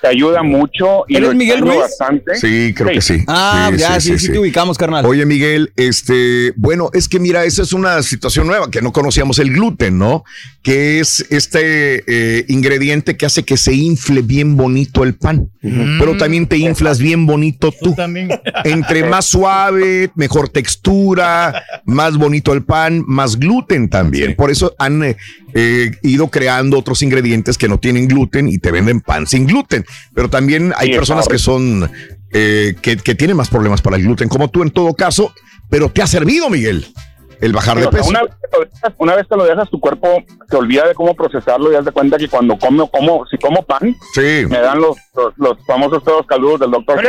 Te 0.00 0.08
ayuda 0.08 0.42
mucho 0.42 1.04
y 1.08 1.16
¿Eres 1.16 1.30
lo 1.30 1.34
Miguel 1.34 1.60
Ruiz? 1.60 1.78
bastante. 1.78 2.36
Sí, 2.36 2.72
creo 2.74 2.90
que 2.90 3.00
sí. 3.00 3.22
Ah, 3.26 3.70
ya, 3.76 4.00
sí, 4.00 4.18
sí, 4.18 4.32
te 4.32 4.38
ubicamos, 4.38 4.78
carnal. 4.78 5.04
Oye, 5.06 5.26
Miguel, 5.26 5.72
este, 5.76 6.52
bueno, 6.56 6.90
es 6.92 7.08
que 7.08 7.20
mira, 7.20 7.44
esa 7.44 7.62
es 7.62 7.72
una 7.72 8.02
situación 8.02 8.46
nueva, 8.46 8.70
que 8.70 8.82
no 8.82 8.92
conocíamos 8.92 9.38
el 9.38 9.50
gluten, 9.52 9.98
¿no? 9.98 10.24
Que 10.62 11.00
es 11.00 11.26
este 11.30 12.04
eh, 12.06 12.44
ingrediente 12.48 13.16
que 13.16 13.26
hace 13.26 13.42
que 13.42 13.56
se 13.56 13.74
infle 13.74 14.22
bien 14.22 14.56
bonito 14.56 15.04
el 15.04 15.14
pan, 15.14 15.50
pero 15.60 16.16
también 16.16 16.46
te 16.46 16.56
inflas 16.58 16.98
bien 16.98 17.26
bonito 17.26 17.70
tú. 17.72 17.90
Tú 17.90 17.94
también. 17.94 18.28
Entre 18.64 19.04
más 19.04 19.26
suave, 19.26 20.10
mejor 20.14 20.48
textura, 20.48 21.62
más 21.84 22.16
bonito 22.16 22.52
el 22.52 22.62
pan, 22.62 23.04
más 23.06 23.38
gluten 23.38 23.88
también. 23.88 24.34
Por 24.36 24.50
eso 24.50 24.74
han 24.78 25.02
eh, 25.02 25.16
eh, 25.54 25.90
ido 26.02 26.28
creando 26.28 26.78
otros 26.78 27.02
ingredientes 27.02 27.58
que 27.58 27.68
no 27.68 27.78
tienen 27.78 28.08
gluten 28.08 28.48
y 28.48 28.58
te 28.58 28.70
venden 28.70 29.00
pan 29.00 29.26
sin 29.26 29.46
gluten. 29.46 29.84
Pero 30.14 30.28
también 30.30 30.72
hay 30.76 30.88
Sí, 30.88 30.94
personas 30.94 31.28
que 31.28 31.38
son 31.38 31.90
eh, 32.32 32.74
que, 32.82 32.96
que 32.96 33.14
tienen 33.14 33.36
más 33.36 33.48
problemas 33.48 33.82
para 33.82 33.96
el 33.96 34.02
gluten, 34.02 34.28
como 34.28 34.48
tú 34.48 34.62
en 34.62 34.70
todo 34.70 34.94
caso, 34.94 35.32
pero 35.68 35.88
te 35.90 36.02
ha 36.02 36.06
servido, 36.06 36.48
Miguel, 36.50 36.86
el 37.40 37.52
bajar 37.52 37.78
de 37.80 37.88
peso. 37.88 38.08
una, 38.10 38.22
vez 38.22 38.32
que 38.40 38.56
lo 38.58 38.64
dejas, 38.64 38.92
una 38.98 39.14
vez 39.16 39.26
que 39.28 39.36
lo 39.36 39.44
dejas, 39.44 39.70
tu 39.70 39.80
cuerpo 39.80 40.22
se 40.48 40.56
olvida 40.56 40.86
de 40.86 40.94
cómo 40.94 41.14
procesarlo 41.14 41.70
y 41.70 41.74
das 41.74 41.84
de 41.86 41.92
cuenta 41.92 42.18
que 42.18 42.28
cuando 42.28 42.58
como, 42.58 42.90
como 42.90 43.24
si 43.26 43.38
como 43.38 43.62
pan, 43.62 43.96
Sí. 44.14 44.44
me 44.48 44.60
dan 44.60 44.78
los, 44.80 44.96
los, 45.14 45.32
los 45.38 45.56
famosos 45.66 46.02
pedos 46.02 46.26
caldudos 46.26 46.60
del 46.60 46.70
doctor 46.70 47.00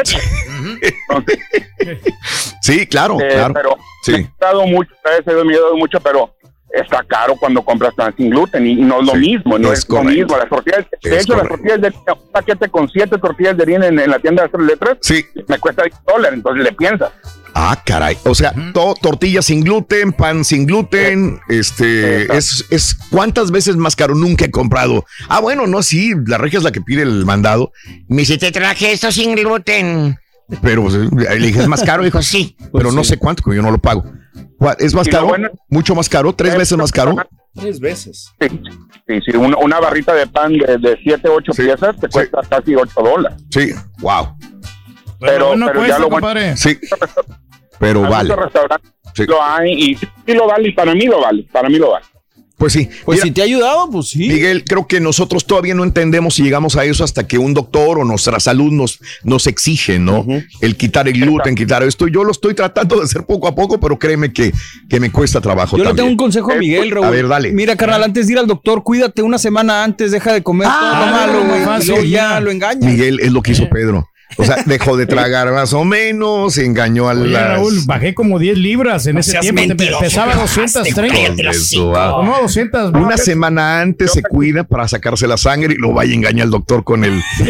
Sí, 2.61 2.85
claro, 2.87 3.19
Eh, 3.19 3.27
claro. 3.29 3.53
Pero 3.53 3.77
Sí. 4.03 4.11
me 4.13 4.17
he 4.19 4.29
dado 4.39 4.65
mucho, 4.67 4.91
me 5.25 5.53
he 5.53 5.57
dado 5.59 5.75
mucho, 5.75 5.99
pero 5.99 6.33
está 6.73 7.03
caro 7.07 7.35
cuando 7.35 7.61
compras 7.63 7.93
pan 7.95 8.13
sin 8.15 8.29
gluten 8.29 8.65
y 8.65 8.75
no 8.75 9.01
es 9.01 9.05
lo 9.07 9.13
Sí, 9.13 9.19
mismo, 9.19 9.59
no 9.59 9.71
es 9.73 9.79
es, 9.79 9.89
lo 9.89 10.03
mismo. 10.03 10.37
Las 10.37 10.49
tortillas, 10.49 10.85
de 11.01 11.15
Es 11.17 11.23
hecho, 11.23 11.35
las 11.35 11.47
tortillas 11.47 11.81
de 11.81 11.87
harina, 11.87 12.13
un 12.13 12.31
paquete 12.31 12.69
con 12.69 12.89
siete 12.89 13.17
tortillas 13.17 13.57
de 13.57 13.63
harina 13.63 13.87
en, 13.87 13.99
en 13.99 14.09
la 14.09 14.19
tienda 14.19 14.43
de 14.43 14.49
tres 14.49 14.65
letras, 14.65 14.97
Sí. 15.01 15.25
me 15.47 15.57
cuesta 15.59 15.83
10 15.83 15.95
dólares, 16.07 16.37
entonces 16.37 16.63
le 16.63 16.71
piensas. 16.73 17.11
Ah, 17.53 17.77
caray. 17.85 18.17
O 18.23 18.33
sea, 18.33 18.53
to- 18.73 18.95
tortilla 19.01 19.41
sin 19.41 19.61
gluten, 19.61 20.13
pan 20.13 20.45
sin 20.45 20.65
gluten, 20.65 21.39
este, 21.49 22.21
Exacto. 22.23 22.37
es, 22.37 22.65
es 22.69 22.97
cuántas 23.09 23.51
veces 23.51 23.75
más 23.75 23.97
caro 23.97 24.15
nunca 24.15 24.45
he 24.45 24.51
comprado. 24.51 25.03
Ah, 25.27 25.41
bueno, 25.41 25.67
no, 25.67 25.83
sí, 25.83 26.13
la 26.27 26.37
regia 26.37 26.59
es 26.59 26.63
la 26.63 26.71
que 26.71 26.79
pide 26.79 27.01
el 27.01 27.25
mandado. 27.25 27.73
Me 28.07 28.19
dice, 28.21 28.37
te 28.37 28.51
traje 28.53 28.93
esto 28.93 29.11
sin 29.11 29.35
gluten. 29.35 30.17
Pero 30.61 30.83
pues, 30.83 30.93
le 30.95 31.35
dije, 31.47 31.59
¿es 31.61 31.67
más 31.67 31.83
caro? 31.83 32.03
Dijo, 32.03 32.21
sí, 32.21 32.55
pero 32.73 32.91
no 32.93 33.03
sé 33.03 33.17
cuánto, 33.17 33.43
porque 33.43 33.57
yo 33.57 33.61
no 33.63 33.71
lo 33.71 33.77
pago. 33.79 34.05
¿Cuál- 34.57 34.75
¿Es 34.79 34.93
más 34.93 35.07
Y 35.07 35.11
caro? 35.11 35.27
bueno- 35.27 35.49
¿Mucho 35.69 35.95
más 35.95 36.07
caro? 36.09 36.33
¿Tres 36.33 36.55
veces 36.57 36.77
más 36.77 36.91
caro? 36.91 37.15
Tres 37.53 37.79
veces. 37.79 38.31
Sí, 38.39 38.47
sí, 39.07 39.19
sí, 39.25 39.37
una, 39.37 39.57
una 39.57 39.79
barrita 39.79 40.13
de 40.13 40.27
pan 40.27 40.53
de, 40.53 40.77
de 40.77 40.97
7, 41.03 41.27
8 41.29 41.51
piezas 41.53 41.95
te 41.99 42.07
cuesta 42.07 42.41
casi 42.49 42.75
8 42.75 43.01
dólares. 43.01 43.37
Sí, 43.49 43.71
wow. 43.99 44.35
Pero, 45.19 45.55
no 45.55 45.67
pero 45.67 45.79
cuesta, 45.79 45.95
ya 45.97 45.99
lo 45.99 46.09
bueno, 46.09 46.27
compadre. 46.27 46.57
Sí, 46.57 46.79
pero 47.79 48.01
vale. 48.01 48.33
Sí. 49.13 49.25
lo 49.25 49.43
hay 49.43 49.71
y 49.73 49.95
sí 49.95 50.07
lo 50.33 50.47
vale 50.47 50.69
y 50.69 50.71
para 50.73 50.93
mí 50.93 51.05
lo 51.05 51.21
vale, 51.21 51.45
para 51.51 51.67
mí 51.69 51.77
lo 51.77 51.91
vale. 51.91 52.05
Pues 52.61 52.73
sí. 52.73 52.87
Pues 53.05 53.21
si 53.21 53.31
te 53.31 53.41
ha 53.41 53.45
ayudado, 53.45 53.89
pues 53.89 54.09
sí. 54.09 54.19
Miguel, 54.19 54.63
creo 54.63 54.85
que 54.85 54.99
nosotros 54.99 55.47
todavía 55.47 55.73
no 55.73 55.83
entendemos 55.83 56.35
si 56.35 56.43
llegamos 56.43 56.75
a 56.75 56.85
eso 56.85 57.03
hasta 57.03 57.27
que 57.27 57.39
un 57.39 57.55
doctor 57.55 57.97
o 57.97 58.05
nuestra 58.05 58.39
salud 58.39 58.71
nos, 58.71 58.99
nos 59.23 59.47
exige, 59.47 59.97
¿no? 59.97 60.23
El 60.61 60.77
quitar 60.77 61.07
el 61.07 61.19
gluten, 61.19 61.55
quitar 61.55 61.81
esto. 61.81 62.07
Yo 62.07 62.23
lo 62.23 62.31
estoy 62.31 62.53
tratando 62.53 62.97
de 62.97 63.05
hacer 63.05 63.25
poco 63.25 63.47
a 63.47 63.55
poco, 63.55 63.79
pero 63.79 63.97
créeme 63.97 64.31
que, 64.31 64.53
que 64.87 64.99
me 64.99 65.11
cuesta 65.11 65.41
trabajo 65.41 65.75
Yo 65.75 65.85
le 65.85 65.95
tengo 65.95 66.09
un 66.09 66.17
consejo 66.17 66.51
a 66.51 66.55
Miguel, 66.57 66.91
Raúl. 66.91 67.07
A 67.07 67.09
ver, 67.09 67.27
dale. 67.27 67.51
Mira, 67.51 67.75
carnal, 67.75 68.03
antes 68.03 68.27
de 68.27 68.33
ir 68.33 68.37
al 68.37 68.45
doctor, 68.45 68.83
cuídate 68.83 69.23
una 69.23 69.39
semana 69.39 69.83
antes, 69.83 70.11
deja 70.11 70.31
de 70.31 70.43
comer 70.43 70.67
todo 70.67 71.05
lo 71.05 71.11
malo, 71.11 71.87
güey. 71.87 72.11
ya 72.11 72.39
lo 72.39 72.51
engañas. 72.51 72.85
Miguel 72.85 73.21
es 73.21 73.31
lo 73.31 73.41
que 73.41 73.53
hizo 73.53 73.67
Pedro. 73.69 74.07
O 74.37 74.43
sea, 74.43 74.63
dejó 74.65 74.97
de 74.97 75.05
tragar 75.05 75.51
más 75.53 75.73
o 75.73 75.83
menos, 75.83 76.57
engañó 76.57 77.09
a 77.09 77.13
las... 77.13 77.57
Raúl, 77.57 77.73
bajé 77.85 78.13
como 78.13 78.39
10 78.39 78.57
libras 78.57 79.05
en 79.07 79.15
No 79.15 79.19
ese 79.19 79.39
tiempo. 79.39 79.61
Pesaba 79.99 80.35
bajaste, 80.35 80.61
230. 80.61 81.49
Eso, 81.49 81.89
va. 81.89 82.23
No, 82.23 82.41
200. 82.41 82.93
Una 82.93 83.17
semana 83.17 83.81
antes 83.81 84.11
se 84.13 84.21
cuida 84.21 84.63
para 84.63 84.87
sacarse 84.87 85.27
la 85.27 85.37
sangre 85.37 85.73
y 85.73 85.77
lo 85.77 85.93
vaya 85.93 86.11
y 86.11 86.15
engaña 86.15 86.43
al 86.43 86.51
doctor 86.51 86.83
con 86.83 87.03
el... 87.03 87.21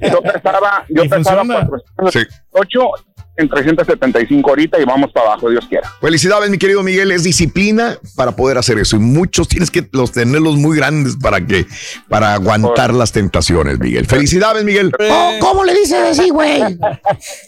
Yo 0.00 0.22
pesaba, 0.22 0.84
yo 0.88 1.04
¿Y 1.04 1.08
pesaba 1.08 1.44
funciona? 1.44 1.68
408 1.96 3.13
en 3.36 3.48
375 3.48 4.48
ahorita 4.48 4.80
y 4.80 4.84
vamos 4.84 5.10
para 5.12 5.26
abajo, 5.26 5.50
Dios 5.50 5.66
quiera. 5.68 5.90
Felicidades, 6.00 6.50
mi 6.50 6.58
querido 6.58 6.82
Miguel. 6.82 7.10
Es 7.10 7.24
disciplina 7.24 7.98
para 8.16 8.32
poder 8.32 8.58
hacer 8.58 8.78
eso. 8.78 8.96
Y 8.96 9.00
muchos 9.00 9.48
tienes 9.48 9.70
que 9.70 9.88
los 9.92 10.12
tenerlos 10.12 10.56
muy 10.56 10.76
grandes 10.76 11.16
para 11.16 11.44
que, 11.44 11.66
para 12.08 12.34
aguantar 12.34 12.94
las 12.94 13.12
tentaciones, 13.12 13.78
Miguel. 13.78 14.06
Felicidades, 14.06 14.64
Miguel. 14.64 14.92
Oh, 15.10 15.32
¿Cómo 15.40 15.64
le 15.64 15.74
dices 15.74 15.98
así, 16.10 16.30
güey? 16.30 16.62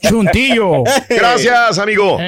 Chuntillo. 0.02 0.82
Gracias, 1.08 1.78
amigo. 1.78 2.18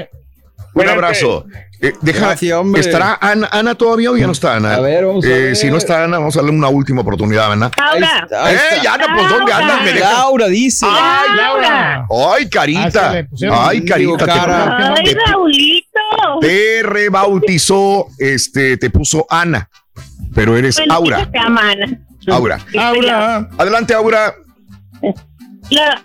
Un 0.74 0.88
abrazo. 0.88 1.44
Eh, 1.80 1.92
deja, 2.02 2.26
Gracias, 2.26 2.52
hombre. 2.58 2.80
¿Estará 2.80 3.18
Ana, 3.20 3.48
Ana 3.52 3.74
todavía 3.76 4.10
o 4.10 4.16
ya 4.16 4.26
no 4.26 4.32
está 4.32 4.56
Ana? 4.56 4.74
A 4.74 4.80
ver, 4.80 5.06
vamos 5.06 5.24
a 5.24 5.28
Eh, 5.28 5.30
ver. 5.30 5.56
Si 5.56 5.70
no 5.70 5.76
está 5.76 6.02
Ana, 6.04 6.18
vamos 6.18 6.34
a 6.36 6.40
darle 6.40 6.56
una 6.56 6.68
última 6.68 7.02
oportunidad, 7.02 7.52
Ana. 7.52 7.70
Laura. 7.76 8.26
Ahí 8.42 8.54
¡Eh, 8.56 8.58
está. 8.78 8.94
Ana, 8.94 9.06
pues 9.14 9.28
¿dónde 9.30 9.52
andas? 9.52 9.82
Me 9.84 9.92
dejas- 9.92 10.12
Laura 10.12 10.46
dice. 10.48 10.86
¡Ay, 10.88 11.36
Laura. 11.36 12.06
¡Ay, 12.10 12.44
Ah, 12.44 12.48
carita! 12.50 13.26
pusieron 13.30 13.56
¡Ay, 13.60 13.84
carita! 13.84 14.24
te- 14.24 14.30
Ay, 14.32 15.04
te- 15.14 15.20
Raulito. 15.30 16.00
Te 16.40 16.82
rebautizó, 16.82 18.06
este, 18.18 18.76
te 18.76 18.90
puso 18.90 19.24
Ana, 19.30 19.68
pero 20.34 20.56
eres 20.56 20.76
Bueno, 20.78 20.94
Aura. 20.94 21.24
se 21.24 21.38
llama 21.38 21.70
Ana. 21.70 22.00
Aura. 22.30 22.58
Aura. 22.78 23.48
Adelante, 23.56 23.94
Aura. 23.94 24.34
La- 25.70 26.02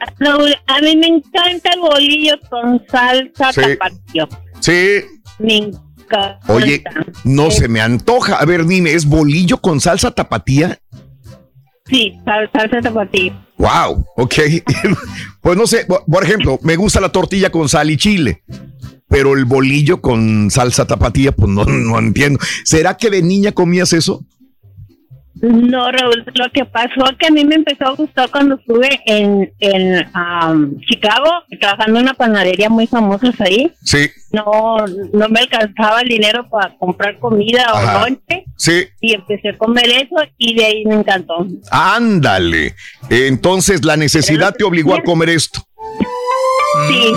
a 0.68 0.80
mí 0.82 0.98
me 0.98 1.08
encanta 1.08 1.72
el 1.74 1.80
bolillo 1.80 2.36
con 2.50 2.82
salsa 2.90 3.52
Sí. 3.54 3.62
tapatío. 3.62 4.28
Sí. 4.60 5.04
Me 5.40 5.58
encanta. 5.58 6.40
Oye, 6.48 6.84
no 7.24 7.50
se 7.52 7.68
me 7.68 7.82
antoja. 7.82 8.36
A 8.36 8.46
ver, 8.46 8.66
dime, 8.66 8.94
¿es 8.94 9.06
bolillo 9.06 9.58
con 9.60 9.80
salsa 9.82 10.12
tapatía? 10.12 10.80
Sí, 11.88 12.14
sal- 12.26 12.50
salsa 12.54 12.82
tapatío. 12.82 13.34
Wow, 13.58 14.06
ok. 14.18 14.34
pues 15.42 15.58
no 15.58 15.68
sé, 15.68 15.86
por- 15.86 16.04
por 16.06 16.24
ejemplo, 16.24 16.60
me 16.64 16.76
gusta 16.76 17.00
la 17.02 17.10
tortilla 17.10 17.50
con 17.52 17.68
sal 17.70 17.90
y 17.92 17.98
chile, 17.98 18.44
pero 19.08 19.34
el 19.36 19.46
bolillo 19.46 20.02
con 20.02 20.50
salsa 20.50 20.86
tapatía, 20.86 21.32
pues 21.32 21.50
no, 21.50 21.66
no 21.66 22.00
entiendo. 22.00 22.40
¿Será 22.64 22.96
que 22.98 23.10
de 23.10 23.22
niña 23.22 23.52
comías 23.52 23.94
eso? 23.94 24.24
No, 25.42 25.92
Raúl, 25.92 26.24
lo 26.36 26.46
que 26.54 26.64
pasó 26.64 27.06
es 27.10 27.18
que 27.18 27.28
a 27.28 27.32
mí 27.32 27.44
me 27.44 27.56
empezó 27.56 27.88
a 27.88 27.96
gustar 27.96 28.30
cuando 28.30 28.56
estuve 28.56 29.02
en, 29.06 29.52
en 29.60 30.06
am, 30.14 30.80
Chicago, 30.88 31.30
trabajando 31.60 32.00
en 32.00 32.06
una 32.06 32.14
panadería 32.14 32.70
muy 32.70 32.88
famosa 32.88 33.34
ahí. 33.40 33.72
Sí, 33.84 34.10
No, 34.32 34.78
no 35.12 35.30
me 35.30 35.40
alcanzaba 35.42 36.02
el 36.02 36.08
dinero 36.08 36.48
para 36.50 36.74
comprar 36.78 37.20
comida 37.20 37.66
Ajá. 37.68 37.98
o 37.98 38.06
lonche 38.06 38.46
sí. 38.56 38.86
y 39.02 39.14
empecé 39.16 39.50
a 39.50 39.58
comer 39.58 39.90
eso 39.90 40.16
y 40.38 40.56
de 40.56 40.66
ahí 40.66 40.86
me 40.86 40.96
encantó. 40.96 41.48
Ándale. 41.72 42.76
Entonces 43.10 43.84
la 43.84 43.98
necesidad 43.98 44.54
te 44.56 44.64
obligó 44.64 44.94
a 44.96 45.02
comer 45.02 45.30
esto. 45.30 45.62
Sí. 46.88 47.14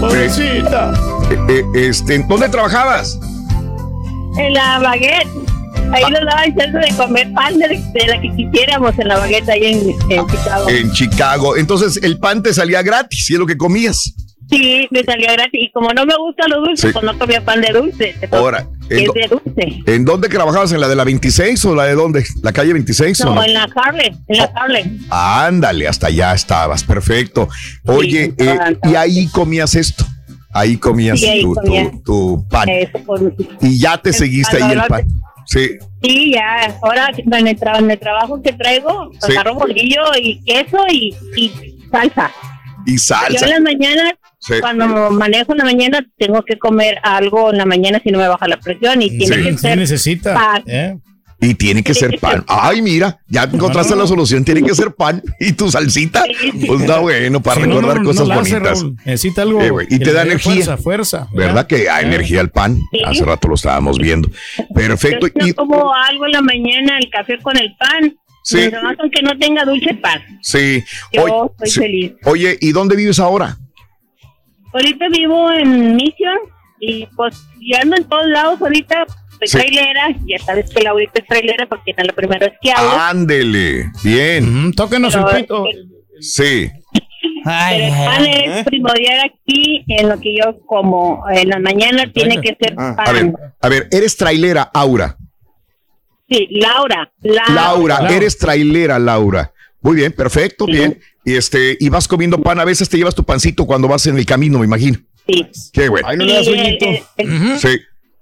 Pobrecita. 0.00 0.92
Eh, 1.30 1.38
eh, 1.48 1.64
este, 1.88 2.16
¿en 2.16 2.28
¿Dónde 2.28 2.48
trabajabas? 2.48 3.18
En 4.36 4.52
la 4.52 4.78
baguette. 4.80 5.28
Ahí 5.92 6.02
nos 6.10 6.24
daban 6.24 6.56
chance 6.56 6.78
de 6.78 6.96
comer 6.96 7.32
pan 7.32 7.58
de, 7.58 7.68
de 7.68 8.06
la 8.06 8.20
que 8.20 8.30
quisiéramos 8.36 8.98
en 8.98 9.08
la 9.08 9.18
baguette 9.18 9.48
ahí 9.48 9.64
en, 9.66 9.90
en 10.10 10.26
Chicago. 10.26 10.68
En 10.68 10.92
Chicago. 10.92 11.56
Entonces 11.56 12.02
el 12.02 12.18
pan 12.18 12.42
te 12.42 12.52
salía 12.52 12.82
gratis 12.82 13.30
y 13.30 13.34
es 13.34 13.38
lo 13.38 13.46
que 13.46 13.56
comías. 13.56 14.14
Sí, 14.50 14.86
me 14.90 15.02
salió 15.04 15.26
gratis. 15.32 15.52
Y 15.62 15.70
como 15.72 15.90
no 15.94 16.04
me 16.04 16.14
gusta 16.16 16.46
lo 16.48 16.60
dulce, 16.60 16.88
Sí. 16.88 16.92
pues 16.92 17.04
no 17.04 17.18
comía 17.18 17.42
pan 17.44 17.60
de 17.62 17.72
dulce. 17.72 18.14
Ahora, 18.30 18.66
¿en, 18.90 19.04
de 19.12 19.28
dulce. 19.28 19.82
¿en 19.86 20.04
dónde 20.04 20.28
trabajabas? 20.28 20.70
¿En 20.72 20.80
la 20.80 20.88
de 20.88 20.96
la 20.96 21.04
26 21.04 21.64
o 21.64 21.74
la 21.74 21.84
de 21.84 21.94
dónde? 21.94 22.24
¿La 22.42 22.52
calle 22.52 22.72
26 22.74 23.20
o 23.22 23.34
No, 23.34 23.42
en 23.42 23.54
la 23.54 23.66
Harley, 23.74 24.12
en 24.28 24.36
la 24.38 24.44
Harley. 24.54 24.98
Ándale, 25.10 25.88
hasta 25.88 26.08
allá 26.08 26.34
estabas, 26.34 26.84
perfecto. 26.84 27.48
Oye, 27.86 28.34
eh, 28.36 28.58
y 28.90 28.94
ahí 28.96 29.28
comías 29.28 29.74
esto. 29.76 30.04
Ahí 30.52 30.76
comías 30.76 31.18
Sí, 31.18 31.26
ahí 31.26 31.42
tu, 31.42 31.54
comía. 31.54 31.90
tu- 31.90 32.02
tu 32.04 32.48
pan. 32.48 32.68
Eso, 32.68 32.98
Y 33.62 33.78
ya 33.80 33.96
te 33.98 34.12
seguiste 34.12 34.62
ahí 34.62 34.72
el 34.72 34.82
pan. 34.82 35.04
Sí, 35.46 35.70
Sí, 36.02 36.32
ya. 36.32 36.76
Ahora 36.82 37.10
en 37.16 37.46
el, 37.48 37.58
tra- 37.58 37.78
en 37.78 37.90
el 37.90 37.98
trabajo 37.98 38.40
que 38.42 38.52
traigo, 38.52 39.10
Sí. 39.20 39.32
agarro 39.32 39.54
bolillo 39.54 40.02
y 40.20 40.42
queso 40.44 40.78
y, 40.90 41.14
y 41.36 41.50
salsa. 41.90 42.30
y 42.86 42.92
Yo 42.92 42.98
salsa. 42.98 43.44
en 43.46 43.50
las 43.50 43.60
mañanas, 43.60 44.12
Sí. 44.38 44.54
cuando 44.60 45.10
manejo 45.10 45.52
en 45.52 45.58
la 45.58 45.64
mañana, 45.64 46.06
tengo 46.18 46.42
que 46.42 46.58
comer 46.58 46.98
algo 47.02 47.50
en 47.50 47.56
la 47.58 47.64
mañana 47.64 48.00
si 48.04 48.10
no 48.10 48.18
me 48.18 48.28
baja 48.28 48.46
la 48.46 48.58
presión 48.58 49.00
y 49.00 49.08
tiene 49.16 49.36
Sí, 49.36 49.42
que 49.42 49.50
sí 49.52 49.58
ser 49.58 49.78
necesita. 49.78 50.34
pan. 50.34 50.62
¿eh? 50.66 50.98
Y 51.40 51.54
tiene 51.54 51.82
que 51.82 51.92
ser 51.94 52.18
pan. 52.20 52.44
Ay, 52.48 52.80
mira, 52.80 53.18
ya 53.26 53.44
encontraste 53.44 53.94
la 53.96 54.06
solución. 54.06 54.44
Tiene 54.44 54.62
que 54.62 54.74
ser 54.74 54.94
pan 54.94 55.22
y 55.40 55.52
tu 55.52 55.70
salsita. 55.70 56.24
Pues 56.66 56.80
está 56.82 57.00
bueno 57.00 57.42
para 57.42 57.60
Sí, 57.60 57.66
recordar 57.66 57.96
no, 57.96 58.02
no 58.02 58.08
cosas 58.08 58.30
hace, 58.30 58.52
bonitas. 58.54 58.80
Raúl. 58.80 58.96
Necesita 59.04 59.42
algo. 59.42 59.80
Eh, 59.80 59.86
y 59.90 59.98
te 59.98 60.12
da 60.12 60.22
energía. 60.22 60.52
Fuerza, 60.54 60.76
fuerza. 60.76 61.28
¿Verdad 61.34 61.66
que 61.66 61.84
da 61.84 62.00
energía 62.00 62.40
el 62.40 62.50
pan? 62.50 62.78
Hace 63.04 63.24
rato 63.24 63.48
lo 63.48 63.54
estábamos 63.56 63.98
viendo. 63.98 64.28
Perfecto. 64.74 65.26
Yo 65.26 65.46
Y, 65.46 65.52
como 65.52 65.92
algo 65.94 66.26
en 66.26 66.32
la 66.32 66.40
mañana, 66.42 66.98
el 66.98 67.10
café 67.10 67.38
con 67.42 67.56
el 67.58 67.74
pan. 67.76 68.16
Sí. 68.42 68.70
Aunque 69.00 69.22
no 69.22 69.36
tenga 69.38 69.64
dulce 69.64 69.94
pan. 69.94 70.20
sí. 70.42 70.82
Yo 71.12 71.22
Oye, 71.24 71.34
estoy 71.52 71.68
sí. 71.70 71.80
feliz. 71.80 72.12
Oye, 72.24 72.58
¿y 72.60 72.72
dónde 72.72 72.94
vives 72.96 73.18
ahora? 73.18 73.56
Ahorita 74.72 75.08
vivo 75.08 75.50
en 75.52 75.94
Mission 75.96 76.36
y 76.80 77.06
pues 77.16 77.36
ya 77.70 77.80
ando 77.82 77.96
en 77.96 78.04
todos 78.04 78.26
lados 78.26 78.60
ahorita. 78.60 79.06
Soy 79.38 79.48
Sí. 79.48 79.58
trailera, 79.58 80.08
ya 80.26 80.38
sabes 80.38 80.70
que 80.70 80.82
la 80.82 80.90
ahorita 80.90 81.20
es 81.20 81.26
trailera 81.26 81.66
porque 81.66 81.90
es 81.96 82.06
la 82.06 82.12
primera 82.12 82.46
vez 82.46 82.56
que 82.62 82.70
hago. 82.72 82.90
Ándele. 82.90 83.90
Bien. 84.02 84.72
tóquenos 84.74 85.14
Pero, 85.14 85.30
el 85.30 85.36
pito. 85.42 85.64
Sí. 86.20 86.70
Pero 87.44 87.84
el 87.84 87.90
pan 88.04 88.26
es 88.26 88.64
primordial 88.64 89.20
aquí 89.30 89.84
en 89.88 90.08
lo 90.08 90.18
que 90.20 90.34
yo 90.36 90.58
como. 90.66 91.24
En 91.30 91.48
la 91.50 91.58
mañana 91.58 92.10
tiene 92.12 92.40
que 92.40 92.56
ser 92.60 92.74
pan. 92.74 92.94
A 92.98 93.12
ver, 93.12 93.32
a 93.60 93.68
ver, 93.68 93.88
eres 93.90 94.16
trailera, 94.16 94.62
Aura. 94.72 95.16
Sí, 96.30 96.48
Laura. 96.52 97.12
La- 97.20 97.44
Laura, 97.54 98.08
eres 98.10 98.38
trailera, 98.38 98.98
Laura. 98.98 99.52
Muy 99.82 99.96
bien, 99.96 100.12
perfecto, 100.12 100.64
bien. 100.64 100.98
Y 101.22 101.34
este, 101.36 101.76
y 101.78 101.88
vas 101.90 102.08
comiendo 102.08 102.40
pan, 102.40 102.58
a 102.60 102.64
veces 102.64 102.88
te 102.88 102.96
llevas 102.96 103.14
tu 103.14 103.24
pancito 103.24 103.66
cuando 103.66 103.88
vas 103.88 104.06
en 104.06 104.16
el 104.16 104.24
camino, 104.24 104.58
me 104.58 104.64
imagino. 104.64 104.98
Sí. 105.26 105.46
Qué 105.72 105.88
bueno. 105.90 106.24
Y 106.24 106.30
el, 106.30 106.78
el- 107.18 107.58
Sí. 107.58 107.68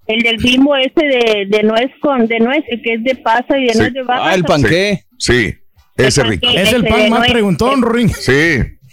El 0.06 0.20
del 0.22 0.36
bimbo 0.38 0.74
ese 0.76 0.92
de, 1.06 1.46
de 1.48 1.62
nuez 1.62 1.90
con 2.00 2.26
de 2.26 2.38
nuez, 2.40 2.64
el 2.68 2.82
que 2.82 2.94
es 2.94 3.04
de 3.04 3.14
pasa 3.16 3.56
y 3.58 3.66
de 3.66 3.72
Sí. 3.72 3.78
nuez 3.78 3.92
de 3.92 4.02
vaca. 4.02 4.34
Sí, 4.34 4.98
Sí, 5.18 5.54
ese 5.96 6.22
rico. 6.24 6.46
Es 6.48 6.72
el 6.72 6.84
pan 6.84 7.08
más 7.10 7.28
preguntón, 7.30 7.82
Ring. 7.82 8.10
Sí. 8.14 8.32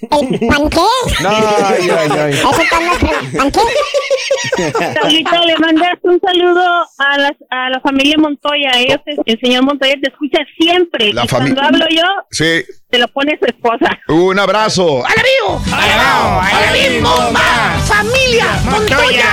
¿El 0.02 0.40
pan 0.48 0.70
qué? 0.70 0.80
Ay, 1.28 1.90
ay, 1.90 2.10
ay. 2.18 2.32
¿Ese 2.34 2.64
pan 2.70 2.86
no 2.86 2.94
es 2.94 3.00
pan 3.36 3.52
qué? 3.52 4.94
Saulito, 5.02 5.46
le 5.46 5.58
mandas 5.58 5.94
un 6.04 6.20
saludo 6.22 6.62
a, 7.00 7.18
las, 7.18 7.32
a 7.50 7.70
la 7.70 7.80
familia 7.82 8.16
Montoya. 8.18 8.72
Ellos, 8.78 9.00
te- 9.06 9.18
el 9.26 9.40
señor 9.42 9.64
Montoya 9.64 9.96
te 10.02 10.10
escucha 10.10 10.40
siempre. 10.58 11.12
La 11.14 11.26
y 11.26 11.28
cuando 11.28 11.62
hablo 11.62 11.86
yo, 11.90 12.04
Sí. 12.32 12.64
te 12.90 12.98
lo 12.98 13.08
pone 13.10 13.38
su 13.40 13.46
esposa. 13.48 14.00
Un 14.08 14.40
abrazo. 14.40 15.04
¡Alabío! 15.06 15.62
¡Alabío! 15.74 17.02
¡Bomba! 17.02 17.76
¡Familia! 17.86 18.46
¡Montoya! 18.66 19.26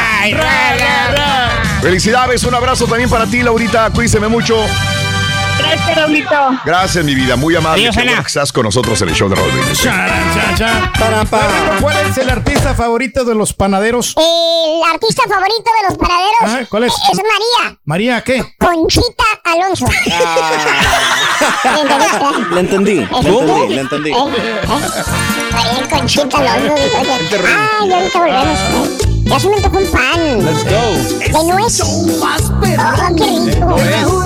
Felicidades, 1.86 2.42
un 2.42 2.52
abrazo 2.52 2.88
también 2.88 3.08
para 3.08 3.26
ti, 3.26 3.44
Laurita. 3.44 3.88
Cuídese 3.92 4.18
mucho. 4.18 4.56
Gracias, 5.58 5.96
Raulito. 5.96 6.36
Gracias, 6.64 7.04
mi 7.04 7.14
vida. 7.14 7.36
Muy 7.36 7.54
amable. 7.56 7.90
Qué 7.90 8.02
bueno 8.04 8.22
que 8.22 8.28
estás 8.28 8.52
con 8.52 8.64
nosotros 8.64 9.00
en 9.02 9.08
el 9.08 9.14
show 9.14 9.28
de. 9.28 9.36
Bueno, 9.36 9.50
¿Cuál 11.80 11.96
es 12.10 12.18
el 12.18 12.30
artista 12.30 12.74
favorito 12.74 13.24
de 13.24 13.34
los 13.34 13.52
panaderos? 13.52 14.14
El 14.16 14.82
artista 14.92 15.22
favorito 15.28 15.70
de 15.82 15.88
los 15.88 15.98
panaderos 15.98 16.26
Ah, 16.42 16.60
¿cuál 16.68 16.84
es? 16.84 16.92
es 16.92 17.16
María 17.18 17.78
María, 17.84 18.22
¿qué? 18.24 18.44
Conchita 18.58 19.24
Alonso. 19.44 19.86
Le 22.54 22.60
entendí, 22.60 22.94
le 22.94 23.00
entendí, 23.00 23.74
le 23.74 23.80
entendí. 23.80 24.10
¿Eh? 24.10 24.14
¿Eh? 24.14 24.66
María 25.52 25.88
Conchita 25.90 26.38
Alonso. 26.38 26.76
yo. 26.76 27.38
Ay, 27.80 27.92
ahorita 27.92 28.18
volvemos. 28.18 28.58
¿eh? 28.58 29.12
Ya 29.24 29.40
se 29.40 29.48
me 29.48 29.56
antojó 29.56 29.78
un 29.78 29.90
pan. 29.90 30.44
Let's 30.44 30.64
go. 30.64 31.38
De 31.38 31.52
nuez. 31.52 31.80
Oh, 31.82 32.06
qué 33.16 33.24
rico. 33.24 34.25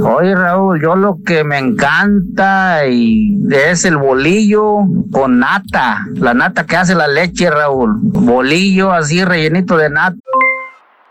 Oye 0.00 0.34
Raúl, 0.34 0.80
yo 0.80 0.94
lo 0.94 1.16
que 1.26 1.42
me 1.42 1.58
encanta 1.58 2.86
y 2.86 3.36
es 3.50 3.84
el 3.84 3.96
bolillo 3.96 4.78
con 5.12 5.40
nata, 5.40 6.06
la 6.14 6.34
nata 6.34 6.66
que 6.66 6.76
hace 6.76 6.94
la 6.94 7.08
leche 7.08 7.50
Raúl, 7.50 7.94
bolillo 7.98 8.92
así 8.92 9.24
rellenito 9.24 9.76
de 9.76 9.90
nata. 9.90 10.16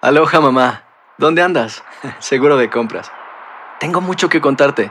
Aloha 0.02 0.40
mamá, 0.40 0.84
¿dónde 1.18 1.42
andas? 1.42 1.84
Seguro 2.20 2.56
de 2.56 2.70
compras. 2.70 3.12
Tengo 3.82 4.00
mucho 4.00 4.30
que 4.30 4.40
contarte. 4.40 4.90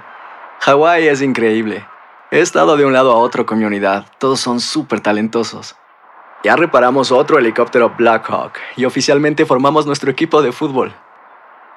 Hawái 0.60 1.08
es 1.08 1.22
increíble. 1.22 1.86
He 2.30 2.40
estado 2.40 2.76
de 2.76 2.84
un 2.84 2.92
lado 2.92 3.12
a 3.12 3.16
otro 3.16 3.46
con 3.46 3.58
mi 3.58 3.64
unidad. 3.64 4.04
Todos 4.18 4.40
son 4.40 4.60
súper 4.60 5.00
talentosos. 5.00 5.74
Ya 6.44 6.54
reparamos 6.54 7.12
otro 7.12 7.38
helicóptero 7.38 7.94
Blackhawk 7.96 8.52
y 8.76 8.84
oficialmente 8.84 9.46
formamos 9.46 9.86
nuestro 9.86 10.10
equipo 10.10 10.42
de 10.42 10.52
fútbol. 10.52 10.92